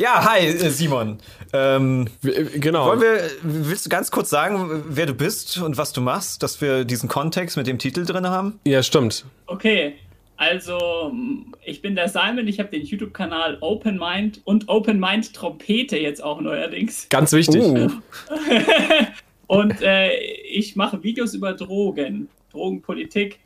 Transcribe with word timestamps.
Ja, 0.00 0.24
hi, 0.24 0.46
äh, 0.46 0.70
Simon. 0.70 1.18
Ähm, 1.52 2.08
W- 2.22 2.58
Genau. 2.58 2.86
wollen 2.86 3.00
wir, 3.00 3.30
willst 3.42 3.86
du 3.86 3.90
ganz 3.90 4.10
kurz 4.10 4.30
sagen, 4.30 4.84
wer 4.88 5.06
du 5.06 5.14
bist 5.14 5.58
und 5.58 5.76
was 5.76 5.92
du 5.92 6.00
machst, 6.00 6.42
dass 6.42 6.60
wir 6.60 6.84
diesen 6.84 7.08
Kontext 7.08 7.56
mit 7.56 7.66
dem 7.66 7.78
Titel 7.78 8.04
drin 8.04 8.26
haben? 8.28 8.58
ja, 8.66 8.82
stimmt. 8.82 9.24
Okay, 9.46 9.94
also 10.36 11.10
mm, 11.12 11.54
ich 11.64 11.80
bin 11.80 11.94
der 11.94 12.08
Simon, 12.08 12.48
ich 12.48 12.58
habe 12.58 12.70
den 12.70 12.82
YouTube-Kanal 12.84 13.58
Open 13.60 13.98
Mind 13.98 14.40
und 14.44 14.68
Open 14.68 14.98
Mind 14.98 15.32
Trompete 15.34 15.96
jetzt 15.98 16.22
auch 16.22 16.40
neuerdings. 16.40 17.06
Ganz 17.08 17.32
wichtig. 17.32 17.62
Uh, 17.62 17.88
Und 19.46 19.82
äh, 19.82 20.10
ich 20.50 20.74
mache 20.74 21.02
Videos 21.02 21.34
über 21.34 21.52
Drogen, 21.52 22.28
Drogenpolitik, 22.50 23.38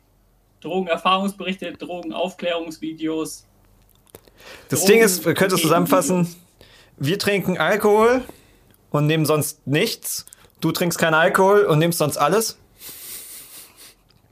Drogenerfahrungsberichte, 0.61 1.73
Drogenaufklärungsvideos. 1.73 3.45
Das 4.69 4.81
Drogen- 4.81 4.93
Ding 4.93 5.01
ist, 5.01 5.25
wir 5.25 5.33
können 5.33 5.53
es 5.53 5.61
zusammenfassen, 5.61 6.35
wir 6.97 7.17
trinken 7.19 7.57
Alkohol 7.57 8.23
und 8.91 9.07
nehmen 9.07 9.25
sonst 9.25 9.65
nichts. 9.67 10.25
Du 10.61 10.71
trinkst 10.71 10.97
keinen 10.99 11.13
Alkohol 11.13 11.61
und 11.61 11.79
nimmst 11.79 11.99
sonst 11.99 12.17
alles. 12.17 12.57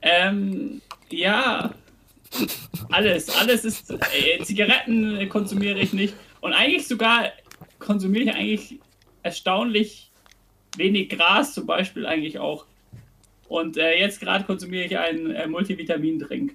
Ähm, 0.02 0.82
ja, 1.10 1.74
alles, 2.92 3.30
alles 3.30 3.66
ist. 3.66 3.92
Äh, 3.92 4.44
Zigaretten 4.44 5.18
äh, 5.18 5.28
konsumiere 5.28 5.80
ich 5.80 5.94
nicht. 5.94 6.14
Und 6.42 6.54
eigentlich 6.54 6.88
sogar 6.88 7.32
konsumiere 7.80 8.26
ich 8.26 8.34
eigentlich 8.36 8.80
erstaunlich 9.24 10.12
wenig 10.76 11.10
Gras, 11.10 11.54
zum 11.54 11.66
Beispiel 11.66 12.06
eigentlich 12.06 12.40
auch. 12.40 12.66
Und 13.48 13.78
äh, 13.78 13.98
jetzt 13.98 14.20
gerade 14.20 14.44
konsumiere 14.44 14.86
ich 14.86 14.98
einen 14.98 15.32
äh, 15.32 15.48
Multivitamindrink. 15.48 16.54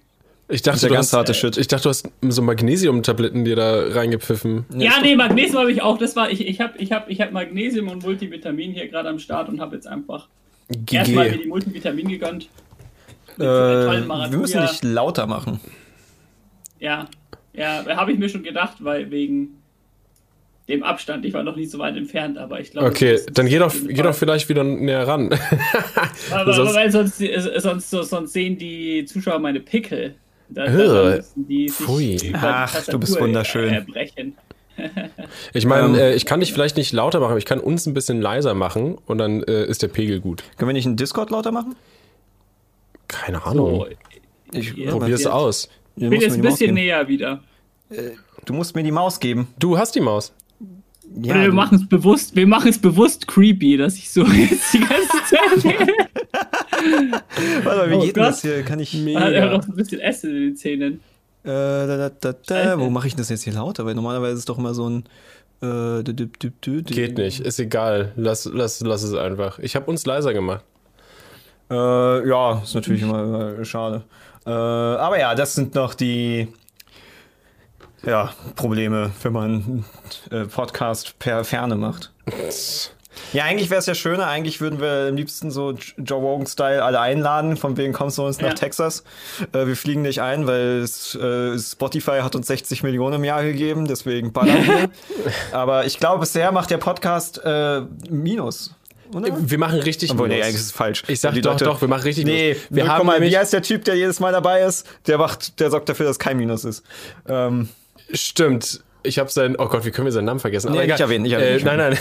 Ich 0.52 0.62
dachte, 0.62 0.86
du 0.86 0.92
ganz 0.92 1.06
hast, 1.08 1.14
harte 1.14 1.34
Shit. 1.34 1.56
ich 1.56 1.66
dachte, 1.66 1.84
du 1.84 1.88
hast 1.88 2.08
so 2.28 2.42
Magnesium-Tabletten 2.42 3.44
dir 3.44 3.56
da 3.56 3.84
reingepfiffen. 3.88 4.66
Ja, 4.76 4.92
nee, 5.02 5.16
Magnesium 5.16 5.60
habe 5.60 5.72
ich 5.72 5.80
auch. 5.82 5.96
Das 5.98 6.14
war 6.14 6.30
ich. 6.30 6.46
Ich 6.46 6.60
habe 6.60 6.74
ich 6.78 6.92
hab, 6.92 7.08
ich 7.10 7.20
hab 7.20 7.32
Magnesium 7.32 7.88
und 7.88 8.02
Multivitamin 8.02 8.72
hier 8.72 8.88
gerade 8.88 9.08
am 9.08 9.18
Start 9.18 9.48
und 9.48 9.60
habe 9.60 9.74
jetzt 9.76 9.86
einfach 9.86 10.28
erstmal 10.90 11.30
mir 11.30 11.38
die 11.38 11.48
Multivitamin 11.48 12.08
gegönnt. 12.08 12.44
Äh, 12.44 12.48
Mit 13.38 13.38
so 13.38 13.44
einer 13.46 13.84
tollen 14.06 14.30
wir 14.32 14.38
müssen 14.38 14.60
dich 14.60 14.82
lauter 14.82 15.26
machen. 15.26 15.58
Ja, 16.80 17.06
ja, 17.54 17.84
habe 17.96 18.12
ich 18.12 18.18
mir 18.18 18.28
schon 18.28 18.42
gedacht, 18.42 18.76
weil 18.80 19.10
wegen 19.10 19.62
dem 20.68 20.82
Abstand. 20.82 21.24
Ich 21.24 21.32
war 21.34 21.42
noch 21.42 21.56
nicht 21.56 21.70
so 21.70 21.78
weit 21.78 21.96
entfernt, 21.96 22.38
aber 22.38 22.60
ich 22.60 22.70
glaube. 22.72 22.88
Okay, 22.88 23.20
dann 23.32 23.46
geh 23.46 23.58
doch, 23.58 23.72
geh 23.86 24.02
doch 24.02 24.14
vielleicht 24.14 24.48
wieder 24.48 24.64
näher 24.64 25.06
ran. 25.08 25.30
Aber, 26.30 26.52
sonst- 26.52 26.74
weil 26.74 26.90
sonst, 26.90 27.22
sonst, 27.58 27.90
sonst 27.90 28.32
sehen 28.32 28.58
die 28.58 29.04
Zuschauer 29.06 29.38
meine 29.38 29.60
Pickel. 29.60 30.14
Da, 30.48 30.64
Äh, 30.64 30.76
da 30.86 31.16
müssen 31.16 31.48
die 31.48 31.68
sich 31.68 31.76
pfui. 31.86 32.32
Ach, 32.34 32.84
du 32.86 32.98
bist 32.98 33.18
wunderschön. 33.20 33.70
äh, 33.70 33.76
Erbrechen. 33.76 34.36
Ich 35.52 35.66
meine, 35.66 35.88
Ähm. 35.88 35.94
äh, 35.96 36.14
ich 36.14 36.24
kann 36.26 36.40
dich 36.40 36.52
vielleicht 36.52 36.76
nicht 36.78 36.92
lauter 36.92 37.20
machen, 37.20 37.30
aber 37.32 37.38
ich 37.38 37.44
kann 37.44 37.60
uns 37.60 37.86
ein 37.86 37.92
bisschen 37.94 38.20
leiser 38.22 38.54
machen 38.54 38.96
und 39.06 39.18
dann 39.18 39.42
äh, 39.42 39.64
ist 39.66 39.82
der 39.82 39.88
Pegel 39.88 40.18
gut. 40.20 40.42
Können 40.56 40.68
wir 40.70 40.72
nicht 40.72 40.86
einen 40.86 40.96
Discord 40.96 41.30
lauter 41.30 41.52
machen? 41.52 41.76
Keine 43.06 43.44
Ahnung. 43.44 43.86
So, 44.52 44.58
Ich 44.58 44.74
Ja, 44.74 44.90
Probier 44.92 45.14
es 45.14 45.26
aus. 45.26 45.68
Ich 45.96 46.08
bin 46.08 46.20
jetzt 46.20 46.34
ein 46.34 46.40
bisschen 46.42 46.74
näher 46.74 47.06
wieder. 47.06 47.42
Du 48.46 48.54
musst 48.54 48.74
mir 48.74 48.82
die 48.82 48.90
Maus 48.92 49.20
geben. 49.20 49.48
Du 49.58 49.76
hast 49.76 49.94
die 49.94 50.00
Maus. 50.00 50.32
Ja, 51.20 51.42
wir 51.42 51.52
machen 51.52 51.76
es 51.78 51.88
bewusst, 51.88 52.34
wir 52.36 52.46
machen 52.46 52.68
es 52.68 52.78
bewusst 52.78 53.26
creepy, 53.28 53.76
dass 53.76 53.96
ich 53.96 54.10
so 54.10 54.24
jetzt 54.24 54.72
die 54.72 54.80
ganze 54.80 55.08
Zeit 55.28 55.64
Warte 57.64 57.78
mal, 57.78 57.90
wie 57.90 57.94
Oh 57.94 58.00
geht 58.00 58.16
denn 58.16 58.22
Gott. 58.22 58.32
das 58.32 58.42
hier? 58.42 58.62
Kann 58.62 58.80
ich. 58.80 58.94
Man 58.94 59.22
hat 59.22 59.32
ja 59.32 59.50
noch 59.50 59.66
ein 59.66 59.74
bisschen 59.76 60.00
Essen 60.00 60.30
in 60.30 60.36
den 60.42 60.56
Zähnen. 60.56 60.94
Äh, 61.44 61.48
da, 61.48 61.96
da, 61.96 62.10
da, 62.10 62.32
da. 62.46 62.78
Wo 62.80 62.88
mache 62.90 63.06
ich 63.08 63.14
das 63.16 63.28
jetzt 63.28 63.42
hier 63.44 63.52
lauter? 63.52 63.84
Weil 63.84 63.94
normalerweise 63.94 64.32
ist 64.34 64.38
es 64.40 64.44
doch 64.46 64.58
immer 64.58 64.74
so 64.74 64.88
ein. 64.88 65.04
Äh, 65.60 65.66
dü- 65.66 66.02
dü- 66.02 66.28
dü- 66.40 66.52
dü- 66.62 66.84
dü- 66.84 66.94
Geht 66.94 67.18
nicht, 67.18 67.38
ist 67.40 67.60
egal. 67.60 68.12
Lass, 68.16 68.50
lass, 68.52 68.80
lass 68.80 69.02
es 69.04 69.14
einfach. 69.14 69.58
Ich 69.60 69.76
habe 69.76 69.88
uns 69.90 70.04
leiser 70.06 70.32
gemacht. 70.34 70.64
Äh, 71.70 72.28
ja, 72.28 72.60
ist 72.64 72.74
natürlich 72.74 73.02
immer, 73.02 73.52
immer 73.54 73.64
schade. 73.64 74.02
Äh, 74.44 74.50
aber 74.50 75.20
ja, 75.20 75.36
das 75.36 75.54
sind 75.54 75.74
noch 75.76 75.94
die 75.94 76.48
ja, 78.04 78.32
Probleme, 78.56 79.10
wenn 79.22 79.32
man 79.32 79.84
äh, 80.30 80.44
Podcast 80.44 81.18
per 81.18 81.44
Ferne 81.44 81.76
macht. 81.76 82.10
Ja, 83.34 83.44
eigentlich 83.44 83.68
wäre 83.70 83.78
es 83.78 83.86
ja 83.86 83.94
schöner. 83.94 84.26
Eigentlich 84.26 84.60
würden 84.60 84.80
wir 84.80 85.08
am 85.10 85.16
liebsten 85.16 85.50
so 85.50 85.74
Joe 85.98 86.18
Rogan-Style 86.20 86.82
alle 86.82 86.98
einladen. 87.00 87.56
Von 87.56 87.76
wegen 87.76 87.92
kommst 87.92 88.16
du 88.18 88.24
uns 88.26 88.38
nach 88.40 88.48
Ja. 88.48 88.54
Texas. 88.54 89.04
Äh, 89.52 89.66
wir 89.66 89.76
fliegen 89.76 90.02
nicht 90.02 90.20
ein, 90.22 90.46
weil 90.46 90.80
es, 90.80 91.14
äh, 91.14 91.58
Spotify 91.58 92.20
hat 92.22 92.34
uns 92.34 92.46
60 92.46 92.82
Millionen 92.82 93.16
im 93.16 93.24
Jahr 93.24 93.42
gegeben. 93.42 93.86
Deswegen 93.86 94.32
ballern 94.32 94.66
wir. 94.66 94.90
Aber 95.52 95.84
ich 95.84 95.98
glaube, 95.98 96.20
bisher 96.20 96.52
macht 96.52 96.70
der 96.70 96.78
Podcast 96.78 97.40
äh, 97.44 97.82
Minus. 98.08 98.74
Oder? 99.14 99.28
Wir 99.38 99.58
machen 99.58 99.78
richtig 99.80 100.10
Obwohl, 100.10 100.28
nee, 100.28 100.34
Minus. 100.36 100.46
eigentlich 100.46 100.60
ist 100.60 100.66
es 100.66 100.72
falsch. 100.72 101.02
Ich 101.06 101.20
sag 101.20 101.34
Die 101.34 101.42
doch, 101.42 101.52
Leute- 101.52 101.64
doch, 101.66 101.80
wir 101.82 101.88
machen 101.88 102.02
richtig 102.04 102.24
Nee, 102.24 102.48
Minus. 102.54 102.66
Wir 102.70 102.82
guck 102.84 102.92
haben 102.92 103.06
mal, 103.06 103.20
wie 103.20 103.36
heißt 103.36 103.52
der 103.52 103.60
Typ, 103.62 103.84
der 103.84 103.94
jedes 103.94 104.20
Mal 104.20 104.32
dabei 104.32 104.62
ist? 104.62 104.86
Der 105.06 105.18
macht, 105.18 105.60
der 105.60 105.70
sorgt 105.70 105.90
dafür, 105.90 106.06
dass 106.06 106.18
kein 106.18 106.38
Minus 106.38 106.64
ist. 106.64 106.82
Ähm, 107.28 107.68
Stimmt. 108.12 108.82
Ich 109.04 109.18
habe 109.18 109.30
seinen, 109.30 109.56
oh 109.56 109.66
Gott, 109.66 109.84
wie 109.84 109.90
können 109.90 110.04
wir 110.04 110.12
seinen 110.12 110.26
Namen 110.26 110.40
vergessen? 110.40 110.68
Aber 110.68 110.84
egal. 110.84 111.00
erwähnen, 111.00 111.22
nicht 111.22 111.32
erwähnen, 111.32 111.66
Äh, 111.66 111.76
nein, 111.76 111.98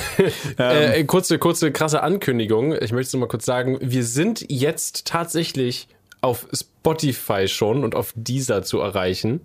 nein. 0.58 0.94
äh, 0.94 1.04
kurze, 1.06 1.40
kurze, 1.40 1.72
krasse 1.72 2.04
Ankündigung. 2.04 2.74
Ich 2.74 2.92
möchte 2.92 3.08
es 3.08 3.14
nur 3.14 3.22
mal 3.22 3.28
kurz 3.28 3.46
sagen. 3.46 3.80
Wir 3.82 4.04
sind 4.04 4.46
jetzt 4.50 5.08
tatsächlich 5.08 5.88
auf 6.22 6.48
Spotify 6.54 7.48
schon 7.48 7.84
und 7.84 7.96
auf 7.96 8.14
Deezer 8.16 8.62
zu 8.62 8.80
erreichen. 8.80 9.42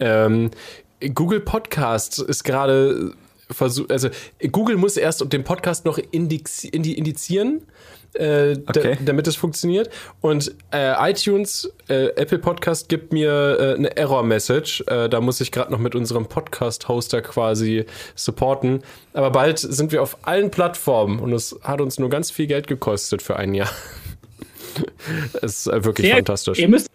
Ähm, 0.00 0.50
Google 1.14 1.40
Podcast 1.40 2.18
ist 2.18 2.42
gerade 2.42 3.14
versucht, 3.50 3.90
also 3.90 4.08
Google 4.50 4.76
muss 4.76 4.96
erst 4.96 5.32
den 5.32 5.44
Podcast 5.44 5.84
noch 5.84 5.98
indix, 5.98 6.64
indi, 6.64 6.92
indizieren, 6.92 7.62
äh, 8.14 8.56
Okay. 8.66 8.98
damit 9.04 9.26
es 9.28 9.36
funktioniert. 9.36 9.88
Und 10.20 10.54
äh, 10.72 11.10
iTunes, 11.10 11.72
äh, 11.88 12.06
Apple 12.16 12.38
Podcast 12.38 12.88
gibt 12.88 13.12
mir 13.12 13.56
äh, 13.60 13.74
eine 13.74 13.96
Error-Message. 13.96 14.84
Äh, 14.86 15.08
da 15.08 15.20
muss 15.20 15.40
ich 15.40 15.52
gerade 15.52 15.70
noch 15.72 15.78
mit 15.78 15.94
unserem 15.94 16.26
Podcast-Hoster 16.26 17.22
quasi 17.22 17.86
supporten. 18.14 18.82
Aber 19.12 19.30
bald 19.30 19.58
sind 19.58 19.92
wir 19.92 20.02
auf 20.02 20.18
allen 20.26 20.50
Plattformen 20.50 21.20
und 21.20 21.32
es 21.32 21.58
hat 21.62 21.80
uns 21.80 21.98
nur 21.98 22.10
ganz 22.10 22.30
viel 22.30 22.46
Geld 22.46 22.66
gekostet 22.66 23.22
für 23.22 23.36
ein 23.36 23.54
Jahr. 23.54 23.70
Es 25.42 25.66
ist 25.66 25.66
äh, 25.66 25.84
wirklich 25.84 26.06
Sehr- 26.06 26.16
fantastisch. 26.16 26.58
Ihr 26.58 26.68
müsst 26.68 26.88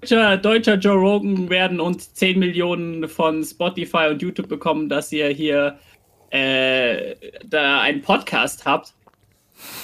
deutscher, 0.00 0.36
deutscher 0.36 0.74
Joe 0.74 0.96
Rogan 0.96 1.48
werden 1.48 1.80
und 1.80 2.16
10 2.16 2.38
Millionen 2.38 3.08
von 3.08 3.44
Spotify 3.44 4.08
und 4.10 4.20
YouTube 4.22 4.48
bekommen, 4.48 4.88
dass 4.88 5.12
ihr 5.12 5.28
hier 5.28 5.78
äh, 6.30 7.14
da 7.44 7.80
einen 7.80 8.02
Podcast 8.02 8.64
habt. 8.64 8.92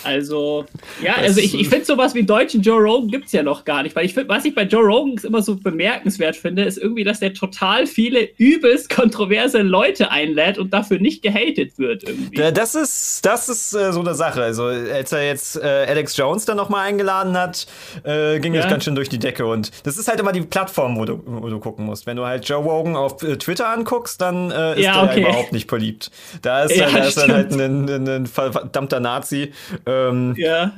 Also, 0.02 0.66
ja, 1.02 1.14
also 1.16 1.40
ich, 1.40 1.58
ich 1.58 1.68
finde 1.68 1.84
sowas 1.84 2.14
wie 2.14 2.22
deutschen 2.24 2.60
Joe 2.62 2.80
Rogan 2.80 3.08
gibt 3.10 3.26
es 3.26 3.32
ja 3.32 3.42
noch 3.42 3.64
gar 3.64 3.82
nicht, 3.82 3.96
weil 3.96 4.04
ich 4.04 4.14
finde, 4.14 4.28
was 4.28 4.44
ich 4.44 4.54
bei 4.54 4.62
Joe 4.64 4.84
Rogan 4.84 5.16
immer 5.24 5.42
so 5.42 5.56
bemerkenswert 5.56 6.36
finde, 6.36 6.62
ist 6.64 6.76
irgendwie, 6.78 7.04
dass 7.04 7.20
der 7.20 7.32
total 7.32 7.86
viele 7.86 8.28
übelst 8.36 8.90
kontroverse 8.90 9.62
Leute 9.62 10.10
einlädt 10.10 10.58
und 10.58 10.72
dafür 10.74 10.98
nicht 10.98 11.22
gehatet 11.22 11.78
wird 11.78 12.04
irgendwie. 12.04 12.36
da- 12.36 12.50
das 12.50 12.74
ist, 12.74 13.24
das 13.24 13.48
ist 13.48 13.72
äh, 13.74 13.92
so 13.92 14.00
eine 14.00 14.14
Sache. 14.14 14.42
Also, 14.42 14.64
als 14.64 15.12
er 15.12 15.26
jetzt 15.26 15.56
äh, 15.56 15.86
Alex 15.88 16.16
Jones 16.16 16.44
dann 16.44 16.56
nochmal 16.56 16.86
eingeladen 16.88 17.36
hat, 17.38 17.66
äh, 18.04 18.38
ging 18.40 18.52
das 18.52 18.64
Ja. 18.64 18.70
ganz 18.70 18.84
schön 18.84 18.94
durch 18.94 19.08
die 19.08 19.18
Decke. 19.18 19.46
Und 19.46 19.70
das 19.84 19.96
ist 19.96 20.08
halt 20.08 20.20
immer 20.20 20.32
die 20.32 20.42
Plattform, 20.42 20.96
wo 20.98 21.04
du, 21.04 21.22
wo 21.24 21.48
du 21.48 21.58
gucken 21.60 21.86
musst. 21.86 22.06
Wenn 22.06 22.16
du 22.16 22.26
halt 22.26 22.46
Joe 22.48 22.62
Rogan 22.62 22.96
auf 22.96 23.22
äh, 23.22 23.36
Twitter 23.36 23.68
anguckst, 23.68 24.20
dann 24.20 24.50
äh, 24.50 24.74
ist 24.74 24.84
Ja, 24.84 25.02
der 25.02 25.10
okay. 25.10 25.20
überhaupt 25.22 25.52
nicht 25.52 25.66
beliebt. 25.66 26.10
Da 26.42 26.64
ist, 26.64 26.76
Ja, 26.76 26.86
er, 26.88 26.92
da 26.92 27.04
ist 27.04 27.12
stimmt. 27.18 27.32
halt 27.32 27.52
ein, 27.52 27.88
ein, 27.88 28.08
ein 28.08 28.26
verdammter 28.26 29.00
Nazi. 29.00 29.52
Ähm, 29.86 30.34
ja. 30.36 30.72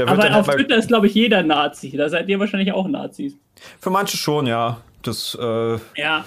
Aber 0.00 0.16
halt 0.22 0.32
auf 0.34 0.46
mal- 0.46 0.56
Twitter 0.56 0.76
ist, 0.76 0.88
glaube 0.88 1.06
ich, 1.06 1.14
jeder 1.14 1.42
Nazi. 1.42 1.90
Da 1.96 2.08
seid 2.08 2.28
ihr 2.28 2.38
wahrscheinlich 2.38 2.72
auch 2.72 2.86
Nazis. 2.88 3.34
Für 3.80 3.90
manche 3.90 4.16
schon, 4.16 4.46
ja. 4.46 4.80
Das, 5.02 5.36
äh, 5.40 5.78
Ja. 5.96 6.24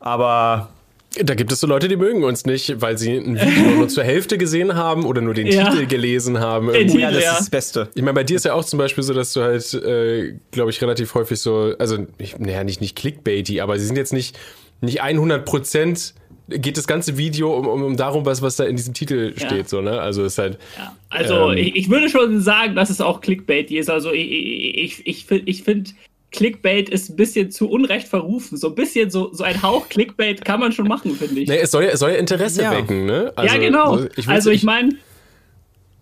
aber 0.00 0.68
Da 1.22 1.34
gibt 1.34 1.52
es 1.52 1.60
so 1.60 1.66
Leute, 1.66 1.88
die 1.88 1.96
mögen 1.96 2.24
uns 2.24 2.46
nicht, 2.46 2.80
weil 2.80 2.96
sie 2.96 3.14
ein 3.18 3.36
Video 3.38 3.70
nur 3.76 3.88
zur 3.88 4.02
Hälfte 4.02 4.38
gesehen 4.38 4.74
haben 4.76 5.04
oder 5.04 5.20
nur 5.20 5.34
den 5.34 5.46
Ja. 5.46 5.68
Titel 5.68 5.86
gelesen 5.86 6.40
haben. 6.40 6.68
Den 6.68 6.74
Irgendwie. 6.88 7.00
ja, 7.02 7.10
das 7.10 7.22
Ja. 7.22 7.30
ist 7.32 7.40
das 7.40 7.50
Beste. 7.50 7.88
Ich 7.94 8.00
meine, 8.02 8.14
bei 8.14 8.24
dir 8.24 8.36
ist 8.36 8.46
ja 8.46 8.54
auch 8.54 8.64
zum 8.64 8.78
Beispiel 8.78 9.04
so, 9.04 9.12
dass 9.12 9.34
du 9.34 9.42
halt, 9.42 9.74
äh, 9.74 10.34
glaube 10.52 10.70
ich, 10.70 10.80
relativ 10.80 11.14
häufig 11.14 11.38
so, 11.38 11.74
also, 11.78 12.06
naja, 12.38 12.64
nicht, 12.64 12.80
nicht 12.80 12.96
clickbaity, 12.96 13.60
aber 13.60 13.78
sie 13.78 13.84
sind 13.86 13.96
jetzt 13.96 14.14
nicht, 14.14 14.38
nicht 14.80 15.02
100 15.02 15.44
Prozent, 15.44 16.14
geht 16.58 16.76
das 16.76 16.86
ganze 16.86 17.16
Video 17.18 17.56
um, 17.56 17.66
um, 17.66 17.82
um 17.82 17.96
darum, 17.96 18.24
was, 18.26 18.42
was 18.42 18.56
da 18.56 18.64
in 18.64 18.76
diesem 18.76 18.94
Titel 18.94 19.32
Ja. 19.38 19.46
steht, 19.46 19.68
so, 19.68 19.80
ne? 19.80 20.00
Also, 20.00 20.24
ist 20.24 20.38
halt, 20.38 20.58
Ja, 20.78 20.96
also 21.10 21.52
Ähm. 21.52 21.58
ich, 21.58 21.76
ich 21.76 21.90
würde 21.90 22.08
schon 22.08 22.40
sagen, 22.40 22.74
dass 22.74 22.90
es 22.90 23.00
auch 23.00 23.20
Clickbait 23.20 23.70
ist. 23.70 23.90
Also 23.90 24.12
ich, 24.12 24.30
ich, 24.30 24.98
ich, 25.00 25.06
ich 25.06 25.24
finde, 25.26 25.50
ich 25.50 25.62
find, 25.62 25.94
Clickbait 26.30 26.88
ist 26.88 27.10
ein 27.10 27.16
bisschen 27.16 27.50
zu 27.50 27.68
Unrecht 27.68 28.08
verrufen. 28.08 28.56
So 28.56 28.68
ein 28.68 28.74
bisschen 28.74 29.10
so, 29.10 29.32
so 29.34 29.44
ein 29.44 29.62
Hauch 29.62 29.88
Clickbait 29.90 30.44
kann 30.44 30.60
man 30.60 30.72
schon 30.72 30.88
machen, 30.88 31.14
finde 31.14 31.40
ich. 31.42 31.48
ne, 31.48 31.58
es 31.58 31.70
soll 31.70 31.84
ja, 31.84 31.90
es 31.90 32.00
soll 32.00 32.10
ja 32.12 32.16
Interesse 32.16 32.62
Ja. 32.62 32.70
wecken, 32.72 33.04
ne? 33.04 33.32
Also, 33.36 33.54
ja, 33.54 33.60
genau. 33.60 33.98
so, 33.98 34.04
will's- 34.04 34.28
also 34.28 34.50
ich 34.50 34.62
meine, 34.62 34.96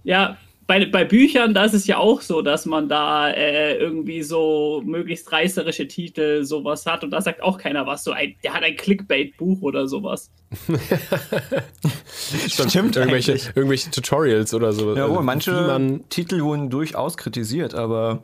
ja, 0.05 0.37
bei, 0.71 0.87
bei 0.87 1.05
Büchern, 1.05 1.53
da 1.53 1.65
ist 1.65 1.75
es 1.75 1.89
ja 1.89 1.97
auch 1.97 2.21
so, 2.21 2.43
dass 2.43 2.65
man 2.65 2.89
da 2.89 3.29
äh, 3.29 3.75
irgendwie 3.75 4.23
so 4.23 4.81
möglichst 4.87 5.33
reißerische 5.33 5.89
Titel 5.89 6.45
sowas 6.45 6.87
hat 6.87 7.03
und 7.03 7.11
da 7.11 7.21
sagt 7.21 7.43
auch 7.43 7.59
keiner 7.59 7.89
was. 7.89 8.05
So 8.05 8.13
ein, 8.13 8.37
der 8.45 8.55
hat 8.55 8.63
ein 8.63 8.77
Clickbait-Buch 8.77 9.63
oder 9.63 9.89
sowas. 9.89 10.31
Stimmt 12.47 12.95
irgendwelche, 12.95 13.33
eigentlich. 13.33 13.51
irgendwelche 13.57 13.91
Tutorials 13.91 14.55
oder 14.55 14.73
so. 14.73 14.95
Ja, 14.95 15.07
Also, 15.07 15.17
wohl, 15.17 15.25
manche 15.25 16.01
Titel 16.09 16.41
wurden 16.43 16.71
durchaus 16.71 17.17
kritisiert, 17.17 17.75
aber 17.75 18.23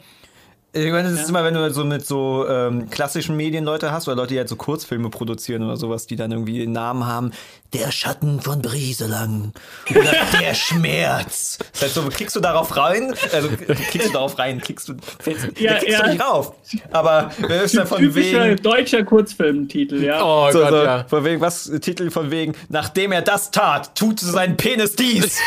ich 0.85 0.93
meine, 0.93 1.11
das 1.11 1.23
ist 1.23 1.29
immer, 1.31 1.43
wenn 1.45 1.55
du 1.55 1.73
so 1.73 1.85
mit 1.85 2.07
so 2.07 2.47
ähm, 2.49 2.91
klassischen 2.91 3.37
Medienleute 3.37 3.93
hast 3.93 4.09
oder 4.09 4.17
Leute, 4.17 4.35
die 4.35 4.39
halt 4.39 4.49
so 4.49 4.57
Kurzfilme 4.57 5.09
produzieren 5.09 5.63
oder 5.63 5.77
sowas, 5.77 6.07
die 6.07 6.17
dann 6.17 6.33
irgendwie 6.33 6.59
den 6.59 6.73
Namen 6.73 7.07
haben, 7.07 7.31
der 7.73 7.91
Schatten 7.91 8.41
von 8.41 8.61
Brieselang 8.61 9.53
oder 9.91 10.13
der 10.41 10.55
Schmerz. 10.55 11.59
Das 11.73 11.83
halt 11.83 11.93
so, 11.93 12.03
kriegst 12.11 12.37
du 12.37 12.41
darauf 12.41 12.77
rein? 12.77 13.15
Also 13.33 13.49
kriegst 13.91 14.09
du 14.09 14.13
darauf 14.13 14.39
rein, 14.39 14.61
kriegst 14.61 14.89
du, 14.89 14.95
fällst, 15.19 15.59
Ja, 15.59 15.75
da 15.75 15.79
kriegst 15.79 15.99
ja. 15.99 16.05
du 16.05 16.11
nicht 16.11 16.23
rauf. 16.23 16.53
Aber 16.91 17.31
wer 17.39 17.63
ist 17.63 17.77
da 17.77 17.87
von 17.87 17.99
Typischer 17.99 18.45
wegen, 18.45 18.63
deutscher 18.63 19.03
Kurzfilmtitel, 19.03 20.03
ja. 20.03 20.23
oh 20.23 20.51
so, 20.53 20.61
Gott, 20.61 20.71
so, 20.71 20.77
ja. 20.77 21.05
von 21.09 21.25
wegen, 21.25 21.41
was, 21.41 21.71
Titel 21.81 22.11
von 22.11 22.31
wegen, 22.31 22.55
nachdem 22.69 23.13
er 23.13 23.23
das 23.23 23.51
tat, 23.51 23.95
tut 23.95 24.21
sein 24.21 24.57
Penis 24.57 24.95
dies. 24.95 25.39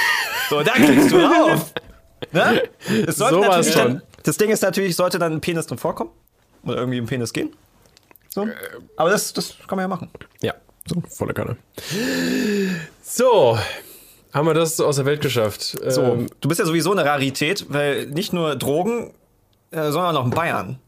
So, 0.49 0.63
da 0.63 0.71
kriegst 0.71 1.11
du 1.11 1.17
rauf. 1.19 1.73
Ne? 2.31 2.63
Es 3.07 3.17
sollte 3.17 3.35
Sowas 3.35 3.67
natürlich 3.67 3.75
von. 3.75 4.01
Das 4.23 4.37
Ding 4.37 4.49
ist 4.49 4.61
natürlich, 4.61 4.95
sollte 4.95 5.19
dann 5.19 5.33
ein 5.33 5.41
Penis 5.41 5.67
drin 5.67 5.77
vorkommen. 5.77 6.11
Oder 6.63 6.77
irgendwie 6.77 6.97
ein 6.99 7.05
Penis 7.05 7.31
gehen. 7.33 7.51
So. 8.29 8.47
Aber 8.97 9.09
das, 9.09 9.33
das 9.33 9.55
kann 9.67 9.77
man 9.77 9.83
ja 9.83 9.87
machen. 9.87 10.09
Ja, 10.41 10.53
so, 10.85 11.01
volle 11.09 11.33
Kanne. 11.33 11.57
So, 13.01 13.57
haben 14.33 14.47
wir 14.47 14.53
das 14.53 14.79
aus 14.79 14.97
der 14.97 15.05
Welt 15.05 15.21
geschafft. 15.21 15.61
So, 15.61 16.01
Ähm, 16.03 16.27
du 16.41 16.47
bist 16.49 16.59
ja 16.59 16.65
sowieso 16.65 16.91
eine 16.91 17.05
Rarität, 17.05 17.65
weil 17.69 18.07
nicht 18.07 18.33
nur 18.33 18.55
Drogen, 18.55 19.13
äh, 19.71 19.89
sondern 19.91 20.15
auch 20.17 20.25
in 20.25 20.31
Bayern. 20.31 20.79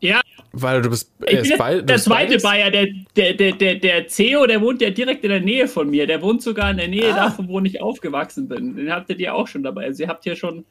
Ja, 0.00 0.20
weil 0.52 0.82
du 0.82 0.90
bist, 0.90 1.10
ich 1.26 1.34
er 1.34 1.42
bin 1.42 1.58
bei- 1.58 1.80
der 1.80 1.98
zweite? 1.98 2.38
Bayer, 2.38 2.70
der, 2.70 2.86
der, 3.16 3.32
der, 3.34 3.52
der, 3.52 3.74
der 3.76 4.08
CEO, 4.08 4.46
der 4.46 4.60
wohnt 4.60 4.80
ja 4.82 4.90
direkt 4.90 5.24
in 5.24 5.30
der 5.30 5.40
Nähe 5.40 5.66
von 5.66 5.88
mir. 5.90 6.06
Der 6.06 6.20
wohnt 6.22 6.42
sogar 6.42 6.70
in 6.70 6.76
der 6.76 6.88
Nähe 6.88 7.12
Ah. 7.14 7.28
davon, 7.28 7.48
wo 7.48 7.58
ich 7.60 7.80
aufgewachsen 7.80 8.46
bin. 8.46 8.76
Den 8.76 8.92
habt 8.92 9.08
ihr 9.10 9.18
ja 9.18 9.32
auch 9.32 9.48
schon 9.48 9.62
dabei. 9.62 9.84
Also 9.86 10.02
ihr 10.02 10.08
habt 10.08 10.24
hier 10.24 10.36
schon 10.36 10.64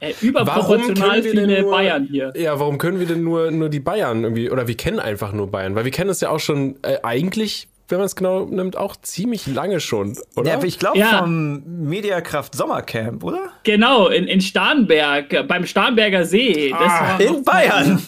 äh, 0.00 0.12
Warum 0.20 0.28
überproportional 0.28 1.10
können 1.10 1.24
wir 1.24 1.34
denn 1.34 1.48
viele 1.48 1.62
nur, 1.62 1.70
Bayern 1.70 2.08
hier. 2.10 2.32
Ja, 2.36 2.58
warum 2.60 2.78
können 2.78 2.98
wir 3.00 3.06
denn 3.06 3.22
nur, 3.24 3.50
nur 3.50 3.68
die 3.68 3.80
Bayern 3.80 4.22
irgendwie, 4.24 4.50
oder 4.50 4.66
wir 4.68 4.76
kennen 4.76 5.00
einfach 5.00 5.32
nur 5.32 5.50
Bayern, 5.50 5.74
weil 5.74 5.84
wir 5.84 5.92
kennen 5.92 6.10
es 6.10 6.20
ja 6.20 6.30
auch 6.30 6.40
schon 6.40 6.76
äh, 6.82 6.98
eigentlich, 7.02 7.68
wenn 7.88 7.98
man 7.98 8.06
es 8.06 8.16
genau 8.16 8.44
nimmt, 8.44 8.76
auch 8.76 8.96
ziemlich 8.96 9.46
lange 9.46 9.80
schon, 9.80 10.18
oder? 10.36 10.50
Ja, 10.58 10.62
ich 10.62 10.78
glaube 10.78 10.98
Ja. 10.98 11.20
vom 11.20 11.62
Mediakraft 11.88 12.54
Sommercamp, 12.54 13.22
oder? 13.24 13.48
Genau, 13.62 14.08
in, 14.08 14.24
in 14.26 14.40
Starnberg, 14.40 15.46
beim 15.48 15.66
Starnberger 15.66 16.24
See. 16.24 16.70
Das 16.70 16.80
war 16.80 17.16
Ah, 17.18 17.22
in 17.22 17.44
Bayern. 17.44 18.02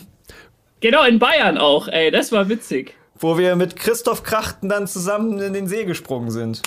Genau, 0.80 1.04
in 1.04 1.18
Bayern 1.18 1.58
auch, 1.58 1.88
ey. 1.88 2.10
Das 2.10 2.30
war 2.32 2.48
witzig. 2.48 2.94
Wo 3.20 3.36
wir 3.38 3.56
mit 3.56 3.74
Christoph 3.76 4.22
Krachten 4.22 4.68
dann 4.68 4.86
zusammen 4.86 5.40
in 5.40 5.52
den 5.52 5.66
See 5.66 5.84
gesprungen 5.84 6.30
sind. 6.30 6.62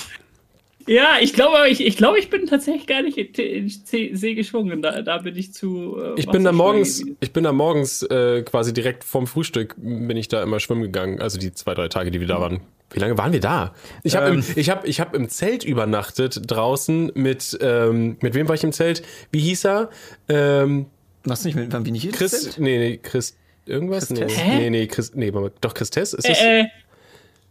Ja, 0.87 1.15
ich 1.21 1.33
glaube, 1.33 1.69
ich, 1.69 1.85
ich, 1.85 1.97
glaube, 1.97 2.19
ich 2.19 2.29
bin 2.29 2.45
tatsächlich 2.47 2.87
gar 2.87 3.01
nicht 3.01 3.17
in 3.17 3.67
in 3.91 4.15
See 4.17 4.33
geschwungen. 4.35 4.81
Da, 4.81 5.01
da 5.01 5.19
bin 5.19 5.35
ich 5.35 5.53
zu. 5.53 5.97
Äh, 6.01 6.19
Ich 6.19 6.27
bin 6.27 6.43
da 6.43 6.51
morgens, 6.51 7.03
ich 7.19 7.31
bin 7.33 7.43
da 7.43 7.51
morgens 7.51 8.03
äh, 8.03 8.41
quasi 8.43 8.73
direkt 8.73 9.03
vorm 9.03 9.27
Frühstück 9.27 9.75
bin 9.77 10.17
ich 10.17 10.27
da 10.27 10.41
immer 10.43 10.59
schwimmen 10.59 10.81
gegangen. 10.81 11.21
Also 11.21 11.37
die 11.39 11.53
zwei, 11.53 11.73
drei 11.73 11.87
Tage, 11.87 12.11
die 12.11 12.19
wir 12.19 12.27
da 12.27 12.39
waren. 12.39 12.61
Wie 12.93 12.99
lange 12.99 13.17
waren 13.17 13.31
wir 13.31 13.39
da? 13.39 13.73
Ich 14.03 14.15
habe 14.15 14.27
Ähm. 14.27 14.35
im, 14.39 14.43
ich 14.55 14.69
hab, 14.69 14.85
ich 14.87 14.99
hab 14.99 15.15
im 15.15 15.29
Zelt 15.29 15.63
übernachtet 15.63 16.41
draußen 16.47 17.11
mit, 17.15 17.57
ähm, 17.61 18.17
mit 18.21 18.33
wem 18.33 18.47
war 18.49 18.55
ich 18.55 18.63
im 18.63 18.73
Zelt? 18.73 19.01
Wie 19.31 19.39
hieß 19.39 19.65
er? 19.65 19.89
Ähm, 20.27 20.87
Was 21.23 21.45
nicht 21.45 21.55
mit, 21.55 21.71
wann 21.71 21.83
bin 21.83 21.95
ich 21.95 22.01
hier? 22.01 22.11
Chris, 22.11 22.57
nee, 22.57 22.77
nee, 22.77 22.97
Chris, 23.01 23.37
irgendwas? 23.65 24.09
Nee, 24.09 24.19
Christes? 24.21 24.41
Hä? 24.43 24.57
nee, 24.57 24.69
nee, 24.69 24.87
Chris, 24.87 25.15
nee, 25.15 25.31
doch, 25.61 25.73
Christes? 25.73 26.13
Ist? 26.13 26.25
Äh, 26.27 26.61
äh, 26.61 26.65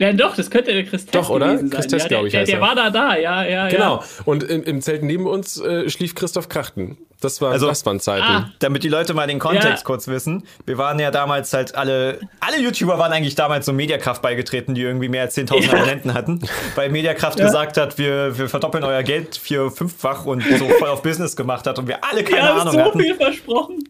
ja, 0.00 0.14
doch, 0.14 0.34
das 0.34 0.50
könnte 0.50 0.72
der 0.72 0.84
Christes 0.84 1.10
Doch, 1.10 1.28
oder? 1.28 1.48
gewesen 1.48 1.68
sein. 1.68 1.78
Christes, 1.78 2.02
ja, 2.02 2.08
glaub 2.08 2.20
der, 2.22 2.26
ich, 2.28 2.32
der, 2.32 2.44
der 2.46 2.54
er. 2.54 2.60
war 2.62 2.74
da, 2.74 2.88
da, 2.88 3.16
ja, 3.16 3.44
ja. 3.44 3.68
Genau. 3.68 3.96
Ja. 3.96 4.04
Und 4.24 4.42
im, 4.44 4.62
im 4.64 4.80
Zelt 4.80 5.02
neben 5.02 5.26
uns 5.26 5.60
äh, 5.60 5.90
schlief 5.90 6.14
Christoph 6.14 6.48
Krachten. 6.48 6.96
Das 7.20 7.40
war, 7.40 7.52
Also- 7.52 7.66
das 7.68 7.84
waren 7.86 8.00
Zeiten. 8.00 8.22
Ah. 8.24 8.50
Damit 8.60 8.82
die 8.82 8.88
Leute 8.88 9.12
mal 9.14 9.26
den 9.26 9.38
Kontext 9.38 9.66
Ja. 9.68 9.84
kurz 9.84 10.08
wissen. 10.08 10.44
Wir 10.66 10.78
waren 10.78 10.98
ja 10.98 11.10
damals 11.10 11.52
halt 11.52 11.74
alle, 11.74 12.18
alle 12.40 12.58
YouTuber 12.60 12.98
waren 12.98 13.12
eigentlich 13.12 13.34
damals 13.34 13.66
so 13.66 13.72
Mediakraft 13.72 14.22
beigetreten, 14.22 14.74
die 14.74 14.82
irgendwie 14.82 15.08
mehr 15.08 15.22
als 15.22 15.34
10.000 15.34 15.66
Ja. 15.72 15.78
Abonnenten 15.78 16.14
hatten. 16.14 16.40
Weil 16.76 16.88
Mediakraft 16.90 17.38
gesagt 17.38 17.76
hat, 17.76 17.98
wir, 17.98 18.38
wir 18.38 18.48
verdoppeln 18.48 18.84
euer 18.84 19.02
Geld 19.02 19.36
vier, 19.36 19.70
fünffach 19.70 20.24
und 20.24 20.42
so 20.58 20.68
voll 20.78 20.88
auf 20.88 21.02
Business 21.02 21.36
gemacht 21.36 21.66
hat 21.66 21.78
und 21.78 21.86
wir 21.88 22.02
alle 22.02 22.24
keine 22.24 22.48
haben 22.48 22.60
Ahnung 22.60 22.72
so 22.74 22.80
hatten. 22.80 23.00
viel 23.00 23.14
versprochen. 23.14 23.84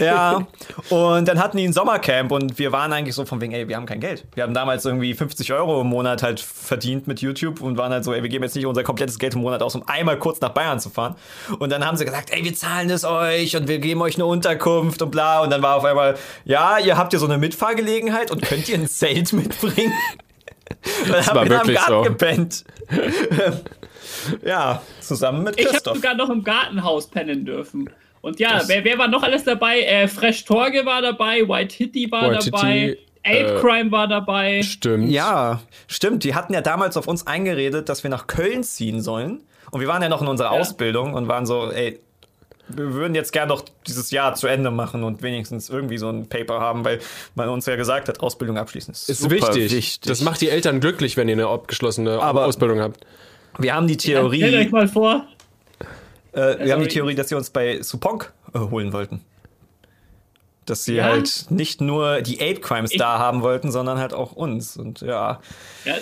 Ja. 0.00 0.46
Und 0.90 1.28
dann 1.28 1.38
hatten 1.38 1.56
die 1.56 1.64
ein 1.64 1.72
Sommercamp 1.72 2.32
und 2.32 2.58
wir 2.58 2.72
waren 2.72 2.92
eigentlich 2.92 3.14
so 3.14 3.24
von 3.24 3.40
wegen, 3.40 3.52
ey, 3.52 3.68
wir 3.68 3.76
haben 3.76 3.86
kein 3.86 4.00
Geld. 4.00 4.24
Wir 4.34 4.42
haben 4.42 4.54
damals 4.54 4.84
irgendwie 4.84 5.14
50 5.14 5.52
Euro 5.52 5.80
im 5.82 5.86
Monat 5.88 6.22
halt 6.22 6.40
verdient 6.40 7.06
mit 7.06 7.20
YouTube 7.20 7.60
und 7.60 7.76
waren 7.78 7.92
halt 7.92 8.02
so, 8.04 8.12
ey, 8.12 8.22
wir 8.22 8.28
geben 8.28 8.44
jetzt 8.44 8.56
nicht 8.56 8.66
unser 8.66 8.82
komplettes 8.82 9.18
Geld 9.18 9.34
im 9.34 9.42
Monat 9.42 9.62
aus, 9.62 9.74
um 9.74 9.86
einmal 9.86 10.18
kurz 10.18 10.40
nach 10.40 10.48
Bayern 10.50 10.80
zu 10.80 10.90
fahren. 10.90 11.14
Und 11.58 11.70
dann 11.70 11.84
haben 11.86 11.96
sie 11.96 12.04
gesagt, 12.04 12.30
ey, 12.32 12.42
wir 12.46 12.54
zahlen 12.54 12.88
es 12.90 13.04
euch 13.04 13.56
und 13.56 13.66
wir 13.66 13.78
geben 13.80 14.00
euch 14.02 14.14
eine 14.14 14.24
Unterkunft 14.26 15.02
und 15.02 15.10
bla. 15.10 15.40
Und 15.42 15.50
dann 15.50 15.62
war 15.62 15.74
auf 15.76 15.84
einmal, 15.84 16.14
ja, 16.44 16.78
ihr 16.78 16.96
habt 16.96 17.10
hier 17.12 17.18
so 17.18 17.26
eine 17.26 17.38
Mitfahrgelegenheit 17.38 18.30
und 18.30 18.40
könnt 18.42 18.68
ihr 18.68 18.76
ein 18.76 18.86
Zelt 18.88 19.32
mitbringen? 19.32 19.92
Haben 21.26 21.36
war 21.36 21.44
wir 21.44 21.50
da 21.50 21.60
im 21.62 21.66
wirklich 21.68 21.76
Garten 21.76 21.92
so. 21.92 22.02
gepennt. 22.02 22.64
ja, 24.44 24.82
zusammen 25.00 25.42
mit 25.44 25.58
Ich 25.58 25.64
habe 25.66 25.74
Christoph. 25.74 25.96
sogar 25.96 26.14
noch 26.14 26.30
im 26.30 26.44
Gartenhaus 26.44 27.08
pennen 27.08 27.44
dürfen. 27.44 27.90
Und 28.20 28.40
ja, 28.40 28.58
Das- 28.58 28.68
wer, 28.68 28.84
wer 28.84 28.98
war 28.98 29.08
noch 29.08 29.22
alles 29.22 29.44
dabei? 29.44 29.80
Äh, 29.80 30.08
Fresh 30.08 30.44
Torge 30.44 30.84
war 30.86 31.02
dabei, 31.02 31.48
White 31.48 31.74
Hitty 31.76 32.10
war 32.10 32.30
White 32.30 32.50
dabei, 32.50 32.72
Hitty, 32.78 32.98
Ape 33.24 33.56
äh, 33.56 33.60
Crime 33.60 33.90
war 33.92 34.08
dabei. 34.08 34.62
Stimmt. 34.62 35.10
Ja, 35.10 35.60
stimmt. 35.88 36.24
Die 36.24 36.34
hatten 36.34 36.52
ja 36.54 36.60
damals 36.60 36.96
auf 36.96 37.06
uns 37.08 37.26
eingeredet, 37.26 37.88
dass 37.88 38.02
wir 38.02 38.10
nach 38.10 38.26
Köln 38.26 38.62
ziehen 38.64 39.00
sollen. 39.00 39.42
Und 39.72 39.80
wir 39.80 39.88
waren 39.88 40.00
ja 40.02 40.08
noch 40.08 40.22
in 40.22 40.28
unserer 40.28 40.52
Ja. 40.54 40.60
Ausbildung 40.60 41.14
und 41.14 41.26
waren 41.28 41.44
so, 41.46 41.70
ey, 41.72 41.98
wir 42.68 42.92
würden 42.94 43.14
jetzt 43.14 43.32
gern 43.32 43.48
noch 43.48 43.64
dieses 43.86 44.10
Jahr 44.10 44.34
zu 44.34 44.46
Ende 44.46 44.70
machen 44.70 45.04
und 45.04 45.22
wenigstens 45.22 45.68
irgendwie 45.70 45.98
so 45.98 46.08
ein 46.08 46.28
Paper 46.28 46.60
haben, 46.60 46.84
weil 46.84 46.98
man 47.34 47.48
uns 47.48 47.66
ja 47.66 47.76
gesagt 47.76 48.08
hat, 48.08 48.20
Ausbildung 48.20 48.58
abschließen 48.58 48.92
ist, 48.92 49.08
Ist 49.08 49.20
super 49.20 49.34
wichtig. 49.36 49.72
wichtig. 49.72 50.00
Das 50.00 50.20
macht 50.22 50.40
die 50.40 50.48
Eltern 50.50 50.80
glücklich, 50.80 51.16
wenn 51.16 51.28
ihr 51.28 51.34
eine 51.34 51.46
abgeschlossene 51.46 52.20
Aber- 52.20 52.44
Ausbildung 52.46 52.80
habt. 52.80 53.06
wir 53.58 53.74
haben 53.74 53.86
die 53.86 53.94
Stellt 53.94 54.18
euch 54.24 54.38
Theorie, 54.40 54.68
mal 54.70 54.88
vor. 54.88 55.26
äh, 56.32 56.64
wir 56.64 56.72
haben 56.72 56.82
die. 56.82 56.88
Theorie, 56.88 57.14
dass 57.14 57.28
sie 57.28 57.34
uns 57.36 57.50
bei 57.50 57.80
Suponk 57.82 58.32
äh, 58.54 58.58
holen 58.58 58.92
wollten. 58.92 59.20
Dass 60.64 60.84
sie 60.84 60.96
Ja? 60.96 61.04
halt 61.04 61.46
nicht 61.50 61.80
nur 61.80 62.20
die 62.22 62.40
Ape 62.40 62.60
Crimes 62.60 62.90
Ich- 62.90 62.98
da 62.98 63.18
haben 63.20 63.42
wollten, 63.42 63.70
sondern 63.70 63.98
halt 63.98 64.12
auch 64.12 64.32
uns. 64.32 64.76
Und 64.76 65.00
ja, 65.00 65.40
Ja, 65.84 65.94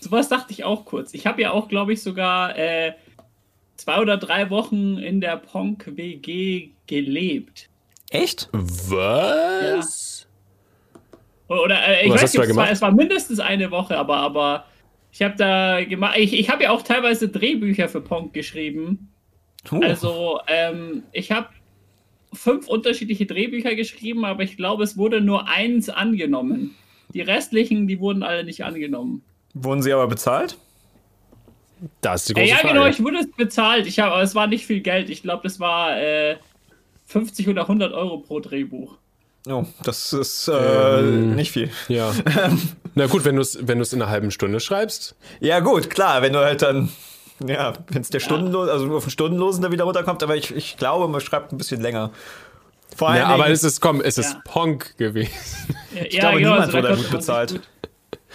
sowas 0.00 0.28
dachte 0.28 0.52
ich 0.52 0.62
auch 0.62 0.84
kurz. 0.84 1.12
Ich 1.14 1.26
habe 1.26 1.42
ja 1.42 1.50
auch, 1.50 1.66
glaube 1.68 1.92
ich, 1.92 2.00
sogar 2.02 2.56
äh, 2.56 2.92
zwei 3.76 4.00
oder 4.00 4.16
drei 4.16 4.50
Wochen 4.50 4.98
in 4.98 5.20
der 5.20 5.36
Ponk 5.36 5.96
WG 5.96 6.70
gelebt. 6.86 7.68
echt? 8.10 8.48
Was? 8.52 10.26
Oder 11.48 11.86
äh, 11.86 12.06
ich 12.06 12.12
Was 12.12 12.22
weiß 12.22 12.34
nicht, 12.34 12.50
es 12.50 12.56
war, 12.56 12.70
es 12.70 12.82
war 12.82 12.92
mindestens 12.92 13.38
eine 13.38 13.70
Woche, 13.70 13.96
aber, 13.96 14.16
aber 14.16 14.64
ich 15.12 15.22
habe 15.22 15.36
da 15.36 15.84
gemacht. 15.84 16.16
Ich, 16.18 16.32
ich 16.32 16.50
habe 16.50 16.64
ja 16.64 16.70
auch 16.70 16.82
teilweise 16.82 17.28
Drehbücher 17.28 17.88
für 17.88 18.00
Ponk 18.00 18.32
geschrieben. 18.32 19.10
Uh, 19.70 19.80
Also, 19.82 20.40
ähm, 20.48 21.04
ich 21.12 21.30
habe 21.30 21.48
fünf 22.32 22.68
unterschiedliche 22.68 23.26
Drehbücher 23.26 23.74
geschrieben, 23.74 24.24
aber 24.24 24.42
ich 24.42 24.56
glaube, 24.56 24.82
es 24.84 24.96
wurde 24.96 25.20
nur 25.20 25.48
eins 25.48 25.88
angenommen. 25.88 26.74
Die 27.14 27.20
restlichen, 27.20 27.86
die 27.86 28.00
wurden 28.00 28.22
alle 28.22 28.44
nicht 28.44 28.64
angenommen. 28.64 29.22
wurden 29.54 29.82
sie 29.82 29.92
aber 29.92 30.08
bezahlt? 30.08 30.58
Das 32.00 32.22
ist 32.22 32.28
die 32.30 32.32
Äh, 32.32 32.44
große 32.44 32.50
ja, 32.50 32.56
Frage. 32.58 32.74
genau, 32.74 32.86
ich 32.86 33.02
wurde 33.02 33.18
es 33.18 33.30
bezahlt. 33.30 33.86
Ich 33.86 33.98
hab, 33.98 34.12
aber 34.12 34.22
es 34.22 34.34
war 34.34 34.46
nicht 34.46 34.66
viel 34.66 34.80
Geld. 34.80 35.10
Ich 35.10 35.22
glaube, 35.22 35.42
das 35.44 35.60
war 35.60 35.98
äh, 36.00 36.36
50 37.06 37.48
oder 37.48 37.62
100 37.62 37.92
Euro 37.92 38.18
pro 38.18 38.40
Drehbuch. 38.40 38.96
Oh, 39.48 39.64
das 39.84 40.12
ist 40.12 40.48
äh, 40.48 40.52
Ähm. 40.98 41.36
nicht 41.36 41.52
viel. 41.52 41.70
Ja. 41.88 42.12
Na 42.94 43.06
gut, 43.06 43.24
wenn 43.24 43.36
du 43.36 43.42
es 43.42 43.58
wenn 43.60 43.78
du's 43.78 43.92
in 43.92 44.02
einer 44.02 44.10
halben 44.10 44.30
Stunde 44.32 44.58
schreibst. 44.58 45.14
Ja, 45.40 45.60
gut, 45.60 45.88
klar, 45.90 46.20
wenn 46.22 46.32
du 46.32 46.40
halt 46.40 46.62
dann, 46.62 46.88
ja, 47.46 47.74
wenn 47.88 48.02
es 48.02 48.10
der 48.10 48.18
Stundenlos, 48.20 48.68
also 48.68 48.92
auf 48.96 49.04
den 49.04 49.10
Stundenlosen 49.10 49.62
da 49.62 49.70
wieder 49.70 49.84
runterkommt, 49.84 50.22
aber 50.24 50.34
ich, 50.34 50.52
ich 50.54 50.76
glaube, 50.78 51.06
man 51.06 51.20
schreibt 51.20 51.52
ein 51.52 51.58
bisschen 51.58 51.80
länger. 51.80 52.10
Vor 52.96 53.10
allem, 53.10 53.18
Ja, 53.20 53.26
aber 53.28 53.48
es 53.50 53.62
ist, 53.62 53.80
komm, 53.80 54.00
es 54.00 54.16
ist 54.18 54.32
Ja. 54.32 54.42
Ponk 54.46 54.96
gewesen. 54.96 55.30
Ja, 55.94 56.02
ich 56.02 56.18
glaube, 56.18 56.38
niemand 56.38 56.72
da 56.74 56.78
wurde 56.82 56.96
gut 56.96 57.10
bezahlt. 57.10 57.50
Gut, 57.52 57.60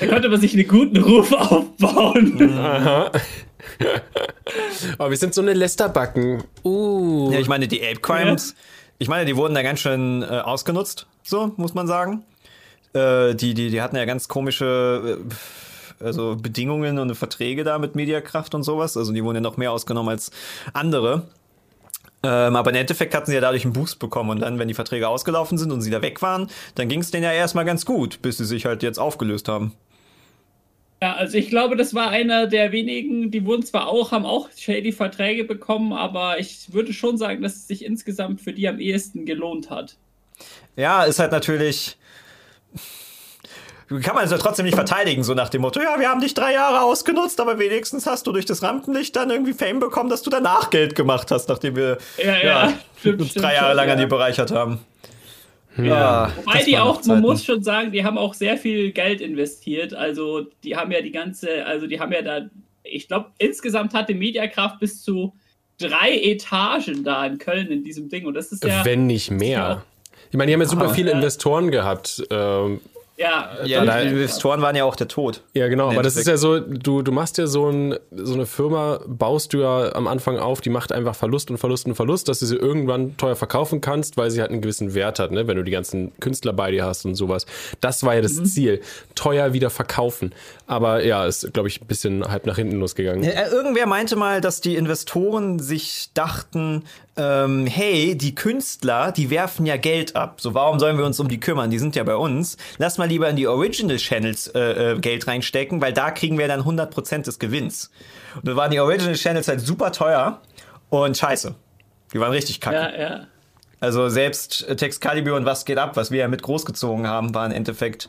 da 0.01 0.07
konnte 0.07 0.29
man 0.29 0.41
sich 0.41 0.53
einen 0.53 0.67
guten 0.67 0.97
Ruf 0.97 1.31
aufbauen. 1.31 2.51
Aber 4.97 5.09
wir 5.09 5.17
sind 5.17 5.33
so 5.33 5.41
eine 5.41 5.53
Lästerbacken. 5.53 6.43
Uh. 6.63 7.31
Ja, 7.31 7.39
ich 7.39 7.47
meine, 7.47 7.67
die 7.67 7.81
Ape 7.81 7.99
Crimes, 8.01 8.55
ich 8.97 9.07
meine, 9.07 9.25
die 9.25 9.35
wurden 9.35 9.53
da 9.53 9.61
ganz 9.61 9.79
schön 9.79 10.23
äh, 10.23 10.25
ausgenutzt, 10.25 11.07
so, 11.23 11.53
muss 11.57 11.73
man 11.73 11.87
sagen. 11.87 12.23
Äh, 12.93 13.35
die, 13.35 13.53
die, 13.53 13.69
die 13.69 13.81
hatten 13.81 13.95
ja 13.95 14.05
ganz 14.05 14.27
komische 14.27 15.19
äh, 16.01 16.03
also 16.03 16.35
Bedingungen 16.35 16.97
und 16.97 17.13
Verträge 17.15 17.63
da 17.63 17.77
mit 17.77 17.95
Mediakraft 17.95 18.55
und 18.55 18.63
sowas. 18.63 18.97
Also 18.97 19.13
die 19.13 19.23
wurden 19.23 19.35
ja 19.35 19.41
noch 19.41 19.57
mehr 19.57 19.71
ausgenommen 19.71 20.09
als 20.09 20.31
andere. 20.73 21.27
Ähm, 22.23 22.55
aber 22.55 22.71
im 22.71 22.75
Endeffekt 22.75 23.15
hatten 23.15 23.27
sie 23.27 23.35
ja 23.35 23.41
dadurch 23.41 23.65
einen 23.65 23.73
Boost 23.73 23.99
bekommen 23.99 24.29
und 24.31 24.39
dann, 24.41 24.59
wenn 24.59 24.67
die 24.67 24.73
Verträge 24.73 25.07
ausgelaufen 25.07 25.57
sind 25.57 25.71
und 25.71 25.81
sie 25.81 25.89
da 25.89 26.01
weg 26.01 26.21
waren, 26.21 26.49
dann 26.75 26.87
ging 26.87 27.01
es 27.01 27.11
denen 27.11 27.23
ja 27.23 27.31
erstmal 27.31 27.65
ganz 27.65 27.85
gut, 27.85 28.21
bis 28.21 28.37
sie 28.37 28.45
sich 28.45 28.65
halt 28.65 28.83
jetzt 28.83 28.99
aufgelöst 28.99 29.47
haben. 29.47 29.73
Ja, 31.03 31.15
also 31.15 31.35
ich 31.35 31.49
glaube, 31.49 31.75
das 31.75 31.95
war 31.95 32.09
einer 32.09 32.45
der 32.45 32.71
wenigen, 32.71 33.31
die 33.31 33.43
wurden 33.43 33.63
zwar 33.63 33.87
auch, 33.87 34.11
haben 34.11 34.25
auch 34.25 34.49
shady 34.55 34.91
Verträge 34.91 35.43
bekommen, 35.45 35.93
aber 35.93 36.37
ich 36.37 36.71
würde 36.73 36.93
schon 36.93 37.17
sagen, 37.17 37.41
dass 37.41 37.55
es 37.55 37.67
sich 37.67 37.83
insgesamt 37.83 38.39
für 38.39 38.53
die 38.53 38.67
am 38.67 38.79
ehesten 38.79 39.25
gelohnt 39.25 39.71
hat. 39.71 39.97
Ja, 40.75 41.03
ist 41.03 41.17
halt 41.17 41.31
natürlich. 41.31 41.97
Kann 43.89 44.15
man 44.15 44.25
es 44.25 44.31
ja 44.31 44.37
trotzdem 44.37 44.65
nicht 44.65 44.75
verteidigen, 44.75 45.23
so 45.23 45.33
nach 45.33 45.49
dem 45.49 45.61
Motto, 45.63 45.81
ja, 45.81 45.99
wir 45.99 46.07
haben 46.07 46.21
dich 46.21 46.35
drei 46.35 46.53
Jahre 46.53 46.81
ausgenutzt, 46.81 47.41
aber 47.41 47.57
wenigstens 47.57 48.05
hast 48.05 48.27
du 48.27 48.31
durch 48.31 48.45
das 48.45 48.61
Rampenlicht 48.61 49.15
dann 49.15 49.31
irgendwie 49.31 49.53
Fame 49.53 49.79
bekommen, 49.79 50.09
dass 50.09 50.21
du 50.21 50.29
danach 50.29 50.69
Geld 50.69 50.95
gemacht 50.95 51.31
hast, 51.31 51.49
nachdem 51.49 51.75
wir 51.75 51.97
Ja, 52.23 52.37
ja, 52.37 52.73
stimmt, 52.99 53.21
uns 53.21 53.31
stimmt 53.31 53.45
drei 53.45 53.55
Jahre 53.55 53.73
lang 53.73 53.89
an 53.89 53.97
ja. 53.97 54.05
dir 54.05 54.07
bereichert 54.07 54.51
haben. 54.51 54.79
Ja. 55.77 56.31
Wobei 56.35 56.63
die 56.63 56.77
auch, 56.77 57.03
man 57.05 57.21
muss 57.21 57.45
schon 57.45 57.63
sagen, 57.63 57.91
die 57.91 58.03
haben 58.03 58.17
auch 58.17 58.33
sehr 58.33 58.57
viel 58.57 58.91
Geld 58.91 59.21
investiert. 59.21 59.93
Also 59.93 60.47
die 60.63 60.75
haben 60.75 60.91
ja 60.91 61.01
die 61.01 61.11
ganze, 61.11 61.65
also 61.65 61.87
die 61.87 61.99
haben 61.99 62.11
ja 62.11 62.21
da, 62.21 62.49
ich 62.83 63.07
glaube, 63.07 63.27
insgesamt 63.37 63.93
hatte 63.93 64.13
Mediakraft 64.13 64.79
bis 64.79 65.01
zu 65.01 65.33
drei 65.77 66.11
Etagen 66.21 67.03
da 67.03 67.25
in 67.25 67.37
Köln 67.37 67.67
in 67.71 67.83
diesem 67.83 68.09
Ding. 68.09 68.25
Und 68.25 68.33
das 68.33 68.51
ist 68.51 68.63
ja, 68.63 68.83
Wenn 68.85 69.07
nicht 69.07 69.29
ja 69.29 69.35
mehr. 69.35 69.85
Ich 70.29 70.37
meine, 70.37 70.47
die 70.47 70.53
haben 70.53 70.61
ja 70.61 70.67
super 70.67 70.89
viele 70.89 71.11
Ja. 71.11 71.17
Investoren 71.17 71.71
gehabt. 71.71 72.23
Ähm, 72.29 72.79
ja, 73.21 73.65
Ja, 73.85 74.01
die 74.01 74.09
Investoren 74.09 74.61
waren 74.61 74.75
ja 74.75 74.83
auch 74.83 74.95
der 74.95 75.07
Tod. 75.07 75.41
Ja, 75.53 75.67
genau, 75.67 75.89
aber 75.89 76.03
das 76.03 76.15
ist 76.15 76.27
ja 76.27 76.37
so, 76.37 76.59
du, 76.59 77.01
du 77.01 77.11
machst 77.11 77.37
ja 77.37 77.47
so, 77.47 77.69
ein, 77.69 77.95
so 78.11 78.33
eine 78.33 78.45
Firma, 78.45 78.99
baust 79.07 79.53
du 79.53 79.59
ja 79.59 79.93
am 79.93 80.07
Anfang 80.07 80.39
auf, 80.39 80.61
die 80.61 80.69
macht 80.69 80.91
einfach 80.91 81.15
Verlust 81.15 81.51
und 81.51 81.57
Verlust 81.57 81.85
und 81.85 81.95
Verlust, 81.95 82.27
dass 82.27 82.39
du 82.39 82.45
sie 82.45 82.55
irgendwann 82.55 83.17
teuer 83.17 83.35
verkaufen 83.35 83.81
kannst, 83.81 84.17
weil 84.17 84.31
sie 84.31 84.41
halt 84.41 84.51
einen 84.51 84.61
gewissen 84.61 84.93
Wert 84.93 85.19
hat, 85.19 85.31
ne? 85.31 85.47
wenn 85.47 85.57
du 85.57 85.63
die 85.63 85.71
ganzen 85.71 86.11
Künstler 86.19 86.53
bei 86.53 86.71
dir 86.71 86.85
hast 86.85 87.05
und 87.05 87.15
sowas. 87.15 87.45
Das 87.79 88.03
war 88.03 88.15
ja 88.15 88.21
das 88.21 88.43
Ziel, 88.43 88.81
teuer 89.15 89.53
wieder 89.53 89.69
verkaufen. 89.69 90.33
Aber 90.71 91.03
ja, 91.03 91.25
ist, 91.25 91.53
glaube 91.53 91.67
ich, 91.67 91.81
ein 91.81 91.85
bisschen 91.85 92.25
halb 92.25 92.45
nach 92.45 92.55
hinten 92.55 92.79
losgegangen. 92.79 93.25
Äh, 93.25 93.49
Irgendwer 93.49 93.87
meinte 93.87 94.15
mal, 94.15 94.39
dass 94.39 94.61
die 94.61 94.77
Investoren 94.77 95.59
sich 95.59 96.11
dachten, 96.13 96.85
ähm, 97.17 97.67
hey, 97.67 98.17
die 98.17 98.33
Künstler, 98.35 99.11
die 99.11 99.29
werfen 99.29 99.65
ja 99.65 99.75
Geld 99.75 100.15
ab. 100.15 100.39
So, 100.39 100.53
warum 100.53 100.79
sollen 100.79 100.97
wir 100.97 101.03
uns 101.03 101.19
um 101.19 101.27
die 101.27 101.41
kümmern? 101.41 101.71
Die 101.71 101.77
sind 101.77 101.97
ja 101.97 102.05
bei 102.05 102.15
uns. 102.15 102.55
Lass 102.77 102.97
mal 102.97 103.09
lieber 103.09 103.29
in 103.29 103.35
die 103.35 103.47
Original 103.47 103.97
Channels 103.97 104.47
äh, 104.47 104.93
äh, 104.93 104.99
Geld 104.99 105.27
reinstecken, 105.27 105.81
weil 105.81 105.91
da 105.91 106.09
kriegen 106.09 106.37
wir 106.37 106.47
dann 106.47 106.61
100% 106.61 107.25
des 107.25 107.37
Gewinns. 107.37 107.91
Und 108.35 108.47
da 108.47 108.55
waren 108.55 108.71
die 108.71 108.79
Original 108.79 109.15
Channels 109.15 109.49
halt 109.49 109.59
super 109.59 109.91
teuer 109.91 110.39
und 110.89 111.17
scheiße. 111.17 111.53
Die 112.13 112.19
waren 112.21 112.31
richtig 112.31 112.61
kacke. 112.61 112.77
ja, 112.77 112.97
ja. 112.97 113.27
Also 113.81 114.09
selbst 114.09 114.65
äh, 114.69 114.75
Texcalibur 114.75 115.35
und 115.35 115.43
was 115.43 115.65
geht 115.65 115.79
ab, 115.79 115.97
was 115.97 116.11
wir 116.11 116.19
ja 116.19 116.27
mit 116.29 116.43
großgezogen 116.43 117.07
haben, 117.07 117.33
war 117.33 117.47
im 117.47 117.51
Endeffekt, 117.51 118.07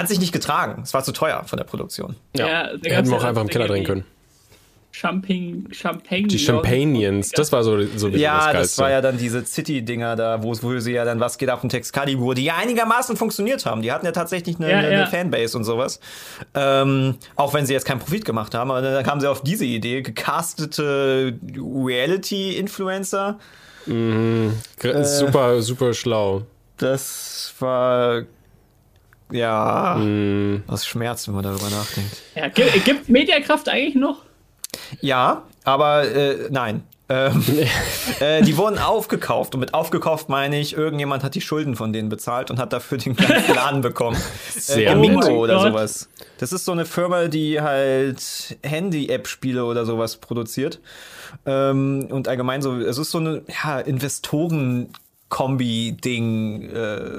hat 0.00 0.08
sich 0.08 0.18
nicht 0.20 0.32
getragen. 0.32 0.82
Es 0.84 0.94
war 0.94 1.04
zu 1.04 1.12
teuer 1.12 1.44
von 1.46 1.56
der 1.58 1.64
Produktion. 1.64 2.16
Ja, 2.36 2.46
Ja, 2.46 2.62
da 2.76 2.90
hätten 2.90 3.08
wir 3.08 3.16
ja 3.16 3.18
auch 3.18 3.24
einfach 3.24 3.42
im 3.42 3.48
Keller 3.48 3.66
drehen 3.68 3.84
können. 3.84 4.04
Champagne, 4.94 5.62
Champagne. 5.72 6.26
Die 6.26 6.38
Champagnians, 6.38 7.30
das 7.30 7.50
war 7.50 7.64
so, 7.64 7.80
so 7.96 8.12
wie 8.12 8.18
Ja, 8.18 8.52
das 8.52 8.72
das 8.72 8.78
war 8.78 8.90
ja 8.90 9.00
dann 9.00 9.16
diese 9.16 9.42
City-Dinger 9.42 10.16
da, 10.16 10.42
wo, 10.42 10.52
wo 10.60 10.78
sie 10.80 10.92
ja 10.92 11.06
dann 11.06 11.18
was 11.18 11.38
geht 11.38 11.48
ab 11.48 11.62
und 11.64 11.70
Texcalibur, 11.70 12.34
die 12.34 12.44
ja 12.44 12.56
einigermaßen 12.56 13.16
funktioniert 13.16 13.64
haben. 13.64 13.80
Die 13.80 13.90
hatten 13.90 14.04
ja 14.04 14.12
tatsächlich 14.12 14.56
eine, 14.56 14.70
Ja, 14.70 14.78
eine, 14.78 14.92
ja. 14.92 14.98
eine 15.00 15.06
Fanbase 15.06 15.56
und 15.56 15.64
sowas. 15.64 15.98
Ähm, 16.54 17.14
auch 17.36 17.54
wenn 17.54 17.64
sie 17.64 17.72
jetzt 17.72 17.86
keinen 17.86 18.00
Profit 18.00 18.26
gemacht 18.26 18.54
haben, 18.54 18.70
aber 18.70 18.82
dann 18.82 19.02
kamen 19.02 19.22
sie 19.22 19.28
auf 19.30 19.42
diese 19.42 19.64
Idee, 19.64 20.02
gecastete 20.02 21.38
Reality-Influencer. 21.56 23.38
Gr- 23.86 25.04
super, 25.04 25.62
super 25.62 25.94
schlau. 25.94 26.42
Das 26.76 27.54
war 27.60 28.22
ja, 29.32 29.96
Mm. 29.98 30.62
das 30.68 30.86
schmerzt, 30.86 31.28
wenn 31.28 31.34
man 31.34 31.44
darüber 31.44 31.68
nachdenkt. 31.70 32.16
Ja, 32.34 32.48
gibt, 32.48 32.84
gibt 32.84 33.08
Mediakraft 33.08 33.68
eigentlich 33.68 33.94
noch? 33.94 34.18
Ja, 35.00 35.42
aber 35.64 36.04
äh, 36.08 36.48
nein. 36.50 36.82
Ähm, 37.08 37.44
äh, 38.20 38.40
die 38.42 38.56
wurden 38.56 38.78
aufgekauft 38.78 39.54
und 39.54 39.60
mit 39.60 39.74
aufgekauft 39.74 40.28
meine 40.30 40.58
ich, 40.58 40.74
irgendjemand 40.74 41.22
hat 41.24 41.34
die 41.34 41.40
Schulden 41.42 41.76
von 41.76 41.92
denen 41.92 42.08
bezahlt 42.08 42.50
und 42.50 42.58
hat 42.58 42.72
dafür 42.72 42.96
den 42.96 43.16
ganzen 43.16 43.54
Laden 43.54 43.80
bekommen. 43.82 44.16
Sehr 44.50 44.92
äh, 44.92 44.94
gut. 44.94 45.00
Mingo 45.00 45.28
Oh 45.28 45.38
oder 45.40 45.54
Gott. 45.56 45.66
sowas. 45.72 46.08
Das 46.38 46.52
ist 46.52 46.64
so 46.64 46.72
eine 46.72 46.86
Firma, 46.86 47.28
die 47.28 47.60
halt 47.60 48.56
Handy-App-Spiele 48.62 49.64
oder 49.64 49.84
sowas 49.84 50.16
produziert. 50.16 50.80
Ähm, 51.44 52.06
und 52.10 52.28
allgemein 52.28 52.62
so, 52.62 52.76
es 52.78 52.96
ist 52.98 53.10
so 53.10 53.18
eine 53.18 53.42
ja, 53.62 53.78
Investoren- 53.80 54.88
Kombi-Ding, 55.32 56.62
äh, 56.62 57.10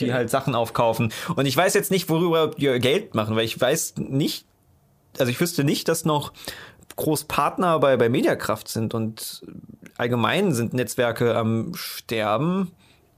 die 0.00 0.12
halt 0.12 0.28
Sachen 0.28 0.56
aufkaufen. 0.56 1.12
Und 1.36 1.46
ich 1.46 1.56
weiß 1.56 1.72
jetzt 1.74 1.92
nicht, 1.92 2.08
worüber 2.08 2.48
die 2.48 2.64
ihr 2.64 2.80
Geld 2.80 3.14
machen, 3.14 3.36
weil 3.36 3.44
ich 3.44 3.58
weiß 3.58 3.94
nicht, 3.96 4.44
also 5.18 5.30
ich 5.30 5.40
wüsste 5.40 5.62
nicht, 5.62 5.86
dass 5.86 6.04
noch 6.04 6.32
Großpartner 6.96 7.78
bei, 7.78 7.96
bei 7.96 8.08
Mediakraft 8.08 8.66
sind 8.66 8.92
und 8.92 9.42
allgemein 9.96 10.52
sind 10.52 10.74
Netzwerke 10.74 11.36
am 11.36 11.74
Sterben. 11.76 12.72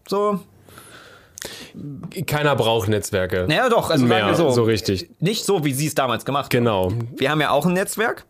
So. 0.06 0.40
Keiner 2.26 2.56
braucht 2.56 2.90
Netzwerke. 2.90 3.46
Naja, 3.48 3.70
doch, 3.70 3.88
also 3.88 4.04
Mehr, 4.04 4.26
wir 4.26 4.34
so. 4.34 4.50
so 4.50 4.64
richtig. 4.64 5.08
Nicht 5.20 5.46
so, 5.46 5.64
wie 5.64 5.72
sie 5.72 5.86
es 5.86 5.94
damals 5.94 6.26
gemacht 6.26 6.44
haben. 6.44 6.50
Genau. 6.50 6.92
Wir 7.16 7.30
haben 7.30 7.40
ja 7.40 7.52
auch 7.52 7.64
ein 7.64 7.72
Netzwerk, 7.72 8.26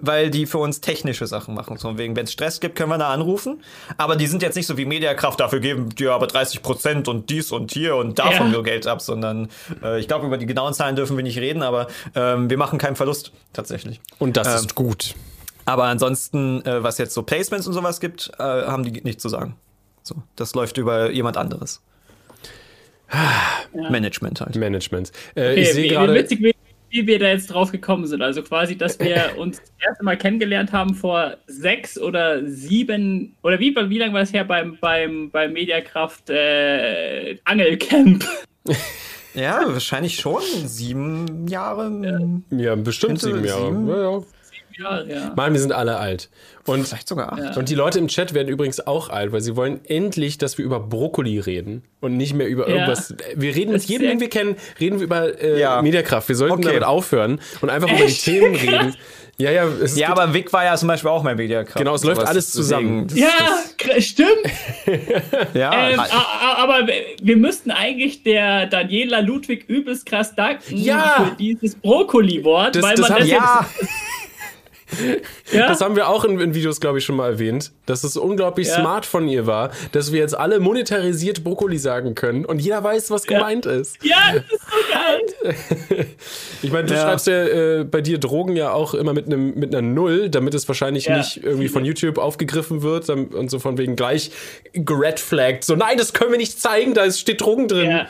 weil 0.00 0.30
die 0.30 0.46
für 0.46 0.58
uns 0.58 0.80
technische 0.80 1.26
Sachen 1.26 1.54
machen. 1.54 1.76
So 1.78 1.96
wegen, 1.98 2.16
wenn 2.16 2.24
es 2.24 2.32
Stress 2.32 2.60
gibt, 2.60 2.76
können 2.76 2.90
wir 2.90 2.98
da 2.98 3.08
anrufen. 3.12 3.62
Aber 3.96 4.16
die 4.16 4.26
sind 4.26 4.42
jetzt 4.42 4.54
nicht 4.56 4.66
so 4.66 4.76
wie 4.76 4.84
Mediakraft, 4.84 5.40
dafür 5.40 5.60
geben 5.60 5.88
die 5.90 6.06
aber 6.08 6.26
30 6.26 6.62
Prozent 6.62 7.08
und 7.08 7.30
dies 7.30 7.52
und 7.52 7.72
hier 7.72 7.96
und 7.96 8.18
davon 8.18 8.46
Ja. 8.46 8.52
nur 8.52 8.62
Geld 8.62 8.86
ab, 8.86 9.00
sondern 9.02 9.48
äh, 9.82 9.98
ich 10.00 10.08
glaube, 10.08 10.26
über 10.26 10.36
die 10.38 10.46
genauen 10.46 10.74
Zahlen 10.74 10.96
dürfen 10.96 11.16
wir 11.16 11.24
nicht 11.24 11.38
reden, 11.38 11.62
aber 11.62 11.86
ähm, 12.14 12.50
wir 12.50 12.58
machen 12.58 12.78
keinen 12.78 12.96
Verlust 12.96 13.32
tatsächlich. 13.52 14.00
Und 14.18 14.36
das 14.36 14.48
Ähm, 14.48 14.54
ist 14.56 14.74
gut. 14.74 15.14
Aber 15.64 15.84
ansonsten, 15.84 16.64
äh, 16.64 16.82
was 16.82 16.98
jetzt 16.98 17.12
so 17.14 17.22
Placements 17.22 17.66
und 17.66 17.72
sowas 17.72 17.98
gibt, 18.00 18.30
äh, 18.38 18.42
haben 18.42 18.84
die 18.84 19.00
nichts 19.02 19.22
zu 19.22 19.28
sagen. 19.28 19.56
So, 20.02 20.14
das 20.36 20.54
läuft 20.54 20.76
über 20.78 21.10
jemand 21.10 21.36
anderes. 21.36 21.80
Management 23.72 24.40
halt. 24.40 24.56
Management. 24.56 25.12
Äh, 25.34 25.50
Okay, 25.52 25.60
ich 25.62 25.72
sehe 25.72 25.88
gerade. 25.88 26.26
Wie, 26.90 27.06
wir 27.06 27.18
da 27.18 27.28
jetzt 27.28 27.48
drauf 27.48 27.72
gekommen 27.72 28.06
sind. 28.06 28.22
Also 28.22 28.42
quasi, 28.42 28.76
dass 28.76 28.98
wir 28.98 29.34
uns 29.38 29.58
das 29.58 29.72
erste 29.86 30.04
Mal 30.04 30.16
kennengelernt 30.16 30.72
haben 30.72 30.94
vor 30.94 31.36
sechs 31.46 31.98
oder 31.98 32.44
sieben, 32.46 33.36
oder 33.42 33.58
wie, 33.58 33.74
wie 33.74 33.98
lange 33.98 34.12
war 34.12 34.20
das 34.20 34.32
her 34.32 34.44
beim, 34.44 34.78
beim, 34.80 35.30
beim 35.30 35.52
Mediakraft 35.52 36.30
äh, 36.30 37.36
Angelcamp? 37.44 38.24
Ja, 39.36 39.60
wahrscheinlich 39.66 40.16
schon 40.16 40.40
sieben 40.64 41.46
Jahre. 41.46 42.40
Ja, 42.50 42.74
bestimmt 42.74 43.20
sieben 43.20 43.44
Jahre. 43.44 43.66
sieben? 43.66 43.88
Ja, 43.88 44.00
ja. 44.00 44.22
Ja, 44.78 45.02
ja. 45.04 45.32
Mann, 45.36 45.52
wir 45.52 45.60
sind 45.60 45.72
alle 45.72 45.96
alt. 45.96 46.28
Und, 46.66 46.86
Vielleicht 46.88 47.08
sogar 47.08 47.32
acht. 47.32 47.38
Ja. 47.42 47.56
und 47.56 47.68
die 47.68 47.74
Leute 47.74 47.98
im 47.98 48.08
Chat 48.08 48.34
werden 48.34 48.48
übrigens 48.48 48.86
auch 48.86 49.08
alt, 49.08 49.32
weil 49.32 49.40
sie 49.40 49.54
wollen 49.56 49.80
endlich, 49.86 50.36
dass 50.38 50.58
wir 50.58 50.64
über 50.64 50.80
Brokkoli 50.80 51.38
reden 51.38 51.82
und 52.00 52.16
nicht 52.16 52.34
mehr 52.34 52.48
über 52.48 52.68
Ja. 52.68 52.74
irgendwas. 52.74 53.14
Wir 53.34 53.54
reden 53.54 53.72
mit 53.72 53.82
Das 53.82 53.88
jedem, 53.88 54.08
den 54.08 54.20
wir 54.20 54.28
kennen, 54.28 54.56
reden 54.80 54.98
wir 54.98 55.04
über 55.04 55.40
äh, 55.40 55.60
Ja. 55.60 55.80
Mediakraft. 55.80 56.28
Wir 56.28 56.36
sollten 56.36 56.54
Okay. 56.54 56.64
damit 56.68 56.82
aufhören 56.84 57.40
und 57.60 57.70
einfach 57.70 57.88
über 57.88 57.98
die 57.98 58.04
Echt? 58.04 58.24
Themen 58.24 58.54
reden. 58.56 58.94
Ja, 59.38 59.50
ja, 59.50 59.66
Ja, 59.96 60.08
aber 60.08 60.32
Vic 60.32 60.50
war 60.54 60.64
ja 60.64 60.76
zum 60.76 60.88
Beispiel 60.88 61.10
auch 61.10 61.22
mein 61.22 61.36
Mediakraft. 61.36 61.76
Genau, 61.76 61.94
es 61.94 62.02
läuft 62.04 62.22
alles 62.26 62.50
zusammen. 62.50 63.06
Deswegen, 63.06 63.26
Ja, 63.26 63.58
kr- 63.78 64.00
stimmt. 64.00 64.28
das, 64.86 65.54
ja, 65.54 65.90
Ähm, 65.90 66.00
halt- 66.00 66.10
aber 66.56 66.86
wir 67.22 67.36
müssten 67.36 67.70
eigentlich 67.70 68.22
der 68.22 68.66
Daniela 68.66 69.20
Ludwig 69.20 69.68
übelst 69.68 70.06
krass 70.06 70.34
danken 70.34 70.76
Ja. 70.76 71.26
für 71.30 71.36
dieses 71.36 71.74
Brokkoli-Wort, 71.76 72.76
Das- 72.76 72.82
weil 72.82 72.96
das 72.96 73.08
man 73.10 73.18
das 73.20 73.28
ja, 73.28 73.66
jetzt, 73.78 73.90
ja, 75.52 75.68
Das 75.68 75.80
haben 75.80 75.96
wir 75.96 76.08
auch 76.08 76.24
in, 76.24 76.38
in 76.40 76.54
Videos, 76.54 76.80
glaube 76.80 76.98
ich, 76.98 77.04
schon 77.04 77.16
mal 77.16 77.30
erwähnt, 77.32 77.72
dass 77.86 78.04
es 78.04 78.16
unglaublich 78.16 78.68
Ja. 78.68 78.80
smart 78.80 79.04
von 79.06 79.28
ihr 79.28 79.46
war, 79.46 79.70
dass 79.92 80.12
wir 80.12 80.20
jetzt 80.20 80.36
alle 80.38 80.60
monetarisiert 80.60 81.42
Brokkoli 81.44 81.78
sagen 81.78 82.14
können 82.14 82.44
und 82.44 82.60
jeder 82.60 82.82
weiß, 82.84 83.10
was 83.10 83.26
Ja. 83.26 83.38
gemeint 83.38 83.66
ist. 83.66 83.98
ja, 84.04 84.16
das 84.34 84.44
ist 84.44 84.60
so 84.70 84.92
geil. 84.92 86.06
Ich 86.62 86.72
meine, 86.72 86.88
du 86.88 86.94
Ja. 86.94 87.02
schreibst 87.02 87.26
ja 87.26 87.44
äh, 87.44 87.84
bei 87.84 88.00
dir 88.00 88.18
Drogen 88.18 88.56
ja 88.56 88.72
auch 88.72 88.94
immer 88.94 89.12
mit 89.12 89.26
einem 89.26 89.54
mit 89.54 89.74
einer 89.74 89.82
Null, 89.82 90.30
damit 90.30 90.54
es 90.54 90.66
wahrscheinlich 90.68 91.06
Ja. 91.06 91.18
nicht 91.18 91.42
irgendwie 91.44 91.68
von 91.68 91.84
YouTube 91.84 92.18
aufgegriffen 92.18 92.82
wird 92.82 93.08
und 93.10 93.50
so 93.50 93.58
von 93.58 93.78
wegen 93.78 93.94
gleich 93.96 94.30
geredflagged. 94.72 95.64
So, 95.64 95.76
nein, 95.76 95.98
das 95.98 96.12
können 96.12 96.30
wir 96.32 96.38
nicht 96.38 96.60
zeigen, 96.60 96.94
da 96.94 97.04
ist- 97.04 97.20
steht 97.20 97.40
Drogen 97.40 97.68
drin. 97.68 97.90
Ja, 97.90 98.06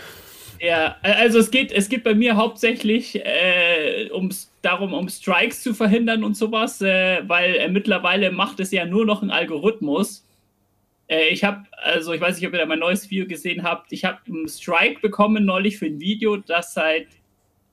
ja, 0.61 0.97
also 1.03 1.39
es 1.39 1.51
geht, 1.51 1.73
es 1.73 1.89
geht 1.89 2.05
bei 2.05 2.15
mir 2.15 2.37
hauptsächlich 2.37 3.25
äh, 3.25 4.11
ums, 4.13 4.53
darum, 4.63 4.95
um 4.95 5.09
Strikes 5.09 5.63
zu 5.63 5.75
verhindern 5.75 6.25
und 6.25 6.37
sowas, 6.37 6.81
äh, 6.83 7.23
weil 7.27 7.57
äh, 7.57 7.69
mittlerweile 7.69 8.31
macht 8.31 8.61
es 8.61 8.71
ja 8.71 8.85
nur 8.85 9.07
noch 9.07 9.23
ein 9.23 9.31
Algorithmus. 9.31 10.25
Äh, 11.09 11.29
ich 11.29 11.45
habe, 11.45 11.65
also 11.83 12.13
ich 12.13 12.21
weiß 12.21 12.37
nicht, 12.37 12.47
ob 12.47 12.53
ihr 12.53 12.61
da 12.61 12.67
mein 12.67 12.79
neues 12.79 13.11
Video 13.11 13.27
gesehen 13.27 13.63
habt, 13.63 13.93
ich 13.93 14.05
habe 14.05 14.19
einen 14.27 14.49
Strike 14.49 15.01
bekommen 15.01 15.45
neulich 15.45 15.79
für 15.79 15.87
ein 15.87 16.01
Video, 16.01 16.37
das 16.37 16.75
seit 16.75 17.09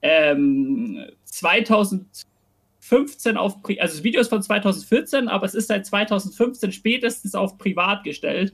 ähm, 0.01 1.05
2015 1.25 3.37
auf, 3.37 3.57
also 3.79 3.95
das 3.95 4.03
Video 4.03 4.21
ist 4.21 4.29
von 4.29 4.43
2014, 4.43 5.27
aber 5.29 5.45
es 5.45 5.55
ist 5.55 5.67
seit 5.67 5.85
2015 5.85 6.71
spätestens 6.71 7.35
auf 7.35 7.57
privat 7.57 8.03
gestellt. 8.03 8.53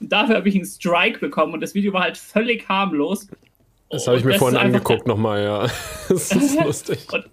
Und 0.00 0.12
dafür 0.12 0.36
habe 0.36 0.48
ich 0.48 0.54
einen 0.54 0.64
Strike 0.64 1.18
bekommen 1.20 1.54
und 1.54 1.60
das 1.60 1.74
Video 1.74 1.92
war 1.92 2.02
halt 2.02 2.16
völlig 2.16 2.68
harmlos. 2.68 3.28
Das 3.90 4.06
habe 4.06 4.18
ich 4.18 4.24
mir 4.24 4.34
vorhin 4.34 4.58
angeguckt 4.58 5.06
nochmal, 5.06 5.42
ja. 5.42 5.66
Das 6.08 6.32
ist 6.32 6.60
lustig. 6.64 7.06
Und, 7.12 7.26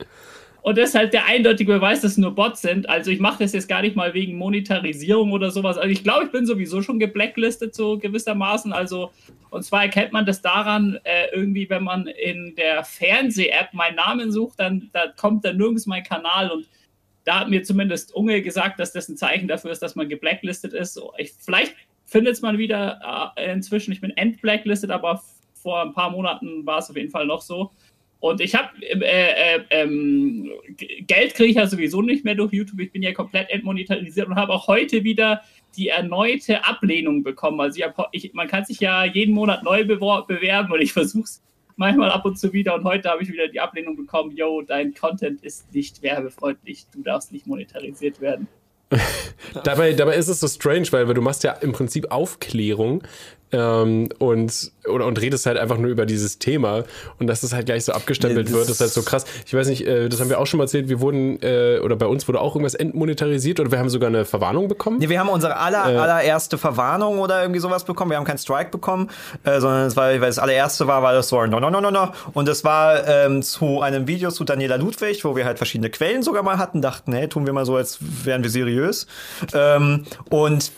und 0.61 0.77
das 0.77 0.89
ist 0.89 0.95
halt 0.95 1.13
der 1.13 1.25
eindeutige 1.25 1.73
Beweis, 1.73 2.01
dass 2.01 2.13
es 2.13 2.17
nur 2.17 2.33
Bots 2.33 2.61
sind. 2.61 2.89
Also 2.89 3.11
ich 3.11 3.19
mache 3.19 3.43
das 3.43 3.53
jetzt 3.53 3.67
gar 3.67 3.81
nicht 3.81 3.95
mal 3.95 4.13
wegen 4.13 4.37
Monetarisierung 4.37 5.31
oder 5.31 5.51
sowas. 5.51 5.77
Also 5.77 5.89
ich 5.89 6.03
glaube, 6.03 6.25
ich 6.25 6.31
bin 6.31 6.45
sowieso 6.45 6.81
schon 6.81 6.97
geblacklistet, 6.97 7.75
so 7.75 7.97
gewissermaßen. 7.97 8.73
Also, 8.73 9.11
und 9.49 9.63
zwar 9.63 9.83
erkennt 9.83 10.13
man 10.13 10.25
das 10.25 10.41
daran, 10.41 10.97
äh, 11.03 11.27
irgendwie, 11.33 11.69
wenn 11.69 11.83
man 11.83 12.07
in 12.07 12.55
der 12.55 12.83
Fernseh-App 12.83 13.73
meinen 13.73 13.95
Namen 13.95 14.31
sucht, 14.31 14.59
dann 14.59 14.89
da 14.93 15.07
kommt 15.07 15.45
dann 15.45 15.57
nirgends 15.57 15.85
mein 15.85 16.03
Kanal 16.03 16.49
und 16.49 16.67
da 17.25 17.41
hat 17.41 17.49
mir 17.49 17.63
zumindest 17.63 18.15
Unge 18.15 18.41
gesagt, 18.41 18.79
dass 18.79 18.93
das 18.93 19.09
ein 19.09 19.17
Zeichen 19.17 19.47
dafür 19.47 19.71
ist, 19.71 19.81
dass 19.81 19.95
man 19.95 20.07
geblacklistet 20.07 20.73
ist. 20.73 21.01
Ich, 21.17 21.33
vielleicht 21.33 21.75
findet 22.05 22.33
es 22.33 22.41
man 22.41 22.57
wieder 22.57 23.33
äh, 23.35 23.51
inzwischen. 23.51 23.91
Ich 23.91 24.01
bin 24.01 24.15
entblacklistet, 24.15 24.91
aber 24.91 25.21
vor 25.65 25.81
ein 25.81 25.93
paar 25.93 26.11
Monaten 26.11 26.63
war 26.63 26.77
es 26.77 26.91
auf 26.91 26.95
jeden 26.95 27.09
Fall 27.09 27.25
noch 27.25 27.41
so. 27.41 27.71
Und 28.19 28.39
ich 28.39 28.53
habe 28.53 28.69
äh, 28.81 29.55
äh, 29.55 29.63
ähm, 29.71 30.51
Geld 31.07 31.33
kriege 31.33 31.49
ich 31.49 31.55
ja 31.55 31.65
sowieso 31.65 32.03
nicht 32.03 32.23
mehr 32.23 32.35
durch 32.35 32.53
YouTube. 32.53 32.79
Ich 32.79 32.91
bin 32.91 33.01
ja 33.01 33.13
komplett 33.13 33.49
entmonetarisiert 33.49 34.27
und 34.27 34.35
habe 34.35 34.53
auch 34.53 34.67
heute 34.67 35.03
wieder 35.03 35.41
die 35.75 35.89
erneute 35.89 36.63
Ablehnung 36.63 37.23
bekommen. 37.23 37.59
Also 37.59 37.79
ich 37.79 37.83
hab, 37.83 38.09
ich, 38.11 38.31
man 38.35 38.47
kann 38.47 38.63
sich 38.63 38.79
ja 38.79 39.05
jeden 39.05 39.33
Monat 39.33 39.63
neu 39.63 39.83
bewerben 39.85 40.71
und 40.71 40.81
ich 40.81 40.93
versuche 40.99 41.23
es 41.23 41.41
manchmal 41.77 42.11
ab 42.11 42.25
und 42.25 42.37
zu 42.37 42.53
wieder. 42.53 42.75
Und 42.75 42.83
heute 42.83 43.09
habe 43.09 43.23
ich 43.23 43.31
wieder 43.31 43.47
die 43.47 43.59
Ablehnung 43.59 43.95
bekommen: 43.95 44.37
Yo, 44.37 44.61
dein 44.61 44.93
Content 44.93 45.41
ist 45.41 45.73
nicht 45.73 46.03
werbefreundlich, 46.03 46.85
du 46.93 47.01
darfst 47.01 47.31
nicht 47.31 47.47
monetarisiert 47.47 48.21
werden. 48.21 48.47
dabei, 49.63 49.93
dabei 49.93 50.15
ist 50.15 50.27
es 50.27 50.39
so 50.39 50.47
strange, 50.47 50.87
weil 50.91 51.11
du 51.11 51.21
machst 51.21 51.43
ja 51.43 51.53
im 51.53 51.71
Prinzip 51.71 52.11
Aufklärung 52.11 53.03
ähm, 53.55 54.09
und, 54.19 54.71
oder, 54.87 55.05
und 55.05 55.21
redest 55.21 55.45
halt 55.45 55.57
einfach 55.57 55.77
nur 55.77 55.89
über 55.89 56.05
dieses 56.05 56.39
Thema 56.39 56.83
und 57.19 57.27
dass 57.27 57.43
es 57.43 57.53
halt 57.53 57.65
gleich 57.65 57.85
so 57.85 57.93
abgestempelt 57.93 58.49
ja, 58.49 58.55
wird, 58.55 58.69
ist 58.69 58.81
halt 58.81 58.91
so 58.91 59.01
krass. 59.01 59.25
Ich 59.45 59.53
weiß 59.53 59.67
nicht, 59.67 59.87
äh, 59.87 60.09
das 60.09 60.19
haben 60.19 60.29
wir 60.29 60.39
auch 60.39 60.47
schon 60.47 60.57
mal 60.57 60.65
erzählt, 60.65 60.89
wir 60.89 60.99
wurden, 60.99 61.41
äh, 61.41 61.79
oder 61.81 61.95
bei 61.95 62.05
uns 62.05 62.27
wurde 62.27 62.41
auch 62.41 62.55
irgendwas 62.55 62.75
entmonetarisiert 62.75 63.59
oder 63.59 63.71
wir 63.71 63.79
haben 63.79 63.89
sogar 63.89 64.09
eine 64.09 64.25
Verwarnung 64.25 64.67
bekommen. 64.67 65.01
Ja, 65.01 65.09
wir 65.09 65.19
haben 65.19 65.29
unsere 65.29 65.57
aller, 65.57 65.91
äh, 65.91 65.97
allererste 65.97 66.57
Verwarnung 66.57 67.19
oder 67.19 67.41
irgendwie 67.41 67.59
sowas 67.59 67.85
bekommen. 67.85 68.11
Wir 68.11 68.17
haben 68.17 68.25
keinen 68.25 68.37
Strike 68.37 68.71
bekommen, 68.71 69.09
äh, 69.43 69.59
sondern 69.59 69.87
es 69.87 69.95
war, 69.95 70.09
weil 70.09 70.19
das 70.19 70.39
allererste 70.39 70.87
war, 70.87 71.01
war 71.01 71.13
das 71.13 71.29
so, 71.29 71.45
no, 71.45 71.59
no, 71.59 71.69
no, 71.69 71.79
no, 71.79 71.91
no. 71.91 72.09
Und 72.33 72.49
es 72.49 72.63
war 72.63 73.07
ähm, 73.07 73.41
zu 73.41 73.81
einem 73.81 74.07
Video 74.07 74.31
zu 74.31 74.43
Daniela 74.43 74.75
Ludwig, 74.75 75.23
wo 75.23 75.35
wir 75.35 75.45
halt 75.45 75.57
verschiedene 75.57 75.89
Quellen 75.89 76.23
sogar 76.23 76.43
mal 76.43 76.57
hatten, 76.57 76.81
dachten, 76.81 77.13
hey, 77.13 77.29
tun 77.29 77.45
wir 77.45 77.53
mal 77.53 77.65
so, 77.65 77.75
als 77.75 77.99
wären 78.01 78.43
wir 78.43 78.49
seriös. 78.49 79.07
Ähm, 79.53 80.03
und 80.29 80.71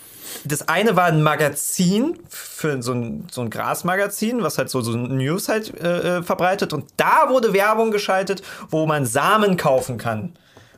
das 0.46 0.68
eine 0.68 0.96
war 0.96 1.06
ein 1.06 1.24
Magazin 1.24 2.20
für 2.30 2.82
so 2.82 2.94
ein, 2.94 3.28
so 3.32 3.42
ein 3.42 3.50
Grasmagazin, 3.50 4.44
was 4.44 4.58
halt 4.58 4.70
so, 4.70 4.82
so 4.82 4.98
News 4.98 5.50
halt 5.50 5.80
äh, 5.80 6.18
äh, 6.18 6.24
verbreitet. 6.24 6.74
Und 6.74 6.86
da 6.98 7.30
wurde 7.30 7.54
Werbung 7.54 7.92
geschaltet, 7.92 8.42
wo 8.70 8.86
man 8.86 9.06
Samen 9.06 9.58
kaufen 9.58 9.98
kann. 9.98 10.34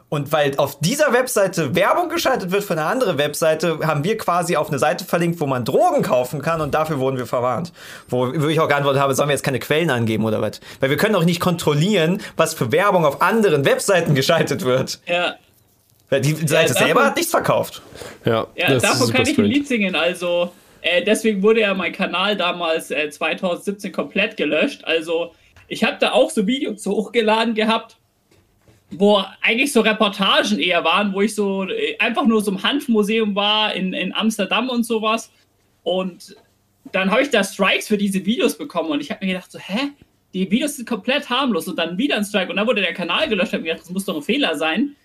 Und 0.10 0.32
weil 0.32 0.58
auf 0.58 0.80
dieser 0.80 1.14
Webseite 1.14 1.76
Werbung 1.76 2.10
geschaltet 2.10 2.52
wird 2.52 2.64
für 2.64 2.74
eine 2.74 2.86
andere 2.86 3.20
Webseite, 3.20 3.80
haben 3.86 4.04
wir 4.04 4.18
quasi 4.18 4.56
auf 4.56 4.70
eine 4.70 4.80
Seite 4.80 5.06
verlinkt, 5.06 5.40
wo 5.40 5.46
man 5.46 5.66
Drogen 5.66 6.02
kaufen 6.02 6.42
kann 6.42 6.62
und 6.62 6.74
dafür 6.74 7.00
wurden 7.00 7.18
wir 7.18 7.28
verwarnt. 7.28 7.72
Wo, 8.08 8.34
wo 8.34 8.48
ich 8.48 8.60
auch 8.60 8.68
geantwortet 8.68 9.02
habe, 9.02 9.14
sollen 9.14 9.30
wir 9.30 9.34
jetzt 9.34 9.44
keine 9.44 9.60
Quellen 9.60 9.92
angeben 9.92 10.26
oder 10.26 10.42
was? 10.42 10.62
Weil 10.80 10.90
wir 10.90 10.98
können 10.98 11.16
auch 11.16 11.26
nicht 11.26 11.40
kontrollieren, 11.40 12.22
was 12.38 12.56
für 12.56 12.72
Werbung 12.72 13.06
auf 13.06 13.22
anderen 13.22 13.66
Webseiten 13.66 14.16
geschaltet 14.16 14.66
wird. 14.66 15.00
Ja. 15.06 15.36
Die 16.12 16.34
Seite 16.34 16.74
ja, 16.74 16.80
selber 16.80 17.06
hat 17.06 17.16
nichts 17.16 17.32
verkauft. 17.32 17.82
Ja, 18.26 18.48
ja 18.56 18.80
davon 18.80 19.12
kann 19.12 19.28
ich 19.28 19.38
ein 19.38 19.46
Lied 19.46 19.68
singen. 19.68 19.96
Also, 19.96 20.52
äh, 20.82 21.04
deswegen 21.04 21.44
wurde 21.44 21.62
ja 21.62 21.74
mein 21.76 21.92
Kanal 21.92 22.36
damals 22.36 22.90
äh, 22.90 23.10
2017 23.10 23.92
komplett 23.92 24.36
gelöscht. 24.36 24.84
Also, 24.86 25.34
ich 25.68 25.84
habe 25.84 25.98
da 26.00 26.14
auch 26.14 26.32
so 26.32 26.48
Videos 26.48 26.86
hochgeladen 26.86 27.54
gehabt, 27.54 27.98
wo 28.90 29.24
eigentlich 29.42 29.72
so 29.72 29.82
Reportagen 29.82 30.60
eher 30.60 30.84
waren, 30.84 31.14
wo 31.14 31.22
ich 31.22 31.36
so 31.36 31.70
äh, 31.70 31.96
einfach 32.00 32.26
nur 32.26 32.42
so 32.42 32.52
im 32.52 32.64
Hanfmuseum 32.64 33.36
war 33.36 33.74
in, 33.76 33.94
in 33.94 34.14
Amsterdam 34.14 34.70
und 34.70 34.84
sowas. 34.84 35.32
Und 35.84 36.36
dann 36.92 37.12
habe 37.12 37.22
ich 37.22 37.30
da 37.30 37.44
Strikes 37.44 37.88
für 37.88 37.98
diese 37.98 38.26
Videos 38.26 38.58
bekommen 38.58 38.90
und 38.90 39.00
ich 39.00 39.12
habe 39.12 39.24
mir 39.24 39.34
gedacht, 39.34 39.52
so, 39.52 39.60
hä? 39.60 39.92
Die 40.34 40.50
Videos 40.50 40.76
sind 40.76 40.88
komplett 40.88 41.28
harmlos 41.30 41.68
und 41.68 41.78
dann 41.78 41.98
wieder 41.98 42.16
ein 42.16 42.24
Strike 42.24 42.52
und 42.52 42.58
dann 42.58 42.68
wurde 42.68 42.82
der 42.82 42.94
Kanal 42.94 43.28
gelöscht. 43.28 43.48
Ich 43.48 43.54
habe 43.54 43.64
mir 43.64 43.70
gedacht, 43.70 43.86
das 43.86 43.92
muss 43.92 44.06
doch 44.06 44.16
ein 44.16 44.22
Fehler 44.22 44.56
sein. 44.56 44.96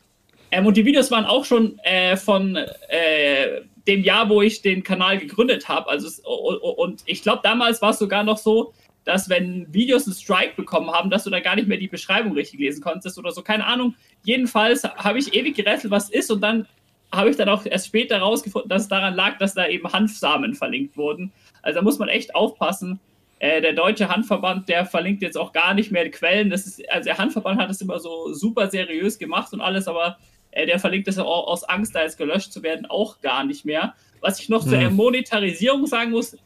Ähm, 0.54 0.66
und 0.66 0.76
die 0.76 0.84
Videos 0.84 1.10
waren 1.10 1.24
auch 1.24 1.44
schon 1.44 1.80
äh, 1.80 2.16
von 2.16 2.54
äh, 2.54 3.62
dem 3.88 4.04
Jahr, 4.04 4.28
wo 4.28 4.40
ich 4.40 4.62
den 4.62 4.84
Kanal 4.84 5.18
gegründet 5.18 5.68
habe. 5.68 5.90
Also 5.90 6.08
und 6.22 7.02
ich 7.06 7.22
glaube, 7.22 7.40
damals 7.42 7.82
war 7.82 7.90
es 7.90 7.98
sogar 7.98 8.22
noch 8.22 8.38
so, 8.38 8.72
dass 9.04 9.28
wenn 9.28 9.66
Videos 9.74 10.06
einen 10.06 10.14
Strike 10.14 10.54
bekommen 10.54 10.92
haben, 10.92 11.10
dass 11.10 11.24
du 11.24 11.30
da 11.30 11.40
gar 11.40 11.56
nicht 11.56 11.66
mehr 11.66 11.76
die 11.76 11.88
Beschreibung 11.88 12.34
richtig 12.34 12.60
lesen 12.60 12.82
konntest 12.82 13.18
oder 13.18 13.32
so. 13.32 13.42
Keine 13.42 13.66
Ahnung. 13.66 13.96
Jedenfalls 14.22 14.84
habe 14.84 15.18
ich 15.18 15.34
ewig 15.34 15.56
gerätselt, 15.56 15.90
was 15.90 16.08
ist 16.08 16.30
und 16.30 16.40
dann 16.40 16.68
habe 17.12 17.30
ich 17.30 17.36
dann 17.36 17.48
auch 17.48 17.66
erst 17.66 17.88
später 17.88 18.18
rausgefunden, 18.18 18.68
dass 18.68 18.82
es 18.82 18.88
daran 18.88 19.14
lag, 19.14 19.38
dass 19.38 19.54
da 19.54 19.66
eben 19.66 19.92
Hanfsamen 19.92 20.54
verlinkt 20.54 20.96
wurden. 20.96 21.32
Also 21.62 21.80
da 21.80 21.82
muss 21.82 21.98
man 21.98 22.08
echt 22.08 22.34
aufpassen. 22.34 23.00
Äh, 23.40 23.60
der 23.60 23.72
Deutsche 23.72 24.08
Handverband, 24.08 24.68
der 24.68 24.86
verlinkt 24.86 25.20
jetzt 25.20 25.36
auch 25.36 25.52
gar 25.52 25.74
nicht 25.74 25.90
mehr 25.90 26.08
Quellen. 26.10 26.48
Das 26.48 26.64
ist, 26.64 26.88
also 26.88 27.06
der 27.06 27.18
Handverband 27.18 27.60
hat 27.60 27.70
es 27.70 27.80
immer 27.80 27.98
so 27.98 28.32
super 28.32 28.70
seriös 28.70 29.18
gemacht 29.18 29.52
und 29.52 29.60
alles, 29.60 29.88
aber 29.88 30.16
äh, 30.54 30.66
der 30.66 30.78
verlinkt 30.78 31.08
es 31.08 31.18
auch 31.18 31.46
aus 31.46 31.64
Angst, 31.64 31.94
da 31.94 32.02
jetzt 32.02 32.18
gelöscht 32.18 32.52
zu 32.52 32.62
werden, 32.62 32.86
auch 32.86 33.20
gar 33.20 33.44
nicht 33.44 33.64
mehr. 33.64 33.94
Was 34.20 34.40
ich 34.40 34.48
noch 34.48 34.64
hm. 34.64 34.70
zur 34.70 34.90
Monetarisierung 34.90 35.86
sagen 35.86 36.12
muss, 36.12 36.36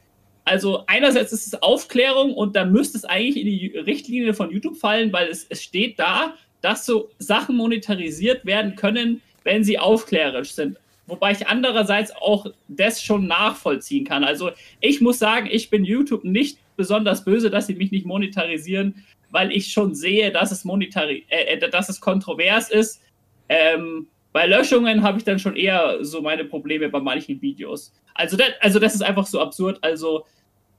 also 0.44 0.84
einerseits 0.86 1.32
ist 1.32 1.46
es 1.46 1.62
Aufklärung 1.62 2.32
und 2.32 2.56
da 2.56 2.64
müsste 2.64 2.96
es 2.96 3.04
eigentlich 3.04 3.36
in 3.36 3.46
die 3.46 3.78
Richtlinie 3.78 4.32
von 4.32 4.50
YouTube 4.50 4.78
fallen, 4.78 5.12
weil 5.12 5.28
es, 5.28 5.46
es 5.48 5.62
steht 5.62 5.98
da, 5.98 6.34
dass 6.62 6.86
so 6.86 7.10
Sachen 7.18 7.56
monetarisiert 7.56 8.46
werden 8.46 8.74
können, 8.74 9.20
wenn 9.44 9.62
sie 9.62 9.78
aufklärerisch 9.78 10.52
sind. 10.52 10.78
Wobei 11.06 11.32
ich 11.32 11.46
andererseits 11.46 12.12
auch 12.16 12.46
das 12.66 13.02
schon 13.02 13.26
nachvollziehen 13.26 14.04
kann. 14.04 14.24
Also 14.24 14.50
ich 14.80 15.00
muss 15.00 15.18
sagen, 15.18 15.48
ich 15.50 15.70
bin 15.70 15.84
YouTube 15.84 16.24
nicht 16.24 16.58
besonders 16.76 17.24
böse, 17.24 17.50
dass 17.50 17.66
sie 17.66 17.74
mich 17.74 17.90
nicht 17.90 18.06
monetarisieren, 18.06 19.04
weil 19.30 19.52
ich 19.52 19.70
schon 19.70 19.94
sehe, 19.94 20.32
dass 20.32 20.50
es, 20.50 20.64
monetari 20.64 21.24
äh, 21.28 21.56
äh 21.56 21.70
dass 21.70 21.90
es 21.90 22.00
kontrovers 22.00 22.70
ist 22.70 23.02
ähm, 23.48 24.08
bei 24.32 24.46
Löschungen 24.46 25.02
habe 25.02 25.18
ich 25.18 25.24
dann 25.24 25.38
schon 25.38 25.56
eher 25.56 26.04
so 26.04 26.20
meine 26.20 26.44
Probleme 26.44 26.88
bei 26.88 27.00
manchen 27.00 27.40
Videos. 27.40 27.92
Also 28.14 28.36
das, 28.36 28.48
also 28.60 28.78
das 28.78 28.94
ist 28.94 29.02
einfach 29.02 29.26
so 29.26 29.40
absurd. 29.40 29.78
Also, 29.82 30.26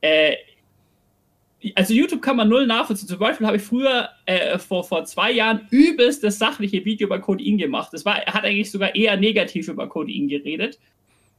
äh, 0.01 0.35
also 1.75 1.93
YouTube 1.93 2.21
kann 2.21 2.37
man 2.37 2.47
null 2.47 2.67
nachvollziehen. 2.67 3.09
Zum 3.09 3.19
Beispiel 3.19 3.47
habe 3.47 3.57
ich 3.57 3.63
früher 3.63 4.09
äh, 4.25 4.57
vor, 4.59 4.83
vor 4.83 5.03
zwei 5.05 5.31
Jahren 5.31 5.67
übelst 5.71 6.23
das 6.23 6.37
sachliche 6.37 6.85
Video 6.85 7.07
über 7.07 7.19
Codein 7.19 7.57
gemacht. 7.57 7.89
Das 7.91 8.05
war, 8.05 8.17
hat 8.25 8.45
eigentlich 8.45 8.71
sogar 8.71 8.95
eher 8.95 9.17
negativ 9.17 9.67
über 9.67 9.89
Codein 9.89 10.27
geredet. 10.27 10.79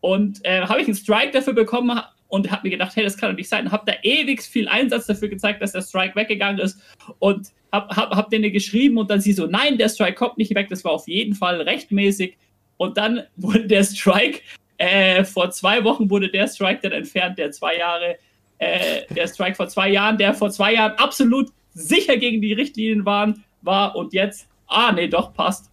Und 0.01 0.45
äh, 0.45 0.63
habe 0.63 0.81
ich 0.81 0.89
einen 0.89 0.97
Strike 0.97 1.31
dafür 1.33 1.53
bekommen 1.53 2.01
und 2.31 2.51
habe 2.51 2.63
mir 2.63 2.71
gedacht, 2.71 2.97
hey, 2.97 3.05
das 3.05 3.17
kann 3.17 3.31
doch 3.31 3.37
nicht 3.37 3.49
sein. 3.49 3.71
Habe 3.71 3.85
da 3.87 3.93
ewig 4.03 4.41
viel 4.41 4.69
Einsatz 4.69 5.07
dafür 5.07 5.29
gezeigt, 5.29 5.61
dass 5.61 5.73
der 5.73 5.83
Strike 5.83 6.15
weggegangen 6.15 6.61
ist. 6.61 6.81
Und 7.19 7.49
hab, 7.73 7.95
hab, 7.95 8.15
hab 8.15 8.31
denen 8.31 8.53
geschrieben 8.53 8.99
und 8.99 9.11
dann 9.11 9.21
sie 9.21 9.33
so, 9.33 9.47
nein, 9.47 9.79
der 9.79 9.89
Strike 9.89 10.15
kommt 10.15 10.39
nicht 10.39 10.55
weg, 10.55 10.69
das 10.71 10.85
war 10.85 10.93
auf 10.93 11.09
jeden 11.09 11.35
Fall 11.35 11.61
rechtmäßig. 11.61 12.39
Und 12.77 12.97
dann 12.97 13.25
wurde 13.37 13.67
der 13.67 13.85
Strike, 13.85 14.41
äh, 14.79 15.25
vor 15.25 15.51
zwei 15.51 15.85
Wochen 15.85 16.09
wurde 16.09 16.31
der 16.31 16.47
Strike 16.47 16.81
dann 16.83 16.93
entfernt, 16.93 17.37
der 17.37 17.51
zwei 17.51 17.77
Jahre, 17.77 18.17
äh, 18.59 19.03
der 19.15 19.27
Strike 19.27 19.57
vor 19.57 19.69
zwei 19.69 19.91
Jahren, 19.91 20.17
der 20.17 20.33
vor 20.33 20.51
zwei 20.51 20.75
Jahren 20.75 20.93
absolut 20.93 21.51
sicher 21.75 22.17
gegen 22.17 22.41
die 22.41 22.53
Richtlinien 22.53 23.05
waren, 23.05 23.45
war 23.63 23.97
und 23.97 24.13
jetzt, 24.13 24.49
ah, 24.69 24.93
nee, 24.93 25.09
doch, 25.09 25.35
passt. 25.35 25.71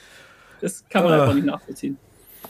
das 0.60 0.88
kann 0.88 1.04
man 1.04 1.12
uh. 1.12 1.22
einfach 1.22 1.34
nicht 1.34 1.46
nachvollziehen. 1.46 1.98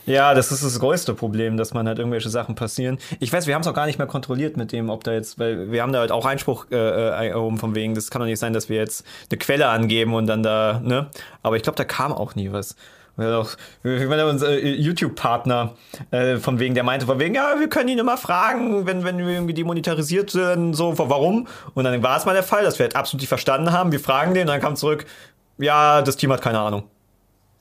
Ja, 0.09 0.33
das 0.33 0.51
ist 0.51 0.63
das 0.63 0.79
größte 0.79 1.13
Problem, 1.13 1.55
dass 1.55 1.75
man 1.75 1.87
halt 1.87 1.99
irgendwelche 1.99 2.29
Sachen 2.29 2.55
passieren. 2.55 2.97
Ich 3.19 3.31
weiß, 3.31 3.45
wir 3.45 3.53
haben 3.53 3.61
es 3.61 3.67
auch 3.67 3.75
gar 3.75 3.85
nicht 3.85 3.99
mehr 3.99 4.07
kontrolliert 4.07 4.57
mit 4.57 4.71
dem, 4.71 4.89
ob 4.89 5.03
da 5.03 5.13
jetzt, 5.13 5.37
weil 5.37 5.71
wir 5.71 5.83
haben 5.83 5.93
da 5.93 5.99
halt 5.99 6.11
auch 6.11 6.25
Einspruch 6.25 6.65
äh, 6.71 6.75
äh 6.75 7.29
erhoben 7.29 7.59
von 7.59 7.75
wegen, 7.75 7.93
das 7.93 8.09
kann 8.09 8.19
doch 8.19 8.25
nicht 8.25 8.39
sein, 8.39 8.51
dass 8.51 8.69
wir 8.69 8.77
jetzt 8.77 9.05
eine 9.29 9.37
Quelle 9.37 9.67
angeben 9.67 10.15
und 10.15 10.25
dann 10.25 10.41
da, 10.41 10.81
ne? 10.83 11.11
Aber 11.43 11.57
ich 11.57 11.61
glaube, 11.61 11.75
da 11.75 11.83
kam 11.83 12.11
auch 12.11 12.33
nie 12.33 12.51
was. 12.51 12.75
Ich 13.17 14.07
meine, 14.07 14.25
unser 14.25 14.57
YouTube-Partner, 14.57 15.75
äh, 16.09 16.37
von 16.37 16.57
wegen, 16.57 16.73
der 16.73 16.83
meinte 16.83 17.05
von 17.05 17.19
wegen, 17.19 17.35
ja, 17.35 17.59
wir 17.59 17.67
können 17.67 17.89
ihn 17.89 17.99
immer 17.99 18.17
fragen, 18.17 18.87
wenn, 18.87 19.03
wenn 19.03 19.19
wir 19.19 19.27
irgendwie 19.27 19.53
demonetarisiert 19.53 20.31
sind, 20.31 20.73
so, 20.73 20.97
warum? 20.97 21.45
Und 21.75 21.83
dann 21.83 22.01
war 22.01 22.17
es 22.17 22.25
mal 22.25 22.33
der 22.33 22.43
Fall, 22.43 22.63
dass 22.63 22.79
wir 22.79 22.85
halt 22.85 22.95
absolut 22.95 23.21
nicht 23.21 23.29
verstanden 23.29 23.73
haben. 23.73 23.91
Wir 23.91 23.99
fragen 23.99 24.33
den 24.33 24.43
und 24.43 24.47
dann 24.47 24.61
kam 24.61 24.75
zurück, 24.75 25.05
ja, 25.59 26.01
das 26.01 26.15
Team 26.15 26.31
hat 26.31 26.41
keine 26.41 26.59
Ahnung. 26.59 26.83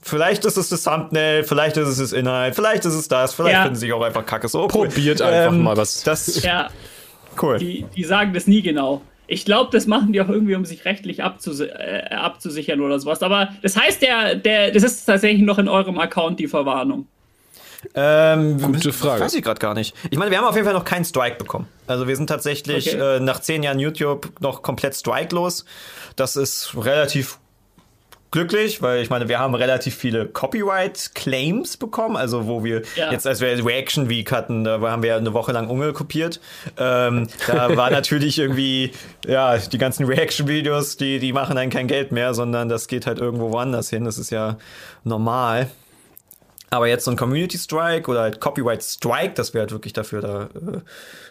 Vielleicht 0.01 0.45
ist 0.45 0.57
es 0.57 0.69
das 0.69 0.85
Thumbnail, 0.85 1.45
vielleicht 1.45 1.77
ist 1.77 1.89
es 1.89 1.99
das 1.99 2.13
Inhalt, 2.13 2.55
vielleicht 2.55 2.85
ist 2.85 2.95
es 2.95 3.09
das, 3.09 3.35
vielleicht 3.35 3.55
ja. 3.55 3.63
finden 3.63 3.77
sie 3.77 3.87
sich 3.87 3.93
auch 3.93 4.03
einfach 4.03 4.25
kacke. 4.25 4.49
So, 4.49 4.69
Probiert 4.69 5.21
einfach 5.21 5.53
ähm, 5.53 5.63
mal 5.63 5.77
was. 5.77 6.05
Das, 6.05 6.43
ja. 6.43 6.71
Cool. 7.41 7.59
Die, 7.59 7.85
die 7.95 8.05
sagen 8.05 8.33
das 8.33 8.47
nie 8.47 8.63
genau. 8.63 9.03
Ich 9.27 9.45
glaube, 9.45 9.71
das 9.71 9.87
machen 9.87 10.13
die 10.13 10.21
auch 10.23 10.29
irgendwie, 10.29 10.55
um 10.55 10.65
sich 10.65 10.85
rechtlich 10.85 11.23
abzus 11.23 11.61
äh, 11.61 12.05
abzusichern 12.11 12.81
oder 12.81 12.99
sowas. 12.99 13.23
Aber 13.23 13.51
das 13.63 13.77
heißt, 13.77 14.01
der, 14.01 14.37
der, 14.37 14.71
das 14.71 14.83
ist 14.83 15.05
tatsächlich 15.05 15.43
noch 15.43 15.59
in 15.59 15.69
eurem 15.69 15.99
Account 15.99 16.41
die 16.41 16.49
Verwarnung. 16.49 17.07
Ähm, 17.95 18.61
Gute 18.61 18.93
Frage. 18.93 19.23
Weiß 19.23 19.35
ich 19.35 19.45
gerade 19.45 19.61
gar 19.61 19.75
nicht. 19.75 19.95
Ich 20.11 20.19
meine, 20.19 20.31
wir 20.31 20.39
haben 20.39 20.47
auf 20.47 20.55
jeden 20.55 20.65
Fall 20.65 20.75
noch 20.75 20.85
keinen 20.85 21.05
Strike 21.05 21.37
bekommen. 21.37 21.69
Also 21.87 22.09
wir 22.09 22.17
sind 22.17 22.27
tatsächlich 22.27 22.95
Okay. 22.95 23.17
äh, 23.17 23.21
nach 23.21 23.41
zehn 23.41 23.63
Jahren 23.63 23.79
YouTube 23.79 24.33
noch 24.41 24.63
komplett 24.63 24.97
strikelos. 24.97 25.65
Das 26.17 26.37
ist 26.37 26.75
relativ 26.77 27.39
glücklich, 28.31 28.83
weil 28.83 29.03
ich 29.03 29.11
meine, 29.11 29.29
wir 29.29 29.39
haben 29.39 29.55
relativ 29.55 29.95
viele 29.97 30.27
Copyright-Claims 30.27 31.77
bekommen, 31.77 32.17
also 32.17 32.47
wo 32.47 32.63
wir 32.65 32.83
Ja. 32.97 33.11
jetzt, 33.13 33.27
als 33.27 33.41
wir 33.41 33.65
Reaction 33.65 34.09
Week 34.09 34.31
hatten, 34.33 34.65
da 34.65 34.81
haben 34.81 35.03
wir 35.03 35.11
ja 35.11 35.17
eine 35.17 35.33
Woche 35.35 35.53
lang 35.53 35.69
Unge 35.69 35.93
kopiert. 35.93 36.41
Ähm, 36.77 37.29
da 37.47 37.77
war 37.77 37.91
natürlich 37.91 38.39
irgendwie, 38.39 38.93
ja, 39.27 39.57
die 39.59 39.79
ganzen 39.79 40.05
Reaction-Videos, 40.07 40.97
die, 40.97 41.19
die 41.19 41.33
machen 41.33 41.57
dann 41.57 41.71
kein 41.71 41.87
Geld 41.87 42.13
mehr, 42.13 42.35
sondern 42.35 42.69
das 42.69 42.87
geht 42.89 43.07
halt 43.07 43.19
irgendwo 43.19 43.51
woanders 43.53 43.91
hin. 43.91 44.05
Das 44.05 44.19
ist 44.19 44.31
ja 44.31 44.59
normal. 45.05 45.69
Aber 46.71 46.87
jetzt 46.87 47.07
so 47.07 47.11
ein 47.11 47.17
Community 47.17 47.57
Strike 47.57 48.11
oder 48.11 48.21
halt 48.21 48.41
Copyright 48.41 48.83
Strike, 48.83 49.33
dass 49.35 49.55
wir 49.55 49.63
halt 49.63 49.73
wirklich 49.73 49.95
dafür 49.95 50.21
da 50.21 50.43
äh, 50.55 50.81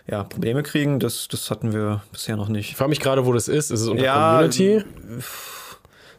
ja, 0.09 0.23
Probleme 0.23 0.63
kriegen, 0.63 0.99
das, 0.99 1.27
das 1.27 1.51
hatten 1.51 1.73
wir 1.73 2.01
bisher 2.11 2.35
noch 2.37 2.47
nicht. 2.49 2.71
Ich 2.71 2.75
frage 2.75 2.89
mich 2.89 2.99
gerade, 2.99 3.23
wo 3.27 3.33
das 3.33 3.47
ist. 3.47 3.69
Ist 3.69 3.81
es 3.81 3.87
unter 3.87 4.03
Ja, 4.03 4.15
Community? 4.47 4.83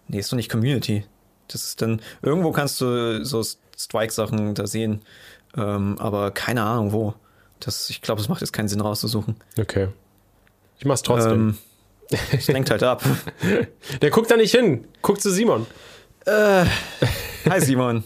Nee, 0.08 0.18
ist 0.18 0.32
doch 0.32 0.36
nicht 0.36 0.50
Community. 0.50 1.04
Das 1.48 1.64
ist 1.64 1.80
dann, 1.82 2.00
irgendwo 2.22 2.52
kannst 2.52 2.80
du 2.80 3.24
so 3.24 3.42
Strike-Sachen 3.76 4.54
da 4.54 4.66
sehen, 4.66 5.02
ähm, 5.56 5.96
aber 5.98 6.30
keine 6.30 6.62
Ahnung 6.62 6.92
wo. 6.92 7.14
Das, 7.60 7.90
ich 7.90 8.02
glaube, 8.02 8.20
es 8.20 8.28
macht 8.28 8.40
jetzt 8.40 8.52
keinen 8.52 8.68
Sinn 8.68 8.80
rauszusuchen. 8.80 9.36
Okay. 9.58 9.88
Ich 10.78 10.84
mach's 10.84 11.02
trotzdem. 11.02 11.58
Ähm, 12.10 12.18
es 12.32 12.46
lenkt 12.48 12.70
halt 12.70 12.82
ab. 12.82 13.02
Der 14.02 14.10
guckt 14.10 14.30
da 14.30 14.36
nicht 14.36 14.52
hin. 14.54 14.86
Guckt 15.02 15.20
zu 15.20 15.30
Simon. 15.30 15.66
Hi 16.26 17.60
Simon. 17.60 18.04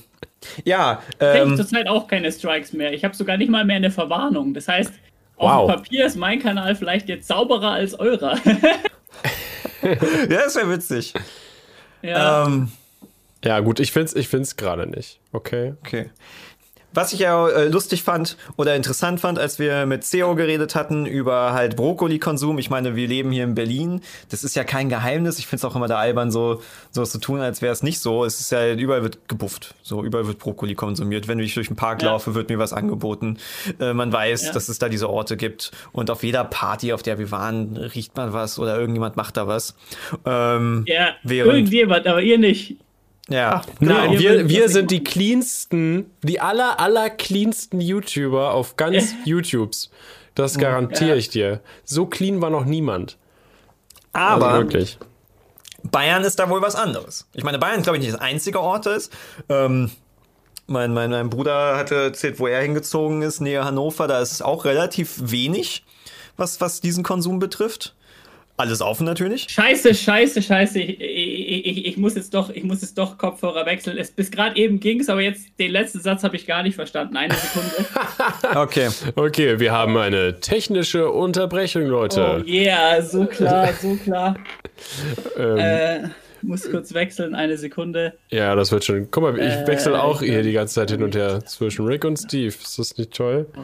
Ja, 0.64 1.02
Ich 1.12 1.16
ähm, 1.20 1.56
zurzeit 1.56 1.88
auch 1.88 2.06
keine 2.08 2.30
Strikes 2.32 2.72
mehr. 2.72 2.92
Ich 2.92 3.04
habe 3.04 3.14
sogar 3.14 3.36
nicht 3.36 3.50
mal 3.50 3.64
mehr 3.64 3.76
eine 3.76 3.90
Verwarnung. 3.90 4.54
Das 4.54 4.68
heißt, 4.68 4.92
auf 5.36 5.50
Wow. 5.50 5.66
dem 5.70 5.76
Papier 5.76 6.06
ist 6.06 6.16
mein 6.16 6.40
Kanal 6.40 6.74
vielleicht 6.76 7.08
jetzt 7.08 7.26
sauberer 7.28 7.72
als 7.72 7.94
eurer. 7.94 8.38
ja, 9.82 10.40
ist 10.42 10.56
ja 10.56 10.68
witzig. 10.70 11.14
Ja. 12.02 12.46
Ähm, 12.46 12.70
Ja, 13.44 13.58
gut, 13.60 13.80
ich 13.80 13.90
find's, 13.92 14.14
ich 14.14 14.28
find's 14.28 14.56
gerade 14.56 14.86
nicht. 14.86 15.20
Okay. 15.32 15.74
Okay. 15.84 16.10
Was 16.94 17.12
ich 17.12 17.20
ja 17.20 17.48
äh, 17.48 17.68
lustig 17.68 18.02
fand 18.02 18.37
oder 18.57 18.74
interessant 18.76 19.20
fand, 19.20 19.38
als 19.38 19.59
wir 19.59 19.87
mit 19.87 20.05
CEO 20.05 20.35
geredet 20.35 20.74
hatten 20.74 21.07
über 21.07 21.52
halt 21.52 21.76
Brokkoli-Konsum. 21.76 22.59
Ich 22.59 22.70
meine, 22.70 22.96
wir 22.96 23.09
leben 23.09 23.31
hier 23.33 23.44
in 23.44 23.55
Berlin. 23.55 24.00
Das 24.31 24.44
ist 24.44 24.55
ja 24.57 24.64
kein 24.64 24.88
Geheimnis. 24.88 25.38
Ich 25.38 25.46
finde 25.46 25.61
es 25.61 25.64
auch 25.64 25.76
immer 25.76 25.88
da 25.88 25.98
albern, 25.98 26.31
so 26.31 26.61
so 26.90 27.05
zu 27.05 27.18
tun, 27.18 27.40
als 27.40 27.62
wäre 27.62 27.72
es 27.72 27.83
nicht 27.83 28.00
so. 28.00 28.24
Es 28.24 28.40
ist 28.40 28.52
ja, 28.52 28.72
überall 28.74 29.02
wird 29.02 29.28
gebufft. 29.28 29.74
So, 29.83 30.05
überall 30.05 30.26
wird 30.26 30.38
Brokkoli 30.38 30.74
konsumiert. 30.74 31.28
Wenn 31.28 31.38
ich 31.38 31.55
durch 31.55 31.68
den 31.68 31.76
Park 31.76 32.02
Ja. 32.02 32.11
laufe, 32.11 32.35
wird 32.35 32.48
mir 32.50 32.59
was 32.59 32.72
angeboten. 32.72 33.38
Äh, 33.81 33.94
man 33.94 34.12
weiß, 34.12 34.46
Ja. 34.46 34.52
dass 34.52 34.68
es 34.68 34.78
da 34.78 34.88
diese 34.88 35.09
Orte 35.09 35.37
gibt. 35.37 35.70
Und 35.92 36.11
auf 36.11 36.22
jeder 36.22 36.44
Party, 36.44 36.92
auf 36.92 37.02
der 37.02 37.18
wir 37.18 37.31
waren, 37.31 37.76
riecht 37.76 38.16
man 38.16 38.33
was 38.33 38.59
oder 38.59 38.78
irgendjemand 38.78 39.16
macht 39.16 39.37
da 39.37 39.46
was. 39.46 39.74
Ähm, 40.26 40.85
ja, 40.87 41.11
während- 41.22 41.52
irgendjemand, 41.55 42.07
aber 42.07 42.22
ihr 42.22 42.38
nicht. 42.38 42.76
Ja, 43.28 43.62
Nein, 43.80 44.12
ihr 44.12 44.18
wir, 44.18 44.30
würdet 44.30 44.48
wir 44.48 44.62
das 44.64 44.72
sind 44.72 44.90
die 44.90 45.04
cleansten, 45.04 46.11
die 46.22 46.40
aller, 46.40 46.80
aller 46.80 47.08
cleansten 47.11 47.80
YouTuber 47.80 48.52
auf 48.52 48.76
ganz 48.76 49.14
YouTubes. 49.24 49.90
Das 50.35 50.58
garantiere 50.58 51.16
ich 51.16 51.28
dir. 51.28 51.61
So 51.85 52.06
clean 52.06 52.40
war 52.40 52.50
noch 52.50 52.64
niemand. 52.64 53.18
aber 54.12 54.48
also 54.48 54.62
wirklich. 54.62 54.98
Bayern 55.85 56.24
ist 56.24 56.38
da 56.38 56.48
wohl 56.48 56.62
was 56.62 56.74
anderes. 56.74 57.26
Ich 57.35 57.44
meine, 57.44 57.58
Bayern 57.58 57.78
ist, 57.78 57.85
glaube 57.85 57.98
ich, 57.98 58.04
nicht 58.04 58.14
das 58.14 58.20
einzige 58.20 58.61
Ort 58.61 58.87
ist. 58.87 59.12
Ähm, 59.48 59.90
mein, 60.66 60.92
mein, 60.94 61.11
mein 61.11 61.28
Bruder 61.28 61.76
hatte 61.76 61.96
erzählt, 61.96 62.38
wo 62.38 62.46
er 62.46 62.62
hingezogen 62.62 63.22
ist, 63.22 63.40
nähe 63.40 63.64
Hannover. 63.64 64.06
Da 64.06 64.20
ist 64.20 64.32
es 64.32 64.42
auch 64.42 64.64
relativ 64.64 65.16
wenig, 65.18 65.85
was, 66.37 66.61
was 66.61 66.80
diesen 66.80 67.02
Konsum 67.02 67.40
betrifft. 67.40 67.94
Alles 68.62 68.81
offen 68.81 69.05
natürlich. 69.07 69.48
Scheiße, 69.51 69.92
scheiße, 69.92 70.40
scheiße. 70.40 70.79
Ich, 70.79 71.01
ich, 71.01 71.66
ich, 71.66 71.87
ich 71.87 71.96
muss 71.96 72.14
jetzt 72.14 72.33
doch, 72.33 72.48
ich 72.48 72.62
muss 72.62 72.81
jetzt 72.81 72.96
doch 72.96 73.18
Kopfhörer 73.18 73.66
wechseln. 73.66 73.98
Es, 73.98 74.12
bis 74.12 74.31
gerade 74.31 74.55
eben 74.57 74.79
ging's, 74.79 75.09
aber 75.09 75.20
jetzt 75.20 75.59
den 75.59 75.72
letzten 75.72 75.98
Satz 75.98 76.22
habe 76.22 76.37
ich 76.37 76.46
gar 76.46 76.62
nicht 76.62 76.77
verstanden. 76.77 77.16
Eine 77.16 77.35
Sekunde. 77.35 77.75
Okay. 78.55 78.88
Okay, 79.16 79.59
wir 79.59 79.72
haben 79.72 79.96
eine 79.96 80.38
technische 80.38 81.11
Unterbrechung, 81.11 81.87
Leute. 81.87 82.42
Oh 82.44 82.48
yeah, 82.48 83.03
so 83.03 83.25
klar, 83.27 83.72
so 83.81 83.96
klar. 83.96 84.37
ähm, 85.37 85.57
Äh, 85.59 86.09
muss 86.42 86.70
kurz 86.70 86.94
wechseln, 86.94 87.35
eine 87.35 87.57
Sekunde. 87.59 88.14
ja, 88.31 88.55
das 88.55 88.70
wird 88.70 88.85
schon. 88.85 89.09
Guck 89.11 89.22
mal, 89.25 89.35
ich 89.40 89.44
äh, 89.53 89.66
wechsle 89.66 90.01
auch 90.01 90.22
ich- 90.22 90.31
hier 90.31 90.42
die 90.44 90.53
ganze 90.53 90.75
Zeit 90.75 90.90
hin 90.92 91.03
und 91.03 91.16
her 91.16 91.44
zwischen 91.46 91.85
Rick 91.85 92.05
und 92.05 92.16
Steve. 92.16 92.48
Ist 92.55 92.79
das 92.79 92.96
nicht 92.96 93.12
toll? 93.12 93.46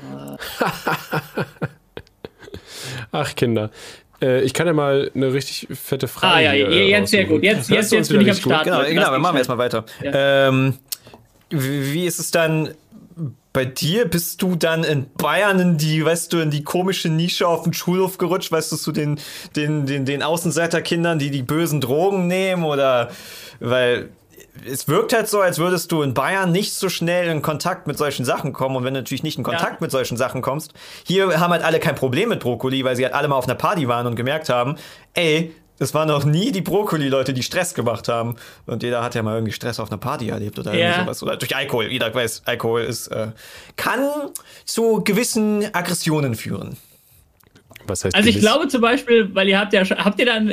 Ach, 3.12 3.34
Kinder. 3.34 3.70
Äh, 4.20 4.42
ich 4.42 4.54
kann 4.54 4.66
ja 4.66 4.72
mal 4.72 5.10
eine 5.14 5.32
richtig 5.32 5.68
fette 5.70 6.08
Frage. 6.08 6.34
Ah 6.34 6.40
ja, 6.40 6.52
hier, 6.52 6.68
äh, 6.68 6.90
jetzt 6.90 7.10
sehr 7.10 7.24
gut. 7.24 7.42
Jetzt, 7.42 7.70
jetzt, 7.70 7.92
jetzt 7.92 8.08
bin 8.08 8.20
ich 8.20 8.30
am? 8.30 8.36
Start. 8.36 8.64
Genau, 8.64 8.84
genau, 8.84 9.10
dann 9.10 9.20
machen 9.20 9.34
wir 9.34 9.38
erstmal 9.38 9.58
weiter. 9.58 9.84
Ähm, 10.02 10.74
wie, 11.50 11.92
wie 11.92 12.06
ist 12.06 12.18
es 12.18 12.30
dann 12.30 12.74
bei 13.52 13.64
dir? 13.64 14.04
Bist 14.06 14.42
du 14.42 14.56
dann 14.56 14.84
in 14.84 15.06
Bayern 15.16 15.58
in 15.60 15.78
die, 15.78 16.04
weißt 16.04 16.32
du, 16.32 16.38
in 16.38 16.50
die 16.50 16.64
komische 16.64 17.08
Nische 17.08 17.46
auf 17.46 17.62
den 17.62 17.72
Schulhof 17.72 18.18
gerutscht, 18.18 18.52
weißt 18.52 18.72
du, 18.72 18.76
zu 18.76 18.92
den, 18.92 19.18
den, 19.56 19.86
den, 19.86 20.04
den 20.04 20.22
Außenseiterkindern, 20.22 21.18
die 21.18 21.30
die 21.30 21.42
bösen 21.42 21.80
Drogen 21.80 22.26
nehmen 22.26 22.64
oder, 22.64 23.10
weil 23.60 24.10
es 24.66 24.88
wirkt 24.88 25.12
halt 25.12 25.28
so, 25.28 25.40
als 25.40 25.58
würdest 25.58 25.92
du 25.92 26.02
in 26.02 26.14
Bayern 26.14 26.52
nicht 26.52 26.72
so 26.74 26.88
schnell 26.88 27.28
in 27.28 27.42
Kontakt 27.42 27.86
mit 27.86 27.98
solchen 27.98 28.24
Sachen 28.24 28.52
kommen. 28.52 28.76
Und 28.76 28.84
wenn 28.84 28.94
du 28.94 29.00
natürlich 29.00 29.22
nicht 29.22 29.38
in 29.38 29.44
Kontakt 29.44 29.72
Ja. 29.74 29.78
mit 29.80 29.90
solchen 29.90 30.16
Sachen 30.16 30.42
kommst, 30.42 30.72
hier 31.06 31.38
haben 31.40 31.50
halt 31.52 31.62
alle 31.62 31.78
kein 31.80 31.94
Problem 31.94 32.28
mit 32.30 32.40
Brokkoli, 32.40 32.84
weil 32.84 32.96
sie 32.96 33.04
halt 33.04 33.14
alle 33.14 33.28
mal 33.28 33.36
auf 33.36 33.44
einer 33.44 33.54
Party 33.54 33.88
waren 33.88 34.06
und 34.06 34.16
gemerkt 34.16 34.48
haben, 34.48 34.76
ey, 35.14 35.54
es 35.80 35.94
waren 35.94 36.08
noch 36.08 36.24
nie 36.24 36.50
die 36.50 36.60
Brokkoli-Leute, 36.60 37.32
die 37.32 37.42
Stress 37.44 37.72
gemacht 37.72 38.08
haben. 38.08 38.34
Und 38.66 38.82
jeder 38.82 39.02
hat 39.04 39.14
ja 39.14 39.22
mal 39.22 39.34
irgendwie 39.34 39.52
Stress 39.52 39.78
auf 39.78 39.90
einer 39.90 39.98
Party 39.98 40.28
erlebt 40.28 40.58
oder 40.58 40.74
irgendwie 40.74 41.00
sowas. 41.02 41.22
Oder 41.22 41.36
durch 41.36 41.54
Alkohol. 41.54 41.86
Jeder 41.86 42.12
weiß, 42.12 42.42
Alkohol 42.46 42.80
ist, 42.82 43.06
äh, 43.08 43.28
kann 43.76 44.00
zu 44.64 45.02
gewissen 45.04 45.72
Aggressionen 45.72 46.34
führen. 46.34 46.76
Was 47.86 48.04
heißt 48.04 48.14
Also 48.16 48.28
ich 48.28 48.34
gewiss? 48.36 48.46
glaube 48.48 48.68
zum 48.68 48.80
Beispiel, 48.80 49.34
weil 49.34 49.48
ihr 49.48 49.58
habt 49.58 49.72
ja 49.72 49.84
schon, 49.84 49.98
habt 50.04 50.18
ihr 50.18 50.26
dann 50.26 50.46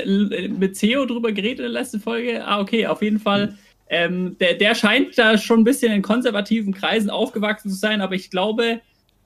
mit 0.60 0.78
Theo 0.80 1.06
drüber 1.06 1.32
geredet 1.32 1.58
in 1.65 1.74
der 1.74 1.82
letzten 1.82 2.00
Folge? 2.00 2.46
Ah, 2.46 2.60
okay, 2.62 2.86
auf 2.88 3.02
jeden 3.02 3.20
Fall. 3.20 3.58
Ähm, 3.88 4.38
der, 4.39 4.56
der 4.56 4.74
scheint 4.76 5.17
da 5.17 5.38
schon 5.38 5.62
ein 5.62 5.63
bisschen 5.63 5.91
in 5.91 6.02
konservativen 6.02 6.74
Kreisen 6.74 7.10
aufgewachsen 7.10 7.69
zu 7.69 7.76
sein, 7.76 8.02
aber 8.02 8.15
ich 8.15 8.32
glaube, 8.32 8.82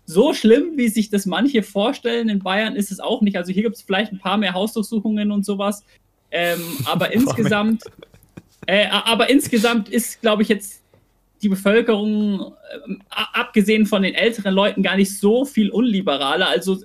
so 0.05 0.33
schlimm, 0.33 0.71
wie 0.75 0.89
sich 0.89 1.09
das 1.09 1.25
manche 1.25 1.63
vorstellen 1.63 2.29
in 2.29 2.39
Bayern, 2.39 2.75
ist 2.75 2.91
es 2.91 2.99
auch 2.99 3.21
nicht. 3.21 3.37
Also 3.37 3.51
hier 3.53 3.63
gibt 3.63 3.75
es 3.75 3.83
vielleicht 3.83 4.11
ein 4.11 4.19
paar 4.19 4.37
mehr 4.37 4.53
Hausdurchsuchungen 4.53 5.31
und 5.31 5.45
sowas. 5.45 5.85
Ähm, 6.31 6.61
aber 6.85 7.13
insgesamt, 7.13 7.83
äh, 8.65 8.87
aber 8.87 9.29
insgesamt 9.29 9.87
ist, 9.89 10.19
glaube 10.21 10.41
ich, 10.41 10.49
jetzt 10.49 10.81
die 11.41 11.49
Bevölkerung, 11.49 12.53
a- 13.09 13.39
abgesehen 13.39 13.85
von 13.85 14.01
den 14.01 14.13
älteren 14.13 14.53
Leuten, 14.53 14.83
gar 14.83 14.97
nicht 14.97 15.17
so 15.17 15.45
viel 15.45 15.69
unliberaler. 15.69 16.49
Also 16.49 16.79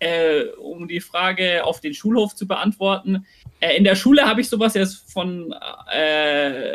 äh, 0.00 0.44
um 0.58 0.88
die 0.88 1.00
Frage 1.00 1.62
auf 1.64 1.80
den 1.80 1.94
Schulhof 1.94 2.34
zu 2.34 2.48
beantworten. 2.48 3.26
Äh, 3.60 3.76
in 3.76 3.84
der 3.84 3.94
Schule 3.94 4.22
habe 4.22 4.40
ich 4.40 4.48
sowas 4.48 4.74
erst 4.74 5.12
von, 5.12 5.54
äh, 5.92 6.72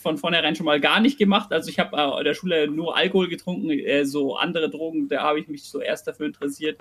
von 0.00 0.18
vornherein 0.18 0.56
schon 0.56 0.66
mal 0.66 0.80
gar 0.80 1.00
nicht 1.00 1.18
gemacht. 1.18 1.52
Also 1.52 1.68
ich 1.68 1.78
habe 1.78 1.96
äh, 1.96 2.18
in 2.18 2.24
der 2.24 2.34
Schule 2.34 2.68
nur 2.68 2.96
Alkohol 2.96 3.28
getrunken, 3.28 3.70
äh, 3.70 4.04
so 4.04 4.36
andere 4.36 4.70
Drogen, 4.70 5.08
da 5.08 5.22
habe 5.22 5.40
ich 5.40 5.48
mich 5.48 5.64
so 5.64 5.80
erst 5.80 6.06
dafür 6.06 6.26
interessiert, 6.26 6.78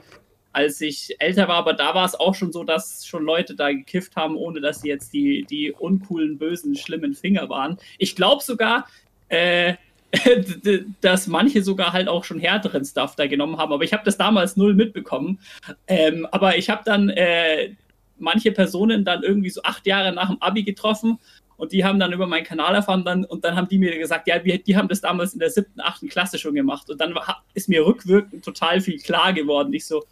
als 0.53 0.79
ich 0.81 1.15
älter 1.19 1.47
war. 1.47 1.57
Aber 1.57 1.73
da 1.73 1.93
war 1.93 2.05
es 2.05 2.15
auch 2.15 2.35
schon 2.35 2.51
so, 2.51 2.63
dass 2.63 3.05
schon 3.05 3.23
Leute 3.23 3.55
da 3.55 3.71
gekifft 3.71 4.15
haben, 4.15 4.35
ohne 4.35 4.61
dass 4.61 4.81
sie 4.81 4.87
jetzt 4.87 5.13
die, 5.13 5.45
die 5.49 5.71
uncoolen, 5.71 6.37
bösen, 6.37 6.75
schlimmen 6.75 7.13
Finger 7.13 7.49
waren. 7.49 7.77
Ich 7.97 8.15
glaube 8.15 8.43
sogar, 8.43 8.87
äh, 9.27 9.75
dass 11.01 11.27
manche 11.27 11.61
sogar 11.61 11.93
halt 11.93 12.07
auch 12.07 12.23
schon 12.23 12.39
härteren 12.39 12.83
Stuff 12.83 13.15
da 13.15 13.27
genommen 13.27 13.57
haben. 13.57 13.73
Aber 13.73 13.83
ich 13.83 13.93
habe 13.93 14.03
das 14.05 14.17
damals 14.17 14.57
null 14.57 14.73
mitbekommen. 14.73 15.39
Ähm, 15.87 16.25
aber 16.31 16.57
ich 16.57 16.69
habe 16.69 16.81
dann 16.83 17.09
äh, 17.09 17.75
manche 18.17 18.51
Personen 18.51 19.05
dann 19.05 19.23
irgendwie 19.23 19.49
so 19.49 19.61
acht 19.63 19.85
Jahre 19.85 20.13
nach 20.13 20.29
dem 20.29 20.41
Abi 20.41 20.63
getroffen 20.63 21.19
und 21.59 21.73
die 21.73 21.83
haben 21.83 21.99
dann 21.99 22.13
über 22.13 22.25
meinen 22.25 22.45
Kanal 22.45 22.73
erfahren 22.73 23.03
dann, 23.03 23.25
und 23.25 23.43
dann 23.43 23.57
haben 23.57 23.67
die 23.67 23.77
mir 23.77 23.97
gesagt, 23.99 24.29
ja, 24.29 24.43
wir, 24.45 24.57
die 24.59 24.77
haben 24.77 24.87
das 24.87 25.01
damals 25.01 25.33
in 25.33 25.39
der 25.39 25.49
siebten, 25.49 25.81
achten 25.81 26.07
Klasse 26.07 26.39
schon 26.39 26.55
gemacht. 26.55 26.89
Und 26.89 27.01
dann 27.01 27.13
war, 27.13 27.43
ist 27.53 27.67
mir 27.67 27.85
rückwirkend 27.85 28.45
total 28.45 28.79
viel 28.79 28.97
klar 28.97 29.33
geworden. 29.33 29.73
Ich 29.73 29.85
so, 29.85 30.05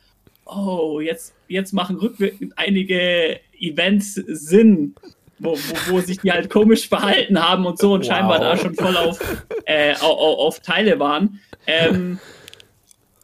oh, 0.44 1.00
jetzt, 1.00 1.34
jetzt 1.48 1.72
machen 1.72 1.96
rückwirkend 1.96 2.52
einige 2.58 3.40
Events 3.58 4.16
Sinn, 4.16 4.94
wo, 5.40 5.58
wo, 5.58 5.94
wo 5.94 6.00
sich 6.02 6.20
die 6.20 6.34
halt 6.34 6.50
komisch 6.50 6.90
verhalten 6.90 7.42
haben 7.42 7.66
und 7.66 7.80
so 7.80 7.94
und 7.94 8.02
Wow. 8.02 8.08
scheinbar 8.08 8.40
da 8.40 8.58
schon 8.58 8.76
voll 8.76 8.98
auf, 8.98 9.18
äh, 9.64 9.94
auf, 9.94 10.40
auf 10.40 10.60
Teile 10.60 11.00
waren. 11.00 11.40
Ähm, 11.66 12.20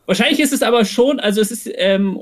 wahrscheinlich 0.06 0.40
ist 0.40 0.54
es 0.54 0.64
aber 0.64 0.86
schon, 0.86 1.20
also 1.20 1.42
es 1.42 1.52
ist, 1.52 1.70
ähm, 1.76 2.18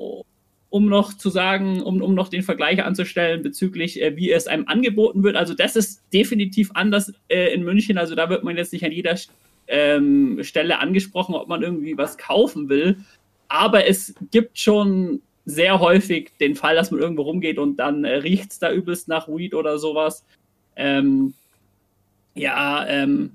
um 0.71 0.88
noch 0.88 1.13
zu 1.13 1.29
sagen, 1.29 1.81
um, 1.81 2.01
um 2.01 2.15
noch 2.15 2.29
den 2.29 2.43
Vergleich 2.43 2.81
anzustellen 2.81 3.43
bezüglich, 3.43 4.01
äh, 4.01 4.15
wie 4.15 4.31
es 4.31 4.47
einem 4.47 4.67
angeboten 4.67 5.21
wird. 5.21 5.36
Also 5.36 5.53
das 5.53 5.75
ist 5.75 6.01
definitiv 6.13 6.71
anders 6.73 7.13
äh, 7.27 7.53
in 7.53 7.63
München. 7.63 7.97
Also 7.97 8.15
da 8.15 8.29
wird 8.29 8.45
man 8.45 8.55
jetzt 8.55 8.71
nicht 8.71 8.86
an 8.86 8.93
jeder 8.93 9.15
ähm, 9.67 10.39
Stelle 10.43 10.79
angesprochen, 10.79 11.36
ob 11.36 11.49
man 11.49 11.62
irgendwie 11.62 11.97
was 11.97 12.17
kaufen 12.17 12.69
will. 12.69 12.95
Aber 13.49 13.86
es 13.86 14.15
gibt 14.31 14.57
schon 14.57 15.21
sehr 15.43 15.81
häufig 15.81 16.31
den 16.39 16.55
Fall, 16.55 16.75
dass 16.75 16.89
man 16.89 17.01
irgendwo 17.01 17.23
rumgeht 17.23 17.57
und 17.57 17.75
dann 17.75 18.05
äh, 18.05 18.15
riecht 18.15 18.51
es 18.51 18.60
da 18.60 18.71
übelst 18.71 19.10
nach 19.10 19.27
Weed 19.27 19.53
oder 19.53 19.77
sowas. 19.77 20.25
Ähm, 20.77 21.34
ja, 22.34 22.88
ähm, 22.88 23.34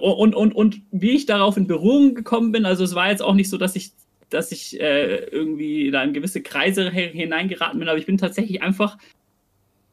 und, 0.00 0.34
und, 0.34 0.54
und 0.54 0.80
wie 0.92 1.10
ich 1.10 1.26
darauf 1.26 1.58
in 1.58 1.66
Berührung 1.66 2.14
gekommen 2.14 2.52
bin, 2.52 2.64
also 2.64 2.84
es 2.84 2.94
war 2.94 3.10
jetzt 3.10 3.22
auch 3.22 3.34
nicht 3.34 3.50
so, 3.50 3.58
dass 3.58 3.76
ich, 3.76 3.92
dass 4.30 4.52
ich 4.52 4.80
äh, 4.80 5.24
irgendwie 5.26 5.90
da 5.90 6.02
in 6.02 6.12
gewisse 6.12 6.42
Kreise 6.42 6.90
hineingeraten 6.90 7.78
bin, 7.78 7.88
aber 7.88 7.98
ich 7.98 8.06
bin 8.06 8.18
tatsächlich 8.18 8.62
einfach, 8.62 8.98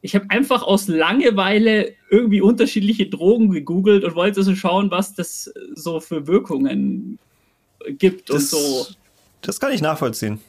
ich 0.02 0.14
habe 0.14 0.26
einfach 0.28 0.62
aus 0.62 0.88
Langeweile 0.88 1.92
irgendwie 2.10 2.40
unterschiedliche 2.40 3.06
Drogen 3.06 3.50
gegoogelt 3.50 4.04
und 4.04 4.14
wollte 4.14 4.42
so 4.42 4.54
schauen, 4.54 4.90
was 4.90 5.14
das 5.14 5.52
so 5.74 6.00
für 6.00 6.26
Wirkungen 6.26 7.18
gibt 7.86 8.28
Das, 8.30 8.52
und 8.52 8.60
so. 8.60 8.86
das 9.42 9.60
kann 9.60 9.72
ich 9.72 9.80
nachvollziehen. 9.82 10.40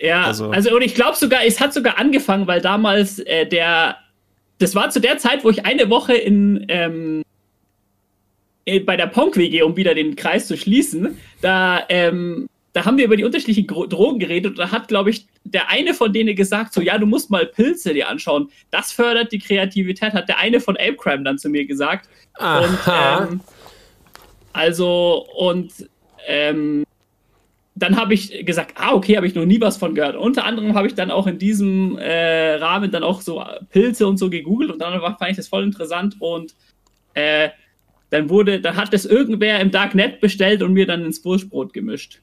Ja, 0.00 0.24
Also- 0.24 0.50
also, 0.50 0.74
und 0.74 0.82
ich 0.82 0.94
glaube 0.94 1.16
sogar, 1.16 1.44
es 1.44 1.60
hat 1.60 1.74
sogar 1.74 1.98
angefangen, 1.98 2.46
weil 2.46 2.60
damals 2.60 3.18
äh, 3.20 3.46
der, 3.46 3.96
das 4.58 4.74
war 4.74 4.90
zu 4.90 5.00
der 5.00 5.18
Zeit, 5.18 5.44
wo 5.44 5.50
ich 5.50 5.64
eine 5.66 5.90
Woche 5.90 6.14
in, 6.14 6.64
ähm, 6.68 7.22
äh, 8.64 8.80
bei 8.80 8.96
der 8.96 9.06
Ponk 9.08 9.36
WG, 9.36 9.62
um 9.62 9.76
wieder 9.76 9.94
den 9.94 10.16
Kreis 10.16 10.46
zu 10.46 10.56
schließen, 10.56 11.18
da, 11.40 11.84
ähm, 11.88 12.48
da 12.72 12.84
haben 12.84 12.96
wir 12.96 13.04
über 13.04 13.16
die 13.16 13.24
unterschiedlichen 13.24 13.66
Drogen 13.66 14.18
geredet 14.18 14.52
und 14.52 14.58
da 14.58 14.70
hat, 14.70 14.88
glaube 14.88 15.10
ich, 15.10 15.26
der 15.44 15.68
eine 15.68 15.92
von 15.92 16.12
denen 16.12 16.34
gesagt, 16.34 16.72
so, 16.72 16.80
ja, 16.80 16.96
du 16.96 17.06
musst 17.06 17.30
mal 17.30 17.44
Pilze 17.44 17.92
dir 17.92 18.08
anschauen. 18.08 18.50
Das 18.70 18.92
fördert 18.92 19.30
die 19.32 19.38
Kreativität, 19.38 20.14
hat 20.14 20.28
der 20.28 20.38
eine 20.38 20.60
von 20.60 20.76
Apecrime 20.76 21.22
dann 21.22 21.38
zu 21.38 21.50
mir 21.50 21.66
gesagt. 21.66 22.08
Aha. 22.34 23.24
Und, 23.24 23.32
ähm, 23.32 23.40
also, 24.54 25.26
und 25.36 25.72
ähm, 26.26 26.84
dann 27.74 27.96
habe 27.96 28.14
ich 28.14 28.44
gesagt, 28.46 28.72
ah, 28.76 28.94
okay, 28.94 29.16
habe 29.16 29.26
ich 29.26 29.34
noch 29.34 29.44
nie 29.44 29.60
was 29.60 29.76
von 29.76 29.94
gehört. 29.94 30.16
Unter 30.16 30.44
anderem 30.44 30.74
habe 30.74 30.86
ich 30.86 30.94
dann 30.94 31.10
auch 31.10 31.26
in 31.26 31.38
diesem 31.38 31.98
äh, 31.98 32.54
Rahmen 32.54 32.90
dann 32.90 33.02
auch 33.02 33.20
so 33.20 33.44
Pilze 33.70 34.06
und 34.06 34.18
so 34.18 34.30
gegoogelt 34.30 34.70
und 34.70 34.78
dann 34.80 35.00
war, 35.00 35.18
fand 35.18 35.32
ich 35.32 35.36
das 35.36 35.48
voll 35.48 35.64
interessant 35.64 36.16
und 36.20 36.54
äh, 37.14 37.50
dann 38.10 38.28
wurde, 38.28 38.60
dann 38.60 38.76
hat 38.76 38.92
das 38.92 39.04
irgendwer 39.04 39.60
im 39.60 39.70
Darknet 39.70 40.20
bestellt 40.20 40.62
und 40.62 40.74
mir 40.74 40.86
dann 40.86 41.04
ins 41.04 41.24
Wurstbrot 41.24 41.72
gemischt. 41.72 42.20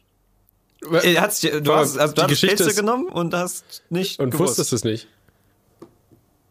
Äh, 1.03 1.15
hat's 1.17 1.41
dir- 1.41 1.59
Du 1.61 1.71
Aber 1.71 1.81
hast, 1.81 1.97
also, 1.97 2.13
du 2.13 2.15
die 2.15 2.21
hast 2.23 2.29
Geschichte 2.29 2.55
Pilze 2.57 2.69
ist- 2.71 2.79
genommen 2.79 3.07
und 3.07 3.33
hast 3.33 3.83
nicht 3.89 4.19
Und 4.19 4.31
gewusst. 4.31 4.51
wusstest 4.59 4.73
es 4.73 4.83
nicht. 4.83 5.07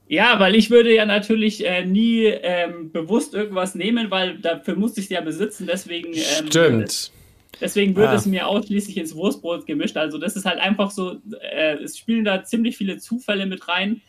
Ja, 0.08 0.40
weil 0.40 0.54
ich 0.54 0.70
würde 0.70 0.94
ja 0.94 1.04
natürlich 1.04 1.64
äh, 1.66 1.84
nie 1.84 2.24
ähm, 2.24 2.90
bewusst 2.92 3.34
irgendwas 3.34 3.74
nehmen, 3.74 4.10
weil 4.10 4.38
dafür 4.38 4.74
musste 4.74 5.00
ich 5.00 5.06
es 5.06 5.10
ja 5.10 5.20
besitzen, 5.20 5.66
deswegen 5.66 6.14
ähm, 6.14 6.46
Stimmt. 6.48 7.12
Deswegen 7.60 7.94
wird 7.96 8.08
Ah. 8.08 8.14
es 8.14 8.24
mir 8.24 8.46
ausschließlich 8.46 8.96
ins 8.96 9.14
Wurstbrot 9.14 9.66
gemischt. 9.66 9.96
Also 9.96 10.16
das 10.16 10.36
ist 10.36 10.44
halt 10.46 10.60
einfach 10.60 10.90
so, 10.90 11.16
äh, 11.52 11.74
es 11.82 11.98
spielen 11.98 12.24
da 12.24 12.42
ziemlich 12.44 12.76
viele 12.76 12.98
Zufälle 12.98 13.46
mit 13.46 13.66
rein, 13.68 14.00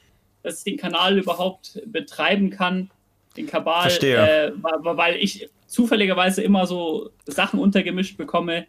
dass 0.44 0.60
ich 0.60 0.64
den 0.66 0.78
Kanal 0.78 1.18
überhaupt 1.18 1.82
betreiben 1.86 2.50
kann, 2.50 2.92
den 3.36 3.48
Kabal, 3.48 3.82
Verstehe. 3.90 4.18
äh, 4.18 4.52
weil 4.62 5.16
ich 5.18 5.50
zufälligerweise 5.68 6.44
immer 6.44 6.66
so 6.66 7.10
Sachen 7.26 7.60
untergemischt 7.60 8.18
bekomme. 8.18 8.68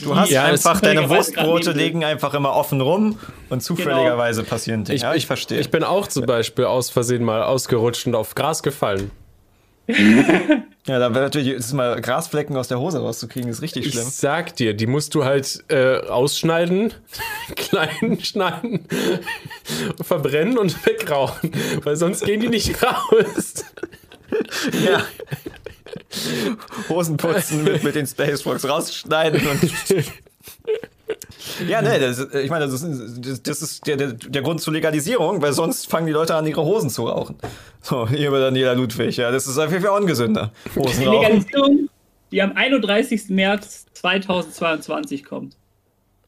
Du 0.00 0.16
hast 0.16 0.30
Ja, 0.30 0.44
einfach 0.44 0.80
deine 0.80 1.00
grad 1.06 1.10
Wurstbrote 1.10 1.72
liegen 1.72 2.04
einfach 2.04 2.34
immer 2.34 2.54
offen 2.54 2.80
rum 2.80 3.18
und 3.50 3.62
zufälligerweise 3.62 4.44
passieren 4.44 4.84
Dinge. 4.84 4.96
Ich, 4.96 5.02
ja, 5.02 5.14
ich, 5.14 5.26
verstehe. 5.26 5.60
Ich 5.60 5.70
bin 5.70 5.84
auch 5.84 6.06
zum 6.06 6.26
Beispiel 6.26 6.64
aus 6.64 6.90
Versehen 6.90 7.24
mal 7.24 7.42
ausgerutscht 7.42 8.06
und 8.06 8.14
auf 8.14 8.34
Gras 8.34 8.62
gefallen. 8.62 9.10
ja, 9.88 10.98
da 11.00 11.12
wird 11.12 11.24
natürlich 11.24 11.48
ist 11.48 11.72
mal 11.72 12.00
Grasflecken 12.00 12.56
aus 12.56 12.68
der 12.68 12.78
Hose 12.78 13.00
rauszukriegen, 13.00 13.50
ist 13.50 13.62
richtig 13.62 13.86
Ich 13.86 13.92
schlimm. 13.94 14.06
sag 14.08 14.54
dir, 14.54 14.74
die 14.74 14.86
musst 14.86 15.14
du 15.16 15.24
halt 15.24 15.64
äh, 15.68 15.98
ausschneiden, 16.06 16.94
klein 17.56 18.20
schneiden, 18.22 18.86
verbrennen 20.00 20.56
und 20.56 20.86
wegrauchen, 20.86 21.50
weil 21.82 21.96
sonst 21.96 22.24
gehen 22.24 22.40
die 22.40 22.48
nicht 22.48 22.80
raus. 22.82 23.64
Ja. 24.84 25.02
Hosen 26.88 27.16
putzen 27.16 27.64
mit, 27.64 27.82
mit 27.82 27.94
den 27.94 28.06
Spacewalks 28.06 28.68
rausschneiden 28.68 29.46
und. 29.46 29.72
Ja, 31.68 31.82
ne, 31.82 31.98
das, 32.00 32.18
ich 32.34 32.50
meine, 32.50 32.66
das 32.66 32.82
ist, 32.82 33.46
das- 33.46 33.62
ist 33.62 33.86
der, 33.86 33.96
der, 33.96 34.12
der 34.12 34.42
Grund 34.42 34.60
zur 34.60 34.72
Legalisierung, 34.72 35.42
weil 35.42 35.52
sonst 35.52 35.88
fangen 35.90 36.06
die 36.06 36.12
Leute 36.12 36.34
an, 36.34 36.46
ihre 36.46 36.64
Hosen 36.64 36.88
zu 36.90 37.06
rauchen. 37.06 37.36
So, 37.82 38.08
hier 38.08 38.28
über 38.28 38.40
Daniela 38.40 38.72
Ludwig, 38.72 39.16
ja, 39.16 39.30
das 39.30 39.46
ist 39.46 39.58
auf 39.58 39.70
jeden 39.70 39.84
Fall 39.84 39.98
ungesünder. 40.00 40.52
Hosen 40.76 41.00
Die 41.00 41.06
rauchen. 41.06 41.20
Legalisierung, 41.22 41.88
die 42.30 42.42
am 42.42 42.52
31. 42.56 43.28
März 43.28 43.86
2022 43.94 45.24
kommt. 45.24 45.56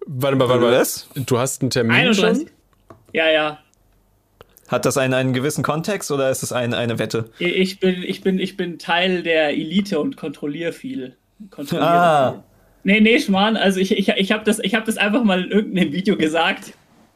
Warte 0.07 0.37
mal, 0.37 0.49
warte 0.49 0.62
mal. 0.62 0.73
Was? 0.73 1.09
Du 1.14 1.38
hast 1.38 1.62
einen 1.62 1.71
Termin 1.71 1.93
31. 1.97 2.38
schon? 2.49 2.51
Ja, 3.12 3.31
ja. 3.31 3.59
Hat 4.68 4.87
das 4.87 4.96
einen, 4.96 5.14
einen 5.14 5.33
gewissen 5.33 5.62
Kontext 5.62 6.11
oder 6.11 6.31
ist 6.31 6.42
es 6.42 6.53
ein, 6.53 6.74
eine 6.74 6.98
Wette? 6.98 7.31
Ich 7.38 7.81
bin, 7.81 8.03
ich 8.03 8.22
bin, 8.22 8.38
ich 8.38 8.57
bin 8.57 8.79
Teil 8.79 9.22
der 9.22 9.50
Elite 9.50 10.00
und 10.00 10.16
kontrolliere 10.16 10.72
viel. 10.72 11.16
Kontrolliere 11.50 11.90
Ah. 11.90 12.31
viel. 12.33 12.42
Nee, 12.87 13.00
nee, 13.00 13.18
Schmarrn, 13.18 13.57
also 13.57 13.81
ich, 13.81 13.92
ich, 13.92 14.09
ich 14.09 14.33
habe 14.33 14.44
das, 14.44 14.59
ich 14.59 14.74
hab 14.74 14.85
das 14.85 14.98
einfach 14.98 15.24
mal 15.24 15.42
in 15.44 15.50
irgendeinem 15.50 15.92
Video 15.92 16.16
gesagt 16.16 16.74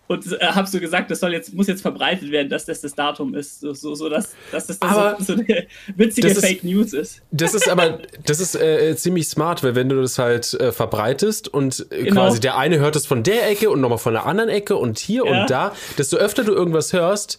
und 0.08 0.32
äh, 0.32 0.44
habe 0.46 0.66
so 0.66 0.80
gesagt, 0.80 1.10
das 1.10 1.20
soll 1.20 1.32
jetzt, 1.32 1.54
muss 1.54 1.68
jetzt 1.68 1.82
verbreitet 1.82 2.30
werden, 2.32 2.48
dass 2.48 2.64
das 2.64 2.80
das 2.80 2.94
Datum 2.94 3.34
ist, 3.34 3.60
so, 3.60 3.72
so, 3.74 3.94
so 3.94 4.08
dass, 4.08 4.34
dass 4.50 4.66
das, 4.66 4.78
das 4.80 4.90
Aber 4.90 5.16
so, 5.20 5.24
so 5.24 5.32
eine 5.34 5.66
witzige 5.96 6.28
das 6.28 6.38
ist- 6.38 6.44
Fake 6.46 6.64
News 6.64 6.92
ist. 6.92 7.22
Das 7.30 7.54
ist 7.54 7.68
aber, 7.68 8.00
das 8.26 8.40
ist 8.40 8.56
äh, 8.56 8.96
ziemlich 8.96 9.28
smart, 9.28 9.62
weil 9.62 9.74
wenn 9.76 9.88
du 9.88 10.00
das 10.00 10.18
halt 10.18 10.52
äh, 10.54 10.72
verbreitest 10.72 11.46
und 11.48 11.86
äh, 11.90 12.04
Genau. 12.04 12.22
quasi 12.22 12.40
der 12.40 12.56
eine 12.58 12.78
hört 12.80 12.96
es 12.96 13.06
von 13.06 13.22
der 13.22 13.48
Ecke 13.48 13.70
und 13.70 13.80
nochmal 13.80 13.98
von 13.98 14.14
der 14.14 14.26
anderen 14.26 14.48
Ecke 14.50 14.74
und 14.76 14.98
hier 14.98 15.24
Ja. 15.24 15.42
und 15.42 15.50
da, 15.50 15.72
desto 15.98 16.16
öfter 16.16 16.42
du 16.42 16.52
irgendwas 16.52 16.92
hörst, 16.92 17.38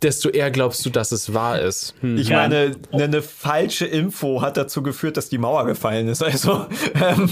desto 0.00 0.28
eher 0.28 0.50
glaubst 0.52 0.86
du, 0.86 0.90
dass 0.90 1.10
es 1.12 1.34
wahr 1.34 1.60
ist. 1.60 1.94
Hm. 2.02 2.16
Ich 2.18 2.30
meine, 2.30 2.76
eine, 2.92 3.04
eine 3.04 3.20
falsche 3.22 3.84
Info 3.84 4.40
hat 4.40 4.56
dazu 4.56 4.80
geführt, 4.82 5.16
dass 5.16 5.28
die 5.28 5.38
Mauer 5.38 5.66
gefallen 5.66 6.06
ist. 6.08 6.22
Also, 6.22 6.66
ähm, 6.94 7.28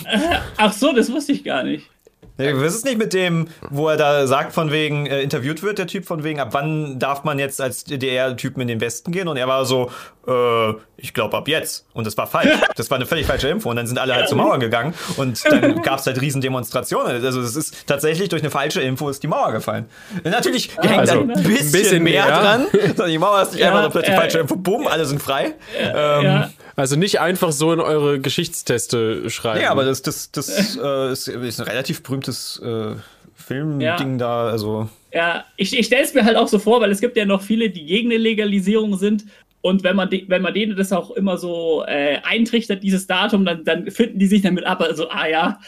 Ach 0.57 0.73
so, 0.73 0.93
das 0.93 1.11
wusste 1.13 1.31
ich 1.33 1.45
gar 1.45 1.63
nicht. 1.63 1.89
Was 2.39 2.75
ist 2.75 2.85
nicht 2.85 2.99
mit 2.99 3.13
dem, 3.15 3.49
wo 3.71 3.89
er 3.89 3.97
da 3.97 4.27
sagt, 4.27 4.53
von 4.53 4.71
wegen, 4.71 5.07
äh, 5.07 5.23
interviewt 5.23 5.63
wird, 5.63 5.79
der 5.79 5.87
Typ 5.87 6.05
von 6.05 6.25
wegen, 6.25 6.41
ab 6.41 6.49
wann 6.53 6.99
darf 6.99 7.25
man 7.25 7.39
jetzt 7.39 7.61
als 7.61 7.85
DDR-Typen 7.85 8.61
in 8.63 8.69
den 8.69 8.81
Westen 8.81 9.13
gehen? 9.13 9.29
Und 9.29 9.37
er 9.37 9.49
war 9.49 9.65
so, 9.65 9.91
äh, 10.27 10.75
ich 10.97 11.15
glaube 11.15 11.37
ab 11.37 11.49
jetzt. 11.49 11.87
Und 11.93 12.07
das 12.07 12.17
war 12.17 12.27
falsch. 12.27 12.49
Das 12.77 12.91
war 12.91 12.97
eine 12.97 13.07
völlig 13.07 13.27
falsche 13.27 13.49
Info. 13.49 13.71
Und 13.71 13.77
dann 13.77 13.87
sind 13.87 13.99
alle 13.99 14.15
halt 14.15 14.29
zur 14.29 14.37
Mauer 14.37 14.59
gegangen 14.59 14.93
und 15.17 15.43
dann 15.51 15.81
gab 15.83 15.99
es 15.99 16.07
halt 16.07 16.21
riesen 16.21 16.41
Demonstrationen. 16.43 17.25
Also 17.25 17.41
es 17.41 17.57
ist 17.57 17.87
tatsächlich 17.87 18.29
durch 18.29 18.43
eine 18.43 18.51
falsche 18.51 18.83
Info 18.83 19.09
ist 19.09 19.23
die 19.23 19.29
Mauer 19.29 19.53
gefallen. 19.53 19.87
Natürlich 20.25 20.71
hängt 20.79 20.99
also, 20.99 21.15
da 21.15 21.21
ein 21.21 21.29
bisschen, 21.43 21.67
ein 21.67 21.73
bisschen 21.73 22.03
mehr, 22.03 22.27
mehr. 22.27 22.41
dran. 22.41 22.67
So, 22.97 23.07
Die 23.07 23.19
Mauer 23.19 23.43
ist 23.43 23.53
nicht 23.53 23.61
Ja, 23.63 23.69
einfach 23.69 23.85
so 23.85 23.91
plötzlich 23.91 24.15
äh, 24.15 24.19
falsche 24.19 24.39
Info. 24.41 24.57
Bumm, 24.57 24.87
alle 24.87 25.07
sind 25.07 25.23
frei. 25.23 25.55
Ähm, 25.79 26.25
ja. 26.25 26.51
Also 26.77 26.97
nicht 26.97 27.21
einfach 27.21 27.53
so 27.53 27.73
in 27.73 27.81
eure 27.81 28.21
Geschichtsteste 28.21 29.31
schreiben. 29.31 29.63
Ja, 29.63 29.71
aber 29.71 29.85
das, 29.85 30.03
das, 30.03 30.31
das 30.33 30.77
äh, 30.77 31.13
ist, 31.13 31.29
ist 31.29 31.61
ein 31.61 31.67
relativ 31.67 32.03
berühmtes 32.03 32.61
äh, 32.63 32.97
Filmding 33.35 33.81
Ja. 33.87 33.97
da. 34.19 34.49
Also 34.49 34.89
Ja, 35.13 35.45
ich, 35.57 35.79
ich 35.79 35.87
stelle 35.87 36.03
es 36.03 36.13
mir 36.15 36.25
halt 36.25 36.37
auch 36.37 36.49
so 36.49 36.59
vor, 36.59 36.81
weil 36.81 36.91
es 36.91 37.01
gibt 37.01 37.17
ja 37.17 37.25
noch 37.25 37.41
viele, 37.43 37.71
die 37.71 37.87
gegen 37.87 38.11
eine 38.11 38.19
Legalisierung 38.19 38.99
sind. 38.99 39.25
Und 39.67 39.83
wenn 39.83 39.97
man, 39.97 40.09
de 40.09 40.25
wenn 40.29 40.43
man 40.43 40.55
denen 40.55 40.77
das 40.77 40.93
auch 40.93 41.11
immer 41.11 41.39
so 41.39 41.85
äh, 41.89 42.19
eintrichtert, 42.23 42.85
dieses 42.85 43.09
Datum, 43.09 43.45
dann, 43.45 43.65
dann 43.65 43.91
finden 43.91 44.21
die 44.21 44.29
sich 44.29 44.43
damit 44.43 44.65
ab. 44.65 44.81
Also, 44.81 45.09
ah 45.11 45.27
ja, 45.27 45.59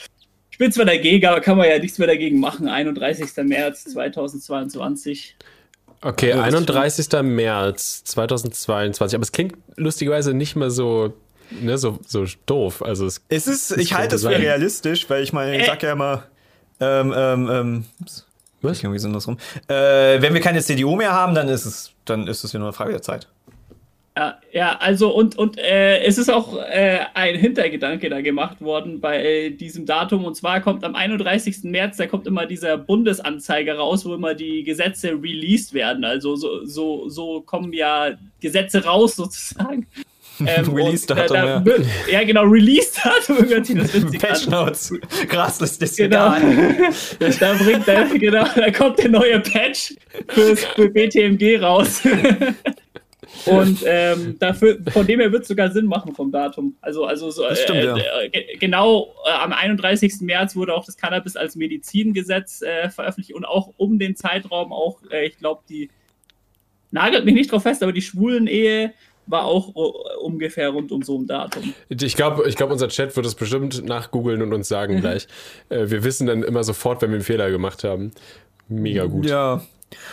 ich 0.53 0.59
bin 0.59 0.71
zwar 0.71 0.85
dagegen, 0.85 1.27
aber 1.27 1.41
kann 1.41 1.59
man 1.59 1.69
ja 1.69 1.81
nichts 1.81 1.99
mehr 1.99 2.07
dagegen 2.07 2.39
machen. 2.39 2.69
31. 2.69 3.29
März 3.45 3.87
2022. 3.87 5.37
Okay, 6.01 6.29
Ja, 6.31 6.37
das 6.37 6.55
31. 6.55 7.09
März 7.23 8.05
2022. 8.05 9.17
Aber 9.17 9.23
es 9.25 9.33
klingt 9.33 9.57
lustigerweise 9.75 10.33
nicht 10.33 10.55
mehr 10.55 10.71
so, 10.71 11.15
ne, 11.51 11.77
so, 11.77 11.99
so 12.07 12.25
doof. 12.47 12.85
Also 12.85 13.05
es, 13.05 13.25
es 13.29 13.49
ist, 13.49 13.77
ich 13.79 13.95
halte 13.95 14.15
es 14.15 14.23
für 14.23 14.31
realistisch, 14.31 15.11
weil 15.11 15.25
ich 15.25 15.33
meine, 15.33 15.57
ich 15.57 15.65
Äh. 15.65 15.67
sag 15.67 15.83
ja 15.83 15.91
immer, 15.91 16.23
ähm, 16.79 17.13
ähm, 17.17 17.51
ähm, 17.51 17.85
was? 18.63 18.85
irgendwie. 18.85 19.05
Äh, 19.67 20.23
wenn 20.23 20.35
wir 20.35 20.41
keine 20.41 20.63
CDU 20.63 20.95
mehr 20.95 21.13
haben, 21.13 21.35
dann 21.35 21.49
ist 21.49 21.65
es, 21.65 21.91
dann 22.05 22.29
ist 22.29 22.45
es 22.45 22.53
ja 22.53 22.61
nur 22.61 22.69
eine 22.69 22.73
Frage 22.73 22.93
der 22.93 23.03
Zeit. 23.03 23.27
Ja, 24.19 24.41
ja, 24.53 24.77
also 24.81 25.15
und, 25.15 25.39
und 25.39 25.59
äh, 25.59 26.01
es 26.03 26.19
ist 26.19 26.29
auch 26.29 26.59
äh, 26.59 26.99
ein 27.15 27.37
Hintergedanke 27.37 28.11
da 28.11 28.21
gemacht 28.21 28.61
worden 28.61 29.01
bei 29.01 29.23
äh, 29.23 29.51
diesem 29.51 29.87
Datum. 29.87 30.25
Und 30.25 30.35
zwar 30.35 30.61
kommt 30.61 30.83
am 30.83 30.97
31. 30.97 31.63
März, 31.63 31.99
da 31.99 32.09
kommt 32.09 32.27
immer 32.27 32.45
dieser 32.45 32.79
Bundesanzeiger 32.79 33.77
raus, 33.77 34.05
wo 34.05 34.15
immer 34.15 34.35
die 34.35 34.65
Gesetze 34.65 35.11
released 35.13 35.73
werden. 35.73 36.05
Also 36.05 36.35
so, 36.35 36.65
so, 36.65 37.09
so 37.09 37.43
kommen 37.43 37.73
ja 37.73 38.11
Gesetze 38.41 38.83
raus 38.85 39.15
sozusagen. 39.15 39.87
Ähm, 40.47 40.73
Release-Datum, 40.73 41.35
da- 41.37 41.59
da 41.59 41.73
ja. 41.73 41.83
Ja, 42.13 42.23
genau, 42.23 42.45
Release-Datum. 42.45 43.49
Hört 43.49 43.67
sich 43.67 43.77
das 43.77 43.93
witzig. 43.93 44.21
Patch 44.21 44.47
Notes, 44.47 44.95
Graslist 45.29 45.83
ist 45.83 45.97
Genau. 45.97 46.29
da 47.41 47.55
bringt 47.55 47.89
er, 47.89 48.05
genau, 48.05 48.45
da 48.55 48.71
kommt 48.71 49.01
der 49.01 49.09
neue 49.09 49.41
Patch 49.41 49.95
fürs, 50.29 50.65
für 50.65 50.89
BTMG 50.91 51.61
raus. 51.61 52.03
Und 53.47 53.83
ähm, 53.87 54.37
dafür, 54.39 54.79
von 54.91 55.07
dem 55.07 55.21
her 55.21 55.31
wird 55.33 55.43
es 55.43 55.49
sogar 55.49 55.71
Sinn 55.71 55.87
machen 55.87 56.15
vom 56.15 56.31
Datum. 56.31 56.77
Also, 56.81 57.05
also 57.05 57.31
so, 57.31 57.45
stimmt, 57.55 57.79
äh, 57.79 57.85
ja. 57.85 57.97
äh, 57.97 58.57
genau 58.59 59.15
äh, 59.27 59.31
am 59.31 59.53
31. 59.53 60.21
März 60.21 60.57
wurde 60.57 60.75
auch 60.75 60.85
das 60.85 60.97
Cannabis 60.97 61.37
als 61.37 61.57
Medizingesetz 61.57 62.63
äh, 62.63 62.91
veröffentlicht 62.91 63.35
und 63.35 63.45
auch 63.45 63.73
um 63.77 63.99
den 63.99 64.17
Zeitraum 64.17 64.73
auch, 64.73 65.01
äh, 65.11 65.27
ich 65.27 65.39
glaube, 65.39 65.63
die 65.69 65.91
nagelt 66.91 67.25
mich 67.25 67.35
nicht 67.35 67.53
drauf 67.53 67.63
fest, 67.63 67.83
aber 67.83 67.93
die 67.93 68.03
Schwulen-Ehe 68.03 68.93
war 69.27 69.45
auch 69.45 69.75
ungefähr 70.23 70.71
rund 70.71 70.91
um 70.91 71.03
so 71.03 71.19
ein 71.19 71.27
Datum. 71.27 71.75
Ich 71.91 72.17
glaube, 72.17 72.49
ich 72.49 72.57
glaub, 72.57 72.71
unser 72.71 72.89
Chat 72.89 73.15
wird 73.15 73.27
es 73.27 73.35
bestimmt 73.35 73.85
nachgoogeln 73.85 74.41
und 74.41 74.55
uns 74.55 74.69
sagen 74.69 75.01
gleich. 75.01 75.29
Äh, 75.69 75.91
wir 75.91 76.03
wissen 76.03 76.27
dann 76.27 76.43
immer 76.43 76.65
sofort, 76.65 77.03
wenn 77.03 77.11
wir 77.11 77.17
einen 77.17 77.25
Fehler 77.25 77.51
gemacht 77.51 77.85
haben. 77.85 78.13
Mega 78.69 79.05
gut. 79.05 79.27
Ja. 79.27 79.63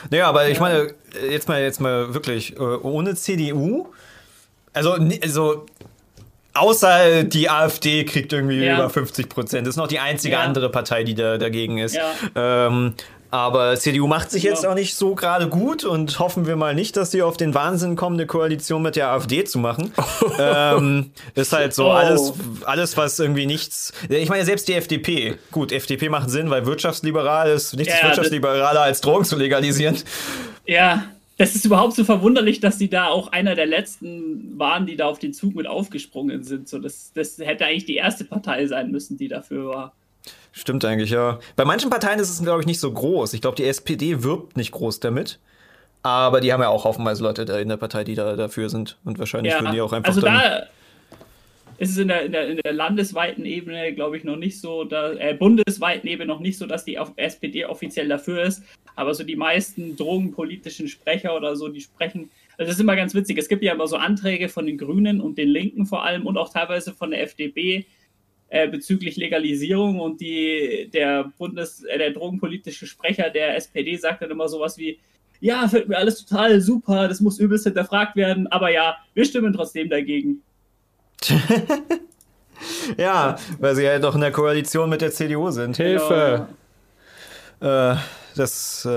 Naja, 0.09 0.27
aber 0.27 0.47
ich 0.49 0.59
meine, 0.59 0.93
jetzt 1.29 1.47
mal, 1.47 1.61
jetzt 1.61 1.81
mal 1.81 2.13
wirklich, 2.13 2.55
äh, 2.55 2.59
ohne 2.59 3.15
CDU, 3.15 3.87
also, 4.73 4.97
also 5.21 5.65
außer 6.53 7.23
die 7.23 7.49
AfD 7.49 8.05
kriegt 8.05 8.31
irgendwie 8.31 8.63
Ja. 8.63 8.75
über 8.75 8.89
50 8.89 9.27
Prozent. 9.29 9.67
Das 9.67 9.73
ist 9.73 9.77
noch 9.77 9.87
die 9.87 9.99
einzige 9.99 10.35
Ja. 10.35 10.41
andere 10.41 10.69
Partei, 10.69 11.03
die 11.03 11.13
da 11.15 11.37
dagegen 11.37 11.77
ist. 11.77 11.95
Ja. 11.95 12.67
Ähm, 12.67 12.93
aber 13.35 13.75
CDU 13.75 14.07
macht 14.07 14.31
sich 14.31 14.43
jetzt 14.43 14.63
Ja. 14.63 14.71
auch 14.71 14.75
nicht 14.75 14.95
so 14.95 15.15
gerade 15.15 15.47
gut 15.49 15.83
und 15.83 16.19
hoffen 16.19 16.47
wir 16.47 16.55
mal 16.55 16.73
nicht, 16.75 16.97
dass 16.97 17.11
sie 17.11 17.21
auf 17.21 17.37
den 17.37 17.53
Wahnsinn 17.53 17.95
kommen, 17.95 18.15
eine 18.17 18.25
Koalition 18.27 18.81
mit 18.81 18.95
der 18.95 19.09
AfD 19.09 19.43
zu 19.43 19.59
machen. 19.59 19.91
ähm, 20.39 21.11
ist 21.35 21.53
halt 21.53 21.73
so 21.73 21.85
Oh. 21.85 21.91
alles, 21.91 22.33
alles, 22.65 22.97
was 22.97 23.19
irgendwie 23.19 23.45
nichts. 23.45 23.93
Ich 24.09 24.29
meine, 24.29 24.45
selbst 24.45 24.67
die 24.67 24.73
FDP. 24.73 25.35
Gut, 25.51 25.71
FDP 25.71 26.09
macht 26.09 26.29
Sinn, 26.29 26.49
weil 26.49 26.65
wirtschaftsliberal 26.65 27.49
ist 27.51 27.75
nichts 27.75 27.93
Ja, 27.93 27.99
das- 27.99 28.09
wirtschaftsliberaler 28.09 28.81
als 28.81 29.01
Drogen 29.01 29.25
zu 29.25 29.35
legalisieren. 29.37 29.97
Ja, 30.65 31.05
das 31.37 31.53
ist 31.53 31.65
überhaupt 31.65 31.93
so 31.95 32.03
verwunderlich, 32.05 32.61
dass 32.61 32.77
die 32.77 32.89
da 32.89 33.07
auch 33.07 33.31
einer 33.31 33.55
der 33.55 33.65
letzten 33.65 34.57
waren, 34.57 34.85
die 34.85 34.95
da 34.95 35.05
auf 35.07 35.19
den 35.19 35.33
Zug 35.33 35.53
mit 35.55 35.67
aufgesprungen 35.67 36.43
sind. 36.43 36.69
So, 36.69 36.79
das, 36.79 37.11
das 37.13 37.37
hätte 37.39 37.65
eigentlich 37.65 37.85
die 37.85 37.95
erste 37.97 38.23
Partei 38.23 38.65
sein 38.67 38.89
müssen, 38.91 39.17
die 39.17 39.27
dafür 39.27 39.67
war. 39.67 39.93
Stimmt 40.57 40.85
eigentlich, 40.85 41.09
ja. 41.09 41.39
Bei 41.57 41.65
manchen 41.65 41.89
Parteien 41.89 42.17
ist 42.17 42.29
es, 42.29 42.41
glaube 42.41 42.61
ich, 42.61 42.65
nicht 42.65 42.79
so 42.79 42.91
groß. 42.91 43.33
Ich 43.33 43.41
glaube, 43.41 43.57
die 43.57 43.65
SPD 43.65 44.23
wirbt 44.23 44.55
nicht 44.55 44.71
groß 44.71 45.01
damit. 45.01 45.37
Aber 46.01 46.39
die 46.39 46.53
haben 46.53 46.61
ja 46.61 46.69
auch 46.69 46.85
haufenweise 46.85 47.23
Leute 47.23 47.41
in 47.41 47.67
der 47.67 47.77
Partei, 47.77 48.05
die 48.05 48.15
da 48.15 48.35
dafür 48.37 48.69
sind. 48.69 48.97
Und 49.03 49.19
wahrscheinlich 49.19 49.53
würden 49.53 49.73
die 49.73 49.81
auch 49.81 49.91
einfach 49.91 50.07
also 50.09 50.21
da 50.21 50.67
ist 51.77 51.91
es 51.91 51.97
in 51.97 52.07
der, 52.07 52.25
in 52.25 52.31
der, 52.31 52.47
in 52.47 52.57
der 52.63 52.71
landesweiten 52.71 53.45
Ebene, 53.45 53.93
glaube 53.93 54.15
ich, 54.15 54.23
noch 54.23 54.37
nicht 54.37 54.61
so, 54.61 54.85
da, 54.85 55.11
äh, 55.11 55.33
bundesweiten 55.33 56.07
Ebene 56.07 56.27
noch 56.27 56.39
nicht 56.39 56.57
so, 56.57 56.65
dass 56.65 56.85
die 56.85 56.97
SPD 57.17 57.65
offiziell 57.65 58.07
dafür 58.07 58.43
ist. 58.43 58.63
Aber 58.95 59.13
so 59.13 59.25
die 59.25 59.35
meisten 59.35 59.97
drogenpolitischen 59.97 60.87
Sprecher 60.87 61.35
oder 61.35 61.57
so, 61.57 61.67
die 61.67 61.81
sprechen. 61.81 62.29
Also 62.57 62.69
das 62.69 62.75
ist 62.75 62.81
immer 62.81 62.95
ganz 62.95 63.13
witzig. 63.13 63.37
Es 63.37 63.49
gibt 63.49 63.61
ja 63.61 63.73
immer 63.73 63.87
so 63.87 63.97
Anträge 63.97 64.47
von 64.47 64.65
den 64.65 64.77
Grünen 64.77 65.19
und 65.19 65.37
den 65.37 65.49
Linken 65.49 65.85
vor 65.85 66.05
allem 66.05 66.25
und 66.25 66.37
auch 66.37 66.47
teilweise 66.47 66.93
von 66.93 67.11
der 67.11 67.21
FDP 67.23 67.85
äh, 68.55 68.69
bezüglich 68.69 69.17
Legalisierung 69.17 69.99
und 69.99 70.21
die, 70.21 70.89
der 70.93 71.25
Bundes, 71.37 71.83
äh, 71.83 71.97
der 71.97 72.11
drogenpolitische 72.11 72.87
Sprecher 72.87 73.29
der 73.29 73.57
SPD 73.57 73.97
sagt 73.97 74.21
dann 74.21 74.31
immer 74.31 74.47
sowas 74.47 74.77
wie, 74.77 74.97
ja, 75.41 75.67
fällt 75.67 75.89
mir 75.89 75.97
alles 75.97 76.23
total 76.25 76.61
super, 76.61 77.09
das 77.09 77.19
muss 77.19 77.37
übelst 77.37 77.65
hinterfragt 77.65 78.15
werden, 78.15 78.47
aber 78.47 78.71
ja, 78.71 78.95
wir 79.13 79.25
stimmen 79.25 79.51
trotzdem 79.51 79.89
dagegen. 79.89 80.41
ja, 82.97 83.35
weil 83.59 83.75
sie 83.75 83.85
halt 83.85 84.05
doch 84.05 84.15
in 84.15 84.21
der 84.21 84.31
Koalition 84.31 84.89
mit 84.89 85.01
der 85.01 85.11
CDU 85.11 85.51
sind. 85.51 85.75
Hilfe! 85.75 86.47
Äh, 87.59 87.95
das. 88.37 88.87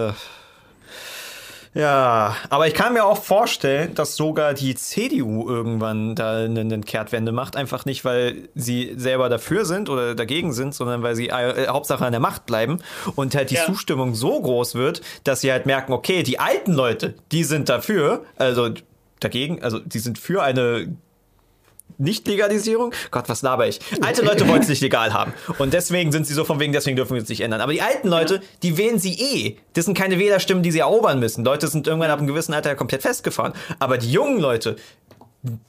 Ja, 1.79 2.35
aber 2.51 2.67
ich 2.67 2.75
kann 2.75 2.93
mir 2.93 3.05
auch 3.05 3.23
vorstellen, 3.23 3.95
dass 3.95 4.17
sogar 4.17 4.53
die 4.53 4.75
CDU 4.75 5.49
irgendwann 5.49 6.17
da 6.17 6.38
eine, 6.38 6.59
eine 6.59 6.81
Kehrtwende 6.81 7.31
macht. 7.31 7.55
Einfach 7.55 7.85
nicht, 7.85 8.05
weil 8.05 8.49
sie 8.57 8.95
selber 8.97 9.29
dafür 9.29 9.64
sind 9.64 9.88
oder 9.88 10.17
dagegen 10.17 10.53
sind, 10.53 10.75
sondern 10.75 11.05
weil 11.05 11.14
sie 11.14 11.29
äh, 11.29 11.69
Hauptsache 11.69 12.05
an 12.05 12.11
der 12.11 12.19
Macht 12.19 12.47
bleiben 12.47 12.79
und 13.14 13.37
halt 13.37 13.53
die 13.53 13.55
Ja. 13.55 13.64
Zustimmung 13.64 14.17
so 14.17 14.41
groß 14.43 14.75
wird, 14.75 15.03
dass 15.23 15.41
sie 15.41 15.53
halt 15.53 15.67
merken, 15.67 15.93
okay, 15.93 16.25
die 16.25 16.41
alten 16.41 16.73
Leute, 16.73 17.14
die 17.31 17.45
sind 17.45 17.69
dafür, 17.69 18.25
also 18.35 18.71
dagegen, 19.21 19.62
also 19.62 19.79
die 19.79 20.01
sind 20.01 20.19
für 20.19 20.43
eine 20.43 20.97
nicht-Legalisierung? 21.96 22.92
Gott, 23.11 23.29
was 23.29 23.42
laber 23.42 23.66
ich? 23.66 23.81
Alte 24.03 24.22
Leute 24.22 24.46
wollen 24.46 24.62
es 24.62 24.68
nicht 24.68 24.83
legal 24.83 25.12
haben. 25.12 25.33
Und 25.59 25.72
deswegen 25.72 26.12
sind 26.12 26.27
sie 26.27 26.35
so 26.35 26.44
von 26.44 26.61
wegen, 26.61 26.72
deswegen 26.72 26.96
dürfen 26.96 27.14
wir 27.14 27.22
es 27.22 27.29
nicht 27.29 27.40
ändern. 27.40 27.61
Aber 27.61 27.72
die 27.72 27.83
alten 27.83 28.09
Leute, 28.09 28.40
die 28.62 28.77
wählen 28.77 28.98
sie 28.98 29.14
eh. 29.14 29.57
Das 29.74 29.85
sind 29.85 29.96
keine 29.96 30.18
Wählerstimmen, 30.18 30.62
die 30.62 30.70
sie 30.70 30.81
erobern 30.81 31.18
müssen. 31.18 31.44
Leute 31.44 31.68
sind 31.68 31.87
irgendwann 31.87 32.11
ab 32.11 32.18
einem 32.18 32.29
gewissen 32.29 32.55
Alter 32.55 32.74
komplett 32.74 33.03
festgefahren. 33.03 33.53
Aber 33.79 33.98
die 33.98 34.12
jungen 34.12 34.38
Leute, 34.38 34.77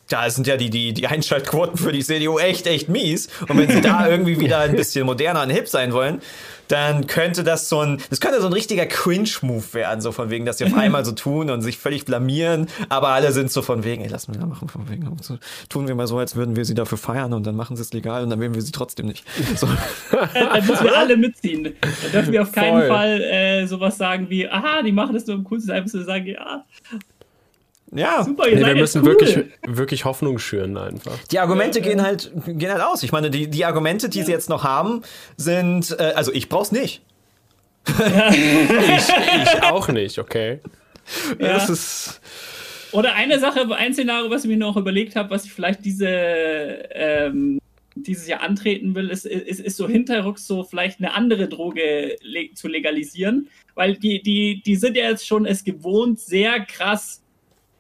da 0.08 0.30
sind 0.30 0.48
ja 0.48 0.58
die, 0.58 0.70
die, 0.70 0.94
die 0.94 1.08
Einschaltquoten 1.08 1.78
für 1.78 1.92
die 1.92 2.04
CDU 2.04 2.40
echt, 2.40 2.68
echt 2.68 2.90
mies. 2.90 3.30
Und 3.48 3.58
wenn 3.58 3.70
sie 3.70 3.82
da 3.82 4.08
irgendwie 4.10 4.40
wieder 4.40 4.60
ein 4.60 4.76
bisschen 4.76 5.06
moderner 5.06 5.44
und 5.44 5.50
hip 5.50 5.68
sein 5.68 5.94
wollen, 5.94 6.22
dann 6.70 7.08
könnte 7.08 7.44
das 7.44 7.68
so 7.68 7.82
ein, 7.82 8.02
das 8.10 8.22
könnte 8.22 8.40
so 8.40 8.48
ein 8.48 8.54
richtiger 8.54 8.86
Cringe-Move 8.86 9.74
werden, 9.74 10.02
so 10.02 10.12
von 10.12 10.30
wegen, 10.30 10.46
dass 10.46 10.60
sie 10.60 10.66
auf 10.66 10.76
einmal 10.76 11.04
so 11.04 11.12
tun 11.20 11.50
und 11.50 11.62
sich 11.62 11.78
völlig 11.78 12.06
blamieren, 12.06 12.68
aber 12.88 13.10
alle 13.10 13.32
sind 13.32 13.52
so 13.52 13.62
von 13.62 13.84
wegen, 13.84 14.04
ey, 14.04 14.10
lass 14.10 14.28
mich 14.28 14.40
mal 14.40 14.46
machen, 14.46 14.70
von 14.70 14.88
wegen, 14.90 15.18
so, 15.22 15.38
tun 15.68 15.88
wir 15.88 15.96
mal 15.96 16.08
so, 16.08 16.18
als 16.18 16.36
würden 16.36 16.56
wir 16.56 16.64
sie 16.66 16.76
dafür 16.76 16.98
feiern 16.98 17.34
und 17.34 17.46
dann 17.46 17.56
machen 17.56 17.76
sie 17.76 17.82
es 17.82 17.92
legal 17.92 18.24
und 18.24 18.30
dann 18.30 18.40
wählen 18.40 18.54
wir 18.54 18.62
sie 18.62 18.72
trotzdem 18.72 19.08
nicht. 19.08 19.26
So. 19.56 19.68
Da 20.12 20.62
müssen 20.62 20.84
wir 20.84 20.98
alle 20.98 21.18
mitziehen. 21.18 21.76
Da 21.82 22.10
dürfen 22.10 22.32
wir 22.32 22.44
auf 22.44 22.52
keinen 22.52 22.80
Voll. 22.80 22.88
Fall 22.88 23.22
äh, 23.22 23.66
sowas 23.66 23.98
sagen 23.98 24.30
wie, 24.30 24.48
aha, 24.48 24.82
die 24.84 24.92
machen 24.92 25.14
das 25.14 25.26
nur 25.26 25.38
um 25.38 25.48
cool 25.50 25.60
zu 25.60 25.68
sein, 25.68 25.84
müssen 25.84 26.00
wir 26.00 26.06
sagen, 26.06 26.28
ja, 26.28 26.66
Ja. 27.92 28.24
super, 28.24 28.48
ihr 28.48 28.56
Nee, 28.56 28.62
seid 28.62 28.76
wir 28.76 28.82
müssen 28.82 29.02
cool. 29.02 29.08
wirklich, 29.08 29.38
wirklich 29.66 30.06
Hoffnung 30.06 30.38
schüren 30.40 30.78
einfach. 30.78 31.18
Die 31.32 31.40
Argumente 31.40 31.82
gehen 31.82 32.02
halt, 32.02 32.32
gehen 32.46 32.72
halt 32.72 32.82
aus. 32.84 33.02
Ich 33.04 33.12
meine, 33.12 33.30
die, 33.30 33.50
die 33.50 33.66
Argumente, 33.66 34.10
die 34.10 34.22
sie 34.24 34.32
jetzt 34.32 34.50
noch 34.50 34.64
haben, 34.64 35.02
sind, 35.38 35.96
äh, 36.00 36.14
also 36.16 36.32
ich 36.34 36.50
brauch's 36.50 36.72
nicht. 36.72 37.02
Ich 37.88 39.64
auch 39.64 39.88
nicht, 39.88 40.20
okay? 40.20 40.60
Ja. 41.40 41.54
Das 41.54 41.70
ist, 41.70 42.22
Oder 42.92 43.16
eine 43.16 43.40
Sache, 43.40 43.68
ein 43.76 43.94
Szenario, 43.94 44.30
was 44.30 44.44
ich 44.44 44.50
mir 44.50 44.58
noch 44.58 44.78
überlegt 44.78 45.16
habe, 45.16 45.30
was 45.32 45.46
ich 45.46 45.54
vielleicht 45.54 45.84
diese, 45.86 46.08
ähm, 46.08 47.60
dieses 47.96 48.28
Jahr 48.28 48.42
antreten 48.42 48.94
will, 48.96 49.10
ist, 49.10 49.26
ist, 49.26 49.60
ist 49.60 49.78
so 49.78 49.88
hinterrücks 49.88 50.46
so 50.46 50.64
vielleicht 50.64 51.00
eine 51.00 51.14
andere 51.14 51.48
Droge 51.48 52.18
le 52.22 52.54
zu 52.54 52.68
legalisieren, 52.68 53.50
weil 53.76 53.96
die, 53.96 54.22
die, 54.22 54.62
die 54.64 54.76
sind 54.76 54.96
ja 54.96 55.10
jetzt 55.10 55.26
schon 55.26 55.46
es 55.46 55.64
gewohnt, 55.64 56.20
sehr 56.20 56.60
krass 56.62 57.22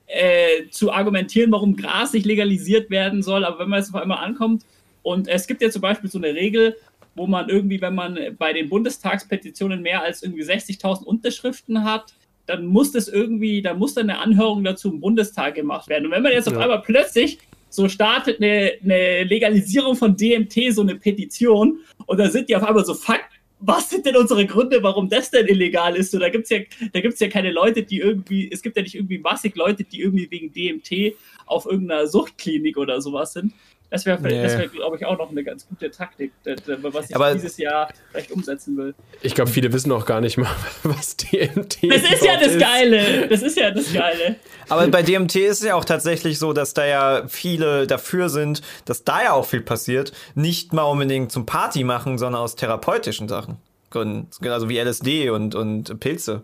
äh, 0.09 0.69
zu 0.71 0.91
argumentieren, 0.91 1.51
warum 1.51 1.75
Gras 1.75 2.13
nicht 2.13 2.25
legalisiert 2.25 2.89
werden 2.89 3.21
soll, 3.23 3.45
aber 3.45 3.59
wenn 3.59 3.69
man 3.69 3.79
jetzt 3.79 3.93
auf 3.93 4.01
einmal 4.01 4.23
ankommt 4.23 4.65
und 5.03 5.27
es 5.27 5.47
gibt 5.47 5.61
ja 5.61 5.69
zum 5.69 5.81
Beispiel 5.81 6.09
so 6.09 6.17
eine 6.17 6.33
Regel, 6.33 6.75
wo 7.15 7.27
man 7.27 7.49
irgendwie, 7.49 7.79
wenn 7.81 7.95
man 7.95 8.17
bei 8.37 8.53
den 8.53 8.69
Bundestagspetitionen 8.69 9.81
mehr 9.81 10.01
als 10.01 10.23
irgendwie 10.23 10.43
60.000 10.43 11.03
Unterschriften 11.03 11.83
hat, 11.83 12.13
dann 12.45 12.65
muss 12.65 12.91
das 12.91 13.07
irgendwie, 13.07 13.61
dann 13.61 13.77
muss 13.77 13.93
dann 13.93 14.09
eine 14.09 14.19
Anhörung 14.19 14.63
dazu 14.63 14.89
im 14.91 14.99
Bundestag 14.99 15.55
gemacht 15.55 15.87
werden. 15.89 16.05
Und 16.05 16.11
wenn 16.11 16.23
man 16.23 16.31
jetzt 16.31 16.47
auf 16.47 16.55
Ja. 16.55 16.61
einmal 16.61 16.81
plötzlich 16.81 17.39
so 17.69 17.87
startet 17.87 18.41
eine, 18.41 18.73
eine 18.83 19.23
Legalisierung 19.25 19.95
von 19.95 20.15
DMT, 20.17 20.73
so 20.73 20.81
eine 20.81 20.95
Petition, 20.95 21.79
und 22.07 22.17
da 22.17 22.29
sind 22.29 22.49
die 22.49 22.55
auf 22.55 22.63
einmal 22.63 22.83
so, 22.83 22.95
fuck, 22.95 23.21
was 23.59 23.89
sind 23.89 24.05
denn 24.05 24.15
unsere 24.15 24.45
Gründe, 24.45 24.81
warum 24.83 25.09
das 25.09 25.31
denn 25.31 25.47
illegal 25.47 25.95
ist? 25.95 26.11
So, 26.11 26.19
da 26.19 26.29
gibt's 26.29 26.49
ja, 26.49 26.59
da 26.93 27.01
gibt's 27.01 27.19
ja 27.19 27.27
keine 27.27 27.51
Leute, 27.51 27.83
die 27.83 27.99
irgendwie, 27.99 28.49
es 28.51 28.61
gibt 28.61 28.77
ja 28.77 28.83
nicht 28.83 28.95
irgendwie 28.95 29.19
massig 29.19 29.55
Leute, 29.55 29.83
die 29.83 30.01
irgendwie 30.01 30.31
wegen 30.31 30.51
DMT 30.51 31.15
auf 31.45 31.65
irgendeiner 31.65 32.07
Suchtklinik 32.07 32.77
oder 32.77 33.01
sowas 33.01 33.33
sind. 33.33 33.53
Das 33.91 34.05
wäre, 34.05 34.21
Nee. 34.21 34.29
wäre, 34.29 34.67
glaube 34.67 34.97
ich, 34.97 35.05
auch 35.05 35.17
noch 35.17 35.31
eine 35.31 35.43
ganz 35.43 35.67
gute 35.67 35.89
Taktik, 35.89 36.31
was 36.43 37.09
ich 37.09 37.15
Aber- 37.15 37.33
dieses 37.33 37.57
Jahr 37.57 37.89
vielleicht 38.11 38.31
umsetzen 38.31 38.77
will. 38.77 38.93
Ich 39.23 39.33
glaube, 39.33 39.49
viele 39.49 39.73
wissen 39.73 39.91
auch 39.91 40.05
gar 40.05 40.21
nicht 40.21 40.37
mal, 40.37 40.47
was 40.83 41.17
DMT 41.17 41.89
Das 41.91 42.03
ist 42.03 42.23
ja 42.23 42.37
das 42.39 42.57
Geile. 42.59 43.27
Das 43.27 43.41
ist 43.41 43.57
ja 43.57 43.71
das 43.71 43.91
Geile. 43.91 44.35
aber 44.69 44.87
bei 44.89 45.01
DMT 45.01 45.35
ist 45.37 45.61
es 45.61 45.65
ja 45.65 45.73
auch 45.75 45.85
tatsächlich 45.85 46.37
so, 46.37 46.53
dass 46.53 46.75
da 46.75 46.85
ja 46.85 47.23
viele 47.27 47.87
dafür 47.87 48.29
sind, 48.29 48.61
dass 48.85 49.03
da 49.03 49.23
ja 49.23 49.33
auch 49.33 49.45
viel 49.45 49.61
passiert. 49.61 50.11
Nicht 50.35 50.71
mal 50.71 50.83
unbedingt 50.83 51.31
zum 51.31 51.47
Party 51.47 51.83
machen, 51.83 52.19
sondern 52.19 52.41
aus 52.43 52.55
therapeutischen 52.55 53.27
Sachen. 53.27 53.57
Gründen. 53.89 54.27
Also 54.47 54.69
wie 54.69 54.77
LSD 54.77 55.31
und, 55.31 55.55
und 55.55 55.99
Pilze. 55.99 56.43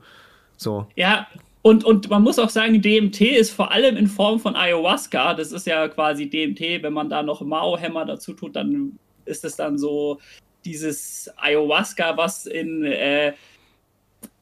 So. 0.58 0.88
Ja, 0.96 1.28
und, 1.66 1.84
und 1.84 2.12
man 2.12 2.22
muss 2.22 2.38
auch 2.38 2.52
sagen, 2.52 2.80
DMT 2.80 3.22
ist 3.22 3.50
vor 3.50 3.72
allem 3.72 3.98
in 3.98 4.06
Form 4.06 4.40
von 4.40 4.56
Ayahuasca. 4.56 5.34
Das 5.34 5.52
ist 5.52 5.66
ja 5.66 5.88
quasi 5.88 6.30
DMT. 6.30 6.84
Wenn 6.84 6.94
man 6.94 7.10
da 7.10 7.24
noch 7.24 7.42
Mao-Hämmer 7.42 8.06
dazu 8.06 8.34
tut, 8.34 8.56
dann 8.56 9.00
ist 9.26 9.44
es 9.44 9.56
dann 9.56 9.80
so 9.80 10.20
dieses 10.64 11.28
Ayahuasca, 11.38 12.18
was 12.18 12.46
in 12.46 12.84
äh, 12.84 13.34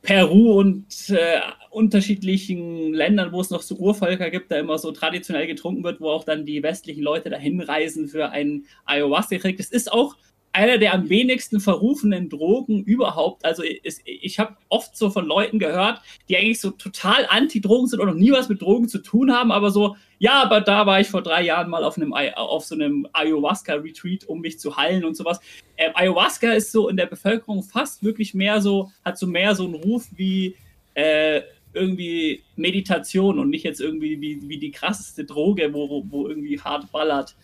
Peru 0.01 0.59
und 0.59 0.85
äh, 1.11 1.39
unterschiedlichen 1.69 2.93
Ländern, 2.93 3.31
wo 3.31 3.39
es 3.39 3.51
noch 3.51 3.61
so 3.61 3.75
Urvölker 3.75 4.29
gibt, 4.29 4.51
da 4.51 4.57
immer 4.57 4.77
so 4.77 4.91
traditionell 4.91 5.47
getrunken 5.47 5.85
wird, 5.85 6.01
wo 6.01 6.09
auch 6.09 6.25
dann 6.25 6.45
die 6.45 6.61
westlichen 6.61 7.03
Leute 7.03 7.29
dahin 7.29 7.61
reisen 7.61 8.09
für 8.09 8.31
einen 8.31 8.65
Ayahuasca-Krieg. 8.83 9.55
Das 9.55 9.71
ist 9.71 9.89
auch 9.89 10.17
einer 10.53 10.77
der 10.77 10.93
am 10.93 11.09
wenigsten 11.09 11.59
verrufenen 11.59 12.29
Drogen 12.29 12.83
überhaupt. 12.83 13.43
Also 13.43 13.63
ich, 13.63 14.01
ich 14.05 14.39
habe 14.39 14.55
oft 14.69 14.95
so 14.95 15.09
von 15.09 15.25
Leuten 15.25 15.57
gehört, 15.57 16.01
die 16.29 16.37
eigentlich 16.37 16.61
so 16.61 16.69
total 16.69 17.25
anti-Drogen 17.27 17.87
sind 17.87 17.99
und 17.99 18.07
noch 18.07 18.13
nie 18.13 18.31
was 18.31 18.49
mit 18.49 18.61
Drogen 18.61 18.87
zu 18.87 18.99
tun 18.99 19.33
haben, 19.33 19.51
aber 19.51 19.71
so, 19.71 19.95
ja, 20.19 20.43
aber 20.43 20.61
da 20.61 20.85
war 20.85 20.99
ich 20.99 21.07
vor 21.07 21.23
drei 21.23 21.43
Jahren 21.43 21.69
mal 21.69 21.83
auf 21.83 21.97
einem 21.97 22.13
auf 22.13 22.65
so 22.65 22.75
einem 22.75 23.07
Ayahuasca-Retreat, 23.13 24.25
um 24.25 24.41
mich 24.41 24.59
zu 24.59 24.77
heilen 24.77 25.03
und 25.03 25.17
sowas. 25.17 25.39
Ähm, 25.75 25.91
Ayahuasca 25.95 26.53
ist 26.53 26.71
so 26.71 26.87
in 26.87 26.97
der 26.97 27.07
Bevölkerung 27.07 27.63
fast 27.63 28.03
wirklich 28.03 28.35
mehr 28.35 28.61
so, 28.61 28.91
hat 29.03 29.17
so 29.17 29.25
mehr 29.25 29.55
so 29.55 29.65
einen 29.65 29.75
Ruf 29.75 30.07
wie 30.15 30.55
äh, 30.93 31.41
irgendwie 31.73 32.43
Meditation 32.55 33.39
und 33.39 33.49
nicht 33.49 33.63
jetzt 33.63 33.81
irgendwie 33.81 34.21
wie, 34.21 34.47
wie 34.47 34.59
die 34.59 34.71
krasseste 34.71 35.25
Droge, 35.25 35.73
wo, 35.73 36.05
wo 36.07 36.27
irgendwie 36.27 36.59
hart 36.59 36.91
ballert. 36.91 37.35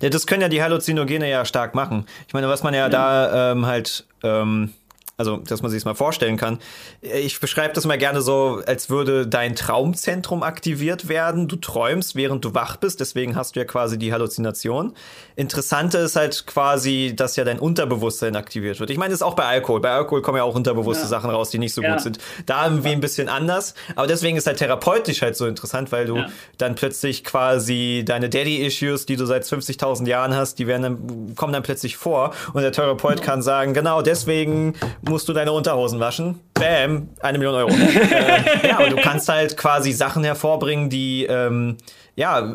Ja, 0.00 0.08
das 0.10 0.26
können 0.26 0.42
ja 0.42 0.48
die 0.48 0.62
Halluzinogene 0.62 1.28
ja 1.28 1.44
stark 1.44 1.74
machen. 1.74 2.06
Ich 2.26 2.34
meine, 2.34 2.48
was 2.48 2.62
man 2.62 2.74
ja, 2.74 2.80
ja. 2.80 2.88
da 2.88 3.52
ähm, 3.52 3.66
halt 3.66 4.06
ähm, 4.22 4.72
also, 5.18 5.38
dass 5.38 5.62
man 5.62 5.70
sich 5.72 5.78
es 5.78 5.84
mal 5.84 5.96
vorstellen 5.96 6.36
kann. 6.36 6.60
Ich 7.00 7.40
beschreibe 7.40 7.74
das 7.74 7.84
mal 7.84 7.98
gerne 7.98 8.22
so, 8.22 8.62
als 8.64 8.88
würde 8.88 9.26
dein 9.26 9.56
Traumzentrum 9.56 10.44
aktiviert 10.44 11.08
werden. 11.08 11.48
Du 11.48 11.56
träumst, 11.56 12.14
während 12.14 12.44
du 12.44 12.54
wach 12.54 12.76
bist, 12.76 13.00
deswegen 13.00 13.34
hast 13.34 13.56
du 13.56 13.60
ja 13.60 13.66
quasi 13.66 13.98
die 13.98 14.12
Halluzination. 14.12 14.94
Interessante 15.34 15.98
ist 15.98 16.14
halt 16.14 16.46
quasi, 16.46 17.14
dass 17.16 17.34
ja 17.34 17.42
dein 17.42 17.58
Unterbewusstsein 17.58 18.36
aktiviert 18.36 18.78
wird. 18.78 18.90
Ich 18.90 18.96
meine, 18.96 19.10
das 19.10 19.18
ist 19.18 19.26
auch 19.26 19.34
bei 19.34 19.44
Alkohol. 19.44 19.80
Bei 19.80 19.90
Alkohol 19.90 20.22
kommen 20.22 20.38
ja 20.38 20.44
auch 20.44 20.54
unterbewusste 20.54 21.02
ja. 21.02 21.08
Sachen 21.08 21.30
raus, 21.30 21.50
die 21.50 21.58
nicht 21.58 21.74
so 21.74 21.82
ja. 21.82 21.94
gut 21.94 22.00
sind. 22.00 22.18
Da 22.46 22.64
irgendwie 22.66 22.90
ein 22.90 23.00
bisschen 23.00 23.28
anders. 23.28 23.74
Aber 23.96 24.06
deswegen 24.06 24.36
ist 24.36 24.46
halt 24.46 24.58
therapeutisch 24.58 25.20
halt 25.22 25.36
so 25.36 25.46
interessant, 25.46 25.90
weil 25.90 26.06
du 26.06 26.18
ja. 26.18 26.26
dann 26.58 26.76
plötzlich 26.76 27.24
quasi 27.24 28.04
deine 28.06 28.28
Daddy-Issues, 28.28 29.06
die 29.06 29.16
du 29.16 29.26
seit 29.26 29.42
50.000 29.42 30.06
Jahren 30.06 30.36
hast, 30.36 30.60
die 30.60 30.68
werden 30.68 30.82
dann, 30.82 31.34
kommen 31.34 31.52
dann 31.52 31.64
plötzlich 31.64 31.96
vor. 31.96 32.34
Und 32.52 32.62
der 32.62 32.70
Therapeut 32.70 33.20
kann 33.20 33.42
sagen, 33.42 33.74
genau 33.74 34.00
deswegen 34.00 34.74
musst 35.08 35.28
du 35.28 35.32
deine 35.32 35.52
Unterhosen 35.52 36.00
waschen. 36.00 36.40
Bam, 36.54 37.08
eine 37.20 37.38
Million 37.38 37.54
Euro. 37.54 37.70
äh, 37.70 38.68
ja, 38.68 38.78
aber 38.78 38.90
du 38.90 38.96
kannst 38.96 39.28
halt 39.28 39.56
quasi 39.56 39.92
Sachen 39.92 40.24
hervorbringen, 40.24 40.90
die 40.90 41.24
ähm, 41.24 41.76
ja 42.16 42.54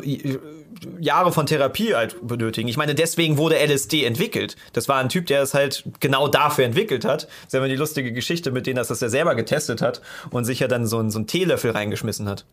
Jahre 1.00 1.32
von 1.32 1.46
Therapie 1.46 1.94
halt 1.94 2.16
benötigen. 2.26 2.68
Ich 2.68 2.76
meine, 2.76 2.94
deswegen 2.94 3.38
wurde 3.38 3.56
LSD 3.56 4.04
entwickelt. 4.04 4.56
Das 4.72 4.88
war 4.88 4.98
ein 4.98 5.08
Typ, 5.08 5.26
der 5.26 5.42
es 5.42 5.54
halt 5.54 5.84
genau 6.00 6.28
dafür 6.28 6.64
entwickelt 6.64 7.04
hat. 7.04 7.24
Das 7.24 7.44
ist 7.46 7.52
ja 7.52 7.58
immer 7.60 7.68
die 7.68 7.76
lustige 7.76 8.12
Geschichte 8.12 8.50
mit 8.50 8.66
denen, 8.66 8.76
dass 8.76 8.88
das 8.88 9.02
er 9.02 9.10
selber 9.10 9.34
getestet 9.34 9.82
hat 9.82 10.00
und 10.30 10.44
sich 10.44 10.60
ja 10.60 10.68
dann 10.68 10.86
so, 10.86 10.98
ein, 10.98 11.10
so 11.10 11.18
einen 11.18 11.26
Teelöffel 11.26 11.70
reingeschmissen 11.70 12.28
hat. 12.28 12.44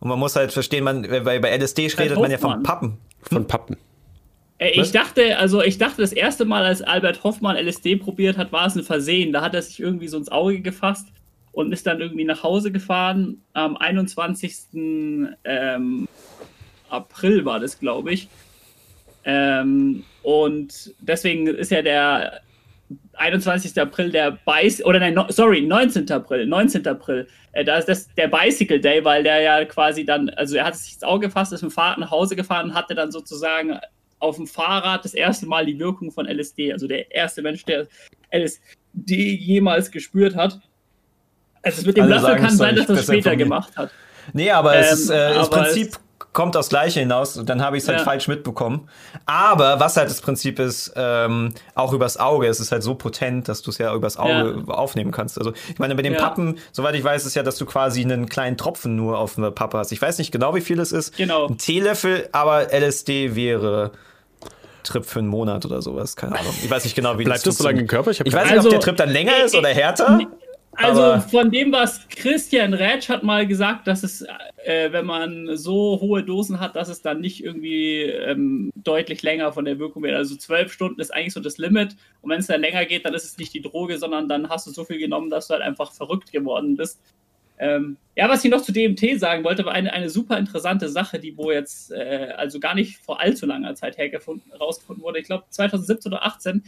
Und 0.00 0.08
man 0.08 0.18
muss 0.18 0.36
halt 0.36 0.52
verstehen, 0.52 0.84
man, 0.84 1.02
bei, 1.02 1.38
bei 1.38 1.56
LSD 1.56 1.88
redet 1.98 2.18
man 2.18 2.30
ja 2.30 2.38
von 2.38 2.62
Pappen. 2.62 2.98
Von 3.22 3.46
Pappen. 3.46 3.76
Äh, 4.58 4.80
ich 4.80 4.92
dachte, 4.92 5.38
also 5.38 5.62
ich 5.62 5.78
dachte, 5.78 6.02
das 6.02 6.12
erste 6.12 6.44
Mal, 6.44 6.64
als 6.64 6.82
Albert 6.82 7.24
Hoffmann 7.24 7.56
LSD 7.56 7.96
probiert 7.96 8.36
hat, 8.36 8.52
war 8.52 8.66
es 8.66 8.76
ein 8.76 8.82
Versehen. 8.82 9.32
Da 9.32 9.40
hat 9.40 9.54
er 9.54 9.62
sich 9.62 9.80
irgendwie 9.80 10.08
so 10.08 10.18
ins 10.18 10.30
Auge 10.30 10.60
gefasst 10.60 11.08
und 11.52 11.72
ist 11.72 11.86
dann 11.86 12.00
irgendwie 12.00 12.24
nach 12.24 12.42
Hause 12.42 12.70
gefahren. 12.70 13.42
Am 13.52 13.76
21. 13.76 14.54
Ähm, 15.44 16.08
April 16.90 17.44
war 17.44 17.60
das, 17.60 17.78
glaube 17.78 18.12
ich. 18.12 18.28
Ähm, 19.24 20.04
und 20.22 20.94
deswegen 21.00 21.46
ist 21.46 21.70
ja 21.70 21.82
der 21.82 22.40
21. 23.14 23.78
April 23.80 24.10
der 24.10 24.38
Bicycle, 24.46 24.86
oder 24.86 25.00
nein, 25.00 25.14
no, 25.14 25.26
sorry, 25.28 25.60
19. 25.60 26.10
April, 26.10 26.46
19. 26.46 26.86
April. 26.86 27.26
Äh, 27.52 27.64
da 27.64 27.76
ist 27.76 27.88
das 27.88 28.08
der 28.14 28.28
Bicycle 28.28 28.80
Day, 28.80 29.04
weil 29.04 29.22
der 29.22 29.40
ja 29.40 29.64
quasi 29.64 30.04
dann, 30.04 30.30
also 30.30 30.56
er 30.56 30.64
hat 30.64 30.76
sich 30.76 30.94
ins 30.94 31.02
Auge 31.02 31.26
gefasst, 31.26 31.52
ist 31.52 31.62
mit 31.62 31.72
dem 31.72 31.74
Fahrrad 31.74 31.98
nach 31.98 32.10
Hause 32.10 32.36
gefahren 32.36 32.70
und 32.70 32.74
hatte 32.74 32.94
dann 32.94 33.12
sozusagen 33.12 33.78
auf 34.18 34.36
dem 34.36 34.46
Fahrrad 34.46 35.04
das 35.04 35.14
erste 35.14 35.46
Mal 35.46 35.66
die 35.66 35.78
Wirkung 35.78 36.10
von 36.10 36.26
LSD, 36.26 36.72
also 36.72 36.86
der 36.86 37.14
erste 37.14 37.42
Mensch, 37.42 37.64
der 37.64 37.86
LSD 38.32 39.34
jemals 39.34 39.90
gespürt 39.90 40.34
hat. 40.34 40.60
Also 41.62 41.86
mit 41.86 41.96
dem 41.96 42.04
Alle 42.04 42.14
Löffel 42.16 42.36
kann 42.36 42.56
sein, 42.56 42.76
dass 42.76 42.88
er 42.88 42.96
das 42.96 43.04
später 43.04 43.36
gemacht 43.36 43.76
hat. 43.76 43.90
Nee, 44.32 44.50
aber 44.50 44.74
ähm, 44.74 44.84
es 44.84 45.00
ist, 45.00 45.10
äh, 45.10 45.34
das 45.34 45.50
Prinzip 45.50 45.98
kommt 46.32 46.56
aufs 46.56 46.68
Gleiche 46.68 47.00
hinaus 47.00 47.36
und 47.36 47.48
dann 47.48 47.62
habe 47.62 47.76
ich 47.76 47.82
es 47.82 47.88
halt 47.88 47.98
ja. 47.98 48.04
falsch 48.04 48.28
mitbekommen. 48.28 48.88
Aber 49.26 49.80
was 49.80 49.96
halt 49.96 50.08
das 50.08 50.20
Prinzip 50.20 50.58
ist, 50.58 50.92
ähm, 50.94 51.52
auch 51.74 51.92
übers 51.92 52.16
Auge, 52.16 52.46
es 52.46 52.60
ist 52.60 52.70
halt 52.70 52.82
so 52.82 52.94
potent, 52.94 53.48
dass 53.48 53.62
du 53.62 53.70
es 53.70 53.78
ja 53.78 53.94
übers 53.94 54.18
Auge 54.18 54.62
ja. 54.66 54.74
aufnehmen 54.74 55.10
kannst. 55.10 55.38
Also 55.38 55.52
ich 55.68 55.78
meine, 55.78 55.94
bei 55.94 56.02
den 56.02 56.12
ja. 56.12 56.20
Pappen, 56.20 56.58
soweit 56.70 56.94
ich 56.94 57.02
weiß, 57.02 57.24
ist 57.26 57.34
ja, 57.34 57.42
dass 57.42 57.56
du 57.56 57.66
quasi 57.66 58.02
einen 58.02 58.28
kleinen 58.28 58.56
Tropfen 58.56 58.94
nur 58.94 59.18
auf 59.18 59.36
einer 59.36 59.50
Pappe 59.50 59.78
hast. 59.78 59.90
Ich 59.90 60.00
weiß 60.00 60.18
nicht 60.18 60.30
genau, 60.30 60.54
wie 60.54 60.60
viel 60.60 60.78
es 60.78 60.92
ist. 60.92 61.16
Genau. 61.16 61.48
Ein 61.48 61.58
Teelöffel, 61.58 62.28
aber 62.32 62.72
LSD 62.72 63.34
wäre 63.34 63.92
Trip 64.82 65.04
für 65.04 65.18
einen 65.18 65.28
Monat 65.28 65.64
oder 65.66 65.82
sowas, 65.82 66.16
keine 66.16 66.38
Ahnung. 66.38 66.54
Ich 66.62 66.70
weiß 66.70 66.84
nicht 66.84 66.94
genau, 66.94 67.18
wie 67.18 67.24
Bleibt 67.24 67.38
das, 67.38 67.56
das 67.56 67.58
so 67.58 67.64
lange 67.64 67.80
im 67.80 67.86
Körper? 67.86 68.10
Ich, 68.10 68.20
ich 68.20 68.32
weiß 68.32 68.50
nicht, 68.50 68.64
ob 68.64 68.70
der 68.70 68.80
Trip 68.80 68.96
dann 68.96 69.10
länger 69.10 69.44
ist 69.44 69.54
oder 69.54 69.68
härter. 69.68 70.20
Also 70.80 71.20
von 71.28 71.50
dem, 71.50 71.72
was 71.72 72.06
Christian 72.08 72.72
Rätsch 72.72 73.08
hat 73.08 73.24
mal 73.24 73.48
gesagt, 73.48 73.88
dass 73.88 74.04
es, 74.04 74.24
äh, 74.64 74.92
wenn 74.92 75.06
man 75.06 75.56
so 75.56 75.98
hohe 76.00 76.22
Dosen 76.22 76.60
hat, 76.60 76.76
dass 76.76 76.88
es 76.88 77.02
dann 77.02 77.20
nicht 77.20 77.42
irgendwie 77.42 78.02
ähm, 78.02 78.70
deutlich 78.76 79.22
länger 79.22 79.52
von 79.52 79.64
der 79.64 79.80
Wirkung 79.80 80.04
wird. 80.04 80.14
Also 80.14 80.36
zwölf 80.36 80.72
Stunden 80.72 81.00
ist 81.00 81.12
eigentlich 81.12 81.34
so 81.34 81.40
das 81.40 81.58
Limit. 81.58 81.96
Und 82.20 82.30
wenn 82.30 82.38
es 82.38 82.46
dann 82.46 82.60
länger 82.60 82.84
geht, 82.84 83.04
dann 83.04 83.14
ist 83.14 83.24
es 83.24 83.38
nicht 83.38 83.52
die 83.54 83.60
Droge, 83.60 83.98
sondern 83.98 84.28
dann 84.28 84.48
hast 84.48 84.68
du 84.68 84.70
so 84.70 84.84
viel 84.84 84.98
genommen, 84.98 85.30
dass 85.30 85.48
du 85.48 85.54
halt 85.54 85.64
einfach 85.64 85.90
verrückt 85.90 86.30
geworden 86.30 86.76
bist. 86.76 87.00
Ähm, 87.58 87.96
ja, 88.16 88.28
was 88.28 88.44
ich 88.44 88.50
noch 88.50 88.62
zu 88.62 88.72
DMT 88.72 89.18
sagen 89.18 89.44
wollte, 89.44 89.64
war 89.64 89.72
eine, 89.72 89.92
eine 89.92 90.08
super 90.08 90.38
interessante 90.38 90.88
Sache, 90.88 91.18
die 91.18 91.36
wo 91.36 91.50
jetzt 91.50 91.92
äh, 91.92 92.32
also 92.36 92.60
gar 92.60 92.74
nicht 92.74 92.98
vor 92.98 93.20
allzu 93.20 93.46
langer 93.46 93.74
Zeit 93.74 93.96
herausgefunden 93.96 95.02
wurde. 95.02 95.20
Ich 95.20 95.26
glaube 95.26 95.44
2017 95.50 96.12
oder 96.12 96.20
2018 96.22 96.62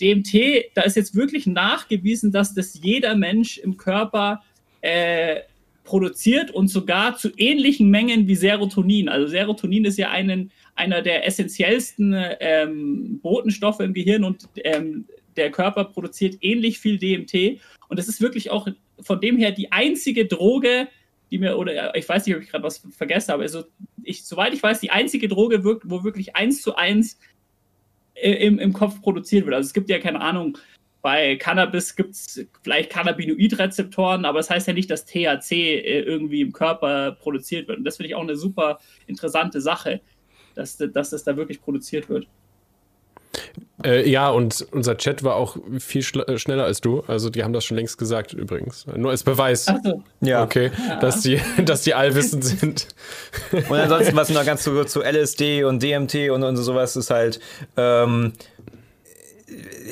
DMT, 0.00 0.72
da 0.74 0.82
ist 0.82 0.96
jetzt 0.96 1.14
wirklich 1.14 1.46
nachgewiesen, 1.46 2.32
dass 2.32 2.54
das 2.54 2.78
jeder 2.82 3.14
Mensch 3.14 3.58
im 3.58 3.76
Körper 3.76 4.42
äh, 4.82 5.40
produziert 5.84 6.50
und 6.50 6.68
sogar 6.68 7.16
zu 7.16 7.30
ähnlichen 7.36 7.88
Mengen 7.88 8.26
wie 8.26 8.34
Serotonin. 8.34 9.08
Also 9.08 9.28
Serotonin 9.28 9.84
ist 9.84 9.98
ja 9.98 10.10
einen, 10.10 10.50
einer 10.74 11.00
der 11.00 11.26
essentiellsten 11.26 12.14
ähm, 12.40 13.20
Botenstoffe 13.22 13.80
im 13.80 13.94
Gehirn 13.94 14.24
und 14.24 14.48
ähm, 14.64 15.06
der 15.36 15.50
Körper 15.50 15.84
produziert 15.84 16.36
ähnlich 16.40 16.78
viel 16.78 16.98
DMT. 16.98 17.60
Und 17.88 17.98
das 17.98 18.08
ist 18.08 18.20
wirklich 18.20 18.50
auch 18.50 18.66
von 19.00 19.20
dem 19.20 19.36
her 19.36 19.52
die 19.52 19.72
einzige 19.72 20.26
Droge, 20.26 20.88
die 21.30 21.38
mir, 21.38 21.58
oder 21.58 21.94
ich 21.96 22.08
weiß 22.08 22.26
nicht, 22.26 22.36
ob 22.36 22.42
ich 22.42 22.48
gerade 22.48 22.64
was 22.64 22.86
vergessen 22.90 23.32
habe, 23.32 23.42
also 23.42 23.64
ich, 24.02 24.24
soweit 24.24 24.54
ich 24.54 24.62
weiß, 24.62 24.80
die 24.80 24.90
einzige 24.90 25.28
Droge, 25.28 25.64
wo 25.64 26.04
wirklich 26.04 26.36
eins 26.36 26.62
zu 26.62 26.76
eins 26.76 27.18
im, 28.14 28.58
im 28.58 28.72
Kopf 28.72 29.00
produziert 29.02 29.44
wird. 29.44 29.54
Also 29.54 29.66
es 29.66 29.74
gibt 29.74 29.90
ja 29.90 29.98
keine 29.98 30.20
Ahnung, 30.20 30.56
bei 31.02 31.36
Cannabis 31.36 31.94
gibt 31.94 32.14
es 32.14 32.46
vielleicht 32.62 32.90
Cannabinoidrezeptoren, 32.90 34.24
aber 34.24 34.40
es 34.40 34.48
das 34.48 34.56
heißt 34.56 34.66
ja 34.66 34.72
nicht, 34.72 34.90
dass 34.90 35.04
THC 35.04 35.52
äh, 35.52 36.00
irgendwie 36.00 36.40
im 36.40 36.52
Körper 36.52 37.12
produziert 37.12 37.68
wird. 37.68 37.78
Und 37.78 37.84
das 37.84 37.96
finde 37.96 38.08
ich 38.08 38.14
auch 38.16 38.22
eine 38.22 38.36
super 38.36 38.80
interessante 39.06 39.60
Sache, 39.60 40.00
dass, 40.54 40.76
dass 40.76 41.10
das 41.10 41.22
da 41.22 41.36
wirklich 41.36 41.60
produziert 41.60 42.08
wird. 42.08 42.26
Äh, 43.84 44.08
ja, 44.08 44.30
und 44.30 44.66
unser 44.72 44.96
Chat 44.96 45.22
war 45.22 45.36
auch 45.36 45.58
viel 45.78 46.02
äh, 46.26 46.38
schneller 46.38 46.64
als 46.64 46.80
du. 46.80 47.02
Also 47.06 47.28
die 47.28 47.44
haben 47.44 47.52
das 47.52 47.64
schon 47.64 47.76
längst 47.76 47.98
gesagt 47.98 48.32
übrigens. 48.32 48.86
Nur 48.96 49.10
als 49.10 49.22
Beweis. 49.22 49.68
Ach 49.68 49.76
so. 49.84 50.02
Ja. 50.20 50.42
Okay, 50.42 50.70
ja. 50.88 50.98
Dass, 51.00 51.20
die, 51.20 51.40
dass 51.64 51.82
die 51.82 51.94
allwissend 51.94 52.44
sind. 52.44 52.88
Und 53.52 53.76
ansonsten, 53.76 54.16
was 54.16 54.30
noch 54.30 54.44
ganz 54.46 54.62
zu, 54.62 54.84
zu 54.84 55.02
LSD 55.02 55.64
und 55.64 55.82
DMT 55.82 56.30
und, 56.30 56.42
und 56.42 56.56
sowas 56.56 56.96
ist 56.96 57.10
halt, 57.10 57.38
ähm, 57.76 58.32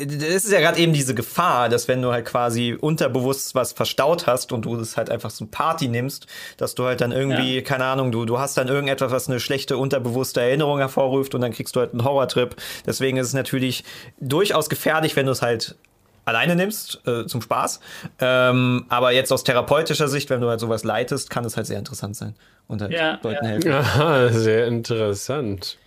das 0.07 0.45
ist 0.45 0.53
ja 0.53 0.61
gerade 0.61 0.79
eben 0.79 0.93
diese 0.93 1.15
Gefahr, 1.15 1.69
dass 1.69 1.89
wenn 1.89 2.03
du 2.03 2.13
halt 2.13 2.27
quasi 2.27 2.77
unterbewusst 2.79 3.55
was 3.55 3.73
verstaut 3.73 4.27
hast 4.27 4.53
und 4.53 4.65
du 4.65 4.77
das 4.77 4.97
halt 4.97 5.11
einfach 5.11 5.31
so 5.31 5.47
Party 5.47 5.89
nimmst, 5.89 6.27
dass 6.57 6.75
du 6.75 6.85
halt 6.85 7.01
dann 7.01 7.13
irgendwie, 7.13 7.57
ja. 7.57 7.63
keine 7.63 7.85
Ahnung, 7.85 8.13
du, 8.13 8.25
du 8.25 8.39
hast 8.39 8.57
dann 8.57 8.69
irgendetwas, 8.69 9.13
was 9.13 9.29
eine 9.29 9.41
schlechte 9.41 9.77
unterbewusste 9.77 10.41
Erinnerung 10.41 10.79
hervorruft 10.79 11.35
und 11.35 11.41
dann 11.41 11.53
kriegst 11.53 11.77
du 11.77 11.81
halt 11.81 11.93
einen 11.93 12.05
Horrortrip. 12.05 12.57
Deswegen 12.87 13.17
ist 13.17 13.29
es 13.29 13.35
natürlich 13.35 13.85
durchaus 14.21 14.69
gefährlich, 14.69 15.17
wenn 15.17 15.27
du 15.27 15.33
es 15.33 15.43
halt 15.43 15.77
alleine 16.25 16.57
nimmst, 16.57 17.01
äh, 17.07 17.27
zum 17.27 17.43
Spaß. 17.43 17.81
Ähm, 18.21 18.87
aber 18.89 19.13
jetzt 19.13 19.33
aus 19.33 19.45
therapeutischer 19.45 20.09
Sicht, 20.09 20.31
wenn 20.31 20.41
du 20.41 20.49
halt 20.49 20.61
sowas 20.61 20.85
leitest, 20.85 21.31
kann 21.31 21.45
es 21.45 21.57
halt 21.57 21.67
sehr 21.67 21.79
interessant 21.79 22.17
sein 22.17 22.35
und 22.67 22.83
halt 22.83 22.93
ja, 22.93 23.19
Leuten 23.23 23.45
ja. 23.45 23.51
helfen. 23.51 23.73
Aha, 23.73 24.29
sehr 24.33 24.67
interessant. 24.67 25.79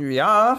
Ja, 0.00 0.58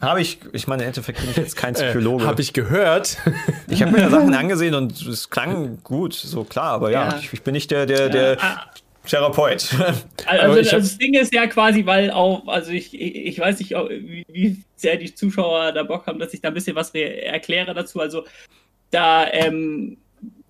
habe 0.00 0.20
ich, 0.20 0.38
ich 0.52 0.66
meine, 0.66 0.82
im 0.82 0.88
Endeffekt 0.88 1.20
bin 1.20 1.30
ich 1.30 1.36
jetzt 1.36 1.56
kein 1.56 1.74
äh, 1.76 1.90
Psychologe. 1.90 2.24
Äh, 2.24 2.26
habe 2.26 2.42
ich 2.42 2.52
gehört. 2.52 3.16
ich 3.68 3.82
habe 3.82 3.92
mir 3.92 3.98
da 3.98 4.10
Sachen 4.10 4.34
angesehen 4.34 4.74
und 4.74 5.00
es 5.06 5.30
klang 5.30 5.78
gut, 5.82 6.12
so 6.12 6.44
klar, 6.44 6.72
aber 6.72 6.90
ja, 6.90 7.08
ja. 7.08 7.18
Ich, 7.18 7.32
ich, 7.32 7.42
bin 7.42 7.54
nicht 7.54 7.70
der, 7.70 7.86
der, 7.86 8.08
der 8.08 8.36
ah. 8.40 8.70
Therapeut. 9.06 9.68
Also, 10.26 10.58
also 10.58 10.76
das 10.78 10.98
Ding 10.98 11.14
ist 11.14 11.32
ja 11.32 11.46
quasi, 11.46 11.86
weil 11.86 12.10
auch, 12.10 12.46
also 12.48 12.72
ich, 12.72 12.92
ich 13.00 13.38
weiß 13.38 13.60
nicht, 13.60 13.70
wie, 13.70 14.24
wie 14.28 14.64
sehr 14.74 14.96
die 14.96 15.14
Zuschauer 15.14 15.72
da 15.72 15.84
Bock 15.84 16.06
haben, 16.06 16.18
dass 16.18 16.34
ich 16.34 16.40
da 16.40 16.48
ein 16.48 16.54
bisschen 16.54 16.74
was 16.74 16.90
erkläre 16.90 17.72
dazu. 17.72 18.00
Also 18.00 18.24
da, 18.90 19.30
ähm, 19.30 19.96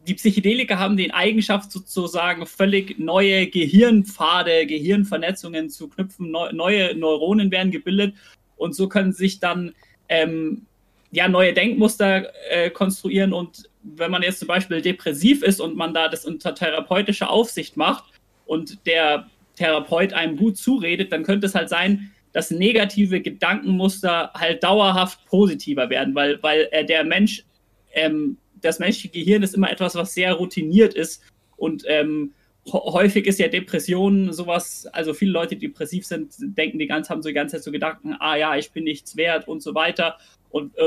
die 0.06 0.14
Psychedelika 0.14 0.78
haben 0.78 0.96
den 0.96 1.10
Eigenschaft 1.10 1.70
sozusagen 1.70 2.46
völlig 2.46 2.98
neue 2.98 3.46
Gehirnpfade, 3.48 4.66
Gehirnvernetzungen 4.66 5.68
zu 5.68 5.88
knüpfen, 5.88 6.30
neue 6.30 6.94
Neuronen 6.96 7.50
werden 7.50 7.72
gebildet 7.72 8.14
und 8.56 8.74
so 8.74 8.88
können 8.88 9.12
sich 9.12 9.40
dann 9.40 9.74
ähm, 10.08 10.66
ja, 11.10 11.28
neue 11.28 11.52
Denkmuster 11.52 12.32
äh, 12.50 12.70
konstruieren. 12.70 13.32
Und 13.32 13.70
wenn 13.82 14.10
man 14.10 14.22
jetzt 14.22 14.40
zum 14.40 14.48
Beispiel 14.48 14.82
depressiv 14.82 15.42
ist 15.42 15.60
und 15.60 15.76
man 15.76 15.94
da 15.94 16.08
das 16.08 16.24
unter 16.24 16.54
therapeutischer 16.54 17.30
Aufsicht 17.30 17.76
macht 17.76 18.04
und 18.46 18.86
der 18.86 19.28
Therapeut 19.54 20.12
einem 20.12 20.36
gut 20.36 20.56
zuredet, 20.56 21.12
dann 21.12 21.22
könnte 21.22 21.46
es 21.46 21.54
halt 21.54 21.68
sein, 21.68 22.12
dass 22.32 22.50
negative 22.50 23.22
Gedankenmuster 23.22 24.30
halt 24.34 24.62
dauerhaft 24.62 25.24
positiver 25.26 25.88
werden, 25.88 26.14
weil, 26.14 26.42
weil 26.42 26.68
äh, 26.70 26.84
der 26.84 27.02
Mensch, 27.04 27.44
ähm, 27.92 28.36
das 28.60 28.78
menschliche 28.78 29.08
Gehirn 29.08 29.42
ist 29.42 29.54
immer 29.54 29.70
etwas, 29.70 29.94
was 29.94 30.12
sehr 30.12 30.34
routiniert 30.34 30.92
ist. 30.92 31.22
Und 31.56 31.84
ähm, 31.86 32.32
häufig 32.72 33.26
ist 33.26 33.38
ja 33.38 33.48
Depression 33.48 34.32
sowas, 34.32 34.86
also 34.92 35.14
viele 35.14 35.32
Leute, 35.32 35.56
die 35.56 35.68
depressiv 35.68 36.06
sind, 36.06 36.34
denken 36.38 36.78
die 36.78 36.86
ganze, 36.86 37.10
haben 37.10 37.22
so 37.22 37.28
die 37.28 37.34
ganze 37.34 37.56
Zeit 37.56 37.64
so 37.64 37.70
Gedanken, 37.70 38.16
ah 38.18 38.36
ja, 38.36 38.56
ich 38.56 38.72
bin 38.72 38.84
nichts 38.84 39.16
wert 39.16 39.46
und 39.48 39.62
so 39.62 39.74
weiter. 39.74 40.18
Und 40.50 40.76
äh, 40.76 40.82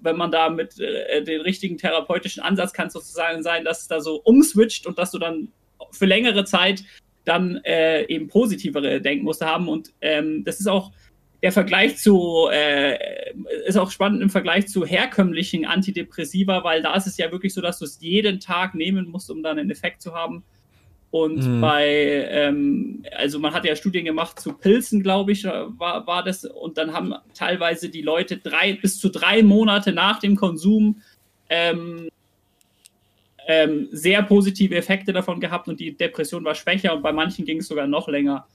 wenn 0.00 0.16
man 0.16 0.30
da 0.30 0.48
mit 0.48 0.80
äh, 0.80 1.22
den 1.22 1.40
richtigen 1.42 1.76
therapeutischen 1.76 2.42
Ansatz 2.42 2.72
kann 2.72 2.90
sozusagen 2.90 3.42
sein, 3.42 3.64
dass 3.64 3.82
es 3.82 3.88
da 3.88 4.00
so 4.00 4.20
umswitcht 4.22 4.86
und 4.86 4.98
dass 4.98 5.10
du 5.10 5.18
dann 5.18 5.48
für 5.90 6.06
längere 6.06 6.44
Zeit 6.44 6.84
dann 7.24 7.56
äh, 7.64 8.04
eben 8.06 8.28
positivere 8.28 9.00
Denkmuster 9.00 9.46
haben. 9.46 9.68
Und 9.68 9.92
ähm, 10.00 10.44
das 10.44 10.60
ist 10.60 10.66
auch 10.66 10.92
der 11.42 11.52
Vergleich 11.52 11.98
zu, 11.98 12.48
äh, 12.52 12.96
ist 13.66 13.76
auch 13.76 13.90
spannend 13.90 14.22
im 14.22 14.30
Vergleich 14.30 14.68
zu 14.68 14.86
herkömmlichen 14.86 15.66
Antidepressiva, 15.66 16.62
weil 16.62 16.82
da 16.82 16.94
ist 16.94 17.06
es 17.06 17.16
ja 17.16 17.30
wirklich 17.32 17.52
so, 17.52 17.60
dass 17.60 17.80
du 17.80 17.84
es 17.84 18.00
jeden 18.00 18.40
Tag 18.40 18.74
nehmen 18.74 19.08
musst, 19.08 19.30
um 19.30 19.42
dann 19.42 19.58
einen 19.58 19.70
Effekt 19.70 20.02
zu 20.02 20.14
haben. 20.14 20.44
Und 21.12 21.46
mhm. 21.46 21.60
bei, 21.60 22.26
ähm, 22.30 23.04
also 23.14 23.38
man 23.38 23.52
hat 23.52 23.66
ja 23.66 23.76
Studien 23.76 24.06
gemacht 24.06 24.40
zu 24.40 24.54
Pilzen, 24.54 25.02
glaube 25.02 25.32
ich, 25.32 25.44
war, 25.44 26.06
war 26.06 26.24
das. 26.24 26.46
Und 26.46 26.78
dann 26.78 26.94
haben 26.94 27.14
teilweise 27.34 27.90
die 27.90 28.00
Leute 28.00 28.38
drei 28.38 28.72
bis 28.72 28.98
zu 28.98 29.10
drei 29.10 29.42
Monate 29.42 29.92
nach 29.92 30.20
dem 30.20 30.36
Konsum 30.36 31.02
ähm, 31.50 32.08
ähm, 33.46 33.88
sehr 33.92 34.22
positive 34.22 34.74
Effekte 34.74 35.12
davon 35.12 35.38
gehabt 35.38 35.68
und 35.68 35.80
die 35.80 35.94
Depression 35.94 36.44
war 36.44 36.54
schwächer 36.54 36.94
und 36.94 37.02
bei 37.02 37.12
manchen 37.12 37.44
ging 37.44 37.58
es 37.58 37.68
sogar 37.68 37.86
noch 37.86 38.08
länger. 38.08 38.46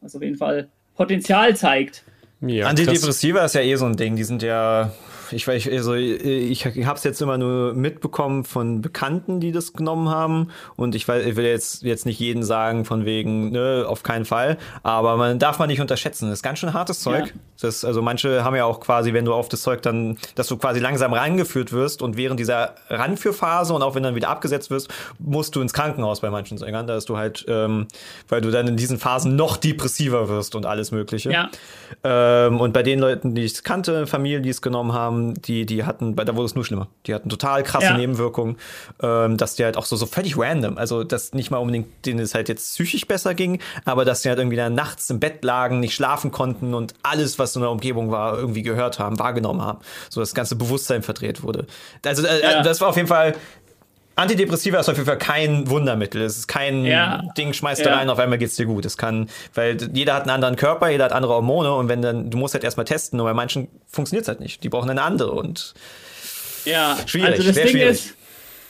Was 0.00 0.16
auf 0.16 0.22
jeden 0.22 0.36
Fall 0.36 0.68
Potenzial 0.96 1.56
zeigt. 1.56 2.02
Ja, 2.40 2.66
Antidepressiva 2.66 3.44
ist 3.44 3.54
ja 3.54 3.60
eh 3.60 3.76
so 3.76 3.86
ein 3.86 3.96
Ding. 3.96 4.16
Die 4.16 4.24
sind 4.24 4.42
ja 4.42 4.92
ich 5.34 5.46
weiß, 5.46 5.68
also 5.68 5.94
ich 5.94 6.64
habe 6.66 6.96
es 6.96 7.04
jetzt 7.04 7.20
immer 7.20 7.38
nur 7.38 7.74
mitbekommen 7.74 8.44
von 8.44 8.80
Bekannten, 8.80 9.40
die 9.40 9.52
das 9.52 9.72
genommen 9.72 10.08
haben. 10.08 10.48
Und 10.76 10.94
ich, 10.94 11.06
weiß, 11.06 11.26
ich 11.26 11.36
will 11.36 11.44
jetzt, 11.44 11.82
jetzt 11.82 12.06
nicht 12.06 12.18
jeden 12.20 12.42
sagen, 12.42 12.84
von 12.84 13.04
wegen, 13.04 13.50
ne, 13.50 13.84
auf 13.86 14.02
keinen 14.02 14.24
Fall. 14.24 14.58
Aber 14.82 15.16
man 15.16 15.38
darf 15.38 15.58
man 15.58 15.68
nicht 15.68 15.80
unterschätzen. 15.80 16.28
Das 16.28 16.38
ist 16.38 16.42
ganz 16.42 16.58
schön 16.58 16.72
hartes 16.72 17.00
Zeug. 17.00 17.26
Ja. 17.26 17.32
Das, 17.60 17.84
also 17.84 18.02
manche 18.02 18.44
haben 18.44 18.56
ja 18.56 18.64
auch 18.64 18.80
quasi, 18.80 19.12
wenn 19.12 19.24
du 19.24 19.32
auf 19.32 19.48
das 19.48 19.62
Zeug 19.62 19.82
dann, 19.82 20.18
dass 20.34 20.48
du 20.48 20.56
quasi 20.56 20.80
langsam 20.80 21.12
rangeführt 21.12 21.72
wirst 21.72 22.02
und 22.02 22.16
während 22.16 22.38
dieser 22.38 22.74
Ranführphase 22.88 23.72
und 23.74 23.82
auch 23.82 23.94
wenn 23.94 24.02
dann 24.02 24.14
wieder 24.14 24.28
abgesetzt 24.28 24.70
wirst, 24.70 24.88
musst 25.18 25.56
du 25.56 25.60
ins 25.60 25.72
Krankenhaus 25.72 26.20
bei 26.20 26.30
manchen 26.30 26.58
Sängern. 26.58 26.86
Da 26.86 26.96
ist 26.96 27.08
du 27.08 27.16
halt, 27.16 27.44
ähm, 27.48 27.86
weil 28.28 28.40
du 28.40 28.50
dann 28.50 28.66
in 28.68 28.76
diesen 28.76 28.98
Phasen 28.98 29.36
noch 29.36 29.56
depressiver 29.56 30.28
wirst 30.28 30.54
und 30.54 30.66
alles 30.66 30.90
Mögliche. 30.90 31.30
Ja. 31.30 31.50
Ähm, 32.02 32.60
und 32.60 32.72
bei 32.72 32.82
den 32.82 32.98
Leuten, 32.98 33.34
die 33.34 33.44
ich 33.44 33.62
kannte, 33.62 34.06
Familien, 34.06 34.42
die 34.42 34.50
es 34.50 34.60
genommen 34.60 34.92
haben, 34.92 35.23
die, 35.32 35.64
die 35.64 35.84
hatten, 35.84 36.14
da 36.14 36.36
wurde 36.36 36.44
es 36.44 36.54
nur 36.54 36.64
schlimmer. 36.64 36.88
Die 37.06 37.14
hatten 37.14 37.30
total 37.30 37.62
krasse 37.62 37.86
ja. 37.86 37.96
Nebenwirkungen, 37.96 38.56
ähm, 39.02 39.38
dass 39.38 39.56
die 39.56 39.64
halt 39.64 39.78
auch 39.78 39.86
so, 39.86 39.96
so 39.96 40.04
völlig 40.04 40.36
random, 40.36 40.76
also 40.76 41.04
dass 41.04 41.32
nicht 41.32 41.50
mal 41.50 41.56
unbedingt 41.56 42.04
denen 42.04 42.20
es 42.20 42.34
halt 42.34 42.48
jetzt 42.48 42.74
psychisch 42.74 43.06
besser 43.06 43.34
ging, 43.34 43.60
aber 43.86 44.04
dass 44.04 44.22
die 44.22 44.28
halt 44.28 44.38
irgendwie 44.38 44.56
dann 44.56 44.74
nachts 44.74 45.08
im 45.08 45.20
Bett 45.20 45.42
lagen, 45.42 45.80
nicht 45.80 45.94
schlafen 45.94 46.30
konnten 46.30 46.74
und 46.74 46.94
alles, 47.02 47.38
was 47.38 47.56
in 47.56 47.62
der 47.62 47.70
Umgebung 47.70 48.10
war, 48.10 48.36
irgendwie 48.36 48.62
gehört 48.62 48.98
haben, 48.98 49.18
wahrgenommen 49.18 49.62
haben. 49.62 49.78
So 50.10 50.20
das 50.20 50.34
ganze 50.34 50.56
Bewusstsein 50.56 51.02
verdreht 51.02 51.42
wurde. 51.42 51.66
Also 52.04 52.26
äh, 52.26 52.42
ja. 52.42 52.62
das 52.62 52.80
war 52.80 52.88
auf 52.88 52.96
jeden 52.96 53.08
Fall 53.08 53.34
Antidepressiva 54.16 54.78
ist 54.78 54.88
auf 54.88 54.96
jeden 54.96 55.06
Fall 55.06 55.18
kein 55.18 55.68
Wundermittel. 55.68 56.22
Es 56.22 56.38
ist 56.38 56.46
kein 56.46 56.84
ja. 56.84 57.22
Ding, 57.36 57.52
schmeißt 57.52 57.84
ja. 57.84 57.94
rein, 57.94 58.08
auf 58.08 58.18
einmal 58.18 58.38
geht's 58.38 58.56
dir 58.56 58.66
gut. 58.66 58.84
Es 58.84 58.96
kann, 58.96 59.28
weil 59.54 59.76
jeder 59.92 60.14
hat 60.14 60.22
einen 60.22 60.30
anderen 60.30 60.56
Körper, 60.56 60.88
jeder 60.88 61.06
hat 61.06 61.12
andere 61.12 61.34
Hormone 61.34 61.74
und 61.74 61.88
wenn 61.88 62.00
dann, 62.00 62.30
du 62.30 62.38
musst 62.38 62.54
halt 62.54 62.62
erstmal 62.62 62.84
testen 62.84 63.18
und 63.20 63.26
bei 63.26 63.34
manchen 63.34 63.68
funktioniert's 63.88 64.28
halt 64.28 64.40
nicht. 64.40 64.62
Die 64.62 64.68
brauchen 64.68 64.90
eine 64.90 65.02
andere 65.02 65.32
und 65.32 65.74
ja, 66.64 66.96
schwierig. 67.06 67.30
Also 67.32 67.42
das 67.42 67.56
Ding 67.56 67.68
schwierig. 67.68 67.90
ist, 67.90 68.16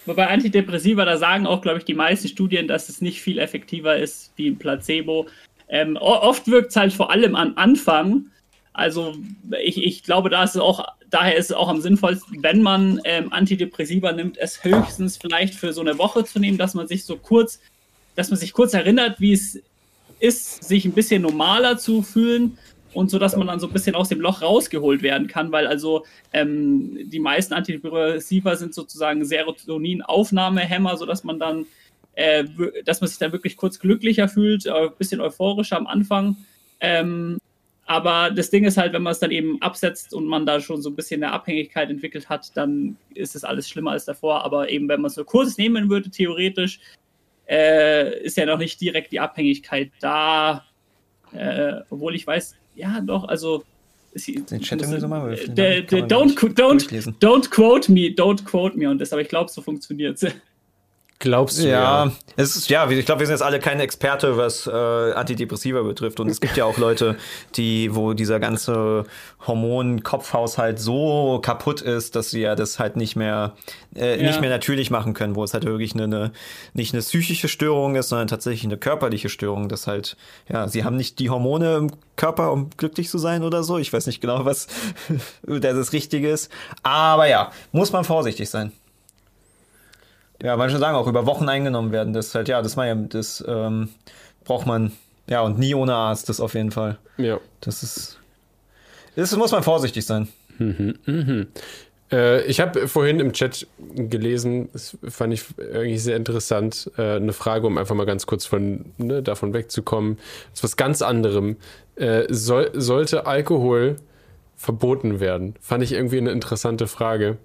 bei 0.07 0.27
Antidepressiva, 0.27 1.05
da 1.05 1.17
sagen 1.17 1.47
auch, 1.47 1.63
glaube 1.63 1.79
ich, 1.79 1.85
die 1.85 1.95
meisten 1.95 2.29
Studien, 2.29 2.69
dass 2.69 2.89
es 2.89 3.01
nicht 3.01 3.23
viel 3.23 3.39
effektiver 3.39 3.97
ist 3.97 4.33
wie 4.37 4.49
ein 4.49 4.59
Placebo. 4.59 5.27
Ähm, 5.69 5.97
oft 5.97 6.47
wirkt 6.47 6.71
es 6.71 6.77
halt 6.77 6.93
vor 6.93 7.11
allem 7.11 7.35
am 7.35 7.55
Anfang. 7.57 8.27
Also 8.75 9.15
ich, 9.63 9.83
ich 9.83 10.03
glaube, 10.03 10.29
da 10.29 10.45
ist 10.45 10.57
es 10.57 10.61
auch 10.61 10.85
daher 11.15 11.37
ist 11.37 11.51
es 11.51 11.57
auch 11.57 11.69
am 11.69 11.81
sinnvollsten, 11.81 12.43
wenn 12.43 12.61
man 12.61 13.01
ähm, 13.05 13.33
Antidepressiva 13.33 14.11
nimmt, 14.13 14.37
es 14.37 14.65
höchstens 14.65 15.17
vielleicht 15.17 15.55
für 15.55 15.73
so 15.73 15.81
eine 15.81 15.97
Woche 15.97 16.25
zu 16.25 16.41
nehmen, 16.41 16.59
dass 16.59 16.75
man 16.75 16.89
sich 16.89 17.05
so 17.05 17.17
kurz, 17.17 17.61
dass 18.17 18.31
man 18.31 18.39
sich 18.39 18.53
kurz 18.53 18.75
erinnert, 18.75 19.21
wie 19.21 19.33
es 19.33 19.61
ist, 20.19 20.65
sich 20.65 20.85
ein 20.85 20.93
bisschen 20.93 21.23
normaler 21.23 21.79
zu 21.79 22.03
fühlen 22.03 22.59
und 22.95 23.11
so, 23.11 23.21
dass 23.21 23.37
man 23.37 23.47
dann 23.47 23.61
so 23.61 23.69
ein 23.69 23.73
bisschen 23.73 23.95
aus 23.95 24.09
dem 24.09 24.21
Loch 24.21 24.43
rausgeholt 24.43 25.03
werden 25.03 25.29
kann, 25.29 25.53
weil 25.53 25.69
also 25.69 26.05
ähm, 26.33 26.99
die 27.09 27.21
meisten 27.21 27.55
Antidepressiva 27.55 28.57
sind 28.57 28.75
sozusagen 28.75 29.25
Serotonin-Aufnahmehämmer, 29.25 30.97
sodass 30.97 31.23
man 31.23 31.39
dann, 31.39 31.67
äh, 32.15 32.45
dass 32.85 33.01
man 33.01 33.09
sich 33.09 33.19
dann 33.19 33.31
wirklich 33.31 33.57
kurz 33.57 33.79
glücklicher 33.79 34.29
fühlt, 34.29 34.67
äh, 34.67 34.73
ein 34.73 34.97
bisschen 34.99 35.21
euphorischer 35.21 35.77
am 35.77 35.87
Anfang. 35.87 36.37
Ähm, 36.81 37.39
aber 37.87 38.31
das 38.31 38.51
Ding 38.51 38.65
ist 38.65 38.79
halt, 38.79 38.93
wenn 38.95 39.03
man 39.03 39.13
es 39.13 39.19
dann 39.19 39.31
eben 39.31 39.61
absetzt 39.61 40.15
und 40.15 40.27
man 40.27 40.47
da 40.47 40.61
schon 40.61 40.81
so 40.81 40.89
ein 40.91 40.97
bisschen 40.97 41.23
eine 41.23 41.33
Abhängigkeit 41.33 41.91
entwickelt 41.91 42.29
hat, 42.29 42.51
dann 42.57 42.97
ist 43.15 43.37
es 43.37 43.45
alles 43.45 43.69
schlimmer 43.69 43.91
als 43.91 44.07
davor. 44.07 44.43
Aber 44.45 44.71
eben, 44.71 44.89
wenn 44.89 45.03
man 45.03 45.11
es 45.11 45.17
nur 45.17 45.27
kurz 45.27 45.59
nehmen 45.59 45.91
würde, 45.91 46.11
theoretisch, 46.11 46.81
äh, 47.47 48.23
ist 48.23 48.39
ja 48.39 48.47
noch 48.47 48.59
nicht 48.59 48.81
direkt 48.81 49.13
die 49.13 49.21
Abhängigkeit 49.21 49.91
da. 50.01 50.65
Äh, 51.33 51.81
obwohl 51.91 52.15
ich 52.15 52.27
weiß, 52.27 52.57
ja, 52.75 53.01
doch, 53.01 53.25
also. 53.25 53.65
Den 54.17 54.61
Chat 54.61 54.87
muss, 54.87 55.01
so 55.01 55.09
mal 55.09 55.35
äh, 55.35 55.37
don't, 55.45 56.47
don't, 56.47 57.19
don't 57.19 57.51
quote 57.51 57.91
me, 57.91 58.15
don't 58.15 58.45
quote 58.45 58.79
me 58.79 58.89
on 58.89 58.97
das, 58.97 59.13
aber 59.13 59.23
ich 59.23 59.29
glaube, 59.29 59.51
so 59.51 59.61
funktioniert 59.61 60.23
es. 60.23 60.33
Glaubst 61.21 61.59
du? 61.59 61.69
Ja, 61.69 62.07
ja. 62.07 62.13
es 62.37 62.57
ist, 62.57 62.69
ja, 62.69 62.91
ich 62.91 63.07
glaube, 63.07 63.21
wir 63.21 63.27
sind 63.27 63.35
jetzt 63.35 63.43
alle 63.43 63.61
keine 63.61 63.83
Experte, 63.83 64.37
was 64.37 64.67
äh, 64.67 64.71
Antidepressiva 64.71 65.83
betrifft. 65.83 66.21
Und 66.21 66.29
es 66.29 66.41
gibt 66.41 66.57
ja 66.57 66.65
auch 66.65 66.77
Leute, 66.77 67.17
die, 67.57 67.95
wo 67.95 68.15
dieser 68.15 68.41
ganze 68.41 69.05
Hormon-Kopfhaushalt 69.47 70.79
so 70.79 71.41
kaputt 71.43 71.81
ist, 71.81 72.17
dass 72.17 72.31
sie 72.31 72.41
ja 72.41 72.57
das 72.57 72.79
halt 72.79 72.97
nicht 72.97 73.17
mehr, 73.17 73.53
äh, 73.95 74.21
ja. 74.21 74.27
nicht 74.27 74.41
mehr 74.41 74.51
natürlich 74.51 74.91
machen 74.91 75.15
können, 75.15 75.37
wo 75.37 75.45
es 75.45 75.55
halt 75.55 75.65
wirklich 75.65 75.95
eine, 75.95 76.05
eine, 76.05 76.33
nicht 76.75 76.93
eine 76.93 77.03
psychische 77.03 77.49
Störung 77.49 77.95
ist, 77.95 78.09
sondern 78.09 78.29
tatsächlich 78.29 78.65
eine 78.65 78.77
körperliche 78.77 79.29
Störung. 79.29 79.69
Das 79.69 79.87
halt, 79.87 80.17
ja, 80.49 80.69
sie 80.69 80.85
haben 80.85 80.97
nicht 80.97 81.21
die 81.21 81.31
Hormone 81.31 81.77
im 81.77 81.91
Körper, 82.17 82.53
um 82.53 82.71
glücklich 82.77 83.09
zu 83.09 83.19
sein 83.19 83.45
oder 83.45 83.63
so. 83.63 83.79
Ich 83.79 83.93
weiß 83.93 84.07
nicht 84.07 84.21
genau, 84.21 84.45
was 84.45 84.67
das 85.43 85.93
Richtige 85.93 86.29
ist. 86.29 86.51
Aber 86.83 87.29
ja, 87.29 87.53
muss 87.73 87.93
man 87.93 88.05
vorsichtig 88.05 88.51
sein. 88.51 88.73
Ja, 90.43 90.57
manche 90.57 90.79
sagen 90.79 90.97
auch 90.97 91.07
über 91.07 91.27
Wochen 91.27 91.49
eingenommen 91.49 91.93
werden. 91.93 92.13
Das 92.13 92.35
halt, 92.35 92.49
ja, 92.49 92.61
das, 92.61 92.75
ja, 92.77 92.95
das 92.95 93.45
ähm, 93.47 93.89
braucht 94.45 94.67
man, 94.67 94.93
ja, 95.29 95.41
und 95.43 95.59
nie 95.59 95.75
ohne 95.75 95.95
Arzt, 95.95 96.29
das 96.29 96.41
auf 96.41 96.55
jeden 96.55 96.71
Fall. 96.71 96.99
Ja. 97.17 97.39
Das 97.61 97.83
ist. 97.83 98.19
Das 99.17 99.35
muss 99.37 99.53
man 99.53 99.63
vorsichtig 99.63 100.05
sein. 100.05 100.29
Mhm, 100.59 100.99
mhm. 101.07 101.47
Äh, 102.11 102.45
ich 102.47 102.61
habe 102.61 102.89
vorhin 102.89 103.21
im 103.21 103.33
Chat 103.33 103.67
gelesen, 103.95 104.69
das 104.73 104.97
fand 105.09 105.33
ich 105.33 105.45
eigentlich 105.59 106.03
sehr 106.03 106.17
interessant, 106.17 106.91
äh, 106.97 107.17
eine 107.17 107.33
Frage, 107.33 107.67
um 107.67 107.79
einfach 107.79 107.95
mal 107.95 108.07
ganz 108.07 108.27
kurz 108.27 108.45
von, 108.45 108.87
ne, 108.99 109.23
davon 109.23 109.55
wegzukommen. 109.55 110.17
Das 110.51 110.61
ist 110.61 110.65
was 110.65 110.77
ganz 110.77 111.03
anderem. 111.03 111.57
Äh, 111.97 112.25
soll, 112.29 112.71
sollte 112.75 113.27
Alkohol 113.27 113.97
verboten 114.57 115.21
werden? 115.21 115.55
Fand 115.61 115.83
ich 115.83 115.93
irgendwie 115.93 116.19
eine 116.19 116.31
interessante 116.31 116.87
Frage. 116.87 117.37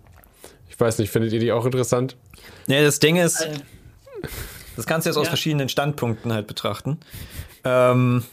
Ich 0.80 0.82
weiß 0.82 0.98
nicht, 1.00 1.12
findet 1.12 1.34
ihr 1.34 1.42
die 1.42 1.52
auch 1.52 1.66
interessant? 1.66 2.16
Ja, 2.68 2.82
das 2.82 3.00
Ding 3.00 3.18
ist, 3.18 3.42
äh. 3.42 3.52
das 4.78 4.88
kannst 4.88 5.06
du 5.06 5.10
jetzt 5.10 5.18
aus 5.18 5.28
verschiedenen 5.28 5.68
Standpunkten 5.68 6.32
halt 6.32 6.48
betrachten. 6.48 7.02
Ähm, 7.66 8.24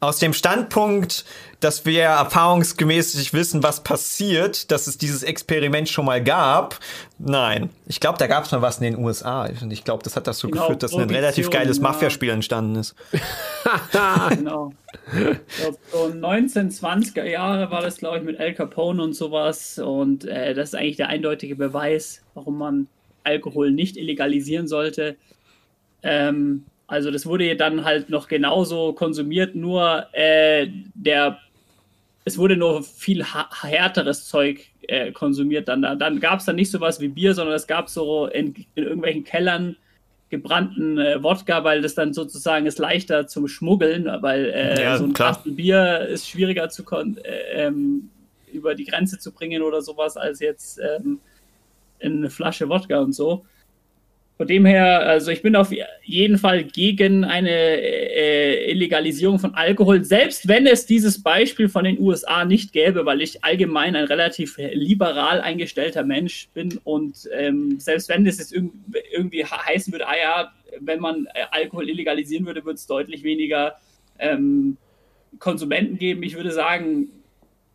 aus 0.00 0.18
dem 0.18 0.32
Standpunkt, 0.32 1.26
dass 1.60 1.84
wir 1.84 2.04
erfahrungsgemäß 2.04 3.16
nicht 3.16 3.34
wissen, 3.34 3.62
was 3.62 3.82
passiert, 3.82 4.70
dass 4.70 4.86
es 4.86 4.96
dieses 4.96 5.22
Experiment 5.22 5.90
schon 5.90 6.06
mal 6.06 6.24
gab. 6.24 6.80
Nein, 7.18 7.68
ich 7.86 8.00
glaube, 8.00 8.16
da 8.16 8.26
gab 8.26 8.44
es 8.44 8.52
mal 8.52 8.62
was 8.62 8.78
in 8.78 8.84
den 8.94 9.04
USA. 9.04 9.46
Und 9.60 9.70
ich 9.70 9.84
glaube, 9.84 10.02
das 10.02 10.16
hat 10.16 10.26
dazu 10.26 10.48
genau, 10.48 10.62
geführt, 10.62 10.82
dass 10.82 10.94
ein 10.94 11.10
relativ 11.10 11.50
geiles 11.50 11.76
ja. 11.76 11.82
Mafia-Spiel 11.82 12.30
entstanden 12.30 12.76
ist. 12.76 12.94
genau. 14.30 14.72
Glaub, 15.12 15.78
so 15.92 16.04
1920er 16.06 17.24
Jahre 17.24 17.70
war 17.70 17.82
das, 17.82 17.98
glaube 17.98 18.18
ich, 18.18 18.24
mit 18.24 18.40
Al 18.40 18.54
Capone 18.54 19.02
und 19.02 19.12
sowas. 19.12 19.78
Und 19.78 20.24
äh, 20.24 20.54
das 20.54 20.70
ist 20.70 20.74
eigentlich 20.76 20.96
der 20.96 21.08
eindeutige 21.08 21.56
Beweis, 21.56 22.22
warum 22.32 22.56
man 22.56 22.86
Alkohol 23.22 23.70
nicht 23.70 23.98
illegalisieren 23.98 24.66
sollte. 24.66 25.16
Ähm, 26.02 26.64
also 26.90 27.12
das 27.12 27.24
wurde 27.24 27.54
dann 27.54 27.84
halt 27.84 28.10
noch 28.10 28.26
genauso 28.26 28.92
konsumiert, 28.92 29.54
nur 29.54 30.06
äh, 30.12 30.66
der 30.94 31.38
es 32.24 32.36
wurde 32.36 32.56
nur 32.56 32.82
viel 32.82 33.24
härteres 33.24 34.26
Zeug 34.26 34.66
äh, 34.82 35.12
konsumiert. 35.12 35.68
Dann, 35.68 35.82
dann 35.82 36.20
gab 36.20 36.40
es 36.40 36.44
dann 36.44 36.56
nicht 36.56 36.70
sowas 36.70 37.00
wie 37.00 37.08
Bier, 37.08 37.32
sondern 37.32 37.54
es 37.54 37.66
gab 37.66 37.88
so 37.88 38.26
in, 38.26 38.54
in 38.74 38.84
irgendwelchen 38.84 39.24
Kellern 39.24 39.76
gebrannten 40.30 40.98
äh, 40.98 41.22
Wodka, 41.22 41.64
weil 41.64 41.80
das 41.80 41.94
dann 41.94 42.12
sozusagen 42.12 42.66
ist 42.66 42.78
leichter 42.78 43.26
zum 43.26 43.48
Schmuggeln, 43.48 44.08
weil 44.20 44.46
äh, 44.46 44.82
ja, 44.82 44.98
so 44.98 45.04
ein 45.04 45.12
Kasten 45.12 45.56
Bier 45.56 46.00
ist 46.08 46.28
schwieriger 46.28 46.68
zu 46.68 46.84
äh, 46.92 47.66
ähm, 47.66 48.10
über 48.52 48.74
die 48.74 48.84
Grenze 48.84 49.18
zu 49.18 49.32
bringen 49.32 49.62
oder 49.62 49.80
sowas 49.80 50.16
als 50.16 50.40
jetzt 50.40 50.80
ähm, 50.80 51.20
eine 52.02 52.30
Flasche 52.30 52.68
Wodka 52.68 52.98
und 52.98 53.12
so. 53.12 53.44
Von 54.40 54.46
dem 54.46 54.64
her, 54.64 55.00
also 55.00 55.30
ich 55.30 55.42
bin 55.42 55.54
auf 55.54 55.70
jeden 56.02 56.38
Fall 56.38 56.64
gegen 56.64 57.24
eine 57.24 57.50
äh, 57.50 58.70
Illegalisierung 58.70 59.38
von 59.38 59.54
Alkohol, 59.54 60.02
selbst 60.02 60.48
wenn 60.48 60.66
es 60.66 60.86
dieses 60.86 61.22
Beispiel 61.22 61.68
von 61.68 61.84
den 61.84 62.00
USA 62.00 62.46
nicht 62.46 62.72
gäbe, 62.72 63.04
weil 63.04 63.20
ich 63.20 63.44
allgemein 63.44 63.96
ein 63.96 64.06
relativ 64.06 64.56
liberal 64.56 65.42
eingestellter 65.42 66.04
Mensch 66.04 66.48
bin 66.54 66.80
und 66.84 67.28
ähm, 67.36 67.78
selbst 67.80 68.08
wenn 68.08 68.24
das 68.24 68.38
jetzt 68.38 68.54
irgendwie 68.54 69.44
heißen 69.44 69.92
würde, 69.92 70.08
ah 70.08 70.16
ja, 70.16 70.52
wenn 70.80 71.00
man 71.00 71.26
äh, 71.34 71.42
Alkohol 71.50 71.90
illegalisieren 71.90 72.46
würde, 72.46 72.64
würde 72.64 72.76
es 72.76 72.86
deutlich 72.86 73.22
weniger 73.22 73.76
ähm, 74.18 74.78
Konsumenten 75.38 75.98
geben. 75.98 76.22
Ich 76.22 76.34
würde 76.34 76.52
sagen, 76.52 77.10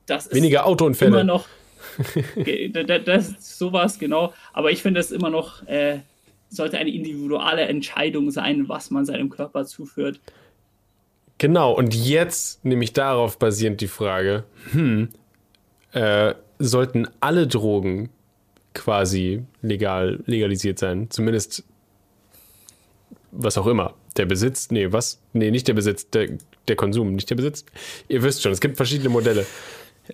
das 0.07 0.25
ist 0.25 0.33
weniger 0.33 0.65
Autounfälle. 0.65 1.11
immer 1.11 1.23
noch 1.23 1.47
das, 3.05 3.29
ist 3.29 3.57
sowas, 3.59 3.99
genau. 3.99 4.33
Aber 4.53 4.71
ich 4.71 4.81
finde 4.81 4.99
es 4.99 5.11
immer 5.11 5.29
noch 5.29 5.65
äh, 5.67 5.99
sollte 6.49 6.77
eine 6.77 6.89
individuelle 6.89 7.63
Entscheidung 7.63 8.31
sein, 8.31 8.67
was 8.69 8.91
man 8.91 9.05
seinem 9.05 9.29
Körper 9.29 9.65
zuführt. 9.65 10.19
Genau, 11.37 11.73
und 11.73 11.93
jetzt 11.93 12.63
nämlich 12.63 12.93
darauf 12.93 13.37
basierend 13.37 13.81
die 13.81 13.87
Frage, 13.87 14.45
hm, 14.71 15.09
äh, 15.91 16.33
sollten 16.59 17.07
alle 17.19 17.47
Drogen 17.47 18.09
quasi 18.73 19.43
legal, 19.61 20.21
legalisiert 20.25 20.79
sein? 20.79 21.09
Zumindest 21.09 21.63
was 23.31 23.57
auch 23.57 23.67
immer. 23.67 23.93
Der 24.17 24.25
Besitz, 24.25 24.71
nee, 24.71 24.91
was? 24.91 25.19
Nee, 25.33 25.51
nicht 25.51 25.67
der 25.67 25.73
Besitz, 25.73 26.09
der, 26.09 26.29
der 26.67 26.75
Konsum, 26.75 27.15
nicht 27.15 27.29
der 27.29 27.35
Besitz. 27.35 27.65
Ihr 28.07 28.23
wisst 28.23 28.41
schon, 28.41 28.51
es 28.51 28.61
gibt 28.61 28.77
verschiedene 28.77 29.09
Modelle. 29.09 29.45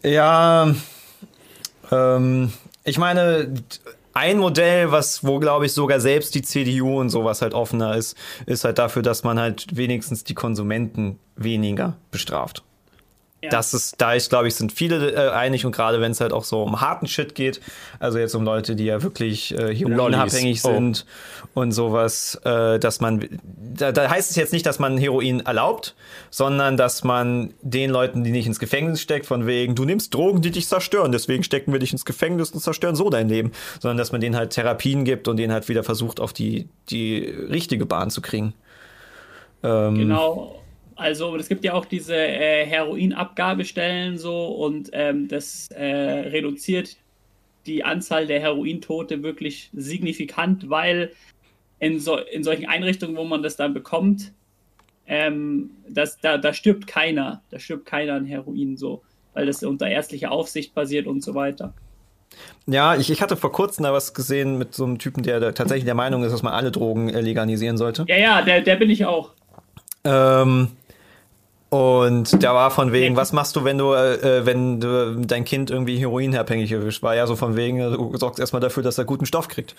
Ja, 0.03 0.73
ähm, 1.91 2.51
ich 2.83 2.97
meine, 2.97 3.53
ein 4.13 4.37
Modell, 4.37 4.91
was, 4.91 5.23
wo 5.23 5.39
glaube 5.39 5.65
ich 5.65 5.73
sogar 5.73 5.99
selbst 5.99 6.35
die 6.35 6.41
CDU 6.41 6.99
und 6.99 7.09
sowas 7.09 7.41
halt 7.41 7.53
offener 7.53 7.95
ist, 7.95 8.17
ist 8.45 8.63
halt 8.63 8.77
dafür, 8.77 9.01
dass 9.01 9.23
man 9.23 9.39
halt 9.39 9.67
wenigstens 9.75 10.23
die 10.23 10.33
Konsumenten 10.33 11.19
weniger 11.35 11.97
bestraft. 12.11 12.63
Ja. 13.43 13.49
Das 13.49 13.73
ist, 13.73 13.99
da 13.99 14.13
ich 14.13 14.29
glaube 14.29 14.47
ich, 14.47 14.53
sind 14.53 14.71
viele 14.71 15.13
äh, 15.13 15.31
einig 15.31 15.65
und 15.65 15.71
gerade 15.71 15.99
wenn 15.99 16.11
es 16.11 16.21
halt 16.21 16.31
auch 16.31 16.43
so 16.43 16.61
um 16.61 16.79
harten 16.79 17.07
Shit 17.07 17.33
geht, 17.33 17.59
also 17.99 18.19
jetzt 18.19 18.35
um 18.35 18.43
Leute, 18.43 18.75
die 18.75 18.85
ja 18.85 19.01
wirklich 19.01 19.57
äh, 19.57 19.75
heroinabhängig 19.75 20.63
oh. 20.63 20.67
sind 20.67 21.07
und 21.55 21.71
sowas, 21.71 22.39
äh, 22.45 22.77
dass 22.77 23.01
man, 23.01 23.27
da, 23.41 23.91
da 23.91 24.11
heißt 24.11 24.29
es 24.29 24.35
jetzt 24.35 24.53
nicht, 24.53 24.67
dass 24.67 24.77
man 24.77 24.95
Heroin 24.95 25.39
erlaubt, 25.39 25.95
sondern 26.29 26.77
dass 26.77 27.03
man 27.03 27.51
den 27.63 27.89
Leuten, 27.89 28.23
die 28.23 28.29
nicht 28.29 28.45
ins 28.45 28.59
Gefängnis 28.59 29.01
steckt, 29.01 29.25
von 29.25 29.47
wegen, 29.47 29.73
du 29.73 29.85
nimmst 29.85 30.13
Drogen, 30.13 30.43
die 30.43 30.51
dich 30.51 30.67
zerstören, 30.67 31.11
deswegen 31.11 31.43
stecken 31.43 31.73
wir 31.73 31.79
dich 31.79 31.93
ins 31.93 32.05
Gefängnis 32.05 32.51
und 32.51 32.59
zerstören 32.59 32.95
so 32.95 33.09
dein 33.09 33.27
Leben, 33.27 33.53
sondern 33.79 33.97
dass 33.97 34.11
man 34.11 34.21
denen 34.21 34.35
halt 34.35 34.51
Therapien 34.51 35.03
gibt 35.03 35.27
und 35.27 35.37
denen 35.37 35.51
halt 35.51 35.67
wieder 35.67 35.83
versucht, 35.83 36.19
auf 36.19 36.31
die, 36.31 36.69
die 36.91 37.21
richtige 37.25 37.87
Bahn 37.87 38.11
zu 38.11 38.21
kriegen. 38.21 38.53
Ähm, 39.63 39.95
genau 39.95 40.60
also 41.01 41.35
es 41.35 41.49
gibt 41.49 41.63
ja 41.63 41.73
auch 41.73 41.85
diese 41.85 42.15
äh, 42.15 42.65
Heroinabgabestellen 42.65 44.17
so 44.17 44.45
und 44.45 44.89
ähm, 44.93 45.27
das 45.27 45.69
äh, 45.71 45.83
reduziert 45.85 46.97
die 47.65 47.83
Anzahl 47.83 48.27
der 48.27 48.39
Herointote 48.39 49.23
wirklich 49.23 49.69
signifikant, 49.73 50.69
weil 50.69 51.11
in, 51.79 51.99
so, 51.99 52.17
in 52.17 52.43
solchen 52.43 52.67
Einrichtungen, 52.67 53.15
wo 53.17 53.23
man 53.23 53.43
das 53.43 53.55
dann 53.55 53.73
bekommt, 53.73 54.31
ähm, 55.07 55.71
das, 55.89 56.19
da, 56.19 56.37
da 56.37 56.53
stirbt 56.53 56.87
keiner, 56.87 57.41
da 57.49 57.59
stirbt 57.59 57.85
keiner 57.85 58.13
an 58.13 58.25
Heroin 58.25 58.77
so, 58.77 59.01
weil 59.33 59.45
das 59.45 59.63
unter 59.63 59.87
ärztlicher 59.87 60.31
Aufsicht 60.31 60.73
basiert 60.73 61.07
und 61.07 61.23
so 61.23 61.35
weiter. 61.35 61.73
Ja, 62.65 62.95
ich, 62.95 63.09
ich 63.09 63.21
hatte 63.21 63.35
vor 63.35 63.51
kurzem 63.51 63.83
da 63.83 63.91
was 63.91 64.13
gesehen 64.13 64.57
mit 64.57 64.73
so 64.73 64.85
einem 64.85 64.99
Typen, 64.99 65.23
der, 65.23 65.39
der 65.39 65.53
tatsächlich 65.53 65.85
der 65.85 65.95
Meinung 65.95 66.23
ist, 66.23 66.31
dass 66.31 66.43
man 66.43 66.53
alle 66.53 66.71
Drogen 66.71 67.09
legalisieren 67.09 67.77
sollte. 67.77 68.05
Ja, 68.07 68.17
ja, 68.17 68.41
der, 68.41 68.61
der 68.61 68.77
bin 68.77 68.89
ich 68.89 69.05
auch. 69.05 69.31
Ähm, 70.03 70.69
und 71.71 72.43
der 72.43 72.53
war 72.53 72.69
von 72.69 72.91
wegen, 72.91 73.15
was 73.15 73.31
machst 73.31 73.55
du, 73.55 73.63
wenn 73.63 73.77
du, 73.77 73.93
äh, 73.93 74.45
wenn 74.45 74.81
du 74.81 75.15
dein 75.25 75.45
Kind 75.45 75.71
irgendwie 75.71 75.97
heroinabhängig 75.97 76.69
erwischt? 76.69 77.01
War 77.01 77.15
ja 77.15 77.25
so 77.25 77.37
von 77.37 77.55
wegen, 77.55 77.79
du 77.79 78.17
sorgst 78.17 78.41
erstmal 78.41 78.59
dafür, 78.59 78.83
dass 78.83 78.97
er 78.97 79.05
guten 79.05 79.25
Stoff 79.25 79.47
kriegt. 79.47 79.73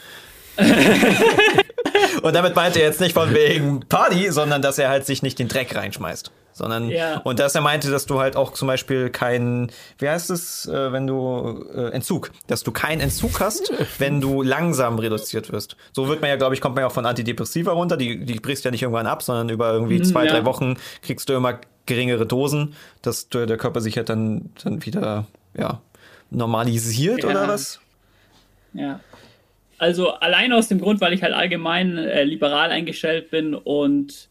und 2.23 2.35
damit 2.35 2.57
meinte 2.57 2.79
er 2.79 2.87
jetzt 2.87 3.03
nicht 3.03 3.13
von 3.13 3.35
wegen 3.35 3.81
Party, 3.91 4.31
sondern 4.31 4.63
dass 4.63 4.79
er 4.79 4.89
halt 4.89 5.05
sich 5.05 5.23
nicht 5.23 5.39
den 5.39 5.49
Dreck 5.49 5.77
reinschmeißt. 5.77 6.33
Sondern, 6.55 6.89
ja. 6.89 7.19
und 7.25 7.39
dass 7.39 7.55
er 7.55 7.61
meinte, 7.61 7.91
dass 7.91 8.07
du 8.07 8.21
halt 8.21 8.37
auch 8.37 8.53
zum 8.53 8.69
Beispiel 8.69 9.11
keinen, 9.11 9.71
wie 9.99 10.09
heißt 10.09 10.31
es, 10.31 10.67
äh, 10.67 10.93
wenn 10.93 11.07
du, 11.07 11.67
äh, 11.75 11.91
Entzug, 11.93 12.31
dass 12.47 12.63
du 12.63 12.73
keinen 12.73 13.01
Entzug 13.01 13.41
hast, 13.41 13.71
wenn 13.99 14.23
du 14.23 14.43
langsam 14.43 14.99
reduziert 14.99 15.53
wirst. 15.53 15.77
So 15.93 16.09
wird 16.09 16.23
man 16.23 16.31
ja, 16.31 16.37
glaube 16.37 16.55
ich, 16.55 16.63
kommt 16.63 16.75
man 16.75 16.83
ja 16.83 16.89
auch 16.89 16.93
von 16.93 17.05
Antidepressiva 17.05 17.73
runter, 17.73 17.99
die, 17.99 18.25
die 18.25 18.41
brichst 18.41 18.65
ja 18.65 18.71
nicht 18.71 18.83
irgendwann 18.83 19.07
ab, 19.07 19.23
sondern 19.23 19.51
über 19.51 19.73
irgendwie 19.73 19.99
mhm, 19.99 20.05
zwei, 20.05 20.25
ja. 20.25 20.33
drei 20.33 20.45
Wochen 20.47 20.77
kriegst 21.03 21.29
du 21.29 21.35
immer 21.35 21.59
geringere 21.87 22.27
Dosen, 22.27 22.75
dass 23.03 23.29
der 23.29 23.57
Körper 23.57 23.81
sich 23.81 23.97
halt 23.97 24.09
dann, 24.09 24.51
dann 24.63 24.85
wieder 24.85 25.27
ja, 25.57 25.81
normalisiert 26.31 27.23
ja. 27.23 27.31
oder 27.31 27.49
was? 27.49 27.81
Ja. 28.73 29.01
Also 29.79 30.13
allein 30.13 30.53
aus 30.53 30.69
dem 30.69 30.81
Grund, 30.81 31.01
weil 31.01 31.13
ich 31.13 31.23
halt 31.23 31.35
allgemein 31.35 31.99
äh, 31.99 32.25
liberal 32.25 32.71
eingestellt 32.71 33.31
bin 33.31 33.55
und 33.55 34.29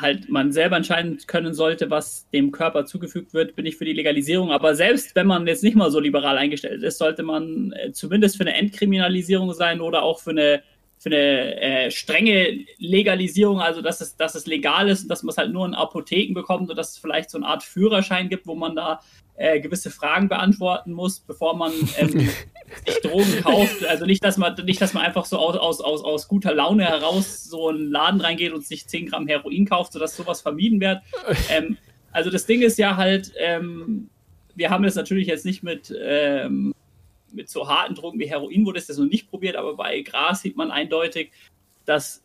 halt 0.00 0.28
man 0.28 0.52
selber 0.52 0.76
entscheiden 0.76 1.18
können 1.26 1.54
sollte, 1.54 1.90
was 1.90 2.28
dem 2.30 2.52
Körper 2.52 2.86
zugefügt 2.86 3.34
wird, 3.34 3.56
bin 3.56 3.66
ich 3.66 3.76
für 3.76 3.84
die 3.84 3.92
Legalisierung. 3.92 4.52
Aber 4.52 4.74
selbst 4.74 5.16
wenn 5.16 5.26
man 5.26 5.46
jetzt 5.46 5.64
nicht 5.64 5.76
mal 5.76 5.90
so 5.90 5.98
liberal 5.98 6.38
eingestellt 6.38 6.82
ist, 6.82 6.98
sollte 6.98 7.24
man 7.24 7.72
äh, 7.72 7.92
zumindest 7.92 8.36
für 8.36 8.44
eine 8.44 8.54
Entkriminalisierung 8.54 9.52
sein 9.52 9.80
oder 9.80 10.02
auch 10.02 10.20
für 10.20 10.30
eine 10.30 10.62
für 10.98 11.10
eine 11.10 11.60
äh, 11.60 11.90
strenge 11.90 12.64
Legalisierung, 12.78 13.60
also 13.60 13.82
dass 13.82 14.00
es, 14.00 14.16
dass 14.16 14.34
es 14.34 14.46
legal 14.46 14.88
ist 14.88 15.02
und 15.02 15.08
dass 15.08 15.22
man 15.22 15.30
es 15.30 15.38
halt 15.38 15.52
nur 15.52 15.64
in 15.64 15.74
Apotheken 15.74 16.34
bekommt 16.34 16.70
und 16.70 16.76
dass 16.76 16.90
es 16.90 16.98
vielleicht 16.98 17.30
so 17.30 17.38
eine 17.38 17.46
Art 17.46 17.62
Führerschein 17.62 18.28
gibt, 18.28 18.46
wo 18.46 18.54
man 18.54 18.74
da 18.74 19.00
äh, 19.36 19.60
gewisse 19.60 19.90
Fragen 19.90 20.28
beantworten 20.28 20.92
muss, 20.92 21.20
bevor 21.20 21.56
man 21.56 21.72
ähm, 21.96 22.10
sich 22.86 23.00
Drogen 23.02 23.42
kauft. 23.42 23.86
Also 23.86 24.04
nicht, 24.04 24.24
dass 24.24 24.36
man 24.36 24.54
nicht, 24.64 24.80
dass 24.80 24.94
man 24.94 25.04
einfach 25.04 25.24
so 25.24 25.38
aus, 25.38 25.56
aus, 25.56 25.80
aus, 25.80 26.02
aus 26.02 26.28
guter 26.28 26.52
Laune 26.52 26.84
heraus 26.84 27.44
so 27.44 27.68
einen 27.68 27.90
Laden 27.90 28.20
reingeht 28.20 28.52
und 28.52 28.66
sich 28.66 28.88
10 28.88 29.06
Gramm 29.06 29.28
Heroin 29.28 29.66
kauft, 29.66 29.92
sodass 29.92 30.16
sowas 30.16 30.40
vermieden 30.40 30.80
wird. 30.80 31.00
Ähm, 31.50 31.76
also 32.10 32.30
das 32.30 32.46
Ding 32.46 32.62
ist 32.62 32.78
ja 32.78 32.96
halt, 32.96 33.32
ähm, 33.38 34.10
wir 34.56 34.70
haben 34.70 34.82
das 34.82 34.96
natürlich 34.96 35.28
jetzt 35.28 35.44
nicht 35.44 35.62
mit 35.62 35.94
ähm, 35.96 36.74
mit 37.32 37.48
so 37.48 37.68
harten 37.68 37.94
Drogen 37.94 38.18
wie 38.18 38.28
Heroin 38.28 38.64
wurde 38.66 38.78
es 38.78 38.86
das 38.86 38.98
noch 38.98 39.06
nicht 39.06 39.30
probiert, 39.30 39.56
aber 39.56 39.74
bei 39.74 40.00
Gras 40.02 40.42
sieht 40.42 40.56
man 40.56 40.70
eindeutig, 40.70 41.30
dass 41.84 42.22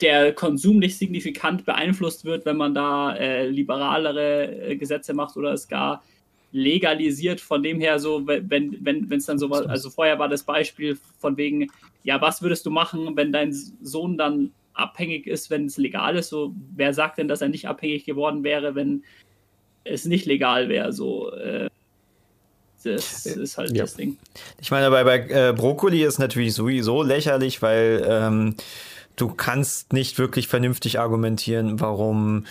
der 0.00 0.32
Konsum 0.32 0.78
nicht 0.78 0.98
signifikant 0.98 1.64
beeinflusst 1.64 2.24
wird, 2.24 2.44
wenn 2.44 2.56
man 2.56 2.74
da 2.74 3.14
äh, 3.14 3.46
liberalere 3.46 4.70
äh, 4.70 4.76
Gesetze 4.76 5.14
macht 5.14 5.36
oder 5.36 5.52
es 5.52 5.68
gar 5.68 6.02
legalisiert. 6.50 7.40
Von 7.40 7.62
dem 7.62 7.80
her 7.80 7.98
so, 7.98 8.26
wenn 8.26 8.50
wenn 8.50 9.08
wenn 9.08 9.18
es 9.18 9.26
dann 9.26 9.38
so 9.38 9.48
war, 9.48 9.68
also 9.68 9.90
vorher 9.90 10.18
war 10.18 10.28
das 10.28 10.42
Beispiel 10.42 10.98
von 11.18 11.36
wegen, 11.36 11.70
ja, 12.02 12.20
was 12.20 12.42
würdest 12.42 12.66
du 12.66 12.70
machen, 12.70 13.16
wenn 13.16 13.32
dein 13.32 13.52
Sohn 13.52 14.18
dann 14.18 14.52
abhängig 14.74 15.26
ist, 15.26 15.50
wenn 15.50 15.66
es 15.66 15.76
legal 15.76 16.16
ist? 16.16 16.28
So, 16.28 16.54
wer 16.74 16.92
sagt 16.92 17.18
denn, 17.18 17.28
dass 17.28 17.40
er 17.40 17.48
nicht 17.48 17.68
abhängig 17.68 18.04
geworden 18.04 18.44
wäre, 18.44 18.74
wenn 18.74 19.04
es 19.84 20.04
nicht 20.04 20.26
legal 20.26 20.68
wäre? 20.68 20.92
So, 20.92 21.32
äh, 21.32 21.68
das 22.82 23.26
äh, 23.26 23.40
ist 23.40 23.58
halt 23.58 23.72
ja. 23.72 23.84
das 23.84 23.94
Ding. 23.94 24.16
Ich 24.60 24.70
meine, 24.70 24.90
bei, 24.90 25.04
bei 25.04 25.18
äh, 25.28 25.52
Brokkoli 25.52 26.04
ist 26.04 26.18
natürlich 26.18 26.54
sowieso 26.54 27.02
lächerlich, 27.02 27.62
weil 27.62 28.04
ähm, 28.08 28.54
du 29.16 29.28
kannst 29.28 29.92
nicht 29.92 30.18
wirklich 30.18 30.48
vernünftig 30.48 30.98
argumentieren, 30.98 31.80
warum 31.80 32.44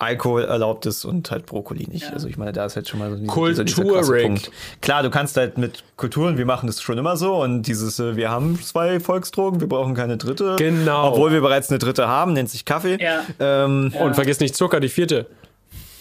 Alkohol 0.00 0.44
erlaubt 0.44 0.86
ist 0.86 1.04
und 1.04 1.30
halt 1.32 1.46
Brokkoli 1.46 1.86
nicht. 1.88 2.04
Ja. 2.04 2.12
Also 2.12 2.28
ich 2.28 2.36
meine, 2.36 2.52
da 2.52 2.64
ist 2.66 2.76
halt 2.76 2.88
schon 2.88 3.00
mal 3.00 3.10
so 3.10 3.16
dieser, 3.16 3.64
dieser, 3.64 3.82
dieser 3.82 4.22
Punkt. 4.22 4.50
Klar, 4.80 5.02
du 5.02 5.10
kannst 5.10 5.36
halt 5.36 5.58
mit 5.58 5.82
Kulturen, 5.96 6.38
wir 6.38 6.46
machen 6.46 6.68
das 6.68 6.80
schon 6.80 6.98
immer 6.98 7.16
so 7.16 7.42
und 7.42 7.62
dieses, 7.62 7.98
äh, 7.98 8.14
wir 8.14 8.30
haben 8.30 8.60
zwei 8.62 9.00
Volksdrogen, 9.00 9.60
wir 9.60 9.68
brauchen 9.68 9.94
keine 9.94 10.16
dritte. 10.16 10.54
Genau. 10.56 11.12
Obwohl 11.12 11.32
wir 11.32 11.40
bereits 11.40 11.68
eine 11.70 11.80
dritte 11.80 12.06
haben, 12.06 12.32
nennt 12.32 12.48
sich 12.48 12.64
Kaffee. 12.64 12.96
Ja. 13.00 13.22
Ähm, 13.40 13.92
ja. 13.92 14.04
Und 14.04 14.14
vergiss 14.14 14.38
nicht 14.38 14.54
Zucker, 14.54 14.78
die 14.78 14.88
vierte. 14.88 15.26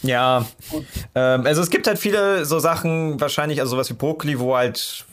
Ja, 0.03 0.45
ähm, 1.15 1.45
also 1.45 1.61
es 1.61 1.69
gibt 1.69 1.87
halt 1.87 1.97
viele 1.97 2.45
so 2.45 2.59
Sachen, 2.59 3.19
wahrscheinlich, 3.19 3.59
also 3.59 3.71
sowas 3.71 3.89
wie 3.89 3.95
Brokkoli, 3.95 4.39
wo 4.39 4.55
halt, 4.55 5.05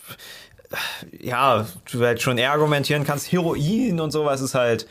ja, 1.20 1.66
du 1.90 2.04
halt 2.04 2.20
schon 2.20 2.38
eher 2.38 2.52
argumentieren 2.52 3.04
kannst, 3.04 3.30
Heroin 3.32 4.00
und 4.00 4.10
sowas 4.10 4.40
ist 4.40 4.54
halt, 4.54 4.86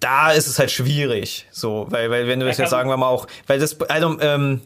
da 0.00 0.32
ist 0.32 0.46
es 0.46 0.58
halt 0.58 0.70
schwierig, 0.70 1.46
so, 1.50 1.86
weil, 1.90 2.10
weil 2.10 2.28
wenn 2.28 2.40
du 2.40 2.46
das 2.46 2.58
jetzt 2.58 2.70
sagen 2.70 2.88
wir 2.88 2.96
mal 2.96 3.08
auch, 3.08 3.26
weil 3.46 3.58
das, 3.58 3.80
also, 3.82 4.20
ähm, 4.20 4.60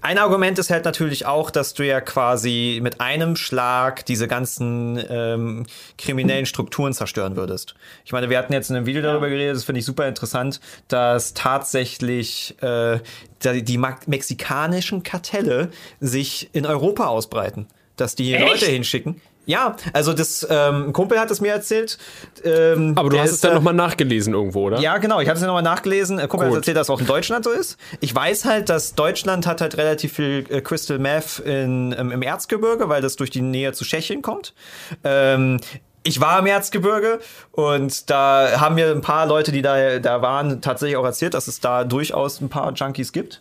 ein 0.00 0.18
Argument 0.18 0.58
ist 0.58 0.70
halt 0.70 0.84
natürlich 0.84 1.26
auch, 1.26 1.50
dass 1.50 1.74
du 1.74 1.86
ja 1.86 2.00
quasi 2.00 2.80
mit 2.82 3.00
einem 3.00 3.36
Schlag 3.36 4.04
diese 4.06 4.26
ganzen 4.26 5.02
ähm, 5.08 5.66
kriminellen 5.98 6.46
Strukturen 6.46 6.92
zerstören 6.92 7.36
würdest. 7.36 7.74
Ich 8.04 8.12
meine, 8.12 8.30
wir 8.30 8.38
hatten 8.38 8.52
jetzt 8.52 8.70
in 8.70 8.76
einem 8.76 8.86
Video 8.86 9.02
darüber 9.02 9.28
geredet, 9.28 9.56
das 9.56 9.64
finde 9.64 9.80
ich 9.80 9.84
super 9.84 10.08
interessant, 10.08 10.60
dass 10.88 11.34
tatsächlich 11.34 12.56
äh, 12.62 12.98
die 13.44 13.78
mexikanischen 13.78 15.02
Kartelle 15.02 15.70
sich 16.00 16.50
in 16.52 16.66
Europa 16.66 17.06
ausbreiten. 17.06 17.66
Dass 17.96 18.14
die 18.14 18.24
hier 18.24 18.40
Echt? 18.40 18.62
Leute 18.62 18.66
hinschicken. 18.66 19.20
Ja, 19.44 19.76
also 19.92 20.12
das 20.12 20.46
ähm, 20.48 20.88
ein 20.88 20.92
Kumpel 20.92 21.18
hat 21.18 21.30
es 21.30 21.40
mir 21.40 21.52
erzählt. 21.52 21.98
Ähm, 22.44 22.92
Aber 22.96 23.08
du 23.10 23.18
hast 23.18 23.32
es 23.32 23.40
dann 23.40 23.54
nochmal 23.54 23.74
nachgelesen 23.74 24.34
irgendwo, 24.34 24.66
oder? 24.66 24.78
Ja, 24.78 24.98
genau. 24.98 25.20
Ich 25.20 25.28
hatte 25.28 25.40
es 25.40 25.44
nochmal 25.44 25.62
nachgelesen. 25.62 26.20
Ein 26.20 26.28
Kumpel 26.28 26.48
Gut. 26.48 26.56
hat 26.56 26.62
erzählt, 26.62 26.76
dass 26.76 26.86
es 26.86 26.90
auch 26.90 27.00
in 27.00 27.06
Deutschland 27.06 27.44
so 27.44 27.50
ist. 27.50 27.76
Ich 28.00 28.14
weiß 28.14 28.44
halt, 28.44 28.68
dass 28.68 28.94
Deutschland 28.94 29.46
hat 29.46 29.60
halt 29.60 29.76
relativ 29.76 30.12
viel 30.12 30.46
äh, 30.48 30.60
Crystal 30.60 30.98
Meth 30.98 31.40
in, 31.40 31.94
ähm, 31.98 32.12
im 32.12 32.22
Erzgebirge, 32.22 32.88
weil 32.88 33.02
das 33.02 33.16
durch 33.16 33.30
die 33.30 33.42
Nähe 33.42 33.72
zu 33.72 33.84
Tschechien 33.84 34.22
kommt. 34.22 34.54
Ähm, 35.02 35.58
ich 36.04 36.20
war 36.20 36.38
im 36.38 36.46
Erzgebirge 36.46 37.20
und 37.52 38.10
da 38.10 38.60
haben 38.60 38.74
mir 38.74 38.90
ein 38.90 39.02
paar 39.02 39.26
Leute, 39.26 39.52
die 39.52 39.62
da, 39.62 39.98
da 39.98 40.20
waren, 40.20 40.60
tatsächlich 40.60 40.96
auch 40.96 41.04
erzählt, 41.04 41.34
dass 41.34 41.46
es 41.48 41.60
da 41.60 41.84
durchaus 41.84 42.40
ein 42.40 42.48
paar 42.48 42.72
Junkies 42.72 43.12
gibt. 43.12 43.40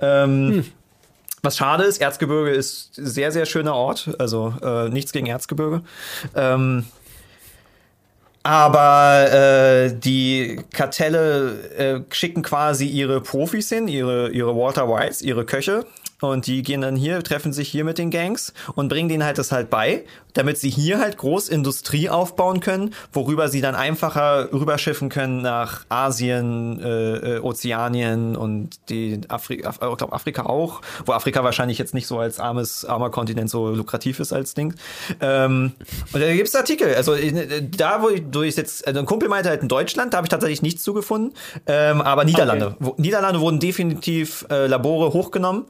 Ähm, 0.00 0.52
hm. 0.52 0.64
Was 1.44 1.56
schade 1.56 1.82
ist, 1.82 2.00
Erzgebirge 2.00 2.50
ist 2.50 2.94
sehr, 2.94 3.32
sehr 3.32 3.46
schöner 3.46 3.74
Ort. 3.74 4.14
Also 4.18 4.54
äh, 4.62 4.88
nichts 4.88 5.12
gegen 5.12 5.26
Erzgebirge. 5.26 5.82
Ähm, 6.36 6.84
aber 8.44 9.32
äh, 9.32 9.92
die 9.92 10.60
Kartelle 10.72 11.68
äh, 11.76 12.14
schicken 12.14 12.42
quasi 12.42 12.86
ihre 12.86 13.20
Profis 13.20 13.68
hin, 13.68 13.88
ihre, 13.88 14.30
ihre 14.30 14.56
Walter 14.56 14.88
Whites, 14.88 15.20
ihre 15.22 15.44
Köche. 15.44 15.84
Und 16.30 16.46
die 16.46 16.62
gehen 16.62 16.80
dann 16.80 16.96
hier, 16.96 17.22
treffen 17.22 17.52
sich 17.52 17.68
hier 17.68 17.84
mit 17.84 17.98
den 17.98 18.10
Gangs 18.10 18.52
und 18.74 18.88
bringen 18.88 19.08
denen 19.08 19.24
halt 19.24 19.38
das 19.38 19.52
halt 19.52 19.70
bei 19.70 20.04
damit 20.34 20.58
sie 20.58 20.70
hier 20.70 20.98
halt 20.98 21.18
Großindustrie 21.18 22.08
aufbauen 22.08 22.60
können, 22.60 22.94
worüber 23.12 23.48
sie 23.48 23.60
dann 23.60 23.74
einfacher 23.74 24.52
rüberschiffen 24.52 25.08
können 25.08 25.42
nach 25.42 25.84
Asien, 25.88 26.80
äh, 26.80 27.36
äh 27.36 27.38
Ozeanien 27.40 28.36
und 28.36 28.88
die 28.88 29.20
Afri 29.28 29.64
Af 29.64 29.80
ich 29.82 29.96
glaub, 29.98 30.12
Afrika 30.12 30.46
auch, 30.46 30.80
wo 31.06 31.12
Afrika 31.12 31.44
wahrscheinlich 31.44 31.78
jetzt 31.78 31.94
nicht 31.94 32.06
so 32.06 32.18
als 32.18 32.38
armes, 32.38 32.84
armer 32.84 33.10
Kontinent 33.10 33.50
so 33.50 33.70
lukrativ 33.70 34.20
ist 34.20 34.32
als 34.32 34.54
Ding. 34.54 34.74
Ähm, 35.20 35.72
und 36.12 36.20
da 36.20 36.32
gibt's 36.32 36.54
Artikel, 36.54 36.94
also 36.94 37.14
äh, 37.14 37.62
da, 37.62 38.02
wo 38.02 38.08
ich, 38.08 38.22
wo 38.32 38.42
ich 38.42 38.56
jetzt, 38.56 38.86
also 38.86 39.00
ein 39.00 39.06
Kumpel 39.06 39.28
meinte 39.28 39.50
halt 39.50 39.62
in 39.62 39.68
Deutschland, 39.68 40.12
da 40.12 40.18
habe 40.18 40.26
ich 40.26 40.30
tatsächlich 40.30 40.62
nichts 40.62 40.82
zugefunden, 40.82 41.34
ähm, 41.66 42.00
aber 42.00 42.24
Niederlande. 42.24 42.76
Okay. 42.80 42.94
Niederlande 42.98 43.40
wurden 43.40 43.60
definitiv 43.60 44.46
äh, 44.50 44.66
Labore 44.66 45.12
hochgenommen, 45.12 45.66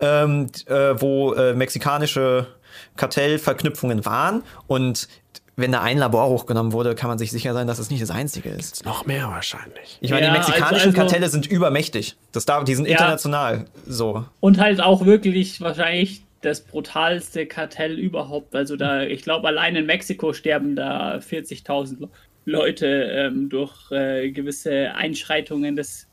ähm, 0.00 0.46
äh, 0.66 0.94
wo 1.00 1.34
äh, 1.34 1.54
mexikanische 1.54 2.46
Kartellverknüpfungen 2.96 4.04
waren 4.04 4.42
und 4.66 5.08
wenn 5.56 5.70
da 5.70 5.82
ein 5.82 5.98
Labor 5.98 6.28
hochgenommen 6.28 6.72
wurde, 6.72 6.94
kann 6.94 7.08
man 7.08 7.18
sich 7.18 7.30
sicher 7.30 7.52
sein, 7.52 7.66
dass 7.66 7.78
es 7.78 7.90
nicht 7.90 8.02
das 8.02 8.10
einzige 8.10 8.48
ist. 8.48 8.56
Gibt's 8.56 8.84
noch 8.84 9.06
mehr 9.06 9.28
wahrscheinlich. 9.28 9.98
Ich 10.00 10.10
meine, 10.10 10.26
ja, 10.26 10.32
die 10.32 10.38
mexikanischen 10.38 10.74
also, 10.74 10.86
also, 10.88 10.98
Kartelle 10.98 11.28
sind 11.28 11.46
übermächtig. 11.46 12.16
Das 12.32 12.44
darf, 12.44 12.64
die 12.64 12.74
sind 12.74 12.86
ja. 12.86 12.92
international 12.92 13.66
so. 13.86 14.24
Und 14.40 14.58
halt 14.58 14.80
auch 14.80 15.06
wirklich 15.06 15.60
wahrscheinlich 15.60 16.24
das 16.40 16.60
brutalste 16.60 17.46
Kartell 17.46 17.98
überhaupt. 17.98 18.54
Also 18.54 18.76
da, 18.76 19.02
ich 19.02 19.22
glaube, 19.22 19.48
allein 19.48 19.76
in 19.76 19.86
Mexiko 19.86 20.32
sterben 20.32 20.76
da 20.76 21.16
40.000 21.16 22.08
Leute 22.44 22.86
ähm, 22.86 23.48
durch 23.48 23.90
äh, 23.90 24.30
gewisse 24.30 24.94
Einschreitungen 24.94 25.76
des 25.76 26.08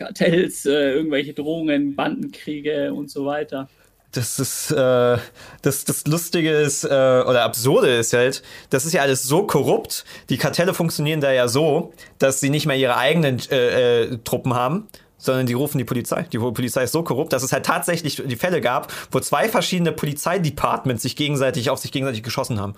Kartells, 0.00 0.66
äh, 0.66 0.92
irgendwelche 0.92 1.34
Drohungen, 1.34 1.94
Bandenkriege 1.94 2.92
und 2.92 3.10
so 3.10 3.26
weiter 3.26 3.68
das 4.12 4.40
ist 4.40 4.72
äh, 4.72 5.18
das, 5.62 5.84
das 5.84 6.06
Lustige 6.06 6.50
ist, 6.50 6.84
äh, 6.84 6.88
oder 6.88 7.44
Absurde 7.44 7.96
ist 7.96 8.12
halt, 8.12 8.42
das 8.70 8.84
ist 8.84 8.92
ja 8.92 9.02
alles 9.02 9.22
so 9.22 9.46
korrupt. 9.46 10.04
Die 10.30 10.36
Kartelle 10.36 10.74
funktionieren 10.74 11.20
da 11.20 11.30
ja 11.30 11.46
so, 11.46 11.92
dass 12.18 12.40
sie 12.40 12.50
nicht 12.50 12.66
mehr 12.66 12.76
ihre 12.76 12.96
eigenen 12.96 13.38
äh, 13.50 14.02
äh, 14.02 14.18
Truppen 14.24 14.54
haben, 14.54 14.88
sondern 15.16 15.46
die 15.46 15.52
rufen 15.52 15.78
die 15.78 15.84
Polizei. 15.84 16.26
Die 16.32 16.38
Polizei 16.38 16.84
ist 16.84 16.92
so 16.92 17.04
korrupt, 17.04 17.32
dass 17.32 17.42
es 17.42 17.52
halt 17.52 17.66
tatsächlich 17.66 18.20
die 18.24 18.36
Fälle 18.36 18.60
gab, 18.60 18.92
wo 19.12 19.20
zwei 19.20 19.48
verschiedene 19.48 19.92
Polizeidepartments 19.92 21.02
sich 21.02 21.14
gegenseitig 21.14 21.70
auf 21.70 21.78
sich 21.78 21.92
gegenseitig 21.92 22.24
geschossen 22.24 22.58
haben, 22.58 22.74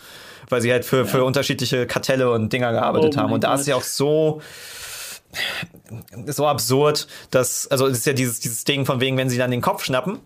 weil 0.50 0.60
sie 0.60 0.70
halt 0.70 0.84
für, 0.84 0.98
ja. 0.98 1.04
für 1.04 1.24
unterschiedliche 1.24 1.86
Kartelle 1.86 2.30
und 2.30 2.52
Dinger 2.52 2.72
gearbeitet 2.72 3.14
oh 3.16 3.20
haben. 3.20 3.32
Und 3.32 3.44
da 3.44 3.52
Gott. 3.52 3.60
ist 3.60 3.66
ja 3.68 3.76
auch 3.76 3.84
so 3.84 4.42
so 6.26 6.46
absurd, 6.46 7.06
dass 7.30 7.66
also 7.68 7.86
es 7.86 7.98
ist 7.98 8.06
ja 8.06 8.12
dieses 8.12 8.40
dieses 8.40 8.64
Ding 8.64 8.86
von 8.86 9.00
wegen, 9.00 9.16
wenn 9.16 9.30
sie 9.30 9.38
dann 9.38 9.50
den 9.50 9.62
Kopf 9.62 9.84
schnappen 9.84 10.20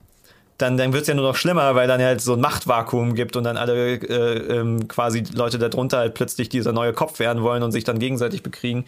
dann, 0.59 0.79
dann 0.79 0.93
wird 0.93 1.03
es 1.03 1.09
ja 1.09 1.15
nur 1.15 1.29
noch 1.29 1.37
schlimmer, 1.37 1.75
weil 1.75 1.87
dann 1.87 2.01
halt 2.01 2.21
so 2.21 2.33
ein 2.33 2.41
Machtvakuum 2.41 3.15
gibt 3.15 3.37
und 3.37 3.45
dann 3.45 3.57
alle 3.57 3.97
äh, 3.97 4.59
ähm, 4.59 4.89
quasi 4.89 5.23
Leute 5.35 5.59
darunter 5.59 5.99
halt 5.99 6.15
plötzlich 6.15 6.49
dieser 6.49 6.73
neue 6.73 6.93
Kopf 6.93 7.19
werden 7.19 7.43
wollen 7.43 7.63
und 7.63 7.73
sich 7.73 7.85
dann 7.85 7.99
gegenseitig 7.99 8.43
bekriegen. 8.43 8.85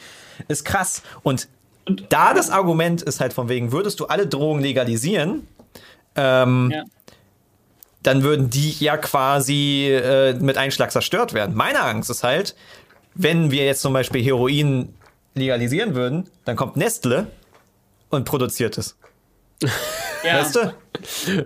Ist 0.48 0.64
krass. 0.64 1.02
Und, 1.22 1.48
da 2.10 2.34
das 2.34 2.50
Argument 2.50 3.00
ist 3.00 3.18
halt 3.18 3.32
von 3.32 3.48
wegen, 3.48 3.72
würdest 3.72 3.98
du 3.98 4.06
alle 4.06 4.26
Drogen 4.26 4.60
legalisieren, 4.60 5.48
ähm, 6.16 6.70
ja. 6.70 6.84
dann 8.02 8.22
würden 8.22 8.50
die 8.50 8.72
ja 8.72 8.98
quasi 8.98 9.90
äh, 9.90 10.34
mit 10.34 10.58
Einschlag 10.58 10.92
zerstört 10.92 11.32
werden. 11.32 11.54
Meine 11.54 11.80
Angst 11.80 12.10
ist 12.10 12.24
halt, 12.24 12.54
wenn 13.14 13.50
wir 13.50 13.64
jetzt 13.64 13.80
zum 13.80 13.94
Beispiel 13.94 14.22
Heroin 14.22 14.92
legalisieren 15.34 15.94
würden, 15.94 16.28
dann 16.44 16.56
kommt 16.56 16.76
Nestle 16.76 17.26
und 18.10 18.24
produziert 18.24 18.78
es. 18.78 18.96
Ja. 20.24 20.40
Weißt 20.40 20.56
du? 20.56 20.74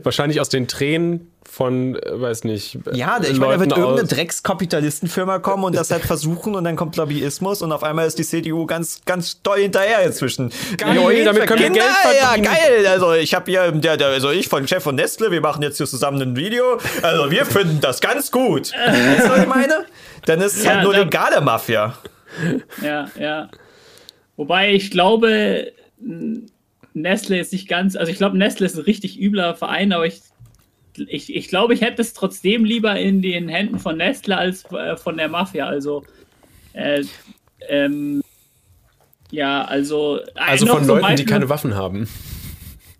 Wahrscheinlich 0.02 0.40
aus 0.40 0.48
den 0.48 0.66
Tränen 0.66 1.30
von, 1.52 1.96
äh, 1.96 2.20
weiß 2.20 2.44
nicht. 2.44 2.78
Ja, 2.92 3.20
ich 3.20 3.38
meine, 3.38 3.52
da 3.52 3.60
wird 3.60 3.76
irgendeine 3.76 4.08
Dreckskapitalistenfirma 4.08 5.40
kommen 5.40 5.64
und 5.64 5.76
das 5.76 5.90
halt 5.90 6.02
versuchen 6.06 6.54
und 6.54 6.64
dann 6.64 6.76
kommt 6.76 6.96
Lobbyismus 6.96 7.60
und 7.60 7.72
auf 7.72 7.82
einmal 7.82 8.06
ist 8.06 8.18
die 8.18 8.24
CDU 8.24 8.64
ganz, 8.64 9.02
ganz 9.04 9.42
doll 9.42 9.58
hinterher 9.58 10.02
inzwischen. 10.02 10.50
Geil, 10.78 10.96
jo, 10.96 11.24
damit 11.24 11.46
können 11.46 11.60
wir 11.60 11.70
Geld 11.70 11.84
verdienen. 11.84 12.44
Ja, 12.44 12.52
geil. 12.52 12.86
Also 12.86 13.12
ich 13.12 13.34
habe 13.34 13.50
hier, 13.50 13.70
der, 13.72 13.98
der, 13.98 14.06
also 14.08 14.30
ich 14.30 14.48
von 14.48 14.66
Chef 14.66 14.82
von 14.82 14.94
Nestle, 14.94 15.30
wir 15.30 15.42
machen 15.42 15.62
jetzt 15.62 15.76
hier 15.76 15.86
zusammen 15.86 16.22
ein 16.22 16.36
Video. 16.36 16.78
Also 17.02 17.30
wir 17.30 17.44
finden 17.44 17.80
das 17.82 18.00
ganz 18.00 18.30
gut. 18.30 18.72
weißt 18.86 19.26
du, 19.26 19.30
was 19.30 19.40
ich 19.40 19.48
meine? 19.48 19.84
Dann 20.24 20.40
ist 20.40 20.56
es 20.56 20.64
ja, 20.64 20.76
halt 20.76 20.84
nur 20.84 20.94
legale 20.94 21.42
Mafia. 21.42 21.98
Ja, 22.80 23.08
ja. 23.18 23.50
Wobei 24.36 24.72
ich 24.72 24.90
glaube, 24.90 25.72
Nestle 26.94 27.38
ist 27.38 27.52
nicht 27.52 27.68
ganz, 27.68 27.96
also 27.96 28.10
ich 28.10 28.18
glaube, 28.18 28.36
Nestle 28.36 28.66
ist 28.66 28.76
ein 28.76 28.84
richtig 28.84 29.20
übler 29.20 29.54
Verein, 29.54 29.92
aber 29.92 30.06
ich, 30.06 30.20
ich, 30.96 31.34
ich 31.34 31.48
glaube, 31.48 31.74
ich 31.74 31.80
hätte 31.80 32.02
es 32.02 32.12
trotzdem 32.12 32.64
lieber 32.64 32.98
in 32.98 33.22
den 33.22 33.48
Händen 33.48 33.78
von 33.78 33.96
Nestle 33.96 34.36
als 34.36 34.64
äh, 34.72 34.96
von 34.96 35.16
der 35.16 35.28
Mafia. 35.28 35.66
Also, 35.66 36.04
äh, 36.72 37.04
ähm, 37.68 38.22
ja, 39.30 39.64
also. 39.64 40.20
Also 40.34 40.66
von 40.66 40.86
Leuten, 40.86 41.02
Beispiel, 41.02 41.24
die 41.24 41.30
keine 41.30 41.48
Waffen 41.48 41.74
haben. 41.74 42.08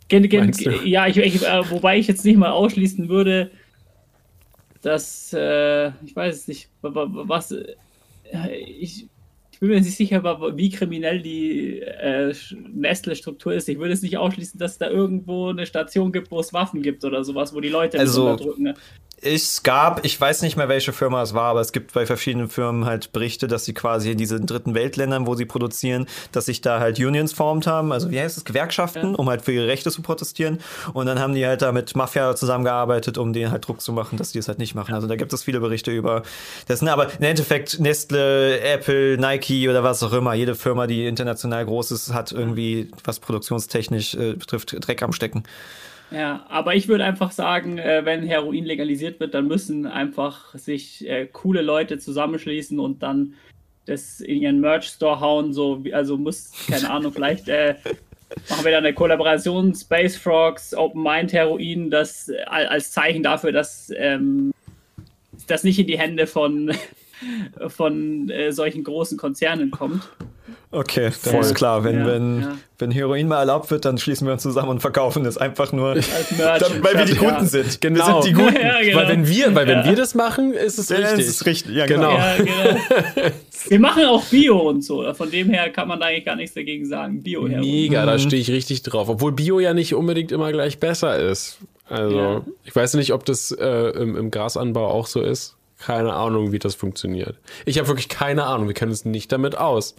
Gen, 0.08 0.28
gen, 0.28 0.52
ja, 0.84 1.06
ich, 1.06 1.16
ich, 1.18 1.46
äh, 1.46 1.70
wobei 1.70 1.98
ich 1.98 2.06
jetzt 2.06 2.24
nicht 2.24 2.36
mal 2.36 2.50
ausschließen 2.50 3.08
würde, 3.08 3.50
dass, 4.82 5.32
äh, 5.32 5.88
ich 6.04 6.14
weiß 6.14 6.34
es 6.36 6.48
nicht, 6.48 6.68
was, 6.82 7.52
äh, 7.52 7.74
ich, 8.56 9.06
bin 9.62 9.70
mir 9.70 9.80
nicht 9.80 9.96
sicher, 9.96 10.24
wie 10.56 10.70
kriminell 10.70 11.22
die 11.22 11.78
äh, 11.78 12.34
Nestle-Struktur 12.72 13.54
ist. 13.54 13.68
Ich 13.68 13.78
würde 13.78 13.92
es 13.92 14.02
nicht 14.02 14.18
ausschließen, 14.18 14.58
dass 14.58 14.72
es 14.72 14.78
da 14.78 14.90
irgendwo 14.90 15.50
eine 15.50 15.66
Station 15.66 16.10
gibt, 16.10 16.32
wo 16.32 16.40
es 16.40 16.52
Waffen 16.52 16.82
gibt 16.82 17.04
oder 17.04 17.22
sowas, 17.22 17.54
wo 17.54 17.60
die 17.60 17.68
Leute 17.68 18.00
also, 18.00 18.30
unterdrücken 18.30 18.74
es 19.22 19.62
gab, 19.62 20.04
ich 20.04 20.20
weiß 20.20 20.42
nicht 20.42 20.56
mehr, 20.56 20.68
welche 20.68 20.92
Firma 20.92 21.22
es 21.22 21.32
war, 21.32 21.44
aber 21.44 21.60
es 21.60 21.70
gibt 21.70 21.92
bei 21.92 22.06
verschiedenen 22.06 22.48
Firmen 22.48 22.84
halt 22.84 23.12
Berichte, 23.12 23.46
dass 23.46 23.64
sie 23.64 23.72
quasi 23.72 24.10
in 24.10 24.18
diesen 24.18 24.46
dritten 24.46 24.74
Weltländern, 24.74 25.28
wo 25.28 25.36
sie 25.36 25.44
produzieren, 25.44 26.06
dass 26.32 26.46
sich 26.46 26.60
da 26.60 26.80
halt 26.80 26.98
Unions 26.98 27.32
formt 27.32 27.68
haben, 27.68 27.92
also 27.92 28.10
wie 28.10 28.20
heißt 28.20 28.36
es, 28.36 28.44
Gewerkschaften, 28.44 29.12
ja. 29.12 29.16
um 29.16 29.30
halt 29.30 29.42
für 29.42 29.52
ihre 29.52 29.68
Rechte 29.68 29.92
zu 29.92 30.02
protestieren. 30.02 30.58
Und 30.92 31.06
dann 31.06 31.20
haben 31.20 31.34
die 31.34 31.46
halt 31.46 31.62
da 31.62 31.70
mit 31.70 31.94
Mafia 31.94 32.34
zusammengearbeitet, 32.34 33.16
um 33.16 33.32
denen 33.32 33.52
halt 33.52 33.66
Druck 33.66 33.80
zu 33.80 33.92
machen, 33.92 34.18
dass 34.18 34.32
die 34.32 34.38
es 34.38 34.48
halt 34.48 34.58
nicht 34.58 34.74
machen. 34.74 34.92
Also 34.92 35.06
da 35.06 35.14
gibt 35.14 35.32
es 35.32 35.44
viele 35.44 35.60
Berichte 35.60 35.92
über 35.92 36.24
das. 36.66 36.82
Ne, 36.82 36.92
aber 36.92 37.12
im 37.12 37.22
Endeffekt 37.22 37.78
Nestle, 37.78 38.60
Apple, 38.60 39.18
Nike 39.18 39.68
oder 39.68 39.84
was 39.84 40.02
auch 40.02 40.12
immer, 40.12 40.34
jede 40.34 40.56
Firma, 40.56 40.88
die 40.88 41.06
international 41.06 41.64
groß 41.64 41.92
ist, 41.92 42.12
hat 42.12 42.32
irgendwie, 42.32 42.90
was 43.04 43.20
produktionstechnisch 43.20 44.14
äh, 44.14 44.32
betrifft, 44.34 44.74
Dreck 44.80 45.02
am 45.02 45.12
Stecken. 45.12 45.44
Ja, 46.12 46.44
aber 46.48 46.74
ich 46.74 46.88
würde 46.88 47.04
einfach 47.04 47.30
sagen, 47.30 47.78
äh, 47.78 48.04
wenn 48.04 48.22
Heroin 48.22 48.64
legalisiert 48.64 49.18
wird, 49.20 49.34
dann 49.34 49.46
müssen 49.46 49.86
einfach 49.86 50.54
sich 50.54 51.08
äh, 51.08 51.26
coole 51.26 51.62
Leute 51.62 51.98
zusammenschließen 51.98 52.78
und 52.78 53.02
dann 53.02 53.34
das 53.86 54.20
in 54.20 54.42
ihren 54.42 54.60
Merch-Store 54.60 55.20
hauen. 55.20 55.52
So, 55.52 55.82
also 55.92 56.16
muss, 56.16 56.52
keine 56.68 56.90
Ahnung, 56.90 57.12
vielleicht 57.12 57.48
äh, 57.48 57.76
machen 58.48 58.64
wir 58.64 58.72
dann 58.72 58.84
eine 58.84 58.94
Kollaboration 58.94 59.74
Space 59.74 60.16
Frogs, 60.16 60.74
Open 60.74 61.02
Mind 61.02 61.32
Heroin, 61.32 61.90
das 61.90 62.28
äh, 62.28 62.42
als 62.46 62.92
Zeichen 62.92 63.22
dafür, 63.22 63.52
dass 63.52 63.90
ähm, 63.96 64.52
das 65.46 65.64
nicht 65.64 65.78
in 65.78 65.86
die 65.86 65.98
Hände 65.98 66.26
von, 66.26 66.72
von 67.68 68.28
äh, 68.30 68.52
solchen 68.52 68.84
großen 68.84 69.16
Konzernen 69.16 69.70
kommt. 69.70 70.08
Okay, 70.72 71.10
dann 71.24 71.34
ist 71.40 71.54
klar. 71.54 71.84
Wenn, 71.84 72.00
Ja, 72.00 72.06
wenn, 72.06 72.40
ja. 72.40 72.56
wenn 72.78 72.90
Heroin 72.90 73.28
mal 73.28 73.38
erlaubt 73.40 73.70
wird, 73.70 73.84
dann 73.84 73.98
schließen 73.98 74.26
wir 74.26 74.32
uns 74.32 74.42
zusammen 74.42 74.70
und 74.70 74.80
verkaufen 74.80 75.26
es 75.26 75.36
einfach 75.36 75.70
nur, 75.72 75.94
dann, 76.38 76.82
weil 76.82 76.94
wir 76.96 77.04
die 77.04 77.12
Ja. 77.12 77.30
Guten 77.34 77.46
sind. 77.46 77.80
Genau. 77.82 77.98
Wir 78.06 78.22
sind 78.22 78.24
die 78.24 78.32
Guten. 78.42 78.56
Ja, 78.62 78.80
genau. 78.80 78.96
Weil 78.98 79.08
wenn 79.08 79.28
wir, 79.28 79.54
weil 79.54 79.66
wenn 79.66 79.84
wir 79.84 79.94
das 79.96 80.14
machen, 80.14 80.54
ist 80.54 80.78
es 80.78 80.88
Ja, 80.88 80.96
richtig. 80.96 81.26
ist 81.26 81.44
richtig. 81.46 81.74
Ja, 81.74 81.84
Genau. 81.86 82.12
Ja, 82.12 82.36
genau. 82.38 83.30
Wir 83.68 83.78
machen 83.80 84.04
auch 84.06 84.24
Bio 84.24 84.58
und 84.68 84.82
so. 84.82 85.12
Von 85.14 85.30
dem 85.30 85.50
her 85.50 85.68
kann 85.70 85.88
man 85.88 86.00
da 86.00 86.06
eigentlich 86.06 86.24
gar 86.24 86.36
nichts 86.36 86.54
dagegen 86.54 86.86
sagen. 86.86 87.22
Bio 87.22 87.46
her. 87.46 87.60
Mega, 87.60 88.06
da 88.06 88.18
stehe 88.18 88.40
ich 88.40 88.50
richtig 88.50 88.82
drauf. 88.82 89.08
Obwohl 89.10 89.32
Bio 89.32 89.60
ja 89.60 89.74
nicht 89.74 89.94
unbedingt 89.94 90.32
immer 90.32 90.50
gleich 90.52 90.78
besser 90.80 91.18
ist. 91.18 91.58
Also, 91.88 92.16
Ja. 92.18 92.40
ich 92.64 92.74
weiß 92.74 92.94
nicht, 92.94 93.12
ob 93.12 93.26
das 93.26 93.50
äh, 93.52 93.90
im, 93.90 94.16
im 94.16 94.30
Grasanbau 94.30 94.86
auch 94.88 95.06
so 95.06 95.20
ist. 95.20 95.54
Keine 95.78 96.12
Ahnung, 96.14 96.52
wie 96.52 96.58
das 96.58 96.74
funktioniert. 96.76 97.36
Ich 97.66 97.76
habe 97.78 97.88
wirklich 97.88 98.08
keine 98.08 98.44
Ahnung. 98.44 98.68
Wir 98.68 98.74
kennen 98.74 98.92
uns 98.92 99.04
nicht 99.04 99.30
damit 99.32 99.58
aus. 99.58 99.96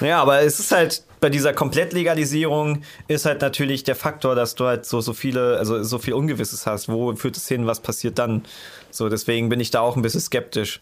Naja, 0.00 0.20
aber 0.22 0.40
es 0.42 0.60
ist 0.60 0.70
halt 0.72 1.02
bei 1.20 1.28
dieser 1.30 1.52
Komplettlegalisierung 1.52 2.82
ist 3.08 3.24
halt 3.26 3.40
natürlich 3.42 3.84
der 3.84 3.94
Faktor, 3.96 4.34
dass 4.34 4.54
du 4.56 4.66
halt 4.66 4.86
so, 4.86 5.00
so 5.00 5.12
viele, 5.12 5.56
also 5.58 5.82
so 5.82 5.98
viel 5.98 6.14
Ungewisses 6.14 6.66
hast. 6.66 6.88
Wo 6.88 7.14
führt 7.14 7.36
es 7.36 7.46
hin? 7.48 7.66
Was 7.66 7.80
passiert 7.80 8.18
dann? 8.18 8.44
So, 8.90 9.08
deswegen 9.08 9.48
bin 9.48 9.60
ich 9.60 9.70
da 9.70 9.80
auch 9.80 9.96
ein 9.96 10.02
bisschen 10.02 10.20
skeptisch. 10.20 10.80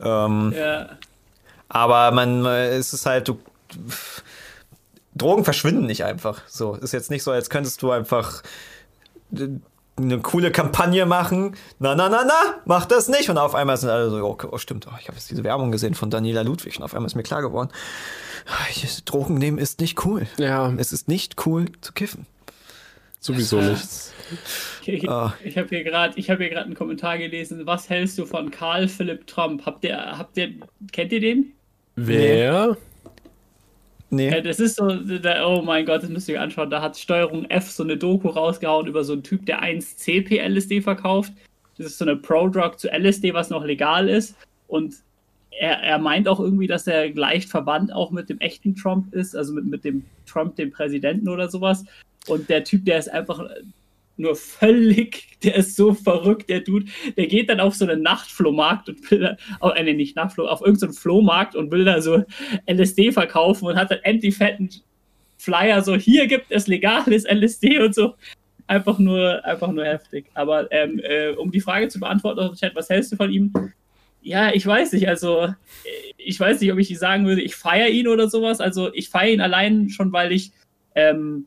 Ähm, 0.00 0.52
Ja. 0.56 0.90
aber 1.68 2.10
man, 2.12 2.44
es 2.46 2.92
ist 2.92 3.06
halt, 3.06 3.28
du, 3.28 3.38
Drogen 5.16 5.44
verschwinden 5.44 5.86
nicht 5.86 6.04
einfach. 6.04 6.42
So, 6.48 6.74
ist 6.74 6.92
jetzt 6.92 7.10
nicht 7.10 7.22
so, 7.22 7.30
als 7.30 7.50
könntest 7.50 7.82
du 7.82 7.90
einfach 7.90 8.42
eine 9.96 10.18
coole 10.20 10.50
Kampagne 10.50 11.06
machen. 11.06 11.56
Na, 11.78 11.94
na, 11.94 12.08
na, 12.08 12.24
na, 12.26 12.54
mach 12.64 12.84
das 12.86 13.08
nicht. 13.08 13.30
Und 13.30 13.38
auf 13.38 13.54
einmal 13.54 13.76
sind 13.76 13.90
alle 13.90 14.10
so, 14.10 14.16
oh, 14.16 14.36
oh 14.50 14.58
stimmt, 14.58 14.86
oh, 14.88 14.94
ich 15.00 15.06
habe 15.08 15.16
jetzt 15.16 15.30
diese 15.30 15.44
Werbung 15.44 15.70
gesehen 15.70 15.94
von 15.94 16.10
Daniela 16.10 16.42
Ludwig 16.42 16.76
und 16.78 16.82
auf 16.84 16.94
einmal 16.94 17.06
ist 17.06 17.14
mir 17.14 17.22
klar 17.22 17.42
geworden, 17.42 17.70
Drogen 19.04 19.34
nehmen 19.34 19.58
ist 19.58 19.80
nicht 19.80 20.04
cool. 20.04 20.26
Ja, 20.38 20.72
Es 20.76 20.92
ist 20.92 21.08
nicht 21.08 21.46
cool 21.46 21.66
zu 21.80 21.92
kiffen. 21.92 22.26
sowieso 23.20 23.60
nicht. 23.60 23.86
Ich, 24.82 24.88
ich, 25.04 25.08
Ah. 25.08 25.34
ich 25.42 25.56
habe 25.56 25.68
hier 25.68 25.84
gerade 25.84 26.20
hab 26.20 26.40
einen 26.40 26.74
Kommentar 26.74 27.16
gelesen. 27.18 27.64
Was 27.64 27.88
hältst 27.88 28.18
du 28.18 28.26
von 28.26 28.50
Karl 28.50 28.88
Philipp 28.88 29.26
Trump? 29.26 29.64
Habt 29.64 29.84
ihr, 29.84 29.96
habt 30.18 30.36
ihr, 30.36 30.50
kennt 30.92 31.12
ihr 31.12 31.20
den? 31.20 31.52
Wer? 31.96 32.66
Nee. 32.68 32.76
Ja, 34.18 34.40
das 34.40 34.60
ist 34.60 34.76
so, 34.76 34.84
oh 34.86 35.62
mein 35.62 35.86
Gott, 35.86 36.02
das 36.02 36.10
müsst 36.10 36.28
ihr 36.28 36.40
anschauen. 36.40 36.70
Da 36.70 36.80
hat 36.80 36.96
Steuerung 36.96 37.44
F 37.46 37.70
so 37.70 37.82
eine 37.82 37.96
Doku 37.96 38.28
rausgehauen 38.28 38.86
über 38.86 39.04
so 39.04 39.12
einen 39.12 39.22
Typ, 39.22 39.46
der 39.46 39.62
1CP 39.62 40.40
LSD 40.40 40.80
verkauft. 40.80 41.32
Das 41.76 41.86
ist 41.86 41.98
so 41.98 42.04
eine 42.04 42.16
Pro-Drug 42.16 42.78
zu 42.78 42.88
LSD, 42.88 43.34
was 43.34 43.50
noch 43.50 43.64
legal 43.64 44.08
ist. 44.08 44.36
Und 44.68 44.94
er, 45.50 45.78
er 45.82 45.98
meint 45.98 46.28
auch 46.28 46.40
irgendwie, 46.40 46.66
dass 46.66 46.86
er 46.86 47.14
leicht 47.14 47.48
verwandt 47.48 47.92
auch 47.92 48.10
mit 48.10 48.28
dem 48.28 48.38
echten 48.40 48.74
Trump 48.74 49.14
ist, 49.14 49.36
also 49.36 49.52
mit, 49.52 49.66
mit 49.66 49.84
dem 49.84 50.04
Trump, 50.26 50.56
dem 50.56 50.70
Präsidenten 50.70 51.28
oder 51.28 51.48
sowas. 51.48 51.84
Und 52.26 52.48
der 52.48 52.64
Typ, 52.64 52.84
der 52.84 52.98
ist 52.98 53.08
einfach 53.08 53.44
nur 54.16 54.36
völlig, 54.36 55.38
der 55.42 55.56
ist 55.56 55.76
so 55.76 55.92
verrückt, 55.94 56.48
der 56.48 56.60
Dude, 56.60 56.86
der 57.16 57.26
geht 57.26 57.48
dann 57.48 57.60
auf 57.60 57.74
so 57.74 57.84
einen 57.84 58.02
Nachtflohmarkt 58.02 58.88
und 58.88 59.10
will 59.10 59.20
da, 59.20 59.36
oh, 59.60 59.70
äh, 59.70 59.82
nee, 59.82 59.94
nicht 59.94 60.16
Nachtfloh, 60.16 60.46
auf 60.46 60.60
irgendeinen 60.60 60.92
Flohmarkt 60.92 61.56
und 61.56 61.70
will 61.70 61.84
da 61.84 62.00
so 62.00 62.24
LSD 62.70 63.12
verkaufen 63.12 63.66
und 63.66 63.76
hat 63.76 63.90
dann 63.90 64.00
endlich 64.02 64.36
fetten 64.36 64.70
Flyer, 65.36 65.82
so 65.82 65.96
hier 65.96 66.26
gibt 66.26 66.46
es 66.50 66.66
legales 66.66 67.24
LSD 67.24 67.78
und 67.80 67.94
so. 67.94 68.14
Einfach 68.66 68.98
nur, 68.98 69.44
einfach 69.44 69.70
nur 69.72 69.84
heftig. 69.84 70.26
Aber 70.32 70.72
ähm, 70.72 70.98
äh, 71.02 71.30
um 71.30 71.50
die 71.50 71.60
Frage 71.60 71.88
zu 71.88 72.00
beantworten 72.00 72.56
was 72.74 72.88
hältst 72.88 73.12
du 73.12 73.16
von 73.16 73.30
ihm? 73.30 73.52
Ja, 74.22 74.54
ich 74.54 74.66
weiß 74.66 74.92
nicht, 74.92 75.06
also 75.06 75.42
äh, 75.42 75.52
ich 76.16 76.40
weiß 76.40 76.60
nicht, 76.60 76.72
ob 76.72 76.78
ich 76.78 76.98
sagen 76.98 77.26
würde, 77.26 77.42
ich 77.42 77.56
feiere 77.56 77.88
ihn 77.88 78.08
oder 78.08 78.28
sowas. 78.28 78.60
Also 78.60 78.92
ich 78.94 79.10
feiere 79.10 79.34
ihn 79.34 79.40
allein 79.42 79.90
schon, 79.90 80.12
weil 80.12 80.32
ich 80.32 80.52
ähm, 80.94 81.46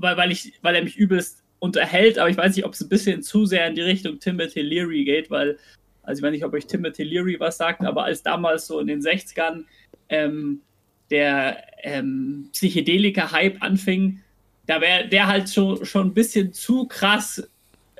weil, 0.00 0.16
weil 0.16 0.32
ich, 0.32 0.52
weil 0.62 0.74
er 0.74 0.84
mich 0.84 0.96
übelst 0.96 1.42
unterhält, 1.58 2.18
aber 2.18 2.30
ich 2.30 2.36
weiß 2.36 2.56
nicht, 2.56 2.64
ob 2.64 2.72
es 2.72 2.80
ein 2.80 2.88
bisschen 2.88 3.22
zu 3.22 3.46
sehr 3.46 3.66
in 3.66 3.74
die 3.74 3.82
Richtung 3.82 4.18
Timothy 4.18 4.62
Leary 4.62 5.04
geht, 5.04 5.30
weil, 5.30 5.58
also 6.02 6.20
ich 6.20 6.24
weiß 6.24 6.32
nicht, 6.32 6.44
ob 6.44 6.54
euch 6.54 6.66
Timothy 6.66 7.04
Leary 7.04 7.38
was 7.38 7.58
sagt, 7.58 7.82
aber 7.82 8.04
als 8.04 8.22
damals 8.22 8.66
so 8.66 8.80
in 8.80 8.86
den 8.86 9.00
60ern 9.00 9.64
ähm, 10.08 10.62
der 11.10 11.62
ähm, 11.82 12.48
Psychedelika-Hype 12.52 13.62
anfing, 13.62 14.20
da 14.66 14.80
wäre 14.80 15.08
der 15.08 15.26
halt 15.26 15.50
schon, 15.50 15.84
schon 15.84 16.08
ein 16.08 16.14
bisschen 16.14 16.52
zu 16.52 16.86
krass 16.86 17.48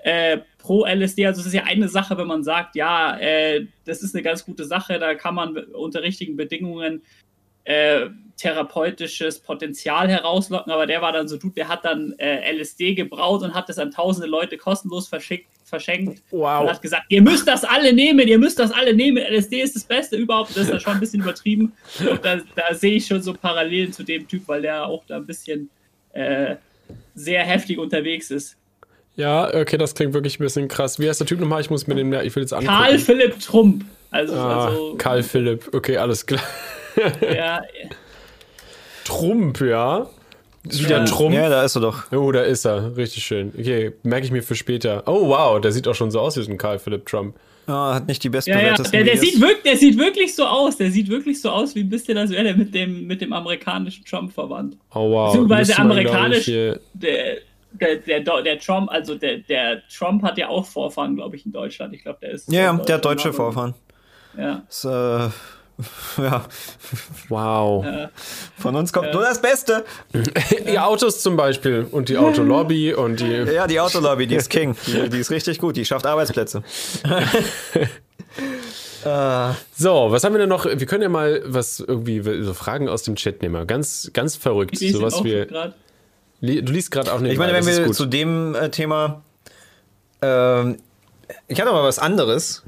äh, 0.02 0.38
pro 0.58 0.86
LSD. 0.86 1.26
Also 1.26 1.40
es 1.40 1.48
ist 1.48 1.52
ja 1.54 1.64
eine 1.64 1.88
Sache, 1.88 2.16
wenn 2.16 2.28
man 2.28 2.44
sagt, 2.44 2.76
ja, 2.76 3.18
äh, 3.18 3.66
das 3.84 4.02
ist 4.02 4.14
eine 4.14 4.22
ganz 4.22 4.44
gute 4.44 4.64
Sache, 4.64 4.98
da 4.98 5.14
kann 5.14 5.34
man 5.34 5.56
unter 5.56 6.02
richtigen 6.02 6.36
Bedingungen 6.36 7.02
äh, 7.70 8.08
therapeutisches 8.36 9.38
Potenzial 9.38 10.08
herauslocken, 10.08 10.72
aber 10.72 10.86
der 10.86 11.02
war 11.02 11.12
dann 11.12 11.28
so, 11.28 11.36
du, 11.36 11.50
der 11.50 11.68
hat 11.68 11.84
dann 11.84 12.14
äh, 12.18 12.50
LSD 12.52 12.94
gebraut 12.94 13.42
und 13.42 13.54
hat 13.54 13.68
das 13.68 13.78
an 13.78 13.90
tausende 13.90 14.26
Leute 14.28 14.56
kostenlos 14.56 15.06
verschickt, 15.08 15.46
verschenkt 15.64 16.22
Wow. 16.30 16.62
und 16.62 16.70
hat 16.70 16.82
gesagt, 16.82 17.04
ihr 17.10 17.22
müsst 17.22 17.46
das 17.46 17.64
alle 17.64 17.92
nehmen, 17.92 18.26
ihr 18.26 18.38
müsst 18.38 18.58
das 18.58 18.72
alle 18.72 18.94
nehmen, 18.94 19.18
LSD 19.18 19.60
ist 19.60 19.76
das 19.76 19.84
Beste 19.84 20.16
überhaupt, 20.16 20.50
das 20.50 20.64
ist 20.64 20.70
ja 20.70 20.80
schon 20.80 20.94
ein 20.94 21.00
bisschen 21.00 21.20
übertrieben 21.22 21.72
und 22.10 22.24
da, 22.24 22.40
da 22.56 22.74
sehe 22.74 22.94
ich 22.94 23.06
schon 23.06 23.22
so 23.22 23.34
Parallelen 23.34 23.92
zu 23.92 24.02
dem 24.02 24.26
Typ, 24.26 24.42
weil 24.48 24.62
der 24.62 24.86
auch 24.86 25.04
da 25.06 25.16
ein 25.16 25.26
bisschen 25.26 25.68
äh, 26.14 26.56
sehr 27.14 27.44
heftig 27.44 27.78
unterwegs 27.78 28.30
ist. 28.30 28.56
Ja, 29.16 29.54
okay, 29.54 29.76
das 29.76 29.94
klingt 29.94 30.14
wirklich 30.14 30.40
ein 30.40 30.44
bisschen 30.44 30.66
krass. 30.66 30.98
Wie 30.98 31.08
heißt 31.08 31.20
der 31.20 31.26
Typ 31.26 31.40
nochmal? 31.40 31.60
Ich 31.60 31.68
muss 31.68 31.86
mir 31.86 31.94
den, 31.94 32.10
ja, 32.12 32.22
ich 32.22 32.34
will 32.34 32.42
jetzt 32.42 32.52
angucken. 32.54 32.72
Karl 32.72 32.98
Philipp 32.98 33.38
Trump, 33.38 33.84
also, 34.10 34.34
ah, 34.34 34.66
also 34.66 34.94
Karl 34.96 35.22
Philipp, 35.22 35.74
okay, 35.74 35.98
alles 35.98 36.24
klar. 36.24 36.40
Ja, 37.34 37.62
Trump, 39.04 39.60
ja. 39.60 40.06
Wieder 40.64 40.98
Ja. 40.98 41.04
Trump. 41.04 41.34
Ja, 41.34 41.48
da 41.48 41.62
ist 41.64 41.74
er 41.76 41.80
doch. 41.80 42.12
Oh, 42.12 42.30
da 42.32 42.42
ist 42.42 42.66
er. 42.66 42.94
Richtig 42.96 43.24
schön. 43.24 43.52
Okay, 43.58 43.92
merke 44.02 44.26
ich 44.26 44.32
mir 44.32 44.42
für 44.42 44.54
später. 44.54 45.02
Oh, 45.06 45.28
wow, 45.28 45.58
der 45.60 45.72
sieht 45.72 45.88
auch 45.88 45.94
schon 45.94 46.10
so 46.10 46.20
aus 46.20 46.36
wie 46.36 46.42
so 46.42 46.50
ein 46.50 46.58
Karl 46.58 46.78
Philipp 46.78 47.06
Trump. 47.06 47.34
Ah, 47.66 47.94
hat 47.94 48.08
nicht 48.08 48.22
die 48.24 48.28
Ja, 48.28 48.32
ja, 48.32 48.36
bestbewertesten 48.38 48.92
der, 48.92 49.04
der, 49.04 49.16
sieht 49.20 49.40
wirklich, 49.40 49.62
der 49.62 49.76
sieht 49.76 49.98
wirklich 49.98 50.34
so 50.34 50.44
aus. 50.44 50.76
Der 50.76 50.90
sieht 50.90 51.08
wirklich 51.08 51.40
so 51.40 51.50
aus, 51.50 51.74
wie 51.74 51.80
ein 51.80 51.88
bisschen, 51.88 52.18
als 52.18 52.30
wäre 52.30 52.44
der 52.44 52.56
mit 52.56 52.74
dem, 52.74 53.06
mit 53.06 53.20
dem 53.20 53.32
amerikanischen 53.32 54.04
Trump 54.04 54.32
verwandt. 54.32 54.76
Oh, 54.92 55.10
wow. 55.10 55.28
Beziehungsweise 55.32 55.78
amerikanisch- 55.78 56.46
Der, 56.94 57.38
der, 57.72 57.96
der, 58.20 58.42
der 58.42 58.58
Trump, 58.58 58.90
also 58.90 59.14
der, 59.14 59.38
der 59.38 59.82
Trump 59.88 60.22
hat 60.24 60.36
ja 60.36 60.48
auch 60.48 60.66
Vorfahren, 60.66 61.14
glaube 61.16 61.36
ich, 61.36 61.46
in 61.46 61.52
Deutschland. 61.52 61.94
Ich 61.94 62.02
glaube, 62.02 62.18
der 62.20 62.32
ist. 62.32 62.50
Ja, 62.52 62.62
ja, 62.62 62.70
in 62.72 62.84
der 62.84 62.96
hat 62.96 63.04
deutsche 63.04 63.32
Vorfahren. 63.32 63.74
Ja. 64.36 64.62
Ist, 64.68 64.84
äh, 64.84 65.28
ja, 66.18 66.44
Wow. 67.28 67.84
von 68.58 68.76
uns 68.76 68.92
kommt 68.92 69.12
nur 69.12 69.22
das 69.22 69.40
Beste. 69.40 69.84
Die 70.68 70.78
Autos 70.78 71.22
zum 71.22 71.36
Beispiel 71.36 71.86
und 71.90 72.08
die 72.08 72.16
Autolobby 72.18 72.92
und 72.94 73.20
die. 73.20 73.30
Ja, 73.54 73.66
die 73.66 73.80
Autolobby, 73.80 74.26
die 74.26 74.36
ist 74.36 74.50
King. 74.50 74.76
Die, 74.86 75.08
die 75.08 75.18
ist 75.18 75.30
richtig 75.30 75.58
gut, 75.58 75.76
die 75.76 75.84
schafft 75.84 76.06
Arbeitsplätze. 76.06 76.62
äh, 79.04 79.52
So, 79.76 80.08
was 80.10 80.24
haben 80.24 80.34
wir 80.34 80.38
denn 80.40 80.48
noch? 80.48 80.64
Wir 80.66 80.86
können 80.86 81.02
ja 81.02 81.08
mal 81.08 81.42
was 81.46 81.80
irgendwie 81.80 82.22
so 82.42 82.54
Fragen 82.54 82.88
aus 82.88 83.02
dem 83.02 83.16
Chat 83.16 83.42
nehmen. 83.42 83.66
Ganz, 83.66 84.10
ganz 84.12 84.36
verrückt. 84.36 84.80
Die 84.80 84.90
So 84.90 85.02
was 85.02 85.14
auch 85.14 85.24
wir. 85.24 85.46
gerade. 85.46 85.74
Li- 86.40 86.62
Du 86.62 86.72
liest 86.72 86.90
gerade 86.90 87.12
auch 87.12 87.20
nicht. 87.20 87.32
ich 87.32 87.38
meine, 87.38 87.52
wenn 87.52 87.66
wir 87.66 87.92
zu 87.92 88.06
dem 88.06 88.54
äh, 88.54 88.70
Thema. 88.70 89.22
Ähm, 90.22 90.76
ich 91.48 91.60
hatte 91.60 91.70
mal 91.72 91.84
was 91.84 91.98
anderes, 91.98 92.62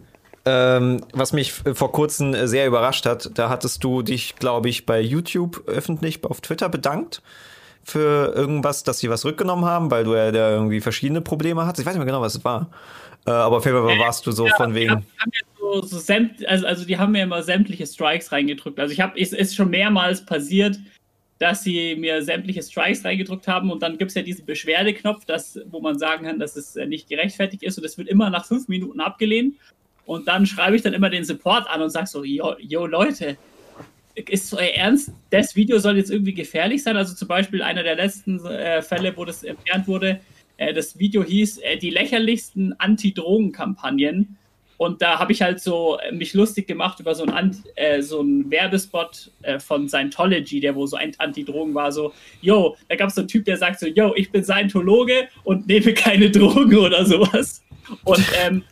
ähm, 0.44 1.04
was 1.12 1.32
mich 1.32 1.48
f- 1.50 1.76
vor 1.78 1.92
kurzem 1.92 2.34
äh, 2.34 2.48
sehr 2.48 2.66
überrascht 2.66 3.06
hat. 3.06 3.30
Da 3.34 3.48
hattest 3.48 3.84
du 3.84 4.02
dich, 4.02 4.36
glaube 4.36 4.68
ich, 4.68 4.86
bei 4.86 5.00
YouTube 5.00 5.62
öffentlich 5.66 6.24
auf 6.24 6.40
Twitter 6.40 6.68
bedankt 6.68 7.22
für 7.84 8.32
irgendwas, 8.34 8.84
dass 8.84 8.98
sie 9.00 9.10
was 9.10 9.24
rückgenommen 9.24 9.64
haben, 9.64 9.90
weil 9.90 10.04
du 10.04 10.14
ja 10.14 10.30
da 10.30 10.50
irgendwie 10.50 10.80
verschiedene 10.80 11.20
Probleme 11.20 11.66
hattest. 11.66 11.80
Ich 11.80 11.86
weiß 11.86 11.94
nicht 11.94 12.04
mehr 12.04 12.06
genau, 12.06 12.20
was 12.22 12.36
es 12.36 12.44
war. 12.44 12.70
Äh, 13.26 13.30
aber 13.30 13.58
auf 13.58 13.64
jeden 13.64 13.76
Fall 13.76 13.98
warst 13.98 14.26
du 14.26 14.32
so 14.32 14.46
von 14.56 14.70
Die 14.70 14.80
wegen. 14.80 14.90
haben, 14.90 15.06
haben 15.18 15.30
ja 15.32 15.46
so, 15.58 15.82
so 15.86 15.98
sämt, 15.98 16.46
also, 16.48 16.66
also 16.66 16.84
die 16.84 16.98
haben 16.98 17.12
mir 17.12 17.22
immer 17.22 17.42
sämtliche 17.42 17.86
Strikes 17.86 18.32
reingedrückt. 18.32 18.80
Also 18.80 18.92
ich 18.92 19.00
habe, 19.00 19.18
es 19.20 19.32
ist 19.32 19.54
schon 19.54 19.70
mehrmals 19.70 20.24
passiert, 20.26 20.78
dass 21.38 21.64
sie 21.64 21.96
mir 21.96 22.22
sämtliche 22.22 22.62
Strikes 22.62 23.04
reingedrückt 23.04 23.48
haben 23.48 23.70
und 23.72 23.82
dann 23.82 23.98
gibt 23.98 24.10
es 24.10 24.14
ja 24.14 24.22
diesen 24.22 24.44
Beschwerdeknopf, 24.46 25.24
das, 25.24 25.58
wo 25.70 25.80
man 25.80 25.98
sagen 25.98 26.24
kann, 26.24 26.38
dass 26.38 26.56
es 26.56 26.76
äh, 26.76 26.86
nicht 26.86 27.08
gerechtfertigt 27.08 27.62
ist 27.64 27.78
und 27.78 27.84
das 27.84 27.98
wird 27.98 28.08
immer 28.08 28.30
nach 28.30 28.44
fünf 28.44 28.68
Minuten 28.68 29.00
abgelehnt. 29.00 29.56
Und 30.04 30.28
dann 30.28 30.46
schreibe 30.46 30.76
ich 30.76 30.82
dann 30.82 30.94
immer 30.94 31.10
den 31.10 31.24
Support 31.24 31.68
an 31.68 31.82
und 31.82 31.90
sage 31.90 32.06
so, 32.06 32.24
yo, 32.24 32.56
yo 32.58 32.86
Leute, 32.86 33.36
ist 34.14 34.48
so 34.48 34.58
Ernst? 34.58 35.12
Das 35.30 35.56
Video 35.56 35.78
soll 35.78 35.96
jetzt 35.96 36.10
irgendwie 36.10 36.34
gefährlich 36.34 36.82
sein? 36.82 36.96
Also 36.96 37.14
zum 37.14 37.28
Beispiel 37.28 37.62
einer 37.62 37.82
der 37.82 37.96
letzten 37.96 38.44
äh, 38.44 38.82
Fälle, 38.82 39.16
wo 39.16 39.24
das 39.24 39.42
entfernt 39.42 39.86
wurde, 39.88 40.20
äh, 40.58 40.72
das 40.74 40.98
Video 40.98 41.24
hieß 41.24 41.58
äh, 41.58 41.76
die 41.76 41.90
lächerlichsten 41.90 42.74
Anti-Drogen-Kampagnen. 42.78 44.36
Und 44.76 45.00
da 45.00 45.18
habe 45.18 45.32
ich 45.32 45.40
halt 45.42 45.60
so 45.60 45.98
äh, 45.98 46.12
mich 46.12 46.34
lustig 46.34 46.66
gemacht 46.66 46.98
über 47.00 47.14
so 47.14 47.24
einen, 47.24 47.62
äh, 47.76 48.02
so 48.02 48.20
einen 48.20 48.50
Werbespot 48.50 49.30
äh, 49.42 49.58
von 49.58 49.88
Scientology, 49.88 50.60
der 50.60 50.74
wo 50.74 50.86
so 50.86 50.96
ein 50.96 51.14
Anti-Drogen 51.18 51.74
war. 51.74 51.92
So, 51.92 52.12
yo, 52.40 52.76
da 52.88 52.96
gab 52.96 53.08
es 53.08 53.14
so 53.14 53.20
einen 53.20 53.28
Typ, 53.28 53.44
der 53.44 53.56
sagt 53.56 53.80
so, 53.80 53.86
yo, 53.86 54.12
ich 54.16 54.30
bin 54.30 54.44
Scientologe 54.44 55.28
und 55.44 55.68
nehme 55.68 55.94
keine 55.94 56.30
Drogen 56.32 56.76
oder 56.76 57.06
sowas. 57.06 57.62
Und, 58.04 58.24
ähm, 58.44 58.64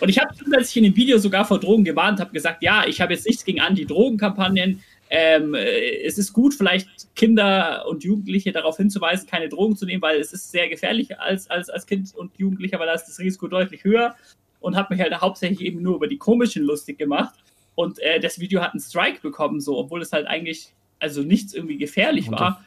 und 0.00 0.08
ich 0.08 0.18
habe 0.18 0.34
zusätzlich 0.34 0.76
in 0.78 0.84
dem 0.84 0.96
Video 0.96 1.18
sogar 1.18 1.44
vor 1.44 1.60
Drogen 1.60 1.84
gewarnt, 1.84 2.20
habe 2.20 2.32
gesagt, 2.32 2.62
ja, 2.62 2.84
ich 2.86 3.00
habe 3.00 3.12
jetzt 3.12 3.26
nichts 3.26 3.44
gegen 3.44 3.60
Anti-Drogen-Kampagnen. 3.60 4.82
Ähm, 5.08 5.54
äh, 5.54 6.02
es 6.02 6.18
ist 6.18 6.32
gut, 6.32 6.54
vielleicht 6.54 7.14
Kinder 7.14 7.84
und 7.88 8.02
Jugendliche 8.02 8.52
darauf 8.52 8.76
hinzuweisen, 8.76 9.28
keine 9.28 9.48
Drogen 9.48 9.76
zu 9.76 9.86
nehmen, 9.86 10.02
weil 10.02 10.18
es 10.18 10.32
ist 10.32 10.50
sehr 10.50 10.68
gefährlich 10.68 11.18
als, 11.18 11.48
als, 11.48 11.68
als 11.70 11.86
Kind 11.86 12.14
und 12.14 12.36
Jugendlicher, 12.38 12.78
weil 12.78 12.86
da 12.86 12.94
ist 12.94 13.06
das 13.06 13.18
Risiko 13.18 13.46
deutlich 13.46 13.84
höher. 13.84 14.14
Und 14.60 14.74
habe 14.74 14.94
mich 14.94 15.02
halt 15.02 15.20
hauptsächlich 15.20 15.60
eben 15.60 15.82
nur 15.82 15.96
über 15.96 16.08
die 16.08 16.18
komischen 16.18 16.64
lustig 16.64 16.98
gemacht. 16.98 17.34
Und 17.76 18.00
äh, 18.00 18.18
das 18.18 18.40
Video 18.40 18.62
hat 18.62 18.72
einen 18.72 18.80
Strike 18.80 19.20
bekommen, 19.20 19.60
so, 19.60 19.78
obwohl 19.78 20.02
es 20.02 20.12
halt 20.12 20.26
eigentlich 20.26 20.72
also 20.98 21.22
nichts 21.22 21.54
irgendwie 21.54 21.76
gefährlich 21.76 22.30
war. 22.30 22.64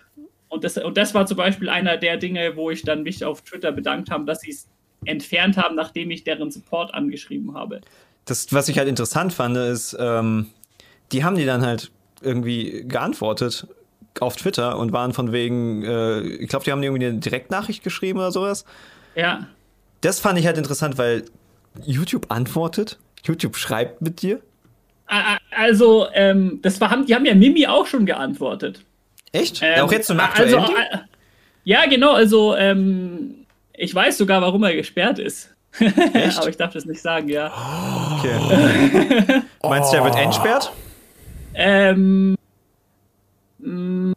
Und 0.49 0.63
das, 0.63 0.77
und 0.77 0.97
das 0.97 1.13
war 1.13 1.25
zum 1.25 1.37
Beispiel 1.37 1.69
einer 1.69 1.97
der 1.97 2.17
Dinge, 2.17 2.55
wo 2.55 2.71
ich 2.71 2.83
dann 2.83 3.03
mich 3.03 3.23
auf 3.23 3.43
Twitter 3.43 3.71
bedankt 3.71 4.09
habe, 4.11 4.25
dass 4.25 4.41
sie 4.41 4.51
es 4.51 4.67
entfernt 5.05 5.57
haben, 5.57 5.75
nachdem 5.75 6.11
ich 6.11 6.23
deren 6.23 6.51
Support 6.51 6.93
angeschrieben 6.93 7.53
habe. 7.53 7.81
Das, 8.25 8.51
was 8.53 8.69
ich 8.69 8.77
halt 8.77 8.87
interessant 8.87 9.33
fand, 9.33 9.57
ist, 9.57 9.97
ähm, 9.99 10.47
die 11.11 11.23
haben 11.23 11.35
die 11.35 11.45
dann 11.45 11.65
halt 11.65 11.91
irgendwie 12.21 12.83
geantwortet 12.87 13.67
auf 14.19 14.35
Twitter 14.35 14.77
und 14.77 14.91
waren 14.91 15.13
von 15.13 15.31
wegen, 15.31 15.83
äh, 15.83 16.21
ich 16.21 16.49
glaube, 16.49 16.65
die 16.65 16.71
haben 16.71 16.83
irgendwie 16.83 17.05
eine 17.05 17.19
Direktnachricht 17.19 17.83
geschrieben 17.83 18.19
oder 18.19 18.31
sowas. 18.31 18.65
Ja. 19.15 19.47
Das 20.01 20.19
fand 20.19 20.39
ich 20.39 20.45
halt 20.45 20.57
interessant, 20.57 20.97
weil 20.97 21.25
YouTube 21.83 22.25
antwortet, 22.29 22.99
YouTube 23.25 23.55
schreibt 23.55 24.01
mit 24.01 24.21
dir. 24.21 24.41
Also, 25.51 26.07
ähm, 26.13 26.59
das 26.61 26.79
war, 26.79 27.03
die 27.03 27.15
haben 27.15 27.25
ja 27.25 27.33
Mimi 27.33 27.65
auch 27.65 27.87
schon 27.87 28.05
geantwortet. 28.05 28.83
Echt? 29.31 29.59
Ähm, 29.63 29.81
auch 29.81 29.91
jetzt 29.91 30.07
zum 30.07 30.19
aktuellen 30.19 30.59
also, 30.59 30.73
äh, 30.73 30.97
Ja, 31.63 31.85
genau, 31.87 32.13
also 32.13 32.55
ähm, 32.55 33.38
ich 33.79 33.95
weiß 33.95 34.17
sogar, 34.17 34.41
warum 34.41 34.63
er 34.63 34.75
gesperrt 34.75 35.19
ist. 35.19 35.55
Aber 35.79 36.49
ich 36.49 36.57
darf 36.57 36.73
das 36.73 36.85
nicht 36.85 37.01
sagen, 37.01 37.29
ja. 37.29 37.47
Okay. 38.17 39.41
Meinst 39.63 39.93
du, 39.93 39.97
er 39.97 40.03
wird 40.03 40.15
entsperrt? 40.15 40.71
Ähm, 41.53 42.35
mh, 43.59 43.69
mm, 43.69 44.13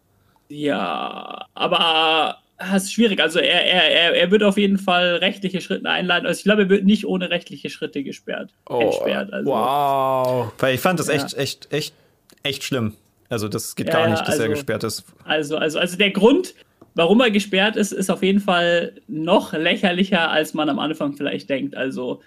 ja, 0.49 1.47
aber 1.55 2.39
das 2.59 2.85
ist 2.85 2.93
schwierig. 2.93 3.21
Also 3.21 3.39
er, 3.39 3.65
er, 3.65 4.15
er 4.15 4.31
wird 4.31 4.43
auf 4.43 4.59
jeden 4.59 4.79
Fall 4.79 5.17
rechtliche 5.17 5.61
Schritte 5.61 5.89
einleiten. 5.89 6.27
Also 6.27 6.39
ich 6.39 6.45
glaube, 6.45 6.63
er 6.63 6.69
wird 6.69 6.85
nicht 6.85 7.07
ohne 7.07 7.31
rechtliche 7.31 7.71
Schritte 7.71 8.03
gesperrt. 8.03 8.51
Oh, 8.69 8.81
entsperrt. 8.81 9.33
Also, 9.33 9.51
wow. 9.51 10.53
Weil 10.59 10.75
ich 10.75 10.81
fand 10.81 11.01
das 11.01 11.09
echt, 11.09 11.33
ja. 11.33 11.39
echt, 11.39 11.73
echt, 11.73 11.95
echt 12.43 12.65
schlimm. 12.65 12.97
Also 13.31 13.49
das 13.49 13.75
geht 13.75 13.89
ja, 13.89 13.95
gar 13.95 14.09
nicht, 14.09 14.21
dass 14.21 14.31
also, 14.31 14.43
er 14.43 14.49
gesperrt 14.51 14.85
ist. 14.85 15.05
Also, 15.25 15.57
also, 15.57 15.79
also 15.79 15.97
der 15.97 16.11
Grund, 16.11 16.55
warum 16.95 17.21
er 17.21 17.31
gesperrt 17.31 17.77
ist, 17.77 17.93
ist 17.93 18.11
auf 18.11 18.23
jeden 18.23 18.41
Fall 18.41 18.95
noch 19.09 19.53
lächerlicher, 19.53 20.31
als 20.31 20.55
man 20.55 20.69
am 20.69 20.79
Anfang 20.79 21.15
vielleicht 21.15 21.49
denkt. 21.51 21.77
Also 21.77 22.21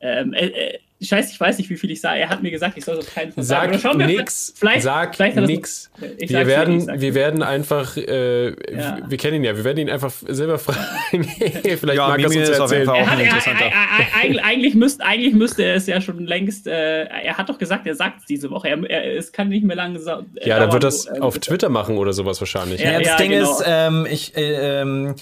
ähm, 0.00 0.32
äh, 0.34 0.78
Scheiße, 1.02 1.32
ich 1.32 1.40
weiß 1.40 1.58
nicht, 1.58 1.70
wie 1.70 1.76
viel 1.76 1.90
ich 1.90 2.00
sage. 2.00 2.20
Er 2.20 2.28
hat 2.28 2.42
mir 2.42 2.50
gesagt, 2.50 2.76
ich 2.76 2.84
soll 2.84 2.98
auf 2.98 3.12
keinen 3.12 3.32
Fall 3.32 3.44
sagen. 3.44 3.78
Sag 3.78 3.96
nix. 3.96 4.54
Vielleicht, 4.56 4.82
sag 4.82 5.14
vielleicht 5.14 5.36
nix. 5.36 5.90
Wir 5.98 6.46
werden, 6.46 6.76
nicht, 6.78 7.00
wir 7.00 7.14
werden 7.14 7.42
einfach, 7.42 7.96
äh, 7.96 8.50
ja. 8.74 8.98
wir 9.06 9.18
kennen 9.18 9.36
ihn 9.36 9.44
ja, 9.44 9.56
wir 9.56 9.64
werden 9.64 9.78
ihn 9.78 9.90
einfach 9.90 10.12
selber 10.28 10.58
fragen. 10.60 11.24
vielleicht 11.24 11.96
ja, 11.96 12.08
mag 12.08 12.20
er 12.20 12.26
uns 12.26 12.36
erzählen. 12.36 12.88
Er 12.88 13.10
hat, 13.10 13.18
er, 13.18 14.34
er, 14.34 14.44
eigentlich, 14.44 14.74
müsste, 14.74 15.04
eigentlich 15.04 15.34
müsste 15.34 15.64
er 15.64 15.74
es 15.74 15.86
ja 15.86 16.00
schon 16.00 16.26
längst, 16.26 16.66
äh, 16.66 17.04
er 17.04 17.36
hat 17.36 17.48
doch 17.48 17.58
gesagt, 17.58 17.86
er 17.86 17.94
sagt 17.94 18.20
es 18.20 18.26
diese 18.26 18.50
Woche. 18.50 18.68
Er, 18.68 19.16
es 19.16 19.32
kann 19.32 19.48
nicht 19.48 19.64
mehr 19.64 19.76
lange 19.76 19.98
sagen. 19.98 20.34
Ja, 20.42 20.58
dann 20.58 20.72
wird 20.72 20.84
das 20.84 21.06
äh, 21.06 21.18
auf 21.20 21.38
Twitter 21.38 21.68
machen 21.68 21.98
oder 21.98 22.12
sowas 22.12 22.40
wahrscheinlich. 22.40 22.80
Ja, 22.80 23.00
das 23.00 23.16
Ding 23.16 23.30
genau. 23.30 23.50
ist, 23.50 23.64
ähm, 23.66 24.06
ich, 24.10 24.36
äh, 24.36 24.80
ähm, 24.80 25.14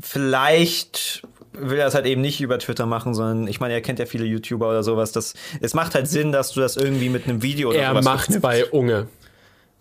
vielleicht 0.00 1.22
will 1.58 1.78
er 1.78 1.86
es 1.86 1.94
halt 1.94 2.06
eben 2.06 2.20
nicht 2.20 2.40
über 2.40 2.58
Twitter 2.58 2.86
machen, 2.86 3.14
sondern 3.14 3.48
ich 3.48 3.60
meine, 3.60 3.74
er 3.74 3.80
kennt 3.80 3.98
ja 3.98 4.06
viele 4.06 4.24
YouTuber 4.24 4.68
oder 4.68 4.82
sowas. 4.82 5.12
Das, 5.12 5.34
es 5.60 5.74
macht 5.74 5.94
halt 5.94 6.08
Sinn, 6.08 6.32
dass 6.32 6.52
du 6.52 6.60
das 6.60 6.76
irgendwie 6.76 7.08
mit 7.08 7.24
einem 7.24 7.42
Video 7.42 7.70
oder 7.70 7.78
er 7.78 7.90
sowas 7.90 8.06
Er 8.06 8.12
macht's 8.12 8.40
bei 8.40 8.66
Unge. 8.66 9.08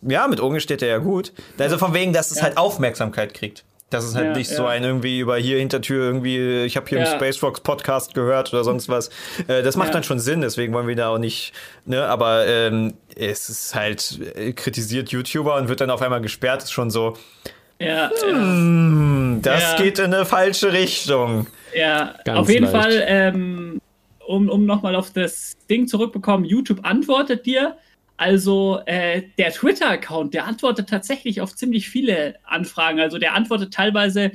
Ja, 0.01 0.27
mit 0.27 0.39
Unge 0.39 0.59
steht 0.59 0.81
er 0.81 0.89
ja 0.89 0.97
gut. 0.99 1.33
Also 1.57 1.77
von 1.77 1.93
wegen, 1.93 2.13
dass 2.13 2.31
es 2.31 2.37
ja. 2.37 2.43
halt 2.43 2.57
Aufmerksamkeit 2.57 3.33
kriegt. 3.33 3.63
Dass 3.89 4.03
es 4.03 4.15
halt 4.15 4.27
ja, 4.27 4.33
nicht 4.35 4.49
ja. 4.49 4.57
so 4.57 4.65
ein 4.65 4.83
irgendwie 4.83 5.19
über 5.19 5.37
hier 5.37 5.59
Hintertür 5.59 6.03
irgendwie, 6.03 6.63
ich 6.63 6.75
habe 6.75 6.87
hier 6.87 6.99
ja. 6.99 7.05
im 7.05 7.15
Space 7.17 7.41
Rocks 7.43 7.61
Podcast 7.61 8.13
gehört 8.15 8.51
oder 8.51 8.63
sonst 8.63 8.89
was. 8.89 9.09
Äh, 9.47 9.61
das 9.61 9.75
macht 9.75 9.93
dann 9.93 10.03
schon 10.03 10.19
Sinn, 10.19 10.41
deswegen 10.41 10.73
wollen 10.73 10.87
wir 10.87 10.95
da 10.95 11.09
auch 11.09 11.19
nicht, 11.19 11.53
ne, 11.85 12.03
aber 12.05 12.47
ähm, 12.47 12.95
es 13.15 13.47
ist 13.47 13.75
halt 13.75 14.19
äh, 14.35 14.53
kritisiert 14.53 15.09
YouTuber 15.09 15.55
und 15.55 15.69
wird 15.69 15.81
dann 15.81 15.91
auf 15.91 16.01
einmal 16.01 16.21
gesperrt, 16.21 16.63
ist 16.63 16.71
schon 16.71 16.89
so, 16.89 17.15
ja, 17.79 18.09
hm, 18.21 19.39
das 19.41 19.61
ja. 19.61 19.77
geht 19.77 19.99
in 19.99 20.13
eine 20.13 20.25
falsche 20.25 20.71
Richtung. 20.71 21.47
Ja, 21.75 22.15
Ganz 22.23 22.39
auf 22.39 22.49
jeden 22.49 22.65
leicht. 22.65 22.75
Fall, 22.75 23.03
ähm, 23.05 23.81
um, 24.25 24.49
um 24.49 24.65
nochmal 24.65 24.95
auf 24.95 25.11
das 25.11 25.55
Ding 25.69 25.87
zurückbekommen, 25.87 26.45
YouTube 26.45 26.79
antwortet 26.83 27.45
dir. 27.45 27.77
Also 28.17 28.79
äh, 28.85 29.23
der 29.37 29.51
Twitter-Account, 29.51 30.33
der 30.33 30.45
antwortet 30.45 30.89
tatsächlich 30.89 31.41
auf 31.41 31.53
ziemlich 31.53 31.89
viele 31.89 32.35
Anfragen. 32.45 32.99
Also 33.01 33.17
der 33.17 33.33
antwortet 33.33 33.73
teilweise, 33.73 34.31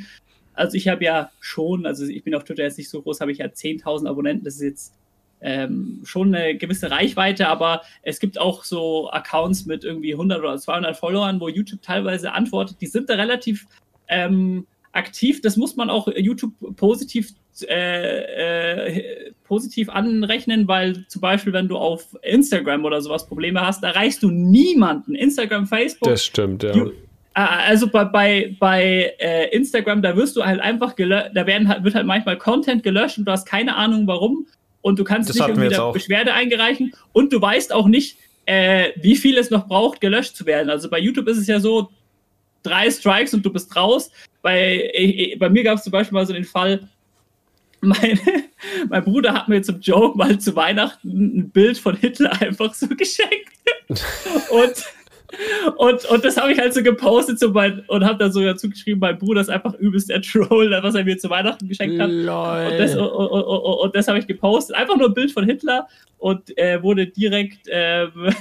also 0.52 0.76
ich 0.76 0.88
habe 0.88 1.02
ja 1.04 1.30
schon, 1.40 1.86
also 1.86 2.04
ich 2.04 2.22
bin 2.22 2.34
auf 2.34 2.44
Twitter 2.44 2.64
jetzt 2.64 2.76
nicht 2.76 2.90
so 2.90 3.00
groß, 3.00 3.22
habe 3.22 3.32
ich 3.32 3.38
ja 3.38 3.46
10.000 3.46 4.06
Abonnenten, 4.06 4.44
das 4.44 4.56
ist 4.56 4.62
jetzt 4.62 4.94
ähm, 5.40 6.00
schon 6.04 6.34
eine 6.34 6.56
gewisse 6.56 6.90
Reichweite, 6.90 7.48
aber 7.48 7.82
es 8.02 8.20
gibt 8.20 8.38
auch 8.38 8.64
so 8.64 9.10
Accounts 9.10 9.66
mit 9.66 9.84
irgendwie 9.84 10.12
100 10.12 10.40
oder 10.40 10.56
200 10.56 10.96
Followern, 10.96 11.40
wo 11.40 11.48
YouTube 11.48 11.82
teilweise 11.82 12.32
antwortet. 12.32 12.76
Die 12.80 12.86
sind 12.86 13.08
da 13.08 13.14
relativ 13.14 13.66
ähm, 14.08 14.66
aktiv. 14.92 15.40
Das 15.40 15.56
muss 15.56 15.76
man 15.76 15.90
auch 15.90 16.08
YouTube 16.16 16.52
positiv 16.76 17.34
äh, 17.68 18.86
äh, 18.86 19.32
positiv 19.44 19.88
anrechnen, 19.90 20.68
weil 20.68 21.04
zum 21.08 21.20
Beispiel, 21.20 21.52
wenn 21.52 21.68
du 21.68 21.76
auf 21.76 22.16
Instagram 22.22 22.84
oder 22.84 23.00
sowas 23.00 23.26
Probleme 23.26 23.60
hast, 23.60 23.82
erreichst 23.82 24.22
du 24.22 24.30
niemanden. 24.30 25.14
Instagram, 25.14 25.66
Facebook. 25.66 26.08
Das 26.08 26.24
stimmt, 26.24 26.62
ja. 26.62 26.74
You, 26.74 26.92
also 27.34 27.88
bei, 27.88 28.04
bei, 28.04 28.56
bei 28.58 29.14
äh, 29.18 29.54
Instagram, 29.54 30.02
da 30.02 30.16
wirst 30.16 30.36
du 30.36 30.44
halt 30.44 30.60
einfach 30.60 30.96
gelöscht, 30.96 31.30
da 31.34 31.46
werden 31.46 31.68
halt, 31.68 31.84
wird 31.84 31.94
halt 31.94 32.06
manchmal 32.06 32.38
Content 32.38 32.82
gelöscht 32.82 33.18
und 33.18 33.24
du 33.24 33.32
hast 33.32 33.46
keine 33.46 33.76
Ahnung 33.76 34.06
warum 34.06 34.46
und 34.82 34.98
du 34.98 35.04
kannst 35.04 35.28
das 35.28 35.36
nicht 35.36 35.48
irgendwie 35.48 35.74
eine 35.74 35.92
Beschwerde 35.92 36.32
eingereichen 36.32 36.92
und 37.12 37.32
du 37.32 37.40
weißt 37.40 37.72
auch 37.72 37.86
nicht, 37.86 38.18
äh, 38.46 38.90
wie 38.96 39.16
viel 39.16 39.36
es 39.36 39.50
noch 39.50 39.68
braucht, 39.68 40.00
gelöscht 40.00 40.36
zu 40.36 40.46
werden. 40.46 40.70
Also 40.70 40.88
bei 40.90 40.98
YouTube 40.98 41.28
ist 41.28 41.38
es 41.38 41.46
ja 41.46 41.60
so, 41.60 41.90
drei 42.62 42.90
Strikes 42.90 43.34
und 43.34 43.44
du 43.44 43.52
bist 43.52 43.74
raus. 43.76 44.10
Bei, 44.42 44.90
äh, 44.92 45.36
bei 45.36 45.48
mir 45.48 45.62
gab 45.64 45.78
es 45.78 45.84
zum 45.84 45.92
Beispiel 45.92 46.14
mal 46.14 46.26
so 46.26 46.32
den 46.32 46.44
Fall, 46.44 46.88
mein, 47.80 48.20
mein 48.88 49.04
Bruder 49.04 49.32
hat 49.32 49.48
mir 49.48 49.62
zum 49.62 49.80
Joke 49.80 50.16
mal 50.16 50.38
zu 50.38 50.54
Weihnachten 50.54 51.38
ein 51.38 51.50
Bild 51.50 51.78
von 51.78 51.96
Hitler 51.96 52.32
einfach 52.42 52.74
so 52.74 52.88
geschenkt. 52.88 53.52
und 54.50 54.84
und, 55.76 56.04
und 56.06 56.24
das 56.24 56.36
habe 56.36 56.52
ich 56.52 56.58
halt 56.58 56.74
so 56.74 56.82
gepostet 56.82 57.38
so 57.38 57.50
mein, 57.50 57.80
und 57.88 58.04
habe 58.04 58.18
dann 58.18 58.32
so 58.32 58.42
dazu 58.42 58.68
geschrieben, 58.68 59.00
mein 59.00 59.18
Bruder 59.18 59.40
ist 59.40 59.50
einfach 59.50 59.74
übelst 59.74 60.10
der 60.10 60.22
Troll, 60.22 60.70
was 60.82 60.94
er 60.94 61.04
mir 61.04 61.18
zu 61.18 61.30
Weihnachten 61.30 61.68
geschenkt 61.68 62.00
hat. 62.00 62.10
Lol. 62.10 62.72
Und 62.72 62.78
das, 62.78 62.94
und, 62.96 63.06
und, 63.06 63.42
und 63.42 63.96
das 63.96 64.08
habe 64.08 64.18
ich 64.18 64.26
gepostet. 64.26 64.76
Einfach 64.76 64.96
nur 64.96 65.08
ein 65.08 65.14
Bild 65.14 65.32
von 65.32 65.44
Hitler 65.44 65.88
und 66.18 66.56
äh, 66.58 66.82
wurde 66.82 67.06
direkt, 67.06 67.66
ähm, 67.70 68.34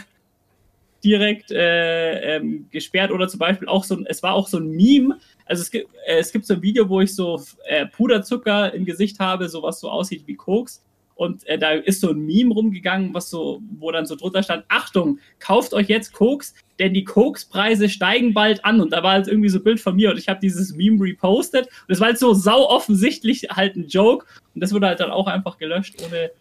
direkt 1.04 1.52
äh, 1.52 2.38
ähm, 2.38 2.68
gesperrt. 2.72 3.12
Oder 3.12 3.28
zum 3.28 3.40
Beispiel 3.40 3.68
auch 3.68 3.84
so 3.84 3.96
ein, 3.96 4.06
es 4.08 4.24
war 4.24 4.34
auch 4.34 4.48
so 4.48 4.58
ein 4.58 4.70
Meme. 4.70 5.18
Also 5.46 5.62
es 5.62 5.72
gibt, 5.72 5.90
äh, 6.08 6.18
es 6.18 6.32
gibt 6.32 6.46
so 6.46 6.56
ein 6.56 6.62
Video, 6.62 6.90
wo 6.90 7.02
ich 7.02 7.16
so 7.16 7.42
äh, 7.68 7.86
Puderzucker 7.86 8.74
im 8.74 8.86
Gesicht 8.86 9.20
habe, 9.20 9.48
so 9.48 9.62
was 9.62 9.80
so 9.80 9.90
aussieht 9.90 10.24
wie 10.26 10.36
Koks 10.36 10.84
und 11.20 11.46
äh, 11.48 11.58
da 11.60 11.72
ist 11.72 12.00
so 12.00 12.12
ein 12.12 12.26
Meme 12.26 12.54
rumgegangen, 12.54 13.14
was 13.14 13.30
so, 13.30 13.62
wo 13.78 13.92
dann 13.92 14.06
so 14.06 14.16
drunter 14.16 14.42
stand: 14.42 14.64
Achtung, 14.70 15.20
kauft 15.40 15.74
euch 15.74 15.90
jetzt 15.90 16.14
Koks, 16.14 16.54
denn 16.80 16.94
die 16.94 17.04
Kokspreise 17.04 17.90
steigen 17.90 18.34
bald 18.34 18.66
an. 18.66 18.82
Und 18.82 18.94
da 18.94 19.04
war 19.04 19.14
halt 19.14 19.28
irgendwie 19.28 19.50
so 19.50 19.60
ein 19.60 19.64
Bild 19.64 19.80
von 19.80 19.96
mir 19.96 20.12
und 20.12 20.18
ich 20.18 20.30
habe 20.30 20.40
dieses 20.40 20.74
Meme 20.74 21.04
repostet. 21.04 21.68
Und 21.68 21.90
das 21.90 22.00
war 22.00 22.08
halt 22.08 22.20
so 22.20 22.34
sau 22.34 22.68
offensichtlich 22.68 23.48
halt 23.52 23.76
ein 23.76 23.88
Joke. 23.88 24.26
Und 24.56 24.62
das 24.62 24.74
wurde 24.74 24.88
halt 24.88 25.00
dann 25.00 25.12
auch 25.12 25.28
einfach 25.28 25.58
gelöscht, 25.58 25.96
ohne 26.06 26.32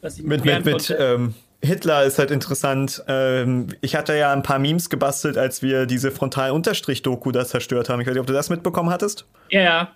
dass 0.00 0.18
ich 0.18 0.24
mit, 0.24 0.44
mit, 0.44 0.64
mit 0.64 0.96
ähm, 0.98 1.34
Hitler 1.62 2.04
ist 2.04 2.18
halt 2.18 2.30
interessant. 2.30 3.02
Ähm, 3.08 3.68
ich 3.80 3.96
hatte 3.96 4.16
ja 4.16 4.32
ein 4.32 4.42
paar 4.42 4.58
Memes 4.58 4.90
gebastelt, 4.90 5.36
als 5.36 5.62
wir 5.62 5.86
diese 5.86 6.10
Frontal-Doku 6.10 7.32
da 7.32 7.44
zerstört 7.44 7.88
haben. 7.88 8.00
Ich 8.00 8.06
weiß 8.06 8.14
nicht, 8.14 8.20
ob 8.20 8.26
du 8.26 8.32
das 8.32 8.50
mitbekommen 8.50 8.90
hattest. 8.90 9.26
Ja, 9.50 9.60
ja. 9.60 9.92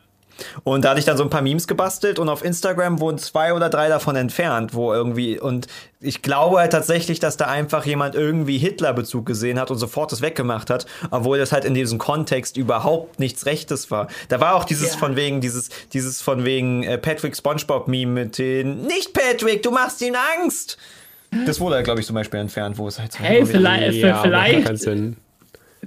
Und 0.65 0.85
da 0.85 0.91
hatte 0.91 1.01
ich 1.01 1.05
dann 1.05 1.17
so 1.17 1.23
ein 1.23 1.31
paar 1.31 1.43
Memes 1.43 1.67
gebastelt 1.67 2.19
und 2.19 2.29
auf 2.29 2.45
Instagram 2.45 3.01
wurden 3.01 3.19
zwei 3.19 3.55
oder 3.55 3.69
drei 3.69 3.89
davon 3.89 4.17
entfernt, 4.17 4.75
wo 4.75 4.93
irgendwie, 4.93 5.39
und 5.39 5.67
ich 6.01 6.23
glaube 6.23 6.59
halt 6.59 6.73
tatsächlich, 6.73 7.21
dass 7.21 7.37
da 7.37 7.47
einfach 7.47 7.87
jemand 7.87 8.15
irgendwie 8.15 8.59
Hitler-Bezug 8.59 9.25
gesehen 9.25 9.61
hat 9.61 9.71
und 9.71 9.79
sofort 9.79 10.13
das 10.13 10.21
weggemacht 10.21 10.71
hat, 10.71 10.87
obwohl 11.11 11.39
das 11.39 11.53
halt 11.53 11.65
in 11.65 11.75
diesem 11.75 11.99
Kontext 11.99 12.57
überhaupt 12.57 13.21
nichts 13.21 13.47
Rechtes 13.47 13.91
war. 13.91 14.09
Da 14.29 14.41
war 14.41 14.55
auch 14.55 14.65
dieses 14.65 14.95
ja. 14.95 14.99
von 14.99 15.17
wegen, 15.17 15.41
dieses, 15.41 15.69
dieses 15.93 16.21
von 16.21 16.45
wegen 16.45 16.83
äh, 16.83 16.99
Patrick 16.99 17.37
Spongebob-Meme 17.37 18.13
mit 18.13 18.39
den, 18.39 18.83
nicht 18.83 19.13
Patrick, 19.15 19.63
du 19.63 19.71
machst 19.71 20.03
ihm 20.03 20.15
Angst! 20.41 20.79
Das 21.47 21.61
wurde 21.61 21.77
halt, 21.77 21.85
glaube 21.85 22.01
ich, 22.01 22.07
zum 22.07 22.15
Beispiel 22.15 22.41
entfernt, 22.41 22.77
wo 22.77 22.89
es 22.89 22.99
halt 22.99 23.13
so 23.13 23.21
Hey, 23.21 23.47
vielleicht, 23.47 23.99
ja, 23.99 24.21
vielleicht, 24.21 24.69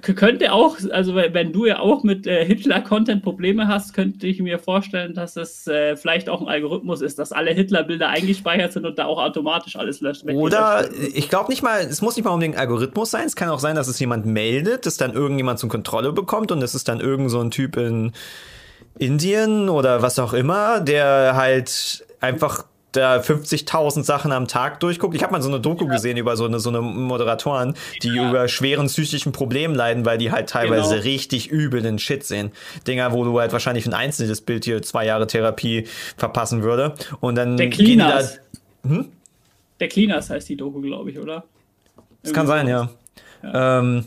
könnte 0.02 0.52
auch, 0.52 0.78
also 0.92 1.16
wenn 1.16 1.54
du 1.54 1.66
ja 1.66 1.80
auch 1.80 2.04
mit 2.04 2.28
äh, 2.28 2.46
Hitler-Content 2.46 3.24
Probleme 3.24 3.68
hast, 3.68 3.94
könnte 3.94 4.28
ich 4.28 4.42
mir 4.42 4.60
vorstellen, 4.60 5.14
dass 5.14 5.38
es 5.38 5.68
äh, 5.68 5.96
vielleicht 5.96 6.28
auch 6.28 6.42
ein 6.42 6.48
Algorithmus 6.48 7.02
ist, 7.02 7.18
dass 7.18 7.32
alle 7.32 7.52
Hitler-Bilder 7.52 8.10
eingespeichert 8.10 8.74
sind 8.74 8.86
und 8.86 9.00
da 9.00 9.06
auch 9.06 9.22
automatisch 9.22 9.78
alles 9.78 10.02
löscht. 10.02 10.26
Oder 10.26 10.90
ich 11.14 11.30
glaube 11.30 11.50
nicht 11.50 11.64
mal, 11.64 11.80
es 11.80 12.02
muss 12.02 12.18
nicht 12.18 12.26
mal 12.26 12.32
unbedingt 12.32 12.56
ein 12.56 12.62
Algorithmus 12.62 13.12
sein. 13.12 13.26
Es 13.26 13.38
kann 13.38 13.50
auch 13.50 13.60
sein, 13.60 13.76
dass 13.76 13.88
es 13.88 13.98
jemand 14.00 14.26
meldet, 14.26 14.86
dass 14.86 14.98
dann 14.98 15.14
irgendjemand 15.14 15.60
zum 15.60 15.70
Kontrolle 15.70 16.12
bekommt 16.12 16.52
und 16.52 16.62
es 16.62 16.76
ist 16.76 16.90
dann 16.90 17.00
irgend 17.00 17.32
so 17.32 17.40
ein 17.40 17.52
Typ 17.52 17.78
in 17.78 18.12
Indien 19.00 19.70
oder 19.70 20.02
was 20.02 20.20
auch 20.20 20.34
immer, 20.34 20.82
der 20.82 21.36
halt 21.36 22.06
einfach 22.20 22.66
da 22.96 23.18
50.000 23.18 24.04
Sachen 24.04 24.32
am 24.32 24.48
Tag 24.48 24.80
durchguckt. 24.80 25.16
Ich 25.16 25.24
habe 25.24 25.32
mal 25.32 25.42
so 25.42 25.50
eine 25.50 25.60
Doku 25.60 25.86
ja. 25.86 25.92
gesehen 25.92 26.18
über 26.18 26.36
so 26.38 26.46
eine, 26.46 26.60
so 26.60 26.70
eine 26.70 26.82
Moderatoren, 26.82 27.76
die 28.04 28.10
ja. 28.10 28.30
über 28.30 28.48
schweren 28.48 28.88
psychischen 28.88 29.32
Problemen 29.32 29.76
leiden, 29.76 30.06
weil 30.06 30.18
die 30.18 30.32
halt 30.32 30.50
teilweise 30.50 30.96
genau. 30.96 31.04
richtig 31.04 31.50
übelen 31.50 32.00
Shit 32.00 32.24
sehen. 32.24 32.52
Dinger, 32.88 33.12
wo 33.14 33.24
du 33.24 33.40
halt 33.40 33.52
wahrscheinlich 33.52 33.86
ein 33.86 33.94
einzelnes 33.94 34.42
Bild 34.42 34.66
hier 34.66 34.82
zwei 34.82 35.06
Jahre 35.06 35.28
Therapie 35.28 35.88
verpassen 36.18 36.64
würde. 36.64 36.96
Und 37.20 37.36
dann 37.36 37.58
Der 37.58 37.70
Cleaners. 37.70 38.40
Da, 38.84 38.90
hm? 38.90 39.06
Der 39.80 39.88
Cleaners 39.88 40.30
heißt 40.30 40.48
die 40.50 40.56
Doku, 40.56 40.82
glaube 40.82 41.12
ich, 41.12 41.20
oder? 41.20 41.44
Das 42.24 42.34
kann 42.34 42.48
sein, 42.48 42.68
ja. 42.68 42.90
ja. 43.44 43.80
Ähm, 43.80 44.06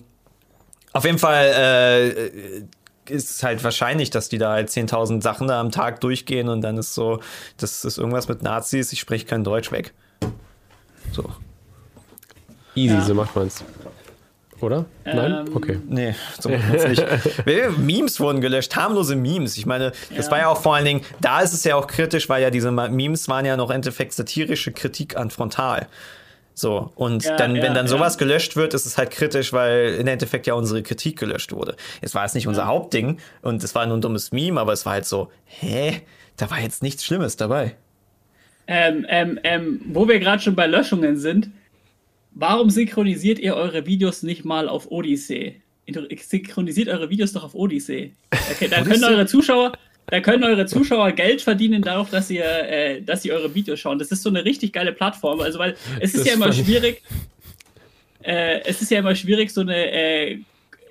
auf 0.93 1.05
jeden 1.05 1.18
Fall 1.18 1.45
äh, 1.47 2.62
ist 3.11 3.30
es 3.30 3.42
halt 3.42 3.64
wahrscheinlich, 3.64 4.11
dass 4.11 4.28
die 4.28 4.38
da 4.38 4.52
halt 4.52 4.68
10.000 4.68 5.22
Sachen 5.22 5.48
da 5.48 5.61
am 5.61 5.70
Tag 5.70 6.00
durchgehen 6.00 6.48
und 6.48 6.61
dann 6.61 6.78
ist 6.78 6.94
so, 6.94 7.20
das 7.56 7.84
ist 7.84 7.98
irgendwas 7.98 8.28
mit 8.28 8.42
Nazis, 8.42 8.92
ich 8.92 9.00
spreche 9.00 9.26
kein 9.26 9.44
Deutsch 9.44 9.72
weg. 9.72 9.92
So. 11.12 11.24
Easy, 12.74 12.94
ja. 12.94 13.00
so 13.00 13.14
macht 13.14 13.34
man's. 13.34 13.64
Oder? 14.61 14.86
Ähm, 15.04 15.16
Nein? 15.16 15.50
Okay. 15.54 15.78
Nee, 15.88 16.14
so 16.40 16.48
macht 16.48 16.68
man's 16.68 16.88
nicht. 16.88 17.04
Memes 17.78 18.20
wurden 18.20 18.40
gelöscht, 18.40 18.74
harmlose 18.76 19.16
Memes. 19.16 19.56
Ich 19.56 19.66
meine, 19.66 19.92
das 20.14 20.26
ja. 20.26 20.32
war 20.32 20.38
ja 20.38 20.48
auch 20.48 20.61
vor 20.61 20.74
allen 20.74 20.84
Dingen, 20.84 21.00
da 21.20 21.40
ist 21.40 21.52
es 21.52 21.64
ja 21.64 21.76
auch 21.76 21.86
kritisch, 21.86 22.28
weil 22.28 22.42
ja 22.42 22.50
diese 22.50 22.70
Memes 22.70 23.28
waren 23.28 23.44
ja 23.44 23.56
noch 23.56 23.70
im 23.70 23.76
Endeffekt 23.76 24.12
satirische 24.12 24.72
Kritik 24.72 25.16
an 25.16 25.30
Frontal. 25.30 25.86
So, 26.59 26.90
und 26.96 27.22
ja, 27.22 27.36
dann, 27.36 27.54
ja, 27.54 27.62
wenn 27.62 27.72
dann 27.72 27.86
sowas 27.86 28.14
ja. 28.14 28.18
gelöscht 28.18 28.56
wird, 28.56 28.74
ist 28.74 28.84
es 28.84 28.98
halt 28.98 29.12
kritisch, 29.12 29.52
weil 29.52 29.94
im 30.00 30.09
Endeffekt 30.09 30.48
ja 30.48 30.54
unsere 30.54 30.82
Kritik 30.82 31.16
gelöscht 31.16 31.52
wurde. 31.52 31.76
Es 32.00 32.16
war 32.16 32.24
jetzt 32.24 32.34
nicht 32.34 32.48
unser 32.48 32.66
Hauptding 32.66 33.18
und 33.42 33.62
es 33.62 33.76
war 33.76 33.86
nur 33.86 33.96
ein 33.96 34.00
dummes 34.00 34.32
Meme, 34.32 34.61
aber 34.61 34.72
es 34.72 34.84
war 34.84 34.94
halt 34.94 35.06
so, 35.06 35.30
hä? 35.44 36.02
Da 36.36 36.50
war 36.50 36.61
jetzt 36.61 36.82
nichts 36.82 37.04
Schlimmes 37.04 37.36
dabei. 37.36 37.76
Ähm, 38.66 39.06
ähm, 39.09 39.38
ähm, 39.44 39.80
wo 39.84 40.09
wir 40.09 40.18
gerade 40.18 40.42
schon 40.42 40.56
bei 40.56 40.66
Löschungen 40.66 41.16
sind, 41.16 41.48
warum 42.32 42.70
synchronisiert 42.70 43.38
ihr 43.38 43.54
eure 43.54 43.86
Videos 43.86 44.24
nicht 44.24 44.44
mal 44.44 44.68
auf 44.68 44.90
Odyssey? 44.90 45.62
Synchronisiert 46.18 46.88
eure 46.88 47.09
Videos 47.09 47.32
doch 47.34 47.44
auf 47.44 47.54
Odyssey. 47.54 48.14
Okay, 48.50 48.66
dann 48.68 48.84
können 48.84 49.04
eure 49.04 49.26
Zuschauer, 49.26 49.72
da 50.11 50.20
können 50.20 50.44
eure 50.44 50.66
Zuschauer 50.66 51.12
Geld 51.12 51.42
verdienen 51.42 51.82
darauf, 51.82 52.11
dass 52.11 52.30
ihr, 52.30 52.44
äh, 52.44 53.02
dass 53.02 53.22
sie 53.22 53.32
eure 53.32 53.54
Videos 53.54 53.78
schauen. 53.78 53.98
Das 53.98 54.11
ist 54.11 54.22
so 54.22 54.30
eine 54.30 54.44
richtig 54.44 54.72
geile 54.72 54.92
Plattform. 54.92 55.40
Also, 55.40 55.59
weil 55.59 55.76
es 56.00 56.14
ist 56.14 56.20
das 56.20 56.26
ja 56.28 56.34
immer 56.34 56.52
schwierig, 56.52 57.02
äh, 58.22 58.61
es 58.64 58.80
ist 58.80 58.90
ja 58.90 59.00
immer 59.00 59.14
schwierig, 59.14 59.50
so 59.50 59.61
eine 59.61 59.92
äh, 59.92 60.40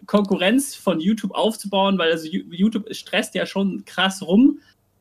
Konkurrenz 0.05 0.75
von 0.75 0.99
YouTube 0.99 1.31
aufzubauen, 1.31 1.97
weil 1.97 2.11
also 2.11 2.27
YouTube 2.27 2.93
stresst 2.93 3.33
ja 3.35 3.45
schon 3.45 3.83
krass 3.85 4.21
rum. 4.21 4.59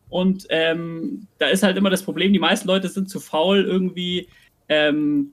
Und 0.09 0.47
ähm, 0.51 1.27
da 1.39 1.49
ist 1.49 1.63
halt 1.63 1.77
immer 1.77 1.91
das 1.91 2.03
Problem, 2.03 2.33
die 2.33 2.39
meisten 2.39 2.69
Leute 2.69 2.89
sind 2.89 3.11
zu 3.11 3.21
faul, 3.21 3.65
irgendwie 3.65 4.29
ähm, 4.69 5.33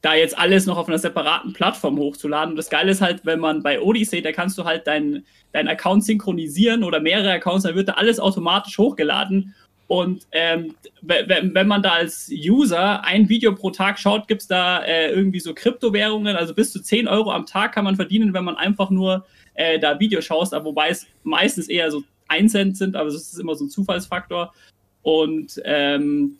da 0.00 0.14
jetzt 0.14 0.38
alles 0.38 0.66
noch 0.66 0.76
auf 0.76 0.88
einer 0.88 0.98
separaten 0.98 1.52
Plattform 1.52 1.98
hochzuladen. 1.98 2.50
Und 2.50 2.56
das 2.56 2.70
Geile 2.70 2.92
ist 2.92 3.00
halt, 3.00 3.26
wenn 3.26 3.40
man 3.40 3.62
bei 3.62 3.80
Odyssey, 3.80 4.22
da 4.22 4.32
kannst 4.32 4.56
du 4.56 4.64
halt 4.64 4.86
deinen 4.86 5.26
dein 5.52 5.68
Account 5.68 6.04
synchronisieren 6.04 6.84
oder 6.84 7.00
mehrere 7.00 7.32
Accounts, 7.32 7.64
dann 7.64 7.74
wird 7.74 7.88
da 7.88 7.94
alles 7.94 8.20
automatisch 8.20 8.78
hochgeladen. 8.78 9.54
Und 9.86 10.26
ähm, 10.32 10.74
wenn, 11.00 11.66
man 11.66 11.82
da 11.82 11.92
als 11.92 12.30
User 12.30 13.02
ein 13.04 13.30
Video 13.30 13.54
pro 13.54 13.70
Tag 13.70 13.98
schaut, 13.98 14.28
gibt 14.28 14.42
es 14.42 14.46
da 14.46 14.82
äh, 14.84 15.10
irgendwie 15.10 15.40
so 15.40 15.54
Kryptowährungen, 15.54 16.36
also 16.36 16.54
bis 16.54 16.72
zu 16.72 16.82
10 16.82 17.08
Euro 17.08 17.32
am 17.32 17.46
Tag 17.46 17.72
kann 17.72 17.84
man 17.84 17.96
verdienen, 17.96 18.34
wenn 18.34 18.44
man 18.44 18.56
einfach 18.56 18.90
nur 18.90 19.24
äh, 19.54 19.78
da 19.78 19.98
Video 19.98 20.20
schaust, 20.20 20.52
aber 20.52 20.66
wobei 20.66 20.90
es 20.90 21.06
meistens 21.22 21.68
eher 21.68 21.90
so 21.90 22.02
1 22.28 22.52
Cent 22.52 22.76
sind, 22.76 22.96
aber 22.96 23.08
es 23.08 23.14
ist 23.14 23.40
immer 23.40 23.54
so 23.54 23.64
ein 23.64 23.70
Zufallsfaktor. 23.70 24.52
Und 25.00 25.58
ähm, 25.64 26.36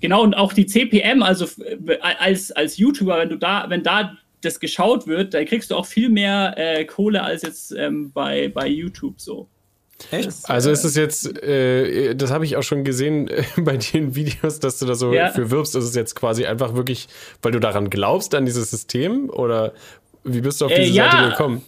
Genau, 0.00 0.22
und 0.22 0.34
auch 0.34 0.52
die 0.52 0.66
CPM, 0.66 1.22
also 1.22 1.46
als, 2.00 2.52
als 2.52 2.76
YouTuber, 2.76 3.18
wenn 3.18 3.28
du 3.28 3.36
da, 3.36 3.66
wenn 3.68 3.82
da 3.82 4.16
das 4.42 4.60
geschaut 4.60 5.06
wird, 5.06 5.34
dann 5.34 5.44
kriegst 5.46 5.70
du 5.70 5.76
auch 5.76 5.86
viel 5.86 6.08
mehr 6.08 6.54
äh, 6.56 6.84
Kohle 6.84 7.22
als 7.22 7.42
jetzt 7.42 7.72
ähm, 7.72 8.12
bei, 8.12 8.48
bei 8.48 8.68
YouTube 8.68 9.20
so. 9.20 9.48
Echt? 10.12 10.30
also 10.44 10.70
ist 10.70 10.84
es 10.84 10.94
jetzt, 10.94 11.42
äh, 11.42 12.14
das 12.14 12.30
habe 12.30 12.44
ich 12.44 12.56
auch 12.56 12.62
schon 12.62 12.84
gesehen 12.84 13.28
äh, 13.28 13.42
bei 13.60 13.76
den 13.76 14.14
Videos, 14.14 14.60
dass 14.60 14.78
du 14.78 14.86
da 14.86 14.94
so 14.94 15.12
ja. 15.12 15.30
für 15.30 15.50
wirbst. 15.50 15.74
Ist 15.74 15.84
es 15.84 15.94
jetzt 15.94 16.14
quasi 16.14 16.46
einfach 16.46 16.74
wirklich, 16.74 17.08
weil 17.42 17.52
du 17.52 17.58
daran 17.58 17.90
glaubst, 17.90 18.34
an 18.34 18.46
dieses 18.46 18.70
System? 18.70 19.28
Oder 19.30 19.72
wie 20.24 20.40
bist 20.40 20.60
du 20.60 20.66
auf 20.66 20.72
äh, 20.72 20.82
diese 20.82 20.92
äh, 20.92 20.96
ja. 20.96 21.10
Seite 21.10 21.30
gekommen? 21.30 21.62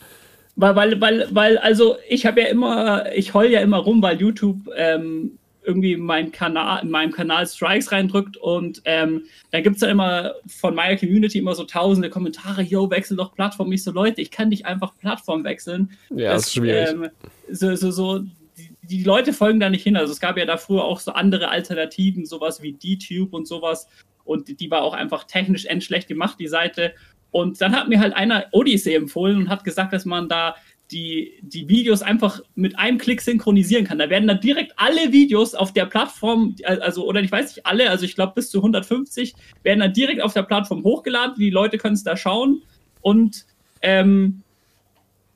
Weil, 0.56 0.76
weil, 0.76 1.00
weil, 1.00 1.28
weil, 1.30 1.58
also 1.58 1.96
ich 2.08 2.26
habe 2.26 2.42
ja 2.42 2.48
immer, 2.48 3.12
ich 3.14 3.34
heul 3.34 3.50
ja 3.50 3.60
immer 3.60 3.78
rum, 3.78 4.02
weil 4.02 4.20
YouTube 4.20 4.58
ähm, 4.76 5.38
irgendwie 5.70 5.96
mein 5.96 6.32
Kanal, 6.32 6.82
in 6.82 6.90
meinem 6.90 7.12
Kanal 7.12 7.46
Strikes 7.46 7.92
reindrückt 7.92 8.36
und 8.36 8.82
ähm, 8.84 9.24
da 9.52 9.60
gibt 9.60 9.76
es 9.76 9.82
ja 9.82 9.88
immer 9.88 10.34
von 10.46 10.74
meiner 10.74 10.96
Community 10.98 11.38
immer 11.38 11.54
so 11.54 11.64
tausende 11.64 12.10
Kommentare, 12.10 12.62
yo, 12.62 12.90
wechsel 12.90 13.16
doch 13.16 13.34
Plattform. 13.34 13.70
Ich 13.72 13.84
so, 13.84 13.92
Leute, 13.92 14.20
ich 14.20 14.30
kann 14.30 14.48
nicht 14.48 14.66
einfach 14.66 14.96
Plattform 14.98 15.44
wechseln. 15.44 15.90
Ja, 16.10 16.32
das, 16.32 16.46
ist 16.46 16.54
schwierig. 16.54 16.88
Ähm, 16.90 17.08
so, 17.50 17.74
so, 17.76 17.90
so, 17.90 18.18
die, 18.18 18.74
die, 18.82 19.04
Leute 19.04 19.32
folgen 19.32 19.60
da 19.60 19.70
nicht 19.70 19.84
hin. 19.84 19.96
Also 19.96 20.12
es 20.12 20.20
gab 20.20 20.36
ja 20.36 20.44
da 20.44 20.56
früher 20.56 20.84
auch 20.84 20.98
so 20.98 21.12
andere 21.12 21.48
Alternativen, 21.48 22.26
sowas 22.26 22.62
wie 22.62 22.72
DTube 22.72 23.32
und 23.32 23.46
sowas. 23.46 23.88
Und 24.24 24.60
die 24.60 24.70
war 24.70 24.82
auch 24.82 24.94
einfach 24.94 25.24
technisch 25.24 25.66
endschlecht 25.66 26.08
gemacht, 26.08 26.38
die 26.40 26.48
Seite. 26.48 26.94
Und 27.30 27.60
dann 27.60 27.76
hat 27.76 27.88
mir 27.88 28.00
halt 28.00 28.14
einer 28.14 28.46
Odyssey 28.52 28.94
empfohlen 28.94 29.36
und 29.36 29.48
hat 29.48 29.64
gesagt, 29.64 29.92
dass 29.92 30.04
man 30.04 30.28
da 30.28 30.56
die, 30.90 31.38
die 31.42 31.68
Videos 31.68 32.02
einfach 32.02 32.40
mit 32.54 32.78
einem 32.78 32.98
Klick 32.98 33.20
synchronisieren 33.20 33.84
kann. 33.84 33.98
Da 33.98 34.10
werden 34.10 34.26
dann 34.26 34.40
direkt 34.40 34.72
alle 34.76 35.12
Videos 35.12 35.54
auf 35.54 35.72
der 35.72 35.86
Plattform, 35.86 36.56
also, 36.64 37.06
oder 37.06 37.20
ich 37.20 37.30
weiß 37.30 37.54
nicht 37.54 37.66
alle, 37.66 37.90
also 37.90 38.04
ich 38.04 38.14
glaube 38.14 38.32
bis 38.34 38.50
zu 38.50 38.58
150, 38.58 39.34
werden 39.62 39.80
dann 39.80 39.92
direkt 39.92 40.20
auf 40.20 40.32
der 40.32 40.42
Plattform 40.42 40.82
hochgeladen. 40.82 41.36
Die 41.38 41.50
Leute 41.50 41.78
können 41.78 41.94
es 41.94 42.02
da 42.02 42.16
schauen 42.16 42.62
und, 43.00 43.46
ähm, 43.82 44.42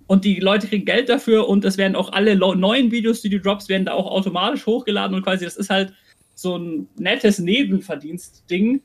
und 0.06 0.24
die 0.24 0.40
Leute 0.40 0.66
kriegen 0.66 0.84
Geld 0.84 1.08
dafür 1.08 1.48
und 1.48 1.64
es 1.64 1.78
werden 1.78 1.96
auch 1.96 2.12
alle 2.12 2.36
neuen 2.36 2.90
Videos, 2.90 3.22
die 3.22 3.30
du 3.30 3.40
droppst, 3.40 3.68
werden 3.68 3.86
da 3.86 3.92
auch 3.92 4.10
automatisch 4.10 4.66
hochgeladen 4.66 5.16
und 5.16 5.22
quasi 5.22 5.44
das 5.44 5.56
ist 5.56 5.70
halt 5.70 5.94
so 6.34 6.56
ein 6.56 6.88
nettes 6.96 7.38
Nebenverdienst-Ding, 7.38 8.82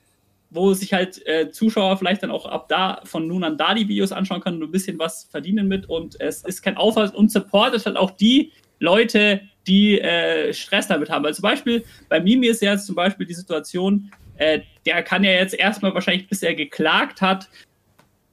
wo 0.50 0.74
sich 0.74 0.94
halt 0.94 1.26
äh, 1.28 1.50
Zuschauer 1.52 1.98
vielleicht 1.98 2.24
dann 2.24 2.32
auch 2.32 2.46
ab 2.46 2.68
da 2.70 3.02
von 3.04 3.28
nun 3.28 3.44
an 3.44 3.58
da 3.58 3.74
die 3.74 3.88
Videos 3.88 4.12
anschauen 4.12 4.42
können 4.42 4.62
und 4.62 4.70
ein 4.70 4.72
bisschen 4.72 4.98
was 4.98 5.26
verdienen 5.26 5.68
mit. 5.68 5.88
Und 5.88 6.20
es 6.20 6.44
ist 6.44 6.62
kein 6.62 6.78
Aufwand 6.78 7.14
und 7.14 7.32
supportet 7.32 7.86
halt 7.86 7.98
auch 7.98 8.12
die 8.12 8.52
Leute, 8.80 9.42
die 9.68 10.00
äh, 10.00 10.54
Stress 10.54 10.88
damit 10.88 11.10
haben. 11.10 11.24
Weil 11.24 11.36
zum 11.36 11.44
Beispiel 11.44 11.84
bei 12.08 12.20
Mimi 12.20 12.48
ist 12.48 12.62
ja 12.62 12.74
jetzt 12.74 12.88
zum 12.88 12.96
Beispiel 12.96 13.26
die 13.26 13.34
Situation, 13.34 14.12
äh, 14.38 14.62
der 14.86 15.04
kann 15.04 15.24
ja 15.24 15.32
jetzt 15.32 15.54
erstmal 15.54 15.94
wahrscheinlich, 15.94 16.28
bis 16.28 16.42
er 16.42 16.56
geklagt 16.56 17.22
hat, 17.22 17.50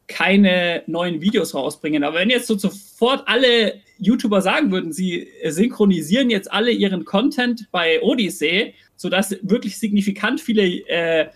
keine 0.08 0.84
neuen 0.86 1.20
Videos 1.20 1.54
rausbringen. 1.54 2.04
Aber 2.04 2.18
wenn 2.18 2.30
jetzt 2.30 2.46
so 2.46 2.56
sofort 2.56 3.26
alle 3.26 3.80
YouTuber 3.98 4.40
sagen 4.40 4.70
würden, 4.70 4.92
sie 4.92 5.28
synchronisieren 5.44 6.30
jetzt 6.30 6.50
alle 6.50 6.70
ihren 6.70 7.04
Content 7.04 7.68
bei 7.72 8.00
Odyssey, 8.02 8.74
sodass 8.94 9.36
wirklich 9.42 9.78
signifikant 9.78 10.40
viele 10.40 10.62
äh, 10.88 11.28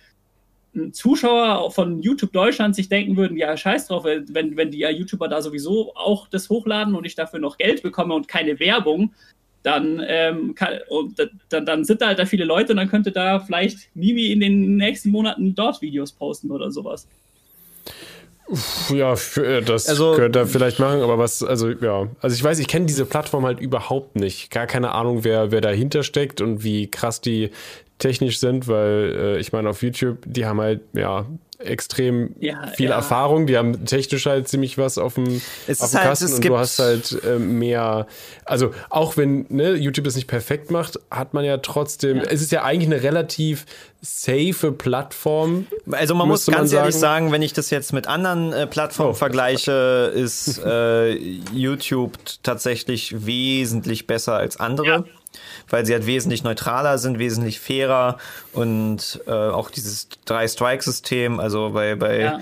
Zuschauer 0.92 1.70
von 1.72 2.01
YouTube 2.01 2.32
Deutschland 2.32 2.76
sich 2.76 2.88
denken 2.88 3.16
würden, 3.16 3.36
ja, 3.36 3.56
scheiß 3.56 3.88
drauf, 3.88 4.05
wenn, 4.05 4.56
wenn 4.56 4.70
die 4.70 4.80
YouTuber 4.80 5.28
da 5.28 5.42
sowieso 5.42 5.92
auch 5.94 6.28
das 6.28 6.48
hochladen 6.48 6.94
und 6.94 7.05
ich 7.05 7.14
dafür 7.14 7.40
noch 7.40 7.59
Geld 7.59 7.82
bekomme 7.82 8.14
und 8.14 8.28
keine 8.28 8.60
Werbung, 8.60 9.12
dann, 9.62 10.02
ähm, 10.06 10.55
kann, 10.55 10.78
dann, 11.48 11.66
dann 11.66 11.84
sind 11.84 12.01
da 12.01 12.09
halt 12.09 12.18
da 12.18 12.24
viele 12.24 12.44
Leute 12.44 12.72
und 12.72 12.78
dann 12.78 12.88
könnte 12.88 13.12
da 13.12 13.40
vielleicht 13.40 13.94
Mimi 13.94 14.26
in 14.26 14.40
den 14.40 14.76
nächsten 14.76 15.10
Monaten 15.10 15.55
dort 15.55 15.82
Videos 15.82 16.12
posten 16.12 16.51
oder 16.51 16.70
sowas. 16.70 17.06
Ja, 18.92 19.14
äh, 19.36 19.62
das 19.62 19.88
also, 19.88 20.14
könnte 20.14 20.40
er 20.40 20.47
vielleicht 20.47 20.80
machen, 20.80 21.02
aber 21.02 21.18
was, 21.18 21.42
also 21.42 21.70
ja, 21.70 22.09
also 22.20 22.34
ich 22.34 22.42
weiß, 22.42 22.59
ich 22.59 22.66
kenne 22.66 22.86
diese 22.86 23.05
Plattform 23.05 23.44
halt 23.44 23.60
überhaupt 23.60 24.16
nicht. 24.16 24.51
Gar 24.51 24.66
keine 24.66 24.92
Ahnung, 24.92 25.24
wer, 25.24 25.52
wer 25.52 25.60
dahinter 25.60 26.02
steckt 26.02 26.40
und 26.40 26.64
wie 26.64 26.90
krass 26.90 27.20
die 27.20 27.51
technisch 28.01 28.40
sind, 28.40 28.66
weil 28.66 29.14
äh, 29.16 29.39
ich 29.39 29.52
meine, 29.52 29.68
auf 29.70 29.82
YouTube, 29.82 30.18
die 30.27 30.44
haben 30.47 30.60
halt, 30.60 30.81
ja, 30.93 31.27
extrem 31.62 32.35
Ja, 32.40 32.68
viel 32.68 32.89
ja. 32.89 32.97
Erfahrung. 32.97 33.47
Die 33.47 33.59
haben 33.59 33.85
technisch 33.85 34.24
halt 34.24 34.48
ziemlich 34.48 34.78
was 34.78 34.97
auf 34.97 35.16
dem, 35.16 35.43
Es 35.66 35.82
auf 35.82 35.89
ist 35.89 35.93
dem 35.93 35.98
halt- 36.01 36.09
Kasten 36.09 36.24
es 36.24 36.32
und 36.36 36.44
du 36.47 36.56
hast 36.56 36.78
halt 36.78 37.22
äh, 37.22 37.39
mehr. 37.39 38.06
Also 38.47 38.70
auch 38.89 39.18
wenn 39.18 39.44
ne, 39.51 39.74
YouTube 39.74 40.06
es 40.06 40.14
nicht 40.16 40.27
perfekt 40.27 40.70
macht, 40.70 40.98
hat 41.10 41.35
man 41.35 41.44
ja 41.44 41.59
trotzdem. 41.59 42.16
Es 42.16 42.40
ist 42.40 42.51
ja 42.51 42.62
eigentlich 42.64 42.90
eine 42.90 43.02
relativ 43.02 43.66
safe 44.01 44.72
Plattform. 44.72 45.66
Also 45.90 46.14
man 46.14 46.28
muss 46.28 46.40
Müsste 46.40 46.52
man 46.52 46.60
ganz 46.60 46.72
ehrlich 46.72 46.94
sagen- 46.94 47.24
sagen, 47.27 47.32
wenn 47.32 47.43
ich 47.43 47.52
das 47.52 47.68
jetzt 47.68 47.93
mit 47.93 48.06
anderen 48.06 48.55
äh, 48.55 48.66
Plattformen 48.66 49.10
Oh. 49.10 49.14
vergleiche, 49.14 50.10
ist 50.14 50.62
äh, 50.64 51.10
YouTube 51.52 52.12
tatsächlich 52.43 53.27
wesentlich 53.27 54.06
besser 54.06 54.32
als 54.36 54.59
andere. 54.59 55.05
Weil 55.69 55.86
sie 55.86 55.93
halt 55.93 56.07
wesentlich 56.07 56.43
neutraler 56.43 56.98
sind, 56.98 57.19
wesentlich 57.19 57.61
fairer 57.61 58.19
und 58.52 59.20
äh, 59.27 59.31
auch 59.31 59.70
dieses 59.70 60.09
Drei-Strike-System, 60.24 61.39
also 61.39 61.70
bei, 61.70 61.94
bei 61.94 62.20
Ja. 62.20 62.40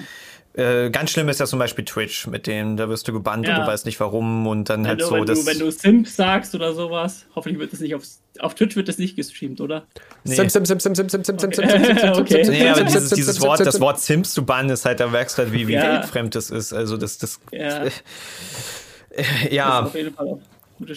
äh, 0.54 0.90
ganz 0.90 1.10
schlimm 1.10 1.28
ist 1.28 1.38
ja 1.38 1.46
zum 1.46 1.58
Beispiel 1.58 1.84
Twitch, 1.84 2.26
mit 2.26 2.46
dem, 2.46 2.76
da 2.78 2.88
wirst 2.88 3.06
du 3.06 3.12
gebannt 3.12 3.46
und 3.46 3.54
Ja. 3.54 3.60
du 3.60 3.66
weißt 3.66 3.84
nicht 3.84 4.00
warum 4.00 4.46
und 4.46 4.70
dann 4.70 4.82
Wenn, 4.84 4.88
halt 4.88 5.00
du, 5.02 5.06
so, 5.06 5.14
wenn, 5.16 5.26
das. 5.26 5.40
du, 5.40 5.46
wenn 5.46 5.58
du 5.58 5.70
Simp 5.70 6.08
sagst 6.08 6.54
oder 6.54 6.72
sowas, 6.72 7.26
hoffentlich 7.34 7.58
wird 7.60 7.72
das 7.72 7.80
nicht 7.80 7.94
auf, 7.94 8.02
auf 8.40 8.54
Twitch 8.54 8.74
wird 8.74 8.88
das 8.88 8.96
nicht 8.98 9.16
gestreamt, 9.16 9.60
oder? 9.60 9.86
Nee. 10.24 10.34
Sim, 10.36 10.48
sim, 10.48 10.64
sim, 10.64 10.80
sim, 10.80 10.94
sim, 10.94 11.08
sim, 11.10 11.22
sim, 11.24 11.38
sim, 11.38 11.38
sim, 11.38 11.64
Okay. 11.64 11.68
sim, 11.68 11.84
sim, 11.84 11.98
sim, 11.98 12.08
Okay. 12.22 12.44
sim, 12.44 12.52
Nee, 12.54 12.60
sim, 12.60 12.68
aber 12.68 12.76
sim, 12.78 12.86
dieses, 12.86 13.08
sim, 13.10 13.16
dieses 13.16 13.36
sim, 13.36 13.42
Wort, 13.44 13.58
sim, 13.58 13.64
das 13.66 13.74
sim. 13.74 13.80
Wort 13.82 14.00
Sims 14.00 14.32
zu 14.32 14.44
bannen, 14.46 14.70
ist 14.70 14.84
halt, 14.86 14.98
da 15.00 15.06
merkst 15.08 15.36
du 15.36 15.42
halt, 15.42 15.52
wie, 15.52 15.68
wie 15.68 15.74
Ja. 15.74 15.82
weltfremd 15.82 16.34
das 16.34 16.50
ist. 16.50 16.72
Also 16.72 16.96
das, 16.96 17.18
das, 17.18 17.38
Ja. 17.52 17.84
ja. 19.50 19.82
Auf 19.82 19.94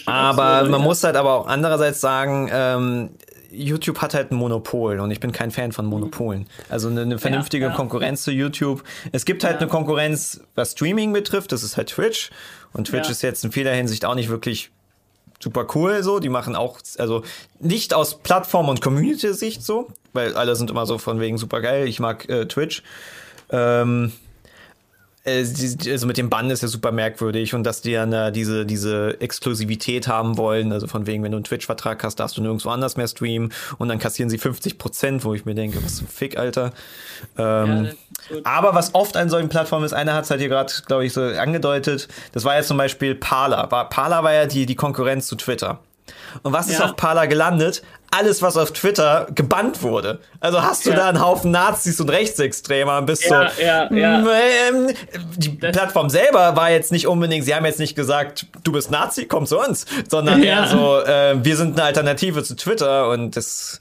Aber 0.06 0.64
man 0.64 0.80
ja. 0.82 0.86
muss 0.86 1.04
halt 1.04 1.16
aber 1.16 1.34
auch 1.34 1.48
andererseits 1.48 2.02
sagen, 2.02 2.50
ähm, 2.52 3.10
YouTube 3.52 4.00
hat 4.02 4.14
halt 4.14 4.32
ein 4.32 4.36
Monopol 4.36 5.00
und 5.00 5.12
ich 5.12 5.20
bin 5.20 5.32
kein 5.32 5.52
Fan 5.52 5.72
von 5.72 5.86
Monopolen. 5.86 6.48
Also 6.70 6.88
eine, 6.88 7.02
eine 7.02 7.20
vernünftige 7.20 7.66
ja. 7.66 7.72
Konkurrenz 7.72 8.24
zu 8.24 8.32
YouTube. 8.32 8.84
Es 9.12 9.26
gibt 9.26 9.44
halt 9.44 9.56
Ja. 9.56 9.60
eine 9.62 9.70
Konkurrenz, 9.70 10.42
was 10.56 10.72
Streaming 10.72 11.12
betrifft, 11.12 11.52
das 11.52 11.64
ist 11.64 11.76
halt 11.78 11.90
Twitch. 11.90 12.30
Und 12.74 12.88
Twitch 12.88 13.06
Ja. 13.08 13.12
ist 13.12 13.22
jetzt 13.22 13.44
in 13.44 13.52
vieler 13.52 13.74
Hinsicht 13.74 14.06
auch 14.06 14.16
nicht 14.16 14.30
wirklich 14.30 14.72
super 15.42 15.68
cool 15.76 16.02
so. 16.04 16.20
Die 16.20 16.30
machen 16.30 16.56
auch, 16.56 16.80
also 16.98 17.24
nicht 17.60 17.94
aus 17.94 18.20
Plattform- 18.20 18.70
und 18.70 18.82
Community-Sicht 18.82 19.64
so, 19.64 19.88
weil 20.14 20.36
alle 20.36 20.56
sind 20.56 20.70
immer 20.70 20.86
so 20.86 20.98
von 20.98 21.20
wegen 21.20 21.38
super 21.38 21.60
geil, 21.62 21.88
ich 21.88 22.00
mag 22.00 22.30
äh, 22.30 22.46
Twitch. 22.46 22.84
Ähm, 23.50 24.14
äh, 24.14 24.21
also 25.26 26.08
mit 26.08 26.18
dem 26.18 26.30
Bann 26.30 26.50
ist 26.50 26.62
ja 26.64 26.68
super 26.68 26.92
merkwürdig 26.92 27.54
und 27.54 27.64
dass 27.64 27.82
die 27.82 27.94
dann 27.94 28.12
äh, 28.12 28.32
diese, 28.32 28.66
diese 28.66 29.22
Exklusivität 29.22 30.08
haben 30.08 30.38
wollen, 30.38 30.72
also 30.72 30.88
von 30.88 31.06
wegen, 31.06 31.24
wenn 31.24 31.32
du 31.32 31.38
einen 31.38 31.44
Twitch-Vertrag 31.44 32.04
hast, 32.04 32.16
darfst 32.20 32.38
du 32.38 32.42
nirgendwo 32.42 32.70
anders 32.70 32.98
mehr 32.98 33.08
streamen 33.08 33.54
und 33.78 33.88
dann 33.90 34.00
kassieren 34.00 34.30
sie 34.30 34.38
50 34.40 34.78
Prozent, 34.80 35.24
wo 35.24 35.34
ich 35.36 35.46
mir 35.46 35.54
denke, 35.54 35.84
was 35.84 35.98
zum 35.98 36.08
Fick, 36.08 36.38
Alter. 36.38 36.72
Ähm, 37.38 37.90
Ja, 38.30 38.40
aber 38.44 38.74
was 38.74 38.96
oft 38.96 39.16
an 39.18 39.30
solchen 39.30 39.50
Plattformen 39.50 39.86
ist, 39.86 39.94
einer 39.94 40.14
hat 40.14 40.24
es 40.24 40.32
halt 40.32 40.40
hier 40.40 40.50
gerade, 40.50 40.72
glaube 40.88 41.06
ich, 41.06 41.14
so 41.14 41.22
angedeutet, 41.22 42.08
das 42.32 42.44
war 42.44 42.56
ja 42.56 42.64
zum 42.64 42.78
Beispiel 42.78 43.14
Parler. 43.16 43.68
Parler 43.68 44.24
war 44.24 44.34
ja 44.34 44.46
die, 44.48 44.66
die 44.66 44.76
Konkurrenz 44.76 45.28
zu 45.28 45.36
Twitter. 45.36 45.80
Und 46.44 46.54
was 46.54 46.68
ist 46.68 46.80
Ja. 46.80 46.86
auf 46.86 46.96
Parler 46.96 47.28
gelandet? 47.28 47.84
Alles, 48.14 48.42
was 48.42 48.58
auf 48.58 48.74
Twitter 48.74 49.28
gebannt 49.34 49.82
wurde. 49.84 50.20
Also 50.42 50.62
hast 50.62 50.86
du 50.86 50.90
Ja. 50.90 50.98
da 50.98 51.10
einen 51.10 51.22
Haufen 51.22 51.50
Nazis 51.52 52.00
und 52.02 52.10
Rechtsextremer 52.10 52.98
und 52.98 53.06
bist 53.06 53.24
Ja, 53.30 53.50
so. 53.50 53.62
ja, 53.62 53.94
ja. 53.94 54.20
Ähm, 54.70 54.90
die 55.38 55.50
Plattform 55.50 56.10
selber 56.10 56.56
war 56.58 56.70
jetzt 56.72 56.92
nicht 56.92 57.08
unbedingt, 57.08 57.46
sie 57.46 57.56
haben 57.56 57.66
jetzt 57.66 57.80
nicht 57.80 57.96
gesagt, 57.96 58.48
du 58.66 58.74
bist 58.74 58.92
Nazi, 58.92 59.26
komm 59.28 59.46
zu 59.46 59.58
uns, 59.58 59.86
sondern 60.10 60.44
eher 60.44 60.68
so, 60.68 61.00
äh, 61.00 61.44
wir 61.44 61.56
sind 61.56 61.74
eine 61.80 61.84
Alternative 61.84 62.44
zu 62.44 62.56
Twitter 62.58 63.10
und 63.10 63.38
das 63.38 63.80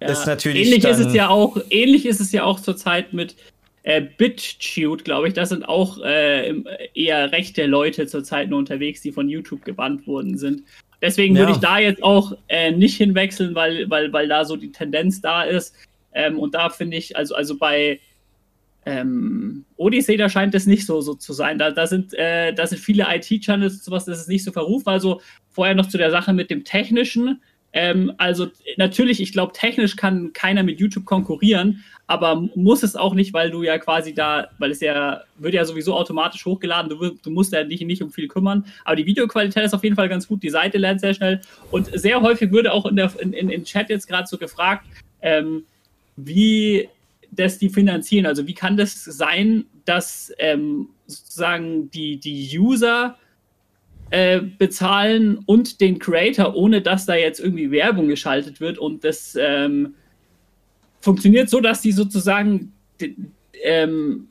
ist 0.00 0.26
natürlich 0.26 0.66
ähnlich 0.66 0.84
ist 0.84 0.98
es 1.00 1.14
ja 1.14 1.28
auch 1.28 1.56
ähnlich 1.70 2.06
ist 2.06 2.20
es 2.20 2.30
ja 2.32 2.44
auch 2.44 2.60
zurzeit 2.60 3.12
mit 3.14 3.34
äh, 3.82 4.02
BitChute, 4.02 5.02
glaube 5.02 5.28
ich. 5.28 5.34
Das 5.34 5.48
sind 5.48 5.66
auch 5.66 5.98
äh, 6.04 6.54
eher 6.94 7.32
rechte 7.32 7.64
Leute 7.64 8.06
zurzeit 8.06 8.50
nur 8.50 8.58
unterwegs, 8.58 9.00
die 9.00 9.12
von 9.12 9.28
YouTube 9.30 9.64
gebannt 9.64 10.06
worden 10.06 10.36
sind. 10.36 10.62
Deswegen 11.00 11.36
würde 11.36 11.50
Ja. 11.50 11.54
ich 11.56 11.60
da 11.60 11.78
jetzt 11.78 12.02
auch 12.02 12.32
äh, 12.48 12.72
nicht 12.72 12.96
hinwechseln, 12.96 13.54
weil, 13.54 13.88
weil, 13.88 14.12
weil 14.12 14.28
da 14.28 14.44
so 14.44 14.56
die 14.56 14.72
Tendenz 14.72 15.20
da 15.20 15.42
ist. 15.44 15.74
Ähm, 16.12 16.38
und 16.38 16.54
da 16.54 16.70
finde 16.70 16.96
ich, 16.96 17.16
also, 17.16 17.34
also 17.34 17.56
bei 17.56 18.00
ähm, 18.86 19.64
Odyssey, 19.76 20.16
da 20.16 20.28
scheint 20.28 20.54
es 20.54 20.66
nicht 20.66 20.86
so, 20.86 21.00
so 21.00 21.14
zu 21.14 21.32
sein. 21.32 21.58
Da, 21.58 21.70
da, 21.70 21.86
sind, 21.86 22.14
äh, 22.14 22.52
da 22.52 22.66
sind 22.66 22.78
viele 22.78 23.06
IT-Channels 23.08 23.74
und 23.74 23.82
sowas, 23.84 24.06
das 24.06 24.20
ist 24.20 24.28
nicht 24.28 24.44
so 24.44 24.50
verrufbar. 24.50 24.94
Also 24.94 25.20
vorher 25.50 25.74
noch 25.74 25.86
zu 25.86 25.98
der 25.98 26.10
Sache 26.10 26.32
mit 26.32 26.50
dem 26.50 26.64
Technischen. 26.64 27.42
Ähm, 27.72 28.12
also 28.16 28.48
natürlich, 28.76 29.20
ich 29.20 29.32
glaube, 29.32 29.52
technisch 29.52 29.96
kann 29.96 30.32
keiner 30.32 30.62
mit 30.62 30.80
YouTube 30.80 31.04
konkurrieren, 31.04 31.84
aber 32.06 32.48
muss 32.54 32.82
es 32.82 32.96
auch 32.96 33.12
nicht, 33.12 33.34
weil 33.34 33.50
du 33.50 33.62
ja 33.62 33.78
quasi 33.78 34.14
da, 34.14 34.48
weil 34.58 34.70
es 34.70 34.80
ja, 34.80 35.22
wird 35.36 35.52
ja 35.52 35.64
sowieso 35.66 35.94
automatisch 35.94 36.46
hochgeladen, 36.46 36.88
du, 36.88 37.10
du 37.10 37.30
musst 37.30 37.52
ja 37.52 37.64
dich 37.64 37.82
nicht 37.82 38.02
um 38.02 38.10
viel 38.10 38.28
kümmern. 38.28 38.64
Aber 38.84 38.96
die 38.96 39.04
Videoqualität 39.04 39.64
ist 39.64 39.74
auf 39.74 39.84
jeden 39.84 39.96
Fall 39.96 40.08
ganz 40.08 40.26
gut, 40.26 40.42
die 40.42 40.48
Seite 40.48 40.78
lernt 40.78 41.00
sehr 41.00 41.12
schnell 41.12 41.42
und 41.70 41.90
sehr 41.92 42.22
häufig 42.22 42.50
würde 42.50 42.72
auch 42.72 42.86
in 42.86 42.96
der 42.96 43.12
in, 43.20 43.34
in, 43.34 43.50
in 43.50 43.64
Chat 43.64 43.90
jetzt 43.90 44.06
gerade 44.06 44.26
so 44.26 44.38
gefragt, 44.38 44.86
ähm, 45.20 45.64
wie 46.16 46.88
das 47.30 47.58
die 47.58 47.68
finanzieren. 47.68 48.24
Also 48.24 48.46
wie 48.46 48.54
kann 48.54 48.78
das 48.78 49.04
sein, 49.04 49.66
dass 49.84 50.32
ähm, 50.38 50.88
sozusagen 51.06 51.90
die, 51.90 52.18
die 52.18 52.58
User 52.58 53.18
äh, 54.10 54.40
bezahlen 54.40 55.38
und 55.46 55.80
den 55.80 55.98
Creator, 55.98 56.54
ohne 56.54 56.80
dass 56.80 57.06
da 57.06 57.14
jetzt 57.14 57.40
irgendwie 57.40 57.70
Werbung 57.70 58.08
geschaltet 58.08 58.60
wird 58.60 58.78
und 58.78 59.04
das 59.04 59.36
ähm, 59.40 59.94
funktioniert 61.00 61.50
so, 61.50 61.60
dass 61.60 61.80
die 61.80 61.92
sozusagen 61.92 62.72
ähm, 63.62 64.28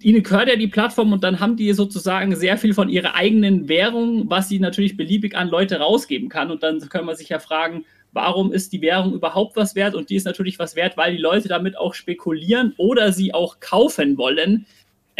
ihnen 0.00 0.22
gehört 0.22 0.48
ja 0.48 0.56
die 0.56 0.68
Plattform 0.68 1.12
und 1.12 1.24
dann 1.24 1.40
haben 1.40 1.56
die 1.56 1.72
sozusagen 1.72 2.36
sehr 2.36 2.56
viel 2.56 2.74
von 2.74 2.88
ihrer 2.88 3.14
eigenen 3.14 3.68
Währung, 3.68 4.28
was 4.30 4.48
sie 4.48 4.60
natürlich 4.60 4.96
beliebig 4.96 5.36
an 5.36 5.48
Leute 5.48 5.78
rausgeben 5.78 6.28
kann. 6.28 6.50
Und 6.50 6.62
dann 6.62 6.80
kann 6.88 7.04
man 7.04 7.16
sich 7.16 7.28
ja 7.28 7.38
fragen, 7.38 7.84
warum 8.12 8.52
ist 8.52 8.72
die 8.72 8.80
Währung 8.80 9.14
überhaupt 9.14 9.56
was 9.56 9.74
wert? 9.74 9.94
Und 9.94 10.10
die 10.10 10.16
ist 10.16 10.24
natürlich 10.24 10.58
was 10.58 10.76
wert, 10.76 10.96
weil 10.96 11.12
die 11.12 11.22
Leute 11.22 11.48
damit 11.48 11.76
auch 11.76 11.94
spekulieren 11.94 12.74
oder 12.76 13.12
sie 13.12 13.34
auch 13.34 13.60
kaufen 13.60 14.16
wollen. 14.16 14.66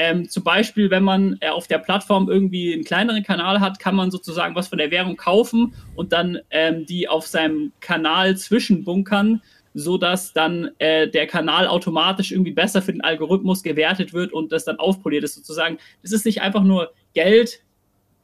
Ähm, 0.02 0.30
zum 0.30 0.42
Beispiel, 0.44 0.90
wenn 0.90 1.02
man 1.02 1.36
äh, 1.40 1.50
auf 1.50 1.66
der 1.66 1.76
Plattform 1.76 2.30
irgendwie 2.30 2.72
einen 2.72 2.84
kleineren 2.84 3.22
Kanal 3.22 3.60
hat, 3.60 3.78
kann 3.78 3.94
man 3.94 4.10
sozusagen 4.10 4.54
was 4.54 4.68
von 4.68 4.78
der 4.78 4.90
Währung 4.90 5.18
kaufen 5.18 5.74
und 5.94 6.14
dann 6.14 6.38
ähm, 6.48 6.86
die 6.86 7.06
auf 7.06 7.26
seinem 7.26 7.72
Kanal 7.80 8.34
zwischenbunkern, 8.34 9.42
sodass 9.74 10.32
dann 10.32 10.70
äh, 10.78 11.06
der 11.06 11.26
Kanal 11.26 11.66
automatisch 11.66 12.32
irgendwie 12.32 12.52
besser 12.52 12.80
für 12.80 12.92
den 12.92 13.02
Algorithmus 13.02 13.62
gewertet 13.62 14.14
wird 14.14 14.32
und 14.32 14.52
das 14.52 14.64
dann 14.64 14.78
aufpoliert 14.78 15.22
ist 15.22 15.34
sozusagen. 15.34 15.76
Das 16.00 16.12
ist 16.12 16.24
nicht 16.24 16.40
einfach 16.40 16.62
nur 16.62 16.94
Geld, 17.12 17.62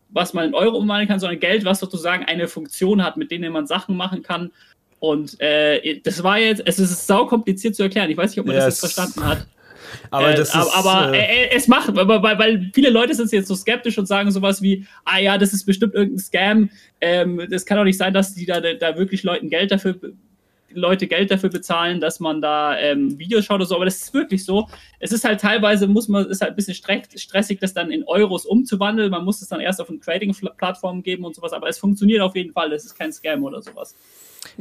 was 0.08 0.32
man 0.32 0.46
in 0.46 0.54
Euro 0.54 0.78
umwandeln 0.78 1.08
kann, 1.08 1.20
sondern 1.20 1.40
Geld, 1.40 1.66
was 1.66 1.78
sozusagen 1.78 2.24
eine 2.24 2.48
Funktion 2.48 3.04
hat, 3.04 3.18
mit 3.18 3.30
denen 3.30 3.52
man 3.52 3.66
Sachen 3.66 3.98
machen 3.98 4.22
kann. 4.22 4.50
Und 4.98 5.38
äh, 5.42 6.00
das 6.00 6.22
war 6.22 6.38
jetzt, 6.38 6.62
es 6.64 6.78
ist 6.78 7.06
sau 7.06 7.26
kompliziert 7.26 7.76
zu 7.76 7.82
erklären. 7.82 8.08
Ich 8.08 8.16
weiß 8.16 8.30
nicht, 8.30 8.40
ob 8.40 8.46
man 8.46 8.56
Ja, 8.56 8.64
das 8.64 8.80
jetzt 8.80 8.94
verstanden 8.94 9.28
hat. 9.28 9.46
Aber 10.10 10.30
Äh, 10.30 10.36
das 10.36 10.48
ist. 10.48 10.54
aber 10.54 10.74
aber 10.74 11.14
äh, 11.14 11.46
äh, 11.46 11.50
es 11.54 11.68
macht, 11.68 11.94
weil, 11.94 12.06
weil, 12.08 12.70
viele 12.74 12.90
Leute 12.90 13.14
sind 13.14 13.30
jetzt 13.32 13.48
so 13.48 13.54
skeptisch 13.54 13.98
und 13.98 14.06
sagen 14.06 14.30
sowas 14.30 14.62
wie, 14.62 14.86
ah 15.04 15.18
ja, 15.18 15.38
das 15.38 15.52
ist 15.52 15.64
bestimmt 15.64 15.94
irgendein 15.94 16.18
Scam. 16.18 16.70
Ähm, 17.00 17.46
das 17.50 17.64
kann 17.66 17.78
doch 17.78 17.84
nicht 17.84 17.98
sein, 17.98 18.14
dass 18.14 18.34
die 18.34 18.46
da, 18.46 18.60
da 18.60 18.96
wirklich 18.96 19.22
Leuten 19.22 19.48
Geld 19.50 19.70
dafür, 19.70 19.96
Leute 20.72 21.06
Geld 21.06 21.30
dafür 21.30 21.48
bezahlen, 21.48 22.00
dass 22.00 22.20
man 22.20 22.42
da 22.42 22.78
ähm, 22.78 23.18
Videos 23.18 23.44
schaut 23.46 23.56
oder 23.56 23.66
so. 23.66 23.76
Aber 23.76 23.84
das 23.86 23.96
ist 23.96 24.12
wirklich 24.14 24.44
so. 24.44 24.68
Es 24.98 25.10
ist 25.12 25.24
halt 25.24 25.40
teilweise, 25.40 25.86
muss 25.86 26.08
man, 26.08 26.26
ist 26.26 26.42
halt 26.42 26.52
ein 26.52 26.56
bisschen 26.56 26.74
stre- 26.74 27.18
stressig, 27.18 27.60
das 27.60 27.72
dann 27.72 27.90
in 27.90 28.04
Euros 28.04 28.44
umzuwandeln. 28.44 29.10
Man 29.10 29.24
muss 29.24 29.40
es 29.40 29.48
dann 29.48 29.60
erst 29.60 29.80
auf 29.80 29.88
eine 29.88 30.00
Trading-Plattform 30.00 31.02
geben 31.02 31.24
und 31.24 31.34
sowas. 31.34 31.52
Aber 31.52 31.68
es 31.68 31.78
funktioniert 31.78 32.20
auf 32.20 32.36
jeden 32.36 32.52
Fall. 32.52 32.68
Das 32.70 32.84
ist 32.84 32.94
kein 32.94 33.12
Scam 33.12 33.42
oder 33.44 33.62
sowas. 33.62 33.94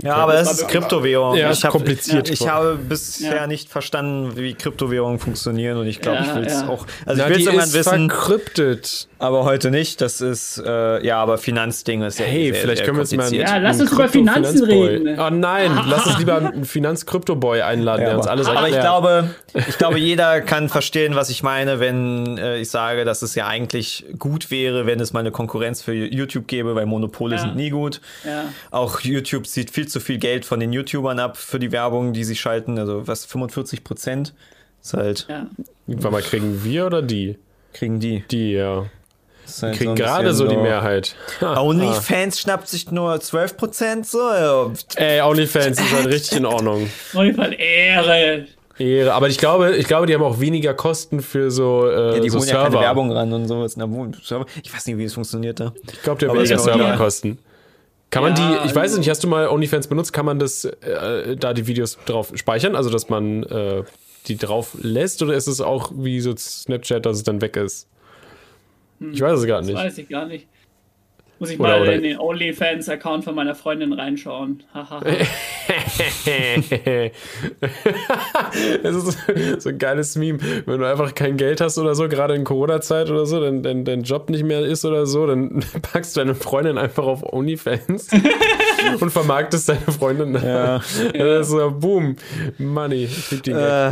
Ja, 0.02 0.16
aber 0.16 0.34
das 0.34 0.52
ist 0.52 0.68
Kryptowährung. 0.68 1.36
Ja, 1.36 1.48
ich 1.52 1.58
ist 1.58 1.64
hab- 1.64 1.72
kompliziert. 1.72 2.30
Ich 2.30 2.48
habe 2.48 2.76
bisher 2.76 3.36
Ja. 3.36 3.48
nicht 3.48 3.70
verstanden, 3.70 4.36
wie 4.38 4.54
Kryptowährungen 4.54 5.20
funktionieren 5.20 5.78
und 5.78 5.88
ich 5.88 6.02
glaube, 6.02 6.18
Ja, 6.20 6.24
ich 6.30 6.36
will 6.36 6.46
es 6.46 6.54
ja. 6.62 6.68
auch. 6.68 6.86
Also 7.06 7.22
Na, 7.22 7.28
ich 7.28 7.34
will 7.36 7.40
es 7.42 7.46
irgendwann 7.46 7.68
ist 7.68 7.74
wissen, 7.74 8.10
verkryptet. 8.10 9.08
aber 9.20 9.44
heute 9.46 9.72
nicht. 9.72 10.02
Das 10.02 10.22
ist 10.22 10.62
äh, 10.66 11.06
ja, 11.06 11.18
aber 11.22 11.38
Finanzding 11.38 12.02
ist 12.04 12.20
ja 12.20 12.26
Hey, 12.26 12.52
sehr, 12.52 12.62
vielleicht 12.62 12.78
sehr 12.78 12.86
können 12.86 12.98
wir 12.98 13.04
jetzt 13.04 13.16
mal. 13.16 13.34
Ja, 13.34 13.58
lass 13.58 13.80
uns 13.80 13.92
über 13.92 14.08
Finanzen 14.10 14.64
reden. 14.66 15.20
Oh 15.20 15.30
nein, 15.30 15.72
lass 15.88 16.06
uns 16.06 16.18
lieber 16.20 16.38
einen 16.38 16.66
Finanz-Krypto-Boy 16.66 17.62
einladen, 17.62 18.02
Ja, 18.02 18.08
der 18.10 18.18
uns 18.18 18.28
aber, 18.28 18.32
alles 18.32 18.48
aber 18.48 18.68
ich 18.68 18.76
erklärt. 18.76 18.84
glaube, 18.84 19.30
ich 19.68 19.78
glaube, 19.78 20.00
jeder 20.00 20.42
kann 20.42 20.70
verstehen, 20.70 21.16
was 21.16 21.30
ich 21.30 21.44
meine, 21.44 21.80
wenn 21.80 22.38
äh, 22.38 22.58
ich 22.60 22.70
sage, 22.70 23.06
dass 23.06 23.22
es 23.22 23.36
ja 23.36 23.48
eigentlich 23.48 24.06
gut 24.20 24.52
wäre, 24.52 24.86
wenn 24.86 25.00
es 25.00 25.14
mal 25.14 25.20
eine 25.22 25.32
Konkurrenz 25.32 25.82
für 25.82 25.94
YouTube 25.94 26.48
gäbe, 26.48 26.76
weil 26.76 26.86
Monopole 26.86 27.36
Ja. 27.36 27.42
sind 27.42 27.56
nie 27.56 27.70
gut. 27.70 28.02
Ja. 28.26 28.46
Auch 28.72 29.00
YouTube 29.02 29.48
zieht 29.48 29.70
viel 29.76 29.88
zu 29.88 30.00
viel 30.00 30.18
Geld 30.18 30.46
von 30.46 30.60
den 30.60 30.74
YouTubern 30.74 31.20
ab 31.20 31.38
für 31.38 31.60
die 31.60 31.72
Werbung, 31.72 32.14
die 32.14 32.24
sie 32.24 32.36
schalten. 32.36 32.80
Also 32.80 33.08
was 33.08 33.26
45 33.26 33.84
Prozent 33.84 34.34
ist 34.82 34.94
halt 34.94 35.28
Ja. 35.30 35.48
Warte 35.88 36.10
mal, 36.12 36.22
kriegen 36.22 36.64
wir 36.64 36.86
oder 36.88 37.02
die? 37.02 37.38
kriegen 37.74 38.00
die. 38.00 38.24
Die, 38.32 38.54
ja. 38.54 38.86
Halt 39.62 39.78
Kriegen 39.78 39.92
ein 39.92 39.96
gerade 39.96 40.34
so 40.34 40.48
die 40.48 40.56
Mehrheit. 40.58 41.16
OnlyFans 41.42 42.40
schnappt 42.40 42.68
sich 42.68 42.90
nur 42.90 43.20
12 43.20 43.58
Prozent 43.58 44.08
so. 44.08 44.18
Ja. 44.32 44.72
Ey, 44.96 45.22
OnlyFans 45.22 45.80
ist 45.80 45.92
halt 45.94 46.08
richtig 46.08 46.38
in 46.40 46.46
Ordnung. 46.46 46.88
Fall 47.12 47.54
Ehre. 47.60 48.48
Ehre. 48.80 49.14
Aber 49.14 49.28
ich 49.30 49.38
glaube, 49.38 49.76
ich 49.76 49.88
glaube, 49.88 50.08
die 50.08 50.14
haben 50.16 50.24
auch 50.24 50.40
weniger 50.40 50.74
Kosten 50.74 51.22
für 51.22 51.52
so, 51.52 51.88
äh, 51.88 52.16
Ja, 52.16 52.20
die 52.22 52.30
so 52.30 52.40
holen 52.40 52.48
ja 52.48 52.54
Server. 52.56 52.70
keine 52.72 52.82
Werbung 52.86 53.12
ran 53.12 53.32
und 53.34 53.48
sowas. 53.48 53.78
Na, 53.78 53.90
wo- 53.90 54.08
Server- 54.24 54.46
Ich 54.64 54.74
weiß 54.74 54.86
nicht, 54.88 54.98
wie 54.98 55.04
es 55.04 55.14
funktioniert 55.14 55.60
da. 55.60 55.74
ich 55.92 56.02
glaube, 56.02 56.20
die 56.20 56.28
haben 56.28 56.38
weniger 56.38 56.56
ist 56.56 56.66
ja 56.66 56.74
Kann 58.12 58.24
man 58.24 58.36
Ja, 58.36 58.60
die, 58.64 58.68
ich 58.70 58.76
weiß 58.76 58.84
also- 58.92 58.98
nicht, 59.00 59.10
hast 59.10 59.24
du 59.24 59.28
mal 59.28 59.48
OnlyFans 59.50 59.88
benutzt? 59.88 60.14
Kann 60.14 60.26
man 60.26 60.40
das, 60.40 60.64
äh, 60.66 61.36
da 61.36 61.54
die 61.54 61.68
Videos 61.68 61.98
drauf 62.06 62.32
speichern? 62.36 62.76
Also, 62.76 62.90
dass 62.90 63.10
man 63.10 63.44
äh, 63.44 63.84
die 64.28 64.38
drauf 64.38 64.76
lässt? 64.82 65.22
Oder 65.22 65.34
ist 65.34 65.48
es 65.48 65.60
auch 65.62 65.92
wie 65.96 66.22
so 66.22 66.34
Snapchat, 66.36 67.06
dass 67.06 67.18
es 67.18 67.24
dann 67.24 67.42
weg 67.42 67.58
ist? 67.58 67.88
Ich 69.12 69.20
weiß 69.20 69.40
es 69.40 69.46
gar 69.46 69.58
Das 69.60 69.68
nicht. 69.68 69.76
weiß 69.78 69.98
ich 69.98 70.08
gar 70.10 70.26
nicht. 70.26 70.48
Muss 71.40 71.50
ich 71.50 71.60
Oder- 71.60 71.70
mal 71.70 71.82
oder- 71.82 71.94
in 71.94 72.04
den 72.04 72.18
OnlyFans-Account 72.18 73.24
von 73.26 73.36
meiner 73.36 73.56
Freundin 73.56 73.92
reinschauen. 73.94 74.64
Haha. 74.74 75.02
Es 78.84 78.96
ist 78.96 79.18
so 79.64 79.70
ein 79.70 79.78
geiles 79.78 80.16
Meme. 80.16 80.40
Wenn 80.66 80.80
du 80.80 80.86
einfach 80.90 81.14
kein 81.16 81.38
Geld 81.38 81.62
hast 81.62 81.78
oder 81.78 81.96
so, 81.96 82.08
gerade 82.08 82.36
in 82.36 82.44
Corona-Zeit 82.44 83.10
oder 83.10 83.26
so, 83.26 83.40
dann 83.40 83.64
dein, 83.64 83.86
dein 83.86 84.04
Job 84.04 84.30
nicht 84.30 84.44
mehr 84.44 84.62
ist 84.62 84.86
oder 84.86 85.06
so, 85.06 85.26
dann 85.28 85.64
packst 85.92 86.16
du 86.16 86.22
deine 86.22 86.36
Freundin 86.36 86.78
einfach 86.78 87.06
auf 87.06 87.24
OnlyFans 87.24 88.10
und 89.02 89.10
vermarktest 89.12 89.70
deine 89.70 89.80
Freundin. 89.98 90.34
Ja. 90.36 90.82
Das 91.14 91.48
ist 91.48 91.50
so, 91.50 91.72
boom, 91.72 92.16
Money. 92.58 93.06
Ich 93.06 93.32
lieb 93.32 93.44
den. 93.44 93.56
Äh, 93.58 93.92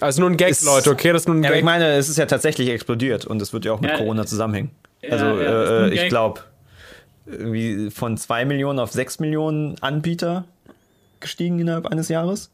Also 0.00 0.20
nur 0.20 0.30
ein 0.30 0.36
Gag, 0.36 0.50
ist- 0.50 0.64
Leute, 0.64 0.90
okay? 0.90 1.12
Das 1.12 1.22
ist 1.22 1.26
nur 1.28 1.36
ein 1.36 1.42
ja, 1.42 1.48
aber 1.50 1.56
ich 1.56 1.60
Gag. 1.60 1.64
meine, 1.64 1.92
es 1.94 2.08
ist 2.08 2.18
ja 2.18 2.26
tatsächlich 2.26 2.68
explodiert 2.68 3.24
und 3.26 3.40
es 3.40 3.52
wird 3.52 3.64
ja 3.64 3.72
auch 3.72 3.80
mit 3.80 3.90
Ja. 3.90 3.96
Corona 3.96 4.26
zusammenhängen. 4.26 4.70
Also, 5.10 5.24
äh, 5.26 5.88
ich 5.90 6.00
Gag. 6.00 6.08
glaube, 6.10 6.40
irgendwie 7.26 7.90
von 7.90 8.16
2 8.16 8.44
Millionen 8.44 8.78
auf 8.78 8.92
6 8.92 9.18
Millionen 9.20 9.76
Anbieter 9.80 10.44
gestiegen 11.20 11.58
innerhalb 11.58 11.86
eines 11.86 12.08
Jahres. 12.08 12.50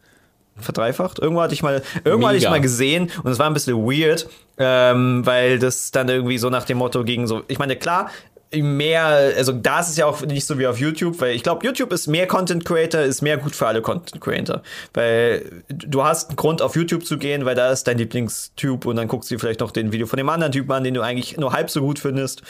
Verdreifacht. 0.57 1.19
Irgendwo 1.19 1.41
hatte 1.41 1.55
ich 1.55 1.63
mal, 1.63 1.83
irgendwo 2.05 2.29
hatte 2.29 2.37
ich 2.37 2.49
mal 2.49 2.61
gesehen 2.61 3.11
und 3.25 3.33
es 3.33 3.39
war 3.39 3.47
ein 3.47 3.55
bisschen 3.55 3.77
weird, 3.87 4.29
ähm, 4.59 5.25
weil 5.25 5.59
das 5.59 5.91
dann 5.93 6.09
irgendwie 6.11 6.37
so 6.39 6.51
nach 6.51 6.65
dem 6.65 6.79
Motto 6.79 7.05
ging 7.05 7.27
so, 7.27 7.43
ich 7.49 7.59
meine, 7.59 7.75
klar, 7.77 8.11
mehr, 8.55 9.05
also 9.37 9.53
da 9.53 9.81
ist 9.81 9.89
es 9.89 9.97
ja 9.97 10.07
auch 10.07 10.21
nicht 10.23 10.45
so 10.45 10.59
wie 10.59 10.67
auf 10.67 10.79
YouTube, 10.79 11.21
weil 11.21 11.35
ich 11.35 11.43
glaube, 11.43 11.65
YouTube 11.65 11.93
ist 11.93 12.07
mehr 12.07 12.27
Content 12.27 12.65
Creator, 12.65 13.01
ist 13.01 13.23
mehr 13.23 13.39
gut 13.39 13.55
für 13.55 13.67
alle 13.67 13.81
Content 13.81 14.21
Creator. 14.21 14.63
Weil 14.93 15.63
du 15.69 16.05
hast 16.05 16.29
einen 16.29 16.37
Grund, 16.37 16.61
auf 16.61 16.77
YouTube 16.77 17.07
zu 17.07 17.17
gehen, 17.17 17.45
weil 17.45 17.55
da 17.55 17.71
ist 17.71 17.85
dein 17.85 17.99
Lieblingstyp 17.99 18.85
und 18.85 18.97
dann 18.97 19.09
guckst 19.09 19.31
du 19.31 19.35
dir 19.35 19.39
vielleicht 19.39 19.61
noch 19.61 19.71
den 19.71 19.93
Video 19.93 20.07
von 20.07 20.19
dem 20.19 20.29
anderen 20.29 20.53
Typen 20.53 20.73
an, 20.73 20.85
den 20.85 20.95
du 20.95 21.01
eigentlich 21.01 21.37
nur 21.39 21.53
halb 21.53 21.71
so 21.71 21.81
gut 21.81 21.99
findest, 21.99 22.43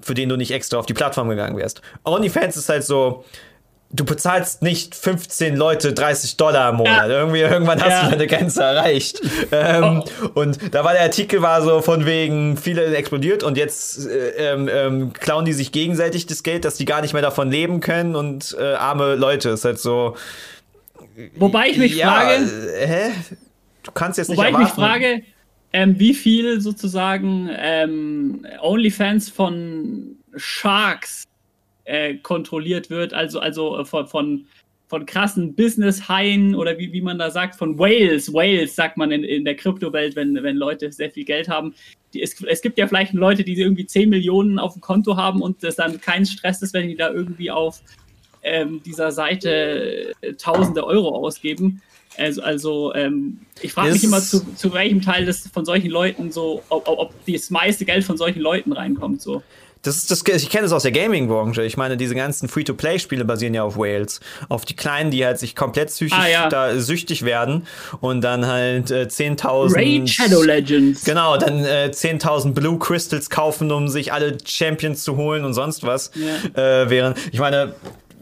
für 0.00 0.14
den 0.14 0.28
du 0.28 0.36
nicht 0.36 0.52
extra 0.52 0.78
auf 0.78 0.86
die 0.86 0.94
Plattform 0.94 1.28
gegangen 1.28 1.56
wärst. 1.56 1.82
OnlyFans 2.04 2.56
ist 2.56 2.68
halt 2.68 2.84
so, 2.84 3.24
du 3.90 4.04
bezahlst 4.04 4.60
nicht 4.62 4.94
15 4.94 5.56
Leute 5.56 5.92
30 5.94 6.36
Dollar 6.36 6.70
im 6.70 6.76
Monat. 6.76 7.08
Ja. 7.08 7.20
Irgendwie, 7.20 7.40
irgendwann 7.40 7.80
hast 7.82 7.90
Ja. 7.90 8.04
du 8.04 8.10
deine 8.10 8.26
Grenze 8.26 8.62
erreicht. 8.62 9.20
Ähm, 9.50 10.02
Und 10.34 10.74
da 10.74 10.84
war 10.84 10.92
der 10.92 11.02
Artikel 11.02 11.40
war 11.42 11.62
so 11.62 11.80
von 11.80 12.04
wegen, 12.04 12.56
viele 12.56 12.94
explodiert 12.94 13.42
und 13.42 13.56
jetzt 13.56 14.06
äh, 14.06 14.52
ähm, 14.52 14.68
ähm, 14.70 15.12
klauen 15.14 15.44
die 15.46 15.52
sich 15.54 15.72
gegenseitig 15.72 16.26
das 16.26 16.42
Geld, 16.42 16.64
dass 16.64 16.76
die 16.76 16.84
gar 16.84 17.00
nicht 17.00 17.12
mehr 17.14 17.22
davon 17.22 17.50
leben 17.50 17.80
können 17.80 18.14
und 18.14 18.54
äh, 18.60 18.74
arme 18.74 19.14
Leute. 19.14 19.50
Ist 19.50 19.64
halt 19.64 19.78
so. 19.78 20.16
Wobei 21.36 21.68
ich 21.68 21.78
mich 21.78 21.96
ja, 21.96 22.10
frage, 22.12 22.46
hä? 22.78 23.10
Du 23.82 23.92
kannst 23.92 24.18
jetzt 24.18 24.28
wobei 24.28 24.50
ich 24.50 24.56
nicht 24.58 24.76
mich 24.76 24.78
erwarten. 24.78 25.00
frage, 25.02 25.22
ähm, 25.72 25.98
wie 25.98 26.14
viel 26.14 26.60
sozusagen 26.60 27.48
ähm, 27.56 28.46
OnlyFans 28.60 29.28
von 29.30 30.16
Sharks 30.36 31.24
äh, 31.88 32.16
kontrolliert 32.16 32.90
wird, 32.90 33.14
also, 33.14 33.40
also 33.40 33.78
äh, 33.78 33.84
von, 33.84 34.06
von, 34.06 34.46
von 34.88 35.06
krassen 35.06 35.54
Business-Haien 35.54 36.54
oder 36.54 36.78
wie, 36.78 36.92
wie 36.92 37.00
man 37.00 37.18
da 37.18 37.30
sagt, 37.30 37.56
von 37.56 37.78
Whales, 37.78 38.32
Whales 38.32 38.76
sagt 38.76 38.96
man 38.96 39.10
in, 39.10 39.24
in 39.24 39.44
der 39.44 39.56
Kryptowelt, 39.56 40.14
wenn, 40.14 40.34
wenn 40.42 40.56
Leute 40.56 40.92
sehr 40.92 41.10
viel 41.10 41.24
Geld 41.24 41.48
haben. 41.48 41.74
Die, 42.12 42.22
es, 42.22 42.42
es 42.42 42.60
gibt 42.60 42.78
ja 42.78 42.86
vielleicht 42.86 43.14
Leute, 43.14 43.42
die 43.42 43.58
irgendwie 43.58 43.86
10 43.86 44.10
Millionen 44.10 44.58
auf 44.58 44.74
dem 44.74 44.82
Konto 44.82 45.16
haben 45.16 45.40
und 45.40 45.62
das 45.62 45.76
dann 45.76 46.00
kein 46.00 46.26
Stress 46.26 46.62
ist, 46.62 46.74
wenn 46.74 46.88
die 46.88 46.96
da 46.96 47.10
irgendwie 47.10 47.50
auf 47.50 47.80
ähm, 48.42 48.82
dieser 48.84 49.10
Seite 49.10 50.14
äh, 50.20 50.34
tausende 50.34 50.86
Euro 50.86 51.14
ausgeben. 51.16 51.82
Also, 52.18 52.42
also 52.42 52.94
ähm, 52.94 53.40
ich 53.62 53.72
frage 53.72 53.92
mich 53.92 54.04
immer, 54.04 54.20
zu, 54.20 54.40
zu 54.56 54.72
welchem 54.74 55.00
Teil 55.00 55.24
das 55.24 55.48
von 55.48 55.64
solchen 55.64 55.90
Leuten 55.90 56.32
so, 56.32 56.62
ob, 56.68 56.88
ob, 56.88 56.98
ob 56.98 57.26
das 57.26 57.50
meiste 57.50 57.84
Geld 57.84 58.04
von 58.04 58.16
solchen 58.16 58.40
Leuten 58.40 58.72
reinkommt. 58.72 59.22
So. 59.22 59.42
Das 59.82 59.96
ist 59.96 60.10
das, 60.10 60.22
ich 60.26 60.50
kenne 60.50 60.62
das 60.64 60.72
aus 60.72 60.82
der 60.82 60.92
Gaming-Branche. 60.92 61.62
Ich 61.62 61.76
meine, 61.76 61.96
diese 61.96 62.14
ganzen 62.14 62.48
Free-to-Play-Spiele 62.48 63.24
basieren 63.24 63.54
ja 63.54 63.62
auf 63.62 63.76
Whales. 63.76 64.20
Auf 64.48 64.64
die 64.64 64.74
Kleinen, 64.74 65.10
die 65.10 65.24
halt 65.24 65.38
sich 65.38 65.54
komplett 65.54 65.88
psychisch 65.88 66.18
Ah, 66.18 66.28
ja. 66.28 66.48
da 66.48 66.78
süchtig 66.78 67.24
werden 67.24 67.66
und 68.00 68.22
dann 68.22 68.46
halt 68.46 68.90
äh, 68.90 69.04
10.000. 69.08 69.74
Raid 69.76 70.08
Shadow 70.10 70.42
Legends. 70.42 71.04
Genau, 71.04 71.36
dann 71.36 71.64
äh, 71.64 71.90
10.000 71.92 72.52
Blue 72.52 72.78
Crystals 72.78 73.30
kaufen, 73.30 73.70
um 73.70 73.88
sich 73.88 74.12
alle 74.12 74.36
Champions 74.44 75.04
zu 75.04 75.16
holen 75.16 75.44
und 75.44 75.54
sonst 75.54 75.84
was. 75.84 76.10
Ja. 76.14 76.82
Äh, 76.82 76.90
während, 76.90 77.16
ich 77.32 77.38
meine, 77.38 77.74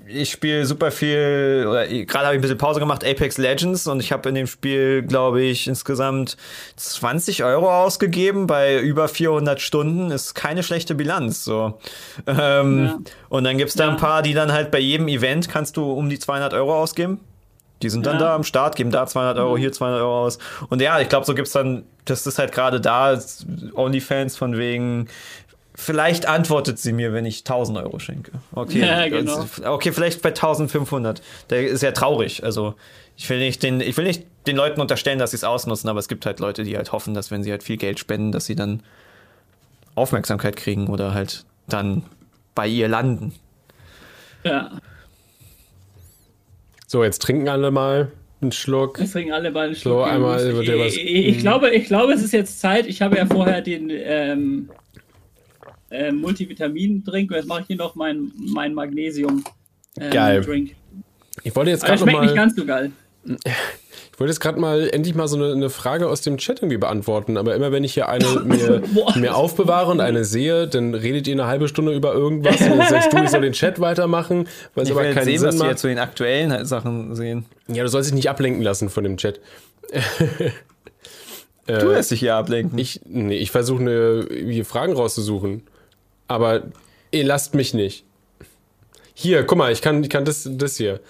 ich 0.09 0.31
spiele 0.31 0.65
super 0.67 0.91
viel, 0.91 1.67
oder 1.69 1.87
gerade 1.87 2.27
habe 2.27 2.35
ich 2.37 2.39
ein 2.39 2.43
bisschen 2.43 2.59
Pause 2.59 2.81
gemacht, 2.81 3.05
Apex 3.05 3.39
Legends 3.39 3.87
und 3.87 4.01
ich 4.01 4.13
habe 4.13 4.29
in 4.29 4.35
dem 4.35 4.47
Spiel, 4.47 5.03
glaube 5.03 5.43
ich, 5.43 5.67
insgesamt 5.67 6.37
20 6.77 7.45
Euro 7.45 7.71
ausgegeben 7.73 8.47
bei 8.47 8.79
über 8.79 9.09
400 9.09 9.61
Stunden. 9.61 10.11
Ist 10.11 10.35
keine 10.35 10.63
schlechte 10.63 10.95
Bilanz. 10.95 11.45
So. 11.45 11.79
Ähm, 12.27 12.85
Ja. 12.87 12.99
Und 13.29 13.45
dann 13.45 13.59
gibt's 13.59 13.75
da 13.75 13.85
Ja. 13.85 13.91
ein 13.91 13.97
paar, 13.97 14.23
die 14.23 14.35
dann 14.35 14.53
halt 14.53 14.71
bei 14.71 14.79
jedem 14.79 15.09
Event 15.09 15.49
kannst 15.49 15.77
du 15.77 15.91
um 15.93 16.09
die 16.09 16.19
200 16.19 16.55
Euro 16.55 16.75
ausgeben. 16.81 17.21
Die 17.83 17.91
sind 17.91 18.07
dann 18.07 18.15
Ja. 18.15 18.21
da 18.29 18.35
am 18.35 18.45
Start, 18.45 18.75
geben 18.77 18.91
da 18.91 19.07
200 19.07 19.37
Euro, 19.39 19.57
hier 19.59 19.71
200 19.73 20.01
Euro 20.01 20.25
aus. 20.25 20.39
Und 20.71 20.81
ja, 20.81 20.99
ich 21.01 21.09
glaube, 21.09 21.27
so 21.27 21.35
gibt's 21.35 21.53
dann, 21.53 21.85
das 22.07 22.27
ist 22.27 22.39
halt 22.39 22.53
gerade 22.53 22.81
da, 22.81 23.19
OnlyFans 23.75 24.37
von 24.37 24.57
wegen, 24.57 25.09
vielleicht 25.77 26.27
antwortet 26.27 26.79
sie 26.81 26.93
mir, 26.93 27.13
wenn 27.13 27.25
ich 27.27 27.39
1000 27.41 27.79
Euro 27.79 27.99
schenke. 28.01 28.33
Okay, 28.53 28.81
Ja, 28.81 29.07
genau. 29.09 29.47
okay, 29.65 29.93
vielleicht 29.93 30.23
bei 30.23 30.31
1500. 30.31 31.23
Der 31.51 31.67
ist 31.69 31.83
ja 31.83 31.93
traurig. 31.93 32.43
Also, 32.43 32.75
ich 33.17 33.29
will 33.31 33.39
nicht 33.39 33.63
den, 33.63 33.81
ich 33.81 33.97
will 33.97 34.05
nicht 34.07 34.25
den 34.49 34.57
Leuten 34.57 34.81
unterstellen, 34.81 35.19
dass 35.21 35.31
sie 35.31 35.37
es 35.37 35.45
ausnutzen, 35.45 35.89
aber 35.89 36.01
es 36.01 36.09
gibt 36.09 36.27
halt 36.27 36.41
Leute, 36.41 36.65
die 36.65 36.77
halt 36.77 36.91
hoffen, 36.93 37.15
dass 37.15 37.31
wenn 37.31 37.43
sie 37.45 37.51
halt 37.51 37.63
viel 37.63 37.77
Geld 37.77 37.99
spenden, 38.01 38.33
dass 38.33 38.47
sie 38.47 38.57
dann 38.57 38.83
Aufmerksamkeit 39.95 40.57
kriegen 40.57 40.89
oder 40.89 41.15
halt 41.15 41.45
dann 41.69 42.03
bei 42.55 42.67
ihr 42.67 42.89
landen. 42.89 43.33
Ja. 44.45 44.71
So, 46.87 47.03
jetzt 47.03 47.21
trinken 47.23 47.49
alle 47.49 47.71
mal 47.71 48.13
einen 48.41 48.53
Schluck. 48.53 49.01
Es 49.01 49.13
trinken 49.13 49.33
alle 49.33 49.51
beide 49.51 49.75
So, 49.75 50.03
einmal 50.03 50.55
wird 50.55 50.69
dir 50.69 50.79
was- 50.79 50.95
Ich, 50.95 51.05
ich, 51.05 51.27
ich, 51.29 51.39
glaube, 51.39 51.71
ich 51.71 51.87
glaube, 51.87 52.13
es 52.13 52.23
ist 52.23 52.33
jetzt 52.33 52.61
Zeit. 52.61 52.87
Ich 52.87 53.03
habe 53.03 53.17
ja 53.17 53.27
vorher 53.27 53.61
den 53.63 53.91
ähm, 53.91 54.69
äh, 55.91 56.13
Multivitamin-Drink 56.13 57.31
und 57.31 57.37
jetzt 57.37 57.47
mache 57.47 57.63
ich 57.63 57.67
hier 57.69 57.77
noch 57.77 57.95
mein, 57.95 58.33
mein 58.37 58.75
Magnesium. 58.75 59.45
Ähm, 59.99 60.11
Geil. 60.11 60.41
Drink. 60.43 60.75
Ich 61.43 61.55
wollte 61.55 61.71
jetzt 61.71 61.85
gerade 61.85 61.99
schmeckt 61.99 62.21
nicht 62.21 62.31
mal, 62.31 62.37
ganz 62.37 62.57
so 62.57 62.65
geil. 62.65 62.93
ich 63.27 64.21
wollte 64.21 64.31
jetzt 64.31 64.41
gerade 64.41 64.59
mal 64.59 64.89
endlich 64.89 65.15
mal 65.15 65.29
so 65.29 65.37
eine, 65.37 65.53
eine 65.53 65.71
Frage 65.71 66.09
aus 66.09 66.23
dem 66.23 66.39
Chat 66.39 66.59
irgendwie 66.59 66.79
beantworten, 66.79 67.37
aber 67.37 67.55
immer 67.55 67.73
wenn 67.73 67.85
ich 67.85 67.95
hier 67.95 68.09
eine 68.09 68.27
mir, 68.45 68.83
mir 69.17 69.37
aufbewahre 69.37 69.91
und 69.91 70.01
eine 70.01 70.25
sehe, 70.25 70.67
dann 70.69 70.95
redet 70.95 71.29
ihr 71.29 71.35
eine 71.35 71.47
halbe 71.47 71.69
Stunde 71.69 71.95
über 71.95 72.15
irgendwas 72.15 72.61
und 72.61 72.79
dann 72.79 72.89
sagst 72.89 73.13
du, 73.13 73.23
ich 73.23 73.31
soll 73.31 73.43
den 73.43 73.53
Chat 73.53 73.81
weitermachen, 73.81 74.49
was 74.75 74.89
Ich 74.89 74.93
aber 74.95 75.05
keinen 75.13 75.25
sehen, 75.25 75.39
Sinn 75.39 75.49
was 75.49 75.57
macht. 75.57 75.71
jetzt 75.71 75.81
zu 75.83 75.89
den 75.89 75.99
aktuellen 75.99 76.65
Sachen 76.65 77.15
sehen. 77.15 77.45
Ja, 77.69 77.83
du 77.83 77.89
sollst 77.89 78.09
dich 78.11 78.15
nicht 78.15 78.31
ablenken 78.31 78.63
lassen 78.63 78.89
von 78.89 79.05
dem 79.05 79.17
Chat. 79.17 79.41
Du 81.67 81.89
lässt 81.93 82.11
dich 82.11 82.21
hier 82.21 82.37
ablenken. 82.37 82.79
Ich, 82.79 83.01
nee, 83.05 83.37
ich 83.37 83.51
versuche 83.51 83.83
eine, 83.83 84.27
hier 84.31 84.65
Fragen 84.65 84.95
rauszusuchen. 84.95 85.63
Aber 86.29 86.65
ihr 87.11 87.25
lasst 87.25 87.55
mich 87.55 87.75
nicht. 87.75 88.05
Hier, 89.15 89.45
guck 89.45 89.59
mal, 89.59 89.73
ich 89.73 89.81
kann, 89.81 90.03
ich 90.03 90.11
kann 90.11 90.25
das, 90.25 90.49
das 90.51 90.77
hier 90.77 91.01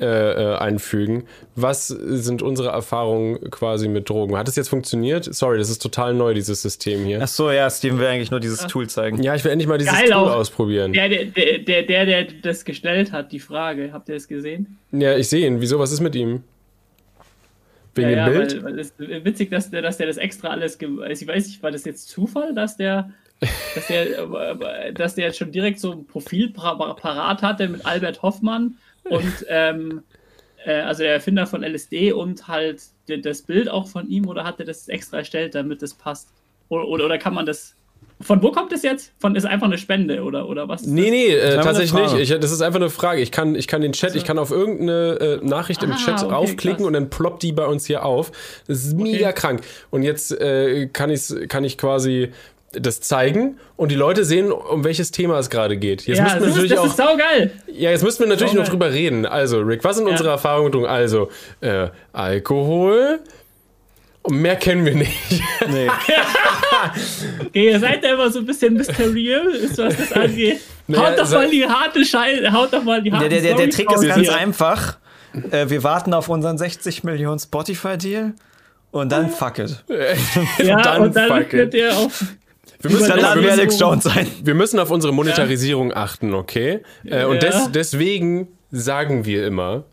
äh, 0.00 0.04
äh, 0.04 0.56
einfügen. 0.58 1.24
Was 1.56 1.88
sind 1.88 2.40
unsere 2.40 2.68
Erfahrungen 2.68 3.50
quasi 3.50 3.88
mit 3.88 4.08
Drogen? 4.08 4.36
Hat 4.36 4.46
es 4.46 4.54
jetzt 4.54 4.68
funktioniert? 4.68 5.24
Sorry, 5.24 5.58
das 5.58 5.70
ist 5.70 5.82
total 5.82 6.14
neu, 6.14 6.34
dieses 6.34 6.62
System 6.62 7.04
hier. 7.04 7.20
Ach 7.20 7.26
so, 7.26 7.50
ja, 7.50 7.68
Steven 7.68 7.98
will 7.98 8.06
eigentlich 8.06 8.30
nur 8.30 8.38
dieses 8.38 8.66
Tool 8.68 8.88
zeigen. 8.88 9.20
Ja, 9.24 9.34
ich 9.34 9.42
will 9.42 9.50
endlich 9.50 9.66
mal 9.66 9.76
dieses 9.76 9.92
Geil 9.92 10.10
Tool 10.10 10.14
auch. 10.14 10.36
ausprobieren. 10.36 10.92
Der, 10.92 11.08
der, 11.08 11.24
der, 11.58 11.82
der, 11.82 12.06
der, 12.06 12.24
das 12.42 12.64
gestellt 12.64 13.10
hat, 13.10 13.32
die 13.32 13.40
Frage, 13.40 13.90
habt 13.92 14.08
ihr 14.08 14.14
das 14.14 14.28
gesehen? 14.28 14.78
Ja, 14.92 15.16
ich 15.16 15.28
sehe 15.28 15.44
ihn. 15.44 15.60
Wieso? 15.60 15.80
Was 15.80 15.90
ist 15.90 16.00
mit 16.00 16.14
ihm? 16.14 16.44
Wegen 17.96 18.10
dem 18.10 18.24
Bild? 18.26 18.56
Weil, 18.62 18.64
weil 18.74 18.78
es 18.78 18.90
ist 18.90 19.24
witzig, 19.24 19.50
dass 19.50 19.70
der, 19.70 19.82
dass 19.82 19.96
der 19.96 20.06
das 20.06 20.16
extra 20.16 20.48
alles. 20.48 20.78
Also 20.80 21.22
ich 21.24 21.26
weiß 21.26 21.46
nicht, 21.46 21.60
war 21.62 21.72
das 21.72 21.84
jetzt 21.84 22.08
Zufall, 22.08 22.54
dass 22.54 22.76
der, 22.76 23.10
dass 23.74 23.86
der, 23.88 24.18
äh, 24.18 24.92
dass 24.92 25.14
der 25.14 25.26
jetzt 25.26 25.38
schon 25.38 25.52
direkt 25.52 25.78
so 25.80 25.92
ein 25.92 26.06
Profil 26.06 26.50
par- 26.50 26.96
parat 26.96 27.42
hatte 27.42 27.68
mit 27.68 27.86
Albert 27.86 28.22
Hoffmann 28.22 28.76
und 29.04 29.32
ähm, 29.48 30.02
äh, 30.64 30.80
also 30.80 31.02
der 31.02 31.12
Erfinder 31.14 31.46
von 31.46 31.62
LSD 31.62 32.12
und 32.12 32.48
halt 32.48 32.82
das 33.06 33.42
Bild 33.42 33.68
auch 33.70 33.88
von 33.88 34.08
ihm 34.08 34.26
oder 34.28 34.44
hat 34.44 34.58
er 34.60 34.66
das 34.66 34.88
extra 34.88 35.18
erstellt, 35.18 35.54
damit 35.54 35.82
das 35.82 35.94
passt? 35.94 36.28
Oder, 36.68 36.86
oder, 36.88 37.04
oder 37.06 37.16
kann 37.18 37.32
man 37.32 37.46
das 37.46 37.74
Von 38.20 38.42
wo 38.42 38.50
kommt 38.50 38.72
es 38.72 38.82
jetzt? 38.82 39.12
Von 39.18 39.34
ist 39.36 39.46
einfach 39.46 39.66
eine 39.68 39.78
Spende 39.78 40.22
oder, 40.22 40.46
oder 40.48 40.68
was? 40.68 40.82
Nee, 40.82 41.08
nee, 41.10 41.28
äh, 41.28 41.54
tatsächlich 41.62 41.94
nicht. 41.94 42.14
Ich, 42.30 42.38
das 42.40 42.50
ist 42.52 42.60
einfach 42.60 42.80
eine 42.80 42.90
Frage. 42.90 43.22
Ich 43.22 43.30
kann, 43.32 43.54
ich 43.54 43.66
kann 43.68 43.80
den 43.80 43.92
Chat, 43.92 44.14
ich 44.16 44.24
kann 44.24 44.38
auf 44.38 44.50
irgendeine 44.50 45.40
äh, 45.40 45.46
Nachricht 45.46 45.82
im 45.84 45.92
Ah, 45.92 45.96
Chat 45.96 46.22
okay, 46.24 46.34
raufklicken 46.34 46.78
krass. 46.78 46.86
und 46.86 46.92
dann 46.94 47.08
ploppt 47.08 47.42
die 47.44 47.52
bei 47.52 47.64
uns 47.64 47.86
hier 47.86 48.04
auf. 48.04 48.30
Das 48.66 48.78
ist 48.84 48.94
mega 48.96 49.32
krank. 49.32 49.62
Und 49.90 50.02
jetzt 50.02 50.32
äh, 50.38 50.88
kann, 50.88 51.08
ich's, 51.10 51.34
kann 51.48 51.64
ich 51.64 51.78
quasi 51.78 52.30
das 52.72 53.00
zeigen 53.00 53.58
und 53.76 53.90
die 53.90 53.94
Leute 53.94 54.24
sehen, 54.24 54.52
um 54.52 54.84
welches 54.84 55.10
Thema 55.10 55.38
es 55.38 55.48
gerade 55.50 55.76
geht. 55.78 56.06
Jetzt 56.06 56.18
ja, 56.18 56.24
müssen 56.24 56.34
wir 56.34 56.40
das, 56.40 56.48
ist, 56.48 56.54
natürlich 56.56 56.70
das 56.70 56.80
auch. 56.80 56.86
ist 56.86 56.96
saugeil. 56.96 57.50
Ja, 57.72 57.90
jetzt 57.90 58.02
müssen 58.04 58.20
wir 58.20 58.26
natürlich 58.28 58.54
Oh 58.54 58.58
noch 58.58 58.68
drüber 58.68 58.92
reden. 58.92 59.24
Also, 59.26 59.60
Rick, 59.60 59.84
was 59.84 59.96
sind 59.96 60.06
Ja. 60.06 60.12
unsere 60.12 60.30
Erfahrungen? 60.30 60.72
drum? 60.72 60.84
Also, 60.84 61.30
äh, 61.60 61.88
Alkohol. 62.12 63.20
Und 64.22 64.40
mehr 64.42 64.56
kennen 64.56 64.84
wir 64.84 64.94
nicht. 64.94 65.12
Nee. 65.70 65.88
Okay, 65.88 66.20
ihr 67.70 67.80
seid 67.80 68.02
ja 68.04 68.14
immer 68.14 68.30
so 68.30 68.38
ein 68.40 68.46
bisschen 68.46 68.74
mysteriös, 68.74 69.76
was 69.78 69.96
das 69.96 70.12
angeht. 70.12 70.60
Naja, 70.86 71.10
haut 71.10 71.18
doch 71.18 71.30
mal 71.30 71.50
die 71.50 71.66
harte 71.66 72.04
Scheiße, 72.04 72.52
haut 72.52 72.72
doch 72.72 72.82
mal 72.84 73.02
die 73.02 73.12
harte 73.12 73.28
Der, 73.28 73.40
der, 73.40 73.54
der, 73.54 73.70
Trick 73.70 73.90
ist 73.92 74.06
ganz 74.06 74.20
hier. 74.20 74.36
einfach. 74.36 74.98
Äh, 75.50 75.68
wir 75.68 75.82
warten 75.84 76.14
auf 76.14 76.28
unseren 76.28 76.56
60 76.58 77.04
Millionen 77.04 77.38
Spotify-Deal 77.38 78.32
und 78.90 79.12
dann 79.12 79.28
fuck 79.30 79.58
it. 79.58 79.84
Ja, 80.64 80.80
Dann 80.80 81.02
und 81.02 81.16
dann 81.16 81.28
fuck 81.28 81.50
könnt 81.50 81.74
it. 81.74 81.80
ihr 81.80 81.96
auf. 81.96 82.24
Wir 82.80 82.90
müssen, 82.92 83.08
Dann 83.08 83.20
laden 83.20 83.42
wir 83.42 83.52
Alex 83.52 83.78
Jones 83.78 84.06
ein. 84.06 84.26
wir 84.42 84.54
müssen 84.54 84.78
auf 84.78 84.90
unsere 84.90 85.12
Monetarisierung 85.12 85.92
achten, 85.92 86.32
okay? 86.34 86.80
Äh, 87.04 87.24
und 87.24 87.42
Ja. 87.42 87.50
des, 87.50 87.72
deswegen 87.72 88.48
sagen 88.70 89.24
wir 89.24 89.46
immer 89.46 89.84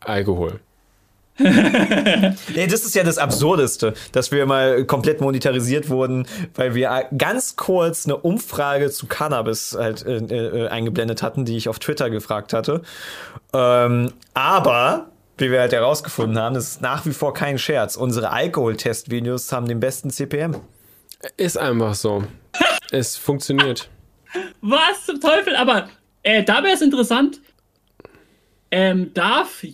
Alkohol. 0.00 0.60
Nee, 1.42 2.66
das 2.66 2.84
ist 2.84 2.94
ja 2.94 3.02
das 3.02 3.16
Absurdeste, 3.16 3.94
dass 4.12 4.30
wir 4.30 4.44
mal 4.46 4.84
komplett 4.84 5.20
monetarisiert 5.22 5.88
wurden, 5.88 6.26
weil 6.54 6.74
wir 6.74 7.06
ganz 7.16 7.56
kurz 7.56 8.04
eine 8.04 8.16
Umfrage 8.18 8.90
zu 8.90 9.06
Cannabis 9.06 9.74
halt 9.78 10.04
äh, 10.04 10.16
äh, 10.16 10.68
eingeblendet 10.68 11.22
hatten, 11.22 11.44
die 11.46 11.56
ich 11.56 11.68
auf 11.70 11.78
Twitter 11.78 12.10
gefragt 12.10 12.52
hatte. 12.52 12.82
Ähm, 13.54 14.12
aber, 14.34 15.06
wie 15.38 15.50
wir 15.50 15.60
halt 15.60 15.72
herausgefunden 15.72 16.38
haben, 16.38 16.54
das 16.54 16.72
ist 16.72 16.82
nach 16.82 17.06
wie 17.06 17.12
vor 17.12 17.32
kein 17.32 17.56
Scherz. 17.58 17.96
Unsere 17.96 18.30
Alkoholtestvideos 18.32 19.50
haben 19.52 19.66
den 19.66 19.80
besten 19.80 20.10
CPM. 20.10 20.56
Ist 21.36 21.58
einfach 21.58 21.94
so. 21.94 22.24
es 22.90 23.16
funktioniert. 23.16 23.88
Was 24.60 25.06
zum 25.06 25.20
Teufel? 25.20 25.56
Aber 25.56 25.88
äh, 26.22 26.42
da 26.42 26.62
wäre 26.62 26.74
es 26.74 26.82
interessant. 26.82 27.40
Ähm, 28.70 29.12
darf 29.14 29.64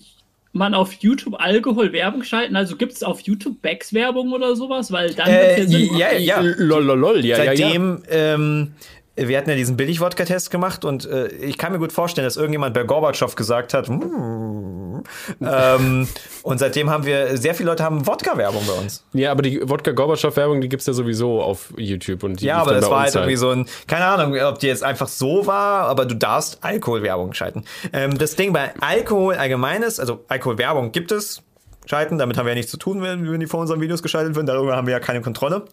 man 0.52 0.74
auf 0.74 0.93
YouTube 0.94 1.35
Alkohol-Werbung 1.39 2.23
schalten? 2.23 2.56
Also 2.56 2.77
gibt 2.77 2.93
es 2.93 3.02
auf 3.02 3.20
YouTube 3.20 3.60
Becks-Werbung 3.60 4.32
oder 4.32 4.56
sowas? 4.56 4.90
Weil 4.90 5.14
dann 5.14 5.28
Äh, 5.28 5.60
ja 5.60 5.66
Sinn 5.68 5.97
ja, 5.97 6.12
ja. 6.12 6.40
Lololol, 6.40 7.24
ja, 7.24 7.36
ja, 7.36 7.52
ja. 7.52 7.56
Seitdem, 7.56 8.02
ähm, 8.09 8.74
wir 9.17 9.39
hatten 9.39 9.49
ja 9.49 9.57
diesen 9.57 9.77
Billig-Wodka-Test 9.77 10.51
gemacht 10.51 10.85
und 10.85 11.07
äh, 11.07 11.29
ich 11.29 11.57
kann 11.57 11.73
mir 11.73 11.79
gut 11.79 11.93
vorstellen, 11.93 12.27
dass 12.27 12.37
irgendjemand 12.37 12.75
bei 12.75 12.83
Gorbatschow 12.83 13.35
gesagt 13.35 13.73
hat, 13.73 13.89
"Mm." 13.89 15.03
ähm, 15.41 16.09
und 16.43 16.59
seitdem 16.59 16.91
haben 16.91 17.07
wir, 17.07 17.37
sehr 17.39 17.55
viele 17.55 17.71
Leute 17.71 17.83
haben 17.83 18.07
Wodka-Werbung 18.07 18.67
bei 18.67 18.75
uns. 18.75 19.05
Ja, 19.15 19.31
aber 19.31 19.43
die 19.43 19.61
Wodka-Gorbatschow-Werbung, 19.67 20.61
die 20.61 20.69
gibt's 20.69 20.87
ja 20.87 20.93
sowieso 20.93 21.41
auf 21.41 21.73
YouTube. 21.77 22.25
Und 22.25 22.41
die 22.41 22.47
Ja, 22.47 22.59
aber 22.59 22.75
das 22.75 22.91
war 22.91 23.03
halt 23.03 23.15
irgendwie 23.15 23.37
so 23.37 23.51
ein, 23.51 23.67
keine 23.87 24.05
Ahnung, 24.05 24.39
ob 24.39 24.59
die 24.59 24.67
jetzt 24.67 24.85
einfach 24.85 25.09
so 25.09 25.47
war, 25.47 25.89
aber 25.89 26.05
du 26.05 26.15
darfst 26.15 26.59
Alkoholwerbung 26.63 27.33
schalten. 27.33 27.65
Ähm, 27.93 28.19
das 28.19 28.37
Ding 28.37 28.53
bei 28.53 28.73
Alkohol 28.81 29.37
allgemein 29.37 29.83
ist, 29.83 29.99
also 29.99 30.25
Alkoholwerbung 30.29 30.93
gibt 30.93 31.11
es, 31.11 31.43
schalten, 31.87 32.19
damit 32.19 32.37
haben 32.37 32.47
wir 32.47 32.51
ja 32.51 32.57
nichts 32.57 32.71
zu 32.71 32.77
tun, 32.77 33.01
wenn, 33.03 33.31
wenn 33.31 33.41
die 33.41 33.47
vor 33.47 33.61
unseren 33.61 33.81
Videos 33.81 34.03
geschaltet 34.03 34.35
werden, 34.35 34.47
darüber 34.47 34.77
haben 34.77 34.87
wir 34.87 34.93
ja 34.93 35.01
keine 35.01 35.23
Kontrolle. 35.23 35.65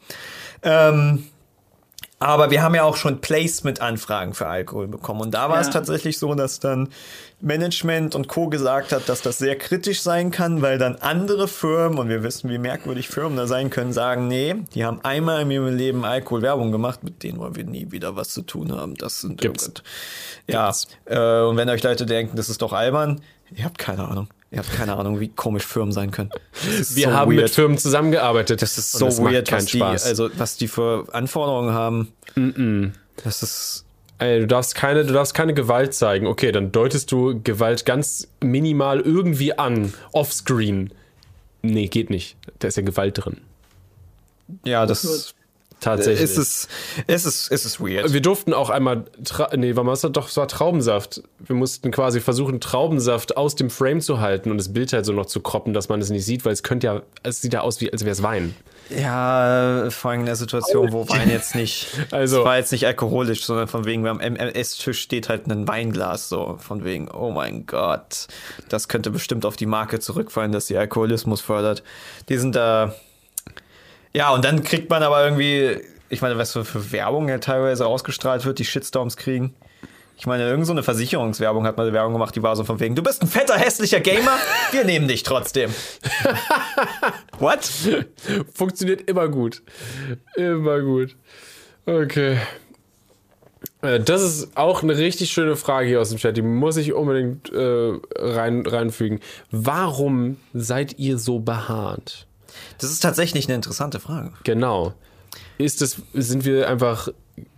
Ähm, 0.62 1.26
aber 2.26 2.52
wir 2.52 2.62
haben 2.62 2.76
ja 2.76 2.84
auch 2.84 2.96
schon 2.96 3.22
Placement-Anfragen 3.22 4.34
für 4.34 4.48
Alkohol 4.48 4.88
bekommen. 4.88 5.22
Und 5.22 5.32
da 5.34 5.50
war 5.50 5.60
es 5.60 5.68
Ja. 5.68 5.74
tatsächlich 5.74 6.18
so, 6.18 6.34
dass 6.36 6.60
dann 6.60 6.90
Management 7.42 8.16
und 8.16 8.28
Co. 8.28 8.48
gesagt 8.48 8.92
hat, 8.94 9.10
dass 9.10 9.22
das 9.22 9.38
sehr 9.38 9.58
kritisch 9.58 10.02
sein 10.02 10.32
kann, 10.32 10.62
weil 10.62 10.78
dann 10.78 10.96
andere 10.96 11.48
Firmen, 11.48 12.00
und 12.00 12.08
wir 12.10 12.24
wissen, 12.24 12.50
wie 12.50 12.58
merkwürdig 12.58 13.10
Firmen 13.10 13.36
da 13.38 13.48
sein 13.48 13.70
können, 13.70 13.92
sagen, 13.94 14.28
nee, 14.28 14.56
die 14.74 14.86
haben 14.86 15.02
einmal 15.04 15.42
in 15.42 15.52
ihrem 15.52 15.76
Leben 15.76 16.06
Alkoholwerbung 16.06 16.72
gemacht, 16.72 17.04
mit 17.04 17.22
denen 17.24 17.40
wollen 17.40 17.56
wir 17.56 17.66
nie 17.66 17.92
wieder 17.92 18.16
was 18.16 18.30
zu 18.30 18.44
tun 18.44 18.72
haben. 18.72 18.96
Das 18.96 19.22
sind 19.22 19.42
Gibt's. 19.42 19.72
Ja, 20.48 20.72
äh, 21.06 21.42
und 21.42 21.58
wenn 21.58 21.70
euch 21.70 21.84
Leute 21.84 22.06
denken, 22.06 22.38
das 22.38 22.50
ist 22.50 22.62
doch 22.62 22.74
albern, 22.74 23.22
ihr 23.56 23.66
habt 23.66 23.78
keine 23.78 24.08
Ahnung. 24.08 24.28
Ihr 24.54 24.60
habt 24.60 24.72
keine 24.72 24.96
Ahnung, 24.96 25.20
wie 25.20 25.30
komisch 25.30 25.66
Firmen 25.66 25.92
sein 25.92 26.12
können. 26.12 26.30
Wir 26.62 27.08
so 27.08 27.14
haben 27.14 27.30
mit 27.30 27.40
weird. 27.40 27.50
Firmen 27.50 27.78
zusammengearbeitet. 27.80 28.62
Das 28.62 28.78
ist 28.78 28.92
so 28.92 29.06
das 29.06 29.20
weird, 29.20 29.52
was 29.52 29.66
die, 29.66 29.78
Spaß. 29.80 30.06
also 30.06 30.30
was 30.38 30.58
die 30.58 30.68
für 30.68 31.08
Anforderungen 31.12 31.74
haben. 31.74 32.14
Das 33.24 33.42
ist 33.42 33.86
Ey, 34.20 34.40
du 34.42 34.48
darfst 34.48 34.76
keine, 34.76 35.04
du 35.06 35.12
darfst 35.12 35.34
keine 35.34 35.56
Gewalt 35.56 35.96
zeigen. 35.96 36.28
Okay, 36.28 36.52
dann 36.52 36.72
deutest 36.72 37.12
du 37.12 37.42
Gewalt 37.44 37.86
ganz 37.86 38.28
minimal 38.42 39.02
irgendwie 39.02 39.58
an, 39.58 39.92
offscreen. 40.12 40.94
Nee, 41.64 41.88
geht 41.88 42.10
nicht. 42.12 42.38
Da 42.60 42.68
ist 42.68 42.78
ja 42.78 42.84
Gewalt 42.84 43.26
drin. 43.26 43.42
ja, 44.64 44.86
das 44.86 45.34
Tatsächlich. 45.84 46.24
ist 46.24 46.38
es, 46.38 46.68
es 47.08 47.26
ist, 47.26 47.52
es 47.52 47.66
ist 47.66 47.80
weird. 47.80 48.14
wir 48.14 48.22
durften 48.22 48.54
auch 48.54 48.70
einmal, 48.70 49.06
Tra 49.24 49.50
nee, 49.56 49.76
war 49.76 49.84
das 49.84 50.02
doch, 50.02 50.30
es 50.30 50.38
war 50.38 50.48
Traubensaft. 50.48 51.22
Wir 51.40 51.56
mussten 51.56 51.92
quasi 51.92 52.22
versuchen, 52.22 52.60
Traubensaft 52.60 53.38
aus 53.38 53.56
dem 53.56 53.70
Frame 53.70 54.02
zu 54.02 54.20
halten 54.20 54.52
und 54.52 54.58
das 54.58 54.72
Bild 54.74 54.94
halt 54.94 55.06
so 55.06 55.14
noch 55.14 55.26
zu 55.26 55.42
kroppen, 55.42 55.74
dass 55.74 55.90
man 55.90 56.02
es 56.02 56.10
nicht 56.10 56.26
sieht, 56.26 56.46
weil 56.46 56.54
es 56.54 56.64
könnte 56.64 56.88
ja, 56.88 57.02
es 57.24 57.42
sieht 57.42 57.54
ja 57.54 57.62
aus, 57.62 57.82
wie, 57.82 57.92
als 57.92 58.02
wäre 58.04 58.12
es 58.12 58.24
Wein. 58.24 58.56
Ja, 58.90 59.90
vor 59.90 60.12
allem 60.12 60.22
in 60.22 60.26
der 60.26 60.36
Situation, 60.36 60.92
wo 60.92 61.08
Wein 61.10 61.30
jetzt 61.30 61.56
nicht, 61.56 61.88
Also- 62.12 62.40
es 62.40 62.46
war 62.46 62.58
jetzt 62.58 62.72
nicht 62.72 62.86
alkoholisch, 62.86 63.46
sondern 63.46 63.68
von 63.68 63.86
wegen, 63.86 64.06
am 64.08 64.20
MS-Tisch 64.20 65.00
steht 65.00 65.30
halt 65.30 65.48
ein 65.48 65.68
Weinglas, 65.68 66.30
so 66.30 66.58
von 66.60 66.84
wegen, 66.84 67.10
oh 67.10 67.32
mein 67.32 67.66
Gott, 67.66 68.28
das 68.70 68.88
könnte 68.88 69.10
bestimmt 69.10 69.46
auf 69.46 69.56
die 69.56 69.66
Marke 69.66 70.00
zurückfallen, 70.00 70.52
dass 70.52 70.68
sie 70.68 70.78
Alkoholismus 70.78 71.42
fördert. 71.42 71.84
Die 72.30 72.38
sind 72.38 72.56
da, 72.56 72.94
ja, 74.16 74.32
und 74.34 74.46
dann 74.46 74.64
kriegt 74.64 74.90
man 74.90 75.04
aber 75.04 75.24
irgendwie, 75.24 75.78
ich 76.10 76.22
meine, 76.22 76.38
was 76.38 76.54
für, 76.54 76.66
für 76.66 76.92
Werbung 76.92 77.30
ja 77.30 77.38
teilweise 77.40 77.86
ausgestrahlt 77.88 78.46
wird, 78.46 78.60
die 78.60 78.66
Shitstorms 78.66 79.18
kriegen. 79.18 79.54
Ich 80.16 80.28
meine, 80.28 80.48
irgend 80.48 80.68
so 80.68 80.72
eine 80.72 80.84
Versicherungswerbung 80.84 81.66
hat 81.66 81.76
mal 81.76 81.84
eine 81.84 81.94
Werbung 81.94 82.14
gemacht, 82.14 82.36
die 82.36 82.44
war 82.44 82.56
so 82.56 82.64
von 82.64 82.80
wegen, 82.80 82.96
du 82.96 83.02
bist 83.02 83.22
ein 83.24 83.28
fetter, 83.28 83.58
hässlicher 83.58 84.00
Gamer, 84.00 84.38
wir 84.72 84.86
nehmen 84.86 85.08
dich 85.08 85.24
trotzdem. 85.24 85.72
What? 87.40 87.68
Funktioniert 88.54 89.10
immer 89.10 89.28
gut. 89.28 89.64
Immer 90.36 90.82
gut. 90.82 91.16
Okay. 91.86 92.38
Äh, 93.82 94.00
Das 94.00 94.22
ist 94.22 94.56
auch 94.56 94.84
eine 94.84 94.98
richtig 94.98 95.32
schöne 95.32 95.56
Frage 95.56 95.88
hier 95.88 96.00
aus 96.00 96.10
dem 96.10 96.20
Chat. 96.20 96.38
Die 96.38 96.42
muss 96.42 96.78
ich 96.78 96.94
unbedingt 96.94 97.52
äh, 97.52 97.94
rein, 98.16 98.66
reinfügen. 98.66 99.20
Warum 99.52 100.38
seid 100.54 101.00
ihr 101.00 101.18
so 101.18 101.40
behaart? 101.40 102.28
Das 102.78 102.92
ist 102.92 103.00
tatsächlich 103.00 103.46
eine 103.48 103.56
interessante 103.56 104.00
Frage. 104.00 104.32
Genau. 104.44 104.94
Ist 105.58 105.82
es, 105.82 106.02
sind 106.14 106.46
wir 106.46 106.68
einfach, 106.68 107.10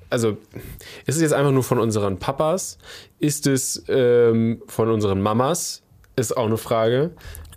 also, 0.09 0.37
ist 1.05 1.15
es 1.15 1.21
jetzt 1.21 1.33
einfach 1.33 1.51
nur 1.51 1.63
von 1.63 1.79
unseren 1.79 2.17
Papas? 2.19 2.77
Ist 3.19 3.47
es 3.47 3.83
ähm, 3.87 4.61
von 4.67 4.89
unseren 4.89 5.21
Mamas? 5.21 5.81
Ist 6.15 6.35
auch 6.37 6.45
eine 6.45 6.57
Frage. 6.57 7.11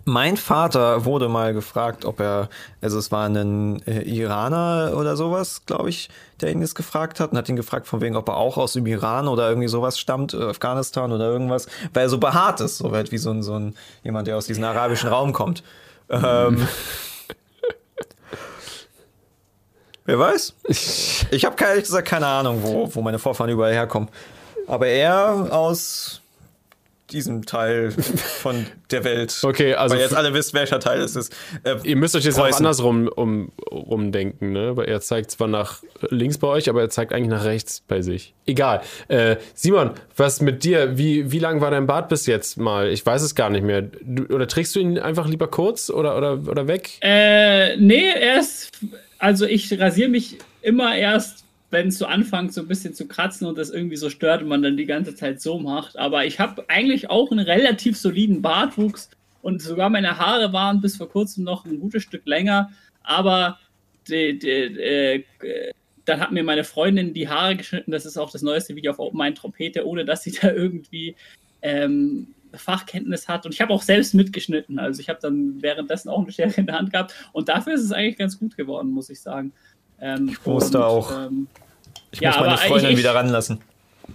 Mein 0.05 0.37
Vater 0.37 1.05
wurde 1.05 1.29
mal 1.29 1.53
gefragt, 1.53 2.03
ob 2.03 2.19
er, 2.19 2.49
also 2.81 2.97
es 2.97 3.11
war 3.11 3.29
ein 3.29 3.81
äh, 3.85 4.01
Iraner 4.01 4.93
oder 4.97 5.15
sowas, 5.15 5.65
glaube 5.67 5.89
ich, 5.89 6.09
der 6.41 6.51
ihn 6.51 6.61
das 6.61 6.73
gefragt 6.73 7.19
hat 7.19 7.31
und 7.31 7.37
hat 7.37 7.47
ihn 7.47 7.55
gefragt 7.55 7.85
von 7.85 8.01
wegen, 8.01 8.15
ob 8.15 8.27
er 8.27 8.37
auch 8.37 8.57
aus 8.57 8.73
dem 8.73 8.87
Iran 8.87 9.27
oder 9.27 9.49
irgendwie 9.49 9.67
sowas 9.67 9.99
stammt, 9.99 10.33
äh, 10.33 10.43
Afghanistan 10.45 11.11
oder 11.11 11.25
irgendwas, 11.25 11.67
weil 11.93 12.03
er 12.03 12.09
so 12.09 12.17
behaart 12.17 12.59
ist, 12.61 12.79
so 12.79 12.91
halt 12.91 13.11
wie 13.11 13.19
so 13.19 13.29
ein, 13.29 13.43
so 13.43 13.53
ein 13.53 13.75
jemand, 14.03 14.27
der 14.27 14.37
aus 14.37 14.47
diesem 14.47 14.63
arabischen 14.63 15.09
Raum 15.09 15.31
kommt. 15.31 15.63
Ähm, 16.09 16.67
wer 20.09 20.19
weiß? 20.19 20.53
Ich 21.31 21.45
habe 21.45 21.55
ehrlich 21.63 21.85
gesagt 21.85 22.07
keine 22.07 22.25
Ahnung, 22.27 22.61
wo, 22.63 22.89
wo 22.93 23.01
meine 23.01 23.19
Vorfahren 23.19 23.51
überall 23.51 23.73
herkommen. 23.73 24.09
Aber 24.67 24.87
er 24.87 25.49
aus 25.51 26.21
diesem 27.11 27.43
Teil 27.45 27.91
von 27.91 28.65
der 28.91 29.03
Welt. 29.03 29.35
Okay, 29.43 29.73
also 29.73 29.95
Weil 29.95 30.01
jetzt 30.03 30.13
alle 30.15 30.33
wisst, 30.33 30.53
welcher 30.53 30.79
Teil 30.79 31.01
es 31.01 31.15
ist. 31.15 31.35
Äh, 31.63 31.77
Ihr 31.83 31.95
müsst 31.95 32.15
euch 32.15 32.23
jetzt 32.23 32.37
auch 32.37 32.43
Preußen. 32.43 32.57
andersrum 32.65 33.07
um, 33.07 33.51
umdenken, 33.69 34.51
ne? 34.51 34.77
Weil 34.77 34.87
er 34.87 35.01
zeigt 35.01 35.31
zwar 35.31 35.47
nach 35.47 35.81
links 36.09 36.37
bei 36.37 36.47
euch, 36.47 36.69
aber 36.69 36.81
er 36.81 36.89
zeigt 36.89 37.11
eigentlich 37.13 37.29
nach 37.29 37.45
rechts 37.45 37.81
bei 37.87 38.01
sich. 38.01 38.33
Egal. 38.45 38.81
Äh, 39.07 39.37
Simon, 39.55 39.91
was 40.15 40.41
mit 40.41 40.63
dir? 40.63 40.97
Wie, 40.97 41.31
wie 41.31 41.39
lang 41.39 41.61
war 41.61 41.71
dein 41.71 41.87
Bart 41.87 42.09
bis 42.09 42.27
jetzt 42.27 42.57
mal? 42.57 42.89
Ich 42.89 43.03
weiß 43.05 43.23
es 43.23 43.33
gar 43.33 43.49
nicht 43.49 43.63
mehr. 43.63 43.81
Du, 43.81 44.31
oder 44.33 44.47
trägst 44.47 44.75
du 44.75 44.79
ihn 44.79 44.99
einfach 44.99 45.27
lieber 45.27 45.47
kurz 45.47 45.89
oder, 45.89 46.15
oder, 46.15 46.33
oder 46.47 46.67
weg? 46.67 46.91
Äh, 47.01 47.75
nee, 47.77 48.05
erst, 48.21 48.71
also 49.19 49.45
ich 49.45 49.79
rasiere 49.79 50.09
mich 50.09 50.37
immer 50.61 50.95
erst, 50.95 51.45
wenn 51.71 51.89
es 51.89 51.99
so 51.99 52.07
anfängt, 52.07 52.53
so 52.53 52.61
ein 52.61 52.67
bisschen 52.67 52.93
zu 52.93 53.07
kratzen 53.07 53.45
und 53.45 53.57
das 53.57 53.69
irgendwie 53.69 53.97
so 53.97 54.09
stört 54.09 54.41
und 54.41 54.47
man 54.47 54.63
dann 54.63 54.77
die 54.77 54.85
ganze 54.85 55.13
Zeit 55.13 55.41
so 55.41 55.59
macht. 55.59 55.97
Aber 55.97 56.25
ich 56.25 56.39
habe 56.39 56.65
eigentlich 56.67 57.09
auch 57.09 57.31
einen 57.31 57.45
relativ 57.45 57.97
soliden 57.97 58.41
Bartwuchs 58.41 59.09
und 59.41 59.61
sogar 59.61 59.89
meine 59.89 60.17
Haare 60.17 60.51
waren 60.51 60.81
bis 60.81 60.97
vor 60.97 61.09
kurzem 61.09 61.43
noch 61.43 61.65
ein 61.65 61.79
gutes 61.79 62.03
Stück 62.03 62.25
länger. 62.25 62.71
Aber 63.03 63.59
die, 64.07 64.39
die, 64.39 64.47
äh, 64.49 65.23
dann 66.05 66.19
hat 66.19 66.31
mir 66.31 66.43
meine 66.43 66.63
Freundin 66.63 67.13
die 67.13 67.29
Haare 67.29 67.55
geschnitten. 67.55 67.91
Das 67.91 68.05
ist 68.05 68.17
auch 68.17 68.31
das 68.31 68.41
neueste 68.41 68.75
Video 68.75 68.91
auf 68.91 68.99
Open 68.99 69.19
Mind 69.19 69.37
Trompete, 69.37 69.85
ohne 69.85 70.05
dass 70.05 70.23
sie 70.23 70.31
da 70.31 70.51
irgendwie 70.51 71.15
ähm, 71.61 72.33
Fachkenntnis 72.53 73.27
hat. 73.27 73.45
Und 73.45 73.53
ich 73.53 73.61
habe 73.61 73.73
auch 73.73 73.81
selbst 73.81 74.13
mitgeschnitten. 74.13 74.79
Also 74.79 75.01
ich 75.01 75.09
habe 75.09 75.19
dann 75.21 75.61
währenddessen 75.61 76.09
auch 76.09 76.23
eine 76.23 76.31
Schere 76.31 76.53
in 76.57 76.65
der 76.65 76.75
Hand 76.75 76.91
gehabt. 76.91 77.13
Und 77.31 77.49
dafür 77.49 77.73
ist 77.73 77.83
es 77.83 77.91
eigentlich 77.91 78.17
ganz 78.17 78.39
gut 78.39 78.57
geworden, 78.57 78.91
muss 78.91 79.09
ich 79.09 79.21
sagen. 79.21 79.51
Ähm, 80.01 80.29
ich 80.29 80.45
musste 80.45 80.79
und, 80.79 80.83
auch. 80.83 81.11
Ähm, 81.11 81.47
ich 82.11 82.19
ja, 82.19 82.29
muss 82.29 82.39
meine 82.39 82.57
Freundin 82.57 82.91
ich, 82.91 82.97
wieder 82.97 83.13
ranlassen. 83.13 83.59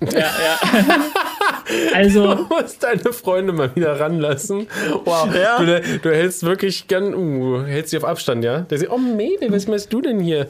Ja, 0.01 0.19
ja. 0.19 0.59
also. 1.95 2.35
Du 2.35 2.47
musst 2.55 2.83
deine 2.83 3.13
Freunde 3.13 3.53
mal 3.53 3.75
wieder 3.75 3.99
ranlassen. 3.99 4.67
Wow. 5.05 5.35
Ja. 5.35 5.59
Du, 5.59 5.99
du, 5.99 6.11
hältst 6.11 6.43
wirklich 6.43 6.89
gern, 6.89 7.15
uh, 7.15 7.63
hältst 7.63 7.91
sie 7.91 7.97
auf 7.97 8.05
Abstand, 8.05 8.45
ja? 8.45 8.61
Der 8.61 8.79
sagt, 8.79 8.91
oh 8.91 8.99
Mädel, 8.99 9.53
was 9.53 9.67
machst 9.67 9.93
du 9.93 10.01
denn 10.01 10.21
hier? 10.21 10.49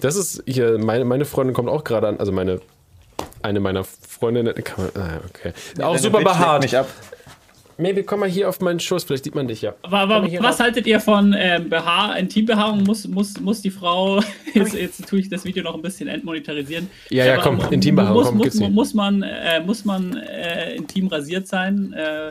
Das 0.00 0.16
ist 0.16 0.42
hier, 0.46 0.78
meine, 0.78 1.04
meine 1.04 1.24
Freundin 1.24 1.54
kommt 1.54 1.68
auch 1.68 1.84
gerade 1.84 2.08
an, 2.08 2.18
also 2.18 2.32
meine, 2.32 2.60
eine 3.42 3.60
meiner 3.60 3.84
Freundinnen, 3.84 4.54
kann 4.62 4.90
man, 4.94 5.02
ah, 5.02 5.20
okay. 5.28 5.52
Ja, 5.78 5.86
auch 5.86 5.98
super 5.98 6.22
behaart. 6.22 6.62
Mich 6.62 6.76
ab. 6.76 6.88
Maybe 7.78 8.04
komm 8.04 8.20
mal 8.20 8.28
hier 8.28 8.48
auf 8.48 8.60
meinen 8.60 8.80
Schoß, 8.80 9.04
vielleicht 9.04 9.24
sieht 9.24 9.34
man 9.34 9.48
dich 9.48 9.62
ja. 9.62 9.74
Aber, 9.82 10.00
aber 10.00 10.22
was 10.24 10.54
rauf. 10.54 10.60
haltet 10.60 10.86
ihr 10.86 11.00
von 11.00 11.34
ähm, 11.36 11.68
BH, 11.68 12.14
Intimbehaarung? 12.14 12.84
Muss, 12.84 13.08
muss, 13.08 13.40
muss 13.40 13.62
die 13.62 13.70
Frau, 13.70 14.20
jetzt, 14.54 14.74
jetzt 14.74 15.08
tue 15.08 15.20
ich 15.20 15.28
das 15.28 15.44
Video 15.44 15.64
noch 15.64 15.74
ein 15.74 15.82
bisschen 15.82 16.08
entmonetarisieren. 16.08 16.88
Ja, 17.08 17.24
ja, 17.24 17.38
komm, 17.38 17.60
Intimbehaarung, 17.70 18.14
muss, 18.14 18.28
komm, 18.28 18.38
muss, 18.38 18.54
muss, 18.54 18.70
muss 18.70 18.94
man, 18.94 19.22
äh, 19.22 19.60
muss 19.64 19.84
man 19.84 20.16
äh, 20.16 20.76
intim 20.76 21.08
rasiert 21.08 21.48
sein? 21.48 21.92
Äh, 21.92 22.28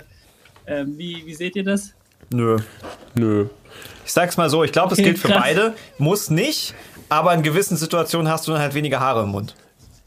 äh, 0.66 0.86
wie, 0.86 1.24
wie 1.26 1.34
seht 1.34 1.56
ihr 1.56 1.64
das? 1.64 1.94
Nö. 2.30 2.58
Nö. 3.16 3.48
Ich 4.06 4.14
sag's 4.14 4.38
mal 4.38 4.50
so, 4.50 4.64
ich 4.64 4.72
glaube, 4.72 4.94
okay, 4.94 5.02
das 5.02 5.06
gilt 5.06 5.20
für 5.20 5.30
beide. 5.30 5.74
Muss 5.98 6.30
nicht, 6.30 6.74
aber 7.10 7.34
in 7.34 7.44
gewissen 7.44 7.78
Situationen 7.78 8.30
hast 8.30 8.48
du 8.48 8.52
dann 8.52 8.62
halt 8.62 8.74
weniger 8.74 9.00
Haare 9.00 9.24
im 9.24 9.30
Mund. 9.30 9.56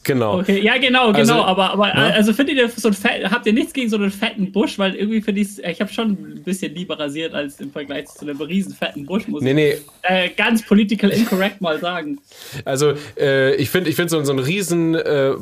Genau. 0.04 0.40
Okay, 0.40 0.60
ja, 0.60 0.76
genau, 0.76 1.12
genau. 1.12 1.18
Also, 1.18 1.34
aber, 1.34 1.70
aber 1.72 1.86
ne? 1.94 2.14
also 2.14 2.34
findet 2.34 2.56
ihr 2.56 2.68
so 2.68 2.88
ein 2.88 2.94
Fett, 2.94 3.30
habt 3.30 3.46
ihr 3.46 3.54
nichts 3.54 3.72
gegen 3.72 3.88
so 3.88 3.96
einen 3.96 4.10
fetten 4.10 4.52
Busch? 4.52 4.78
Weil 4.78 4.94
irgendwie 4.94 5.22
finde 5.22 5.40
ich 5.40 5.64
ich 5.64 5.80
habe 5.80 5.90
schon 5.90 6.10
ein 6.10 6.42
bisschen 6.44 6.74
lieber 6.74 6.98
rasiert 6.98 7.34
als 7.34 7.58
im 7.58 7.72
Vergleich 7.72 8.06
zu 8.06 8.26
einem 8.26 8.40
riesen 8.40 8.74
fetten 8.74 9.06
Busch, 9.06 9.26
muss 9.28 9.42
nee, 9.42 9.54
nee. 9.54 9.72
ich 9.72 9.82
äh, 10.02 10.28
ganz 10.28 10.64
political 10.64 11.10
incorrect 11.10 11.62
mal 11.62 11.80
sagen. 11.80 12.20
Also, 12.66 12.92
äh, 13.18 13.54
ich 13.56 13.70
finde 13.70 13.88
ich 13.88 13.96
find 13.96 14.10
so, 14.10 14.22
so 14.24 14.32
ein 14.32 14.38
riesen 14.38 14.94
äh, 14.94 15.32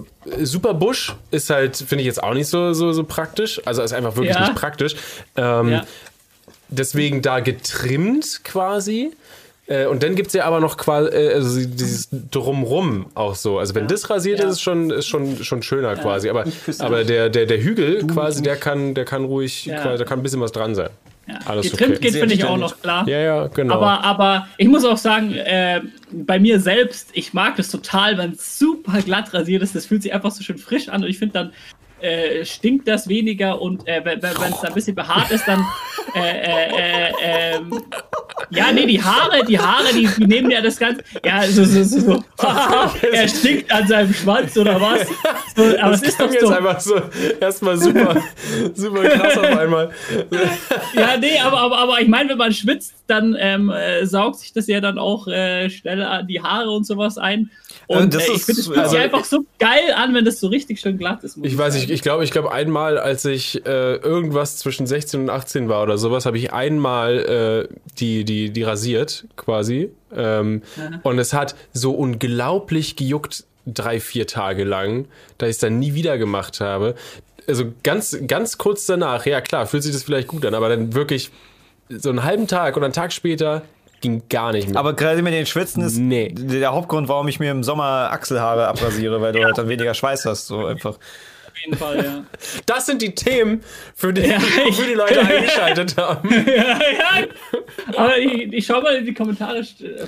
super 0.42 0.74
Busch 0.74 1.12
ist 1.32 1.50
halt, 1.50 1.76
finde 1.76 2.02
ich 2.02 2.06
jetzt 2.06 2.22
auch 2.22 2.34
nicht 2.34 2.46
so, 2.46 2.72
so, 2.72 2.92
so 2.92 3.02
praktisch. 3.02 3.60
Also 3.64 3.82
ist 3.82 3.92
einfach 3.92 4.14
wirklich 4.14 4.36
ja. 4.36 4.42
nicht 4.42 4.54
praktisch. 4.54 4.94
Ähm, 5.36 5.70
ja. 5.70 5.86
Deswegen 6.68 7.20
da 7.20 7.40
getrimmt 7.40 8.40
quasi. 8.44 9.10
Äh, 9.72 9.86
und 9.86 10.02
dann 10.02 10.14
gibt 10.14 10.28
es 10.28 10.34
ja 10.34 10.44
aber 10.44 10.60
noch 10.60 10.76
quasi 10.76 11.08
äh, 11.10 11.32
also 11.34 11.66
dieses 11.66 12.08
Drumrum 12.30 13.06
auch 13.14 13.34
so. 13.34 13.58
Also 13.58 13.74
wenn 13.74 13.84
ja. 13.84 13.88
das 13.88 14.10
rasiert 14.10 14.40
ja. 14.40 14.46
ist, 14.46 14.52
ist 14.52 14.60
schon, 14.60 14.90
ist 14.90 15.06
schon, 15.06 15.42
schon 15.42 15.62
schöner 15.62 15.94
ja. 15.94 15.96
quasi. 15.96 16.28
Aber, 16.28 16.44
aber 16.78 17.04
der, 17.04 17.30
der, 17.30 17.46
der 17.46 17.62
Hügel 17.62 18.00
du 18.00 18.06
quasi, 18.08 18.42
der 18.42 18.56
kann, 18.56 18.94
der 18.94 19.04
kann 19.04 19.24
ruhig, 19.24 19.64
quasi, 19.64 19.98
da 19.98 20.04
kann 20.04 20.18
ein 20.18 20.22
bisschen 20.22 20.40
was 20.40 20.52
dran 20.52 20.74
sein. 20.74 20.90
Ja. 21.26 21.38
Alles 21.46 21.70
Getrimmt 21.70 21.96
okay. 21.96 22.10
geht, 22.10 22.16
finde 22.16 22.34
ich 22.34 22.44
auch 22.44 22.58
noch 22.58 22.82
klar. 22.82 23.08
Ja, 23.08 23.18
ja, 23.18 23.46
genau. 23.46 23.74
Aber, 23.74 24.04
aber 24.04 24.48
ich 24.58 24.68
muss 24.68 24.84
auch 24.84 24.96
sagen, 24.96 25.32
äh, 25.32 25.80
bei 26.10 26.38
mir 26.38 26.60
selbst, 26.60 27.08
ich 27.12 27.32
mag 27.32 27.56
das 27.56 27.70
total, 27.70 28.18
wenn 28.18 28.32
es 28.32 28.58
super 28.58 29.00
glatt 29.02 29.32
rasiert 29.32 29.62
ist. 29.62 29.74
Das 29.74 29.86
fühlt 29.86 30.02
sich 30.02 30.12
einfach 30.12 30.32
so 30.32 30.42
schön 30.42 30.58
frisch 30.58 30.88
an 30.88 31.02
und 31.02 31.08
ich 31.08 31.18
finde 31.18 31.34
dann, 31.34 31.52
äh, 32.02 32.44
stinkt 32.44 32.88
das 32.88 33.08
weniger 33.08 33.60
und 33.60 33.86
äh, 33.86 34.02
wenn 34.04 34.18
es 34.18 34.64
ein 34.64 34.74
bisschen 34.74 34.94
behaart 34.94 35.30
ist, 35.30 35.46
dann 35.46 35.64
äh, 36.14 36.18
äh, 36.18 37.08
äh, 37.08 37.56
ähm, 37.56 37.82
ja, 38.50 38.70
nee, 38.72 38.86
die 38.86 39.02
Haare, 39.02 39.44
die 39.46 39.58
Haare, 39.58 39.92
die, 39.94 40.06
die 40.06 40.26
nehmen 40.26 40.50
ja 40.50 40.60
das 40.60 40.76
Ganze. 40.76 41.02
Ja, 41.24 41.42
so, 41.42 41.64
so, 41.64 41.82
so, 41.84 42.00
so. 42.00 42.24
er 43.12 43.28
stinkt 43.28 43.72
an 43.72 43.86
seinem 43.86 44.12
Schwanz 44.12 44.56
oder 44.56 44.80
was? 44.80 45.08
So, 45.56 45.62
aber 45.78 45.92
das 45.92 46.02
es 46.02 46.08
ist 46.08 46.20
doch 46.20 46.30
jetzt 46.30 46.42
so. 46.42 46.52
einfach 46.52 46.80
so 46.80 47.00
erstmal 47.40 47.78
super, 47.78 48.22
super 48.74 49.04
krass 49.04 49.38
auf 49.38 49.44
einmal. 49.56 49.90
ja, 50.94 51.16
nee, 51.18 51.38
aber, 51.38 51.60
aber, 51.60 51.78
aber 51.78 52.00
ich 52.00 52.08
meine, 52.08 52.30
wenn 52.30 52.38
man 52.38 52.52
schwitzt, 52.52 52.94
dann 53.06 53.34
ähm, 53.38 53.70
äh, 53.70 54.04
saugt 54.04 54.40
sich 54.40 54.52
das 54.52 54.66
ja 54.66 54.80
dann 54.80 54.98
auch 54.98 55.24
schneller 55.24 56.22
die 56.24 56.42
Haare 56.42 56.70
und 56.70 56.86
sowas 56.86 57.16
ein. 57.16 57.50
Und 57.86 58.14
äh, 58.14 58.18
ich 58.18 58.44
finde, 58.44 58.60
es 58.60 58.66
fühlt 58.66 58.78
also, 58.78 58.90
sich 58.90 59.00
einfach 59.00 59.24
so 59.24 59.44
geil 59.58 59.92
an, 59.94 60.14
wenn 60.14 60.24
das 60.24 60.40
so 60.40 60.48
richtig 60.48 60.80
schön 60.80 60.98
glatt 60.98 61.24
ist. 61.24 61.38
Ich 61.42 61.56
weiß, 61.56 61.74
ich, 61.76 61.90
ich 61.90 62.02
glaube, 62.02 62.24
ich 62.24 62.30
glaube, 62.30 62.52
einmal, 62.52 62.98
als 62.98 63.24
ich 63.24 63.66
äh, 63.66 63.96
irgendwas 63.96 64.58
zwischen 64.58 64.86
16 64.86 65.22
und 65.22 65.30
18 65.30 65.68
war 65.68 65.82
oder 65.82 65.98
sowas, 65.98 66.26
habe 66.26 66.38
ich 66.38 66.52
einmal 66.52 67.68
äh, 67.70 67.74
die, 67.98 68.24
die, 68.24 68.50
die 68.50 68.62
rasiert, 68.62 69.26
quasi. 69.36 69.90
Ähm, 70.14 70.62
ja. 70.76 71.00
Und 71.02 71.18
es 71.18 71.32
hat 71.32 71.54
so 71.72 71.92
unglaublich 71.92 72.96
gejuckt, 72.96 73.44
drei, 73.66 74.00
vier 74.00 74.26
Tage 74.26 74.64
lang, 74.64 75.06
da 75.38 75.46
ich 75.46 75.52
es 75.52 75.58
dann 75.58 75.78
nie 75.78 75.94
wieder 75.94 76.18
gemacht 76.18 76.60
habe. 76.60 76.94
Also 77.46 77.72
ganz, 77.82 78.16
ganz 78.26 78.58
kurz 78.58 78.86
danach, 78.86 79.26
ja 79.26 79.40
klar, 79.40 79.66
fühlt 79.66 79.82
sich 79.82 79.92
das 79.92 80.02
vielleicht 80.02 80.28
gut 80.28 80.44
an, 80.44 80.54
aber 80.54 80.68
dann 80.68 80.94
wirklich 80.94 81.30
so 81.88 82.08
einen 82.08 82.24
halben 82.24 82.46
Tag 82.46 82.76
oder 82.76 82.86
einen 82.86 82.94
Tag 82.94 83.12
später 83.12 83.62
ging 84.02 84.22
gar 84.28 84.52
nicht 84.52 84.68
mehr. 84.68 84.78
Aber 84.78 84.92
gerade 84.92 85.22
mit 85.22 85.32
den 85.32 85.46
Schwitzen 85.46 85.82
ist 85.82 85.96
nee. 85.96 86.28
der 86.30 86.72
Hauptgrund, 86.72 87.08
warum 87.08 87.28
ich 87.28 87.40
mir 87.40 87.50
im 87.50 87.64
Sommer 87.64 88.10
Achselhaare 88.12 88.68
abrasiere, 88.68 89.22
weil 89.22 89.32
du 89.32 89.38
ja. 89.38 89.46
halt 89.46 89.56
dann 89.56 89.68
weniger 89.68 89.94
Schweiß 89.94 90.26
hast, 90.26 90.46
so 90.46 90.66
einfach 90.66 90.98
jeden 91.64 91.76
Fall, 91.76 92.04
ja. 92.04 92.24
Das 92.66 92.86
sind 92.86 93.02
die 93.02 93.14
Themen, 93.14 93.62
für 93.94 94.12
die, 94.12 94.22
ja, 94.22 94.40
für 94.72 94.86
die 94.86 94.94
Leute 94.94 95.20
eingeschaltet 95.20 95.96
haben. 95.96 96.28
ja, 96.46 96.54
ja. 96.54 97.26
Aber 97.96 98.18
ich, 98.18 98.52
ich 98.52 98.66
schau 98.66 98.80
mal 98.80 98.96
in 98.96 99.06
die 99.06 99.14
Kommentare, 99.14 99.62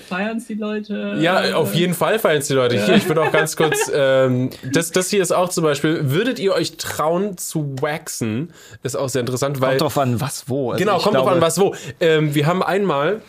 feiern 0.09 0.39
es 0.39 0.47
die 0.47 0.55
Leute? 0.55 1.17
Ja, 1.21 1.55
auf 1.55 1.75
jeden 1.75 1.95
Fall 1.95 2.19
feiern 2.19 2.39
es 2.39 2.49
die 2.49 2.55
Leute. 2.55 2.85
Hier, 2.85 2.97
ich 2.97 3.07
würde 3.09 3.23
auch 3.23 3.33
ganz 3.33 3.57
kurz, 3.57 3.91
ähm, 3.95 4.51
das, 4.63 4.91
das 4.91 5.11
hier 5.11 5.23
ist 5.23 5.33
auch 5.33 5.49
zum 5.49 5.65
Beispiel, 5.65 6.11
würdet 6.11 6.39
ihr 6.39 6.55
euch 6.55 6.77
trauen 6.77 7.37
zu 7.37 7.75
waxen? 7.81 8.53
Ist 8.83 8.97
auch 8.97 9.09
sehr 9.09 9.21
interessant, 9.21 9.61
weil. 9.61 9.71
Kommt 9.71 9.83
drauf 9.83 9.99
an, 9.99 10.21
was 10.21 10.49
wo. 10.49 10.73
Also 10.73 10.85
genau, 10.85 10.99
kommt 10.99 11.13
glaube, 11.13 11.27
drauf 11.27 11.37
an, 11.37 11.41
was 11.41 11.61
wo. 11.61 11.75
Ähm, 12.01 12.35
wir 12.35 12.47
haben 12.47 12.63
einmal. 12.63 13.23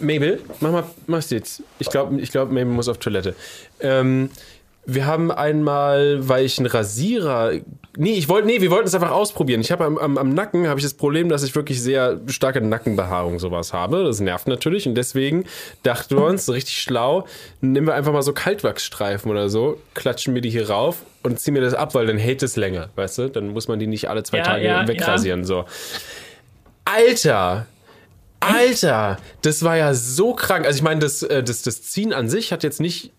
Mabel, 0.00 0.40
mach 0.60 0.72
mal, 0.72 0.84
mach's 1.06 1.30
jetzt. 1.30 1.62
Ich 1.78 1.90
glaube, 1.90 2.20
ich 2.20 2.30
glaub, 2.30 2.48
Mabel 2.50 2.66
muss 2.66 2.88
auf 2.88 2.98
Toilette. 2.98 3.34
Ähm, 3.80 4.30
wir 4.86 5.06
haben 5.06 5.30
einmal, 5.30 6.28
weil 6.28 6.44
ich 6.44 6.58
einen 6.58 6.66
Rasierer. 6.66 7.52
Nee, 7.96 8.14
ich 8.14 8.28
wollte, 8.28 8.46
nee, 8.46 8.60
wir 8.60 8.70
wollten 8.70 8.86
es 8.86 8.94
einfach 8.94 9.10
ausprobieren. 9.10 9.60
Ich 9.60 9.70
habe 9.70 9.84
am, 9.84 9.98
am, 9.98 10.16
am, 10.16 10.30
Nacken 10.32 10.68
habe 10.68 10.80
ich 10.80 10.84
das 10.84 10.94
Problem, 10.94 11.28
dass 11.28 11.42
ich 11.42 11.54
wirklich 11.54 11.82
sehr 11.82 12.18
starke 12.28 12.60
Nackenbehaarung 12.60 13.38
sowas 13.38 13.72
habe. 13.72 14.04
Das 14.04 14.20
nervt 14.20 14.48
natürlich 14.48 14.88
und 14.88 14.94
deswegen 14.94 15.44
dachten 15.82 16.16
wir 16.16 16.24
uns, 16.24 16.48
richtig 16.48 16.80
schlau, 16.80 17.26
nehmen 17.60 17.86
wir 17.86 17.94
einfach 17.94 18.12
mal 18.12 18.22
so 18.22 18.32
Kaltwachsstreifen 18.32 19.30
oder 19.30 19.48
so, 19.48 19.78
klatschen 19.94 20.34
wir 20.34 20.40
die 20.40 20.50
hier 20.50 20.70
rauf 20.70 20.98
und 21.22 21.38
ziehen 21.38 21.54
mir 21.54 21.60
das 21.60 21.74
ab, 21.74 21.94
weil 21.94 22.06
dann 22.06 22.18
hält 22.18 22.42
es 22.42 22.56
länger, 22.56 22.88
weißt 22.96 23.18
du? 23.18 23.28
Dann 23.28 23.48
muss 23.48 23.68
man 23.68 23.78
die 23.78 23.86
nicht 23.86 24.08
alle 24.08 24.22
zwei 24.22 24.38
ja, 24.38 24.44
Tage 24.44 24.64
ja, 24.64 24.88
wegrasieren. 24.88 25.40
Ja. 25.40 25.46
So. 25.46 25.64
Alter! 26.84 27.66
Alter, 28.40 29.18
das 29.42 29.62
war 29.62 29.76
ja 29.76 29.94
so 29.94 30.34
krank. 30.34 30.66
Also 30.66 30.78
ich 30.78 30.82
meine, 30.82 31.00
das, 31.00 31.22
äh, 31.22 31.42
das, 31.42 31.62
das 31.62 31.82
Ziehen 31.82 32.12
an 32.12 32.28
sich 32.28 32.52
hat 32.52 32.62
jetzt 32.62 32.80
nicht 32.80 33.12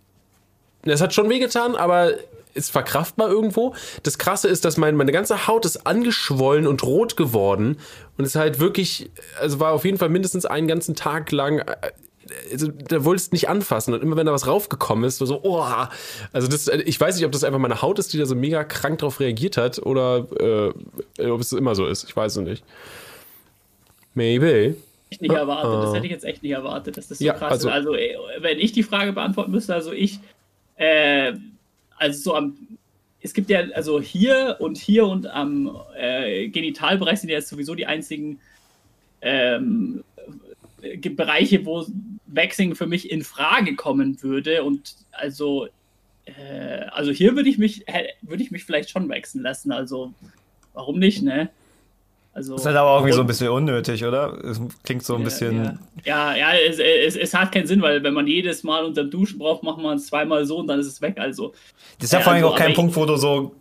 es 0.84 1.02
hat 1.02 1.14
schon 1.14 1.30
wehgetan, 1.30 1.76
aber 1.76 2.14
ist 2.54 2.72
verkraftbar 2.72 3.30
irgendwo. 3.30 3.76
Das 4.04 4.18
Krasse 4.18 4.50
ist, 4.50 4.66
dass 4.66 4.76
mein, 4.78 4.96
meine 4.96 5.12
ganze 5.12 5.48
Haut 5.48 5.66
ist 5.66 5.88
angeschwollen 5.88 6.68
und 6.68 6.84
rot 6.84 7.16
geworden 7.16 7.78
und 8.18 8.26
es 8.26 8.36
halt 8.36 8.60
wirklich, 8.60 9.10
also 9.40 9.60
war 9.60 9.72
auf 9.72 9.86
jeden 9.86 9.98
Fall 9.98 10.10
mindestens 10.10 10.46
einen 10.46 10.68
ganzen 10.68 10.96
Tag 10.96 11.32
lang 11.32 11.60
äh, 11.60 11.76
also, 12.50 12.68
da 12.70 13.04
wolltest 13.04 13.32
du 13.32 13.36
nicht 13.36 13.50
anfassen 13.50 13.94
und 13.94 14.02
immer 14.04 14.16
wenn 14.16 14.26
da 14.26 14.32
was 14.32 14.48
raufgekommen 14.48 15.04
ist, 15.04 15.18
so, 15.18 15.42
oh, 15.44 15.66
also 16.32 16.48
das, 16.48 16.68
ich 16.68 17.00
weiß 17.00 17.16
nicht, 17.16 17.26
ob 17.26 17.32
das 17.34 17.44
einfach 17.44 17.60
meine 17.60 17.82
Haut 17.82 18.00
ist, 18.00 18.14
die 18.14 18.18
da 18.18 18.26
so 18.26 18.36
mega 18.36 18.64
krank 18.64 19.00
drauf 19.00 19.20
reagiert 19.20 19.58
hat 19.58 19.80
oder 19.80 20.28
äh, 21.20 21.30
ob 21.30 21.42
es 21.42 21.52
immer 21.52 21.76
so 21.76 21.86
ist, 21.88 22.06
ich 22.06 22.16
weiß 22.16 22.38
es 22.38 22.44
nicht. 22.44 22.64
Maybe. 24.14 24.76
Ich 25.12 25.22
nicht 25.22 25.34
erwartet, 25.34 25.84
das 25.84 25.94
hätte 25.94 26.06
ich 26.06 26.12
jetzt 26.12 26.24
echt 26.24 26.42
nicht 26.42 26.54
erwartet, 26.54 26.98
dass 26.98 27.10
das 27.10 27.20
so 27.20 27.26
ja, 27.26 27.34
krass 27.34 27.52
also, 27.52 27.68
ist. 27.68 27.74
Also, 27.74 27.94
wenn 28.40 28.60
ich 28.60 28.72
die 28.72 28.82
Frage 28.82 29.14
beantworten 29.14 29.52
müsste, 29.52 29.76
also 29.76 29.92
ich 29.92 30.20
äh, 30.78 31.34
also 31.98 32.20
so 32.20 32.36
am, 32.36 32.58
es 33.22 33.34
gibt 33.34 33.52
ja, 33.52 33.60
also 33.76 34.02
hier 34.02 34.58
und 34.60 34.78
hier 34.78 35.06
und 35.06 35.28
am 35.28 35.78
äh, 35.96 36.50
Genitalbereich 36.50 37.20
sind 37.20 37.30
ja 37.30 37.38
jetzt 37.38 37.50
sowieso 37.50 37.76
die 37.76 37.86
einzigen 37.86 38.40
ähm, 39.22 40.04
Bereiche, 41.16 41.64
wo 41.66 41.86
Waxing 42.26 42.74
für 42.74 42.88
mich 42.88 43.12
in 43.12 43.24
Frage 43.24 43.76
kommen 43.76 44.24
würde. 44.24 44.64
Und 44.64 44.96
also, 45.12 45.68
äh, 46.26 46.86
also 46.90 47.12
hier 47.12 47.36
würde 47.36 47.50
ich 47.50 47.60
mich, 47.60 47.86
würde 48.24 48.42
ich 48.42 48.50
mich 48.50 48.64
vielleicht 48.64 48.90
schon 48.90 49.08
wachsen 49.08 49.44
lassen. 49.44 49.72
Also, 49.72 50.12
warum 50.74 50.98
nicht, 50.98 51.22
ne? 51.22 51.50
Also, 52.34 52.54
das 52.54 52.62
ist 52.62 52.66
halt 52.68 52.78
aber 52.78 52.92
auch 52.92 53.00
irgendwie 53.00 53.14
so 53.14 53.22
ein 53.22 53.28
bisschen 53.28 53.50
unnötig, 53.50 54.06
oder? 54.06 54.38
Es 54.46 54.62
klingt 54.84 55.04
so 55.04 55.16
ein 55.16 55.24
bisschen. 55.24 55.80
Ja, 56.06 56.34
ja, 56.34 56.54
ja 56.54 56.60
es, 56.60 56.80
es, 56.80 57.18
es, 57.18 57.34
hat 57.34 57.52
keinen 57.52 57.68
Sinn, 57.68 57.82
weil 57.82 58.02
wenn 58.04 58.14
man 58.14 58.26
jedes 58.26 58.64
Mal 58.64 58.86
unter 58.86 59.04
dem 59.04 59.12
Duschen 59.12 59.38
braucht, 59.38 59.64
macht 59.64 59.80
man 59.80 59.98
es 59.98 60.08
zweimal 60.08 60.46
so 60.46 60.58
und 60.58 60.68
dann 60.68 60.80
ist 60.80 60.88
es 60.88 61.02
weg. 61.02 61.18
Also. 61.18 61.54
Das 62.00 62.06
ist 62.06 62.14
ja, 62.14 62.20
ja 62.20 62.24
vor 62.24 62.34
allem 62.34 62.44
also, 62.44 62.56
auch 62.56 62.58
kein 62.58 62.74
Punkt, 62.74 62.96
wo 62.96 63.06
du 63.06 63.18
so. 63.18 63.54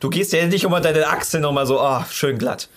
Du 0.00 0.10
gehst 0.10 0.32
ja 0.32 0.44
nicht 0.46 0.66
um 0.66 0.72
deine 0.72 1.06
Achse 1.06 1.38
nochmal 1.38 1.66
so, 1.66 1.78
ah, 1.78 2.00
oh, 2.02 2.10
schön 2.10 2.38
glatt. 2.38 2.68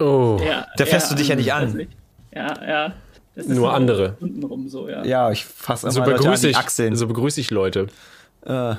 Oh. 0.00 0.38
Ja, 0.44 0.66
da 0.76 0.86
fährst 0.86 1.10
du 1.10 1.14
dich 1.14 1.28
ja 1.28 1.36
nicht 1.36 1.52
an. 1.52 1.86
Ja, 2.34 2.66
ja. 2.66 2.94
Nur 3.36 3.72
andere. 3.72 4.16
Untenrum 4.20 4.68
so, 4.68 4.88
ja. 4.88 5.04
Ja, 5.04 5.30
ich 5.30 5.44
fasse 5.44 5.88
so 5.90 6.02
begrüße 6.02 6.48
ich, 6.48 6.56
Achseln. 6.56 6.96
So 6.96 7.06
begrüße 7.06 7.40
ich 7.40 7.50
Leute. 7.50 7.86
Äh, 8.44 8.74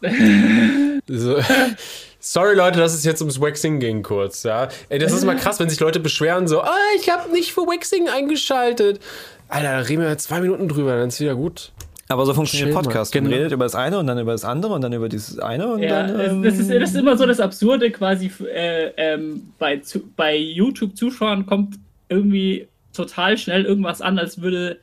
So. 1.08 1.36
Sorry 2.24 2.54
Leute, 2.54 2.78
dass 2.78 2.94
es 2.94 3.02
jetzt 3.04 3.20
ums 3.20 3.40
Waxing 3.40 3.80
ging 3.80 4.04
kurz, 4.04 4.44
ja. 4.44 4.68
Ey, 4.88 5.00
das 5.00 5.12
ist 5.12 5.24
immer 5.24 5.34
krass, 5.34 5.58
wenn 5.58 5.68
sich 5.68 5.80
Leute 5.80 5.98
beschweren 5.98 6.46
so, 6.46 6.60
ah, 6.62 6.70
ich 7.00 7.10
habe 7.10 7.32
nicht 7.32 7.52
für 7.52 7.62
Waxing 7.62 8.08
eingeschaltet. 8.08 9.00
Alter, 9.48 9.72
da 9.72 9.78
reden 9.80 10.02
wir 10.02 10.08
jetzt 10.08 10.24
zwei 10.28 10.40
Minuten 10.40 10.68
drüber, 10.68 10.96
dann 10.96 11.08
ist 11.08 11.18
wieder 11.20 11.34
gut. 11.34 11.72
aber 12.08 12.24
so 12.24 12.32
funktioniert 12.32 12.72
mal, 12.72 12.82
Podcast. 12.82 13.12
Man 13.14 13.24
genau. 13.24 13.36
redet 13.36 13.50
über 13.52 13.64
das 13.64 13.74
eine 13.74 13.98
und 13.98 14.06
dann 14.06 14.20
über 14.20 14.30
das 14.32 14.44
andere 14.44 14.72
und 14.72 14.82
dann 14.82 14.92
über 14.92 15.08
dieses 15.08 15.40
eine 15.40 15.72
und 15.72 15.82
Ja, 15.82 16.06
dann. 16.06 16.20
ähm, 16.20 16.42
das, 16.44 16.58
ist, 16.58 16.70
das 16.70 16.90
ist 16.90 16.96
immer 16.96 17.16
so 17.16 17.26
das 17.26 17.40
Absurde 17.40 17.90
quasi. 17.90 18.30
Äh, 18.54 18.92
ähm, 18.96 19.52
bei, 19.58 19.78
zu, 19.78 20.00
bei 20.16 20.36
YouTube-Zuschauern 20.36 21.44
kommt 21.44 21.74
irgendwie 22.08 22.68
total 22.92 23.36
schnell 23.36 23.64
irgendwas 23.64 24.00
an, 24.00 24.16
als 24.20 24.40
würde. 24.40 24.78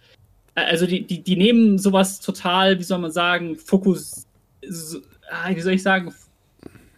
äh, 0.55 0.61
Also 0.65 0.85
die, 0.87 1.07
die, 1.07 1.23
die 1.23 1.37
nehmen 1.37 1.77
sowas 1.77 2.19
total, 2.19 2.79
wie 2.79 2.83
soll 2.83 2.99
man 2.99 3.11
sagen, 3.11 3.55
Fokus. 3.55 4.25
So, 4.67 4.97
ah, 5.31 5.49
wie 5.55 5.61
soll 5.61 5.73
ich 5.73 5.83
sagen? 5.83 6.13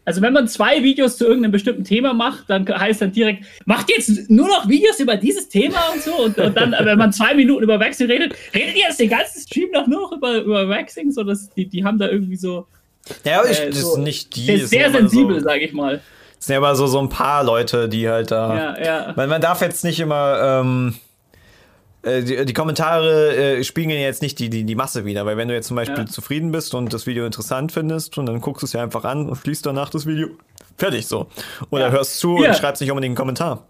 Also 0.03 0.21
wenn 0.21 0.33
man 0.33 0.47
zwei 0.47 0.81
Videos 0.83 1.17
zu 1.17 1.25
irgendeinem 1.25 1.51
bestimmten 1.51 1.83
Thema 1.83 2.13
macht, 2.13 2.45
dann 2.49 2.67
heißt 2.67 3.01
dann 3.01 3.11
direkt, 3.11 3.45
macht 3.65 3.89
jetzt 3.89 4.29
nur 4.29 4.47
noch 4.47 4.67
Videos 4.67 4.99
über 4.99 5.15
dieses 5.15 5.47
Thema 5.47 5.77
und 5.93 6.01
so. 6.01 6.15
Und, 6.15 6.37
und 6.39 6.57
dann, 6.57 6.71
wenn 6.79 6.97
man 6.97 7.13
zwei 7.13 7.35
Minuten 7.35 7.63
über 7.63 7.79
Waxing 7.79 8.07
redet, 8.07 8.33
redet 8.55 8.75
ihr 8.75 8.83
jetzt 8.87 8.99
den 8.99 9.09
ganzen 9.09 9.41
Stream 9.41 9.69
noch 9.71 9.85
nur 9.87 10.01
noch 10.01 10.11
über, 10.13 10.37
über 10.39 10.67
Waxing? 10.69 11.11
So, 11.11 11.23
dass 11.23 11.49
die, 11.51 11.67
die 11.67 11.83
haben 11.83 11.99
da 11.99 12.07
irgendwie 12.09 12.35
so 12.35 12.65
ja, 13.23 13.39
aber 13.41 13.49
ich, 13.49 13.59
äh, 13.59 13.69
das 13.69 13.81
so- 13.81 13.93
sind 13.95 14.03
nicht 14.03 14.35
die. 14.35 14.45
sehr, 14.45 14.53
das 14.57 14.61
sind 14.61 14.69
sehr 14.69 14.85
immer 14.87 14.97
sensibel, 14.99 15.39
So, 15.39 15.43
sage 15.45 15.61
ich 15.65 15.73
mal. 15.73 16.01
das 16.37 16.45
sind 16.47 16.55
aber 16.55 16.75
so, 16.75 16.87
so 16.87 16.99
ein 16.99 17.09
paar 17.09 17.43
Leute, 17.43 17.89
die 17.89 18.07
halt 18.09 18.31
da. 18.31 18.55
Ja, 18.77 18.83
ja. 18.83 19.13
Man, 19.15 19.29
man 19.29 19.41
darf 19.41 19.61
jetzt 19.61 19.83
nicht 19.83 19.99
immer. 19.99 20.61
Ähm, 20.63 20.95
äh, 22.03 22.23
die, 22.23 22.45
die 22.45 22.53
Kommentare 22.53 23.35
äh, 23.59 23.63
spiegeln 23.63 23.99
jetzt 23.99 24.21
nicht 24.21 24.39
die, 24.39 24.49
die, 24.49 24.63
die 24.63 24.75
Masse 24.75 25.05
wieder, 25.05 25.25
weil 25.25 25.37
wenn 25.37 25.47
du 25.47 25.53
jetzt 25.53 25.67
zum 25.67 25.75
Beispiel 25.75 25.99
Ja. 25.99 26.05
zufrieden 26.05 26.51
bist 26.51 26.73
und 26.73 26.93
das 26.93 27.05
Video 27.07 27.25
interessant 27.25 27.71
findest 27.71 28.17
und 28.17 28.25
dann 28.25 28.41
guckst 28.41 28.61
du 28.63 28.65
es 28.65 28.73
ja 28.73 28.81
einfach 28.83 29.03
an 29.05 29.29
und 29.29 29.35
schließt 29.35 29.65
danach 29.65 29.89
das 29.89 30.05
Video. 30.05 30.29
Fertig 30.77 31.05
so. 31.07 31.27
Oder 31.69 31.87
Ja. 31.87 31.91
hörst 31.91 32.19
zu 32.19 32.41
Ja. 32.41 32.49
und 32.49 32.55
schreibst 32.57 32.81
nicht 32.81 32.91
unbedingt 32.91 33.11
einen 33.11 33.17
Kommentar. 33.17 33.67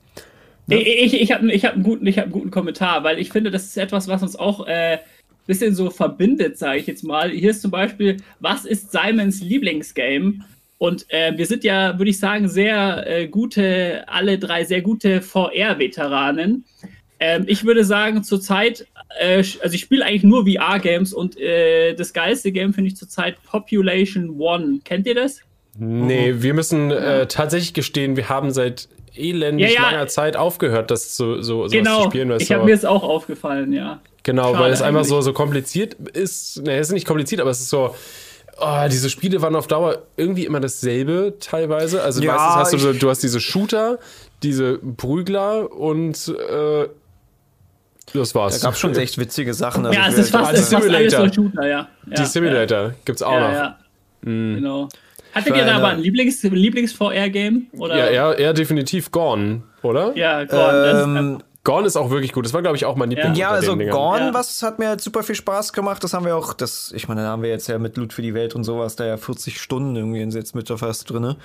Ich, 0.68 0.88
ich, 0.88 1.22
ich 1.22 1.32
habe 1.34 1.52
ich 1.52 1.66
hab 1.66 1.74
einen, 1.74 1.84
guten- 1.84 2.08
ich 2.08 2.18
hab 2.18 2.26
einen 2.26 2.32
guten 2.34 2.52
Kommentar, 2.52 3.03
weil 3.03 3.20
ich 3.20 3.30
finde, 3.32 3.52
das 3.52 3.64
ist 3.66 3.78
etwas, 3.78 4.08
was 4.08 4.22
uns 4.22 4.36
auch 4.38 4.66
äh, 4.68 4.99
bisschen 5.48 5.76
so 5.76 5.90
verbindet, 5.90 6.58
sage 6.58 6.80
ich 6.80 6.88
jetzt 6.88 7.03
mal. 7.03 7.30
Hier 7.32 7.49
ist 7.52 7.62
zum 7.62 7.72
Beispiel, 7.72 8.18
was 8.40 8.64
ist 8.66 8.91
Simons 8.91 9.41
Lieblingsgame? 9.41 10.36
Und 10.78 11.06
äh, 11.10 11.34
wir 11.38 11.45
sind 11.45 11.64
ja, 11.64 11.98
würde 11.98 12.12
ich 12.12 12.20
sagen, 12.20 12.48
sehr 12.48 13.06
äh, 13.08 13.28
gute, 13.28 14.03
alle 14.08 14.40
drei 14.40 14.64
sehr 14.64 14.82
gute 14.82 15.22
VR-Veteranen. 15.22 16.64
Ähm, 17.23 17.43
ich 17.45 17.64
würde 17.65 17.85
sagen, 17.85 18.23
zurzeit, 18.23 18.88
äh, 19.19 19.38
also 19.38 19.76
ich 19.76 19.81
spiele 19.81 20.03
eigentlich 20.03 20.23
nur 20.23 20.43
VR-Games 20.48 21.14
und 21.14 21.39
äh, 21.39 21.93
das 21.93 22.14
geilste 22.14 22.52
Game 22.52 22.73
finde 22.73 22.88
ich 22.89 22.98
zurzeit 22.98 23.41
Population 23.43 24.39
One. 24.39 24.80
Kennt 24.84 25.06
ihr 25.06 25.14
das? 25.14 25.41
Nee, 25.77 26.34
wir 26.38 26.56
müssen 26.56 26.89
äh, 26.89 27.27
tatsächlich 27.27 27.76
gestehen, 27.76 28.18
wir 28.18 28.27
haben 28.27 28.49
seit 28.49 28.89
elendig 29.15 29.69
Ja, 29.69 29.73
ja. 29.84 29.91
langer 29.91 30.07
Zeit 30.07 30.35
aufgehört, 30.35 30.89
das 30.89 31.15
so, 31.15 31.41
so 31.41 31.68
sowas 31.68 31.72
genau. 31.72 32.03
zu 32.03 32.10
spielen. 32.10 32.30
weißt 32.30 32.41
ich 32.41 32.52
habe 32.52 32.65
mir 32.65 32.73
es 32.73 32.85
auch 32.85 33.03
aufgefallen, 33.03 33.72
ja. 33.72 34.02
Genau, 34.23 34.53
Schade 34.53 34.60
weil 34.60 34.73
es 34.73 34.81
einfach 34.81 35.06
so, 35.06 35.22
so 35.22 35.31
kompliziert 35.31 35.93
ist. 35.93 36.64
Ne, 36.64 36.76
es 36.77 36.88
ist 36.88 36.93
nicht 36.93 37.07
kompliziert, 37.07 37.39
aber 37.39 37.52
es 37.52 37.60
ist 37.60 37.69
so. 37.69 37.93
Oh, 38.60 38.88
diese 38.91 39.10
Spiele 39.10 39.41
waren 39.41 39.56
auf 39.56 39.65
Dauer 39.68 40.03
irgendwie 40.18 40.45
immer 40.45 40.60
dasselbe 40.60 41.35
teilweise. 41.39 42.03
Also 42.03 42.22
Ja, 42.22 42.35
meistens 42.35 42.84
hast 42.84 42.85
du 42.85 42.93
du 42.93 43.10
hast 43.10 43.23
diese 43.23 43.39
Shooter, 43.39 43.98
diese 44.43 44.77
Prügler 44.77 45.72
und 45.72 46.27
äh, 46.27 46.88
das 48.20 48.36
war's. 48.36 48.60
Da 48.60 48.68
gab 48.68 48.78
schon 48.78 48.96
echt 48.96 49.18
witzige 49.18 49.54
Sachen. 49.54 49.86
Also 49.86 49.98
Ja, 50.00 50.08
ich 50.08 50.14
es 50.14 50.20
ist 50.20 50.30
fast, 50.32 50.54
es 50.54 50.60
ist 50.62 50.74
fast 50.74 50.90
alles 50.90 51.14
so 51.14 51.34
Shooter, 51.34 51.68
ja. 51.68 51.88
ja 52.08 52.16
Die 52.16 52.26
Simulator 52.26 52.94
gibt's 53.06 53.22
auch 53.22 53.34
Ja, 53.34 53.40
noch. 53.48 53.54
ja. 53.54 53.78
Genau. 54.24 54.90
Hattet 55.34 55.56
ihr 55.56 55.66
da 55.66 55.78
aber 55.78 55.88
ein 55.90 56.02
Lieblings- 56.02 56.44
Lieblings-VR-Game? 56.48 57.68
Oder? 57.78 57.96
Ja, 57.98 58.12
ja, 58.34 58.40
ja, 58.40 58.54
definitiv 58.54 59.12
Gone, 59.12 59.62
oder? 59.82 60.12
Ja, 60.16 60.42
ist 60.42 60.52
Ähm, 60.54 61.42
Gone 61.64 61.86
ist 61.86 61.96
auch 61.96 62.10
wirklich 62.10 62.34
gut. 62.34 62.44
Das 62.46 62.54
war, 62.54 62.64
glaube 62.64 62.76
ich, 62.76 62.86
auch 62.86 62.96
mein 62.96 63.12
Lieblings. 63.12 63.38
Ja, 63.38 63.52
also. 63.52 63.78
Gone, 63.78 63.86
Ja. 63.86 64.34
was 64.34 64.64
hat 64.64 64.80
mir 64.80 64.88
halt 64.88 65.02
super 65.02 65.22
viel 65.22 65.36
Spaß 65.36 65.74
gemacht. 65.74 66.04
Das 66.04 66.14
haben 66.16 66.26
wir 66.26 66.36
auch, 66.36 66.54
das, 66.54 66.92
ich 66.96 67.08
meine, 67.08 67.22
da 67.22 67.28
haben 67.28 67.44
wir 67.44 67.52
jetzt 67.52 67.68
ja 67.68 67.78
mit 67.78 67.98
Loot 67.98 68.14
für 68.14 68.24
die 68.24 68.34
Welt 68.34 68.56
und 68.56 68.64
sowas, 68.64 68.96
da 68.96 69.06
ja 69.06 69.18
40 69.18 69.62
Stunden 69.62 69.96
irgendwie 69.96 70.22
jetzt 70.22 70.56
mit 70.56 70.68
fast 70.70 71.10
drinne. 71.10 71.36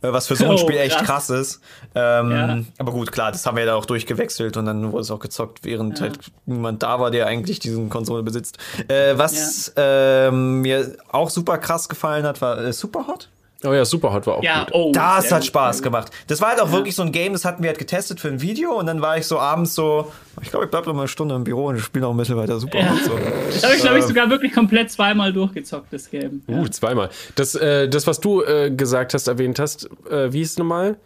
Äh, 0.00 0.12
Was 0.12 0.28
für 0.28 0.36
so 0.36 0.44
ein 0.46 0.52
Oh, 0.52 0.56
Spiel 0.56 0.78
echt 0.78 0.96
krass. 0.96 1.06
krass 1.06 1.30
ist. 1.30 1.60
Ähm, 1.94 2.30
Ja. 2.30 2.58
Aber 2.78 2.92
gut, 2.92 3.12
klar, 3.12 3.32
das 3.32 3.44
haben 3.44 3.56
wir 3.58 3.64
ja 3.64 3.72
da 3.72 3.76
auch 3.76 3.84
durchgewechselt 3.86 4.56
und 4.56 4.64
dann 4.64 4.92
wurde 4.92 5.02
es 5.02 5.10
auch 5.10 5.20
gezockt, 5.20 5.62
während 5.64 6.00
halt 6.00 6.18
niemand 6.46 6.82
da 6.82 6.98
war, 6.98 7.10
der 7.10 7.26
eigentlich 7.26 7.58
diesen 7.58 7.90
Konsole 7.90 8.22
besitzt. 8.22 8.56
Äh, 8.88 9.18
was 9.18 9.72
ähm, 9.76 10.62
mir 10.62 10.96
auch 11.10 11.28
super 11.28 11.58
krass 11.58 11.88
gefallen 11.90 12.24
hat, 12.24 12.40
war 12.40 12.58
äh, 12.58 12.72
Superhot. 12.72 13.28
Oh 13.62 13.74
ja, 13.74 13.84
Superhot 13.84 14.26
war 14.26 14.38
auch 14.38 14.42
Ja, 14.42 14.64
gut. 14.64 14.72
oh. 14.74 14.90
Das 14.92 15.30
hat 15.30 15.44
Spaß 15.44 15.82
gemacht. 15.82 16.10
Das 16.28 16.40
war 16.40 16.48
halt 16.50 16.60
auch 16.60 16.72
wirklich 16.72 16.94
so 16.94 17.02
ein 17.02 17.12
Game, 17.12 17.34
das 17.34 17.44
hatten 17.44 17.62
wir 17.62 17.68
halt 17.68 17.78
getestet 17.78 18.18
für 18.18 18.28
ein 18.28 18.40
Video 18.40 18.72
und 18.78 18.86
dann 18.86 19.02
war 19.02 19.18
ich 19.18 19.26
so 19.26 19.38
abends 19.38 19.74
so, 19.74 20.10
ich 20.40 20.48
glaube, 20.50 20.64
ich 20.64 20.70
bleib 20.70 20.86
noch 20.86 20.94
mal 20.94 21.00
eine 21.02 21.08
Stunde 21.08 21.34
im 21.34 21.44
Büro 21.44 21.66
und 21.66 21.78
spiele 21.78 22.06
noch 22.06 22.10
ein 22.12 22.16
bisschen 22.16 22.36
weiter 22.38 22.58
super. 22.58 22.78
Ja. 22.78 22.92
Und 22.92 23.04
so. 23.04 23.12
Das 23.52 23.62
habe 23.64 23.74
ich, 23.74 23.80
glaube 23.82 23.98
ich, 23.98 24.04
Ähm, 24.04 24.08
sogar 24.08 24.30
wirklich 24.30 24.52
komplett 24.54 24.90
zweimal 24.90 25.32
durchgezockt, 25.32 25.92
das 25.92 26.08
Game. 26.10 26.42
Ja. 26.46 26.56
Uh, 26.56 26.68
zweimal. 26.68 27.10
Das, 27.34 27.54
äh, 27.54 27.86
das 27.88 28.06
was 28.06 28.18
du 28.20 28.42
äh, 28.42 28.70
gesagt 28.70 29.12
hast, 29.12 29.28
erwähnt 29.28 29.58
hast, 29.58 29.90
äh, 30.10 30.32
wie 30.32 30.38
hieß 30.38 30.52
es 30.52 30.58
nochmal? 30.58 30.96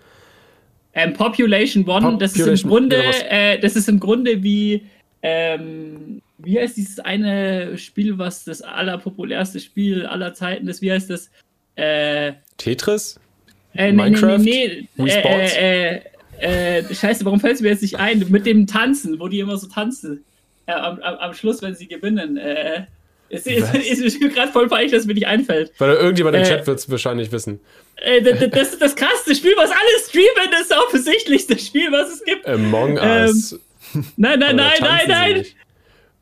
Ähm, 0.93 1.13
Population 1.15 1.85
One, 1.89 2.19
das 2.19 2.33
ist 2.33 2.37
im 2.37 2.43
Population, 2.45 2.71
Grunde, 2.71 2.97
genau, 2.99 3.09
was- 3.09 3.23
äh, 3.29 3.59
das 3.59 3.75
ist 3.75 3.89
im 3.89 3.99
Grunde 3.99 4.43
wie, 4.45 4.87
ähm, 5.23 6.23
wie 6.39 6.61
heißt 6.61 6.77
dieses 6.77 7.01
eine 7.01 7.77
Spiel, 7.79 8.17
was 8.19 8.45
das 8.45 8.63
allerpopulärste 8.63 9.59
Spiel 9.59 10.07
aller 10.07 10.35
Zeiten 10.35 10.69
ist? 10.69 10.83
Wie 10.83 10.93
heißt 10.93 11.11
das? 11.11 11.31
Äh, 11.77 12.33
Tetris? 12.57 13.19
Äh, 13.75 13.93
Minecraft? 13.93 14.39
Nee, 14.39 14.87
nee, 14.97 15.05
nee. 15.05 15.11
Sports? 15.11 15.55
Äh, 15.57 16.01
äh, 16.41 16.79
äh, 16.79 16.95
scheiße, 16.95 17.25
warum 17.25 17.41
fällt 17.41 17.57
es 17.57 17.61
mir 17.61 17.69
jetzt 17.71 17.83
nicht 17.83 17.97
ein? 17.99 18.25
Mit 18.29 18.47
dem 18.47 18.67
Tanzen, 18.67 19.19
wo 19.21 19.29
die 19.29 19.41
immer 19.41 19.57
so 19.57 19.67
tanzen. 19.67 20.25
Äh, 20.67 20.73
am, 20.73 21.01
am, 21.01 21.15
am 21.17 21.35
Schluss, 21.35 21.63
wenn 21.63 21.75
sie 21.75 21.87
gewinnen. 21.89 22.37
Äh, 22.37 22.85
ist, 23.29 23.47
Was? 23.47 23.75
ist, 23.87 24.21
mir 24.21 24.29
gerade 24.29 24.53
voll 24.53 24.69
peinlich, 24.69 24.93
dass 24.93 25.07
mir 25.07 25.15
nicht 25.15 25.27
einfällt. 25.27 25.73
Weil 25.79 25.95
irgendjemand 25.95 26.37
im 26.37 26.43
Äh, 26.43 26.47
Chat 26.47 26.67
wird 26.67 26.79
es 26.79 26.89
wahrscheinlich 26.91 27.33
wissen. 27.33 27.61
Äh, 27.97 28.23
das, 28.23 28.39
das- 28.51 28.73
ist 28.75 28.83
das 28.83 28.95
krasseste 28.95 29.35
Spiel, 29.35 29.55
was 29.57 29.71
alle 29.71 29.81
streamen. 30.09 30.51
Das 30.53 30.61
ist 30.63 30.71
das 30.71 30.79
offensichtlichste 30.79 31.59
Spiel, 31.59 31.91
was 31.91 32.13
es 32.13 32.25
gibt. 32.25 32.47
Among 32.47 32.99
Ähm, 32.99 33.27
Us. 33.27 33.59
Nein, 34.17 34.39
nein, 34.39 34.57
nein, 34.57 34.73
nein, 34.81 35.01
nein. 35.09 35.33
nicht? 35.39 35.57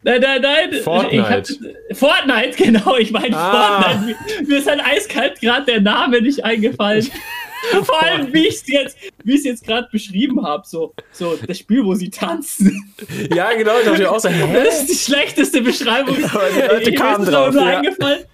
Nein, 0.05 0.20
nein, 0.20 0.43
nein. 0.43 0.73
Fortnite. 0.83 1.53
Ich 1.53 1.61
hab, 1.91 1.97
Fortnite, 1.97 2.57
genau. 2.57 2.97
Ich 2.97 3.11
meine 3.12 3.37
Ah. 3.37 3.83
Fortnite. 3.83 4.16
Mir, 4.41 4.49
mir 4.49 4.59
ist 4.59 4.69
halt 4.69 4.81
eiskalt 4.85 5.41
gerade 5.41 5.66
der 5.66 5.81
Name 5.81 6.20
nicht 6.20 6.45
eingefallen. 6.45 7.07
Vor 7.85 8.03
allem, 8.03 8.33
wie 8.35 8.49
ich 8.49 8.55
es 8.57 8.66
jetzt, 8.66 8.99
wie 9.23 9.35
ich's 9.35 9.45
jetzt 9.45 9.65
gerade 9.65 9.89
beschrieben 9.93 10.45
habe. 10.45 10.65
So, 10.66 10.93
so 11.12 11.37
das 11.47 11.59
Spiel, 11.59 11.85
wo 11.85 11.95
sie 11.95 12.11
tanzen. 12.11 12.93
Ja, 13.35 13.53
genau, 13.53 13.79
ich 13.79 13.85
dachte 13.87 14.11
auch 14.11 14.19
so, 14.19 14.29
hä? 14.29 14.65
Das 14.65 14.81
ist 14.83 14.91
die 14.91 15.12
schlechteste 15.12 15.62
Beschreibung. 15.62 16.16
Aber 16.24 16.49
die 16.51 16.61
Leute 16.61 16.93
kamen 16.93 17.24
drauf, 17.24 17.55
Nur 17.55 17.62
ja. 17.62 17.79
eingefallen. 17.79 18.24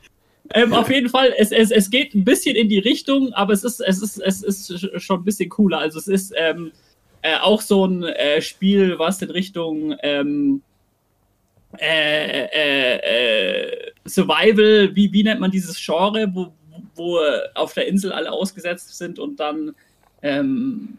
Ähm, 0.55 0.73
auf 0.73 0.91
jeden 0.91 1.11
Fall, 1.11 1.35
es, 1.37 1.53
es, 1.53 1.71
es 1.71 1.91
geht 1.91 2.15
ein 2.15 2.25
bisschen 2.25 2.57
in 2.57 2.71
die 2.71 2.79
Richtung, 2.79 3.35
aber 3.35 3.53
es 3.53 3.65
ist, 3.65 3.81
es 3.81 4.01
ist, 4.01 4.19
es 4.19 4.43
ist 4.43 5.03
schon 5.03 5.21
ein 5.21 5.25
bisschen 5.25 5.51
cooler. 5.51 5.79
Also 5.81 5.99
es 5.99 6.09
ist 6.09 6.33
ähm, 6.37 6.73
äh, 7.21 7.37
auch 7.37 7.61
so 7.61 7.85
ein 7.85 8.05
äh, 8.05 8.41
Spiel, 8.41 8.99
was 8.99 9.21
in 9.21 9.31
Richtung 9.31 9.95
ähm, 10.03 10.63
äh, 11.79 12.45
äh, 12.47 12.97
äh, 12.97 13.93
Survival, 14.07 14.91
wie, 14.95 15.13
wie 15.13 15.23
nennt 15.23 15.41
man 15.41 15.51
dieses 15.51 15.77
Genre, 15.85 16.27
wo, 16.33 16.53
wo 16.95 17.19
auf 17.55 17.75
der 17.75 17.87
Insel 17.87 18.13
alle 18.13 18.33
ausgesetzt 18.33 18.97
sind 18.97 19.19
und 19.19 19.39
dann 19.39 19.75
ähm, 20.23 20.99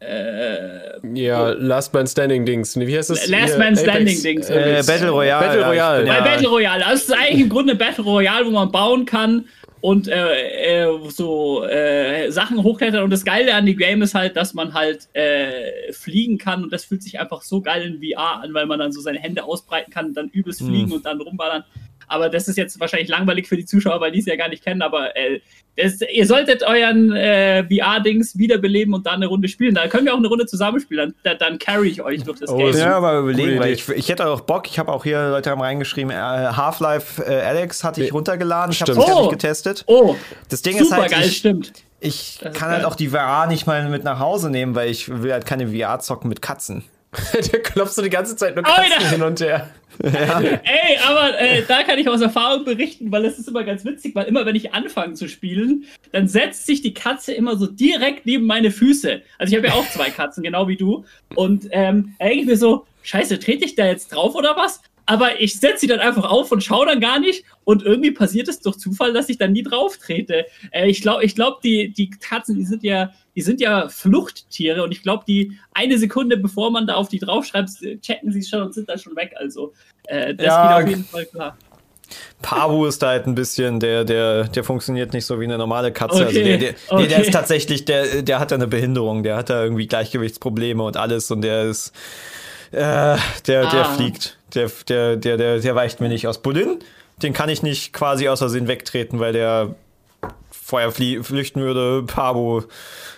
äh, 0.00 0.98
Ja, 1.14 1.50
Last 1.50 1.94
Man 1.94 2.06
Standing 2.06 2.44
Dings. 2.44 2.78
Wie 2.78 2.96
heißt 2.96 3.10
das? 3.10 3.26
Last 3.28 3.58
Man 3.58 3.76
Standing 3.76 4.08
Apex- 4.08 4.22
Dings. 4.22 4.50
Äh. 4.50 4.82
Battle 4.86 5.10
Royale. 5.10 5.46
Battle 5.46 5.60
ja, 5.62 5.68
Royale. 5.68 6.06
Bei 6.06 6.14
ja- 6.16 6.24
Battle 6.24 6.48
Royale. 6.48 6.86
Also 6.86 7.02
es 7.04 7.08
ist 7.08 7.14
eigentlich 7.16 7.40
im 7.40 7.48
Grunde 7.48 7.74
Battle 7.74 8.04
Royale, 8.04 8.46
wo 8.46 8.50
man 8.50 8.70
bauen 8.70 9.04
kann 9.06 9.46
und 9.82 10.06
äh, 10.06 10.84
äh, 10.84 11.10
so 11.10 11.64
äh, 11.64 12.30
Sachen 12.30 12.62
hochklettern. 12.62 13.02
Und 13.02 13.10
das 13.10 13.24
Geile 13.24 13.54
an 13.54 13.66
dem 13.66 13.76
Game 13.76 14.00
ist 14.00 14.14
halt, 14.14 14.36
dass 14.36 14.54
man 14.54 14.74
halt 14.74 15.08
äh, 15.12 15.92
fliegen 15.92 16.38
kann 16.38 16.62
und 16.62 16.72
das 16.72 16.84
fühlt 16.84 17.02
sich 17.02 17.18
einfach 17.18 17.42
so 17.42 17.60
geil 17.60 17.82
in 17.82 18.00
VR 18.00 18.42
an, 18.42 18.54
weil 18.54 18.66
man 18.66 18.78
dann 18.78 18.92
so 18.92 19.00
seine 19.00 19.18
Hände 19.18 19.42
ausbreiten 19.42 19.92
kann, 19.92 20.14
dann 20.14 20.28
übelst 20.28 20.60
Hm. 20.60 20.68
fliegen 20.68 20.92
und 20.92 21.04
dann 21.04 21.20
rumballern. 21.20 21.64
Aber 22.08 22.28
das 22.28 22.48
ist 22.48 22.56
jetzt 22.56 22.78
wahrscheinlich 22.80 23.08
langweilig 23.08 23.46
für 23.48 23.56
die 23.56 23.64
Zuschauer, 23.64 24.00
weil 24.00 24.12
die 24.12 24.20
es 24.20 24.26
ja 24.26 24.36
gar 24.36 24.48
nicht 24.48 24.64
kennen. 24.64 24.82
Aber 24.82 25.16
äh, 25.16 25.40
das, 25.76 26.00
ihr 26.12 26.26
solltet 26.26 26.62
euren 26.62 27.12
äh, 27.12 27.64
VR-Dings 27.64 28.36
wiederbeleben 28.36 28.92
und 28.92 29.06
dann 29.06 29.14
eine 29.16 29.26
Runde 29.26 29.48
spielen. 29.48 29.74
Da 29.74 29.88
können 29.88 30.04
wir 30.04 30.12
auch 30.12 30.18
eine 30.18 30.28
Runde 30.28 30.44
zusammenspielen. 30.46 31.14
Dann, 31.22 31.38
dann 31.38 31.58
carry 31.58 31.88
ich 31.88 32.02
euch 32.02 32.22
durch 32.24 32.40
das 32.40 32.50
Oh, 32.50 32.58
Game. 32.58 32.76
Ja, 32.76 32.96
aber 32.96 33.20
überlegen, 33.20 33.58
weil 33.58 33.72
ich, 33.72 33.88
ich 33.88 34.08
hätte 34.08 34.26
auch 34.28 34.42
Bock. 34.42 34.66
Ich 34.68 34.78
habe 34.78 34.92
auch 34.92 35.04
hier, 35.04 35.30
Leute 35.30 35.50
haben 35.50 35.62
reingeschrieben, 35.62 36.10
äh, 36.10 36.14
Half-Life 36.14 37.22
äh, 37.24 37.40
Alex 37.40 37.84
hatte 37.84 38.04
ich 38.04 38.12
runtergeladen. 38.12 38.72
Ich 38.72 38.80
habe 38.82 38.92
es 38.92 38.98
Stimmt. 39.02 39.16
Oh. 39.16 39.28
getestet. 39.28 39.84
Oh, 39.86 40.14
Das 40.50 40.60
Ding 40.62 40.76
ist 40.76 40.92
halt, 40.92 41.10
geil, 41.10 41.24
ich, 41.24 41.38
stimmt. 41.38 41.72
ich 42.00 42.40
kann 42.52 42.70
halt 42.70 42.84
auch 42.84 42.94
die 42.94 43.08
VR 43.08 43.46
nicht 43.46 43.66
mal 43.66 43.88
mit 43.88 44.04
nach 44.04 44.18
Hause 44.18 44.50
nehmen, 44.50 44.74
weil 44.74 44.90
ich 44.90 45.08
will 45.22 45.32
halt 45.32 45.46
keine 45.46 45.68
VR 45.68 46.00
zocken 46.00 46.28
mit 46.28 46.42
Katzen. 46.42 46.84
Der 47.52 47.62
klopft 47.62 47.94
so 47.94 48.02
die 48.02 48.10
ganze 48.10 48.36
Zeit 48.36 48.56
nur 48.56 48.66
Alter! 48.66 48.94
Katzen 48.94 49.10
hin 49.10 49.22
und 49.22 49.40
her. 49.40 49.70
Ey, 50.02 50.98
aber 51.06 51.38
äh, 51.38 51.62
da 51.68 51.82
kann 51.82 51.98
ich 51.98 52.08
aus 52.08 52.22
Erfahrung 52.22 52.64
berichten, 52.64 53.12
weil 53.12 53.26
es 53.26 53.38
ist 53.38 53.48
immer 53.48 53.62
ganz 53.62 53.84
witzig, 53.84 54.14
weil 54.14 54.26
immer 54.26 54.46
wenn 54.46 54.56
ich 54.56 54.72
anfange 54.72 55.12
zu 55.14 55.28
spielen, 55.28 55.84
dann 56.12 56.28
setzt 56.28 56.64
sich 56.64 56.80
die 56.80 56.94
Katze 56.94 57.34
immer 57.34 57.56
so 57.56 57.66
direkt 57.66 58.24
neben 58.24 58.46
meine 58.46 58.70
Füße. 58.70 59.20
Also 59.38 59.52
ich 59.52 59.56
habe 59.58 59.68
ja 59.68 59.74
auch 59.74 59.88
zwei 59.90 60.08
Katzen, 60.08 60.42
genau 60.42 60.66
wie 60.68 60.76
du. 60.76 61.04
Und 61.34 61.68
ähm, 61.72 62.14
da 62.18 62.26
denke 62.26 62.40
ich 62.40 62.46
mir 62.46 62.56
so, 62.56 62.86
scheiße, 63.02 63.38
trete 63.38 63.66
ich 63.66 63.74
da 63.74 63.86
jetzt 63.86 64.08
drauf 64.08 64.34
oder 64.34 64.56
was? 64.56 64.80
Aber 65.06 65.40
ich 65.40 65.58
setze 65.58 65.78
sie 65.80 65.86
dann 65.88 66.00
einfach 66.00 66.24
auf 66.30 66.52
und 66.52 66.62
schaue 66.62 66.86
dann 66.86 67.00
gar 67.00 67.18
nicht. 67.18 67.44
Und 67.64 67.82
irgendwie 67.82 68.12
passiert 68.12 68.48
es 68.48 68.60
durch 68.60 68.76
Zufall, 68.78 69.12
dass 69.12 69.28
ich 69.28 69.38
dann 69.38 69.52
nie 69.52 69.62
drauf 69.62 69.98
trete. 69.98 70.46
Äh, 70.70 70.88
ich 70.88 71.02
glaube, 71.02 71.24
ich 71.24 71.34
glaub, 71.34 71.60
die, 71.60 71.92
die 71.92 72.10
Katzen, 72.10 72.56
die 72.56 72.64
sind 72.64 72.82
ja, 72.84 73.10
die 73.34 73.42
sind 73.42 73.60
ja 73.60 73.88
Fluchttiere. 73.88 74.82
Und 74.84 74.92
ich 74.92 75.02
glaube, 75.02 75.24
die 75.26 75.58
eine 75.74 75.98
Sekunde, 75.98 76.36
bevor 76.36 76.70
man 76.70 76.86
da 76.86 76.94
auf 76.94 77.08
die 77.08 77.18
draufschreibt, 77.18 77.70
checken 78.00 78.30
sie 78.32 78.40
es 78.40 78.48
schon 78.48 78.62
und 78.62 78.74
sind 78.74 78.88
dann 78.88 78.98
schon 78.98 79.16
weg. 79.16 79.34
Also, 79.36 79.72
äh, 80.04 80.34
das 80.34 80.46
Ja, 80.46 80.76
geht 80.78 80.84
auf 80.84 80.90
jeden 80.90 81.04
Fall 81.04 81.26
klar. 81.26 81.56
Pabu 82.42 82.86
ist 82.86 83.02
da 83.02 83.08
halt 83.08 83.26
ein 83.26 83.34
bisschen, 83.34 83.80
der, 83.80 84.04
der, 84.04 84.44
der 84.44 84.64
funktioniert 84.64 85.12
nicht 85.14 85.24
so 85.24 85.40
wie 85.40 85.44
eine 85.44 85.56
normale 85.56 85.92
Katze. 85.92 86.26
Also 86.26 86.38
Okay, 86.38 86.42
der, 86.42 86.58
der, 86.58 86.70
nee, 86.72 87.06
der 87.06 87.18
okay. 87.18 87.26
ist 87.26 87.32
tatsächlich, 87.32 87.84
der, 87.86 88.22
der 88.22 88.38
hat 88.38 88.50
da 88.50 88.56
eine 88.56 88.66
Behinderung, 88.66 89.22
der 89.22 89.36
hat 89.36 89.48
da 89.48 89.62
irgendwie 89.62 89.86
Gleichgewichtsprobleme 89.86 90.82
und 90.82 90.96
alles 90.96 91.30
und 91.30 91.40
der 91.42 91.62
ist, 91.64 91.92
äh, 92.72 92.76
der, 92.76 93.16
der 93.46 93.64
Ah. 93.64 93.94
fliegt. 93.94 94.36
Der, 94.54 94.70
der, 94.88 95.16
der, 95.16 95.36
der, 95.36 95.58
der 95.60 95.74
weicht 95.74 96.00
mir 96.00 96.08
nicht 96.08 96.26
aus. 96.26 96.42
Bulin, 96.42 96.78
den 97.22 97.32
kann 97.32 97.48
ich 97.48 97.62
nicht 97.62 97.92
quasi 97.92 98.28
aus 98.28 98.40
Versehen 98.40 98.68
wegtreten, 98.68 99.18
weil 99.18 99.32
der 99.32 99.74
vorher 100.50 100.92
flüchten 100.92 101.60
würde. 101.62 102.02
Pabu, 102.06 102.62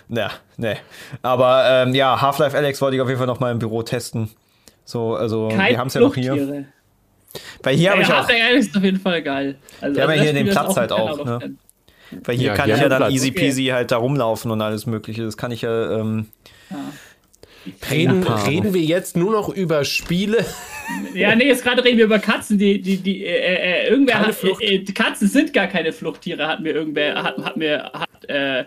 na, 0.07 0.31
ne. 0.57 0.77
Aber 1.21 1.65
ähm, 1.67 1.93
ja, 1.95 2.21
Half-Life 2.21 2.55
Alex 2.55 2.81
wollte 2.81 2.95
ich 2.95 3.01
auf 3.01 3.07
jeden 3.07 3.17
Fall 3.17 3.27
noch 3.27 3.39
mal 3.39 3.51
im 3.51 3.59
Büro 3.59 3.83
testen. 3.83 4.29
So, 4.85 5.15
also 5.15 5.49
wir 5.49 5.57
Kein 5.57 5.77
haben 5.77 5.87
es 5.87 5.93
ja 5.93 6.01
noch 6.01 6.15
hier. 6.15 6.65
Weil 7.63 7.75
hier 7.75 7.91
habe 7.91 8.01
ich 8.01 8.07
ja, 8.07 8.21
auch, 8.21 8.27
Half-Life 8.27 8.55
ist 8.57 8.77
auf 8.77 8.83
jeden 8.83 8.99
Fall 8.99 9.21
geil. 9.21 9.55
Also, 9.81 9.95
Wir 9.95 10.03
haben 10.03 10.15
ja 10.15 10.21
hier 10.21 10.33
den 10.33 10.49
Platz 10.49 10.75
halt 10.75 10.91
auch, 10.91 11.11
Out 11.11 11.19
of 11.19 11.27
ne? 11.27 11.39
10. 11.39 11.59
Weil 12.23 12.35
hier 12.37 12.47
Ja, 12.47 12.53
kann 12.53 12.69
ich 12.69 12.77
ja 12.77 12.87
dann 12.87 12.99
Platz. 12.99 13.13
easy 13.13 13.29
Okay. 13.31 13.39
peasy 13.39 13.65
halt 13.65 13.91
da 13.91 13.97
rumlaufen 13.97 14.51
und 14.51 14.61
alles 14.61 14.85
mögliche. 14.85 15.23
Das 15.23 15.37
kann 15.37 15.51
ich 15.51 15.63
ja, 15.63 15.99
ähm, 15.99 16.27
Reden, 17.89 18.23
reden 18.23 18.73
wir 18.73 18.81
jetzt 18.81 19.15
nur 19.17 19.31
noch 19.31 19.49
über 19.49 19.83
Spiele? 19.85 20.45
Ja, 21.13 21.35
nee, 21.35 21.47
jetzt 21.47 21.63
gerade 21.63 21.83
reden 21.83 21.97
wir 21.97 22.05
über 22.05 22.19
Katzen, 22.19 22.57
die, 22.57 22.79
die, 22.81 22.97
die, 22.97 23.25
äh, 23.25 23.85
äh, 23.85 23.89
irgendwer 23.89 24.15
Keine 24.15 24.27
hat, 24.27 24.35
Flucht. 24.35 24.61
äh, 24.61 24.75
äh, 24.75 24.83
Katzen 24.85 25.27
sind 25.27 25.51
gar 25.53 25.67
keine 25.67 25.91
Fluchttiere, 25.91 26.47
hat 26.47 26.59
mir 26.61 26.73
irgendwer, 26.73 27.21
hat, 27.23 27.37
hat 27.43 27.57
mir, 27.57 27.89
hat, 27.93 28.29
äh, 28.29 28.65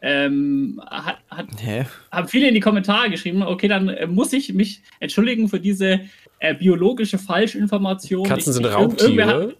ähm, 0.00 0.80
hat, 0.90 1.18
hat, 1.30 1.46
hä? 1.60 1.84
haben 2.12 2.28
viele 2.28 2.48
in 2.48 2.54
die 2.54 2.60
Kommentare 2.60 3.10
geschrieben. 3.10 3.42
Okay, 3.42 3.68
dann 3.68 3.88
äh, 3.88 4.06
muss 4.06 4.32
ich 4.32 4.52
mich 4.54 4.80
entschuldigen 5.00 5.48
für 5.48 5.60
diese 5.60 6.00
äh, 6.38 6.54
biologische 6.54 7.18
Falschinformation. 7.18 8.26
Katzen 8.26 8.50
Ich- 8.50 8.54
sind 8.56 8.66
ich- 8.66 8.72
irgendwer 9.00 9.26
hat- 9.26 9.34
Raubtiere. 9.34 9.54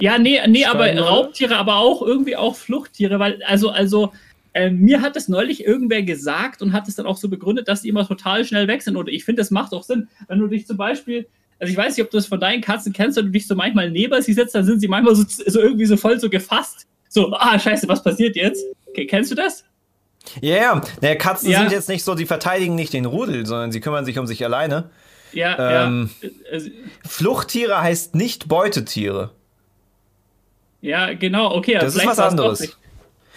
Ja, 0.00 0.18
nee, 0.18 0.40
nee, 0.48 0.64
aber 0.64 0.86
Scheinbar. 0.86 1.06
Raubtiere, 1.06 1.56
aber 1.56 1.76
auch 1.76 2.02
irgendwie 2.02 2.34
auch 2.34 2.56
Fluchttiere, 2.56 3.20
weil, 3.20 3.40
also, 3.44 3.70
also, 3.70 4.12
äh, 4.54 4.70
mir 4.70 5.02
hat 5.02 5.16
das 5.16 5.28
neulich 5.28 5.64
irgendwer 5.64 6.02
gesagt 6.02 6.62
und 6.62 6.72
hat 6.72 6.88
es 6.88 6.94
dann 6.94 7.06
auch 7.06 7.16
so 7.16 7.28
begründet, 7.28 7.68
dass 7.68 7.82
die 7.82 7.88
immer 7.88 8.06
total 8.06 8.44
schnell 8.44 8.68
weg 8.68 8.82
sind. 8.82 8.96
Und 8.96 9.08
ich 9.08 9.24
finde, 9.24 9.42
das 9.42 9.50
macht 9.50 9.72
auch 9.72 9.82
Sinn. 9.82 10.08
Wenn 10.28 10.38
du 10.38 10.46
dich 10.46 10.66
zum 10.66 10.76
Beispiel, 10.76 11.26
also 11.58 11.70
ich 11.72 11.76
weiß 11.76 11.96
nicht, 11.96 12.04
ob 12.04 12.10
du 12.10 12.16
das 12.16 12.26
von 12.26 12.40
deinen 12.40 12.62
Katzen 12.62 12.92
kennst, 12.92 13.16
wenn 13.18 13.26
du 13.26 13.32
dich 13.32 13.46
so 13.46 13.54
manchmal 13.56 13.90
neben 13.90 14.22
sie 14.22 14.32
setzt, 14.32 14.54
dann 14.54 14.64
sind 14.64 14.80
sie 14.80 14.88
manchmal 14.88 15.14
so, 15.16 15.24
so 15.26 15.60
irgendwie 15.60 15.86
so 15.86 15.96
voll 15.96 16.18
so 16.20 16.30
gefasst. 16.30 16.86
So, 17.08 17.32
ah, 17.34 17.58
scheiße, 17.58 17.88
was 17.88 18.02
passiert 18.02 18.36
jetzt? 18.36 18.64
Okay, 18.88 19.06
kennst 19.06 19.30
du 19.30 19.34
das? 19.34 19.64
Ja, 20.40 20.54
yeah. 20.54 20.82
naja, 21.00 21.14
Katzen 21.16 21.50
Ja. 21.50 21.60
sind 21.60 21.72
jetzt 21.72 21.88
nicht 21.88 22.02
so, 22.04 22.14
die 22.14 22.24
verteidigen 22.26 22.74
nicht 22.76 22.92
den 22.92 23.04
Rudel, 23.04 23.44
sondern 23.46 23.72
sie 23.72 23.80
kümmern 23.80 24.04
sich 24.04 24.18
um 24.18 24.26
sich 24.26 24.44
alleine. 24.44 24.90
Ja, 25.32 25.86
Ähm. 25.86 26.10
ja. 26.22 26.28
Also, 26.52 26.70
Fluchttiere 27.06 27.80
heißt 27.82 28.14
nicht 28.14 28.48
Beutetiere. 28.48 29.32
ja, 30.80 31.12
genau, 31.14 31.54
okay. 31.54 31.76
Das 31.80 31.96
ist 31.96 32.06
was 32.06 32.18
anderes. 32.18 32.76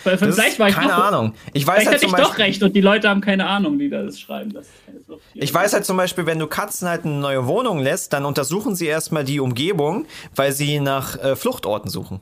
Weil- 0.07 0.17
Vielleicht 0.17 0.59
war 0.59 0.69
ich 0.69 0.75
keine 0.75 0.89
doch, 0.93 1.05
Ahnung. 1.05 1.33
Ich 1.53 1.65
weiß 1.67 1.75
Vielleicht 1.75 1.87
halt 1.87 1.95
hatte 1.97 2.07
zum 2.07 2.15
ich 2.15 2.21
doch 2.21 2.29
Beispiel, 2.29 2.45
recht 2.45 2.63
und 2.63 2.75
die 2.75 2.81
Leute 2.81 3.09
haben 3.09 3.21
keine 3.21 3.47
Ahnung, 3.47 3.77
die 3.79 3.89
das 3.89 4.19
schreiben. 4.19 4.53
Das 4.53 4.67
Fluchttiere. 5.05 5.43
ich 5.43 5.53
weiß 5.53 5.73
halt 5.73 5.85
zum 5.85 5.97
Beispiel, 5.97 6.25
wenn 6.25 6.39
du 6.39 6.47
Katzen 6.47 6.87
halt 6.89 7.05
eine 7.05 7.15
neue 7.15 7.45
Wohnung 7.47 7.79
lässt, 7.79 8.13
dann 8.13 8.25
untersuchen 8.25 8.75
sie 8.75 8.87
erstmal 8.87 9.23
die 9.23 9.39
Umgebung, 9.39 10.05
weil 10.35 10.51
sie 10.51 10.79
nach 10.79 11.17
äh, 11.23 11.35
Fluchtorten 11.35 11.89
suchen. 11.89 12.19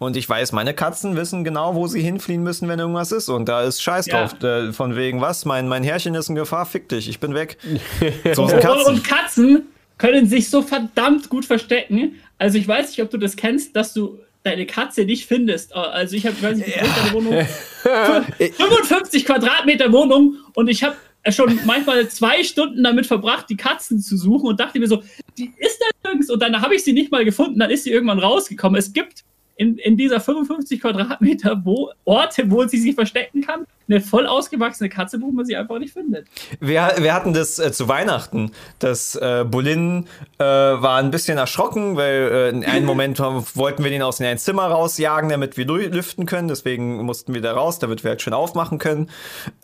Und 0.00 0.16
ich 0.16 0.28
weiß, 0.28 0.52
meine 0.52 0.74
Katzen 0.74 1.16
wissen 1.16 1.42
genau, 1.42 1.74
wo 1.74 1.88
sie 1.88 2.00
hinfliehen 2.00 2.42
müssen, 2.44 2.68
wenn 2.68 2.78
irgendwas 2.78 3.10
ist. 3.10 3.28
Und 3.28 3.48
da 3.48 3.62
ist 3.62 3.82
Scheiß 3.82 4.06
Ja. 4.06 4.26
drauf. 4.26 4.40
Äh, 4.44 4.72
von 4.72 4.94
wegen, 4.94 5.20
was? 5.20 5.44
Mein, 5.44 5.66
mein 5.66 5.82
Herrchen 5.82 6.14
ist 6.14 6.28
in 6.28 6.36
Gefahr, 6.36 6.66
fick 6.66 6.88
dich, 6.88 7.08
ich 7.08 7.18
bin 7.18 7.34
weg. 7.34 7.58
So 8.34 8.46
sind 8.46 8.58
Und, 8.58 8.62
Katzen. 8.62 8.94
und 8.94 9.04
Katzen 9.04 9.62
können 9.98 10.26
sich 10.28 10.50
so 10.50 10.62
verdammt 10.62 11.28
gut 11.28 11.44
verstecken. 11.44 12.14
Also 12.38 12.58
ich 12.58 12.68
weiß 12.68 12.90
nicht, 12.90 13.02
ob 13.02 13.10
du 13.10 13.18
das 13.18 13.34
kennst, 13.34 13.74
dass 13.74 13.92
du 13.92 14.20
deine 14.42 14.66
Katze 14.66 15.04
nicht 15.04 15.26
findest. 15.26 15.74
Also 15.74 16.16
ich 16.16 16.26
habe, 16.26 16.36
ich 16.36 16.42
weiß 16.42 16.58
nicht, 16.58 16.68
wie 16.68 16.78
groß 16.78 16.94
deine 16.94 17.12
Wohnung 17.12 17.46
55 17.82 19.24
Quadratmeter 19.26 19.92
Wohnung 19.92 20.36
und 20.54 20.68
ich 20.68 20.82
habe 20.82 20.96
schon 21.30 21.58
manchmal 21.64 22.08
zwei 22.08 22.42
Stunden 22.42 22.82
damit 22.82 23.06
verbracht, 23.06 23.46
die 23.50 23.56
Katzen 23.56 24.00
zu 24.00 24.16
suchen 24.16 24.48
und 24.48 24.60
dachte 24.60 24.78
mir 24.78 24.86
so, 24.86 25.02
die 25.36 25.52
ist 25.58 25.78
da 25.80 26.08
nirgends. 26.08 26.30
Und 26.30 26.40
dann 26.40 26.60
habe 26.60 26.74
ich 26.74 26.84
sie 26.84 26.92
nicht 26.92 27.10
mal 27.10 27.24
gefunden, 27.24 27.58
dann 27.58 27.70
ist 27.70 27.84
sie 27.84 27.90
irgendwann 27.90 28.18
rausgekommen. 28.18 28.78
Es 28.78 28.92
gibt 28.92 29.24
in, 29.58 29.76
in 29.76 29.96
dieser 29.96 30.20
55 30.20 30.80
Quadratmeter 30.80 31.60
wo, 31.64 31.90
Orte, 32.04 32.50
wo 32.50 32.64
sie 32.66 32.78
sich 32.78 32.94
verstecken 32.94 33.42
kann, 33.42 33.66
eine 33.88 34.00
voll 34.00 34.26
ausgewachsene 34.26 34.88
Katze, 34.88 35.20
wo 35.20 35.30
man 35.30 35.46
sie 35.46 35.56
einfach 35.56 35.78
nicht 35.78 35.94
findet. 35.94 36.26
Wir, 36.60 36.94
wir 36.98 37.14
hatten 37.14 37.32
das 37.32 37.58
äh, 37.58 37.72
zu 37.72 37.88
Weihnachten, 37.88 38.52
dass 38.78 39.16
äh, 39.16 39.44
Bolin 39.48 40.06
äh, 40.38 40.44
war 40.44 40.98
ein 40.98 41.10
bisschen 41.10 41.38
erschrocken, 41.38 41.96
weil 41.96 42.30
äh, 42.30 42.48
in 42.50 42.64
einem 42.64 42.86
Moment 42.86 43.18
wollten 43.54 43.82
wir 43.82 43.90
den 43.90 44.02
aus 44.02 44.20
in 44.20 44.26
ein 44.26 44.38
Zimmer 44.38 44.66
rausjagen, 44.66 45.30
damit 45.30 45.56
wir 45.56 45.66
lüften 45.66 46.26
können. 46.26 46.48
Deswegen 46.48 47.02
mussten 47.02 47.34
wir 47.34 47.40
da 47.40 47.52
raus, 47.54 47.78
damit 47.78 48.04
wir 48.04 48.10
halt 48.10 48.22
schön 48.22 48.34
aufmachen 48.34 48.78
können. 48.78 49.10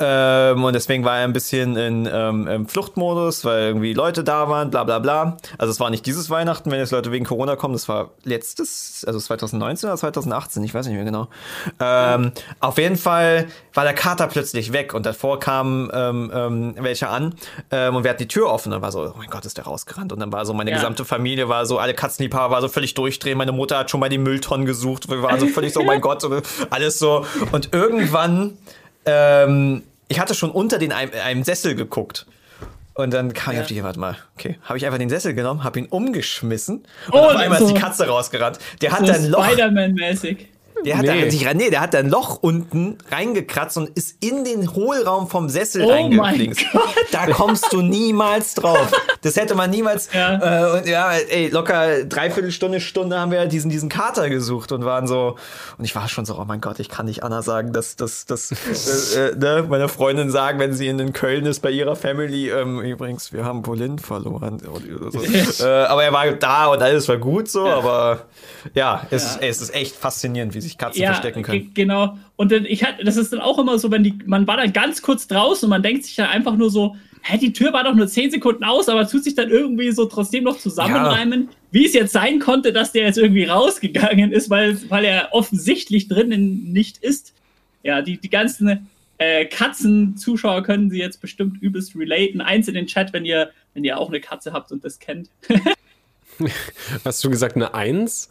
Ähm, 0.00 0.64
und 0.64 0.72
deswegen 0.72 1.04
war 1.04 1.18
er 1.18 1.24
ein 1.24 1.32
bisschen 1.32 1.76
in 1.76 2.08
ähm, 2.10 2.48
im 2.48 2.68
Fluchtmodus, 2.68 3.44
weil 3.44 3.62
irgendwie 3.64 3.92
Leute 3.92 4.24
da 4.24 4.48
waren, 4.48 4.70
bla 4.70 4.84
bla 4.84 4.98
bla. 4.98 5.36
Also 5.58 5.70
es 5.70 5.80
war 5.80 5.90
nicht 5.90 6.06
dieses 6.06 6.30
Weihnachten, 6.30 6.70
wenn 6.70 6.78
jetzt 6.78 6.92
Leute 6.92 7.12
wegen 7.12 7.24
Corona 7.24 7.56
kommen, 7.56 7.74
das 7.74 7.88
war 7.88 8.10
letztes, 8.24 9.04
also 9.06 9.18
2019 9.18 9.83
oder 9.84 9.96
2018, 9.96 10.62
ich 10.64 10.74
weiß 10.74 10.86
nicht 10.86 10.94
mehr 10.96 11.04
genau. 11.04 11.28
Ähm, 11.80 12.32
Auf 12.60 12.78
jeden 12.78 12.96
Fall 12.96 13.46
war 13.72 13.84
der 13.84 13.94
Kater 13.94 14.26
plötzlich 14.26 14.72
weg 14.72 14.94
und 14.94 15.06
davor 15.06 15.38
kamen 15.40 15.90
ähm, 15.92 16.30
ähm, 16.34 16.74
welche 16.80 17.08
an 17.08 17.34
ähm, 17.70 17.96
und 17.96 18.04
wir 18.04 18.10
hatten 18.10 18.18
die 18.22 18.28
Tür 18.28 18.50
offen 18.50 18.72
und 18.72 18.82
war 18.82 18.92
so, 18.92 19.00
oh 19.00 19.14
mein 19.18 19.30
Gott, 19.30 19.44
ist 19.44 19.56
der 19.58 19.64
rausgerannt 19.64 20.12
und 20.12 20.20
dann 20.20 20.32
war 20.32 20.44
so 20.46 20.54
meine 20.54 20.70
Ja. 20.70 20.76
gesamte 20.76 21.04
Familie 21.04 21.48
war 21.48 21.66
so, 21.66 21.78
alle 21.78 21.94
Katzenliebhaber 21.94 22.54
war 22.54 22.60
so 22.60 22.68
völlig 22.68 22.94
durchdrehen, 22.94 23.38
meine 23.38 23.52
Mutter 23.52 23.78
hat 23.78 23.90
schon 23.90 24.00
mal 24.00 24.08
die 24.08 24.18
Mülltonnen 24.18 24.66
gesucht, 24.66 25.08
wir 25.08 25.22
waren 25.22 25.38
so 25.40 25.46
völlig 25.46 25.72
so, 25.72 25.80
oh 25.80 25.84
mein 25.84 26.00
Gott, 26.02 26.24
alles 26.70 26.98
so 26.98 27.24
und 27.52 27.72
irgendwann 27.72 28.56
ähm, 29.06 29.82
ich 30.08 30.20
hatte 30.20 30.34
schon 30.34 30.50
unter 30.50 30.78
den 30.78 30.92
einem, 30.92 31.10
einem 31.24 31.44
Sessel 31.44 31.74
geguckt. 31.74 32.26
Und 32.94 33.12
dann 33.12 33.32
kam 33.32 33.54
ich 33.54 33.60
auf 33.60 33.66
die, 33.66 33.82
warte 33.82 33.98
mal, 33.98 34.16
okay, 34.36 34.56
habe 34.62 34.78
ich 34.78 34.86
einfach 34.86 34.98
den 34.98 35.08
Sessel 35.08 35.34
genommen, 35.34 35.64
habe 35.64 35.80
ihn 35.80 35.86
umgeschmissen 35.86 36.76
und 36.76 36.86
Oh, 37.12 37.18
auf 37.18 37.36
einmal 37.36 37.60
ist 37.60 37.68
so- 37.68 37.74
die 37.74 37.80
Katze 37.80 38.06
rausgerannt. 38.06 38.58
Der 38.82 38.92
hat 38.92 39.00
So 39.00 39.06
dann 39.12 39.26
Loch 39.30 39.44
Spider-Man-mäßig. 39.46 40.48
Der 40.84 40.98
hat, 40.98 41.04
Nee. 41.04 41.24
da, 41.24 41.30
sich, 41.30 41.54
nee, 41.54 41.70
der 41.70 41.80
hat 41.80 41.94
da 41.94 41.98
ein 41.98 42.08
Loch 42.08 42.38
unten 42.42 42.98
reingekratzt 43.10 43.76
und 43.76 43.90
ist 43.90 44.16
in 44.24 44.44
den 44.44 44.74
Hohlraum 44.74 45.28
vom 45.28 45.48
Sessel 45.48 45.84
Oh 45.84 45.90
reingeflinkt. 45.90 46.64
Da 47.12 47.26
kommst 47.26 47.72
du 47.72 47.80
niemals 47.82 48.54
drauf. 48.54 48.90
Das 49.22 49.36
hätte 49.36 49.54
man 49.54 49.70
niemals. 49.70 50.08
Ja. 50.12 50.74
Äh, 50.76 50.78
und 50.78 50.86
ja, 50.86 51.12
ey, 51.12 51.48
locker 51.48 52.04
dreiviertel 52.04 52.50
Stunde, 52.50 52.80
Stunde 52.80 53.18
haben 53.18 53.30
wir 53.30 53.46
diesen, 53.46 53.70
diesen 53.70 53.88
Kater 53.88 54.28
gesucht 54.28 54.72
und 54.72 54.84
waren 54.84 55.06
so. 55.06 55.36
Und 55.78 55.84
ich 55.84 55.94
war 55.94 56.08
schon 56.08 56.24
so, 56.24 56.38
oh 56.38 56.44
mein 56.46 56.60
Gott, 56.60 56.80
ich 56.80 56.88
kann 56.88 57.06
nicht 57.06 57.22
Anna 57.22 57.42
sagen, 57.42 57.72
dass, 57.72 57.96
dass, 57.96 58.26
dass 58.26 58.50
äh, 59.14 59.30
äh, 59.30 59.36
ne, 59.36 59.66
meine 59.68 59.88
Freundin 59.88 60.30
sagen, 60.30 60.58
wenn 60.58 60.74
sie 60.74 60.88
in, 60.88 60.98
in 60.98 61.12
Köln 61.12 61.46
ist 61.46 61.60
bei 61.60 61.70
ihrer 61.70 61.96
Family, 61.96 62.50
ähm, 62.50 62.80
übrigens, 62.80 63.32
wir 63.32 63.44
haben 63.44 63.62
Bolin 63.62 63.98
verloren. 63.98 64.60
So. 65.10 65.64
äh, 65.64 65.84
aber 65.84 66.04
er 66.04 66.12
war 66.12 66.30
da 66.32 66.66
und 66.66 66.82
alles 66.82 67.08
war 67.08 67.18
gut 67.18 67.48
so, 67.48 67.66
aber 67.66 68.24
ja, 68.74 69.06
es, 69.10 69.34
Ja. 69.36 69.40
Ey, 69.40 69.48
es 69.48 69.60
ist 69.60 69.74
echt 69.74 69.96
faszinierend, 69.96 70.54
wie 70.54 70.60
sich 70.64 70.78
Katzen 70.78 71.02
Ja, 71.02 71.12
verstecken 71.12 71.42
können. 71.42 71.70
genau. 71.74 72.18
Und 72.36 72.50
dann, 72.52 72.64
ich 72.64 72.84
hatte, 72.84 73.04
das 73.04 73.16
ist 73.16 73.32
dann 73.32 73.40
auch 73.40 73.58
immer 73.58 73.78
so, 73.78 73.90
wenn 73.90 74.02
die, 74.02 74.14
man 74.26 74.46
war 74.46 74.56
dann 74.56 74.72
ganz 74.72 75.02
kurz 75.02 75.26
draußen 75.26 75.66
und 75.66 75.70
man 75.70 75.82
denkt 75.82 76.04
sich 76.04 76.16
dann 76.16 76.28
einfach 76.28 76.56
nur 76.56 76.70
so, 76.70 76.96
hä, 77.22 77.38
die 77.38 77.52
Tür 77.52 77.72
war 77.72 77.84
doch 77.84 77.94
nur 77.94 78.06
10 78.06 78.30
Sekunden 78.32 78.64
aus, 78.64 78.88
aber 78.88 79.08
tut 79.08 79.24
sich 79.24 79.34
dann 79.34 79.48
irgendwie 79.50 79.90
so 79.92 80.04
trotzdem 80.06 80.44
noch 80.44 80.58
zusammenreimen, 80.58 81.48
wie 81.70 81.86
es 81.86 81.94
jetzt 81.94 82.12
sein 82.12 82.38
konnte, 82.38 82.72
dass 82.72 82.92
der 82.92 83.04
jetzt 83.04 83.18
irgendwie 83.18 83.44
rausgegangen 83.44 84.32
ist, 84.32 84.50
weil, 84.50 84.78
weil 84.90 85.04
er 85.04 85.28
offensichtlich 85.32 86.08
drinnen 86.08 86.72
nicht 86.72 86.98
ist. 86.98 87.32
Ja, 87.82 88.02
die, 88.02 88.18
die 88.18 88.30
ganzen 88.30 88.88
äh, 89.18 89.46
Katzen-Zuschauer 89.46 90.62
können 90.62 90.90
sie 90.90 90.98
jetzt 90.98 91.20
bestimmt 91.20 91.62
übelst 91.62 91.96
relaten. 91.96 92.40
Eins 92.40 92.68
in 92.68 92.74
den 92.74 92.86
Chat, 92.86 93.12
wenn 93.12 93.24
ihr, 93.24 93.50
wenn 93.72 93.84
ihr 93.84 93.98
auch 93.98 94.08
eine 94.08 94.20
Katze 94.20 94.52
habt 94.52 94.72
und 94.72 94.84
das 94.84 94.98
kennt. 94.98 95.28
Hast 97.04 97.22
du 97.24 97.30
gesagt 97.30 97.56
eine 97.56 97.74
Eins? 97.74 98.28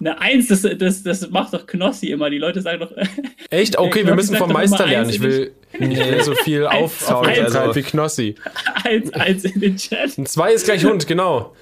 Eine 0.00 0.20
Eins, 0.20 0.48
das, 0.48 0.62
das, 0.62 1.02
das 1.02 1.30
macht 1.30 1.54
doch 1.54 1.66
Knossi 1.66 2.08
immer. 2.08 2.30
Die 2.30 2.38
Leute 2.38 2.60
sagen 2.60 2.80
doch. 2.80 2.92
Echt? 3.50 3.78
Okay, 3.78 4.06
wir 4.06 4.14
müssen 4.14 4.36
vom 4.36 4.52
Meister 4.52 4.86
lernen. 4.86 5.10
Ich 5.10 5.20
will, 5.20 5.52
ich 5.72 5.80
will 5.80 6.22
so 6.22 6.34
viel 6.34 6.66
auf, 6.66 7.00
Sorry, 7.00 7.30
Aufmerksamkeit 7.30 7.62
also- 7.68 7.74
wie 7.74 7.82
Knossi. 7.82 8.34
Eins, 8.84 9.12
eins 9.12 9.44
in 9.44 9.60
den 9.60 9.76
Chat. 9.76 10.16
Ein 10.18 10.26
Zwei 10.26 10.52
ist 10.52 10.64
gleich 10.64 10.84
Hund, 10.84 11.06
genau. 11.06 11.54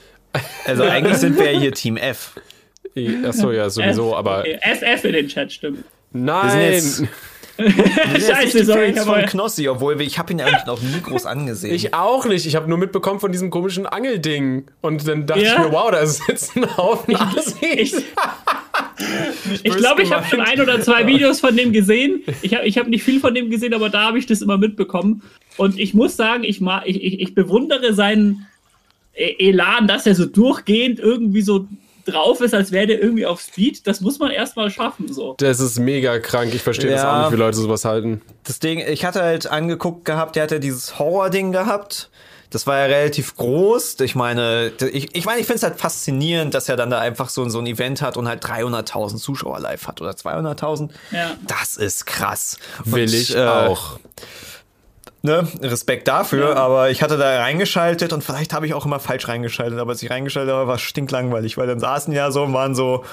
Also 0.64 0.82
eigentlich 0.84 1.16
sind 1.16 1.38
wir 1.38 1.50
ja 1.50 1.58
hier 1.58 1.72
Team 1.72 1.96
F. 1.96 2.32
Achso, 3.24 3.52
ja, 3.52 3.68
sowieso, 3.68 4.10
F, 4.12 4.16
aber 4.16 4.40
okay. 4.40 4.58
FF 4.62 5.04
in 5.04 5.12
den 5.12 5.28
Chat, 5.28 5.52
stimmt. 5.52 5.84
nein. 6.12 7.08
Scheiße, 7.58 8.58
die 8.58 8.64
sorry, 8.64 8.90
ich 8.90 9.00
von 9.00 9.22
Knossi, 9.22 9.68
obwohl 9.68 10.00
ich 10.02 10.18
habe 10.18 10.32
ihn 10.32 10.40
eigentlich 10.40 10.66
noch 10.66 10.80
nie 10.80 11.00
groß 11.02 11.26
angesehen. 11.26 11.74
Ich 11.74 11.94
auch 11.94 12.24
nicht. 12.26 12.46
Ich 12.46 12.54
habe 12.56 12.68
nur 12.68 12.78
mitbekommen 12.78 13.18
von 13.20 13.32
diesem 13.32 13.50
komischen 13.50 13.86
Angelding. 13.86 14.66
Und 14.82 15.06
dann 15.08 15.26
dachte 15.26 15.42
Ja. 15.42 15.52
ich 15.54 15.58
mir, 15.60 15.72
wow, 15.72 15.90
da 15.90 16.04
sitzen 16.06 16.64
ein 16.64 16.76
Haufen 16.76 17.16
Assis. 17.16 17.54
Ich, 17.62 17.94
ich 19.62 19.76
glaube, 19.76 20.02
ich 20.02 20.12
habe 20.12 20.26
gemeint. 20.28 20.30
schon 20.30 20.40
ein 20.40 20.60
oder 20.60 20.80
zwei 20.80 21.06
Videos 21.06 21.40
von 21.40 21.56
dem 21.56 21.72
gesehen. 21.72 22.22
Ich 22.42 22.54
habe 22.54 22.66
ich 22.66 22.78
hab 22.78 22.88
nicht 22.88 23.02
viel 23.04 23.20
von 23.20 23.34
dem 23.34 23.50
gesehen, 23.50 23.74
aber 23.74 23.88
da 23.90 24.04
habe 24.04 24.18
ich 24.18 24.26
das 24.26 24.42
immer 24.42 24.58
mitbekommen. 24.58 25.22
Und 25.56 25.78
ich 25.78 25.94
muss 25.94 26.16
sagen, 26.16 26.44
ich, 26.44 26.60
ma- 26.60 26.82
ich, 26.84 27.02
ich, 27.02 27.20
ich 27.20 27.34
bewundere 27.34 27.94
seinen 27.94 28.46
E- 29.14 29.48
Elan, 29.48 29.86
dass 29.88 30.06
er 30.06 30.14
so 30.14 30.26
durchgehend 30.26 30.98
irgendwie 31.00 31.40
so 31.42 31.66
drauf 32.06 32.40
ist, 32.40 32.54
als 32.54 32.72
wäre 32.72 32.86
der 32.86 33.02
irgendwie 33.02 33.26
auf 33.26 33.40
Speed. 33.40 33.86
Das 33.86 34.00
muss 34.00 34.18
man 34.18 34.30
erstmal 34.30 34.70
schaffen. 34.70 35.12
So. 35.12 35.34
Das 35.38 35.60
ist 35.60 35.78
mega 35.78 36.18
krank. 36.18 36.54
Ich 36.54 36.62
verstehe 36.62 36.90
das 36.90 37.02
Ja. 37.02 37.18
auch 37.18 37.22
nicht, 37.24 37.32
wie 37.36 37.40
Leute 37.40 37.56
sowas 37.58 37.84
halten. 37.84 38.22
Das 38.44 38.58
Ding, 38.58 38.78
ich 38.78 39.04
hatte 39.04 39.22
halt 39.22 39.46
angeguckt 39.46 40.04
gehabt, 40.04 40.36
der 40.36 40.44
hatte 40.44 40.60
dieses 40.60 40.98
Horror-Ding 40.98 41.52
gehabt. 41.52 42.10
Das 42.50 42.66
war 42.66 42.78
ja 42.78 42.84
relativ 42.84 43.36
groß. 43.36 43.98
Ich 44.00 44.14
meine, 44.14 44.70
ich, 44.92 45.14
ich 45.16 45.24
meine, 45.24 45.40
ich 45.40 45.46
finde 45.46 45.56
es 45.56 45.62
halt 45.64 45.80
faszinierend, 45.80 46.54
dass 46.54 46.68
er 46.68 46.76
dann 46.76 46.90
da 46.90 47.00
einfach 47.00 47.28
so, 47.28 47.46
so 47.48 47.58
ein 47.58 47.66
Event 47.66 48.02
hat 48.02 48.16
und 48.16 48.28
halt 48.28 48.44
300.000 48.44 49.16
Zuschauer 49.16 49.58
live 49.58 49.88
hat 49.88 50.00
oder 50.00 50.12
200.000. 50.12 50.90
Ja. 51.10 51.32
Das 51.46 51.76
ist 51.76 52.06
krass. 52.06 52.58
Will 52.84 53.02
Und, 53.04 53.12
ich 53.14 53.34
äh, 53.34 53.40
auch. 53.44 53.98
Ne, 55.26 55.44
Respekt 55.60 56.06
dafür, 56.06 56.50
Ja. 56.50 56.54
aber 56.54 56.90
ich 56.90 57.02
hatte 57.02 57.18
da 57.18 57.40
reingeschaltet 57.40 58.12
und 58.12 58.22
vielleicht 58.22 58.52
habe 58.52 58.64
ich 58.64 58.74
auch 58.74 58.86
immer 58.86 59.00
falsch 59.00 59.26
reingeschaltet, 59.26 59.78
aber 59.80 59.90
als 59.90 60.02
ich 60.02 60.08
reingeschaltet 60.10 60.54
habe, 60.54 60.68
war 60.68 60.76
es 60.76 60.82
stinklangweilig, 60.82 61.56
weil 61.58 61.66
dann 61.66 61.80
saßen 61.80 62.12
ja 62.12 62.30
so 62.30 62.44
und 62.44 62.52
waren 62.52 62.76
so, 62.76 63.04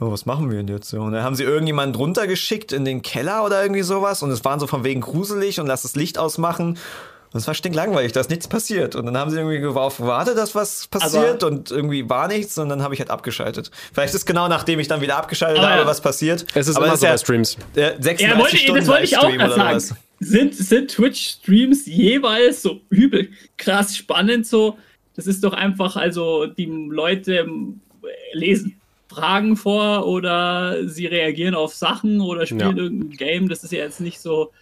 oh, 0.00 0.10
was 0.10 0.26
machen 0.26 0.50
wir 0.50 0.56
denn 0.56 0.66
jetzt? 0.66 0.88
so? 0.88 1.00
Und 1.00 1.12
dann 1.12 1.22
haben 1.22 1.36
sie 1.36 1.44
irgendjemanden 1.44 1.94
runtergeschickt 1.94 2.72
in 2.72 2.84
den 2.84 3.00
Keller 3.02 3.44
oder 3.44 3.62
irgendwie 3.62 3.82
sowas 3.82 4.24
und 4.24 4.32
es 4.32 4.44
waren 4.44 4.58
so 4.58 4.66
von 4.66 4.82
wegen 4.82 5.02
gruselig 5.02 5.60
und 5.60 5.68
lass 5.68 5.82
das 5.82 5.94
Licht 5.94 6.18
ausmachen. 6.18 6.78
Und 7.32 7.38
es 7.40 7.46
war 7.46 7.54
stinklangweilig, 7.54 8.10
da 8.12 8.20
ist 8.20 8.28
nichts 8.28 8.48
passiert. 8.48 8.94
Und 8.96 9.06
dann 9.06 9.16
haben 9.16 9.30
sie 9.30 9.38
irgendwie 9.38 9.60
darauf 9.62 9.98
gewartet, 9.98 10.36
dass 10.36 10.54
was 10.56 10.88
passiert 10.88 11.44
und 11.44 11.70
irgendwie 11.70 12.10
war 12.10 12.26
nichts 12.28 12.58
und 12.58 12.68
dann 12.70 12.82
habe 12.82 12.92
ich 12.92 13.00
halt 13.00 13.08
abgeschaltet. 13.10 13.70
Vielleicht 13.94 14.14
ist 14.14 14.26
genau 14.26 14.48
nachdem 14.48 14.80
ich 14.80 14.88
dann 14.88 15.00
wieder 15.00 15.16
abgeschaltet 15.16 15.62
Aber 15.62 15.72
habe, 15.74 15.86
was 15.86 16.00
passiert. 16.00 16.44
Es 16.54 16.66
ist 16.66 16.76
Aber 16.76 16.86
immer 16.86 16.94
es 16.94 17.00
so 17.00 17.06
bei 17.06 17.12
ja, 17.12 17.18
Streams. 17.18 17.56
äh, 17.76 17.92
36 18.00 18.20
Ja, 18.20 18.38
wollte, 18.38 18.56
Stunden 18.56 18.80
das 18.80 18.88
wollte 18.88 19.04
ich 19.04 19.16
auch 19.18 19.32
oder 19.32 19.50
sagen. 19.54 19.82
Sind, 20.22 20.54
sind 20.54 20.90
Twitch-Streams 20.90 21.86
jeweils 21.86 22.62
so 22.62 22.80
übel 22.90 23.30
krass 23.56 23.96
spannend 23.96 24.46
so? 24.46 24.78
Das 25.14 25.26
ist 25.26 25.44
doch 25.44 25.52
einfach, 25.52 25.96
also 25.96 26.46
die 26.46 26.66
Leute 26.66 27.46
lesen 28.32 28.80
Fragen 29.08 29.56
vor 29.56 30.06
oder 30.06 30.88
sie 30.88 31.06
reagieren 31.06 31.54
auf 31.54 31.74
Sachen 31.74 32.20
oder 32.20 32.46
spielen 32.46 32.76
Ja. 32.76 32.82
irgendein 32.84 33.16
Game. 33.16 33.48
Das 33.48 33.62
ist 33.62 33.72
ja 33.72 33.80
jetzt 33.80 34.00
nicht 34.00 34.20
so, 34.20 34.52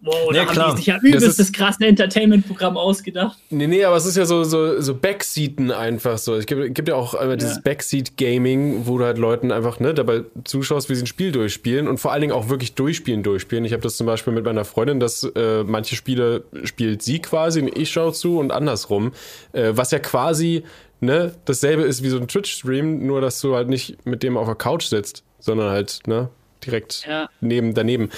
wow, 0.00 0.14
Ja, 0.32 0.42
da 0.44 0.46
haben 0.48 0.52
klar. 0.52 0.70
die 0.72 0.76
sich 0.78 0.86
ja 0.86 0.98
übelst 1.02 1.38
das 1.38 1.52
krasse 1.52 1.84
Entertainment-Programm 1.86 2.76
ausgedacht. 2.76 3.38
Nee, 3.50 3.66
nee, 3.66 3.84
aber 3.84 3.96
es 3.96 4.06
ist 4.06 4.16
ja 4.16 4.24
so, 4.26 4.44
so, 4.44 4.80
so 4.80 4.94
Backseaten 4.94 5.70
einfach 5.70 6.18
so. 6.18 6.34
Es 6.34 6.46
gibt, 6.46 6.74
gibt 6.74 6.88
ja 6.88 6.94
auch 6.94 7.14
einmal 7.14 7.36
dieses 7.36 7.56
Ja. 7.56 7.62
Backseat-Gaming, 7.62 8.86
wo 8.86 8.98
du 8.98 9.04
halt 9.04 9.18
Leuten 9.18 9.52
einfach 9.52 9.80
ne, 9.80 9.94
dabei 9.94 10.22
zuschaust, 10.44 10.88
wie 10.90 10.94
sie 10.94 11.02
ein 11.04 11.06
Spiel 11.06 11.32
durchspielen 11.32 11.88
und 11.88 11.98
vor 11.98 12.12
allen 12.12 12.20
Dingen 12.22 12.32
auch 12.32 12.48
wirklich 12.48 12.74
durchspielen, 12.74 13.22
durchspielen. 13.22 13.64
Ich 13.64 13.72
habe 13.72 13.82
das 13.82 13.96
zum 13.96 14.06
Beispiel 14.06 14.32
mit 14.32 14.44
meiner 14.44 14.64
Freundin, 14.64 15.00
dass 15.00 15.22
äh, 15.24 15.64
manche 15.64 15.96
Spiele 15.96 16.44
spielt 16.64 17.02
sie 17.02 17.18
quasi 17.20 17.60
und 17.62 17.76
ich 17.76 17.90
schaue 17.90 18.12
zu 18.12 18.38
und 18.38 18.52
andersrum. 18.52 19.12
Äh, 19.52 19.72
was 19.74 19.90
ja 19.90 19.98
quasi 19.98 20.62
ne, 21.00 21.32
dasselbe 21.44 21.82
ist 21.82 22.02
wie 22.02 22.08
so 22.08 22.18
ein 22.18 22.28
Twitch-Stream, 22.28 23.06
nur 23.06 23.20
dass 23.20 23.40
du 23.40 23.54
halt 23.54 23.68
nicht 23.68 24.04
mit 24.06 24.22
dem 24.22 24.36
auf 24.36 24.46
der 24.46 24.54
Couch 24.56 24.84
sitzt, 24.86 25.22
sondern 25.40 25.70
halt 25.70 26.00
ne, 26.06 26.28
direkt 26.64 27.06
Ja. 27.08 27.28
neben, 27.40 27.74
daneben. 27.74 28.10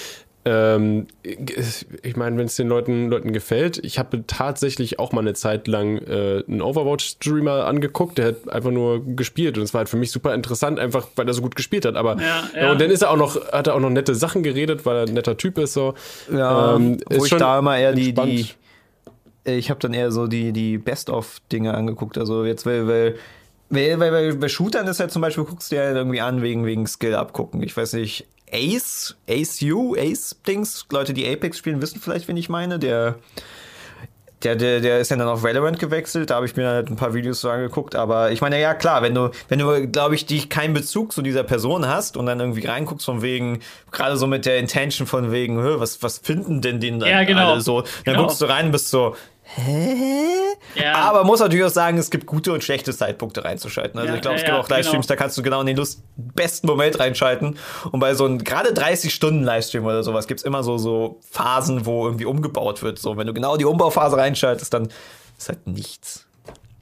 Ähm, 0.45 1.07
ich 1.23 2.17
meine, 2.17 2.39
wenn 2.39 2.47
es 2.47 2.57
den 2.57 2.69
Leuten, 2.69 3.11
Leuten 3.11 3.33
gefällt, 3.33 3.79
ich 3.85 3.99
habe 3.99 4.27
tatsächlich 4.27 4.99
auch 4.99 5.13
mal 5.13 5.21
eine 5.21 5.35
Zeit 5.35 5.69
lang 5.69 5.99
äh, 5.99 6.43
einen 6.49 6.63
Overwatch-Streamer 6.63 7.67
angeguckt, 7.67 8.17
der 8.17 8.29
hat 8.29 8.49
einfach 8.49 8.71
nur 8.71 9.05
gespielt 9.05 9.59
und 9.59 9.65
es 9.65 9.75
war 9.75 9.81
halt 9.81 9.91
für 9.91 9.99
mich 9.99 10.11
super 10.11 10.35
interessant, 10.35 10.79
einfach 10.79 11.09
weil 11.17 11.29
er 11.29 11.35
so 11.35 11.43
gut 11.43 11.57
gespielt 11.57 11.85
hat. 11.85 11.97
Aber 11.97 12.17
Ja, 12.21 12.45
ja. 12.59 12.73
und 12.73 12.81
dann 12.81 12.91
ist 12.91 13.03
er 13.03 13.11
auch 13.11 13.19
noch, 13.19 13.37
hat 13.53 13.67
er 13.67 13.75
auch 13.75 13.81
noch 13.81 13.91
nette 13.91 14.15
Sachen 14.15 14.43
geredet, 14.43 14.87
weil 14.87 14.97
er 14.97 15.03
ein 15.07 15.13
netter 15.15 15.37
Typ 15.37 15.59
ist 15.59 15.75
so. 15.75 15.95
Ja, 16.33 16.75
Ähm, 16.75 17.01
wo 17.11 17.17
ist 17.17 17.25
ich 17.25 17.29
schon 17.29 17.39
da 17.39 17.59
immer 17.59 17.77
eher 17.77 17.93
die, 17.93 18.15
die 18.15 18.49
ich 19.45 19.71
habe 19.71 19.81
dann 19.81 19.95
eher 19.95 20.13
so 20.13 20.27
die, 20.27 20.53
die 20.53 20.79
Best-of-Dinge 20.79 21.75
angeguckt. 21.75 22.19
Also 22.19 22.45
jetzt, 22.45 22.67
weil, 22.67 22.87
weil, 22.87 23.15
weil, 23.71 23.99
weil, 24.01 24.13
weil 24.13 24.35
bei 24.37 24.49
Shootern 24.49 24.87
ist 24.87 25.01
halt 25.01 25.11
zum 25.11 25.23
Beispiel, 25.23 25.45
guckst 25.45 25.71
du 25.71 25.77
dir 25.77 25.83
halt 25.83 25.97
irgendwie 25.97 26.21
an, 26.21 26.43
wegen, 26.43 26.67
wegen 26.67 26.87
Skill 26.87 27.15
abgucken. 27.15 27.63
Ich 27.63 27.77
weiß 27.77 27.95
nicht, 27.95 28.27
Ace, 28.53 29.17
Ace 29.29 29.63
U, 29.63 29.95
Ace-Dings, 29.97 30.87
Leute, 30.91 31.13
die 31.15 31.27
Apex 31.29 31.59
spielen, 31.59 31.81
wissen 31.83 32.01
vielleicht, 32.01 32.29
wen 32.29 32.37
ich 32.37 32.49
meine. 32.49 32.79
Der, 32.79 33.17
der, 34.43 34.57
der, 34.57 34.81
der 34.81 35.01
ist 35.01 35.11
ja 35.11 35.17
dann 35.19 35.29
auf 35.29 35.43
Valorant 35.43 35.79
gewechselt, 35.79 36.31
da 36.31 36.37
habe 36.37 36.47
ich 36.47 36.57
mir 36.57 36.67
halt 36.67 36.89
ein 36.89 36.97
paar 36.97 37.13
Videos 37.13 37.43
so 37.43 37.51
angeguckt, 37.51 37.95
aber 37.95 38.31
ich 38.33 38.41
meine, 38.41 38.59
ja 38.59 38.73
klar, 38.73 39.03
wenn 39.03 39.15
du, 39.15 39.31
wenn 39.49 39.59
du, 39.59 39.87
glaube 39.89 40.15
ich, 40.15 40.25
dich 40.25 40.49
keinen 40.49 40.73
Bezug 40.73 41.13
zu 41.13 41.21
dieser 41.21 41.43
Person 41.45 41.87
hast 41.87 42.17
und 42.17 42.25
dann 42.25 42.41
irgendwie 42.41 42.67
reinguckst 42.67 43.05
von 43.05 43.21
wegen, 43.21 43.61
gerade 43.93 44.17
so 44.17 44.27
mit 44.27 44.47
der 44.47 44.59
Intention 44.59 45.07
von 45.07 45.31
wegen, 45.31 45.63
was, 45.79 46.03
was 46.03 46.19
finden 46.19 46.63
denn 46.63 46.81
den 46.81 47.01
Ja, 47.03 47.23
genau. 47.25 47.53
alle 47.53 47.61
so, 47.61 47.83
dann 47.83 47.91
Genau. 48.05 48.23
guckst 48.23 48.41
du 48.41 48.47
rein 48.47 48.67
und 48.67 48.73
bist 48.73 48.89
so, 48.89 49.15
hä? 49.57 50.51
Ja. 50.75 50.95
Aber 50.95 51.25
muss 51.25 51.41
natürlich 51.41 51.65
auch 51.65 51.71
sagen, 51.71 51.99
es 51.99 52.11
gibt 52.11 52.27
gute 52.27 52.53
und 52.53 52.63
schlechte 52.63 52.95
Zeitpunkte 52.95 53.45
reinzuschalten. 53.45 53.99
Also 53.99 54.11
Ja, 54.11 54.17
ich 54.17 54.23
glaube, 54.23 54.37
es 54.37 54.43
ja, 54.43 54.47
gibt 54.47 54.57
ja, 54.57 54.63
auch 54.63 54.69
Livestreams, 54.69 55.07
genau. 55.07 55.17
da 55.17 55.23
kannst 55.23 55.39
du 55.39 55.43
genau 55.43 55.61
in 55.61 55.67
den 55.67 55.77
Lust 55.77 56.03
besten 56.17 56.67
Moment 56.67 56.99
reinschalten. 56.99 57.59
Und 57.91 58.01
bei 58.01 58.15
so 58.15 58.25
einem 58.25 58.43
gerade 58.43 58.73
30 58.73 59.13
Stunden 59.13 59.43
Livestream 59.43 59.85
oder 59.85 60.03
sowas 60.03 60.27
gibt's 60.27 60.43
immer 60.43 60.63
so, 60.63 60.79
so 60.79 61.19
Phasen, 61.31 61.87
wo 61.87 62.07
irgendwie 62.07 62.27
umgebaut 62.27 62.83
wird. 62.83 62.99
So, 62.99 63.17
wenn 63.17 63.27
du 63.27 63.35
genau 63.35 63.57
die 63.57 63.65
Umbauphase 63.65 64.17
reinschaltest, 64.17 64.73
dann 64.73 64.89
ist 65.39 65.49
halt 65.49 65.67
nichts. 65.67 66.27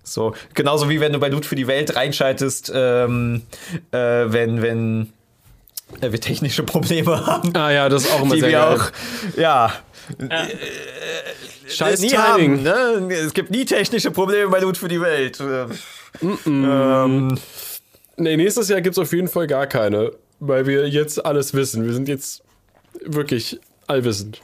So, 0.03 0.35
genauso 0.55 0.89
wie 0.89 1.01
wenn 1.01 1.13
du 1.13 1.19
bei 1.19 1.29
Loot 1.29 1.45
für 1.45 1.57
die 1.57 1.67
Welt 1.67 1.95
reinschaltest, 1.95 2.73
ähm, 2.75 3.43
äh, 3.93 3.99
wenn, 3.99 4.63
wenn 4.63 5.13
äh, 6.01 6.13
wir 6.13 6.21
technische 6.21 6.63
Probleme 6.63 7.27
haben. 7.27 7.55
Ah 7.55 7.71
ja, 7.71 7.89
das 7.89 8.05
ist 8.05 8.13
auch 8.13 8.23
immer 8.23 8.35
die 8.35 8.41
sehr 8.41 8.51
wir 8.51 8.59
geil. 8.59 8.79
auch, 8.79 9.39
ja, 9.39 9.73
Scheiß 11.69 12.01
nie 12.01 12.09
Timing. 12.09 12.67
haben. 12.67 13.07
Ne? 13.09 13.15
Es 13.15 13.35
gibt 13.35 13.51
nie 13.51 13.65
technische 13.65 14.11
Probleme 14.11 14.51
bei 14.51 14.61
Loot 14.61 14.77
für 14.77 14.89
die 14.89 15.01
Welt. 15.01 15.41
Ähm, 16.47 17.39
Nee, 18.21 18.37
nächstes 18.37 18.69
Jahr 18.69 18.81
gibt 18.81 18.95
es 18.95 18.99
auf 18.99 19.13
jeden 19.13 19.29
Fall 19.29 19.47
gar 19.47 19.67
keine, 19.69 20.11
weil 20.41 20.67
wir 20.67 20.89
jetzt 20.89 21.25
alles 21.25 21.55
wissen. 21.55 21.85
Wir 21.85 21.93
sind 21.93 22.09
jetzt 22.09 22.43
wirklich 23.05 23.61
allwissend. 23.87 24.41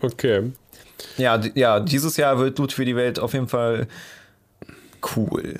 Okay. 0.00 0.52
ja, 1.16 1.40
ja, 1.54 1.80
dieses 1.80 2.16
Jahr 2.16 2.38
wird 2.38 2.56
Loot 2.58 2.72
für 2.72 2.84
die 2.84 2.94
Welt 2.94 3.18
auf 3.18 3.32
jeden 3.32 3.48
Fall 3.48 3.88
cool. 5.16 5.58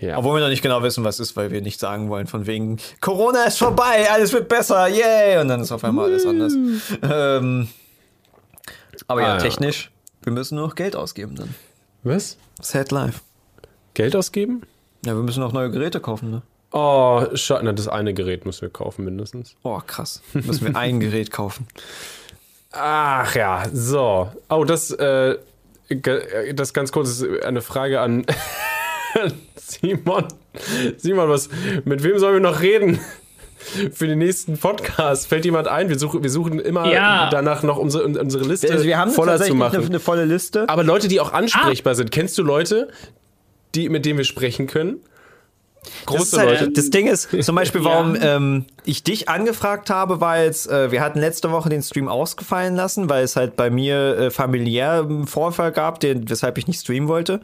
Ja. 0.00 0.16
Obwohl 0.18 0.36
wir 0.36 0.40
noch 0.40 0.48
nicht 0.48 0.62
genau 0.62 0.82
wissen, 0.82 1.04
was 1.04 1.20
ist, 1.20 1.36
weil 1.36 1.50
wir 1.50 1.60
nicht 1.60 1.78
sagen 1.78 2.08
wollen, 2.08 2.26
von 2.26 2.46
wegen 2.46 2.78
Corona 3.02 3.44
ist 3.44 3.58
vorbei, 3.58 4.08
alles 4.10 4.32
wird 4.32 4.48
besser, 4.48 4.88
yay! 4.88 5.38
Und 5.40 5.48
dann 5.48 5.60
ist 5.60 5.70
auf 5.72 5.84
einmal 5.84 6.06
alles 6.06 6.24
anders. 6.26 6.54
Ähm, 7.02 7.68
aber 9.08 9.20
Ah, 9.20 9.24
ja, 9.26 9.34
ja. 9.34 9.38
technisch, 9.40 9.90
wir 10.22 10.32
müssen 10.32 10.56
nur 10.56 10.66
noch 10.68 10.74
Geld 10.74 10.96
ausgeben 10.96 11.34
dann. 11.36 11.54
Was? 12.02 12.36
Sad 12.60 12.90
life. 12.90 13.20
Geld 13.94 14.16
ausgeben? 14.16 14.62
Ja, 15.04 15.14
wir 15.14 15.22
müssen 15.22 15.42
auch 15.42 15.52
neue 15.52 15.70
Geräte 15.70 16.00
kaufen, 16.00 16.30
ne? 16.30 16.42
Oh, 16.72 17.24
schade. 17.34 17.64
Na, 17.64 17.72
das 17.72 17.88
eine 17.88 18.14
Gerät 18.14 18.46
müssen 18.46 18.62
wir 18.62 18.70
kaufen, 18.70 19.04
mindestens. 19.04 19.54
Oh, 19.62 19.78
krass. 19.86 20.22
Müssen 20.32 20.66
wir 20.68 20.76
ein 20.76 21.00
Gerät 21.00 21.30
kaufen. 21.30 21.66
Ach 22.70 23.34
ja, 23.34 23.64
so. 23.72 24.32
Oh, 24.48 24.64
das, 24.64 24.90
äh, 24.92 25.36
ge- 25.90 26.54
das 26.54 26.72
ganz 26.72 26.90
kurz 26.90 27.10
ist 27.10 27.42
eine 27.44 27.60
Frage 27.60 28.00
an 28.00 28.24
Simon. 29.56 30.26
Simon, 30.96 31.28
was, 31.28 31.50
mit 31.84 32.02
wem 32.02 32.18
sollen 32.18 32.34
wir 32.42 32.50
noch 32.50 32.60
reden? 32.62 32.98
Für 33.92 34.06
den 34.06 34.18
nächsten 34.18 34.58
Podcast 34.58 35.26
fällt 35.28 35.44
jemand 35.44 35.68
ein. 35.68 35.88
Wir 35.88 35.98
suchen, 35.98 36.22
wir 36.22 36.30
suchen 36.30 36.58
immer 36.60 36.90
Ja. 36.92 37.28
danach 37.30 37.62
noch 37.62 37.76
unsere, 37.78 38.04
unsere 38.04 38.44
Liste 38.44 38.70
Also 38.72 38.84
wir 38.84 38.98
haben 38.98 39.10
voller 39.10 39.32
zu 39.32 39.38
tatsächlich 39.38 39.58
machen. 39.58 39.76
eine, 39.76 39.86
eine 39.86 40.00
volle 40.00 40.24
Liste. 40.24 40.68
Aber 40.68 40.82
Leute, 40.84 41.08
die 41.08 41.20
auch 41.20 41.32
ansprechbar 41.32 41.94
sind. 41.94 42.10
Kennst 42.10 42.36
du 42.38 42.42
Leute, 42.42 42.88
die, 43.74 43.88
mit 43.88 44.04
denen 44.04 44.18
wir 44.18 44.24
sprechen 44.24 44.66
können? 44.66 44.98
Das, 45.84 46.06
Große 46.06 46.22
ist 46.22 46.38
halt, 46.38 46.60
Leute. 46.60 46.70
das 46.72 46.90
Ding 46.90 47.08
ist, 47.08 47.28
zum 47.44 47.56
Beispiel, 47.56 47.80
Ja. 47.82 47.86
warum 47.90 48.16
ähm, 48.20 48.66
ich 48.84 49.02
dich 49.02 49.28
angefragt 49.28 49.90
habe, 49.90 50.20
war 50.20 50.40
jetzt, 50.40 50.70
äh, 50.70 50.92
wir 50.92 51.00
hatten 51.00 51.18
letzte 51.18 51.50
Woche 51.50 51.70
den 51.70 51.82
Stream 51.82 52.06
ausgefallen 52.06 52.76
lassen, 52.76 53.10
weil 53.10 53.24
es 53.24 53.34
halt 53.34 53.56
bei 53.56 53.68
mir 53.68 54.16
äh, 54.16 54.30
familiär 54.30 55.00
einen 55.00 55.26
Vorfall 55.26 55.72
gab, 55.72 55.98
den, 55.98 56.30
weshalb 56.30 56.56
ich 56.58 56.68
nicht 56.68 56.80
streamen 56.80 57.08
wollte. 57.08 57.40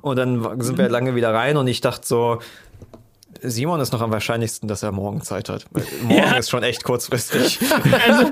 Und 0.00 0.16
dann 0.16 0.60
sind 0.62 0.78
wir 0.78 0.82
halt 0.84 0.92
lange 0.92 1.14
wieder 1.14 1.32
rein 1.32 1.56
und 1.56 1.68
ich 1.68 1.80
dachte 1.80 2.04
so, 2.08 2.38
Simon 3.42 3.80
ist 3.80 3.92
noch 3.92 4.00
am 4.00 4.10
wahrscheinlichsten, 4.10 4.68
dass 4.68 4.82
er 4.82 4.92
morgen 4.92 5.20
Zeit 5.22 5.48
hat. 5.48 5.66
Morgen 6.02 6.14
Ja. 6.16 6.36
ist 6.36 6.50
schon 6.50 6.62
echt 6.62 6.84
kurzfristig. 6.84 7.58
Also, 8.06 8.30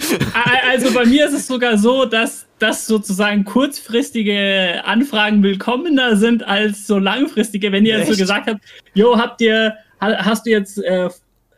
also 0.70 0.92
bei 0.94 1.04
mir 1.06 1.26
ist 1.26 1.34
es 1.34 1.46
sogar 1.46 1.78
so, 1.78 2.04
dass, 2.04 2.46
dass 2.58 2.86
sozusagen 2.86 3.44
kurzfristige 3.44 4.82
Anfragen 4.84 5.42
willkommener 5.42 6.16
sind 6.16 6.42
als 6.42 6.86
so 6.86 6.98
langfristige. 6.98 7.72
Wenn 7.72 7.84
ihr 7.86 7.98
jetzt 7.98 8.10
so 8.10 8.16
gesagt 8.16 8.48
habt, 8.48 8.60
jo, 8.94 9.16
habt 9.18 9.40
ihr, 9.40 9.74
ha- 10.00 10.24
hast 10.24 10.46
du 10.46 10.50
jetzt 10.50 10.78
äh, 10.82 11.08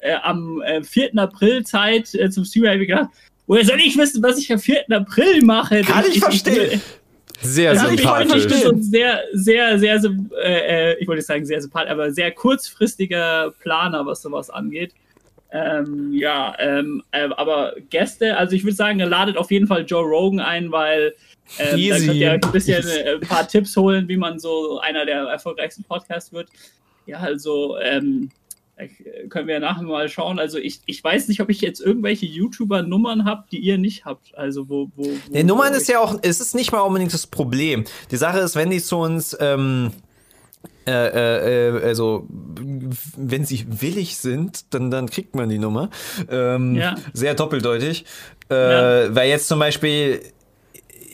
äh, 0.01 0.15
am 0.23 0.61
äh, 0.63 0.83
4. 0.83 1.11
April 1.17 1.65
Zeit 1.65 2.15
äh, 2.15 2.31
zum 2.31 2.45
Streamer, 2.45 2.75
ich 2.75 2.89
gedacht, 2.89 3.09
woher 3.47 3.65
soll 3.65 3.81
ich 3.81 3.97
wissen, 3.97 4.23
was 4.23 4.39
ich 4.39 4.53
am 4.53 4.59
4. 4.59 4.85
April 4.91 5.43
mache? 5.43 5.83
Kann 5.83 6.05
ich 6.13 6.21
verstehen. 6.21 6.81
Sehr 7.43 7.71
Also 7.71 7.89
ich 7.89 8.01
sympathisch. 8.01 8.31
verstehen, 8.31 8.63
so 8.63 8.71
ein 8.71 8.83
sehr, 8.83 9.23
sehr, 9.33 9.79
sehr, 9.79 10.01
äh, 10.43 10.93
äh, 10.93 10.97
ich 10.99 11.07
wollte 11.07 11.19
nicht 11.19 11.27
sagen 11.27 11.45
sehr 11.45 11.61
sympathisch, 11.61 11.91
aber 11.91 12.11
sehr 12.13 12.33
kurzfristiger 12.33 13.53
Planer, 13.61 14.07
was 14.07 14.23
sowas 14.23 14.51
angeht. 14.51 14.95
Ähm, 15.53 16.13
ja, 16.13 16.55
ähm, 16.59 17.03
äh, 17.13 17.29
aber 17.37 17.75
Gäste, 17.91 18.37
also 18.37 18.57
ich 18.57 18.65
würde 18.65 18.75
sagen, 18.75 18.99
ladet 18.99 19.37
auf 19.37 19.51
jeden 19.51 19.67
Fall 19.67 19.85
Joe 19.87 20.05
Rogan 20.05 20.41
ein, 20.41 20.73
weil 20.73 21.15
ähm, 21.59 21.71
da 21.71 21.77
Easy. 21.77 22.07
könnt 22.07 22.19
ihr 22.19 22.33
ein 22.33 22.41
bisschen 22.53 22.89
äh, 22.89 23.15
ein 23.15 23.21
paar 23.21 23.47
Tipps 23.47 23.77
holen, 23.77 24.09
wie 24.09 24.17
man 24.17 24.39
so 24.39 24.81
einer 24.81 25.07
der 25.07 25.23
erfolgreichsten 25.23 25.85
Podcasts 25.85 26.33
wird. 26.33 26.49
Ja, 27.07 27.19
also 27.19 27.79
ähm, 27.79 28.31
äh, 28.31 28.46
können 29.31 29.49
wir 29.49 29.59
nachher 29.59 29.83
mal 29.83 30.09
schauen. 30.09 30.39
Also 30.39 30.59
ich, 30.59 30.81
ich 30.87 31.03
weiß 31.03 31.29
nicht, 31.29 31.41
ob 31.41 31.49
ich 31.49 31.61
jetzt 31.63 31.81
irgendwelche 31.81 32.27
YouTuber-Nummern 32.27 33.25
habe, 33.25 33.45
die 33.51 33.59
ihr 33.59 33.79
nicht 33.79 34.05
habt. 34.05 34.37
Also 34.37 34.69
wo, 34.69 34.91
wo, 34.97 35.05
wo 35.05 35.33
Die 35.33 35.45
Nummern 35.45 35.73
ist 35.73 35.89
ja 35.89 35.99
auch, 36.01 36.19
es 36.23 36.41
ist 36.41 36.55
nicht 36.55 36.73
mal 36.73 36.81
unbedingt 36.81 37.15
das 37.15 37.27
Problem. 37.27 37.85
Die 38.11 38.17
Sache 38.17 38.39
ist, 38.41 38.55
wenn 38.55 38.71
die 38.71 38.83
zu 38.83 38.99
uns, 38.99 39.37
ähm, 39.41 39.93
äh, 40.87 40.93
äh, 40.93 41.69
äh, 41.79 41.85
also 41.85 42.27
wenn 43.17 43.45
sie 43.45 43.67
willig 43.81 44.19
sind, 44.19 44.73
dann, 44.75 44.91
dann 44.91 45.09
kriegt 45.09 45.35
man 45.35 45.49
die 45.49 45.59
Nummer. 45.59 45.91
Ähm, 46.31 46.75
Ja. 46.75 46.97
Sehr 47.13 47.35
doppeldeutig. 47.35 48.05
Äh, 48.51 48.55
Ja. 48.55 49.15
Weil 49.15 49.29
jetzt 49.31 49.49
zum 49.49 49.59
Beispiel, 49.59 50.21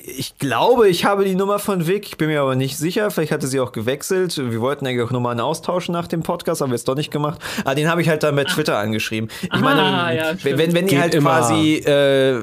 ich 0.04 0.38
glaube, 0.38 0.88
ich 0.88 1.04
habe 1.04 1.24
die 1.24 1.34
Nummer 1.34 1.58
von 1.58 1.86
Vic, 1.86 2.06
ich 2.08 2.16
bin 2.16 2.28
mir 2.28 2.40
aber 2.42 2.54
nicht 2.56 2.76
sicher. 2.76 3.10
Vielleicht 3.10 3.32
hatte 3.32 3.46
sie 3.46 3.60
auch 3.60 3.72
gewechselt. 3.72 4.36
Wir 4.36 4.60
wollten 4.60 4.86
eigentlich 4.86 5.02
auch 5.06 5.10
Nummern 5.12 5.38
austauschen 5.40 5.92
nach 5.92 6.06
dem 6.08 6.22
Podcast, 6.22 6.60
haben 6.60 6.70
wir 6.70 6.76
es 6.76 6.84
doch 6.84 6.96
nicht 6.96 7.10
gemacht. 7.10 7.40
Aber 7.64 7.74
den 7.74 7.88
habe 7.88 8.02
ich 8.02 8.08
halt 8.08 8.22
dann 8.22 8.34
bei 8.36 8.44
Twitter 8.44 8.78
angeschrieben. 8.78 9.30
Ich 9.42 9.52
Ah, 9.52 9.58
meine, 9.58 10.16
ja, 10.16 10.32
wenn, 10.42 10.58
wenn, 10.58 10.74
wenn 10.74 10.86
die 10.88 10.98
halt 11.00 11.14
immer. 11.14 11.30
quasi 11.38 11.76
äh, 11.76 12.40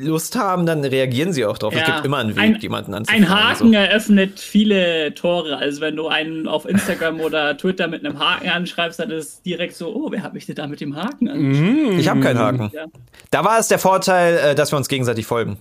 Lust 0.00 0.34
haben, 0.36 0.64
dann 0.64 0.82
reagieren 0.82 1.32
sie 1.34 1.44
auch 1.44 1.58
drauf. 1.58 1.74
Es 1.74 1.80
Ja. 1.80 1.94
gibt 1.96 2.06
immer 2.06 2.16
einen 2.16 2.30
Weg, 2.34 2.42
Ein- 2.42 2.60
jemanden 2.60 2.94
anzufragen. 2.94 3.26
Ein 3.26 3.30
Haken 3.30 3.74
eröffnet 3.74 4.40
viele 4.40 5.14
Tore. 5.14 5.58
Also 5.58 5.82
wenn 5.82 5.94
du 5.96 6.08
einen 6.08 6.48
auf 6.48 6.64
Instagram 6.66 7.20
oder 7.20 7.56
Twitter 7.58 7.86
mit 7.88 8.04
einem 8.04 8.18
Haken 8.18 8.48
anschreibst, 8.48 8.98
dann 8.98 9.10
ist 9.10 9.24
es 9.28 9.42
direkt 9.42 9.76
so, 9.76 9.94
oh, 9.94 10.08
wer 10.10 10.22
hat 10.22 10.32
mich 10.32 10.46
denn 10.46 10.54
da 10.56 10.66
mit 10.66 10.80
dem 10.80 10.96
Haken 10.96 11.28
angeschrieben? 11.28 11.92
So. 11.92 11.98
Ich 11.98 12.08
habe 12.08 12.20
keinen 12.20 12.38
Haken. 12.38 12.70
Ja. 12.72 12.86
Da 13.30 13.44
war 13.44 13.58
es 13.58 13.68
der 13.68 13.78
Vorteil, 13.78 14.38
äh, 14.38 14.54
dass 14.54 14.72
wir 14.72 14.78
uns 14.78 14.88
gegenseitig 14.88 15.26
folgen. 15.26 15.58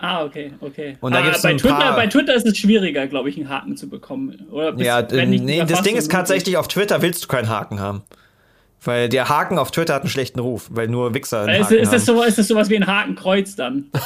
Ah, 0.00 0.24
okay, 0.24 0.52
okay. 0.60 0.96
Und 1.00 1.12
da 1.12 1.18
ah, 1.18 1.22
gibt's 1.22 1.42
bei, 1.42 1.54
Twitter, 1.54 1.74
paar- 1.74 1.96
bei 1.96 2.06
Twitter 2.06 2.34
ist 2.34 2.46
es 2.46 2.56
schwieriger, 2.56 3.08
glaube 3.08 3.30
ich, 3.30 3.36
einen 3.36 3.48
Haken 3.48 3.76
zu 3.76 3.88
bekommen. 3.88 4.46
Oder 4.50 4.72
bis- 4.72 4.86
ja, 4.86 5.00
äh, 5.00 5.26
nee, 5.26 5.64
das 5.66 5.82
Ding 5.82 5.96
ist 5.96 6.10
tatsächlich, 6.10 6.56
auf 6.56 6.68
Twitter 6.68 7.02
willst 7.02 7.24
du 7.24 7.28
keinen 7.28 7.48
Haken 7.48 7.80
haben. 7.80 8.02
Weil 8.84 9.08
der 9.08 9.28
Haken 9.28 9.58
auf 9.58 9.72
Twitter 9.72 9.94
hat 9.94 10.02
einen 10.02 10.10
schlechten 10.10 10.38
Ruf, 10.38 10.68
weil 10.70 10.86
nur 10.86 11.12
Wichser 11.12 11.40
einen 11.42 11.62
Ist, 11.62 11.66
Haken 11.66 11.78
ist, 11.78 11.92
das 11.92 12.06
so, 12.06 12.22
ist 12.22 12.38
das 12.38 12.46
sowas 12.46 12.70
wie 12.70 12.76
ein 12.76 12.86
Hakenkreuz 12.86 13.56
dann? 13.56 13.86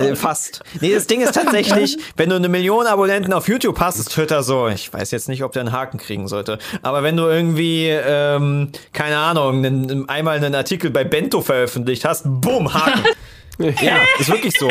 Äh, 0.00 0.16
fast. 0.16 0.64
Nee, 0.80 0.92
das 0.92 1.06
Ding 1.06 1.20
ist 1.20 1.36
tatsächlich, 1.36 1.96
wenn 2.16 2.28
du 2.28 2.34
eine 2.34 2.48
Million 2.48 2.86
Abonnenten 2.86 3.32
auf 3.32 3.46
YouTube 3.46 3.78
hast, 3.78 4.00
ist 4.00 4.10
Twitter 4.10 4.42
so, 4.42 4.66
ich 4.66 4.92
weiß 4.92 5.12
jetzt 5.12 5.28
nicht, 5.28 5.44
ob 5.44 5.52
der 5.52 5.60
einen 5.60 5.70
Haken 5.70 5.98
kriegen 5.98 6.26
sollte, 6.26 6.58
aber 6.82 7.04
wenn 7.04 7.16
du 7.16 7.28
irgendwie, 7.28 7.86
ähm, 7.90 8.70
keine 8.92 9.18
Ahnung, 9.18 9.64
einen, 9.64 10.08
einmal 10.08 10.36
einen 10.36 10.56
Artikel 10.56 10.90
bei 10.90 11.04
Bento 11.04 11.42
veröffentlicht 11.42 12.04
hast, 12.04 12.24
bumm, 12.26 12.74
Haken. 12.74 13.04
ja, 13.58 13.98
ist 14.18 14.30
wirklich 14.30 14.54
so. 14.58 14.68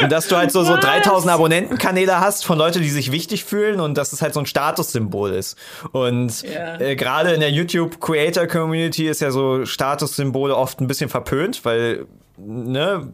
Und 0.00 0.12
dass 0.12 0.28
du 0.28 0.36
halt 0.36 0.52
so, 0.52 0.62
so 0.62 0.76
3000 0.76 1.32
Abonnentenkanäle 1.32 2.20
hast 2.20 2.44
von 2.44 2.56
Leuten, 2.56 2.82
die 2.82 2.88
sich 2.90 3.10
wichtig 3.10 3.44
fühlen 3.44 3.80
und 3.80 3.98
dass 3.98 4.12
es 4.12 4.22
halt 4.22 4.32
so 4.32 4.40
ein 4.40 4.46
Statussymbol 4.46 5.30
ist. 5.32 5.58
Und 5.90 6.42
Ja. 6.42 6.80
äh, 6.80 6.94
gerade 6.94 7.32
in 7.32 7.40
der 7.40 7.50
YouTube-Creator-Community 7.50 9.08
ist 9.08 9.20
ja 9.20 9.30
so 9.32 9.64
Statussymbole 9.66 10.54
oft 10.56 10.80
ein 10.80 10.86
bisschen 10.86 11.10
verpönt, 11.10 11.64
weil 11.64 12.06
ne, 12.36 13.12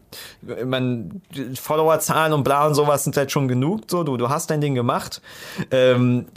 man 0.65 1.21
Followerzahlen 1.59 2.33
und 2.33 2.43
bla 2.43 2.67
und 2.67 2.75
sowas 2.75 3.03
sind 3.03 3.17
halt 3.17 3.31
schon 3.31 3.47
genug. 3.47 3.81
So, 3.87 4.03
du, 4.03 4.17
du 4.17 4.29
hast 4.29 4.51
dein 4.51 4.61
Ding 4.61 4.75
gemacht. 4.75 5.21
Ähm, 5.71 6.27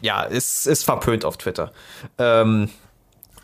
ja, 0.00 0.22
ist, 0.22 0.66
ist 0.66 0.84
verpönt 0.84 1.24
auf 1.24 1.36
Twitter. 1.36 1.72
Ähm, 2.18 2.70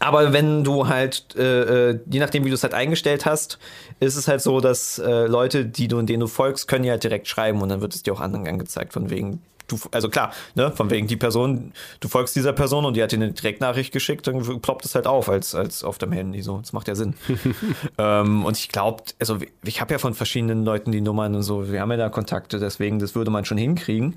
aber 0.00 0.32
wenn 0.32 0.64
du 0.64 0.88
halt, 0.88 1.36
äh, 1.36 1.90
äh, 1.90 2.00
je 2.10 2.20
nachdem, 2.20 2.44
wie 2.44 2.48
du 2.48 2.54
es 2.54 2.62
halt 2.62 2.74
eingestellt 2.74 3.26
hast, 3.26 3.58
ist 4.00 4.16
es 4.16 4.28
halt 4.28 4.40
so, 4.40 4.60
dass 4.60 4.98
äh, 4.98 5.26
Leute, 5.26 5.66
die 5.66 5.88
du, 5.88 6.00
denen 6.00 6.20
du 6.20 6.26
folgst, 6.26 6.66
können 6.66 6.84
dir 6.84 6.92
halt 6.92 7.04
direkt 7.04 7.28
schreiben 7.28 7.60
und 7.60 7.68
dann 7.68 7.82
wird 7.82 7.94
es 7.94 8.02
dir 8.02 8.14
auch 8.14 8.20
anderen 8.20 8.48
angezeigt, 8.48 8.94
von 8.94 9.10
wegen, 9.10 9.42
du, 9.68 9.78
also 9.92 10.08
klar, 10.08 10.32
ne, 10.54 10.72
von 10.72 10.88
wegen 10.88 11.06
die 11.06 11.18
Person, 11.18 11.72
du 12.00 12.08
folgst 12.08 12.34
dieser 12.34 12.54
Person 12.54 12.86
und 12.86 12.96
die 12.96 13.02
hat 13.02 13.12
dir 13.12 13.16
eine 13.16 13.32
Direktnachricht 13.32 13.92
geschickt, 13.92 14.26
dann 14.26 14.40
ploppt 14.62 14.86
es 14.86 14.94
halt 14.94 15.06
auf 15.06 15.28
als, 15.28 15.54
als 15.54 15.84
auf 15.84 15.98
dem 15.98 16.12
Handy, 16.12 16.40
so. 16.40 16.58
Das 16.58 16.72
macht 16.72 16.88
ja 16.88 16.94
Sinn. 16.94 17.14
ähm, 17.98 18.46
und 18.46 18.56
ich 18.56 18.70
glaube, 18.70 19.02
also 19.18 19.36
ich 19.64 19.82
habe 19.82 19.92
ja 19.92 19.98
von 19.98 20.14
verschiedenen 20.14 20.64
Leuten 20.64 20.92
die 20.92 21.02
Nummern 21.02 21.34
und 21.34 21.42
so, 21.42 21.70
wir 21.70 21.78
haben 21.78 21.90
ja 21.90 21.98
da 21.98 22.08
Kontakte, 22.08 22.58
deswegen, 22.58 23.00
das 23.00 23.14
würde 23.14 23.30
man 23.30 23.44
schon 23.44 23.58
hinkriegen. 23.58 24.16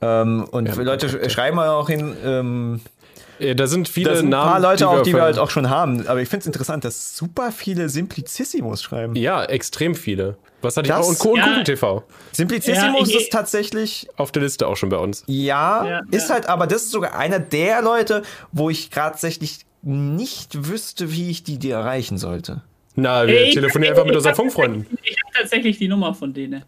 Ähm, 0.00 0.46
und 0.50 0.70
haben 0.70 0.82
Leute 0.82 1.06
Kontakte. 1.06 1.30
schreiben 1.30 1.58
auch 1.58 1.88
hin, 1.90 2.16
ähm, 2.24 2.80
Ja, 3.42 3.54
da 3.54 3.66
sind 3.66 3.88
viele 3.88 4.10
da 4.10 4.16
sind 4.16 4.26
ein 4.26 4.30
Namen. 4.30 4.50
paar 4.50 4.60
Leute 4.60 4.88
auch, 4.88 5.02
die 5.02 5.12
wir 5.14 5.22
halt 5.22 5.38
auch 5.38 5.50
schon 5.50 5.68
haben. 5.70 6.06
Aber 6.06 6.20
ich 6.20 6.28
finde 6.28 6.42
es 6.42 6.46
interessant, 6.46 6.84
dass 6.84 7.16
super 7.16 7.50
viele 7.52 7.88
Simplicissimus 7.88 8.82
schreiben. 8.82 9.14
Ja, 9.16 9.44
extrem 9.44 9.94
viele. 9.94 10.36
Was 10.60 10.76
hatte 10.76 10.88
Das- 10.88 11.10
ich 11.10 11.20
auch? 11.20 11.24
Und, 11.26 11.30
und 11.32 11.36
Ja. 11.38 11.46
Google 11.48 11.64
TV. 11.64 12.02
Simplicissimus 12.32 13.12
Ja, 13.12 13.18
ist 13.18 13.32
tatsächlich, 13.32 14.08
Auf 14.16 14.30
der 14.32 14.42
Liste 14.42 14.66
auch 14.68 14.76
schon 14.76 14.88
bei 14.90 14.96
uns. 14.98 15.24
ja, 15.26 15.84
Ja, 15.84 16.00
ist 16.10 16.28
ja. 16.28 16.34
halt, 16.36 16.46
aber 16.48 16.66
das 16.66 16.82
ist 16.84 16.90
sogar 16.92 17.14
einer 17.16 17.38
der 17.40 17.82
Leute, 17.82 18.22
wo 18.52 18.70
ich 18.70 18.90
tatsächlich 18.90 19.60
nicht 19.82 20.68
wüsste, 20.68 21.10
wie 21.12 21.30
ich 21.30 21.42
die, 21.42 21.58
die 21.58 21.70
erreichen 21.70 22.16
sollte. 22.18 22.62
Na, 22.94 23.26
wir 23.26 23.42
Ich- 23.46 23.54
telefonieren 23.54 23.92
einfach 23.94 24.04
mit 24.04 24.12
ich 24.12 24.16
unseren 24.18 24.34
Funkfreunden. 24.34 24.86
Ich 25.02 25.16
habe 25.24 25.38
tatsächlich 25.42 25.78
die 25.78 25.88
Nummer 25.88 26.12
von 26.14 26.32
denen. 26.32 26.62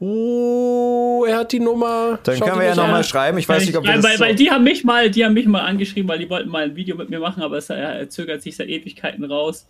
Oh, 0.00 1.24
er 1.28 1.38
hat 1.38 1.52
die 1.52 1.60
Nummer. 1.60 2.18
Dann 2.24 2.36
Schaut 2.38 2.48
können 2.48 2.60
wir 2.60 2.66
ja 2.68 2.74
nochmal 2.74 3.04
schreiben. 3.04 3.38
Ich 3.38 3.48
weiß 3.48 3.64
nicht, 3.66 3.76
ob 3.76 3.86
weil, 3.86 3.96
das 3.96 4.04
weil, 4.04 4.16
so 4.18 4.24
weil 4.24 4.34
die 4.34 4.50
haben 4.50 4.64
mich 4.64 4.82
mal, 4.82 5.10
die 5.10 5.24
haben 5.24 5.34
mich 5.34 5.46
mal 5.46 5.60
angeschrieben, 5.60 6.08
weil 6.08 6.18
die 6.18 6.28
wollten 6.28 6.48
mal 6.48 6.64
ein 6.64 6.74
Video 6.76 6.96
mit 6.96 7.08
mir 7.08 7.20
machen, 7.20 7.42
aber 7.42 7.56
es 7.58 7.70
äh, 7.70 8.08
zögert 8.08 8.42
sich 8.42 8.56
seit 8.56 8.68
Ewigkeiten 8.68 9.24
raus. 9.24 9.66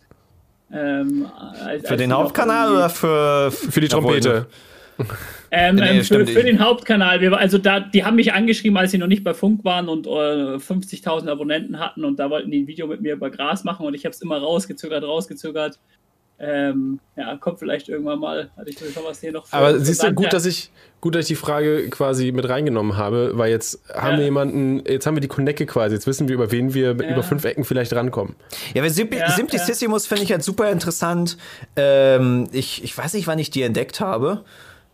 Ähm, 0.73 1.27
als- 1.65 1.83
für 1.83 1.91
als 1.91 1.99
den 1.99 2.13
Hauptkanal 2.13 2.73
oder 2.73 2.89
für 2.89 3.51
Für 3.51 3.81
die 3.81 3.89
Trompete. 3.89 4.47
Ähm, 5.53 5.75
Nee, 5.77 5.83
ähm, 5.89 5.97
für, 5.99 6.05
stimmt. 6.05 6.31
für 6.31 6.45
den 6.45 6.61
Hauptkanal. 6.65 7.21
Wir, 7.21 7.37
also 7.37 7.59
da, 7.59 7.81
die 7.81 8.05
haben 8.05 8.15
mich 8.15 8.33
angeschrieben, 8.33 8.77
als 8.79 8.93
sie 8.93 8.99
noch 8.99 9.09
nicht 9.09 9.25
bei 9.25 9.35
Funk 9.35 9.65
waren 9.65 9.89
und 9.89 10.07
äh, 10.07 10.11
50.000 10.11 11.29
Abonnenten 11.29 11.81
hatten 11.81 12.05
und 12.05 12.21
da 12.21 12.31
wollten 12.31 12.53
die 12.53 12.61
ein 12.63 12.67
Video 12.69 12.87
mit 12.87 13.01
mir 13.01 13.15
über 13.15 13.31
Gras 13.31 13.65
machen 13.65 13.85
und 13.85 13.95
ich 13.95 14.05
habe 14.05 14.13
es 14.15 14.23
immer 14.23 14.39
rausgezögert, 14.39 15.03
rausgezögert. 15.03 15.81
Ähm, 16.43 17.01
ja, 17.17 17.37
kommt 17.37 17.59
vielleicht 17.59 17.89
irgendwann 17.91 18.19
mal. 18.21 18.51
Hatte 18.57 18.71
ich 18.71 18.79
schon 18.79 18.87
was 19.05 19.21
hier 19.21 19.31
noch. 19.33 19.45
Aber 19.51 19.79
siehst 19.79 20.03
du, 20.03 20.11
gut, 20.15 20.33
dass 20.33 20.47
ich, 20.47 20.71
gut, 21.03 21.15
dass 21.15 21.23
ich 21.23 21.29
die 21.29 21.35
Frage 21.35 21.91
quasi 21.91 22.33
mit 22.33 22.49
reingenommen 22.49 22.97
habe, 22.97 23.33
weil 23.35 23.51
jetzt 23.51 23.83
haben 23.93 24.13
Ja. 24.13 24.19
wir 24.19 24.25
jemanden, 24.25 24.83
jetzt 24.87 25.07
haben 25.07 25.17
wir 25.17 25.21
die 25.21 25.29
Konecke 25.29 25.67
quasi, 25.67 25.97
jetzt 25.97 26.07
wissen 26.07 26.29
wir, 26.29 26.35
über 26.37 26.51
wen 26.51 26.73
wir 26.73 26.97
Ja. 26.99 27.11
über 27.13 27.23
fünf 27.25 27.45
Ecken 27.45 27.65
vielleicht 27.65 27.93
rankommen. 27.93 28.37
Ja, 28.73 28.83
weil 28.83 28.89
Simpli 28.91 29.19
Ja, 29.19 29.31
Simplicissimus 29.33 30.07
finde 30.07 30.23
ich 30.23 30.33
halt 30.33 30.43
super 30.43 30.71
interessant. 30.71 31.37
Ähm, 31.77 32.49
ich, 32.53 32.85
ich 32.85 32.97
weiß 32.97 33.13
nicht, 33.15 33.27
wann 33.27 33.39
ich 33.39 33.51
die 33.51 33.61
entdeckt 33.63 34.01
habe. 34.01 34.45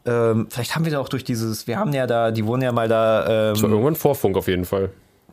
Ähm, 0.06 0.46
vielleicht 0.50 0.74
haben 0.76 0.84
wir 0.84 0.92
da 0.92 1.00
auch 1.00 1.08
durch 1.08 1.24
dieses, 1.24 1.66
wir 1.66 1.78
haben 1.78 1.92
ja 1.92 2.06
da, 2.06 2.30
die 2.30 2.46
wohnen 2.46 2.62
ja 2.62 2.72
mal 2.72 2.88
da. 2.88 3.50
Das 3.52 3.60
war 3.62 3.68
Ähm, 3.68 3.72
irgendwann 3.74 3.96
Vorfunk 3.96 4.36
auf 4.36 4.48
jeden 4.48 4.64
Fall. 4.64 4.90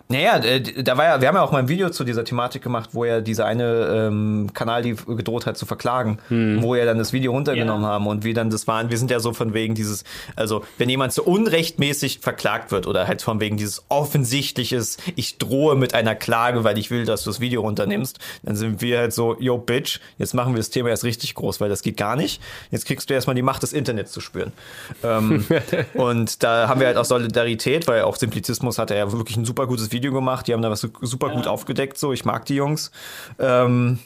Naja, 0.10 0.38
äh, 0.38 0.62
da 0.84 0.98
war 0.98 1.06
ja, 1.06 1.22
wir 1.22 1.28
haben 1.28 1.36
ja 1.36 1.42
auch 1.42 1.52
mal 1.52 1.60
ein 1.60 1.70
Video 1.70 1.90
zu 1.90 2.04
dieser 2.04 2.24
Thematik 2.24 2.62
gemacht, 2.62 2.90
wo 2.94 3.06
ja 3.06 3.22
dieser 3.22 3.46
eine 3.46 4.08
ähm, 4.08 4.50
Kanal 4.54 4.84
die 4.84 4.96
gedroht 4.96 5.46
hat 5.46 5.58
zu 5.58 5.66
verklagen, 5.66 6.20
wo 6.30 6.76
ja 6.76 6.86
dann 6.86 6.98
das 6.98 7.14
Video 7.14 7.32
runtergenommen 7.32 7.84
Ja. 7.84 7.90
haben 7.90 8.06
und 8.08 8.24
wie 8.24 8.34
dann 8.34 8.50
das 8.50 8.68
waren. 8.68 8.90
Wir 8.92 8.98
sind 8.98 9.10
ja 9.10 9.20
so 9.20 9.34
von 9.34 9.54
wegen 9.54 9.76
dieses, 9.76 10.04
also 10.36 10.64
wenn 10.78 10.90
jemand 10.90 11.14
so 11.14 11.24
unrechtmäßig 11.24 12.20
verklagt 12.20 12.72
wird 12.72 12.86
oder 12.86 13.08
halt 13.08 13.22
von 13.22 13.40
wegen 13.40 13.58
dieses 13.58 13.84
offensichtliches, 13.90 14.98
ich 15.16 15.38
drohe 15.38 15.76
mit 15.76 15.94
einer 15.94 16.16
Klage, 16.16 16.64
weil 16.64 16.78
ich 16.78 16.92
will, 16.92 17.06
dass 17.06 17.24
du 17.24 17.30
das 17.30 17.40
Video 17.40 17.62
runternimmst, 17.62 18.20
dann 18.44 18.56
sind 18.56 18.82
wir 18.82 19.00
halt 19.00 19.14
so, 19.14 19.36
yo 19.40 19.58
Bitch, 19.58 20.00
jetzt 20.18 20.34
machen 20.34 20.54
wir 20.54 20.58
das 20.58 20.70
Thema 20.70 20.90
erst 20.90 21.04
richtig 21.06 21.34
groß, 21.36 21.62
weil 21.62 21.70
das 21.70 21.82
geht 21.82 21.98
gar 21.98 22.16
nicht. 22.16 22.42
Jetzt 22.72 22.86
kriegst 22.86 23.10
du 23.10 23.14
erstmal 23.14 23.36
die 23.36 23.42
Macht 23.42 23.64
des 23.64 23.74
Internets 23.74 24.12
zu 24.12 24.20
spüren. 24.22 24.52
ähm, 25.04 25.46
und 25.94 26.44
da 26.44 26.68
haben 26.68 26.80
wir 26.80 26.88
halt 26.88 26.98
auch 26.98 27.06
Solidarität, 27.06 27.88
weil 27.88 28.02
auch 28.02 28.16
Simplizismus 28.18 28.78
hat 28.78 28.92
er 28.92 28.98
ja 28.98 29.12
wirklich 29.12 29.38
ein 29.38 29.46
super 29.46 29.66
gutes 29.68 29.92
Video 29.94 30.12
gemacht. 30.12 30.48
Die 30.48 30.54
haben 30.54 30.62
da 30.62 30.70
was 30.70 30.82
super 31.02 31.30
gut 31.30 31.48
aufgedeckt, 31.48 31.98
so. 31.98 32.12
Ich 32.12 32.26
mag 32.26 32.46
die 32.46 32.56
Jungs. 32.56 32.92
Ähm, 33.40 34.00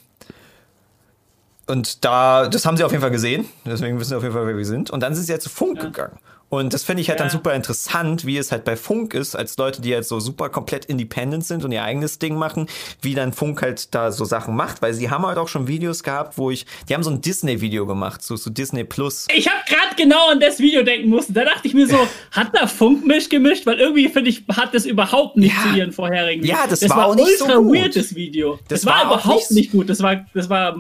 und 1.68 2.06
da, 2.06 2.48
das 2.48 2.66
haben 2.66 2.78
sie 2.78 2.84
auf 2.84 2.92
jeden 2.92 3.02
Fall 3.02 3.12
gesehen. 3.12 3.46
Deswegen 3.66 4.00
wissen 4.00 4.10
sie 4.10 4.16
auf 4.16 4.24
jeden 4.24 4.34
Fall, 4.34 4.48
wer 4.48 4.58
wir 4.58 4.66
sind. 4.66 4.90
Und 4.90 5.02
dann 5.02 5.16
sind 5.16 5.26
sie 5.26 5.32
ja 5.32 5.40
zu 5.40 5.50
Funk 5.50 5.82
gegangen. 5.82 6.18
Und 6.50 6.74
das 6.74 6.84
finde 6.84 7.02
ich 7.02 7.10
halt 7.10 7.20
ja. 7.20 7.26
dann 7.26 7.32
super 7.32 7.54
interessant, 7.54 8.26
wie 8.26 8.38
es 8.38 8.52
halt 8.52 8.64
bei 8.64 8.78
Funk 8.78 9.14
ist, 9.14 9.36
als 9.36 9.58
Leute, 9.58 9.82
die 9.82 9.94
halt 9.94 10.06
so 10.06 10.20
super 10.20 10.50
komplett 10.50 10.86
independent 10.86 11.46
sind 11.46 11.66
und 11.66 11.72
ihr 11.72 11.84
eigenes 11.84 12.20
Ding 12.20 12.36
machen, 12.36 12.68
wie 13.02 13.16
dann 13.16 13.34
Funk 13.34 13.62
halt 13.62 13.94
da 13.94 14.12
so 14.12 14.24
Sachen 14.24 14.56
macht, 14.56 14.82
weil 14.82 14.94
sie 14.94 15.10
haben 15.10 15.26
halt 15.26 15.38
auch 15.38 15.50
schon 15.50 15.68
Videos 15.68 16.04
gehabt, 16.04 16.38
wo 16.38 16.50
ich, 16.50 16.66
die 16.88 16.94
haben 16.94 17.04
so 17.04 17.10
ein 17.10 17.22
Disney-Video 17.22 17.86
gemacht, 17.86 18.24
so, 18.24 18.38
so 18.38 18.50
Disney 18.50 18.86
Plus. 18.86 19.28
Ich 19.34 19.48
habe 19.48 19.60
gerade 19.68 19.96
genau 19.98 20.30
an 20.30 20.40
das 20.40 20.60
Video 20.60 20.84
denken 20.84 21.10
müssen. 21.10 21.34
Da 21.34 21.44
dachte 21.44 21.68
ich 21.68 21.74
mir 21.74 21.88
so, 21.88 21.98
hat 22.32 22.50
da 22.54 22.68
Funk 22.68 23.06
mich 23.06 23.30
gemischt? 23.30 23.66
Weil 23.66 23.80
irgendwie 23.80 24.08
finde 24.08 24.30
ich, 24.30 24.44
hat 24.50 24.74
das 24.74 24.86
überhaupt 24.86 25.36
nicht 25.36 25.56
ja. 25.56 25.64
zu 25.72 25.78
ihren 25.78 25.92
vorherigen. 25.92 26.46
Ja, 26.46 26.66
das, 26.70 26.80
das 26.80 26.90
war, 26.92 26.98
war 26.98 27.06
auch 27.08 27.16
nicht 27.16 27.42
ultra 27.42 27.56
so 27.56 27.64
gut. 27.64 27.96
das 27.96 28.16
Video. 28.16 28.60
Das, 28.68 28.82
das 28.82 28.86
war, 28.86 28.94
war 28.94 29.06
überhaupt 29.06 29.52
nicht, 29.52 29.52
nicht 29.52 29.72
gut. 29.72 29.90
Das 29.90 30.02
war, 30.02 30.26
das 30.34 30.50
war, 30.50 30.78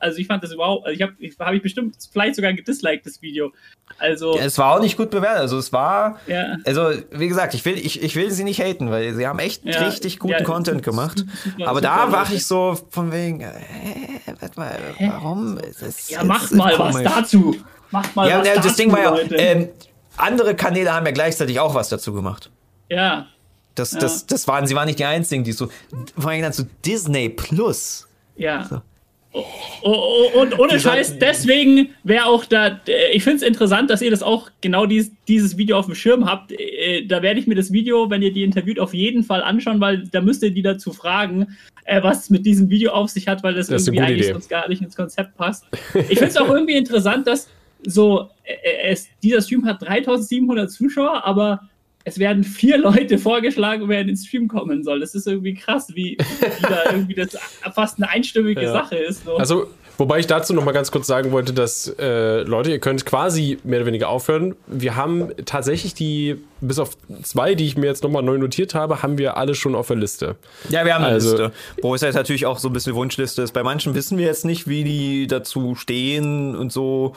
also 0.00 0.18
ich 0.18 0.26
fand 0.26 0.42
das 0.42 0.52
überhaupt, 0.52 0.86
also 0.86 0.94
ich 0.94 1.02
habe, 1.02 1.14
habe 1.40 1.56
ich 1.56 1.62
bestimmt 1.62 1.96
vielleicht 2.12 2.36
sogar 2.36 2.52
gedisliked 2.52 3.06
das 3.06 3.22
Video. 3.22 3.52
Also. 3.98 4.36
Ja, 4.36 4.44
es 4.44 4.58
war 4.58 4.74
auch 4.74 4.80
nicht 4.80 4.96
gut 4.96 5.10
bewertet. 5.10 5.40
Also 5.40 5.58
es 5.58 5.72
war. 5.72 6.18
Ja. 6.26 6.56
Also, 6.64 6.92
wie 7.10 7.28
gesagt, 7.28 7.54
ich 7.54 7.64
will, 7.64 7.78
ich, 7.78 8.02
ich 8.02 8.16
will 8.16 8.30
sie 8.30 8.44
nicht 8.44 8.60
haten, 8.60 8.90
weil 8.90 9.14
sie 9.14 9.26
haben 9.26 9.38
echt 9.38 9.64
ja. 9.64 9.84
richtig 9.84 10.18
guten 10.18 10.44
Content 10.44 10.82
gemacht. 10.82 11.18
Super, 11.44 11.68
Aber 11.68 11.80
super, 11.80 12.06
da 12.06 12.12
war 12.12 12.32
ich 12.32 12.46
so 12.46 12.78
von 12.90 13.12
wegen, 13.12 13.40
äh, 13.40 13.52
warte 14.40 14.58
mal, 14.58 14.78
warum? 14.98 15.58
Das, 15.80 16.08
ja, 16.08 16.24
mach 16.24 16.50
mal 16.50 16.74
komisch. 16.74 17.04
was 17.04 17.14
dazu. 17.14 17.56
Mach 17.90 18.14
mal 18.14 18.28
ja, 18.28 18.38
was 18.40 18.46
ja, 18.46 18.54
dazu. 18.54 18.68
Das 18.68 18.76
Ding 18.76 18.92
war 18.92 19.00
ja, 19.00 19.18
ähm, 19.32 19.68
andere 20.16 20.54
Kanäle 20.54 20.92
haben 20.92 21.06
ja 21.06 21.12
gleichzeitig 21.12 21.60
auch 21.60 21.74
was 21.74 21.88
dazu 21.88 22.12
gemacht. 22.12 22.50
Ja. 22.88 23.26
Das, 23.74 23.90
das, 23.90 24.26
das 24.26 24.46
waren, 24.48 24.66
sie 24.66 24.74
waren 24.74 24.86
nicht 24.86 24.98
die 24.98 25.04
einzigen, 25.04 25.44
die 25.44 25.52
so, 25.52 25.68
vor 26.18 26.30
allem 26.30 26.42
dann 26.42 26.52
so 26.52 26.64
Disney 26.84 27.28
Plus. 27.30 28.06
Ja. 28.36 28.64
So. 28.64 28.82
Oh, 29.34 29.44
oh, 29.82 30.40
und 30.40 30.58
ohne 30.58 30.78
Scheiß, 30.78 31.18
deswegen 31.18 31.88
wäre 32.04 32.26
auch 32.26 32.44
da, 32.44 32.80
ich 33.12 33.24
finde 33.24 33.38
es 33.38 33.42
interessant, 33.42 33.88
dass 33.88 34.02
ihr 34.02 34.10
das 34.10 34.22
auch 34.22 34.50
genau 34.60 34.84
dies, 34.84 35.10
dieses 35.26 35.56
Video 35.56 35.78
auf 35.78 35.86
dem 35.86 35.94
Schirm 35.94 36.26
habt. 36.26 36.52
Äh, 36.52 37.06
da 37.06 37.22
werde 37.22 37.40
ich 37.40 37.46
mir 37.46 37.54
das 37.54 37.72
Video, 37.72 38.10
wenn 38.10 38.20
ihr 38.20 38.32
die 38.32 38.44
interviewt, 38.44 38.78
auf 38.78 38.92
jeden 38.92 39.24
Fall 39.24 39.42
anschauen, 39.42 39.80
weil 39.80 40.06
da 40.08 40.20
müsst 40.20 40.42
ihr 40.42 40.50
die 40.50 40.60
dazu 40.60 40.92
fragen, 40.92 41.56
äh, 41.84 42.02
was 42.02 42.28
mit 42.28 42.44
diesem 42.44 42.68
Video 42.68 42.92
auf 42.92 43.08
sich 43.08 43.26
hat, 43.26 43.42
weil 43.42 43.54
das, 43.54 43.68
das 43.68 43.86
irgendwie 43.86 44.04
eigentlich 44.04 44.26
Idee. 44.26 44.32
sonst 44.32 44.50
gar 44.50 44.68
nicht 44.68 44.82
ins 44.82 44.96
Konzept 44.96 45.34
passt. 45.36 45.64
Ich 45.94 46.18
finde 46.18 46.26
es 46.26 46.36
auch 46.36 46.50
irgendwie 46.50 46.76
interessant, 46.76 47.26
dass 47.26 47.48
so, 47.84 48.28
äh, 48.44 48.90
es, 48.90 49.08
dieser 49.22 49.40
Stream 49.40 49.64
hat 49.64 49.80
3700 49.82 50.70
Zuschauer, 50.70 51.24
aber 51.24 51.68
es 52.04 52.18
werden 52.18 52.44
vier 52.44 52.78
Leute 52.78 53.18
vorgeschlagen, 53.18 53.88
wer 53.88 54.00
in 54.00 54.08
den 54.08 54.16
Stream 54.16 54.48
kommen 54.48 54.82
soll. 54.82 55.00
Das 55.00 55.14
ist 55.14 55.26
irgendwie 55.26 55.54
krass, 55.54 55.88
wie, 55.94 56.16
wie 56.18 56.62
da 56.62 56.84
irgendwie 56.90 57.14
das 57.14 57.36
fast 57.74 57.98
eine 57.98 58.08
einstimmige 58.08 58.62
ja. 58.62 58.72
Sache 58.72 58.96
ist. 58.96 59.24
So. 59.24 59.36
Also, 59.36 59.68
wobei 59.98 60.18
ich 60.18 60.26
dazu 60.26 60.52
noch 60.52 60.64
mal 60.64 60.72
ganz 60.72 60.90
kurz 60.90 61.06
sagen 61.06 61.30
wollte, 61.30 61.52
dass 61.52 61.94
äh, 61.98 62.42
Leute, 62.42 62.70
ihr 62.70 62.80
könnt 62.80 63.06
quasi 63.06 63.58
mehr 63.62 63.80
oder 63.80 63.86
weniger 63.86 64.08
aufhören. 64.08 64.56
Wir 64.66 64.96
haben 64.96 65.30
tatsächlich 65.44 65.94
die, 65.94 66.36
bis 66.60 66.78
auf 66.78 66.96
zwei, 67.22 67.54
die 67.54 67.66
ich 67.66 67.76
mir 67.76 67.86
jetzt 67.86 68.02
noch 68.02 68.10
mal 68.10 68.22
neu 68.22 68.38
notiert 68.38 68.74
habe, 68.74 69.02
haben 69.02 69.18
wir 69.18 69.36
alle 69.36 69.54
schon 69.54 69.74
auf 69.74 69.86
der 69.86 69.96
Liste. 69.96 70.36
Ja, 70.70 70.84
wir 70.84 70.94
haben 70.94 71.04
eine 71.04 71.14
also, 71.14 71.30
Liste. 71.30 71.52
Wo 71.82 71.94
es 71.94 72.00
jetzt 72.00 72.16
natürlich 72.16 72.46
auch 72.46 72.58
so 72.58 72.68
ein 72.68 72.72
bisschen 72.72 72.94
Wunschliste 72.94 73.42
ist. 73.42 73.52
Bei 73.52 73.62
manchen 73.62 73.94
wissen 73.94 74.18
wir 74.18 74.26
jetzt 74.26 74.44
nicht, 74.44 74.66
wie 74.66 74.82
die 74.82 75.26
dazu 75.28 75.76
stehen 75.76 76.56
und 76.56 76.72
so. 76.72 77.14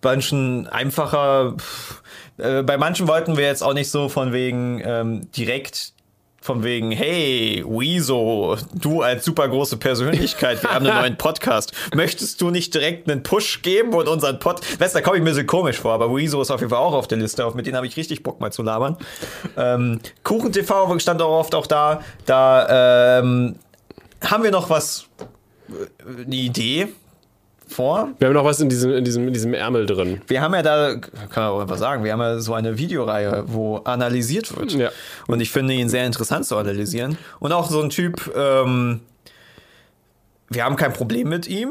Bei 0.00 0.12
manchen 0.12 0.66
einfacher. 0.68 1.54
Pff, 1.58 2.02
äh, 2.38 2.62
bei 2.62 2.76
manchen 2.76 3.08
wollten 3.08 3.36
wir 3.36 3.44
jetzt 3.44 3.62
auch 3.62 3.74
nicht 3.74 3.90
so 3.90 4.08
von 4.08 4.32
wegen 4.32 4.80
ähm, 4.84 5.30
direkt 5.32 5.92
von 6.42 6.64
wegen, 6.64 6.90
hey, 6.90 7.64
Wieso, 7.66 8.56
du 8.74 9.00
als 9.00 9.24
super 9.24 9.48
große 9.48 9.76
Persönlichkeit, 9.76 10.62
wir 10.62 10.74
haben 10.74 10.84
einen 10.86 10.98
neuen 10.98 11.16
Podcast. 11.18 11.72
Möchtest 11.94 12.40
du 12.40 12.50
nicht 12.50 12.74
direkt 12.74 13.08
einen 13.08 13.22
Push 13.22 13.62
geben 13.62 13.94
und 13.94 14.08
unseren 14.08 14.40
Pod... 14.40 14.60
Weißt 14.80 14.94
du, 14.94 14.98
da 14.98 15.02
komme 15.02 15.18
ich 15.18 15.22
mir 15.22 15.34
so 15.34 15.44
komisch 15.44 15.78
vor, 15.78 15.92
aber 15.92 16.14
Wieso 16.14 16.42
ist 16.42 16.50
auf 16.50 16.60
jeden 16.60 16.70
Fall 16.70 16.80
auch 16.80 16.94
auf 16.94 17.06
der 17.06 17.18
Liste. 17.18 17.48
Mit 17.54 17.66
denen 17.66 17.76
habe 17.76 17.86
ich 17.86 17.96
richtig 17.96 18.24
Bock 18.24 18.40
mal 18.40 18.50
zu 18.50 18.62
labern. 18.62 18.96
Ähm, 19.56 20.00
Kuchen 20.24 20.52
TV 20.52 20.98
stand 20.98 21.22
auch 21.22 21.38
oft 21.38 21.54
auch 21.54 21.68
da. 21.68 22.02
Da 22.26 23.20
ähm, 23.20 23.54
haben 24.20 24.42
wir 24.42 24.50
noch 24.50 24.68
was, 24.68 25.06
äh, 25.68 26.24
eine 26.24 26.34
Idee, 26.34 26.88
vor. 27.72 28.10
Wir 28.18 28.28
haben 28.28 28.34
noch 28.34 28.44
was 28.44 28.60
in 28.60 28.68
diesem, 28.68 28.92
in 28.92 29.04
diesem, 29.04 29.26
in 29.26 29.32
diesem 29.32 29.54
Ärmel 29.54 29.86
drin. 29.86 30.20
Wir 30.28 30.40
haben 30.40 30.54
ja 30.54 30.62
da, 30.62 30.96
kann 30.96 31.42
man 31.42 31.52
auch 31.52 31.60
einfach 31.60 31.78
sagen, 31.78 32.04
wir 32.04 32.12
haben 32.12 32.20
ja 32.20 32.38
so 32.38 32.54
eine 32.54 32.78
Videoreihe, 32.78 33.44
wo 33.46 33.78
analysiert 33.78 34.56
wird. 34.56 34.72
Ja. 34.72 34.90
Und 35.26 35.40
ich 35.40 35.50
finde 35.50 35.74
ihn 35.74 35.88
sehr 35.88 36.06
interessant 36.06 36.46
zu 36.46 36.56
analysieren. 36.56 37.18
Und 37.40 37.52
auch 37.52 37.70
so 37.70 37.80
ein 37.80 37.90
Typ, 37.90 38.30
ähm, 38.36 39.00
wir 40.48 40.64
haben 40.64 40.76
kein 40.76 40.92
Problem 40.92 41.28
mit 41.28 41.48
ihm, 41.48 41.70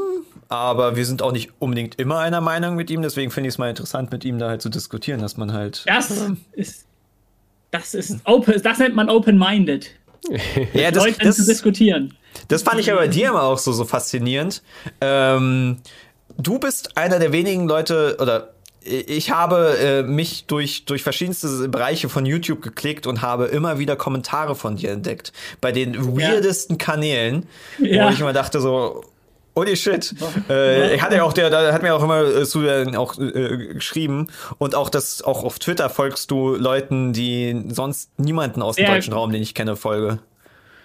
aber 0.50 0.96
wir 0.96 1.06
sind 1.06 1.22
auch 1.22 1.32
nicht 1.32 1.52
unbedingt 1.60 2.00
immer 2.00 2.20
einer 2.20 2.42
Meinung 2.42 2.76
mit 2.76 2.90
ihm. 2.90 3.02
Deswegen 3.02 3.32
finde 3.32 3.48
ich 3.48 3.56
es 3.56 3.58
mal 3.58 3.70
interessant, 3.70 4.12
mit 4.12 4.26
ihm 4.26 4.40
da 4.40 4.50
halt 4.50 4.62
zu 4.62 4.70
diskutieren, 4.70 5.22
dass 5.22 5.38
man 5.38 5.54
halt. 5.54 5.84
Das 5.86 6.12
ist, 6.54 6.86
das 7.72 7.94
ist 7.94 8.20
open, 8.26 8.62
das 8.62 8.80
nennt 8.80 8.96
man 8.96 9.10
open-minded. 9.10 9.92
ja, 10.74 10.92
das, 10.92 11.04
Leute 11.04 11.20
das, 11.26 11.38
zu 11.38 11.46
diskutieren. 11.46 12.14
Das 12.48 12.64
fand 12.64 12.80
ich 12.80 12.92
aber 12.92 13.02
bei 13.02 13.08
dir 13.08 13.30
immer 13.30 13.44
auch 13.44 13.58
so, 13.58 13.72
so 13.72 13.86
faszinierend. 13.86 14.62
Ähm, 15.00 15.78
du 16.38 16.60
bist 16.60 16.98
einer 16.98 17.20
der 17.20 17.32
wenigen 17.32 17.68
Leute, 17.68 18.18
oder 18.20 18.54
ich 18.84 19.30
habe 19.30 19.78
äh, 19.80 20.04
mich 20.04 20.46
durch, 20.46 20.86
durch 20.86 21.04
verschiedenste 21.04 21.70
Bereiche 21.70 22.10
von 22.10 22.26
YouTube 22.26 22.62
geklickt 22.62 23.06
und 23.06 23.22
habe 23.22 23.46
immer 23.46 23.78
wieder 23.78 23.96
Kommentare 23.96 24.56
von 24.56 24.76
dir 24.76 24.92
entdeckt. 24.92 25.34
Bei 25.60 25.72
den 25.72 26.18
weirdesten 26.18 26.78
ja. 26.78 26.86
Kanälen, 26.86 27.46
ja. 27.80 28.08
wo 28.08 28.12
ich 28.12 28.20
immer 28.20 28.34
dachte 28.34 28.60
so, 28.60 29.04
Holy 29.56 29.76
shit. 29.76 30.14
Äh, 30.50 31.00
hat 31.00 31.14
ja 31.14 31.24
auch 31.24 31.34
der, 31.34 31.50
da 31.50 31.72
hat 31.72 31.82
mir 31.82 31.96
auch 31.96 32.04
immer 32.04 32.24
äh, 32.24 32.46
zu 32.46 32.62
äh, 32.64 32.96
auch 32.96 33.18
äh, 33.20 33.74
geschrieben 33.74 34.28
und 34.58 34.76
auch 34.76 34.90
das 34.90 35.22
auch 35.22 35.44
auf 35.44 35.60
Twitter 35.60 35.90
folgst 35.90 36.32
du 36.32 36.56
Leuten, 36.56 37.14
die 37.14 37.66
sonst 37.70 38.12
niemanden 38.18 38.62
aus 38.62 38.76
dem 38.76 38.86
ja. 38.86 38.94
deutschen 38.94 39.14
Raum, 39.14 39.32
den 39.32 39.42
ich 39.42 39.54
kenne, 39.54 39.76
folge. 39.76 40.20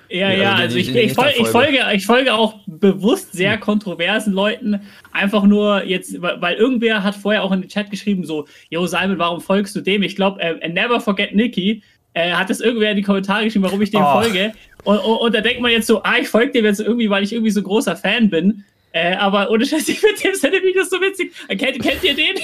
Ja, 0.09 0.30
ja, 0.30 0.52
also, 0.52 0.62
also 0.62 0.76
ich, 0.76 0.94
ich, 0.94 1.14
folge, 1.14 1.34
ich, 1.38 1.48
folge, 1.48 1.78
ich 1.93 2.06
folge 2.06 2.34
auch 2.34 2.60
bewusst 2.66 3.32
sehr 3.32 3.55
hm. 3.55 3.60
kontroversen 3.60 4.32
Leuten, 4.32 4.80
einfach 5.12 5.43
nur 5.44 5.82
jetzt, 5.84 6.20
weil 6.20 6.55
irgendwer 6.55 7.02
hat 7.02 7.16
vorher 7.16 7.43
auch 7.43 7.52
in 7.52 7.62
den 7.62 7.68
Chat 7.68 7.90
geschrieben, 7.90 8.24
so, 8.24 8.47
yo 8.70 8.86
Simon, 8.86 9.18
warum 9.18 9.40
folgst 9.40 9.74
du 9.74 9.80
dem? 9.80 10.02
Ich 10.02 10.14
glaube, 10.14 10.40
äh, 10.40 10.68
Never 10.68 11.01
Forget 11.01 11.34
Nicky 11.34 11.82
äh, 12.16 12.32
hat 12.32 12.48
das 12.48 12.60
irgendwer 12.60 12.90
in 12.90 12.97
die 12.97 13.02
Kommentare 13.02 13.44
geschrieben, 13.44 13.66
warum 13.66 13.82
ich 13.82 13.90
dem 13.90 14.01
oh. 14.01 14.22
folge. 14.22 14.55
Und, 14.84 14.98
und, 14.98 15.18
und, 15.18 15.34
da 15.34 15.43
denkt 15.43 15.60
man 15.60 15.70
jetzt 15.70 15.86
so, 15.86 16.02
ah, 16.02 16.14
ich 16.18 16.28
folge 16.28 16.52
dem 16.52 16.64
jetzt 16.64 16.80
irgendwie, 16.80 17.10
weil 17.10 17.22
ich 17.22 17.32
irgendwie 17.32 17.51
so 17.51 17.62
großer 17.62 17.94
Fan 17.94 18.30
bin. 18.30 18.64
Äh, 18.93 19.16
aber 19.16 19.51
ohne 19.51 19.66
Scheiß, 19.66 19.86
ich 19.88 20.01
finde 20.01 20.38
seine 20.38 20.62
Videos 20.62 20.88
so 20.88 20.98
witzig. 20.98 21.32
Kennt, 21.48 21.82
kennt 21.82 22.02
ihr 22.02 22.14
den? 22.14 22.36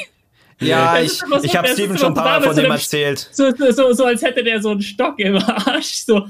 Ja, 0.61 1.01
ich, 1.01 1.13
so, 1.13 1.43
ich 1.43 1.57
habe 1.57 1.69
Steven 1.69 1.97
schon 1.97 2.09
ein 2.09 2.15
paar 2.15 2.41
Mal 2.41 2.43
von 2.43 2.55
dem 2.55 2.71
erzählt. 2.71 3.31
So, 3.33 3.51
so, 3.71 3.95
so, 3.95 4.05
als 4.05 4.23
hätte 4.23 4.45
der 4.45 4.61
so 4.61 4.71
einen 4.71 4.83
Stock 4.83 5.19
im 5.19 5.37
Arsch. 5.37 6.05
So, 6.05 6.27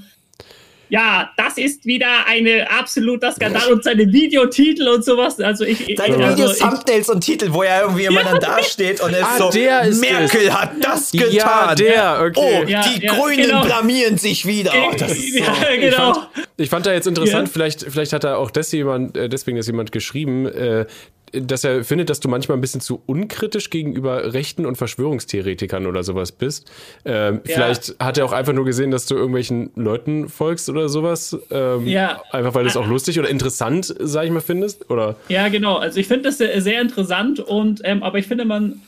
ja, 0.92 1.30
das 1.38 1.56
ist 1.56 1.86
wieder 1.86 2.26
eine 2.26 2.70
absoluter 2.70 3.32
Skandal 3.32 3.72
und 3.72 3.82
seine 3.82 4.12
Videotitel 4.12 4.88
und 4.88 5.02
sowas. 5.02 5.40
Also 5.40 5.64
ich, 5.64 5.78
seine 5.96 6.16
ich, 6.16 6.22
also 6.22 6.36
Videos-Thumbnails 6.36 7.08
und 7.08 7.22
Titel, 7.22 7.50
wo 7.50 7.62
er 7.62 7.84
irgendwie 7.84 8.04
immer 8.04 8.22
dann 8.22 8.38
dasteht 8.38 9.00
und 9.00 9.14
er 9.14 9.26
ah, 9.26 9.48
ist 9.48 9.94
so, 9.94 10.00
Merkel 10.02 10.48
es. 10.48 10.52
hat 10.52 10.72
das 10.82 11.10
getan. 11.10 11.30
Ja, 11.32 11.74
der, 11.74 12.20
okay. 12.20 12.62
Oh, 12.62 12.68
ja, 12.68 12.82
die 12.86 13.06
ja, 13.06 13.14
Grünen 13.14 13.46
genau. 13.46 13.64
blamieren 13.64 14.18
sich 14.18 14.44
wieder. 14.44 14.70
Oh, 14.74 14.94
das 14.94 15.12
ist 15.16 15.32
so. 15.32 15.38
ja, 15.38 15.76
genau. 15.76 16.10
Ich 16.10 16.14
fand, 16.14 16.28
ich 16.58 16.68
fand 16.68 16.86
da 16.86 16.92
jetzt 16.92 17.06
interessant, 17.06 17.48
vielleicht, 17.48 17.86
vielleicht 17.88 18.12
hat 18.12 18.24
da 18.24 18.36
auch 18.36 18.50
das 18.50 18.70
jemand, 18.72 19.16
äh, 19.16 19.30
deswegen 19.30 19.56
ist 19.56 19.68
jemand 19.68 19.92
geschrieben, 19.92 20.44
äh, 20.44 20.84
dass 21.32 21.64
er 21.64 21.82
findet, 21.84 22.10
dass 22.10 22.20
du 22.20 22.28
manchmal 22.28 22.58
ein 22.58 22.60
bisschen 22.60 22.80
zu 22.80 23.02
unkritisch 23.06 23.70
gegenüber 23.70 24.34
Rechten 24.34 24.66
und 24.66 24.76
Verschwörungstheoretikern 24.76 25.86
oder 25.86 26.04
sowas 26.04 26.32
bist. 26.32 26.70
Ähm, 27.04 27.40
ja. 27.46 27.54
Vielleicht 27.54 27.96
hat 27.98 28.18
er 28.18 28.26
auch 28.26 28.32
einfach 28.32 28.52
nur 28.52 28.64
gesehen, 28.64 28.90
dass 28.90 29.06
du 29.06 29.14
irgendwelchen 29.14 29.70
Leuten 29.74 30.28
folgst 30.28 30.68
oder 30.68 30.88
sowas. 30.88 31.36
Ähm, 31.50 31.86
ja. 31.86 32.22
Einfach 32.30 32.54
weil 32.54 32.64
du 32.64 32.68
es 32.68 32.76
auch 32.76 32.86
lustig 32.86 33.18
oder 33.18 33.30
interessant, 33.30 33.94
sag 33.98 34.26
ich 34.26 34.30
mal, 34.30 34.40
findest, 34.40 34.90
oder? 34.90 35.16
Ja, 35.28 35.48
genau. 35.48 35.76
Also 35.76 35.98
ich 36.00 36.06
finde 36.06 36.24
das 36.24 36.38
sehr, 36.38 36.60
sehr 36.60 36.80
interessant 36.80 37.40
und, 37.40 37.80
ähm, 37.84 38.02
aber 38.02 38.18
ich 38.18 38.26
finde 38.26 38.44
man, 38.44 38.82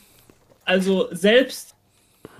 also 0.64 1.08
selbst, 1.12 1.74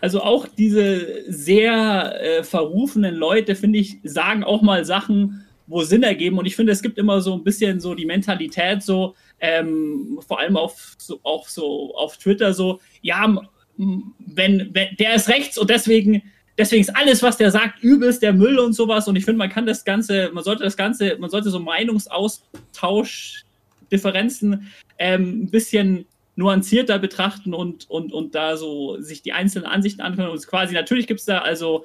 also 0.00 0.20
auch 0.20 0.46
diese 0.46 1.24
sehr 1.28 2.20
äh, 2.20 2.42
verrufenen 2.42 3.14
Leute, 3.14 3.54
finde 3.54 3.78
ich, 3.78 3.98
sagen 4.04 4.44
auch 4.44 4.60
mal 4.60 4.84
Sachen, 4.84 5.44
wo 5.66 5.82
Sinn 5.82 6.02
ergeben 6.02 6.38
und 6.38 6.44
ich 6.44 6.56
finde, 6.56 6.72
es 6.72 6.82
gibt 6.82 6.98
immer 6.98 7.22
so 7.22 7.32
ein 7.32 7.42
bisschen 7.42 7.80
so 7.80 7.94
die 7.94 8.04
Mentalität 8.04 8.82
so, 8.82 9.14
ähm, 9.40 10.20
vor 10.26 10.38
allem 10.40 10.56
auf 10.56 10.94
so, 10.98 11.20
auch 11.22 11.48
so 11.48 11.94
auf 11.96 12.16
Twitter 12.16 12.54
so, 12.54 12.80
ja, 13.02 13.36
wenn, 13.76 14.70
wenn 14.72 14.96
der 14.96 15.14
ist 15.14 15.28
rechts 15.28 15.58
und 15.58 15.68
deswegen 15.68 16.22
deswegen 16.56 16.82
ist 16.82 16.96
alles, 16.96 17.22
was 17.22 17.36
der 17.36 17.50
sagt, 17.50 17.82
übelst 17.82 18.22
der 18.22 18.32
Müll 18.32 18.58
und 18.58 18.72
sowas. 18.72 19.08
Und 19.08 19.16
ich 19.16 19.24
finde, 19.24 19.38
man 19.38 19.50
kann 19.50 19.66
das 19.66 19.84
Ganze, 19.84 20.30
man 20.32 20.44
sollte 20.44 20.64
das 20.64 20.76
Ganze, 20.76 21.16
man 21.18 21.30
sollte 21.30 21.50
so 21.50 21.58
Meinungsaustausch, 21.58 23.44
Differenzen 23.90 24.72
ähm, 24.98 25.44
ein 25.44 25.50
bisschen 25.50 26.06
nuancierter 26.36 26.98
betrachten 26.98 27.54
und, 27.54 27.88
und, 27.90 28.12
und 28.12 28.34
da 28.34 28.56
so 28.56 29.00
sich 29.00 29.22
die 29.22 29.32
einzelnen 29.32 29.66
Ansichten 29.66 30.00
anhören. 30.00 30.30
Und 30.30 30.46
quasi, 30.46 30.74
natürlich 30.74 31.06
gibt 31.06 31.20
es 31.20 31.26
da 31.26 31.38
also 31.38 31.84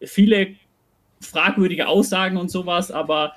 viele 0.00 0.54
fragwürdige 1.20 1.86
Aussagen 1.86 2.36
und 2.36 2.50
sowas, 2.50 2.90
aber 2.90 3.36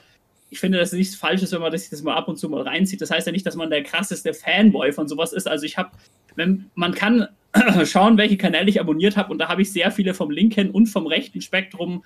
ich 0.49 0.60
finde, 0.60 0.78
dass 0.78 0.94
es 0.94 0.98
nichts 0.98 1.15
Falsches, 1.15 1.52
wenn 1.52 1.61
man 1.61 1.76
sich 1.78 1.90
das 1.90 2.03
mal 2.03 2.15
ab 2.15 2.28
und 2.28 2.38
zu 2.38 2.49
mal 2.49 2.61
reinzieht. 2.61 3.02
Das 3.02 3.11
heißt 3.11 3.28
ja 3.28 3.34
nicht, 3.34 3.45
dass 3.45 3.56
man 3.56 3.69
der 3.69 3.84
krasseste 3.84 4.34
Fanboy 4.34 4.94
von 4.94 5.07
sowas 5.07 5.34
ist. 5.34 5.48
Also 5.48 5.65
ich 5.65 5.78
habe, 5.78 5.91
wenn 6.36 6.69
man 6.74 6.94
kann 6.94 7.28
schauen, 7.86 8.18
welche 8.18 8.38
Kanäle 8.38 8.69
ich 8.69 8.80
abonniert 8.80 9.18
habe. 9.18 9.32
Und 9.32 9.40
da 9.40 9.49
habe 9.49 9.61
ich 9.61 9.72
sehr 9.72 9.91
viele 9.91 10.14
vom 10.14 10.32
linken 10.32 10.72
und 10.72 10.88
vom 10.88 11.06
rechten 11.06 11.41
Spektrum 11.41 12.03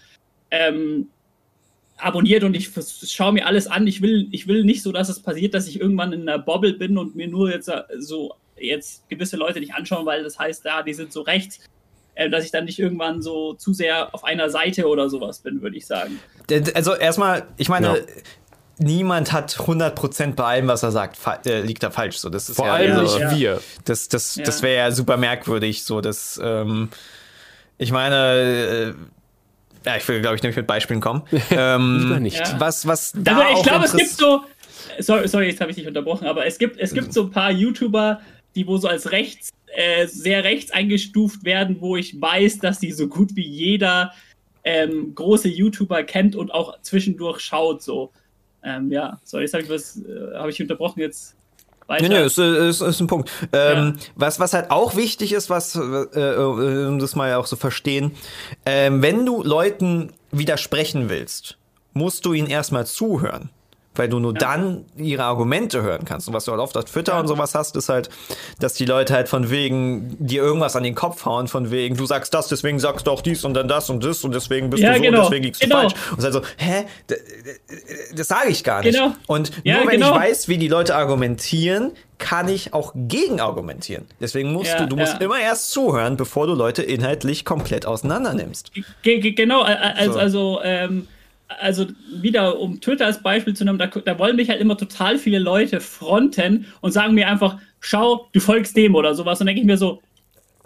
ähm, 0.49 1.07
abonniert 1.97 2.43
und 2.43 2.55
ich 2.55 2.69
schaue 3.11 3.33
mir 3.33 3.45
alles 3.45 3.67
an. 3.67 3.87
Ich 3.87 4.01
will, 4.01 4.27
ich 4.31 4.47
will 4.47 4.63
nicht 4.63 4.81
so, 4.81 4.91
dass 4.91 5.09
es 5.09 5.21
passiert, 5.21 5.53
dass 5.53 5.67
ich 5.67 5.79
irgendwann 5.79 6.13
in 6.13 6.27
einer 6.27 6.39
Bobble 6.39 6.73
bin 6.73 6.97
und 6.97 7.15
mir 7.15 7.27
nur 7.27 7.51
jetzt 7.51 7.67
äh, 7.67 7.83
so 7.99 8.33
jetzt 8.59 9.07
gewisse 9.09 9.37
Leute 9.37 9.59
nicht 9.59 9.73
anschauen, 9.73 10.05
weil 10.05 10.23
das 10.23 10.37
heißt, 10.37 10.65
da, 10.65 10.83
die 10.83 10.93
sind 10.93 11.11
so 11.11 11.21
rechts, 11.21 11.59
äh, 12.15 12.29
dass 12.29 12.45
ich 12.45 12.51
dann 12.51 12.65
nicht 12.65 12.79
irgendwann 12.79 13.21
so 13.21 13.53
zu 13.53 13.73
sehr 13.73 14.13
auf 14.13 14.23
einer 14.23 14.49
Seite 14.49 14.87
oder 14.87 15.09
sowas 15.09 15.39
bin, 15.39 15.61
würde 15.61 15.77
ich 15.77 15.85
sagen. 15.85 16.19
Also 16.73 16.95
erstmal, 16.95 17.43
ich 17.57 17.69
meine, 17.69 17.87
ja. 17.87 18.03
niemand 18.77 19.31
hat 19.31 19.51
100% 19.55 20.35
bei 20.35 20.43
allem, 20.43 20.67
was 20.67 20.83
er 20.83 20.91
sagt, 20.91 21.17
äh, 21.45 21.61
liegt 21.61 21.83
da 21.83 21.91
falsch. 21.91 22.17
So, 22.17 22.29
das 22.29 22.49
ist 22.49 22.55
Vor 22.55 22.67
ja, 22.67 22.73
allem 22.73 22.97
also, 22.97 23.19
nicht 23.19 23.35
wir. 23.35 23.61
Das, 23.85 24.07
das, 24.09 24.35
ja. 24.35 24.43
das 24.43 24.61
wäre 24.61 24.77
ja 24.77 24.91
super 24.91 25.17
merkwürdig. 25.17 25.83
So, 25.83 26.01
dass, 26.01 26.39
ähm, 26.43 26.89
ich 27.77 27.91
meine, 27.91 28.15
äh, 28.85 28.93
ja, 29.85 29.97
ich 29.97 30.07
will, 30.07 30.21
glaube 30.21 30.35
ich, 30.35 30.43
nämlich 30.43 30.57
mit 30.57 30.67
Beispielen 30.67 31.01
kommen. 31.01 31.23
ähm, 31.51 32.21
nicht. 32.21 32.37
Ja. 32.37 32.59
Was, 32.59 32.85
was 32.85 33.13
da 33.15 33.39
also 33.39 33.57
ich 33.57 33.63
glaube, 33.63 33.85
es 33.85 33.95
gibt 33.95 34.11
so. 34.11 34.41
Sorry, 34.99 35.27
sorry 35.27 35.47
jetzt 35.47 35.61
habe 35.61 35.71
ich 35.71 35.77
dich 35.77 35.87
unterbrochen, 35.87 36.27
aber 36.27 36.45
es 36.45 36.57
gibt, 36.57 36.77
es 36.77 36.93
gibt 36.93 37.13
so 37.13 37.23
ein 37.23 37.31
paar 37.31 37.51
YouTuber, 37.51 38.19
die 38.55 38.67
wo 38.67 38.77
so 38.77 38.87
als 38.87 39.11
rechts, 39.11 39.51
äh, 39.73 40.05
sehr 40.07 40.43
rechts 40.43 40.71
eingestuft 40.71 41.45
werden, 41.45 41.77
wo 41.79 41.95
ich 41.95 42.19
weiß, 42.19 42.59
dass 42.59 42.79
die 42.79 42.91
so 42.91 43.07
gut 43.07 43.35
wie 43.35 43.47
jeder 43.47 44.11
ähm, 44.63 45.13
große 45.15 45.47
YouTuber 45.47 46.03
kennt 46.03 46.35
und 46.35 46.53
auch 46.53 46.79
zwischendurch 46.81 47.39
schaut. 47.39 47.81
So. 47.81 48.11
Ähm, 48.63 48.91
ja, 48.91 49.19
sorry, 49.23 49.43
jetzt 49.43 49.53
habe 49.53 49.63
ich 49.63 49.69
was, 49.69 49.97
äh, 49.97 50.35
habe 50.35 50.49
ich 50.49 50.61
unterbrochen 50.61 50.99
jetzt. 50.99 51.35
Weiter. 51.87 52.07
Nee, 52.07 52.19
nee, 52.19 52.25
ist, 52.25 52.37
ist, 52.37 52.79
ist 52.79 52.99
ein 53.01 53.07
Punkt. 53.07 53.29
Ähm, 53.51 53.95
ja. 53.97 54.05
was, 54.15 54.39
was 54.39 54.53
halt 54.53 54.71
auch 54.71 54.95
wichtig 54.95 55.33
ist, 55.33 55.49
was, 55.49 55.75
äh, 55.75 55.79
um 55.79 56.99
das 56.99 57.15
mal 57.15 57.33
auch 57.33 57.47
so 57.47 57.57
verstehen, 57.57 58.11
ähm, 58.65 59.01
wenn 59.01 59.25
du 59.25 59.43
Leuten 59.43 60.13
widersprechen 60.31 61.09
willst, 61.09 61.57
musst 61.93 62.25
du 62.25 62.33
ihnen 62.33 62.47
erstmal 62.47 62.85
zuhören 62.85 63.49
weil 63.95 64.07
du 64.07 64.19
nur 64.19 64.33
ja. 64.33 64.39
dann 64.39 64.85
ihre 64.95 65.23
Argumente 65.23 65.81
hören 65.81 66.05
kannst. 66.05 66.27
Und 66.27 66.33
was 66.33 66.45
du 66.45 66.51
halt 66.51 66.61
oft 66.61 66.77
auf 66.77 66.85
Twitter 66.85 67.13
ja. 67.13 67.19
und 67.19 67.27
sowas 67.27 67.55
hast, 67.55 67.75
ist 67.75 67.89
halt, 67.89 68.09
dass 68.59 68.73
die 68.73 68.85
Leute 68.85 69.13
halt 69.13 69.27
von 69.27 69.49
wegen 69.49 70.15
dir 70.19 70.41
irgendwas 70.41 70.75
an 70.75 70.83
den 70.83 70.95
Kopf 70.95 71.25
hauen, 71.25 71.47
von 71.47 71.71
wegen, 71.71 71.97
du 71.97 72.05
sagst 72.05 72.33
das, 72.33 72.47
deswegen 72.47 72.79
sagst 72.79 73.07
du 73.07 73.11
auch 73.11 73.21
dies 73.21 73.43
und 73.43 73.53
dann 73.53 73.67
das 73.67 73.89
und 73.89 74.03
das 74.03 74.23
und 74.23 74.33
deswegen 74.33 74.69
bist 74.69 74.81
ja, 74.81 74.91
du 74.91 74.97
so 74.97 75.03
genau. 75.03 75.17
und 75.17 75.23
deswegen 75.25 75.43
liegst 75.43 75.61
genau. 75.61 75.75
du 75.75 75.81
falsch. 75.81 75.93
Und 76.11 76.19
es 76.19 76.25
ist 76.25 76.33
halt 76.33 76.45
so, 76.45 76.51
hä? 76.57 76.85
Das 78.15 78.27
sage 78.27 78.49
ich 78.49 78.63
gar 78.63 78.81
nicht. 78.81 78.93
Genau. 78.93 79.13
Und 79.27 79.51
nur 79.65 79.75
wenn 79.81 79.89
genau. 79.89 80.13
ich 80.13 80.21
weiß, 80.21 80.47
wie 80.47 80.57
die 80.57 80.69
Leute 80.69 80.95
argumentieren, 80.95 81.91
kann 82.17 82.47
ich 82.47 82.73
auch 82.73 82.93
gegen 82.95 83.41
argumentieren. 83.41 84.05
Deswegen 84.21 84.53
musst 84.53 84.79
du, 84.79 84.87
du 84.87 84.95
musst 84.95 85.19
immer 85.21 85.39
erst 85.39 85.71
zuhören, 85.71 86.17
bevor 86.17 86.45
du 86.47 86.53
Leute 86.53 86.83
inhaltlich 86.83 87.45
komplett 87.45 87.85
auseinander 87.85 88.33
nimmst. 88.33 88.71
Genau, 89.03 89.63
also, 89.63 90.13
so. 90.13 90.19
also 90.19 90.61
ähm, 90.63 91.07
also 91.59 91.87
wieder 92.21 92.59
um 92.59 92.79
Twitter 92.81 93.05
als 93.05 93.21
Beispiel 93.21 93.55
zu 93.55 93.65
nehmen, 93.65 93.77
da, 93.77 93.87
da, 93.87 94.19
wollen 94.19 94.35
mich 94.35 94.49
halt 94.49 94.61
immer 94.61 94.77
total 94.77 95.17
viele 95.17 95.39
Leute 95.39 95.79
fronten 95.79 96.65
und 96.81 96.91
sagen 96.91 97.13
mir 97.13 97.27
einfach, 97.27 97.57
schau, 97.79 98.29
du 98.33 98.39
folgst 98.39 98.75
dem 98.77 98.95
oder 98.95 99.15
sowas. 99.15 99.39
Und 99.39 99.47
denke 99.47 99.61
ich 99.61 99.67
mir 99.67 99.77
so, 99.77 100.01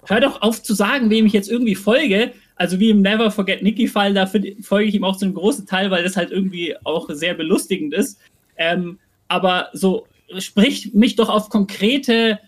hör 0.07 0.20
doch 0.20 0.41
auf 0.41 0.62
zu 0.62 0.74
sagen, 0.74 1.10
wem 1.10 1.26
ich 1.26 1.34
jetzt 1.34 1.49
irgendwie 1.49 1.76
folge. 1.76 2.34
Also 2.56 2.80
wie 2.80 2.90
im 2.90 3.02
Never 3.02 3.32
Forget 3.32 3.64
Nicky-Fall, 3.64 4.14
da 4.14 4.26
folge 4.62 4.90
ich 4.90 4.95
ihm 4.95 5.03
auch 5.03 5.18
zu 5.18 5.26
einem 5.26 5.34
großen 5.34 5.66
Teil, 5.66 5.91
weil 5.91 6.03
das 6.03 6.16
halt 6.16 6.32
irgendwie 6.32 6.76
auch 6.84 7.10
sehr 7.10 7.34
belustigend 7.34 7.94
ist. 7.94 8.20
Ähm, 8.57 8.99
aber 9.28 9.70
so, 9.74 10.07
sprich 10.38 10.94
mich 10.94 11.16
doch 11.16 11.30
auf 11.30 11.49
konkrete 11.49 12.40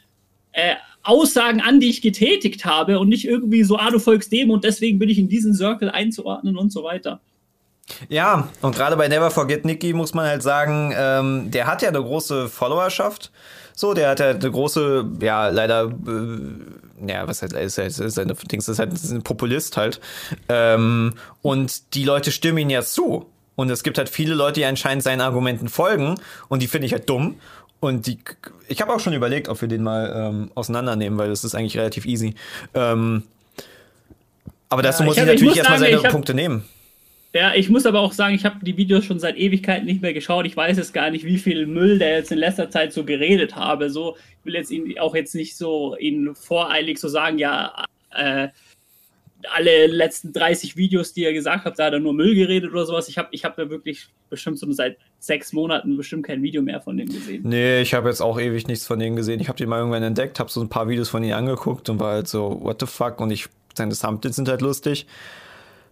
äh, 0.53 0.75
Aussagen 1.03 1.61
an, 1.61 1.79
die 1.79 1.89
ich 1.89 2.01
getätigt 2.01 2.65
habe 2.65 2.99
und 2.99 3.09
nicht 3.09 3.25
irgendwie 3.25 3.63
so, 3.63 3.77
ah, 3.77 3.89
du 3.89 3.99
folgst 3.99 4.31
dem 4.31 4.49
und 4.49 4.63
deswegen 4.63 4.99
bin 4.99 5.09
ich 5.09 5.17
in 5.17 5.29
diesen 5.29 5.53
Circle 5.53 5.89
einzuordnen 5.89 6.57
und 6.57 6.71
so 6.71 6.83
weiter. 6.83 7.21
Ja, 8.09 8.49
und 8.61 8.75
gerade 8.75 8.97
bei 8.97 9.07
Never 9.07 9.31
Forget 9.31 9.65
Nicky 9.65 9.93
muss 9.93 10.13
man 10.13 10.27
halt 10.27 10.43
sagen, 10.43 10.93
ähm, 10.95 11.51
der 11.51 11.67
hat 11.67 11.81
ja 11.81 11.89
eine 11.89 12.01
große 12.01 12.49
Followerschaft. 12.49 13.31
So, 13.73 13.93
der 13.93 14.09
hat 14.09 14.19
ja 14.19 14.31
eine 14.31 14.51
große, 14.51 15.05
ja, 15.21 15.49
leider, 15.49 15.85
äh, 15.85 17.07
ja, 17.07 17.27
was 17.27 17.41
heißt, 17.41 17.53
ist, 17.53 17.77
ist, 17.77 17.99
ist, 17.99 18.19
eine, 18.19 18.33
Dings, 18.33 18.67
ist 18.67 18.79
halt 18.79 18.91
ein 18.91 19.21
Populist 19.21 19.77
halt. 19.77 20.01
Ähm, 20.49 21.13
und 21.41 21.93
die 21.93 22.03
Leute 22.03 22.31
stimmen 22.31 22.57
ihm 22.57 22.69
ja 22.69 22.81
zu. 22.81 23.27
Und 23.55 23.69
es 23.69 23.83
gibt 23.83 23.97
halt 23.97 24.09
viele 24.09 24.33
Leute, 24.33 24.59
die 24.59 24.65
anscheinend 24.65 25.03
seinen 25.03 25.21
Argumenten 25.21 25.67
folgen. 25.67 26.15
Und 26.47 26.61
die 26.61 26.67
finde 26.67 26.87
ich 26.87 26.93
halt 26.93 27.09
dumm. 27.09 27.39
Und 27.79 28.07
die, 28.07 28.19
ich 28.67 28.81
habe 28.81 28.93
auch 28.93 28.99
schon 28.99 29.13
überlegt, 29.13 29.47
ob 29.49 29.61
wir 29.61 29.67
den 29.67 29.83
mal 29.83 30.11
ähm, 30.15 30.51
auseinandernehmen, 30.55 31.17
weil 31.17 31.29
das 31.29 31.43
ist 31.43 31.53
eigentlich 31.53 31.77
relativ 31.77 32.05
easy. 32.05 32.33
Ähm, 32.73 33.23
aber 34.69 34.81
dazu 34.81 35.03
ja, 35.03 35.05
muss 35.05 35.17
ich, 35.17 35.23
ich 35.23 35.29
natürlich 35.29 35.57
erstmal 35.57 35.79
seine 35.79 35.97
Punkte 35.97 36.33
nehmen. 36.33 36.65
Ja, 37.37 37.53
ich 37.53 37.69
muss 37.69 37.85
aber 37.85 37.99
auch 37.99 38.13
sagen, 38.13 38.33
ich 38.33 38.45
habe 38.45 38.65
die 38.65 38.77
Videos 38.77 39.05
schon 39.05 39.19
seit 39.19 39.37
Ewigkeiten 39.37 39.85
nicht 39.85 40.01
mehr 40.01 40.13
geschaut. 40.13 40.47
Ich 40.47 40.57
weiß 40.57 40.75
jetzt 40.77 40.91
gar 40.91 41.11
nicht, 41.11 41.23
wie 41.23 41.37
viel 41.37 41.67
Müll 41.67 41.99
der 41.99 42.17
jetzt 42.17 42.31
in 42.31 42.39
letzter 42.39 42.71
Zeit 42.71 42.93
so 42.93 43.03
geredet 43.03 43.55
habe. 43.55 43.91
So, 43.91 44.15
ich 44.39 44.45
will 44.45 44.55
jetzt 44.55 44.71
ihn 44.71 44.97
auch 44.97 45.13
jetzt 45.13 45.35
nicht 45.35 45.55
so 45.55 45.95
ihn 45.97 46.33
voreilig 46.33 46.97
so 46.97 47.07
sagen, 47.07 47.37
ja, 47.37 47.85
äh, 48.09 48.47
alle 49.53 49.85
letzten 49.85 50.33
30 50.33 50.77
Videos, 50.77 51.13
die 51.13 51.25
er 51.25 51.33
gesagt 51.33 51.65
hat, 51.65 51.77
da 51.77 51.85
hat 51.85 51.93
er 51.93 51.99
nur 51.99 52.13
Müll 52.13 52.33
geredet 52.33 52.71
oder 52.71 52.87
sowas. 52.87 53.07
Ich 53.07 53.19
habe 53.19 53.27
ich 53.29 53.45
hab 53.45 53.55
da 53.55 53.69
wirklich 53.69 54.07
bestimmt 54.31 54.57
so 54.57 54.71
seit 54.71 54.97
sechs 55.19 55.53
Monaten 55.53 55.95
bestimmt 55.95 56.25
kein 56.25 56.41
Video 56.41 56.63
mehr 56.63 56.81
von 56.81 56.97
dem 56.97 57.07
gesehen. 57.07 57.43
Nee, 57.45 57.81
ich 57.81 57.93
habe 57.93 58.09
jetzt 58.09 58.21
auch 58.21 58.39
ewig 58.39 58.67
nichts 58.67 58.87
von 58.87 58.97
denen 58.97 59.15
gesehen. 59.15 59.39
Ich 59.39 59.47
habe 59.47 59.59
den 59.59 59.69
mal 59.69 59.77
irgendwann 59.77 60.01
entdeckt, 60.01 60.39
habe 60.39 60.49
so 60.49 60.59
ein 60.59 60.69
paar 60.69 60.89
Videos 60.89 61.09
von 61.09 61.23
ihm 61.23 61.33
angeguckt 61.33 61.87
und 61.89 61.99
war 61.99 62.13
halt 62.13 62.27
so, 62.27 62.59
what 62.63 62.79
the 62.79 62.87
fuck? 62.87 63.21
Und 63.21 63.29
ich, 63.29 63.45
seine 63.75 63.93
Thumbnails 63.93 64.37
sind 64.37 64.49
halt 64.49 64.61
lustig. 64.61 65.05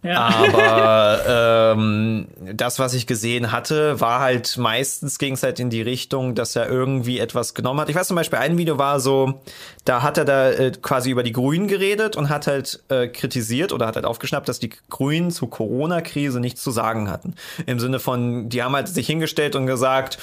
Ja. 0.02 0.28
Aber 0.28 1.74
ähm, 1.76 2.28
das, 2.54 2.78
was 2.78 2.94
ich 2.94 3.06
gesehen 3.06 3.52
hatte, 3.52 4.00
war 4.00 4.20
halt 4.20 4.56
meistens 4.56 5.18
ging 5.18 5.34
es 5.34 5.42
halt 5.42 5.58
in 5.58 5.70
die 5.70 5.82
Richtung, 5.82 6.34
dass 6.34 6.54
er 6.54 6.68
irgendwie 6.68 7.18
etwas 7.18 7.54
genommen 7.54 7.80
hat. 7.80 7.88
Ich 7.88 7.96
weiß 7.96 8.08
zum 8.08 8.16
Beispiel, 8.16 8.38
ein 8.38 8.58
Video 8.58 8.78
war 8.78 9.00
so, 9.00 9.40
da 9.84 10.02
hat 10.02 10.18
er 10.18 10.24
da 10.24 10.50
äh, 10.50 10.72
quasi 10.80 11.10
über 11.10 11.22
die 11.22 11.32
Grünen 11.32 11.66
geredet 11.66 12.16
und 12.16 12.28
hat 12.28 12.46
halt 12.46 12.82
äh, 12.88 13.08
kritisiert 13.08 13.72
oder 13.72 13.86
hat 13.86 13.96
halt 13.96 14.06
aufgeschnappt, 14.06 14.48
dass 14.48 14.58
die 14.58 14.70
Grünen 14.90 15.30
zur 15.30 15.50
Corona-Krise 15.50 16.40
nichts 16.40 16.62
zu 16.62 16.70
sagen 16.70 17.10
hatten. 17.10 17.34
Im 17.66 17.80
Sinne 17.80 17.98
von, 17.98 18.48
die 18.48 18.62
haben 18.62 18.74
halt 18.74 18.88
sich 18.88 19.06
hingestellt 19.06 19.56
und 19.56 19.66
gesagt, 19.66 20.18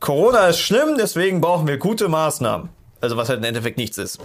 Corona 0.00 0.48
ist 0.48 0.60
schlimm, 0.60 0.96
deswegen 0.98 1.40
brauchen 1.40 1.68
wir 1.68 1.76
gute 1.78 2.08
Maßnahmen. 2.08 2.70
Also 3.00 3.16
was 3.16 3.28
halt 3.28 3.38
im 3.38 3.44
Endeffekt 3.44 3.78
nichts 3.78 3.98
ist. 3.98 4.18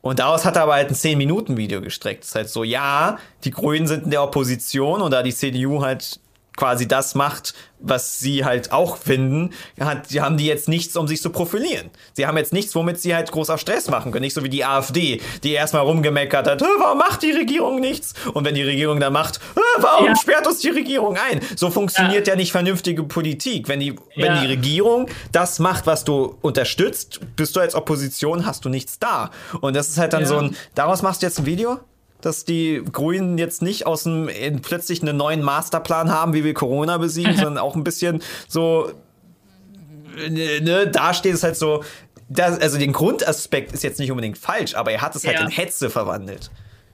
Und 0.00 0.20
daraus 0.20 0.44
hat 0.44 0.56
er 0.56 0.62
aber 0.62 0.74
halt 0.74 0.88
ein 0.88 0.94
10-Minuten-Video 0.94 1.80
gestreckt. 1.80 2.22
Das 2.22 2.28
ist 2.28 2.34
halt 2.34 2.48
so, 2.48 2.64
ja, 2.64 3.18
die 3.44 3.50
Grünen 3.50 3.86
sind 3.86 4.04
in 4.04 4.10
der 4.10 4.22
Opposition 4.22 5.02
und 5.02 5.10
da 5.10 5.22
die 5.22 5.34
CDU 5.34 5.82
halt 5.82 6.20
quasi 6.58 6.88
das 6.88 7.14
macht, 7.14 7.54
was 7.78 8.18
sie 8.18 8.44
halt 8.44 8.72
auch 8.72 8.96
finden, 8.96 9.50
hat, 9.78 10.08
haben 10.18 10.36
die 10.36 10.46
jetzt 10.46 10.68
nichts, 10.68 10.96
um 10.96 11.06
sich 11.06 11.22
zu 11.22 11.30
profilieren. 11.30 11.90
Sie 12.14 12.26
haben 12.26 12.36
jetzt 12.36 12.52
nichts, 12.52 12.74
womit 12.74 13.00
sie 13.00 13.14
halt 13.14 13.30
großer 13.30 13.56
Stress 13.58 13.88
machen 13.88 14.10
können. 14.10 14.22
Nicht 14.22 14.34
so 14.34 14.42
wie 14.42 14.48
die 14.48 14.64
AfD, 14.64 15.20
die 15.44 15.52
erstmal 15.52 15.82
rumgemeckert 15.82 16.48
hat, 16.48 16.60
warum 16.60 16.98
macht 16.98 17.22
die 17.22 17.30
Regierung 17.30 17.80
nichts? 17.80 18.14
Und 18.34 18.44
wenn 18.44 18.56
die 18.56 18.64
Regierung 18.64 18.98
da 18.98 19.10
macht, 19.10 19.38
warum 19.78 20.08
ja. 20.08 20.16
sperrt 20.16 20.48
uns 20.48 20.58
die 20.58 20.70
Regierung 20.70 21.16
ein? 21.16 21.40
So 21.54 21.70
funktioniert 21.70 22.26
ja, 22.26 22.32
ja 22.34 22.36
nicht 22.36 22.50
vernünftige 22.50 23.04
Politik. 23.04 23.68
Wenn 23.68 23.78
die, 23.78 23.94
ja. 24.16 24.26
wenn 24.26 24.40
die 24.40 24.46
Regierung 24.48 25.08
das 25.30 25.60
macht, 25.60 25.86
was 25.86 26.02
du 26.02 26.36
unterstützt, 26.42 27.20
bist 27.36 27.54
du 27.54 27.60
als 27.60 27.76
Opposition, 27.76 28.44
hast 28.44 28.64
du 28.64 28.68
nichts 28.68 28.98
da. 28.98 29.30
Und 29.60 29.76
das 29.76 29.88
ist 29.88 29.98
halt 29.98 30.12
dann 30.12 30.26
so 30.26 30.38
ein, 30.38 30.56
daraus 30.74 31.02
machst 31.02 31.22
du 31.22 31.26
jetzt 31.26 31.38
ein 31.38 31.46
Video? 31.46 31.78
Dass 32.20 32.44
die 32.44 32.82
Grünen 32.90 33.38
jetzt 33.38 33.62
nicht 33.62 33.86
aus 33.86 34.04
dem 34.04 34.28
plötzlich 34.62 35.02
einen 35.02 35.16
neuen 35.16 35.42
Masterplan 35.42 36.10
haben, 36.10 36.32
wie 36.32 36.44
wir 36.44 36.54
Corona 36.54 36.98
besiegen, 36.98 37.36
sondern 37.36 37.58
auch 37.58 37.76
ein 37.76 37.84
bisschen 37.84 38.22
so 38.48 38.90
ne, 40.28 40.60
ne, 40.60 40.88
da 40.88 41.14
steht 41.14 41.34
es 41.34 41.42
halt 41.42 41.56
so, 41.56 41.84
das, 42.28 42.60
also 42.60 42.78
den 42.78 42.92
Grundaspekt 42.92 43.72
ist 43.72 43.82
jetzt 43.82 43.98
nicht 43.98 44.10
unbedingt 44.10 44.36
falsch, 44.36 44.74
aber 44.74 44.92
er 44.92 45.00
hat 45.00 45.16
es 45.16 45.26
halt 45.26 45.40
in 45.40 45.48
Hetze 45.48 45.90
verwandelt 45.90 46.50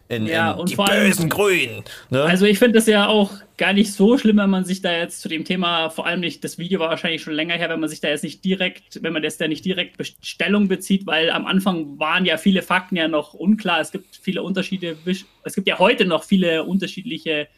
in, 0.09 0.27
ja, 0.27 0.53
in 0.53 0.61
und 0.61 0.71
die 0.71 0.77
bösen 0.77 1.29
Grünen. 1.29 1.85
Ne? 2.11 2.23
Also 2.23 2.47
ich 2.47 2.59
finde 2.59 2.79
das 2.79 2.87
ja 2.87 3.09
auch 3.09 3.33
gar 3.57 3.73
nicht 3.73 3.93
so 3.93 4.19
schlimm, 4.19 4.39
wenn 4.39 4.51
man 4.51 4.65
sich 4.65 4.83
da 4.83 4.93
jetzt 4.93 5.21
zu 5.21 5.29
dem 5.29 5.45
Thema, 5.45 5.89
vor 5.89 6.07
allem 6.07 6.21
nicht, 6.21 6.43
das 6.45 6.59
Video 6.59 6.81
war 6.81 6.91
wahrscheinlich 6.91 7.23
schon 7.23 7.35
länger 7.35 7.55
her, 7.55 7.69
wenn 7.71 7.81
man 7.81 7.89
sich 7.89 8.01
da 8.01 8.09
jetzt 8.09 8.25
nicht 8.25 8.45
direkt, 8.45 9.03
wenn 9.03 9.13
man 9.13 9.23
das 9.23 9.39
da 9.39 9.49
nicht 9.49 9.65
direkt 9.65 9.97
Stellung 10.23 10.69
bezieht, 10.69 11.07
weil 11.07 11.31
am 11.31 11.47
Anfang 11.47 11.99
waren 11.99 12.25
ja 12.25 12.37
viele 12.37 12.63
Fakten 12.63 12.97
ja 12.97 13.09
noch 13.09 13.35
unklar. 13.35 13.81
Es 13.81 13.93
gibt 13.93 14.17
viele 14.21 14.43
Unterschiede, 14.43 14.97
es 15.45 15.55
gibt 15.55 15.69
ja 15.69 15.79
heute 15.79 16.05
noch 16.05 16.25
viele 16.25 16.65
unterschiedliche 16.65 17.49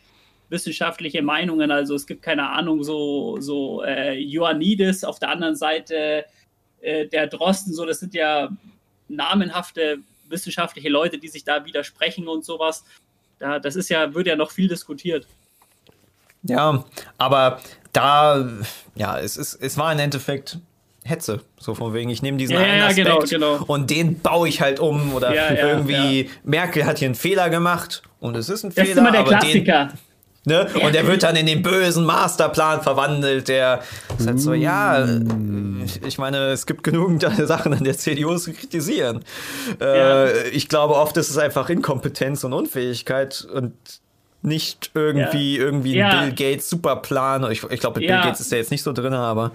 wissenschaftliche 0.49 1.23
Meinungen. 1.23 1.71
Also 1.71 1.95
es 1.95 2.07
gibt 2.07 2.23
keine 2.23 2.51
Ahnung, 2.51 2.85
so, 2.85 3.41
so 3.41 3.83
äh, 3.83 4.17
Ioannidis 4.19 5.03
auf 5.03 5.19
der 5.19 5.31
anderen 5.31 5.57
Seite, 5.57 6.25
äh, 6.81 7.07
der 7.07 7.27
Drosten, 7.27 7.73
so, 7.73 7.85
das 7.85 8.01
sind 8.01 8.15
ja 8.15 8.51
namenhafte 9.09 9.99
wissenschaftliche 10.31 10.89
Leute, 10.89 11.19
die 11.19 11.29
sich 11.29 11.45
da 11.45 11.65
widersprechen 11.65 12.29
und 12.29 12.45
sowas. 12.45 12.85
Da, 13.39 13.59
das 13.59 13.77
ist 13.77 13.89
ja, 13.89 14.15
wird 14.15 14.27
ja 14.27 14.37
noch 14.37 14.51
viel 14.51 14.69
diskutiert. 14.69 15.27
Ja, 16.43 16.85
aber 17.19 17.61
da, 17.93 18.49
ja, 18.95 19.19
es, 19.19 19.37
ist, 19.37 19.55
es 19.55 19.77
war 19.79 19.93
im 19.93 19.99
Endeffekt, 19.99 20.59
Hetze. 21.05 21.41
So 21.59 21.75
von 21.75 21.95
wegen, 21.95 22.11
ich 22.11 22.23
nehme 22.23 22.37
diesen 22.37 22.55
Ja, 22.55 22.61
einen 22.63 22.79
ja, 22.79 22.87
Aspekt 22.87 23.31
genau, 23.31 23.55
genau. 23.55 23.65
und 23.67 23.91
den 23.91 24.19
baue 24.21 24.49
ich 24.49 24.61
halt 24.61 24.81
um. 24.81 25.15
Oder 25.15 25.35
Ja, 25.35 25.53
ja, 25.53 25.69
irgendwie, 25.69 26.31
Merkel 26.45 26.85
hat 26.85 26.99
hier 26.99 27.07
einen 27.07 27.15
Fehler 27.15 27.49
gemacht 27.49 28.03
und 28.21 28.37
es 28.37 28.49
ist 28.49 28.65
ein 28.65 28.71
Das 28.75 28.85
Fehler. 28.87 28.91
ist 28.91 28.99
immer 28.99 29.11
der 29.13 29.21
aber 29.21 29.31
den, 29.31 29.65
Klassiker. 29.65 29.93
Ne? 30.49 30.69
Und 30.81 30.95
der 30.95 31.07
wird 31.09 31.25
dann 31.25 31.35
in 31.35 31.47
den 31.47 31.61
bösen 31.61 32.05
Masterplan 32.05 32.81
verwandelt. 32.81 33.49
Der 33.49 33.81
ist 34.17 34.29
halt 34.29 34.41
so, 34.41 34.55
ja, 34.55 35.05
äh, 35.05 35.21
ich 36.07 36.19
meine, 36.19 36.37
es 36.53 36.67
gibt 36.67 36.85
genügend 36.85 37.23
Sachen 37.47 37.75
an 37.75 37.83
der 37.83 37.99
CDU 37.99 38.37
zu 38.37 38.53
kritisieren. 38.53 39.25
Äh, 39.81 39.99
Ja. 39.99 40.27
Ich 40.53 40.69
glaube, 40.69 40.95
oft 40.95 41.17
ist 41.17 41.31
es 41.31 41.37
einfach 41.37 41.69
Inkompetenz 41.69 42.45
und 42.45 42.53
Unfähigkeit 42.53 43.47
und 43.53 43.73
nicht 44.43 44.93
irgendwie, 44.95 45.57
irgendwie 45.57 46.01
ein 46.01 46.13
Ja. 46.13 46.21
Bill 46.23 46.31
Gates 46.33 46.71
Superplan. 46.71 47.51
Ich, 47.51 47.65
ich 47.65 47.81
glaube, 47.81 47.99
mit 47.99 48.09
Ja. 48.09 48.21
Bill 48.21 48.27
Gates 48.31 48.41
ist 48.41 48.53
er 48.53 48.59
jetzt 48.59 48.71
nicht 48.71 48.85
so 48.85 48.93
drin, 48.93 49.15
aber 49.15 49.51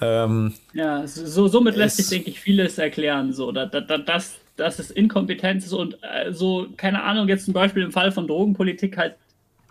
ähm, 0.00 0.54
Ja, 0.72 1.06
so, 1.06 1.46
somit 1.46 1.76
lässt 1.76 1.98
sich, 1.98 2.08
denke 2.08 2.30
ich, 2.30 2.40
vieles 2.40 2.78
erklären. 2.78 3.32
So, 3.32 3.52
da, 3.52 3.66
da, 3.66 3.80
da, 3.80 3.98
dass, 3.98 4.32
dass 4.56 4.80
es 4.80 4.90
Inkompetenz 4.90 5.66
ist 5.66 5.72
und 5.72 5.94
äh, 6.02 6.32
so, 6.32 6.66
keine 6.76 7.04
Ahnung, 7.04 7.28
jetzt 7.28 7.44
zum 7.44 7.54
Beispiel 7.54 7.84
im 7.84 7.92
Fall 7.92 8.10
von 8.10 8.26
Drogenpolitik 8.26 8.96
halt, 8.96 9.14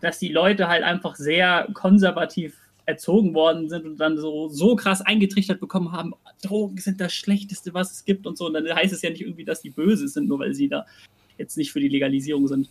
dass 0.01 0.19
die 0.19 0.29
Leute 0.29 0.67
halt 0.67 0.83
einfach 0.83 1.15
sehr 1.15 1.67
konservativ 1.73 2.57
erzogen 2.85 3.33
worden 3.33 3.69
sind 3.69 3.85
und 3.85 3.97
dann 3.97 4.17
so, 4.17 4.49
so 4.49 4.75
krass 4.75 5.01
eingetrichtert 5.01 5.59
bekommen 5.59 5.91
haben, 5.91 6.13
Drogen 6.43 6.77
sind 6.77 6.99
das 6.99 7.13
Schlechteste, 7.13 7.73
was 7.73 7.91
es 7.91 8.05
gibt 8.05 8.25
und 8.27 8.37
so. 8.37 8.47
Und 8.47 8.53
dann 8.53 8.67
heißt 8.67 8.93
es 8.93 9.01
ja 9.01 9.09
nicht 9.09 9.21
irgendwie, 9.21 9.45
dass 9.45 9.61
die 9.61 9.69
böse 9.69 10.07
sind, 10.07 10.27
nur 10.27 10.39
weil 10.39 10.53
sie 10.53 10.67
da 10.67 10.85
jetzt 11.37 11.57
nicht 11.57 11.71
für 11.71 11.79
die 11.79 11.87
Legalisierung 11.87 12.47
sind. 12.47 12.69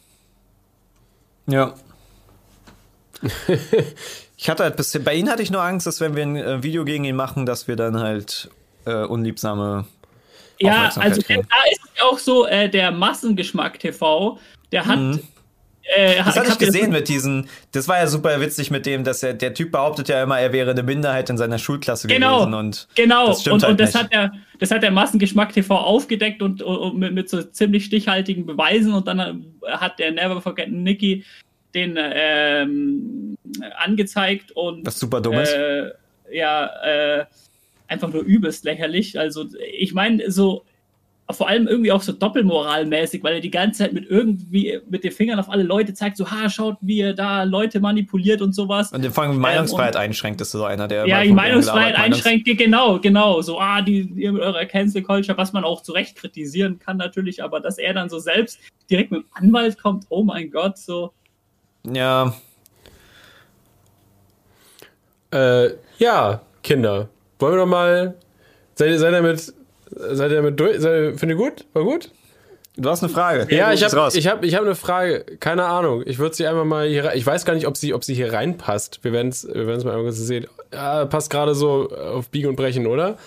ja. 1.46 1.74
ich 4.38 4.48
hatte 4.48 4.62
halt 4.62 4.76
bisschen, 4.76 5.04
bei 5.04 5.14
Ihnen 5.14 5.28
hatte 5.28 5.42
ich 5.42 5.50
nur 5.50 5.62
Angst, 5.62 5.86
dass 5.86 6.00
wenn 6.00 6.16
wir 6.16 6.22
ein 6.22 6.36
äh, 6.36 6.62
Video 6.62 6.86
gegen 6.86 7.04
ihn 7.04 7.16
machen, 7.16 7.44
dass 7.44 7.68
wir 7.68 7.76
dann 7.76 7.98
halt 7.98 8.48
äh, 8.86 9.04
unliebsame 9.04 9.86
Ja, 10.58 10.90
also 10.96 11.20
kriegen. 11.20 11.46
da 11.50 11.70
ist 11.70 11.82
es 11.84 12.02
auch 12.02 12.18
so, 12.18 12.46
äh, 12.46 12.70
der 12.70 12.90
Massengeschmack 12.90 13.78
TV, 13.78 14.38
der 14.72 14.86
hat. 14.86 14.98
Mhm. 14.98 15.20
Äh, 15.82 16.16
Das 16.24 16.36
hatte 16.36 16.50
ich 16.50 16.58
gesehen 16.58 16.92
mit 16.92 17.08
diesen, 17.08 17.48
das 17.72 17.88
war 17.88 17.98
ja 17.98 18.06
super 18.06 18.40
witzig 18.40 18.70
mit 18.70 18.86
dem, 18.86 19.02
dass 19.04 19.22
er, 19.22 19.34
der 19.34 19.54
Typ 19.54 19.72
behauptet 19.72 20.08
ja 20.08 20.22
immer, 20.22 20.38
er 20.38 20.52
wäre 20.52 20.70
eine 20.70 20.82
Minderheit 20.82 21.30
in 21.30 21.38
seiner 21.38 21.58
Schulklasse 21.58 22.06
Genau, 22.08 22.40
gewesen 22.40 22.54
und 22.54 22.88
genau. 22.94 23.26
das 23.28 23.40
stimmt 23.40 23.54
und, 23.54 23.62
halt 23.62 23.70
und 23.72 23.80
das 23.80 23.94
nicht. 23.94 24.02
hat 24.04 24.12
der, 24.12 24.32
das 24.58 24.70
hat 24.70 24.82
der 24.82 24.90
Massengeschmack 24.90 25.52
TV 25.52 25.74
aufgedeckt 25.76 26.42
und, 26.42 26.62
und, 26.62 26.76
und 26.76 26.98
mit, 26.98 27.12
mit 27.14 27.28
so 27.30 27.42
ziemlich 27.42 27.86
stichhaltigen 27.86 28.46
Beweisen 28.46 28.92
und 28.92 29.06
dann 29.08 29.18
äh, 29.18 29.70
hat 29.72 29.98
der 29.98 30.12
Never 30.12 30.40
Forget 30.40 30.70
Nicky 30.70 31.24
den 31.74 31.96
ähm, 31.98 33.36
angezeigt 33.78 34.52
und 34.52 34.86
was 34.86 34.98
super 34.98 35.20
dumm 35.20 35.34
ist. 35.38 35.52
äh, 35.52 35.90
ja 36.32 36.66
äh, 36.84 37.24
einfach 37.88 38.08
nur 38.12 38.22
übelst 38.22 38.64
lächerlich. 38.64 39.18
Also 39.18 39.46
ich 39.72 39.94
meine 39.94 40.30
so 40.30 40.64
vor 41.32 41.48
allem 41.48 41.66
irgendwie 41.66 41.92
auch 41.92 42.02
so 42.02 42.12
doppelmoralmäßig, 42.12 43.22
weil 43.22 43.34
er 43.34 43.40
die 43.40 43.50
ganze 43.50 43.84
Zeit 43.84 43.92
mit 43.92 44.08
irgendwie 44.08 44.78
mit 44.88 45.04
den 45.04 45.12
Fingern 45.12 45.38
auf 45.38 45.48
alle 45.48 45.62
Leute 45.62 45.94
zeigt, 45.94 46.16
so 46.16 46.30
ha 46.30 46.48
schaut, 46.48 46.76
wie 46.80 47.00
er 47.00 47.14
da 47.14 47.42
Leute 47.42 47.80
manipuliert 47.80 48.42
und 48.42 48.54
sowas. 48.54 48.92
Und 48.92 49.02
den 49.02 49.12
Fang 49.12 49.36
Meinungsfreiheit 49.36 49.96
einschränkt, 49.96 50.40
ist 50.40 50.50
so 50.52 50.64
einer, 50.64 50.88
der 50.88 51.06
Ja, 51.06 51.22
die 51.22 51.32
Meinungsfreiheit 51.32 51.96
einschränkt, 51.96 52.46
genau, 52.46 52.98
genau. 52.98 53.42
So, 53.42 53.60
ah, 53.60 53.82
die, 53.82 54.00
ihr 54.16 54.32
mit 54.32 54.42
eurer 54.42 54.64
Cancel 54.66 55.02
Culture, 55.02 55.36
was 55.36 55.52
man 55.52 55.64
auch 55.64 55.82
zu 55.82 55.92
Recht 55.92 56.16
kritisieren 56.16 56.78
kann, 56.78 56.96
natürlich, 56.96 57.42
aber 57.42 57.60
dass 57.60 57.78
er 57.78 57.94
dann 57.94 58.08
so 58.08 58.18
selbst 58.18 58.58
direkt 58.90 59.10
mit 59.10 59.22
dem 59.22 59.28
Anwalt 59.32 59.80
kommt, 59.80 60.06
oh 60.08 60.22
mein 60.22 60.50
Gott, 60.50 60.78
so. 60.78 61.12
Ja, 61.90 62.34
Äh, 65.32 65.70
ja, 65.98 66.40
Kinder. 66.62 67.08
Wollen 67.38 67.54
wir 67.54 67.58
doch 67.58 67.66
mal. 67.66 68.14
Seid 68.74 68.90
ihr, 68.90 68.98
seid 68.98 69.12
ihr 69.12 69.22
mit. 69.22 69.52
Seid 69.90 70.30
ihr 70.30 70.36
damit 70.36 70.58
durch? 70.58 70.80
Seid 70.80 70.92
ihr, 70.92 71.18
findet 71.18 71.38
ihr 71.38 71.44
gut? 71.44 71.66
War 71.72 71.84
gut? 71.84 72.10
du 72.76 72.88
hast 72.88 73.02
eine 73.02 73.12
Frage. 73.12 73.54
Ja, 73.54 73.72
ich 73.72 73.82
habe 73.82 74.10
ich 74.14 74.26
hab, 74.26 74.44
ich 74.44 74.54
hab 74.54 74.62
eine 74.62 74.74
Frage. 74.74 75.24
Keine 75.38 75.64
Ahnung. 75.66 76.02
Ich 76.06 76.18
würde 76.18 76.34
sie 76.34 76.46
einfach 76.46 76.64
mal 76.64 76.88
hier 76.88 77.04
rein. 77.04 77.18
Ich 77.18 77.26
weiß 77.26 77.44
gar 77.44 77.54
nicht, 77.54 77.66
ob 77.66 77.76
sie, 77.76 77.94
ob 77.94 78.04
sie 78.04 78.14
hier 78.14 78.32
reinpasst. 78.32 79.00
Wir 79.02 79.12
werden 79.12 79.28
es 79.28 79.46
wir 79.46 79.66
werden's 79.66 79.84
mal 79.84 79.92
irgendwas 79.92 80.16
sehen. 80.16 80.46
Ja, 80.72 81.04
passt 81.06 81.30
gerade 81.30 81.54
so 81.54 81.90
auf 81.90 82.28
Biegen 82.28 82.48
und 82.48 82.56
Brechen, 82.56 82.86
oder? 82.86 83.18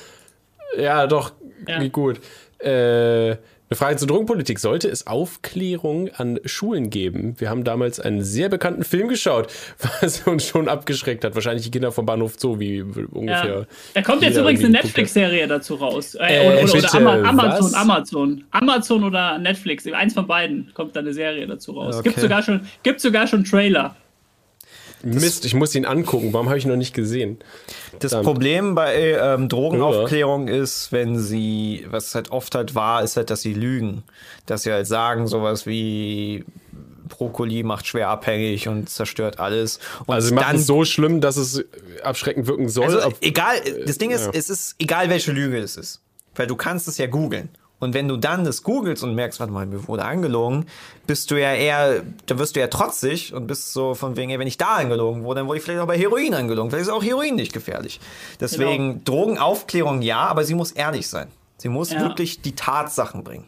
Ja, 0.77 1.07
doch. 1.07 1.33
Ja. 1.67 1.85
Gut. 1.87 2.19
Äh. 2.59 3.37
Eine 3.73 3.77
Frage 3.79 3.95
zur 3.95 4.07
Drogenpolitik. 4.07 4.59
Sollte 4.59 4.87
es 4.87 5.07
Aufklärung 5.07 6.11
an 6.15 6.39
Schulen 6.45 6.91
geben? 6.91 7.33
Wir 7.39 7.49
haben 7.49 7.63
damals 7.63 7.99
einen 7.99 8.23
sehr 8.23 8.47
bekannten 8.47 8.83
Film 8.83 9.07
geschaut, 9.07 9.51
was 10.01 10.27
uns 10.27 10.45
schon 10.45 10.69
abgeschreckt 10.69 11.25
hat. 11.25 11.33
Wahrscheinlich 11.33 11.63
die 11.63 11.71
Kinder 11.71 11.91
vom 11.91 12.05
Bahnhof 12.05 12.35
Zoo, 12.37 12.59
wie 12.59 12.83
ungefähr. 12.83 13.61
Ja. 13.61 13.65
Da 13.95 14.03
kommt 14.03 14.21
jetzt 14.21 14.37
übrigens 14.37 14.63
eine. 14.63 14.73
Netflix-Serie 14.73 15.47
dazu 15.47 15.73
raus. 15.73 16.13
Äh, 16.13 16.19
Äh, 16.19 16.47
oder 16.47 16.63
oder, 16.65 16.73
bitte, 16.73 16.87
oder 16.87 16.93
Ama 16.93 17.29
Amazon, 17.29 17.65
was? 17.65 17.73
Amazon. 17.73 18.43
Amazon 18.51 19.03
oder 19.05 19.39
Netflix. 19.39 19.87
Eins 19.91 20.13
von 20.13 20.27
beiden 20.27 20.69
kommt 20.75 20.95
da 20.95 20.99
eine 20.99 21.11
Serie 21.11 21.47
dazu 21.47 21.71
raus. 21.71 21.95
Okay. 21.95 22.09
Gibt 22.09 22.19
sogar 22.19 22.43
schon, 22.43 22.67
gibt 22.83 23.01
sogar 23.01 23.25
schon 23.25 23.43
Trailer. 23.43 23.95
Mist, 25.03 25.45
ich 25.45 25.53
muss 25.53 25.75
ihn 25.75 25.85
angucken. 25.85 26.31
Warum 26.33 26.47
habe 26.49 26.57
ich 26.57 26.65
ihn 26.65 26.69
noch 26.71 26.77
nicht 26.77 26.93
gesehen? 26.93 27.37
Das 27.99 28.11
Verdammt. 28.11 28.25
Problem 28.25 28.75
bei 28.75 29.11
ähm, 29.19 29.49
Drogenaufklärung 29.49 30.47
ist, 30.47 30.91
wenn 30.91 31.19
sie, 31.19 31.85
was 31.89 32.15
halt 32.15 32.31
oft 32.31 32.55
halt 32.55 32.73
war, 32.73 33.03
ist 33.03 33.17
halt, 33.17 33.29
dass 33.29 33.41
sie 33.41 33.53
lügen. 33.53 34.03
Dass 34.45 34.63
sie 34.63 34.71
halt 34.71 34.87
sagen, 34.87 35.27
sowas 35.27 35.65
wie 35.65 36.45
Brokkoli 37.09 37.63
macht 37.63 37.85
schwer 37.85 38.09
abhängig 38.09 38.67
und 38.67 38.89
zerstört 38.89 39.39
alles. 39.39 39.79
Und 40.05 40.15
Also 40.15 40.29
sie 40.29 40.33
machen 40.33 40.55
es 40.55 40.65
so 40.65 40.85
schlimm, 40.85 41.19
dass 41.21 41.35
es 41.37 41.63
abschreckend 42.01 42.47
wirken 42.47 42.69
soll. 42.69 42.85
Also 42.85 43.05
ob- 43.07 43.17
egal, 43.21 43.57
das 43.85 43.97
Ding 43.97 44.11
ist, 44.11 44.25
Ja. 44.25 44.31
es 44.33 44.49
ist 44.49 44.75
egal, 44.79 45.09
welche 45.09 45.31
Lüge 45.33 45.57
es 45.57 45.75
ist. 45.77 46.01
Weil 46.35 46.47
du 46.47 46.55
kannst 46.55 46.87
es 46.87 46.97
ja 46.97 47.07
googeln. 47.07 47.49
Und 47.83 47.93
wenn 47.93 48.07
du 48.07 48.17
dann 48.17 48.43
das 48.45 48.63
googelst 48.63 49.03
und 49.03 49.13
merkst, 49.15 49.39
warte 49.39 49.53
mal, 49.53 49.65
mir 49.65 49.87
wurde 49.87 50.03
angelogen, 50.05 50.65
bist 51.05 51.29
du 51.31 51.35
ja 51.35 51.53
eher, 51.53 52.01
da 52.25 52.39
wirst 52.39 52.55
du 52.55 52.59
ja 52.61 52.67
trotzig 52.67 53.33
und 53.33 53.45
bist 53.47 53.73
so 53.73 53.93
von 53.93 54.15
wegen, 54.15 54.37
wenn 54.39 54.47
ich 54.47 54.57
da 54.57 54.75
angelogen 54.75 55.23
wurde, 55.23 55.41
dann 55.41 55.47
wurde 55.47 55.57
ich 55.59 55.63
vielleicht 55.63 55.81
auch 55.81 55.87
bei 55.87 55.97
Heroin 55.97 56.33
angelogen. 56.33 56.71
Vielleicht 56.71 56.87
ist 56.87 56.93
auch 56.93 57.03
Heroin 57.03 57.35
nicht 57.35 57.53
gefährlich. 57.53 57.99
Deswegen 58.39 59.03
Drogenaufklärung 59.03 60.01
ja, 60.01 60.19
aber 60.19 60.43
sie 60.43 60.55
muss 60.55 60.71
ehrlich 60.71 61.07
sein. 61.07 61.27
Sie 61.57 61.69
muss 61.69 61.91
Ja. 61.91 62.01
wirklich 62.01 62.41
die 62.41 62.55
Tatsachen 62.55 63.23
bringen. 63.23 63.45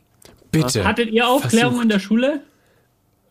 bitte. 0.51 0.85
Hattet 0.85 1.09
ihr 1.09 1.27
Aufklärung 1.27 1.81
in 1.81 1.89
der 1.89 1.99
Schule? 1.99 2.41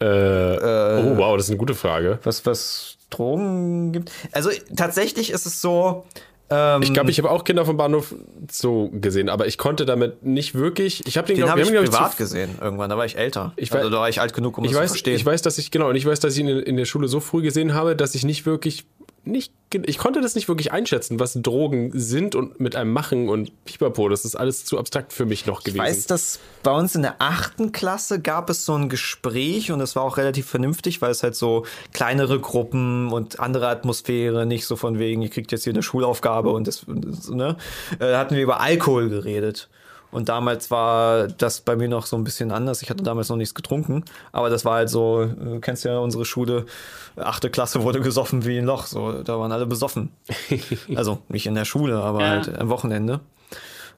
äh, 0.01 0.05
oh, 0.05 1.17
wow, 1.17 1.37
das 1.37 1.47
ist 1.47 1.51
eine 1.51 1.59
gute 1.59 1.75
Frage. 1.75 2.19
Was, 2.25 2.45
was 2.45 2.99
Drogen 3.11 3.93
gibt. 3.93 4.11
Also 4.33 4.51
tatsächlich 4.77 5.31
ist 5.31 5.47
es 5.47 5.61
so, 5.63 6.05
ähm, 6.51 6.83
Ich 6.83 6.93
glaube, 6.93 7.11
ich 7.11 7.19
habe 7.19 7.31
auch 7.31 7.45
Kinder 7.45 7.65
vom 7.65 7.77
Bahnhof 7.77 8.15
so 8.51 8.91
gesehen, 8.93 9.29
aber 9.29 9.47
ich 9.47 9.59
konnte 9.59 9.87
damit 9.87 10.23
nicht 10.23 10.55
wirklich. 10.55 11.07
Ich 11.07 11.17
habe 11.17 11.27
den, 11.27 11.37
den 11.37 11.45
glaub, 11.45 11.51
habe 11.59 11.69
wir 11.71 11.83
ich 11.83 11.91
privat 11.91 12.13
zu- 12.13 12.19
gesehen 12.19 12.51
irgendwann, 12.61 12.91
da 12.91 12.97
war 12.97 13.07
ich 13.07 13.17
älter. 13.17 13.53
Ich 13.57 13.73
also 13.73 13.91
da 13.91 13.99
war 13.99 14.09
ich 14.09 14.21
alt 14.21 14.35
genug, 14.35 14.59
um 14.59 14.65
Ich 14.65 14.71
das 14.71 14.77
zu 14.77 14.83
weiß, 14.83 14.91
verstehen. 14.93 15.17
ich 15.17 15.25
weiß, 15.27 15.43
dass 15.43 15.59
ich 15.59 15.71
genau 15.71 15.89
und 15.89 15.97
ich 15.97 16.07
weiß, 16.07 16.21
dass 16.21 16.35
ich 16.35 16.41
ihn 16.41 16.49
in, 16.49 16.59
in 16.61 16.77
der 16.77 16.85
Schule 16.85 17.09
so 17.09 17.21
früh 17.21 17.43
gesehen 17.43 17.75
habe, 17.75 17.97
dass 17.97 18.15
ich 18.15 18.25
nicht 18.25 18.47
wirklich 18.47 18.85
nicht 19.25 19.53
ich 19.83 19.99
konnte 19.99 20.21
das 20.21 20.35
nicht 20.35 20.49
wirklich 20.49 20.73
einschätzen, 20.73 21.19
was 21.19 21.35
Drogen 21.35 21.91
sind 21.95 22.35
und 22.35 22.61
mit 22.61 22.77
einem 22.77 22.93
machen 22.93 23.29
und 23.29 23.65
Pipapo. 23.65 24.09
Das 24.09 24.25
ist 24.25 24.37
alles 24.37 24.65
zu 24.65 24.79
abstrakt 24.79 25.13
für 25.13 25.27
mich 25.27 25.47
noch 25.47 25.61
Ich 25.61 25.65
gewesen. 25.65 25.81
weiß, 25.81 26.07
dass 26.07 26.39
bei 26.63 26.71
uns 26.71 26.95
in 26.95 27.03
der 27.03 27.17
achten 27.19 27.73
Klasse 27.73 28.21
gab 28.21 28.51
es 28.51 28.65
so 28.65 28.75
ein 28.75 28.89
Gespräch 28.89 29.73
und 29.73 29.81
es 29.81 29.97
war 29.97 30.05
auch 30.05 30.17
relativ 30.17 30.47
vernünftig, 30.47 31.03
weil 31.03 31.11
es 31.11 31.23
halt 31.23 31.35
so 31.35 31.67
kleinere 31.93 32.39
Gruppen 32.39 33.13
und 33.13 33.41
andere 33.41 33.69
Atmosphäre, 33.69 34.47
nicht 34.47 34.67
so 34.67 34.77
von 34.77 34.99
wegen, 34.99 35.23
ihr 35.23 35.31
kriegt 35.31 35.51
jetzt 35.53 35.65
hier 35.65 35.73
eine 35.73 35.83
Schulaufgabe 35.83 36.51
und 36.51 36.69
das, 36.69 36.87
ne, 36.87 37.57
äh, 37.99 38.15
hatten 38.15 38.37
wir 38.37 38.43
über 38.43 38.61
Alkohol 38.61 39.09
geredet. 39.09 39.69
Und 40.15 40.29
damals 40.29 40.71
war 40.71 41.27
das 41.29 41.61
bei 41.61 41.75
mir 41.77 41.89
noch 41.89 42.07
so 42.07 42.17
ein 42.17 42.23
bisschen 42.25 42.53
anders. 42.53 42.83
Ich 42.83 42.89
hatte 42.91 43.03
damals 43.03 43.29
noch 43.29 43.37
nichts 43.37 43.55
getrunken, 43.55 44.05
aber 44.33 44.49
das 44.49 44.65
war 44.65 44.77
halt 44.77 44.89
so, 44.89 45.23
äh, 45.23 45.27
du 45.55 45.61
kennst 45.61 45.85
ja 45.85 45.99
unsere 45.99 46.25
Schule, 46.25 46.67
achte 47.17 47.51
Klasse 47.51 47.83
wurde 47.83 48.01
gesoffen 48.01 48.45
wie 48.47 48.57
ein 48.59 48.65
Loch, 48.65 48.87
so, 48.87 49.23
da 49.23 49.39
waren 49.39 49.51
alle 49.53 49.67
besoffen. 49.67 50.11
Also 50.97 51.19
nicht 51.29 51.47
in 51.47 51.55
der 51.55 51.65
Schule, 51.65 51.97
aber 51.99 52.21
Ja. 52.21 52.29
halt 52.29 52.59
am 52.59 52.69
Wochenende. 52.69 53.21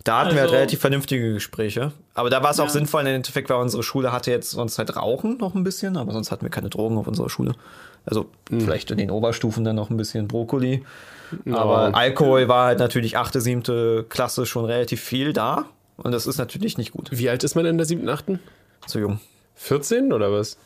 Da 0.04 0.20
hatten 0.20 0.30
wir 0.34 0.40
halt 0.40 0.48
Also- 0.50 0.54
relativ 0.56 0.80
vernünftige 0.80 1.34
Gespräche. 1.34 1.92
Aber 2.14 2.30
da 2.30 2.42
war 2.42 2.50
es 2.52 2.60
auch 2.60 2.64
Ja. 2.66 2.70
sinnvoll 2.70 3.02
im 3.02 3.08
Endeffekt, 3.08 3.50
weil 3.50 3.56
unsere 3.58 3.82
Schule 3.82 4.10
hatte 4.12 4.30
jetzt 4.30 4.50
sonst 4.52 4.78
halt 4.78 4.96
Rauchen 4.96 5.36
noch 5.38 5.54
ein 5.54 5.64
bisschen, 5.64 5.96
aber 5.96 6.12
sonst 6.12 6.30
hatten 6.30 6.42
wir 6.44 6.50
keine 6.50 6.70
Drogen 6.70 6.96
auf 6.96 7.06
unserer 7.08 7.28
Schule. 7.28 7.52
Also 8.06 8.26
vielleicht 8.50 8.90
in 8.92 8.98
den 8.98 9.10
Oberstufen 9.10 9.64
dann 9.64 9.76
noch 9.76 9.90
ein 9.90 9.96
bisschen 9.96 10.28
Brokkoli. 10.28 10.84
Aber 11.52 11.92
Alkohol 11.96 12.46
war 12.48 12.66
halt 12.66 12.78
natürlich 12.78 13.16
achte, 13.16 13.40
siebte 13.40 14.06
Klasse 14.08 14.46
schon 14.46 14.64
relativ 14.64 15.00
viel 15.00 15.32
da. 15.32 15.64
Und 15.96 16.12
das 16.12 16.26
ist 16.26 16.38
natürlich 16.38 16.76
nicht 16.78 16.92
gut. 16.92 17.08
Wie 17.12 17.28
alt 17.30 17.42
ist 17.44 17.54
man 17.54 17.66
in 17.66 17.78
der 17.78 17.86
siebten, 17.86 18.08
achten? 18.08 18.38
Zu 18.86 18.98
jung. 19.00 19.20
14 19.56 20.12
oder 20.12 20.30
was? 20.32 20.58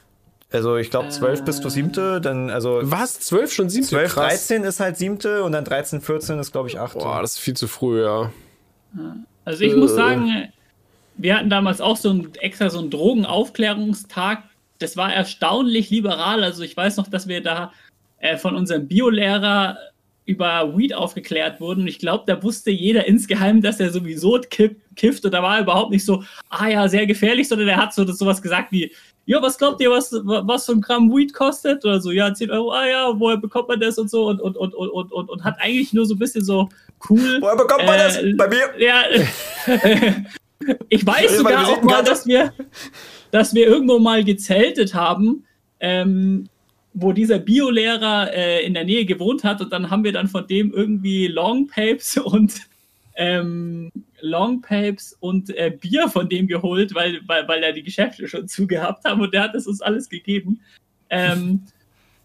Also 0.52 0.76
ich 0.76 0.90
glaube 0.90 1.08
12 1.10 1.44
bis 1.44 1.60
zur 1.60 1.70
siebte, 1.70 2.20
dann 2.20 2.50
also 2.50 2.80
Was? 2.82 3.20
12 3.20 3.52
schon 3.52 3.70
siebte? 3.70 3.90
12, 3.90 4.12
Krass. 4.14 4.28
13 4.48 4.64
ist 4.64 4.80
halt 4.80 4.96
siebte 4.96 5.44
und 5.44 5.52
dann 5.52 5.64
13, 5.64 6.00
14 6.00 6.40
ist 6.40 6.50
glaube 6.50 6.68
ich 6.68 6.80
achte. 6.80 6.98
Boah, 6.98 7.22
das 7.22 7.34
ist 7.34 7.38
viel 7.38 7.54
zu 7.54 7.68
früh, 7.68 8.02
ja. 8.02 8.32
Also 9.44 9.62
ich 9.62 9.76
muss 9.76 9.92
Äh. 9.92 9.94
sagen, 9.94 10.48
wir 11.16 11.36
hatten 11.36 11.50
damals 11.50 11.80
auch 11.80 11.96
so 11.96 12.10
ein 12.10 12.34
extra 12.40 12.68
so 12.68 12.80
einen 12.80 12.90
Drogenaufklärungstag. 12.90 14.42
Das 14.80 14.96
war 14.96 15.12
erstaunlich 15.12 15.90
liberal. 15.90 16.42
Also 16.42 16.62
ich 16.64 16.76
weiß 16.76 16.96
noch, 16.96 17.06
dass 17.08 17.28
wir 17.28 17.42
da 17.42 17.72
äh, 18.18 18.36
von 18.36 18.56
unserem 18.56 18.88
Biolehrer 18.88 19.78
über 20.30 20.76
Weed 20.76 20.94
aufgeklärt 20.94 21.60
wurden. 21.60 21.88
Ich 21.88 21.98
glaube, 21.98 22.22
da 22.24 22.40
wusste 22.40 22.70
jeder 22.70 23.06
insgeheim, 23.08 23.60
dass 23.60 23.80
er 23.80 23.90
sowieso 23.90 24.40
kifft. 24.48 25.24
Und 25.24 25.34
da 25.34 25.42
war 25.42 25.56
er 25.56 25.62
überhaupt 25.62 25.90
nicht 25.90 26.04
so, 26.04 26.22
ah 26.50 26.68
ja, 26.68 26.88
sehr 26.88 27.04
gefährlich, 27.06 27.48
sondern 27.48 27.66
er 27.66 27.78
hat 27.78 27.92
so 27.92 28.04
das, 28.04 28.18
sowas 28.18 28.40
gesagt 28.40 28.70
wie, 28.70 28.92
ja, 29.26 29.42
was 29.42 29.58
glaubt 29.58 29.80
ihr, 29.80 29.90
was, 29.90 30.12
was 30.12 30.66
so 30.66 30.72
ein 30.72 30.80
Gramm 30.80 31.10
Weed 31.10 31.34
kostet? 31.34 31.84
Oder 31.84 32.00
so, 32.00 32.12
ja, 32.12 32.32
10 32.32 32.52
Euro, 32.52 32.70
ah 32.70 32.86
ja, 32.86 33.12
woher 33.18 33.38
bekommt 33.38 33.68
man 33.68 33.80
das 33.80 33.98
und 33.98 34.08
so 34.08 34.28
und, 34.28 34.40
und, 34.40 34.56
und, 34.56 34.72
und, 34.72 34.88
und, 34.88 35.12
und, 35.12 35.30
und 35.30 35.44
hat 35.44 35.56
eigentlich 35.58 35.92
nur 35.92 36.06
so 36.06 36.14
ein 36.14 36.18
bisschen 36.18 36.44
so 36.44 36.68
cool. 37.08 37.38
Woher 37.40 37.56
bekommt 37.56 37.86
man 37.86 37.96
äh, 37.96 37.98
das? 37.98 38.18
Bei 38.36 38.46
mir? 38.46 38.70
Ja, 38.78 39.02
ich 40.88 41.04
weiß 41.04 41.38
sogar 41.38 41.68
auch 41.68 41.82
mal, 41.82 42.04
dass 42.04 42.24
wir, 42.24 42.52
dass 43.32 43.52
wir 43.52 43.66
irgendwo 43.66 43.98
mal 43.98 44.22
gezeltet 44.22 44.94
haben, 44.94 45.44
ähm, 45.80 46.48
wo 46.92 47.12
dieser 47.12 47.38
Biolehrer 47.38 48.32
äh, 48.32 48.64
in 48.64 48.74
der 48.74 48.84
Nähe 48.84 49.04
gewohnt 49.04 49.44
hat 49.44 49.60
und 49.60 49.72
dann 49.72 49.90
haben 49.90 50.04
wir 50.04 50.12
dann 50.12 50.28
von 50.28 50.46
dem 50.46 50.72
irgendwie 50.72 51.28
Longpapes 51.28 52.16
und 52.24 52.68
ähm, 53.16 53.90
Longpapes 54.20 55.16
und 55.20 55.50
äh, 55.50 55.70
Bier 55.70 56.08
von 56.08 56.28
dem 56.28 56.46
geholt, 56.46 56.94
weil, 56.94 57.20
weil, 57.26 57.46
weil 57.48 57.62
er 57.62 57.72
die 57.72 57.82
Geschäfte 57.82 58.26
schon 58.28 58.48
zugehabt 58.48 59.04
haben 59.04 59.20
und 59.20 59.34
der 59.34 59.42
hat 59.42 59.54
das 59.54 59.66
uns 59.66 59.80
alles 59.80 60.08
gegeben. 60.08 60.60
Ähm, 61.10 61.62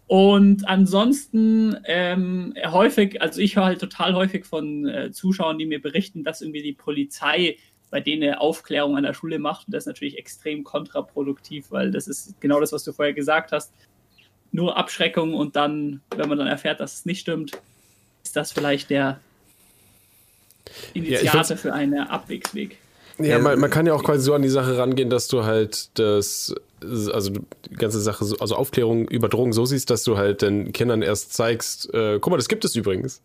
und 0.06 0.68
ansonsten 0.68 1.76
ähm, 1.84 2.54
häufig, 2.64 3.20
also 3.20 3.40
ich 3.40 3.56
höre 3.56 3.64
halt 3.64 3.80
total 3.80 4.14
häufig 4.14 4.46
von 4.46 4.86
äh, 4.86 5.10
Zuschauern, 5.10 5.58
die 5.58 5.66
mir 5.66 5.82
berichten, 5.82 6.22
dass 6.22 6.42
irgendwie 6.42 6.62
die 6.62 6.72
Polizei 6.72 7.56
bei 7.90 8.00
denen 8.00 8.34
Aufklärung 8.34 8.96
an 8.96 9.02
der 9.02 9.14
Schule 9.14 9.38
macht. 9.38 9.66
Und 9.66 9.74
das 9.74 9.84
ist 9.84 9.88
natürlich 9.88 10.18
extrem 10.18 10.64
kontraproduktiv, 10.64 11.70
weil 11.70 11.90
das 11.90 12.08
ist 12.08 12.40
genau 12.40 12.60
das, 12.60 12.72
was 12.72 12.84
du 12.84 12.92
vorher 12.92 13.14
gesagt 13.14 13.52
hast. 13.52 13.72
Nur 14.52 14.76
Abschreckung 14.76 15.34
und 15.34 15.56
dann, 15.56 16.00
wenn 16.16 16.28
man 16.28 16.38
dann 16.38 16.46
erfährt, 16.46 16.80
dass 16.80 16.94
es 16.94 17.06
nicht 17.06 17.20
stimmt, 17.20 17.52
ist 18.24 18.36
das 18.36 18.52
vielleicht 18.52 18.90
der 18.90 19.20
Initiator 20.94 21.40
würd's- 21.42 21.60
für 21.60 21.72
einen 21.72 22.00
Abwegsweg. 22.00 22.78
Ja, 23.18 23.38
man, 23.38 23.58
man 23.58 23.70
kann 23.70 23.86
ja 23.86 23.94
auch 23.94 24.04
quasi 24.04 24.22
so 24.24 24.34
an 24.34 24.42
die 24.42 24.48
Sache 24.50 24.76
rangehen, 24.76 25.08
dass 25.08 25.26
du 25.28 25.44
halt 25.44 25.88
das, 25.98 26.54
also 26.82 27.30
die 27.30 27.74
ganze 27.74 27.98
Sache, 28.00 28.24
so- 28.26 28.36
also 28.38 28.56
Aufklärung 28.56 29.08
über 29.08 29.28
Drogen 29.30 29.54
so 29.54 29.64
siehst, 29.64 29.88
dass 29.88 30.04
du 30.04 30.18
halt 30.18 30.42
den 30.42 30.72
Kindern 30.72 31.00
erst 31.00 31.32
zeigst, 31.32 31.92
äh, 31.94 32.18
guck 32.20 32.30
mal, 32.30 32.36
das 32.36 32.48
gibt 32.48 32.64
es 32.66 32.76
übrigens. 32.76 33.22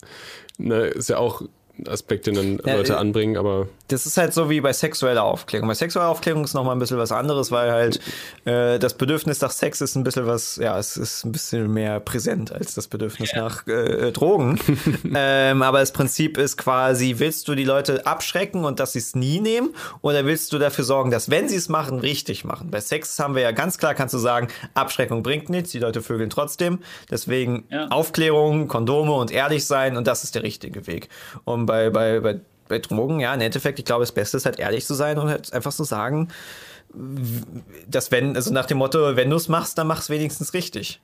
Ne, 0.57 0.85
ist 0.87 1.09
ja 1.09 1.17
auch 1.17 1.41
ein 1.79 1.87
Aspekt, 1.87 2.27
den 2.27 2.35
dann 2.35 2.59
Ja, 2.65 2.75
Leute 2.75 2.93
äh, 2.93 2.97
anbringen, 2.97 3.37
aber 3.37 3.67
Das 3.87 4.05
ist 4.05 4.17
halt 4.17 4.33
so 4.33 4.49
wie 4.49 4.61
bei 4.61 4.73
sexueller 4.73 5.23
Aufklärung. 5.23 5.67
Bei 5.67 5.73
sexueller 5.73 6.09
Aufklärung 6.09 6.43
ist 6.43 6.53
nochmal 6.53 6.75
ein 6.75 6.79
bisschen 6.79 6.97
was 6.97 7.11
anderes, 7.11 7.51
weil 7.51 7.71
halt 7.71 7.99
äh, 8.45 8.77
das 8.79 8.93
Bedürfnis 8.93 9.41
nach 9.41 9.51
Sex 9.51 9.81
ist 9.81 9.95
ein 9.95 10.03
bisschen 10.03 10.27
was, 10.27 10.57
ja, 10.57 10.77
es 10.77 10.97
ist 10.97 11.25
ein 11.25 11.31
bisschen 11.31 11.71
mehr 11.73 11.99
präsent 11.99 12.51
als 12.51 12.75
das 12.75 12.87
Bedürfnis 12.87 13.33
nach 13.33 13.65
äh, 13.67 14.11
Drogen. 14.11 14.59
ähm, 15.15 15.61
aber 15.61 15.79
das 15.79 15.91
Prinzip 15.91 16.37
ist 16.37 16.57
quasi, 16.57 17.15
willst 17.17 17.47
du 17.47 17.55
die 17.55 17.63
Leute 17.63 18.05
abschrecken 18.05 18.65
und 18.65 18.79
dass 18.79 18.93
sie 18.93 18.99
es 18.99 19.15
nie 19.15 19.39
nehmen 19.39 19.73
oder 20.01 20.25
willst 20.25 20.53
du 20.53 20.59
dafür 20.59 20.83
sorgen, 20.83 21.09
dass 21.11 21.29
wenn 21.29 21.49
sie 21.49 21.55
es 21.55 21.69
machen, 21.69 21.99
richtig 21.99 22.43
machen? 22.45 22.69
Bei 22.69 22.81
Sex 22.81 23.17
haben 23.19 23.35
wir 23.35 23.41
ja 23.41 23.51
ganz 23.51 23.77
klar, 23.77 23.95
kannst 23.95 24.13
du 24.13 24.19
sagen, 24.19 24.47
Abschreckung 24.73 25.23
bringt 25.23 25.49
nichts, 25.49 25.71
die 25.71 25.79
Leute 25.79 26.01
vögeln 26.01 26.29
trotzdem. 26.29 26.79
Deswegen 27.09 27.65
Ja. 27.69 27.87
Aufklärung, 27.87 28.67
Kondome 28.67 29.13
und 29.13 29.31
ehrlich 29.31 29.65
sein 29.65 29.97
und 29.97 30.07
das 30.07 30.23
ist 30.23 30.35
der 30.35 30.43
richtige 30.43 30.85
Weg. 30.87 31.09
Und 31.45 31.70
bei, 31.71 31.89
bei, 31.89 32.19
bei, 32.19 32.39
bei 32.67 32.79
Drogen, 32.79 33.21
ja, 33.21 33.33
im 33.33 33.39
Endeffekt, 33.41 33.79
ich 33.79 33.85
glaube, 33.85 34.01
das 34.03 34.11
Beste 34.11 34.35
ist 34.37 34.45
halt 34.45 34.59
ehrlich 34.59 34.85
zu 34.85 34.93
sein 34.93 35.17
und 35.17 35.29
halt 35.29 35.53
einfach 35.53 35.71
so 35.71 35.85
sagen, 35.85 36.27
dass 37.87 38.11
wenn, 38.11 38.35
also 38.35 38.51
nach 38.51 38.65
dem 38.65 38.77
Motto, 38.77 39.15
wenn 39.15 39.29
du 39.29 39.37
es 39.37 39.47
machst, 39.47 39.77
dann 39.77 39.87
mach's 39.87 40.09
wenigstens 40.09 40.53
richtig. 40.53 40.99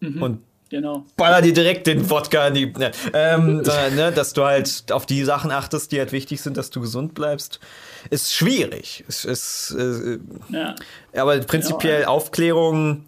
Und 0.00 0.40
Genau. 0.68 1.04
baller 1.18 1.42
dir 1.42 1.52
direkt 1.52 1.86
den 1.86 2.08
Wodka 2.08 2.48
in 2.48 2.54
die, 2.54 2.66
ne, 2.66 2.92
ähm, 3.12 3.56
sondern, 3.64 3.94
ne, 3.94 4.10
dass 4.12 4.32
du 4.32 4.42
halt 4.44 4.90
auf 4.90 5.04
die 5.04 5.22
Sachen 5.22 5.50
achtest, 5.50 5.92
die 5.92 5.98
halt 5.98 6.12
wichtig 6.12 6.40
sind, 6.40 6.56
dass 6.56 6.70
du 6.70 6.80
gesund 6.80 7.12
bleibst, 7.14 7.60
ist 8.08 8.32
schwierig. 8.34 9.04
Es 9.06 9.26
ist, 9.26 9.76
äh, 9.78 10.18
Ja. 10.48 10.74
aber 11.14 11.38
prinzipiell 11.40 12.02
Ja. 12.02 12.08
Aufklärung 12.08 13.04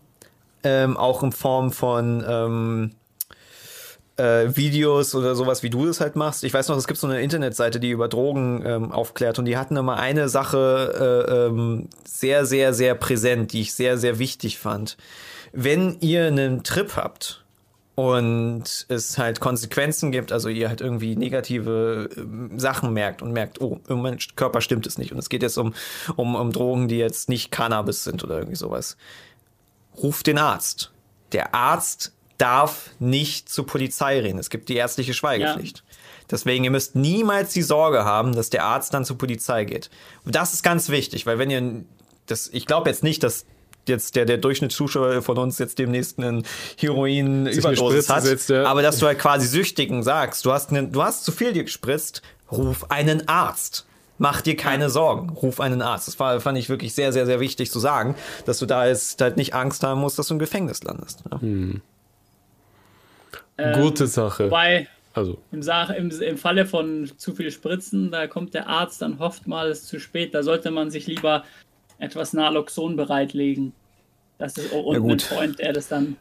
ähm, 0.62 0.96
auch 0.98 1.22
in 1.22 1.32
Form 1.32 1.72
von 1.72 2.22
ähm, 2.28 2.90
äh, 4.16 4.56
Videos 4.56 5.14
oder 5.14 5.34
sowas, 5.34 5.62
wie 5.62 5.70
du 5.70 5.86
das 5.86 6.00
halt 6.00 6.16
machst. 6.16 6.44
Ich 6.44 6.54
weiß 6.54 6.68
noch, 6.68 6.76
es 6.76 6.86
gibt 6.86 7.00
so 7.00 7.06
eine 7.06 7.20
Internetseite, 7.20 7.80
die 7.80 7.90
über 7.90 8.08
Drogen 8.08 8.62
ähm, 8.64 8.92
aufklärt 8.92 9.38
und 9.38 9.44
die 9.44 9.56
hatten 9.56 9.76
immer 9.76 9.96
eine 9.96 10.28
Sache 10.28 11.26
äh, 11.28 11.46
ähm, 11.46 11.88
sehr, 12.04 12.46
sehr, 12.46 12.72
sehr 12.74 12.94
präsent, 12.94 13.52
die 13.52 13.62
ich 13.62 13.74
sehr, 13.74 13.98
sehr 13.98 14.18
wichtig 14.18 14.58
fand. 14.58 14.96
Wenn 15.52 15.98
ihr 16.00 16.26
einen 16.26 16.62
Trip 16.62 16.96
habt 16.96 17.44
und 17.96 18.86
es 18.88 19.18
halt 19.18 19.40
Konsequenzen 19.40 20.10
gibt, 20.10 20.32
also 20.32 20.48
ihr 20.48 20.68
halt 20.68 20.80
irgendwie 20.80 21.16
negative 21.16 22.08
ähm, 22.16 22.58
Sachen 22.58 22.92
merkt 22.92 23.22
und 23.22 23.32
merkt, 23.32 23.60
oh, 23.60 23.80
in 23.88 24.02
meinem 24.02 24.18
Körper 24.36 24.60
stimmt 24.60 24.86
es 24.86 24.98
nicht 24.98 25.12
und 25.12 25.18
es 25.18 25.28
geht 25.28 25.42
jetzt 25.42 25.58
um, 25.58 25.74
um, 26.16 26.34
um 26.34 26.52
Drogen, 26.52 26.88
die 26.88 26.98
jetzt 26.98 27.28
nicht 27.28 27.50
Cannabis 27.50 28.04
sind 28.04 28.22
oder 28.24 28.38
irgendwie 28.38 28.56
sowas. 28.56 28.96
Ruft 29.96 30.26
den 30.26 30.38
Arzt. 30.38 30.92
Der 31.32 31.54
Arzt 31.54 32.13
darf 32.38 32.90
nicht 32.98 33.48
zur 33.48 33.66
Polizei 33.66 34.20
reden. 34.20 34.38
Es 34.38 34.50
gibt 34.50 34.68
die 34.68 34.76
ärztliche 34.76 35.14
Schweigepflicht. 35.14 35.84
Deswegen, 36.30 36.64
ihr 36.64 36.70
müsst 36.70 36.94
niemals 36.94 37.52
die 37.52 37.62
Sorge 37.62 38.04
haben, 38.04 38.34
dass 38.34 38.50
der 38.50 38.64
Arzt 38.64 38.94
dann 38.94 39.04
zur 39.04 39.18
Polizei 39.18 39.64
geht. 39.64 39.90
Und 40.24 40.34
das 40.34 40.54
ist 40.54 40.62
ganz 40.62 40.88
wichtig, 40.88 41.26
weil 41.26 41.38
wenn 41.38 41.50
ihr 41.50 41.84
das, 42.26 42.48
ich 42.52 42.66
glaube 42.66 42.88
jetzt 42.88 43.02
nicht, 43.02 43.22
dass 43.22 43.44
jetzt 43.86 44.16
der, 44.16 44.24
der 44.24 44.38
Durchschnittszuschauer 44.38 45.22
von 45.22 45.36
uns 45.36 45.58
jetzt 45.58 45.78
demnächst 45.78 46.18
einen 46.18 46.46
Heroin-Überdosis 46.78 48.08
hat, 48.08 48.22
setzt, 48.22 48.48
ja. 48.48 48.64
aber 48.64 48.82
dass 48.82 48.98
du 48.98 49.06
halt 49.06 49.18
quasi 49.18 49.46
Süchtigen 49.46 50.02
sagst, 50.02 50.46
du 50.46 50.52
hast, 50.52 50.70
einen, 50.70 50.92
du 50.92 51.02
hast 51.02 51.24
zu 51.24 51.32
viel 51.32 51.52
dir 51.52 51.64
gespritzt, 51.64 52.22
ruf 52.50 52.90
einen 52.90 53.28
Arzt. 53.28 53.86
Mach 54.16 54.40
dir 54.40 54.56
keine 54.56 54.90
Sorgen, 54.90 55.30
ruf 55.30 55.60
einen 55.60 55.82
Arzt. 55.82 56.06
Das 56.06 56.20
war, 56.20 56.40
fand 56.40 56.56
ich 56.56 56.68
wirklich 56.68 56.94
sehr, 56.94 57.12
sehr, 57.12 57.26
sehr 57.26 57.40
wichtig 57.40 57.70
zu 57.70 57.80
sagen, 57.80 58.14
dass 58.46 58.58
du 58.58 58.66
da 58.66 58.86
jetzt 58.86 59.20
halt 59.20 59.36
nicht 59.36 59.54
Angst 59.54 59.82
haben 59.82 60.00
musst, 60.00 60.18
dass 60.18 60.28
du 60.28 60.34
im 60.34 60.38
Gefängnis 60.38 60.82
landest. 60.84 61.24
Ja. 63.58 63.72
gute 63.80 64.06
Sache. 64.06 64.46
Wobei, 64.46 64.88
Also, 65.12 65.38
im, 65.52 65.60
im, 65.96 66.10
im 66.20 66.36
Falle 66.38 66.66
von 66.66 67.10
zu 67.16 67.34
viel 67.34 67.50
Spritzen, 67.50 68.10
da 68.10 68.26
kommt 68.26 68.52
der 68.54 68.68
Arzt 68.68 69.00
dann 69.02 69.18
oftmals 69.18 69.84
zu 69.86 70.00
spät. 70.00 70.34
Da 70.34 70.42
sollte 70.42 70.70
man 70.70 70.90
sich 70.90 71.06
lieber 71.06 71.44
etwas 71.98 72.32
Naloxon 72.32 72.96
bereitlegen. 72.96 73.72
Das 74.38 74.56
ist 74.58 74.72
und 74.72 74.84
Ja, 74.86 74.98
einen 74.98 75.08
gut. 75.08 75.22
Freund, 75.22 75.58
der 75.60 75.72
das 75.72 75.86
dann 75.88 76.16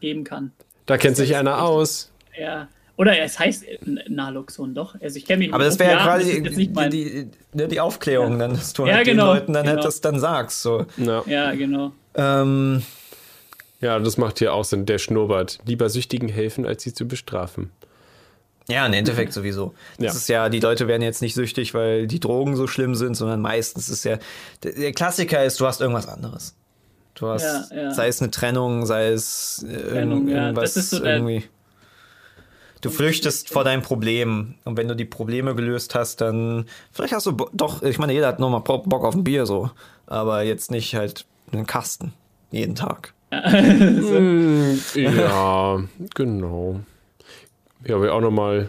geben 0.00 0.24
kann. 0.24 0.50
da 0.86 0.96
kennt 0.98 1.16
sich 1.16 1.36
einer 1.36 1.62
aus. 1.62 2.10
Ja. 2.38 2.68
Oder 2.96 3.18
es 3.20 3.38
heißt 3.38 3.64
äh, 3.66 3.78
Naloxon 4.08 4.74
doch. 4.74 4.94
Also 5.00 5.16
ich 5.16 5.24
kenne 5.24 5.38
mich 5.44 5.54
Aber 5.54 5.64
das 5.64 5.78
wäre 5.78 5.92
ja 5.92 6.02
quasi 6.02 6.68
mein, 6.74 6.90
die, 6.90 7.28
die, 7.30 7.56
ne, 7.56 7.68
die 7.68 7.80
Aufklärung, 7.80 8.38
dann, 8.38 8.50
dass 8.54 8.72
du 8.74 8.86
Ja, 8.86 8.96
halt 8.96 9.06
genau, 9.06 9.28
den 9.28 9.40
Leuten 9.40 9.52
dann 9.54 9.66
halt 9.66 9.76
genau. 9.76 9.86
das 9.86 10.00
dann 10.00 10.18
sagst. 10.20 10.60
So. 10.62 10.84
Ja. 10.98 11.22
Ja, 11.26 11.54
genau. 11.54 11.92
Ähm, 12.14 12.82
ja, 13.80 13.98
das 13.98 14.16
macht 14.16 14.38
hier 14.38 14.52
auch 14.54 14.64
Sinn. 14.64 14.86
Der 14.86 14.98
Schnurrbart. 14.98 15.58
Lieber 15.66 15.88
Süchtigen 15.88 16.28
helfen, 16.28 16.66
als 16.66 16.82
sie 16.82 16.92
zu 16.94 17.06
bestrafen. 17.08 17.70
ja, 18.68 18.86
im 18.86 18.92
Endeffekt 18.92 19.32
sowieso. 19.32 19.74
Das 19.98 20.04
Ja. 20.04 20.12
ist 20.12 20.28
ja, 20.28 20.48
die 20.48 20.60
Leute 20.60 20.86
werden 20.86 21.02
jetzt 21.02 21.22
nicht 21.22 21.34
süchtig, 21.34 21.74
weil 21.74 22.06
die 22.06 22.20
Drogen 22.20 22.54
so 22.54 22.66
schlimm 22.68 22.94
sind, 22.94 23.14
sondern 23.16 23.40
meistens 23.40 23.88
ist 23.88 24.04
ja, 24.04 24.18
der, 24.62 24.92
Klassiker 24.92 25.44
ist, 25.44 25.58
du 25.58 25.66
hast 25.66 25.80
irgendwas 25.80 26.06
anderes. 26.06 26.54
Du 27.14 27.26
hast, 27.26 27.42
Ja, 27.42 27.76
ja. 27.76 27.90
sei 27.92 28.06
es 28.06 28.22
eine 28.22 28.30
Trennung, 28.30 28.86
sei 28.86 29.08
es 29.08 29.64
äh, 29.68 29.90
Trennung, 29.90 30.28
ja. 30.28 30.44
irgendwas 30.44 30.74
Das 30.74 30.84
ist 30.84 30.90
so 30.90 31.04
irgendwie. 31.04 31.44
Du 32.80 32.88
flüchtest 32.90 33.50
vor 33.50 33.64
deinem 33.64 33.82
Problem 33.82 34.54
und 34.64 34.76
wenn 34.78 34.88
du 34.88 34.94
die 34.96 35.04
Probleme 35.04 35.54
gelöst 35.54 35.94
hast, 35.94 36.20
dann 36.22 36.64
vielleicht 36.92 37.12
hast 37.12 37.26
du 37.26 37.32
Bo 37.32 37.50
doch, 37.52 37.82
ich 37.82 37.98
meine, 37.98 38.12
jeder 38.14 38.28
hat 38.28 38.38
nochmal 38.38 38.60
Bock 38.60 39.04
auf 39.04 39.14
ein 39.14 39.24
Bier 39.24 39.44
so, 39.44 39.70
aber 40.06 40.42
jetzt 40.42 40.70
nicht 40.70 40.94
halt 40.94 41.26
einen 41.52 41.66
Kasten 41.66 42.14
jeden 42.52 42.74
Tag. 42.76 43.12
Ja, 44.94 45.80
genau. 46.14 46.80
Ja, 47.86 47.96
aber 47.96 48.12
auch 48.12 48.20
nochmal, 48.20 48.68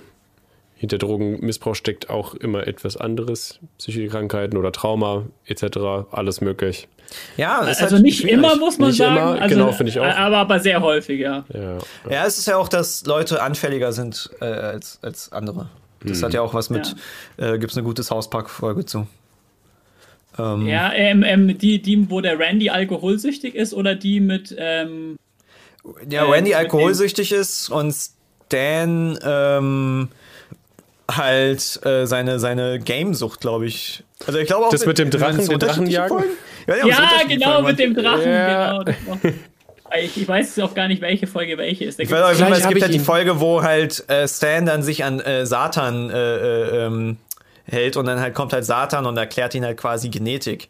hinter 0.76 0.98
Drogenmissbrauch 0.98 1.76
steckt 1.76 2.10
auch 2.10 2.34
immer 2.36 2.66
etwas 2.68 2.98
anderes. 2.98 3.60
Psychische 3.78 4.08
Krankheiten 4.08 4.58
oder 4.58 4.72
Trauma 4.72 5.26
etc. 5.46 5.78
Alles 6.12 6.42
möglich. 6.42 6.88
Ja, 7.36 7.66
ist 7.68 7.82
Also 7.82 7.96
halt 7.96 8.04
nicht 8.04 8.20
schwierig. 8.20 8.36
immer, 8.36 8.56
muss 8.56 8.78
man 8.80 8.90
Nicht 8.90 8.98
sagen. 9.00 9.18
immer, 9.18 9.42
also, 9.42 9.56
genau, 9.56 9.72
finde 9.74 9.90
ich 9.92 10.00
auch. 10.00 10.06
Aber, 10.06 10.38
aber 10.38 10.60
sehr 10.60 10.82
häufig, 10.82 11.20
ja. 11.20 11.44
Ja. 11.54 11.78
Ja, 12.10 12.26
es 12.26 12.38
ist 12.38 12.48
ja 12.48 12.56
auch, 12.58 12.70
dass 12.70 13.06
Leute 13.06 13.42
anfälliger 13.44 13.92
sind 13.92 14.30
äh, 14.40 14.46
als, 14.46 15.00
als 15.02 15.32
andere. 15.34 15.70
Das 16.04 16.24
hat 16.24 16.34
ja 16.34 16.42
auch 16.42 16.54
was 16.56 16.70
mit, 16.72 16.96
äh, 17.38 17.60
gibt 17.60 17.72
es 17.72 17.78
eine 17.78 17.86
gute 17.86 18.02
South 18.02 18.30
Park-Folge 18.32 18.86
zu. 18.86 19.06
Ähm, 20.40 20.68
Ja, 20.68 20.92
ähm, 20.94 21.24
ähm, 21.24 21.58
die, 21.58 21.82
die, 21.82 22.10
wo 22.10 22.22
der 22.22 22.40
Randy 22.40 22.70
alkoholsüchtig 22.70 23.56
ist 23.56 23.74
oder 23.74 23.96
die 23.96 24.20
mit, 24.20 24.56
ähm, 24.58 25.18
ja, 26.10 26.26
äh, 26.26 26.30
Randy 26.32 26.52
mit 26.52 26.60
alkoholsüchtig 26.60 27.32
ist 27.32 27.70
und 27.70 27.94
Stan 27.94 29.18
ähm, 29.24 30.10
halt 31.10 31.80
äh, 31.86 32.06
seine, 32.06 32.40
seine 32.40 32.80
Gamesucht, 32.80 33.42
glaube 33.42 33.66
ich. 33.68 34.04
Also 34.26 34.40
ich 34.40 34.48
glaube 34.48 34.66
auch. 34.68 34.72
Das 34.72 34.86
mit 34.86 34.98
dem 34.98 35.10
Drachen, 35.10 35.48
den 35.48 35.60
Drachenjagen? 35.60 36.18
Folgen. 36.18 36.34
Ja, 36.68 36.76
ja, 36.76 36.88
ja, 36.88 37.10
genau, 37.28 37.62
mit 37.64 37.80
dem 37.80 37.96
Drachen, 37.96 38.30
Ja. 38.30 38.84
genau. 38.84 38.92
Ich, 40.02 40.16
ich 40.22 40.28
weiß 40.28 40.58
auch 40.60 40.74
gar 40.74 40.88
nicht, 40.88 41.02
welche 41.02 41.28
Folge 41.28 41.58
welche 41.58 41.86
ist. 41.86 42.00
Da 42.00 42.04
Ich 42.04 42.10
weiß 42.12 42.40
es 42.40 42.64
gibt 42.68 42.78
ich 42.78 42.84
halt 42.84 42.94
die. 42.94 43.00
Folge, 43.00 43.40
wo 43.42 43.62
halt 43.62 44.08
äh, 44.10 44.26
Stan 44.28 44.66
dann 44.66 44.84
sich 44.84 45.04
an 45.04 45.20
äh, 45.20 45.46
Satan 45.46 46.10
äh, 46.10 46.14
äh, 46.16 46.86
ähm, 46.86 47.18
hält 47.72 47.98
und 47.98 48.06
dann 48.06 48.20
halt 48.20 48.34
kommt 48.34 48.54
halt 48.54 48.66
Satan 48.66 49.06
und 49.06 49.18
erklärt 49.18 49.56
ihn 49.56 49.66
halt 49.66 49.78
quasi 49.78 50.10
Genetik. 50.10 50.70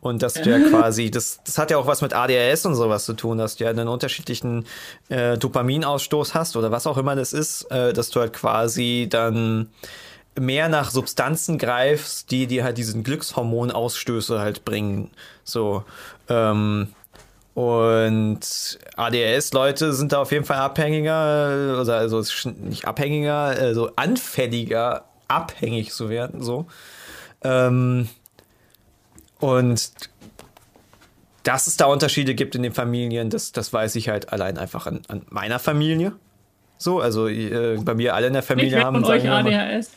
Und 0.00 0.22
dass 0.22 0.34
der 0.34 0.60
quasi, 0.70 1.10
das, 1.10 1.40
das 1.44 1.58
hat 1.58 1.70
ja 1.70 1.78
auch 1.78 1.86
was 1.86 2.02
mit 2.02 2.14
ADHS 2.14 2.66
und 2.66 2.74
sowas 2.74 3.04
zu 3.04 3.14
tun, 3.14 3.38
dass 3.38 3.56
du 3.56 3.64
ja 3.64 3.70
einen 3.70 3.88
unterschiedlichen 3.88 4.66
äh, 5.08 5.36
Dopaminausstoß 5.38 6.34
hast 6.34 6.56
oder 6.56 6.70
was 6.70 6.86
auch 6.86 6.98
immer 6.98 7.16
das 7.16 7.32
ist, 7.32 7.70
äh, 7.70 7.92
dass 7.92 8.10
du 8.10 8.20
halt 8.20 8.32
quasi 8.32 9.06
dann 9.10 9.70
mehr 10.38 10.68
nach 10.68 10.90
Substanzen 10.90 11.58
greifst, 11.58 12.30
die 12.30 12.46
dir 12.46 12.64
halt 12.64 12.78
diesen 12.78 13.02
Glückshormonausstöße 13.02 14.40
halt 14.40 14.64
bringen. 14.64 15.10
So. 15.44 15.84
Ähm, 16.28 16.88
und 17.54 18.78
ADHS-Leute 18.96 19.92
sind 19.92 20.12
da 20.12 20.20
auf 20.20 20.32
jeden 20.32 20.44
Fall 20.44 20.58
abhängiger, 20.58 21.80
oder 21.80 21.96
also 21.96 22.22
nicht 22.60 22.86
abhängiger, 22.86 23.34
also 23.34 23.90
anfälliger, 23.96 25.04
abhängig 25.30 25.92
zu 25.92 26.08
werden, 26.08 26.42
so. 26.42 26.66
Ähm, 27.42 28.08
und 29.38 29.92
dass 31.42 31.66
es 31.66 31.76
da 31.76 31.86
Unterschiede 31.86 32.34
gibt 32.34 32.54
in 32.54 32.62
den 32.62 32.74
Familien, 32.74 33.30
das, 33.30 33.52
das 33.52 33.72
weiß 33.72 33.96
ich 33.96 34.08
halt 34.08 34.32
allein 34.32 34.58
einfach 34.58 34.86
an, 34.86 35.02
an 35.08 35.22
meiner 35.30 35.58
Familie. 35.58 36.12
So, 36.76 37.00
also 37.00 37.28
äh, 37.28 37.78
bei 37.82 37.94
mir 37.94 38.14
alle 38.14 38.26
in 38.26 38.32
der 38.32 38.42
Familie 38.42 38.78
wer 38.78 38.84
haben 38.84 39.02
von 39.02 39.04
euch 39.04 39.28
ADHS? 39.28 39.90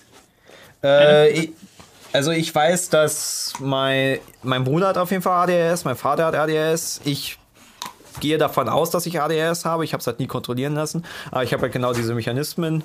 äh, 0.84 1.30
ich, 1.32 1.52
also 2.14 2.32
ich 2.32 2.54
weiß, 2.54 2.90
dass 2.90 3.54
mein, 3.60 4.20
mein 4.42 4.64
Bruder 4.64 4.88
hat 4.90 4.98
auf 4.98 5.12
jeden 5.12 5.24
Fall 5.24 5.50
ADHS, 5.50 5.86
mein 5.86 5.96
Vater 5.96 6.26
hat 6.26 6.36
ADHS. 6.36 7.02
Ich 7.04 7.38
gehe 8.20 8.38
davon 8.38 8.70
aus, 8.70 8.90
dass 8.90 9.06
ich 9.06 9.20
ADHS 9.20 9.66
habe. 9.66 9.84
Ich 9.84 9.94
habe 9.94 10.02
es 10.02 10.08
halt 10.08 10.20
nie 10.20 10.28
kontrollieren 10.28 10.76
lassen. 10.76 11.04
Aber 11.32 11.44
ich 11.44 11.54
habe 11.54 11.64
halt 11.64 11.74
genau 11.74 11.94
diese 11.94 12.14
Mechanismen. 12.14 12.84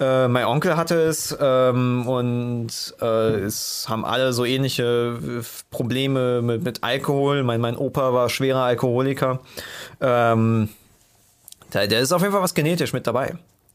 Äh, 0.00 0.28
mein 0.28 0.44
Onkel 0.44 0.76
hatte 0.76 0.96
es 1.00 1.36
ähm, 1.40 2.06
und 2.06 2.94
äh, 3.00 3.06
es 3.40 3.86
haben 3.88 4.04
alle 4.04 4.32
so 4.32 4.44
ähnliche 4.44 5.18
äh, 5.22 5.44
Probleme 5.70 6.42
mit, 6.42 6.64
mit 6.64 6.82
Alkohol. 6.82 7.42
Mein, 7.42 7.60
mein 7.60 7.76
Opa 7.76 8.12
war 8.12 8.28
schwerer 8.28 8.62
Alkoholiker. 8.62 9.40
Ähm, 10.00 10.68
da, 11.70 11.86
da 11.86 11.98
ist 11.98 12.12
auf 12.12 12.22
jeden 12.22 12.32
Fall 12.32 12.42
was 12.42 12.54
genetisch 12.54 12.92
mit 12.92 13.06
dabei. 13.06 13.34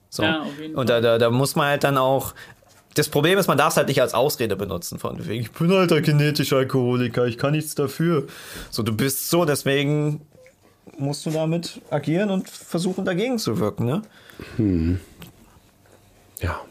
So. 0.10 0.24
Ja, 0.24 0.46
und 0.74 0.90
da, 0.90 1.02
da, 1.02 1.18
da 1.18 1.30
muss 1.30 1.56
man 1.56 1.68
halt 1.68 1.84
dann 1.84 1.98
auch. 1.98 2.34
Das 2.96 3.08
Problem 3.08 3.40
ist, 3.40 3.48
man 3.48 3.58
darf 3.58 3.72
es 3.72 3.78
halt 3.78 3.88
nicht 3.88 4.02
als 4.02 4.14
Ausrede 4.14 4.58
benutzen. 4.58 5.00
Von 5.00 5.26
wegen, 5.26 5.44
ich 5.44 5.52
bin 5.52 5.72
halt 5.72 5.94
ein 5.94 6.04
genetischer 6.04 6.58
Alkoholiker, 6.58 7.26
ich 7.26 7.38
kann 7.38 7.54
nichts 7.54 7.74
dafür. 7.74 8.28
So, 8.70 8.84
du 8.84 8.94
bist 8.94 9.30
so, 9.30 9.46
deswegen 9.46 10.20
musst 10.98 11.26
du 11.26 11.30
damit 11.30 11.82
agieren 11.90 12.30
und 12.30 12.50
versuchen, 12.50 13.06
dagegen 13.06 13.38
zu 13.38 13.60
wirken, 13.60 13.86
ne? 13.86 15.00
Ja. 16.40 16.62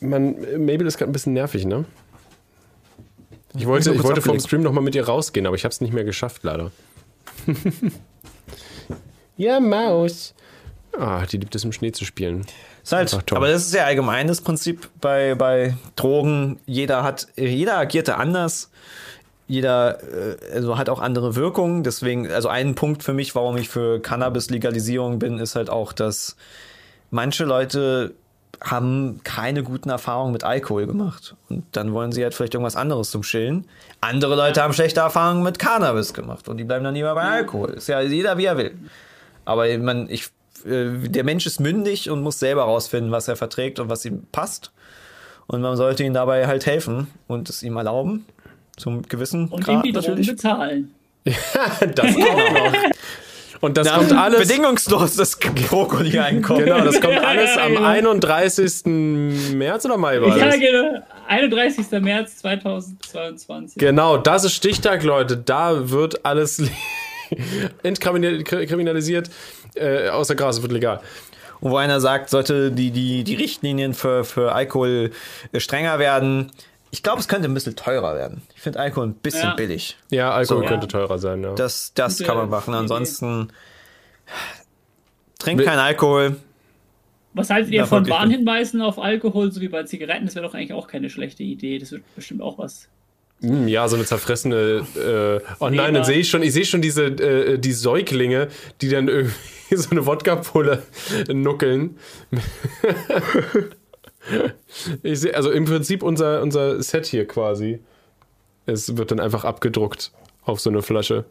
Man, 0.00 0.36
Mabel 0.64 0.86
ist 0.86 0.98
gerade 0.98 1.10
ein 1.10 1.12
bisschen 1.12 1.32
nervig, 1.32 1.64
ne? 1.64 1.84
Ich 3.54 3.66
wollte, 3.66 3.92
ich 3.92 4.02
wollte 4.02 4.20
vom. 4.20 4.38
Stream 4.38 4.62
nochmal 4.62 4.84
mit 4.84 4.94
ihr 4.94 5.06
rausgehen, 5.06 5.46
aber 5.46 5.56
ich 5.56 5.64
habe 5.64 5.72
es 5.72 5.80
nicht 5.80 5.92
mehr 5.92 6.04
geschafft, 6.04 6.42
leider. 6.44 6.70
ja, 9.36 9.60
Maus. 9.60 10.34
Ah, 10.98 11.24
die 11.26 11.38
liebt 11.38 11.54
es 11.54 11.64
im 11.64 11.72
Schnee 11.72 11.92
zu 11.92 12.04
spielen. 12.04 12.46
Ist 12.82 12.92
halt, 12.92 13.32
aber 13.32 13.48
das 13.48 13.66
ist 13.66 13.74
ja 13.74 13.84
allgemein 13.84 14.28
das 14.28 14.40
Prinzip 14.40 14.88
bei, 15.00 15.34
bei 15.34 15.76
Drogen. 15.96 16.60
Jeder 16.66 17.02
hat, 17.02 17.28
jeder 17.36 17.78
agierte 17.78 18.16
anders. 18.16 18.70
Jeder 19.46 19.98
äh, 20.02 20.54
also 20.54 20.78
hat 20.78 20.88
auch 20.88 21.00
andere 21.00 21.36
Wirkungen. 21.36 21.82
Deswegen, 21.82 22.30
also 22.30 22.48
ein 22.48 22.74
Punkt 22.74 23.02
für 23.02 23.12
mich, 23.12 23.34
warum 23.34 23.56
ich 23.56 23.68
für 23.68 24.00
Cannabis-Legalisierung 24.00 25.18
bin, 25.18 25.38
ist 25.38 25.54
halt 25.56 25.70
auch, 25.70 25.92
dass 25.92 26.36
manche 27.10 27.44
Leute 27.44 28.14
haben 28.60 29.20
keine 29.22 29.62
guten 29.62 29.90
Erfahrungen 29.90 30.32
mit 30.32 30.44
Alkohol 30.44 30.86
gemacht. 30.86 31.36
Und 31.48 31.64
dann 31.72 31.92
wollen 31.92 32.12
sie 32.12 32.22
halt 32.22 32.34
vielleicht 32.34 32.54
irgendwas 32.54 32.76
anderes 32.76 33.10
zum 33.10 33.22
Chillen. 33.22 33.66
Andere 34.00 34.34
Leute 34.34 34.62
haben 34.62 34.72
schlechte 34.72 35.00
Erfahrungen 35.00 35.42
mit 35.42 35.58
Cannabis 35.58 36.14
gemacht 36.14 36.48
und 36.48 36.56
die 36.56 36.64
bleiben 36.64 36.84
dann 36.84 36.94
lieber 36.94 37.14
bei 37.14 37.22
Alkohol. 37.22 37.70
Ist 37.70 37.88
ja 37.88 38.00
jeder, 38.00 38.38
wie 38.38 38.46
er 38.46 38.56
will. 38.56 38.74
Aber 39.44 39.66
man, 39.78 40.08
ich, 40.08 40.28
äh, 40.64 41.08
der 41.08 41.24
Mensch 41.24 41.46
ist 41.46 41.60
mündig 41.60 42.10
und 42.10 42.22
muss 42.22 42.38
selber 42.38 42.62
rausfinden, 42.62 43.12
was 43.12 43.28
er 43.28 43.36
verträgt 43.36 43.78
und 43.78 43.88
was 43.88 44.04
ihm 44.04 44.26
passt. 44.32 44.72
Und 45.46 45.60
man 45.60 45.76
sollte 45.76 46.02
ihm 46.02 46.14
dabei 46.14 46.46
halt 46.46 46.66
helfen 46.66 47.08
und 47.28 47.48
es 47.48 47.62
ihm 47.62 47.76
erlauben. 47.76 48.26
Zum 48.76 49.02
gewissen 49.02 49.48
Und 49.48 49.64
Grad 49.64 49.84
die 49.84 49.92
Drogen 49.92 50.06
natürlich. 50.06 50.26
bezahlen. 50.28 50.94
Das 51.94 52.14
kommt 52.14 52.18
noch. 52.18 52.72
Und 53.62 53.76
das 53.78 53.86
Ja, 53.88 53.96
kommt 53.96 54.12
alles. 54.12 54.46
bedingungslos 54.46 55.16
das 55.16 55.38
Brokkoli-Einkommen. 55.38 56.64
Genau, 56.66 56.84
das 56.84 57.00
kommt 57.00 57.14
Ja, 57.22 57.22
alles 57.22 57.54
ja, 57.56 57.64
am 57.64 57.72
ja. 57.72 57.80
31. 57.88 58.82
März 59.54 59.86
oder 59.86 59.96
Mai 59.96 60.20
war 60.20 60.36
Ja, 60.36 60.44
das? 60.46 60.56
genau. 60.60 61.02
31. 61.26 61.90
März 62.02 62.36
2022. 62.36 63.78
Genau, 63.78 64.18
das 64.18 64.44
ist 64.44 64.52
Stichtag, 64.52 65.02
Leute. 65.04 65.38
Da 65.38 65.90
wird 65.90 66.24
alles 66.26 66.62
entkriminalisiert. 67.82 69.30
Äh, 69.74 70.08
außer 70.08 70.34
Gras 70.34 70.62
wird 70.62 70.72
legal. 70.72 71.00
Und 71.60 71.70
wo 71.70 71.76
einer 71.78 72.00
sagt, 72.00 72.28
sollte 72.30 72.70
die, 72.70 72.90
die, 72.90 73.24
die 73.24 73.34
Richtlinien 73.34 73.94
für, 73.94 74.24
für 74.24 74.52
Alkohol 74.52 75.10
strenger 75.56 75.98
werden. 75.98 76.50
Ich 76.96 77.02
glaube, 77.02 77.20
es 77.20 77.28
könnte 77.28 77.46
ein 77.46 77.52
bisschen 77.52 77.76
teurer 77.76 78.14
werden. 78.14 78.40
Ich 78.54 78.62
finde 78.62 78.78
Alkohol 78.80 79.08
ein 79.08 79.14
bisschen 79.16 79.42
Ja. 79.50 79.54
billig. 79.54 79.98
Ja, 80.10 80.30
Alkohol 80.32 80.62
So. 80.62 80.66
könnte 80.68 80.88
teurer 80.88 81.18
sein, 81.18 81.42
ja. 81.42 81.54
Das, 81.54 81.92
das 81.92 82.20
kann 82.20 82.38
man 82.38 82.48
machen. 82.48 82.72
Ansonsten 82.72 83.48
trink 85.38 85.58
Will- 85.58 85.66
kein 85.66 85.78
Alkohol. 85.78 86.36
Was 87.34 87.50
haltet 87.50 87.70
ihr 87.72 87.80
Ja, 87.80 87.86
von. 87.86 88.08
Warnhinweisen 88.08 88.80
auf 88.80 88.98
Alkohol, 88.98 89.52
so 89.52 89.60
wie 89.60 89.68
bei 89.68 89.82
Zigaretten? 89.82 90.24
Das 90.24 90.36
wäre 90.36 90.46
doch 90.46 90.54
eigentlich 90.54 90.72
auch 90.72 90.88
keine 90.88 91.10
schlechte 91.10 91.42
Idee. 91.42 91.78
Das 91.78 91.92
wird 91.92 92.02
bestimmt 92.14 92.40
auch 92.40 92.56
was. 92.56 92.88
Hm, 93.42 93.68
ja, 93.68 93.86
so 93.88 93.96
eine 93.96 94.06
zerfressene. 94.06 94.86
Äh, 94.96 95.40
oh 95.60 95.68
nein, 95.68 95.92
dann 95.92 96.04
sehe 96.04 96.16
ich 96.20 96.30
schon, 96.30 96.42
ich 96.42 96.54
sehe 96.54 96.64
schon 96.64 96.80
diese 96.80 97.04
äh, 97.04 97.58
die 97.58 97.72
Säuglinge, 97.74 98.48
die 98.80 98.88
dann 98.88 99.08
irgendwie 99.08 99.34
so 99.76 99.90
eine 99.90 100.06
Wodka-Pulle 100.06 100.82
nuckeln. 101.28 101.98
ich 105.02 105.20
sehe, 105.20 105.34
also 105.34 105.50
im 105.50 105.64
Prinzip 105.64 106.02
unser, 106.02 106.42
unser 106.42 106.82
Set 106.82 107.06
hier 107.06 107.26
quasi. 107.26 107.80
Es 108.66 108.96
wird 108.96 109.10
dann 109.10 109.20
einfach 109.20 109.44
abgedruckt 109.44 110.10
auf 110.44 110.60
so 110.60 110.70
eine 110.70 110.82
Flasche. 110.82 111.24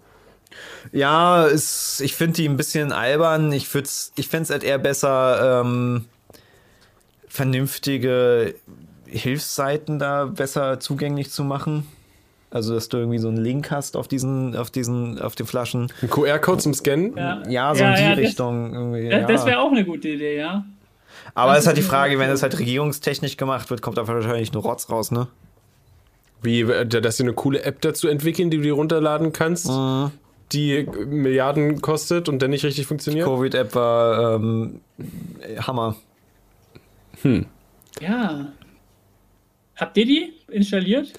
Ja, 0.94 1.46
ist, 1.46 2.00
ich 2.02 2.16
finde 2.16 2.34
die 2.36 2.48
ein 2.48 2.56
bisschen 2.58 2.92
albern. 2.94 3.52
Ich, 3.52 3.68
ich 3.76 4.28
fände 4.28 4.44
es 4.44 4.50
halt 4.50 4.64
eher 4.64 4.78
besser, 4.78 5.62
ähm, 5.62 6.06
vernünftige 7.28 8.56
Hilfsseiten 9.08 10.00
da 10.00 10.26
besser 10.26 10.80
zugänglich 10.80 11.30
zu 11.32 11.44
machen. 11.44 11.86
Also, 12.52 12.74
dass 12.74 12.88
du 12.88 12.98
irgendwie 12.98 13.18
so 13.18 13.28
einen 13.28 13.38
Link 13.38 13.70
hast 13.72 13.98
auf 13.98 14.08
diesen, 14.08 14.56
auf 14.56 14.72
diesen, 14.72 15.20
auf 15.20 15.36
den 15.36 15.46
Flaschen. 15.46 15.92
Ein 16.02 16.10
QR-Code 16.10 16.60
zum 16.62 16.74
Scannen? 16.74 17.18
Ja, 17.18 17.44
Ja, 17.50 17.76
so 17.76 17.84
in 17.84 17.96
die 17.96 18.02
das- 18.02 18.18
Richtung. 18.18 18.94
Das, 18.94 19.04
ja. 19.04 19.28
das 19.28 19.46
wäre 19.46 19.60
auch 19.60 19.72
eine 19.72 19.84
gute 19.84 20.08
Idee, 20.10 20.38
ja. 20.38 20.64
Aber 21.36 21.54
es 21.54 21.60
ist 21.60 21.68
halt 21.68 21.78
die 21.78 21.82
ist 21.82 21.88
Frage, 21.88 22.18
wenn 22.18 22.30
das 22.30 22.42
halt 22.42 22.58
regierungstechnisch 22.58 23.38
gemacht 23.38 23.70
wird, 23.70 23.82
kommt 23.82 23.98
da 23.98 24.08
wahrscheinlich 24.08 24.54
nur 24.54 24.64
Rotz 24.64 24.90
raus, 24.90 25.12
ne? 25.12 25.28
Wie, 26.42 26.62
äh, 26.62 26.86
dass 26.86 27.18
sie 27.18 27.24
eine 27.24 27.34
coole 27.34 27.64
App 27.64 27.82
dazu 27.82 28.08
entwickeln, 28.08 28.50
die 28.50 28.58
du 28.58 28.64
dir 28.64 28.74
runterladen 28.74 29.34
kannst, 29.34 29.70
die 30.52 30.88
Milliarden 31.06 31.82
kostet 31.82 32.30
und 32.30 32.42
dann 32.42 32.52
nicht 32.52 32.64
richtig 32.64 32.88
funktioniert? 32.88 33.28
Covid-App 33.28 33.76
war 33.76 34.36
ähm, 34.36 34.80
Hammer. 35.60 35.96
Ja. 38.00 38.48
Habt 39.76 39.98
ihr 39.98 40.06
die 40.06 40.34
installiert? 40.50 41.14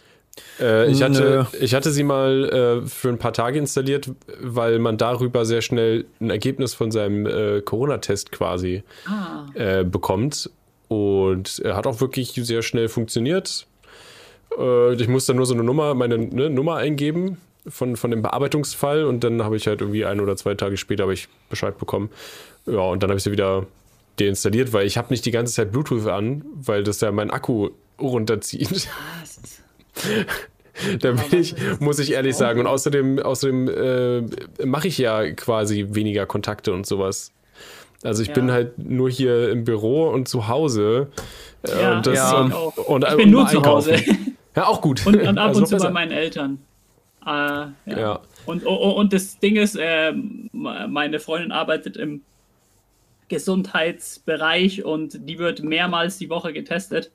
Äh, 0.60 0.90
ich, 0.90 1.00
Nö. 1.00 1.04
hatte, 1.04 1.46
ich 1.60 1.74
hatte 1.74 1.90
sie 1.90 2.02
mal 2.04 2.82
äh, 2.84 2.86
für 2.88 3.08
ein 3.08 3.18
paar 3.18 3.32
Tage 3.32 3.58
installiert, 3.58 4.10
weil 4.40 4.78
man 4.78 4.96
darüber 4.98 5.44
sehr 5.44 5.62
schnell 5.62 6.06
ein 6.20 6.30
Ergebnis 6.30 6.74
von 6.74 6.90
seinem 6.90 7.26
äh, 7.26 7.60
Corona-Test 7.62 8.32
quasi 8.32 8.82
Ah. 9.06 9.46
äh, 9.54 9.84
bekommt. 9.84 10.50
Und 10.88 11.58
er 11.60 11.76
hat 11.76 11.86
auch 11.86 12.00
wirklich 12.00 12.32
sehr 12.34 12.62
schnell 12.62 12.88
funktioniert. 12.88 13.66
Äh, 14.58 14.94
ich 14.94 15.08
musste 15.08 15.34
nur 15.34 15.46
so 15.46 15.54
eine 15.54 15.64
Nummer, 15.64 15.94
meine 15.94 16.18
ne, 16.18 16.48
Nummer 16.50 16.76
eingeben 16.76 17.38
von, 17.68 17.96
von 17.96 18.10
dem 18.10 18.22
Bearbeitungsfall 18.22 19.04
und 19.04 19.24
dann 19.24 19.42
habe 19.42 19.56
ich 19.56 19.66
halt 19.66 19.80
irgendwie 19.80 20.04
ein 20.04 20.20
oder 20.20 20.36
zwei 20.36 20.54
Tage 20.54 20.76
später 20.76 21.02
habe 21.04 21.14
ich 21.14 21.28
Bescheid 21.50 21.76
bekommen. 21.78 22.10
Ja, 22.66 22.80
und 22.80 23.02
dann 23.02 23.10
habe 23.10 23.18
ich 23.18 23.24
sie 23.24 23.32
wieder 23.32 23.66
deinstalliert, 24.20 24.72
weil 24.72 24.86
ich 24.86 24.96
habe 24.96 25.08
nicht 25.10 25.24
die 25.26 25.30
ganze 25.30 25.54
Zeit 25.54 25.72
Bluetooth 25.72 26.06
an, 26.06 26.44
weil 26.54 26.84
das 26.84 27.00
ja 27.00 27.10
mein 27.12 27.30
Akku 27.30 27.70
runterzieht. 28.00 28.70
Was? 28.70 29.62
Da 31.00 31.12
bin 31.12 31.40
ich, 31.40 31.54
muss 31.80 31.98
ich 31.98 32.12
ehrlich 32.12 32.36
sagen. 32.36 32.60
Und 32.60 32.66
außerdem, 32.66 33.18
außerdem 33.18 33.68
äh, 34.60 34.66
mache 34.66 34.88
ich 34.88 34.98
ja 34.98 35.30
quasi 35.32 35.86
weniger 35.90 36.26
Kontakte 36.26 36.72
und 36.74 36.86
sowas. 36.86 37.32
Also 38.02 38.20
ich 38.22 38.28
Ja. 38.28 38.34
bin 38.34 38.50
halt 38.52 38.78
nur 38.78 39.08
hier 39.10 39.50
im 39.50 39.64
Büro 39.64 40.08
und 40.08 40.28
zu 40.28 40.48
Hause. 40.48 41.08
Äh, 41.66 41.80
Ja, 41.82 41.96
und 41.96 42.06
das, 42.06 42.14
ja, 42.16 42.40
und, 42.40 42.52
und, 42.52 43.04
Ich 43.04 43.10
und 43.10 43.16
bin 43.16 43.30
nur 43.30 43.44
mal 43.44 43.50
zu 43.50 43.62
Hause. 43.62 43.96
Ja, 44.54 44.66
auch 44.66 44.80
gut. 44.82 45.06
Und, 45.06 45.16
und 45.16 45.38
ab 45.38 45.48
Also 45.48 45.60
und 45.60 45.66
zu 45.66 45.72
bei 45.72 45.78
besser. 45.78 45.90
meinen 45.90 46.12
Eltern. 46.12 46.58
Äh, 47.24 47.28
ja. 47.30 47.72
Ja. 47.86 48.20
Und, 48.44 48.64
und 48.64 49.12
das 49.12 49.38
Ding 49.38 49.56
ist, 49.56 49.76
äh, 49.76 50.12
meine 50.52 51.18
Freundin 51.20 51.52
arbeitet 51.52 51.96
im 51.96 52.20
Gesundheitsbereich 53.28 54.84
und 54.84 55.28
die 55.28 55.38
wird 55.38 55.62
mehrmals 55.62 56.18
die 56.18 56.28
Woche 56.30 56.52
getestet. 56.52 57.10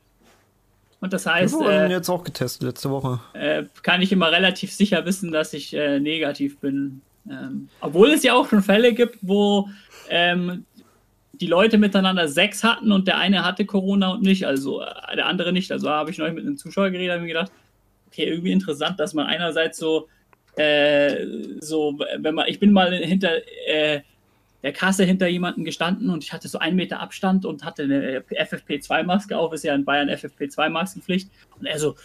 Und 1.01 1.11
das 1.13 1.25
heißt. 1.25 1.53
Wir 1.53 1.59
wurden 1.59 1.91
äh, 1.91 1.95
jetzt 1.95 2.09
auch 2.09 2.23
getestet 2.23 2.63
letzte 2.63 2.89
Woche. 2.89 3.19
Äh, 3.33 3.63
kann 3.81 4.01
ich 4.01 4.11
immer 4.11 4.31
relativ 4.31 4.71
sicher 4.71 5.03
wissen, 5.05 5.31
dass 5.31 5.53
ich 5.53 5.73
äh, 5.73 5.99
negativ 5.99 6.59
bin. 6.59 7.01
Ähm, 7.29 7.69
obwohl 7.81 8.11
es 8.11 8.23
ja 8.23 8.33
auch 8.33 8.47
schon 8.47 8.63
Fälle 8.63 8.93
gibt, 8.93 9.17
wo 9.21 9.67
ähm, 10.09 10.65
die 11.33 11.47
Leute 11.47 11.79
miteinander 11.79 12.27
Sex 12.27 12.63
hatten 12.63 12.91
und 12.91 13.07
der 13.07 13.17
eine 13.17 13.43
hatte 13.43 13.65
Corona 13.65 14.11
und 14.11 14.21
nicht, 14.21 14.45
also 14.45 14.81
äh, 14.81 15.15
der 15.15 15.25
andere 15.25 15.51
nicht. 15.51 15.71
Also 15.71 15.89
habe 15.89 16.11
ich 16.11 16.19
neulich 16.19 16.35
mit 16.35 16.45
einem 16.45 16.57
Zuschauer 16.57 16.91
geredet 16.91 17.15
und 17.15 17.23
mir 17.23 17.29
gedacht, 17.29 17.51
okay, 18.07 18.25
irgendwie 18.25 18.51
interessant, 18.51 18.99
dass 18.99 19.15
man 19.15 19.25
einerseits 19.25 19.79
so, 19.79 20.07
äh, 20.55 21.25
so, 21.59 21.97
wenn 22.17 22.35
man, 22.35 22.47
ich 22.47 22.59
bin 22.59 22.71
mal 22.71 22.93
hinter, 22.93 23.31
äh, 23.67 24.01
der 24.63 24.73
Kasse 24.73 25.03
hinter 25.03 25.27
jemanden 25.27 25.65
gestanden 25.65 26.09
und 26.09 26.23
ich 26.23 26.33
hatte 26.33 26.47
so 26.47 26.59
einen 26.59 26.75
Meter 26.75 26.99
Abstand 26.99 27.45
und 27.45 27.63
hatte 27.63 27.83
eine 27.83 28.21
FFP2-Maske 28.21 29.37
auf, 29.37 29.53
ist 29.53 29.63
ja 29.63 29.73
in 29.73 29.85
Bayern 29.85 30.09
FFP2-Maskenpflicht. 30.09 31.29
Und 31.59 31.65
er 31.65 31.79
so, 31.79 31.95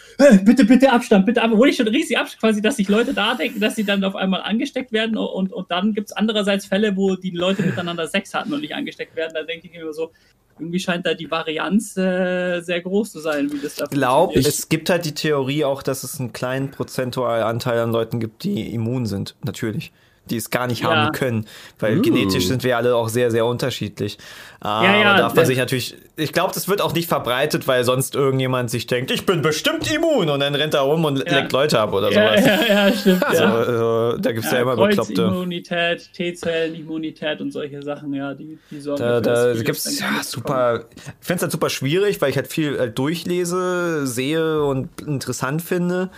bitte, 0.43 0.65
bitte 0.65 0.91
Abstand, 0.91 1.25
bitte 1.25 1.41
Abstand. 1.41 1.59
Wurde 1.59 1.69
ich 1.69 1.77
schon 1.77 1.87
riesig 1.87 2.17
Abstand, 2.17 2.41
quasi, 2.41 2.61
dass 2.61 2.77
sich 2.77 2.87
Leute 2.87 3.13
da 3.13 3.35
denken, 3.35 3.59
dass 3.59 3.75
sie 3.75 3.83
dann 3.83 4.03
auf 4.03 4.15
einmal 4.15 4.41
angesteckt 4.41 4.91
werden 4.91 5.17
und, 5.17 5.53
und 5.53 5.71
dann 5.71 5.93
gibt 5.93 6.09
es 6.09 6.13
andererseits 6.13 6.65
Fälle, 6.65 6.95
wo 6.95 7.15
die 7.15 7.31
Leute 7.31 7.61
miteinander 7.61 8.07
Sex 8.07 8.33
hatten 8.33 8.53
und 8.53 8.61
nicht 8.61 8.73
angesteckt 8.73 9.15
werden. 9.15 9.33
Da 9.35 9.43
denke 9.43 9.67
ich 9.67 9.73
immer 9.73 9.93
so, 9.93 10.11
irgendwie 10.59 10.79
scheint 10.79 11.05
da 11.05 11.13
die 11.13 11.29
Varianz 11.29 11.95
äh, 11.97 12.61
sehr 12.61 12.81
groß 12.81 13.11
zu 13.11 13.19
sein, 13.19 13.51
wie 13.51 13.59
das 13.59 13.75
da 13.75 13.85
Ich 13.85 13.91
glaube, 13.91 14.39
es 14.39 14.69
gibt 14.69 14.89
halt 14.89 15.05
die 15.05 15.13
Theorie 15.13 15.63
auch, 15.63 15.83
dass 15.83 16.03
es 16.03 16.19
einen 16.19 16.33
kleinen 16.33 16.71
prozentualen 16.71 17.43
Anteil 17.43 17.79
an 17.79 17.91
Leuten 17.91 18.19
gibt, 18.19 18.43
die 18.43 18.73
immun 18.73 19.05
sind, 19.05 19.35
natürlich 19.43 19.91
die 20.27 20.37
es 20.37 20.49
gar 20.49 20.67
nicht 20.67 20.83
ja. 20.83 20.89
haben 20.89 21.11
können. 21.11 21.45
Weil 21.79 21.99
uh. 21.99 22.01
genetisch 22.01 22.47
sind 22.47 22.63
wir 22.63 22.77
alle 22.77 22.95
auch 22.95 23.09
sehr, 23.09 23.31
sehr 23.31 23.45
unterschiedlich. 23.45 24.17
Ah, 24.59 24.83
ja, 24.83 24.99
ja, 24.99 25.11
aber 25.11 25.19
darf 25.19 25.35
man 25.35 25.45
sich 25.45 25.57
natürlich, 25.57 25.95
ich 26.15 26.33
glaube, 26.33 26.51
das 26.51 26.67
wird 26.67 26.81
auch 26.81 26.93
nicht 26.93 27.07
verbreitet, 27.07 27.67
weil 27.67 27.83
sonst 27.83 28.15
irgendjemand 28.15 28.71
sich 28.71 28.87
denkt, 28.87 29.11
ich 29.11 29.23
bin 29.23 29.43
bestimmt 29.43 29.89
immun 29.91 30.29
und 30.29 30.39
dann 30.39 30.55
rennt 30.55 30.73
er 30.73 30.81
rum 30.81 31.05
und 31.05 31.19
ja. 31.19 31.35
leckt 31.35 31.51
Leute 31.51 31.79
ab 31.79 31.93
oder 31.93 32.11
sowas. 32.11 32.43
Ja, 32.43 32.87
ja, 32.87 32.93
stimmt. 32.93 33.23
Also, 33.27 33.43
also, 33.43 34.17
da 34.17 34.31
gibt 34.31 34.45
es 34.45 34.51
ja, 34.51 34.61
immer 34.61 34.75
Bekloppte. 34.75 35.21
Immunität, 35.21 36.09
T-Zellenimmunität 36.13 37.39
und 37.41 37.51
solche 37.51 37.83
Sachen, 37.83 38.13
ja, 38.13 38.33
die, 38.33 38.57
die 38.71 38.79
sorgen 38.79 38.99
Da, 38.99 39.21
da 39.21 39.53
gibt 39.53 39.69
es 39.69 39.99
ja 39.99 40.23
super, 40.23 40.85
ich 40.95 41.03
finde 41.19 41.35
es 41.35 41.41
halt 41.43 41.51
super 41.51 41.69
schwierig, 41.69 42.19
weil 42.21 42.31
ich 42.31 42.35
halt 42.37 42.47
viel 42.47 42.79
halt 42.79 42.97
durchlese, 42.97 44.07
sehe 44.07 44.63
und 44.63 44.89
interessant 45.01 45.61
finde. 45.61 46.09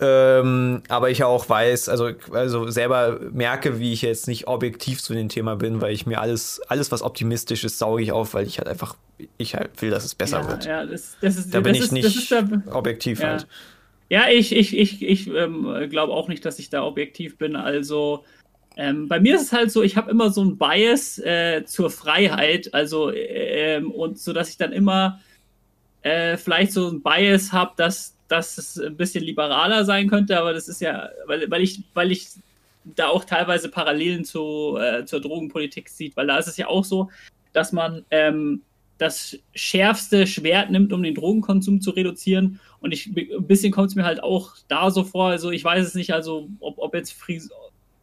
Ähm, 0.00 0.82
aber 0.88 1.10
ich 1.10 1.24
auch 1.24 1.48
weiß, 1.48 1.88
also, 1.88 2.10
also 2.32 2.68
selber 2.68 3.18
merke, 3.42 3.80
wie 3.80 3.92
ich 3.92 4.02
jetzt 4.02 4.28
nicht 4.28 4.46
objektiv 4.46 5.02
zu 5.02 5.14
dem 5.14 5.28
Thema 5.28 5.56
bin, 5.56 5.80
weil 5.80 5.92
ich 5.92 6.06
mir 6.06 6.20
alles, 6.20 6.60
alles 6.68 6.92
was 6.92 7.02
optimistisch 7.02 7.64
ist, 7.64 7.76
sauge 7.76 8.00
ich 8.00 8.12
auf, 8.12 8.34
weil 8.34 8.46
ich 8.46 8.58
halt 8.58 8.68
einfach, 8.68 8.96
ich 9.36 9.56
halt 9.56 9.82
will, 9.82 9.90
dass 9.90 10.04
es 10.04 10.14
besser 10.14 10.42
ja, 10.42 10.48
wird. 10.48 10.64
Ja, 10.64 10.86
das, 10.86 11.16
das 11.20 11.36
ist, 11.36 11.52
da 11.52 11.58
bin 11.58 11.74
ich 11.74 11.80
ist, 11.80 11.92
nicht 11.92 12.30
der, 12.30 12.62
objektiv 12.70 13.18
ja. 13.18 13.30
halt. 13.30 13.48
Ja, 14.08 14.28
ich, 14.28 14.54
ich, 14.54 14.78
ich, 14.78 15.02
ich 15.02 15.26
ähm, 15.26 15.66
glaube 15.90 16.12
auch 16.12 16.28
nicht, 16.28 16.44
dass 16.44 16.60
ich 16.60 16.70
da 16.70 16.84
objektiv 16.84 17.36
bin. 17.36 17.56
Also 17.56 18.24
ähm, 18.76 19.08
bei 19.08 19.18
mir 19.18 19.34
ist 19.34 19.42
es 19.42 19.52
halt 19.52 19.72
so, 19.72 19.82
ich 19.82 19.96
habe 19.96 20.08
immer 20.12 20.30
so 20.30 20.44
ein 20.44 20.56
Bias 20.56 21.18
äh, 21.18 21.64
zur 21.64 21.90
Freiheit, 21.90 22.72
also 22.72 23.10
ähm, 23.12 23.90
und 23.90 24.20
so, 24.20 24.32
dass 24.32 24.50
ich 24.50 24.56
dann 24.56 24.72
immer 24.72 25.20
äh, 26.02 26.36
vielleicht 26.36 26.70
so 26.70 26.88
ein 26.88 27.02
Bias 27.02 27.52
habe, 27.52 27.72
dass, 27.76 28.16
dass 28.28 28.56
es 28.56 28.78
ein 28.78 28.96
bisschen 28.96 29.24
liberaler 29.24 29.84
sein 29.84 30.08
könnte, 30.08 30.38
aber 30.38 30.52
das 30.52 30.68
ist 30.68 30.80
ja, 30.80 31.08
weil, 31.26 31.50
weil 31.50 31.62
ich, 31.62 31.82
weil 31.92 32.12
ich 32.12 32.28
da 32.84 33.08
auch 33.08 33.24
teilweise 33.24 33.68
Parallelen 33.68 34.24
zu, 34.24 34.76
äh, 34.76 35.04
zur 35.04 35.20
Drogenpolitik 35.20 35.88
sieht, 35.88 36.16
weil 36.16 36.26
da 36.26 36.38
ist 36.38 36.48
es 36.48 36.56
ja 36.56 36.68
auch 36.68 36.84
so, 36.84 37.10
dass 37.52 37.72
man 37.72 38.04
ähm, 38.10 38.62
das 38.98 39.38
schärfste 39.54 40.26
Schwert 40.26 40.70
nimmt, 40.70 40.92
um 40.92 41.02
den 41.02 41.14
Drogenkonsum 41.14 41.80
zu 41.80 41.90
reduzieren. 41.90 42.60
Und 42.80 42.92
ich, 42.92 43.06
ein 43.08 43.46
bisschen 43.46 43.72
kommt 43.72 43.88
es 43.88 43.94
mir 43.94 44.04
halt 44.04 44.22
auch 44.22 44.54
da 44.68 44.90
so 44.90 45.04
vor, 45.04 45.28
also 45.28 45.50
ich 45.50 45.64
weiß 45.64 45.86
es 45.86 45.94
nicht, 45.94 46.12
also 46.12 46.48
ob, 46.60 46.78
ob 46.78 46.94
jetzt 46.94 47.12
Fris 47.12 47.50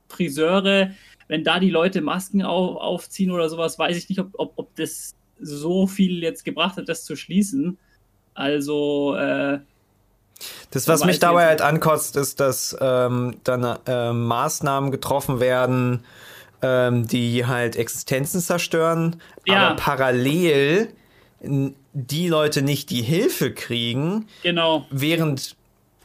Friseure, 0.10 0.92
wenn 1.28 1.44
da 1.44 1.60
die 1.60 1.70
Leute 1.70 2.02
Masken 2.02 2.42
auf, 2.42 2.78
aufziehen 2.78 3.32
oder 3.32 3.48
sowas, 3.48 3.78
weiß 3.78 3.96
ich 3.96 4.10
nicht, 4.10 4.20
ob, 4.20 4.32
ob, 4.34 4.54
ob 4.56 4.76
das 4.76 5.16
so 5.40 5.88
viel 5.88 6.24
jetzt 6.24 6.44
gebracht 6.44 6.78
hat, 6.78 6.90
das 6.90 7.06
zu 7.06 7.16
schließen. 7.16 7.78
Also, 8.34 9.16
äh, 9.16 9.60
das, 10.72 10.88
was 10.88 11.06
mich 11.06 11.20
dabei 11.20 11.48
halt 11.48 11.62
ankotzt, 11.62 12.16
ist, 12.16 12.40
dass 12.40 12.76
ähm, 12.80 13.38
dann 13.44 13.78
äh, 13.86 14.14
Maßnahmen 14.14 14.92
getroffen 14.92 15.40
werden, 15.40 16.06
ähm, 16.62 17.08
die 17.08 17.46
halt 17.46 17.76
Existenzen 17.76 18.42
zerstören, 18.42 19.22
ja. 19.46 19.70
aber 19.70 19.76
parallel 19.76 20.90
die 21.42 22.28
Leute 22.28 22.62
nicht 22.62 22.90
die 22.90 23.02
Hilfe 23.02 23.54
kriegen, 23.54 24.28
genau. 24.44 24.86
während 24.90 25.56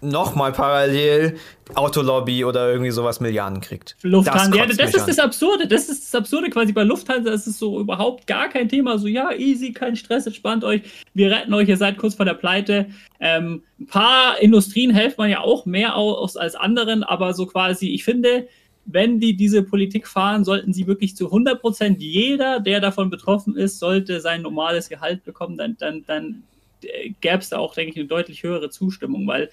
nochmal 0.05 0.53
parallel 0.53 1.37
Autolobby 1.75 2.45
oder 2.45 2.71
irgendwie 2.71 2.91
sowas 2.91 3.21
Milliarden 3.21 3.61
kriegt. 3.61 3.97
Lufthansa, 4.03 4.67
das, 4.67 4.77
ja, 4.77 4.85
das 4.85 4.95
ist 4.95 5.09
das 5.09 5.19
Absurde. 5.19 5.67
Das 5.67 5.89
ist 5.89 6.05
das 6.05 6.15
Absurde 6.15 6.51
quasi 6.51 6.73
bei 6.73 6.83
Lufthansa. 6.83 7.33
Ist 7.33 7.47
so 7.47 7.81
überhaupt 7.81 8.27
gar 8.27 8.49
kein 8.49 8.69
Thema. 8.69 8.99
So, 8.99 9.07
ja, 9.07 9.33
easy, 9.33 9.73
kein 9.73 9.97
Stress, 9.97 10.27
entspannt 10.27 10.63
euch. 10.63 10.83
Wir 11.15 11.31
retten 11.31 11.53
euch, 11.55 11.69
ihr 11.69 11.77
seid 11.77 11.97
kurz 11.99 12.15
vor 12.15 12.27
der 12.27 12.35
Pleite. 12.35 12.87
Ähm, 13.19 13.63
ein 13.81 13.87
paar 13.87 14.41
Industrien 14.41 14.91
helfen 14.91 15.17
man 15.19 15.31
ja 15.31 15.41
auch 15.41 15.67
mehr 15.67 15.97
aus 15.97 16.37
als 16.37 16.55
anderen, 16.55 17.03
aber 17.03 17.35
so 17.35 17.47
quasi, 17.47 17.89
ich 17.89 18.05
finde, 18.05 18.47
wenn 18.87 19.19
die 19.19 19.35
diese 19.35 19.63
Politik 19.63 20.07
fahren, 20.07 20.45
sollten 20.45 20.73
sie 20.73 20.87
wirklich 20.87 21.17
zu 21.17 21.27
100 21.27 21.61
Prozent 21.61 22.03
jeder, 22.03 22.61
der 22.61 22.81
davon 22.81 23.11
betroffen 23.11 23.57
ist, 23.57 23.79
sollte 23.79 24.21
sein 24.21 24.43
normales 24.43 24.89
Gehalt 24.89 25.25
bekommen, 25.25 25.57
dann, 25.57 25.77
dann, 25.79 26.05
dann 26.07 26.43
äh, 26.83 27.11
gäbe 27.21 27.39
es 27.39 27.49
da 27.49 27.59
auch, 27.59 27.75
denke 27.75 27.93
ich, 27.93 27.97
eine 27.99 28.07
deutlich 28.07 28.43
höhere 28.43 28.71
Zustimmung, 28.71 29.27
weil 29.27 29.51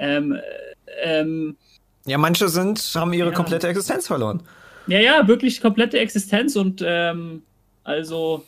ähm, 0.00 0.36
ähm, 1.02 1.56
ja, 2.06 2.18
manche 2.18 2.48
sind, 2.48 2.80
haben 2.94 3.12
ihre 3.12 3.28
ja. 3.28 3.34
komplette 3.34 3.68
Existenz 3.68 4.06
verloren. 4.06 4.42
Ja, 4.86 4.98
ja, 4.98 5.28
wirklich 5.28 5.60
komplette 5.60 5.98
Existenz 6.00 6.56
und 6.56 6.82
ähm, 6.84 7.42
also 7.84 8.44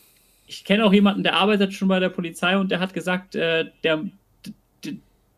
ich 0.46 0.64
kenne 0.64 0.84
auch 0.84 0.92
jemanden, 0.92 1.22
der 1.22 1.36
arbeitet 1.36 1.72
schon 1.72 1.88
bei 1.88 2.00
der 2.00 2.08
Polizei 2.08 2.56
und 2.56 2.70
der 2.70 2.80
hat 2.80 2.94
gesagt, 2.94 3.34
äh, 3.36 3.66
der, 3.84 4.02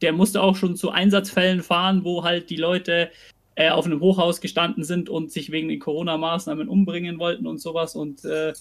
der 0.01 0.13
musste 0.13 0.41
auch 0.41 0.57
schon 0.57 0.77
zu 0.77 0.91
Einsatzfällen 0.91 1.63
fahren, 1.63 2.05
wo 2.05 2.25
halt 2.25 2.49
die 2.51 2.57
Leute 2.57 3.11
äh, 3.57 3.71
auf 3.71 3.87
einem 3.87 4.01
Hochhaus 4.01 4.41
gestanden 4.41 4.85
sind 4.85 5.09
und 5.09 5.31
sich 5.31 5.51
wegen 5.51 5.69
den 5.69 5.79
Corona-Maßnahmen 5.79 6.69
umbringen 6.69 7.19
wollten 7.19 7.47
und 7.47 7.59
sowas. 7.61 7.95
Und 7.95 8.25
äh, 8.25 8.53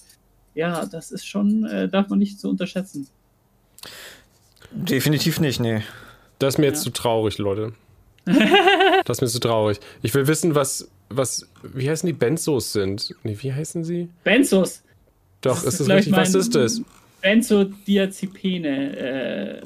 ja, 0.54 0.86
das 0.86 1.10
ist 1.10 1.26
schon, 1.26 1.64
äh, 1.64 1.88
darf 1.88 2.08
man 2.08 2.18
nicht 2.18 2.38
zu 2.38 2.48
unterschätzen. 2.48 3.08
Definitiv 4.70 5.40
nicht, 5.40 5.60
nee. 5.60 5.82
Das 6.38 6.54
ist 6.54 6.58
mir 6.58 6.66
jetzt 6.66 6.82
zu 6.82 6.90
traurig, 6.90 7.38
Leute. 7.38 7.72
das 9.04 9.18
ist 9.18 9.22
mir 9.22 9.28
zu 9.28 9.40
traurig. 9.40 9.78
Ich 10.02 10.14
will 10.14 10.26
wissen, 10.26 10.54
was, 10.54 10.90
was, 11.08 11.48
wie 11.62 11.88
heißen 11.88 12.06
die 12.06 12.12
Benzos 12.12 12.72
sind? 12.72 13.14
Nee, 13.22 13.36
wie 13.40 13.52
heißen 13.52 13.84
sie? 13.84 14.08
Benzos. 14.24 14.82
Doch, 15.40 15.62
das 15.62 15.80
ist 15.80 15.80
das 15.80 15.88
richtig? 15.90 16.16
Was 16.16 16.34
ist 16.34 16.54
das? 16.54 16.82
Benzodiazepine. 17.20 18.96
Äh, 18.96 19.62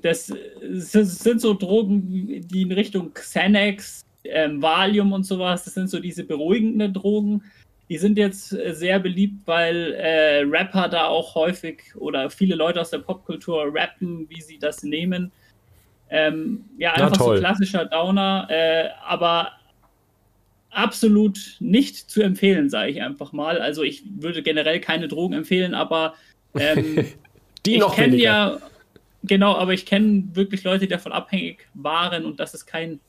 das 0.00 0.32
sind 0.70 1.40
so 1.40 1.54
Drogen, 1.54 2.02
die 2.48 2.62
in 2.62 2.72
Richtung 2.72 3.12
Xanax, 3.12 4.02
ähm, 4.24 4.62
Valium 4.62 5.12
und 5.12 5.24
sowas, 5.24 5.64
das 5.64 5.74
sind 5.74 5.90
so 5.90 5.98
diese 5.98 6.24
beruhigenden 6.24 6.94
Drogen. 6.94 7.42
Die 7.88 7.98
sind 7.98 8.16
jetzt 8.16 8.48
sehr 8.48 9.00
beliebt, 9.00 9.46
weil 9.46 9.92
äh, 9.92 10.44
Rapper 10.44 10.88
da 10.88 11.08
auch 11.08 11.34
häufig 11.34 11.82
oder 11.96 12.30
viele 12.30 12.54
Leute 12.54 12.80
aus 12.80 12.90
der 12.90 12.98
Popkultur 12.98 13.66
rappen, 13.74 14.26
wie 14.30 14.40
sie 14.40 14.58
das 14.58 14.82
nehmen. 14.82 15.30
Ähm, 16.14 16.64
ja, 16.76 16.92
einfach 16.92 17.14
so 17.14 17.32
klassischer 17.32 17.86
Downer, 17.86 18.46
äh, 18.50 18.90
aber 19.02 19.52
absolut 20.70 21.56
nicht 21.58 22.10
zu 22.10 22.20
empfehlen, 22.20 22.68
sage 22.68 22.90
ich 22.90 23.00
einfach 23.00 23.32
mal. 23.32 23.58
Also 23.58 23.82
ich 23.82 24.02
würde 24.16 24.42
generell 24.42 24.78
keine 24.78 25.08
Drogen 25.08 25.32
empfehlen, 25.32 25.74
aber 25.74 26.12
ähm, 26.54 27.06
die 27.66 27.78
noch 27.78 27.94
kenne 27.94 28.16
ja 28.16 28.58
genau, 29.22 29.56
aber 29.56 29.72
ich 29.72 29.86
kenne 29.86 30.24
wirklich 30.34 30.64
Leute, 30.64 30.80
die 30.80 30.88
davon 30.88 31.12
abhängig 31.12 31.66
waren 31.72 32.26
und 32.26 32.38
das 32.40 32.52
ist 32.52 32.66
kein 32.66 33.00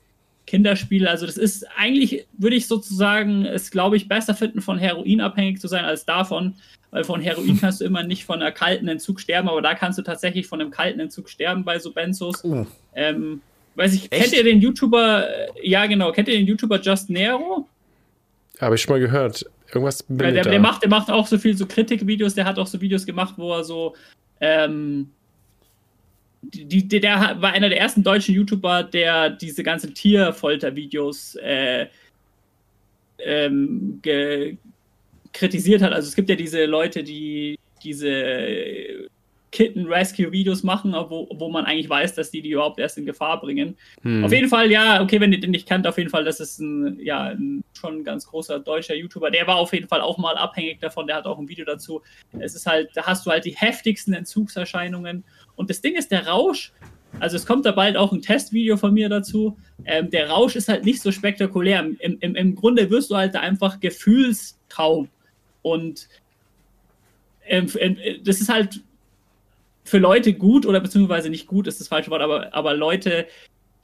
Kinderspiel. 0.45 1.07
Also 1.07 1.25
das 1.25 1.38
ist 1.38 1.65
eigentlich, 1.77 2.25
würde 2.38 2.55
ich 2.55 2.67
sozusagen, 2.67 3.45
es 3.45 3.72
glaube 3.72 3.97
ich, 3.97 4.07
besser 4.07 4.33
finden, 4.33 4.61
von 4.61 4.77
Heroin 4.77 5.22
abhängig 5.22 5.59
zu 5.59 5.67
sein 5.67 5.85
als 5.85 6.05
davon, 6.05 6.55
weil 6.91 7.03
von 7.03 7.22
Heroin 7.22 7.57
kannst 7.61 7.81
du 7.81 7.85
immer 7.85 8.03
nicht 8.03 8.25
von 8.25 8.41
einer 8.41 8.51
kalten 8.51 8.88
Entzug 8.88 9.19
sterben, 9.19 9.49
aber 9.49 9.61
da 9.61 9.75
kannst 9.75 9.97
du 9.97 10.03
tatsächlich 10.03 10.47
von 10.47 10.61
einem 10.61 10.72
kalten 10.72 10.99
Entzug 10.99 11.30
sterben 11.30 11.63
bei 11.63 11.80
so 11.80 11.91
Benzos. 11.91 12.43
Uh. 12.43 12.65
Ähm, 12.95 13.41
weiß 13.75 13.93
ich, 13.93 14.11
Echt? 14.11 14.23
kennt 14.23 14.33
ihr 14.33 14.43
den 14.43 14.61
YouTuber, 14.61 15.27
äh, 15.27 15.47
ja 15.63 15.85
genau, 15.85 16.11
kennt 16.11 16.27
ihr 16.27 16.35
den 16.35 16.47
YouTuber 16.47 16.80
Just 16.80 17.09
Nero? 17.09 17.67
Habe 18.59 18.75
ich 18.75 18.81
schon 18.81 18.93
mal 18.93 18.99
gehört. 18.99 19.45
Irgendwas 19.67 20.05
ja, 20.07 20.31
der, 20.31 20.43
der, 20.43 20.59
macht, 20.59 20.83
der 20.83 20.89
macht 20.89 21.09
auch 21.09 21.25
so 21.25 21.38
viel 21.38 21.57
so 21.57 21.65
Kritikvideos, 21.65 22.35
der 22.35 22.45
hat 22.45 22.59
auch 22.59 22.67
so 22.67 22.80
Videos 22.80 23.05
gemacht, 23.05 23.33
wo 23.38 23.53
er 23.53 23.63
so 23.63 23.95
ähm, 24.39 25.09
die, 26.51 26.88
der 26.88 27.38
war 27.39 27.53
einer 27.53 27.69
der 27.69 27.80
ersten 27.80 28.03
deutschen 28.03 28.35
YouTuber, 28.35 28.83
der 28.83 29.30
diese 29.30 29.63
ganzen 29.63 29.93
Tierfoltervideos 29.93 31.35
äh, 31.35 31.88
ähm, 33.19 34.01
kritisiert 35.31 35.81
hat. 35.81 35.93
Also 35.93 36.07
es 36.07 36.15
gibt 36.15 36.30
ja 36.30 36.35
diese 36.35 36.65
Leute, 36.65 37.03
die 37.03 37.57
diese 37.83 39.09
Kitten-Rescue-Videos 39.53 40.63
machen, 40.63 40.93
wo, 40.93 41.27
wo 41.31 41.49
man 41.49 41.65
eigentlich 41.65 41.88
weiß, 41.88 42.15
dass 42.15 42.31
die 42.31 42.41
die 42.41 42.51
überhaupt 42.51 42.80
erst 42.80 42.97
in 42.97 43.05
Gefahr 43.05 43.39
bringen. 43.39 43.77
Hm. 44.01 44.25
Auf 44.25 44.33
jeden 44.33 44.49
Fall, 44.49 44.72
ja, 44.72 45.01
okay, 45.01 45.22
wenn 45.22 45.31
ihr 45.31 45.39
den 45.39 45.51
nicht 45.51 45.67
kennt, 45.67 45.85
auf 45.85 45.97
jeden 45.97 46.09
Fall, 46.09 46.23
das 46.23 46.39
ist 46.39 46.59
ein, 46.59 46.99
ja, 46.99 47.25
ein 47.25 47.63
schon 47.73 47.99
ein 47.99 48.03
ganz 48.03 48.25
großer 48.25 48.59
deutscher 48.59 48.95
YouTuber. 48.95 49.30
Der 49.30 49.45
war 49.45 49.57
auf 49.57 49.72
jeden 49.72 49.88
Fall 49.88 50.01
auch 50.01 50.17
mal 50.17 50.35
abhängig 50.35 50.80
davon, 50.80 51.05
der 51.05 51.17
hat 51.17 51.25
auch 51.25 51.38
ein 51.38 51.47
Video 51.47 51.65
dazu. 51.65 52.01
Es 52.39 52.55
ist 52.55 52.65
halt, 52.65 52.89
da 52.95 53.05
hast 53.05 53.25
du 53.25 53.31
halt 53.31 53.45
die 53.45 53.55
heftigsten 53.55 54.13
Entzugserscheinungen. 54.13 55.23
Und 55.56 55.69
das 55.69 55.82
Ding 55.82 55.95
ist, 55.95 56.11
der 56.11 56.27
Rausch, 56.27 56.73
also 57.19 57.35
es 57.35 57.45
kommt 57.45 57.65
da 57.65 57.72
bald 57.72 57.95
auch 57.95 58.11
ein 58.11 58.22
Testvideo 58.22 58.77
von 58.77 58.93
mir 58.93 59.09
dazu. 59.09 59.57
Ähm, 59.85 60.09
der 60.09 60.30
Rausch 60.30 60.56
ist 60.56 60.67
halt 60.67 60.85
nicht 60.85 61.01
so 61.01 61.11
spektakulär. 61.11 61.80
Im, 61.99 62.17
im, 62.19 62.35
Im 62.35 62.56
Grunde 62.56 62.90
wirst 62.90 63.11
du 63.11 63.15
halt 63.15 63.35
einfach 63.35 63.80
gefühlskaum. 63.80 65.09
Und 65.61 66.09
ähm, 67.45 67.67
äh, 67.75 68.19
das 68.23 68.41
ist 68.41 68.49
halt 68.49 68.82
für 69.83 69.98
Leute 69.98 70.33
gut 70.33 70.65
oder 70.65 70.80
beziehungsweise 70.80 71.30
nicht 71.30 71.48
gut 71.48 71.67
ist 71.67 71.80
das 71.80 71.90
falsche 71.90 72.09
Wort, 72.09 72.22
aber, 72.22 72.53
aber 72.53 72.73
Leute, 72.73 73.27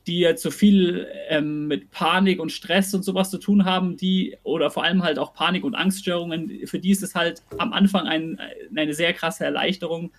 die 0.07 0.19
jetzt 0.19 0.41
so 0.41 0.49
viel 0.49 1.07
ähm, 1.27 1.67
mit 1.67 1.91
Panik 1.91 2.39
und 2.39 2.51
Stress 2.51 2.93
und 2.93 3.03
sowas 3.03 3.29
zu 3.29 3.37
tun 3.37 3.65
haben, 3.65 3.97
die 3.97 4.37
oder 4.43 4.71
vor 4.71 4.83
allem 4.83 5.03
halt 5.03 5.19
auch 5.19 5.33
Panik- 5.33 5.65
und 5.65 5.75
Angststörungen, 5.75 6.65
für 6.65 6.79
die 6.79 6.91
ist 6.91 7.03
es 7.03 7.15
halt 7.15 7.43
am 7.57 7.73
Anfang 7.73 8.07
ein, 8.07 8.39
eine 8.75 8.93
sehr 8.93 9.13
krasse 9.13 9.43
Erleichterung, 9.43 10.11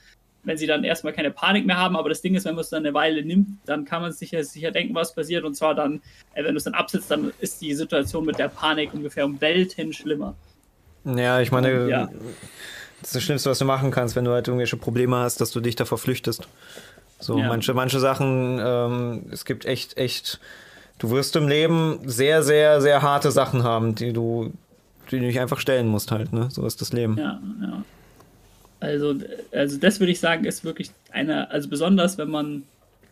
wenn 0.43 0.57
sie 0.57 0.67
dann 0.67 0.85
erstmal 0.85 1.13
keine 1.13 1.31
Panik 1.31 1.67
mehr 1.67 1.79
haben. 1.79 1.97
Aber 1.97 2.09
das 2.09 2.23
Ding 2.23 2.35
ist, 2.35 2.45
wenn 2.45 2.55
man 2.55 2.63
es 2.63 2.71
dann 2.71 2.85
eine 2.85 2.95
Weile 2.95 3.25
nimmt, 3.25 3.49
dann 3.67 3.85
kann 3.85 4.03
man 4.03 4.13
sich 4.13 4.31
sicher 4.41 4.71
denken, 4.71 4.95
was 4.95 5.15
passiert. 5.15 5.45
Und 5.45 5.55
zwar 5.55 5.75
dann, 5.75 6.01
äh, 6.35 6.45
wenn 6.45 6.53
du 6.53 6.59
es 6.59 6.65
dann 6.65 6.75
absitzt, 6.75 7.11
dann 7.11 7.33
ist 7.41 7.61
die 7.61 7.75
Situation 7.75 8.25
mit 8.25 8.39
der 8.39 8.49
Panik 8.49 8.95
ungefähr 8.95 9.25
um 9.25 9.41
Welten 9.41 9.93
schlimmer. 9.93 10.35
Ja, 11.05 11.41
ich 11.41 11.51
meine, 11.51 11.89
ja. 11.89 12.09
Das 13.01 13.11
ist 13.11 13.17
das 13.17 13.23
Schlimmste, 13.23 13.51
was 13.51 13.59
du 13.59 13.65
machen 13.65 13.91
kannst, 13.91 14.15
wenn 14.15 14.27
du 14.27 14.33
halt 14.33 14.47
irgendwelche 14.47 14.77
Probleme 14.77 15.17
hast, 15.17 15.41
dass 15.41 15.51
du 15.51 15.61
dich 15.61 15.75
davor 15.75 15.97
flüchtest. 15.97 16.49
So, 17.19 17.39
ja. 17.39 17.49
manche, 17.49 17.73
manche 17.73 17.99
Sachen, 17.99 18.61
ähm, 18.63 19.27
es 19.31 19.45
gibt 19.45 19.65
echt, 19.65 19.97
echt, 19.97 20.41
du 20.99 21.11
wirst 21.11 21.35
im 21.37 21.49
Leben 21.49 22.01
sehr, 22.05 22.43
sehr, 22.43 22.81
sehr 22.81 23.03
harte 23.03 23.31
Sachen 23.31 23.63
haben, 23.63 23.95
die 23.95 24.13
du, 24.13 24.53
die 25.11 25.19
du 25.19 25.25
nicht 25.25 25.41
einfach 25.41 25.59
stellen 25.59 25.89
musst 25.89 26.13
halt, 26.13 26.33
ne? 26.33 26.49
So 26.51 26.67
ist 26.67 26.81
das 26.81 26.93
Leben. 26.93 27.17
Ja, 27.17 27.41
ja. 27.63 27.83
Also, 28.81 29.15
also 29.53 29.79
das 29.79 30.01
würde 30.01 30.13
ich 30.13 30.21
sagen, 30.21 30.45
ist 30.45 30.65
wirklich 30.65 30.91
eine, 31.13 31.51
also 31.51 31.69
besonders 31.69 32.19
wenn 32.19 32.31
man 32.31 32.63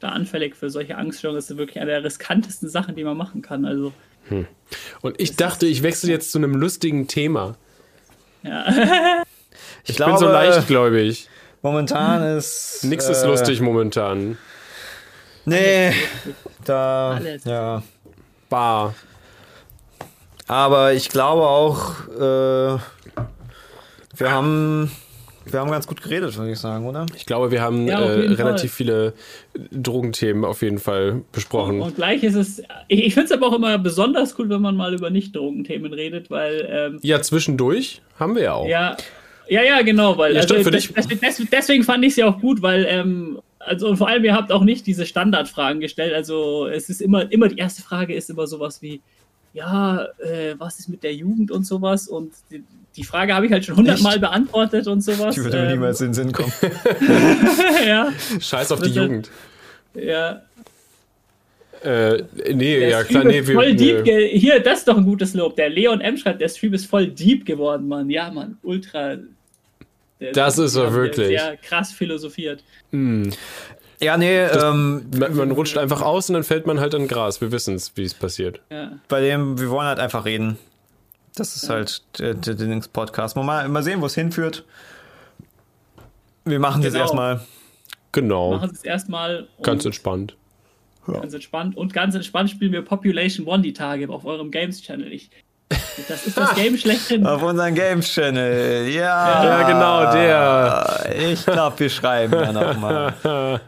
da 0.00 0.10
anfällig 0.10 0.56
für 0.56 0.70
solche 0.70 0.96
Angststörungen 0.96 1.38
ist, 1.38 1.50
ist 1.50 1.58
wirklich 1.58 1.80
eine 1.80 1.90
der 1.90 2.04
riskantesten 2.04 2.68
Sachen, 2.68 2.94
die 2.94 3.04
man 3.04 3.16
machen 3.16 3.42
kann. 3.42 3.64
Also. 3.64 3.92
Hm. 4.28 4.46
Und 5.02 5.20
ich 5.20 5.36
dachte, 5.36 5.66
ich 5.66 5.82
wechsle 5.82 6.10
jetzt 6.10 6.32
zu 6.32 6.38
einem 6.38 6.54
lustigen 6.54 7.06
Thema. 7.08 7.56
Ja. 8.42 9.24
Ich, 9.84 9.90
ich 9.90 9.96
glaube, 9.96 10.12
bin 10.12 10.20
so 10.20 10.26
leichtgläubig. 10.28 11.28
Momentan 11.62 12.22
hm. 12.22 12.38
ist. 12.38 12.84
Nix 12.84 13.08
äh, 13.08 13.12
ist 13.12 13.24
lustig 13.24 13.60
momentan. 13.60 14.36
Nee, 15.44 15.92
da. 16.64 17.12
Alles. 17.12 17.44
Ja. 17.44 17.82
Bar. 18.50 18.94
Aber 20.46 20.92
ich 20.92 21.08
glaube 21.08 21.42
auch, 21.42 22.06
äh, 22.08 22.78
wir 24.16 24.30
haben. 24.30 24.90
Wir 25.52 25.60
haben 25.60 25.70
ganz 25.70 25.86
gut 25.86 26.02
geredet, 26.02 26.36
würde 26.36 26.52
ich 26.52 26.58
sagen, 26.58 26.86
oder? 26.86 27.06
Ich 27.16 27.26
glaube, 27.26 27.50
wir 27.50 27.62
haben 27.62 27.86
ja, 27.86 28.00
äh, 28.00 28.32
relativ 28.32 28.72
viele 28.72 29.14
Drogenthemen 29.72 30.44
auf 30.44 30.62
jeden 30.62 30.78
Fall 30.78 31.22
besprochen. 31.32 31.76
Und, 31.76 31.88
und 31.88 31.96
gleich 31.96 32.22
ist 32.22 32.34
es. 32.34 32.62
Ich, 32.88 33.06
ich 33.06 33.14
finde 33.14 33.26
es 33.26 33.32
aber 33.32 33.48
auch 33.48 33.54
immer 33.54 33.78
besonders 33.78 34.38
cool, 34.38 34.48
wenn 34.50 34.60
man 34.60 34.76
mal 34.76 34.94
über 34.94 35.10
Nicht-Drogenthemen 35.10 35.92
redet, 35.92 36.30
weil. 36.30 36.68
Ähm, 36.70 36.98
ja, 37.02 37.20
zwischendurch 37.22 38.02
haben 38.18 38.34
wir 38.34 38.42
ja 38.42 38.54
auch. 38.54 38.68
Ja, 38.68 38.96
ja, 39.48 39.62
ja, 39.62 39.82
genau, 39.82 40.18
weil 40.18 40.34
ja, 40.34 40.42
also, 40.42 40.54
das, 40.54 40.88
deswegen, 40.94 41.48
deswegen 41.50 41.84
fand 41.84 42.04
ich 42.04 42.10
es 42.10 42.16
ja 42.16 42.26
auch 42.26 42.40
gut, 42.40 42.60
weil 42.60 42.86
ähm, 42.88 43.40
also 43.58 43.88
und 43.88 43.96
vor 43.96 44.08
allem 44.08 44.24
ihr 44.24 44.34
habt 44.34 44.52
auch 44.52 44.62
nicht 44.62 44.86
diese 44.86 45.06
Standardfragen 45.06 45.80
gestellt. 45.80 46.14
Also 46.14 46.66
es 46.66 46.88
ist 46.88 47.00
immer 47.00 47.30
immer 47.32 47.48
die 47.48 47.58
erste 47.58 47.82
Frage 47.82 48.14
ist 48.14 48.30
immer 48.30 48.46
sowas 48.46 48.82
wie 48.82 49.00
ja, 49.54 50.04
äh, 50.18 50.54
was 50.58 50.78
ist 50.78 50.88
mit 50.88 51.02
der 51.02 51.14
Jugend 51.14 51.50
und 51.50 51.64
sowas 51.64 52.08
und 52.08 52.32
die, 52.50 52.62
die 52.98 53.04
Frage 53.04 53.34
habe 53.34 53.46
ich 53.46 53.52
halt 53.52 53.64
schon 53.64 53.76
hundertmal 53.76 54.18
beantwortet 54.18 54.86
und 54.86 55.00
sowas. 55.00 55.34
Die 55.34 55.42
würde 55.42 55.56
mir 55.56 55.64
ähm, 55.64 55.70
niemals 55.72 56.00
in 56.00 56.08
den 56.08 56.14
Sinn 56.14 56.32
kommen. 56.32 56.52
ja. 57.86 58.08
Scheiß 58.38 58.72
auf 58.72 58.80
die 58.80 58.90
Jugend. 58.90 59.30
Ja, 59.94 60.42
äh, 61.82 62.24
nee, 62.52 62.80
der 62.80 62.88
ja 62.88 63.04
Stream 63.04 63.20
klar, 63.20 63.32
nee, 63.32 63.46
wir, 63.46 63.54
voll 63.54 63.74
deep 63.74 64.04
Hier, 64.04 64.60
das 64.60 64.80
ist 64.80 64.88
doch 64.88 64.96
ein 64.96 65.04
gutes 65.04 65.34
Lob. 65.34 65.56
Der 65.56 65.68
Leon 65.68 66.00
M 66.00 66.16
schreibt, 66.16 66.40
der 66.40 66.48
Stream 66.48 66.74
ist 66.74 66.86
voll 66.86 67.06
deep 67.06 67.46
geworden, 67.46 67.86
Mann. 67.86 68.10
Ja, 68.10 68.30
Mann, 68.30 68.58
ultra 68.62 69.16
das 70.32 70.58
ist 70.58 70.74
er 70.74 70.92
wirklich. 70.94 71.30
Ja, 71.30 71.54
krass 71.54 71.92
philosophiert. 71.92 72.64
Mm. 72.90 73.28
Ja, 74.00 74.16
nee, 74.16 74.40
ähm, 74.40 75.06
man, 75.16 75.36
man, 75.36 75.50
rutscht 75.52 75.78
einfach 75.78 76.02
aus 76.02 76.28
und 76.28 76.34
dann 76.34 76.44
fällt 76.44 76.66
man 76.66 76.80
halt 76.80 76.94
an 76.94 77.08
Gras. 77.08 77.40
Wir 77.40 77.52
wissen 77.52 77.74
es, 77.74 77.92
wie 77.96 78.04
es 78.04 78.14
passiert. 78.14 78.60
Ja. 78.70 78.98
Bei 79.08 79.20
dem, 79.20 79.58
wir 79.60 79.70
wollen 79.70 79.86
halt 79.86 79.98
einfach 79.98 80.24
reden. 80.24 80.58
Das 81.38 81.56
ist 81.56 81.68
ja. 81.68 81.76
halt 81.76 82.02
der, 82.18 82.34
der, 82.34 82.54
der 82.54 82.80
Podcast. 82.92 83.36
Mal, 83.36 83.68
mal 83.68 83.82
sehen, 83.82 84.00
wo 84.00 84.06
es 84.06 84.14
hinführt. 84.14 84.64
Wir 86.44 86.58
machen 86.58 86.82
es 86.82 86.86
genau. 86.86 86.94
jetzt 86.94 87.02
erstmal. 87.02 87.40
Genau. 88.12 88.50
Wir 88.50 88.56
machen 88.56 88.70
es 88.72 88.84
erstmal. 88.84 89.48
Ganz 89.62 89.84
entspannt. 89.84 90.36
Ja. 91.06 91.20
Ganz 91.20 91.34
entspannt. 91.34 91.76
Und 91.76 91.92
ganz 91.92 92.14
entspannt 92.14 92.50
spielen 92.50 92.72
wir 92.72 92.82
Population 92.82 93.46
One 93.46 93.62
die 93.62 93.72
Tage 93.72 94.08
auf 94.08 94.24
eurem 94.24 94.50
Games-Channel. 94.50 95.12
Ich 95.12 95.30
das 96.08 96.26
ist 96.26 96.36
das 96.36 96.54
Game 96.54 96.76
schlechthin. 96.76 97.26
Auf 97.26 97.42
unserem 97.42 97.74
Games-Channel, 97.74 98.88
ja. 98.88 99.44
Ja, 99.44 99.62
genau, 99.68 100.12
der. 100.12 100.27
Ich 101.32 101.46
glaube, 101.46 101.78
wir 101.78 101.90
schreiben 101.90 102.32
ja 102.32 102.52
nochmal. 102.52 103.14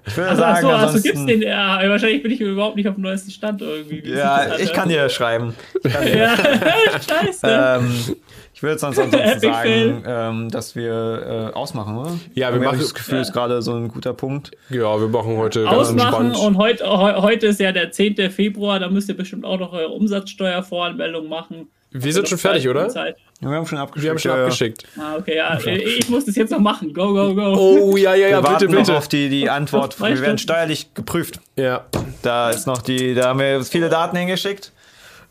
Ich 0.06 0.16
würde 0.16 0.30
also, 0.30 0.42
sagen, 0.42 0.60
so, 0.62 0.68
also 0.68 1.00
gibt's 1.00 1.26
den, 1.26 1.42
ja, 1.42 1.80
wahrscheinlich 1.88 2.22
bin 2.22 2.32
ich 2.32 2.40
überhaupt 2.40 2.76
nicht 2.76 2.88
auf 2.88 2.94
dem 2.94 3.02
neuesten 3.02 3.30
Stand 3.30 3.62
irgendwie. 3.62 4.04
Wie 4.04 4.12
ja, 4.12 4.58
ich 4.58 4.72
kann 4.72 4.88
dir 4.88 5.08
schreiben. 5.08 5.54
Kann 5.82 6.04
dir 6.04 6.16
ja, 6.16 6.36
scheiße. 7.00 7.46
Ähm, 7.46 8.16
ich 8.60 8.62
würde 8.62 8.78
sonst 8.78 8.98
ansonsten 8.98 9.40
sagen, 9.40 10.02
ähm, 10.06 10.50
dass 10.50 10.76
wir 10.76 11.50
äh, 11.52 11.56
ausmachen, 11.56 11.96
oder? 11.96 12.12
Ja, 12.34 12.52
wir 12.52 12.60
machen 12.60 12.78
das 12.78 12.92
Gefühl, 12.92 13.14
ja. 13.16 13.20
ist 13.22 13.32
gerade 13.32 13.62
so 13.62 13.74
ein 13.74 13.88
guter 13.88 14.12
Punkt. 14.12 14.50
Ja, 14.68 15.00
wir 15.00 15.08
machen 15.08 15.36
heute 15.38 15.66
ausmachen 15.66 16.32
und 16.32 16.58
heute, 16.58 16.86
heute 16.86 17.46
ist 17.46 17.58
ja 17.58 17.72
der 17.72 17.90
10. 17.90 18.30
Februar, 18.30 18.78
da 18.78 18.90
müsst 18.90 19.08
ihr 19.08 19.16
bestimmt 19.16 19.46
auch 19.46 19.58
noch 19.58 19.72
eure 19.72 19.88
Umsatzsteuervoranmeldung 19.88 21.26
machen. 21.26 21.68
Wir 21.92 22.12
sind 22.12 22.28
schon 22.28 22.38
fertig, 22.38 22.68
oder? 22.68 22.88
Ja, 22.88 23.14
wir 23.40 23.56
haben 23.56 23.66
schon 23.66 23.78
abgeschickt. 23.78 24.04
Wir 24.04 24.10
haben 24.10 24.18
schon 24.18 24.30
abgeschickt. 24.30 24.84
Ah, 24.96 25.16
okay, 25.16 25.36
ja. 25.36 25.58
Ich 25.58 26.08
muss 26.08 26.24
das 26.24 26.36
jetzt 26.36 26.50
noch 26.50 26.60
machen. 26.60 26.94
Go, 26.94 27.12
go, 27.12 27.34
go. 27.34 27.54
Oh, 27.56 27.96
ja, 27.96 28.14
ja, 28.14 28.28
ja, 28.28 28.42
wir 28.42 28.50
bitte, 28.50 28.68
bitte. 28.68 28.96
auf 28.96 29.08
die, 29.08 29.28
die 29.28 29.50
Antwort. 29.50 29.98
Wir 30.00 30.20
werden 30.20 30.38
steuerlich 30.38 30.94
geprüft. 30.94 31.40
Ja. 31.56 31.86
Da 32.22 32.50
ist 32.50 32.66
noch 32.66 32.82
die, 32.82 33.14
da 33.14 33.28
haben 33.28 33.40
wir 33.40 33.64
viele 33.64 33.88
Daten 33.88 34.16
hingeschickt. 34.16 34.72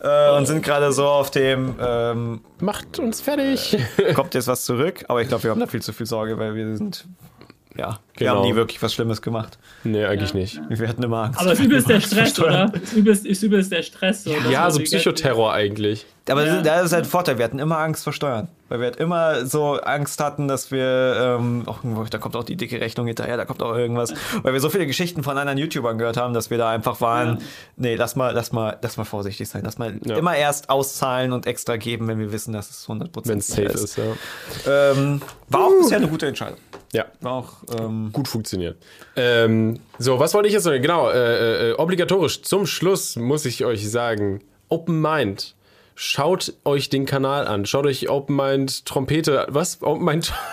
Äh, 0.01 0.31
und 0.31 0.45
sind 0.45 0.63
gerade 0.63 0.93
so 0.93 1.05
auf 1.05 1.29
dem. 1.31 1.75
Ähm, 1.79 2.41
Macht 2.59 2.99
uns 2.99 3.21
fertig. 3.21 3.77
Äh, 3.97 4.13
kommt 4.13 4.33
jetzt 4.33 4.47
was 4.47 4.63
zurück, 4.63 5.03
aber 5.09 5.21
ich 5.21 5.27
glaube, 5.27 5.43
wir 5.43 5.51
haben 5.51 5.59
da 5.59 5.67
viel 5.67 5.81
zu 5.81 5.91
viel 5.91 6.05
Sorge, 6.05 6.37
weil 6.39 6.55
wir 6.55 6.77
sind 6.77 7.05
ja, 7.75 7.99
wir 8.19 8.27
genau. 8.27 8.41
haben 8.41 8.49
nie 8.49 8.55
wirklich 8.55 8.81
was 8.81 8.93
Schlimmes 8.93 9.21
gemacht. 9.21 9.57
Nee, 9.83 10.05
eigentlich 10.05 10.33
ja, 10.33 10.39
nicht. 10.39 10.61
Wir 10.69 10.87
hatten 10.87 11.03
immer 11.03 11.23
Angst. 11.23 11.39
Aber 11.39 11.51
es 11.53 11.59
ist 11.59 11.65
übelst 11.65 11.89
der 11.89 12.01
Stress, 12.01 12.39
oder? 12.39 12.71
Es 12.83 12.93
ist 13.25 13.43
übelst, 13.43 13.71
der 13.71 13.81
Stress. 13.83 14.23
So, 14.25 14.33
ja, 14.49 14.69
so 14.69 14.79
Psychoterror 14.79 15.53
eigentlich. 15.53 16.05
Aber 16.29 16.45
ja. 16.45 16.61
da 16.61 16.81
ist 16.81 16.93
halt 16.93 17.05
ein 17.05 17.09
Vorteil, 17.09 17.37
wir 17.37 17.45
hatten 17.45 17.59
immer 17.59 17.79
Angst 17.79 18.03
vor 18.03 18.13
Steuern. 18.13 18.49
Weil 18.67 18.79
wir 18.81 18.85
halt 18.85 18.97
immer 18.97 19.45
so 19.47 19.79
Angst 19.81 20.21
hatten, 20.21 20.47
dass 20.47 20.69
wir, 20.69 21.37
ähm, 21.39 21.63
auch, 21.65 21.79
da 22.09 22.19
kommt 22.19 22.35
auch 22.35 22.43
die 22.43 22.55
dicke 22.55 22.79
Rechnung 22.79 23.07
hinterher, 23.07 23.35
da 23.35 23.45
kommt 23.45 23.63
auch 23.63 23.75
irgendwas. 23.75 24.13
Weil 24.43 24.53
wir 24.53 24.59
so 24.59 24.69
viele 24.69 24.85
Geschichten 24.85 25.23
von 25.23 25.37
anderen 25.39 25.57
YouTubern 25.57 25.97
gehört 25.97 26.17
haben, 26.17 26.35
dass 26.35 26.51
wir 26.51 26.59
da 26.59 26.69
einfach 26.69 27.01
waren, 27.01 27.37
ja. 27.37 27.45
nee, 27.77 27.95
lass 27.95 28.15
mal, 28.15 28.31
lass 28.33 28.51
mal, 28.51 28.77
lass 28.81 28.97
mal 28.97 29.05
vorsichtig 29.05 29.49
sein. 29.49 29.63
Lass 29.63 29.79
mal 29.79 29.99
ja. 30.05 30.17
immer 30.17 30.35
erst 30.35 30.69
auszahlen 30.69 31.33
und 31.33 31.47
extra 31.47 31.77
geben, 31.77 32.07
wenn 32.07 32.19
wir 32.19 32.31
wissen, 32.31 32.53
dass 32.53 32.69
es 32.69 32.87
100% 32.87 33.27
Wenn 33.27 33.39
es 33.39 33.47
safe 33.47 33.63
ist. 33.63 33.83
ist 33.83 33.97
ja. 33.97 34.03
Ähm, 34.67 35.21
war 35.47 35.61
auch 35.61 35.77
bisher 35.79 35.97
eine 35.97 36.07
gute 36.07 36.27
Entscheidung. 36.27 36.59
Ja. 36.93 37.05
War 37.21 37.33
auch 37.33 37.53
ähm, 37.79 38.08
gut 38.11 38.27
funktioniert. 38.27 38.77
Ähm, 39.15 39.79
so, 39.97 40.19
was 40.19 40.33
wollte 40.33 40.47
ich 40.47 40.53
jetzt 40.53 40.63
sagen? 40.63 40.81
Genau, 40.81 41.09
äh, 41.09 41.71
äh, 41.71 41.73
obligatorisch 41.73 42.41
zum 42.41 42.65
Schluss 42.65 43.15
muss 43.15 43.45
ich 43.45 43.65
euch 43.65 43.89
sagen, 43.89 44.41
Open 44.69 45.01
Mind 45.01 45.55
schaut 45.95 46.53
euch 46.63 46.89
den 46.89 47.05
Kanal 47.05 47.45
an. 47.45 47.65
Schaut 47.65 47.85
euch 47.85 48.09
Open 48.09 48.35
Mind 48.35 48.85
Trompete. 48.85 49.47
Was? 49.49 49.81
Open 49.81 50.05
Mind. 50.05 50.33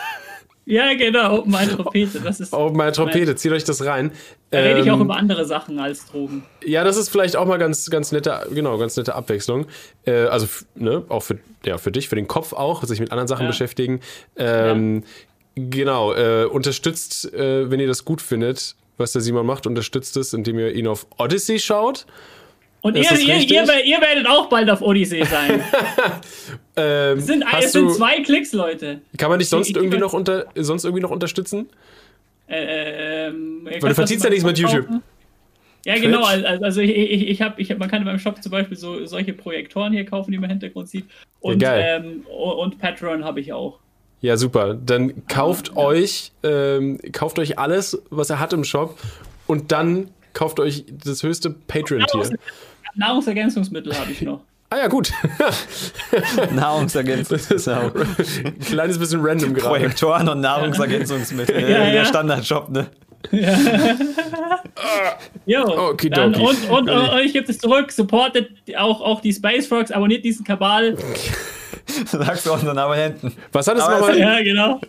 Ja, 0.69 0.95
genau, 0.95 1.39
Open 1.39 1.53
Mind 1.53 1.71
Trompete. 1.71 2.19
Das 2.19 2.41
ist 2.41 2.53
Open 2.53 2.77
Mind 2.77 2.97
Trompete, 2.97 3.37
zieht 3.37 3.53
euch 3.53 3.63
das 3.63 3.85
rein. 3.85 4.11
Da 4.51 4.59
rede 4.59 4.81
ich 4.81 4.91
auch 4.91 4.97
ähm, 4.97 5.03
über 5.03 5.17
andere 5.17 5.45
Sachen 5.45 5.79
als 5.79 6.07
Drogen. 6.07 6.43
Ja, 6.65 6.83
das 6.83 6.97
ist 6.97 7.09
vielleicht 7.09 7.37
auch 7.37 7.47
mal 7.47 7.59
ganz, 7.59 7.89
ganz 7.89 8.11
nette, 8.11 8.49
genau, 8.53 8.77
ganz 8.77 8.97
nette 8.97 9.15
Abwechslung. 9.15 9.67
Äh, 10.05 10.25
also, 10.25 10.49
ne, 10.75 11.05
auch 11.09 11.23
für, 11.23 11.39
ja, 11.65 11.79
für 11.79 11.93
dich, 11.93 12.09
für 12.09 12.17
den 12.17 12.27
Kopf 12.27 12.53
auch, 12.53 12.83
sich 12.83 12.99
mit 12.99 13.13
anderen 13.13 13.29
Sachen 13.29 13.43
ja. 13.43 13.49
beschäftigen. 13.49 14.01
Ähm, 14.37 15.03
ja. 15.05 15.09
Genau, 15.57 16.13
äh, 16.15 16.45
unterstützt, 16.45 17.33
äh, 17.33 17.71
wenn 17.71 17.81
ihr 17.81 17.87
das 17.87 18.05
gut 18.05 18.21
findet, 18.21 18.77
was 18.99 19.13
der 19.13 19.23
Simon 19.23 19.47
macht, 19.47 19.67
unterstützt 19.67 20.17
es, 20.17 20.33
indem 20.35 20.59
ihr 20.59 20.73
ihn 20.75 20.87
auf 20.87 21.07
Odyssey 21.19 21.59
schaut. 21.59 22.07
Und 22.83 22.95
ihr, 22.97 23.03
ihr, 23.11 23.37
ihr, 23.41 23.85
ihr 23.85 24.01
werdet 24.01 24.27
auch 24.29 24.49
bald 24.49 24.69
auf 24.71 24.81
Odyssey 24.83 25.25
sein. 25.25 25.63
Ähm, 26.79 27.17
Es 27.19 27.27
sind, 27.27 27.43
es 27.59 27.73
sind 27.73 27.91
zwei 27.95 28.21
Klicks, 28.23 28.53
Leute. 28.53 29.01
kann 29.17 29.31
man 29.31 29.39
dich 29.39 29.49
sonst 29.49 29.71
ich- 29.71 29.77
irgendwie 29.77 29.97
ich- 29.97 30.01
noch 30.03 30.13
unter, 30.13 30.45
sonst 30.57 30.85
irgendwie 30.85 31.01
noch 31.03 31.11
unterstützen? 31.11 31.71
Äh, 32.49 33.29
ähm, 33.29 33.63
Weil 33.65 33.81
du 33.81 33.95
verdienst 33.95 34.23
in 34.27 34.31
ja 34.31 34.31
nichts 34.31 34.45
mit 34.45 34.59
YouTube. 34.59 34.87
Ja, 35.87 35.95
Twitch? 35.95 36.03
genau. 36.05 36.23
Also, 36.25 36.83
ich, 36.83 36.91
ich, 36.95 37.29
ich 37.29 37.41
hab, 37.43 37.59
ich 37.59 37.71
hab, 37.71 37.79
man 37.79 37.89
kann 37.89 38.01
in 38.03 38.07
meinem 38.07 38.19
Shop 38.19 38.43
zum 38.43 38.53
Beispiel 38.53 38.77
so 38.77 39.07
solche 39.07 39.33
Projektoren 39.33 39.93
hier 39.95 40.05
kaufen, 40.05 40.33
die 40.33 40.37
man 40.37 40.51
im 40.51 40.59
Hintergrund 40.59 40.91
sieht. 40.91 41.07
Und, 41.41 41.61
geil. 41.61 42.03
ähm, 42.05 42.27
und 42.27 42.79
Patreon 42.79 43.25
habe 43.25 43.41
ich 43.41 43.55
auch. 43.55 43.79
Ja, 44.27 44.37
super. 44.37 44.75
Dann 44.75 45.25
kauft 45.29 45.77
euch, 45.77 46.33
ähm, 46.43 46.99
kauft 47.13 47.39
euch 47.39 47.61
alles, 47.61 48.03
was 48.11 48.29
er 48.29 48.41
hat 48.41 48.53
im 48.53 48.65
Shop 48.65 48.99
und 49.47 49.71
dann 49.71 50.11
kauft 50.33 50.59
euch 50.59 50.85
das 51.05 51.23
höchste 51.23 51.51
Patreon-Tier. 51.51 52.37
Nahrungsergänzungsmittel 52.97 53.97
habe 53.97 54.11
ich 54.11 54.23
noch. 54.23 54.41
Ah 54.69 54.79
ja, 54.79 54.89
gut. 54.89 55.13
Nahrungsergänzungsmittel. 56.53 58.05
Ein 58.47 58.59
kleines 58.59 58.99
bisschen 58.99 59.21
random 59.25 59.55
gerade. 59.55 59.69
Projektoren 59.69 60.29
und 60.29 60.41
Nahrungsergänzungsmittel. 60.41 61.61
Ja, 61.61 61.67
Der 61.69 61.95
ja. 61.95 62.05
Standardshop, 62.05 62.71
ne? 62.71 62.89
Jo, 65.47 65.91
Okidoki. 65.91 66.09
dann, 66.11 66.35
und, 66.35 66.69
und, 66.69 66.91
und 66.91 67.09
euch 67.11 67.33
gibt 67.33 67.49
es 67.49 67.61
zurück, 67.61 67.93
supportet 67.93 68.51
auch, 68.77 69.01
auch 69.01 69.21
die 69.21 69.33
Space 69.33 69.69
Frogs, 69.69 69.93
abonniert 69.93 70.25
diesen 70.25 70.45
Kabal. 70.45 70.97
Sagst 72.07 72.47
du 72.47 72.53
unseren 72.53 72.79
Abonnenten. 72.79 73.33
Was 73.53 73.67
hat 73.69 73.77
es 73.77 73.83
Aber 73.83 73.99
nochmal? 73.99 74.19
Ja, 74.19 74.43
genau. 74.43 74.81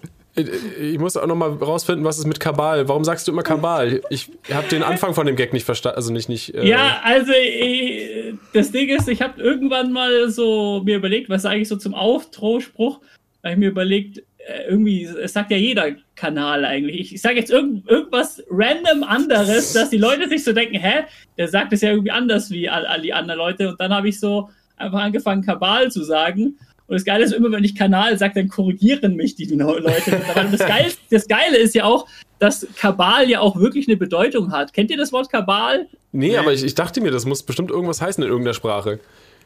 Ich 0.80 1.00
muss 1.00 1.18
auch 1.18 1.26
nochmal 1.26 1.50
rausfinden, 1.50 2.06
was 2.06 2.20
ist 2.20 2.28
mit 2.28 2.40
Kabal. 2.40 2.88
Warum 2.88 3.04
sagst 3.04 3.28
du 3.28 3.32
immer 3.32 3.42
Kabal? 3.42 4.02
Ich 4.12 4.30
habe 4.54 4.68
den 4.68 4.84
Anfang 4.84 5.16
von 5.16 5.26
dem 5.26 5.36
Gag 5.36 5.52
nicht 5.52 5.66
verstanden. 5.66 5.98
Also 5.98 6.14
nicht, 6.14 6.30
nicht. 6.30 6.54
Äh, 6.54 6.68
Ja, 6.68 7.02
also 7.04 7.32
äh, 7.32 8.36
das 8.54 8.72
Ding 8.72 8.90
ist, 8.90 9.08
ich 9.10 9.24
habe 9.24 9.42
irgendwann 9.42 9.92
mal 9.92 10.30
so 10.30 10.84
mir 10.86 10.98
überlegt, 10.98 11.30
was 11.30 11.42
sage 11.42 11.62
ich 11.62 11.68
so 11.68 11.76
zum 11.76 11.96
Auftrospruch, 11.96 13.00
habe 13.44 13.54
ich 13.54 13.58
mir 13.58 13.70
überlegt, 13.70 14.20
äh, 14.48 14.70
irgendwie, 14.70 15.06
es 15.06 15.34
sagt 15.34 15.50
ja 15.50 15.58
jeder 15.58 15.96
Kanal 16.16 16.66
eigentlich. 16.66 17.16
Ich 17.16 17.22
sage 17.22 17.38
jetzt 17.38 17.50
irgend, 17.50 17.90
irgendwas 17.90 18.44
random 18.52 19.04
anderes, 19.04 19.74
dass 19.74 19.90
die 19.90 19.98
Leute 19.98 20.30
sich 20.30 20.44
so 20.44 20.54
denken, 20.54 20.76
hä, 20.80 21.06
der 21.38 21.48
sagt 21.48 21.74
es 21.74 21.82
ja 21.82 21.90
irgendwie 21.90 22.12
anders 22.12 22.52
wie 22.52 22.70
all, 22.70 22.86
all 22.86 23.02
die 23.02 23.14
anderen 23.14 23.40
Leute. 23.40 23.70
Und 23.70 23.82
dann 23.82 23.92
habe 23.92 24.08
ich 24.08 24.20
so 24.20 24.50
einfach 24.78 25.00
angefangen, 25.00 25.44
Kabal 25.44 25.92
zu 25.92 26.04
sagen. 26.04 26.58
Und 26.88 26.94
das 26.94 27.04
Geile 27.04 27.26
ist, 27.26 27.34
immer 27.34 27.52
wenn 27.52 27.64
ich 27.64 27.76
Kanal 27.76 28.18
sage, 28.18 28.36
dann 28.36 28.48
korrigieren 28.48 29.16
mich 29.16 29.36
die 29.36 29.46
Leute. 29.46 30.22
das, 30.52 30.60
Geile, 30.60 30.92
das 31.10 31.28
Geile 31.28 31.58
ist 31.58 31.76
ja 31.76 31.84
auch, 31.84 32.08
dass 32.40 32.66
Kabal 32.78 33.30
ja 33.30 33.42
auch 33.42 33.58
wirklich 33.58 33.88
eine 33.88 33.98
Bedeutung 33.98 34.52
hat. 34.52 34.72
Kennt 34.72 34.90
ihr 34.90 34.98
das 34.98 35.12
Wort 35.12 35.30
Kabal? 35.30 35.88
Nee, 36.14 36.38
aber 36.38 36.54
ich, 36.54 36.64
ich 36.64 36.76
dachte 36.76 37.02
mir, 37.02 37.12
das 37.12 37.26
muss 37.26 37.44
bestimmt 37.44 37.72
irgendwas 37.72 38.02
heißen 38.02 38.24
in 38.24 38.30
irgendeiner 38.30 38.54
Sprache. 38.54 39.00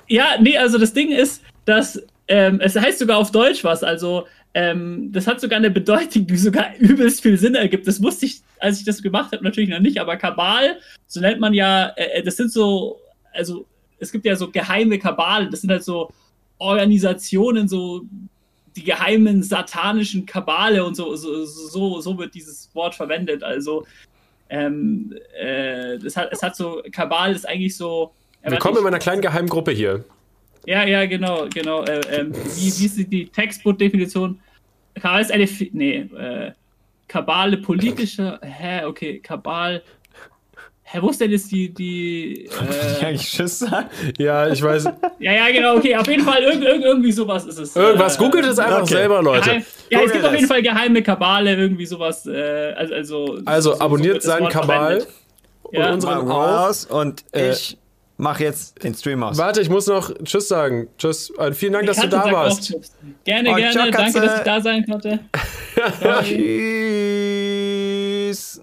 Ja, 0.08 0.36
nee, 0.40 0.58
also 0.58 0.78
das 0.78 0.94
Ding 0.94 1.10
ist, 1.10 1.42
dass 1.66 2.02
ähm, 2.28 2.60
es 2.62 2.76
heißt 2.76 3.00
sogar 3.00 3.18
auf 3.18 3.32
Deutsch 3.32 3.64
was. 3.64 3.84
Also 3.84 4.28
ähm, 4.54 5.12
das 5.12 5.26
hat 5.26 5.42
sogar 5.42 5.58
eine 5.58 5.72
Bedeutung, 5.72 6.28
die 6.28 6.38
sogar 6.38 6.76
übelst 6.80 7.22
viel 7.22 7.38
Sinn 7.38 7.56
ergibt. 7.56 7.88
Das 7.88 8.04
wusste 8.04 8.26
ich, 8.26 8.42
als 8.60 8.80
ich 8.80 8.86
das 8.86 9.02
gemacht 9.02 9.32
habe, 9.32 9.44
natürlich 9.44 9.70
noch 9.70 9.80
nicht. 9.80 10.00
Aber 10.00 10.18
Kabal, 10.18 10.78
so 11.08 11.22
nennt 11.22 11.40
man 11.40 11.54
ja, 11.54 11.92
äh, 11.96 12.22
das 12.22 12.38
sind 12.38 12.52
so, 12.52 13.00
also 13.34 13.66
es 14.02 14.12
gibt 14.12 14.26
ja 14.26 14.36
so 14.36 14.50
geheime 14.50 15.00
Kabale. 15.00 15.50
Das 15.50 15.62
sind 15.62 15.70
halt 15.70 15.84
so 15.84 16.12
Organisationen, 16.58 17.68
so 17.68 18.02
die 18.76 18.84
geheimen 18.84 19.44
satanischen 19.44 20.26
Kabale 20.26 20.84
und 20.84 20.96
so, 20.96 21.16
so, 21.16 21.46
so, 21.46 22.02
so 22.02 22.18
wird 22.18 22.34
dieses 22.34 22.70
Wort 22.74 22.96
verwendet. 22.96 23.44
Also 23.44 23.86
ähm, 24.50 25.14
äh, 25.40 25.98
das 26.00 26.18
hat, 26.18 26.30
es 26.32 26.42
hat 26.42 26.56
so, 26.56 26.82
Kabal 26.92 27.34
ist 27.34 27.48
eigentlich 27.48 27.78
so. 27.78 28.12
Willkommen 28.44 28.78
in 28.78 28.84
meiner 28.84 29.00
kleinen 29.00 29.22
geheimen 29.22 29.48
Gruppe 29.48 29.72
hier. 29.72 30.04
ja, 30.66 30.84
ja, 30.84 31.06
genau, 31.06 31.48
genau. 31.54 31.84
Äh, 31.84 32.02
ähm, 32.12 32.34
wie, 32.34 32.80
wie 32.80 32.86
ist 32.86 32.98
die 32.98 33.26
Textbook-Definition? 33.28 34.40
Kabal 34.96 35.22
ist 35.22 35.32
eine. 35.32 35.48
Nee, 35.74 36.10
äh, 36.18 36.52
Kabale 37.08 37.58
politische. 37.58 38.40
Hä, 38.42 38.86
okay, 38.86 39.20
Kabal. 39.20 39.84
Hä, 40.94 40.98
wo 41.02 41.10
ist 41.10 41.22
denn 41.22 41.32
jetzt 41.32 41.50
die. 41.52 41.74
die 41.74 42.44
Ich 43.00 43.02
äh, 43.02 43.06
eigentlich 43.06 43.52
sagen. 43.54 43.88
Ja, 44.18 44.48
ich 44.50 44.62
weiß. 44.62 44.84
ja, 45.20 45.32
ja, 45.34 45.50
genau, 45.52 45.78
okay, 45.78 45.96
auf 45.96 46.06
jeden 46.08 46.24
Fall 46.26 46.44
irg 46.44 46.62
irg 46.62 46.82
irgendwie 46.84 47.12
sowas 47.14 47.46
ist 47.46 47.60
es. 47.60 47.76
Irgendwas. 47.78 48.16
Äh, 48.16 48.20
Googelt 48.20 48.46
es 48.46 48.60
einfach 48.60 48.82
okay. 48.82 48.94
selber, 48.96 49.22
Leute. 49.22 49.46
Geheim, 49.50 49.66
ja, 49.90 50.00
es 50.00 50.04
Google 50.06 50.12
gibt 50.14 50.26
auf 50.26 50.32
das. 50.32 50.40
jeden 50.42 50.48
Fall 50.50 50.62
geheime 50.62 51.02
Kabale, 51.02 51.56
irgendwie 51.56 51.86
sowas. 51.86 52.26
Äh, 52.26 52.74
also, 52.76 52.94
also, 52.96 53.38
Also 53.46 53.72
so- 53.72 53.76
so 53.78 53.82
abonniert 53.82 54.18
das 54.18 54.24
seinen 54.26 54.50
Kabal 54.50 55.00
verwendet. 55.02 55.08
Ja. 55.72 55.86
und 55.88 55.94
unseren 55.94 56.28
raus 56.28 56.86
und 56.86 57.24
Äh, 57.32 57.52
ich 57.52 57.78
mach 58.18 58.42
jetzt 58.42 58.84
den 58.84 58.94
Stream 58.94 59.24
aus. 59.24 59.38
Warte, 59.38 59.62
ich 59.62 59.70
muss 59.70 59.88
noch 59.88 60.14
Tschüss 60.26 60.50
sagen. 60.50 60.90
Tschüss. 60.98 61.32
Äh, 61.38 61.54
vielen 61.54 61.72
Dank, 61.74 61.88
dass 61.88 62.02
du 62.02 62.10
da 62.10 62.30
warst. 62.30 62.74
Gerne, 63.24 63.50
Oh, 63.52 63.56
gerne. 63.56 63.72
ciao, 63.72 63.90
Danke, 63.90 64.20
dass 64.20 64.38
ich 64.40 64.44
da 64.44 64.60
sein 64.60 64.86
konnte. 64.86 65.20
Tschüss. 68.32 68.62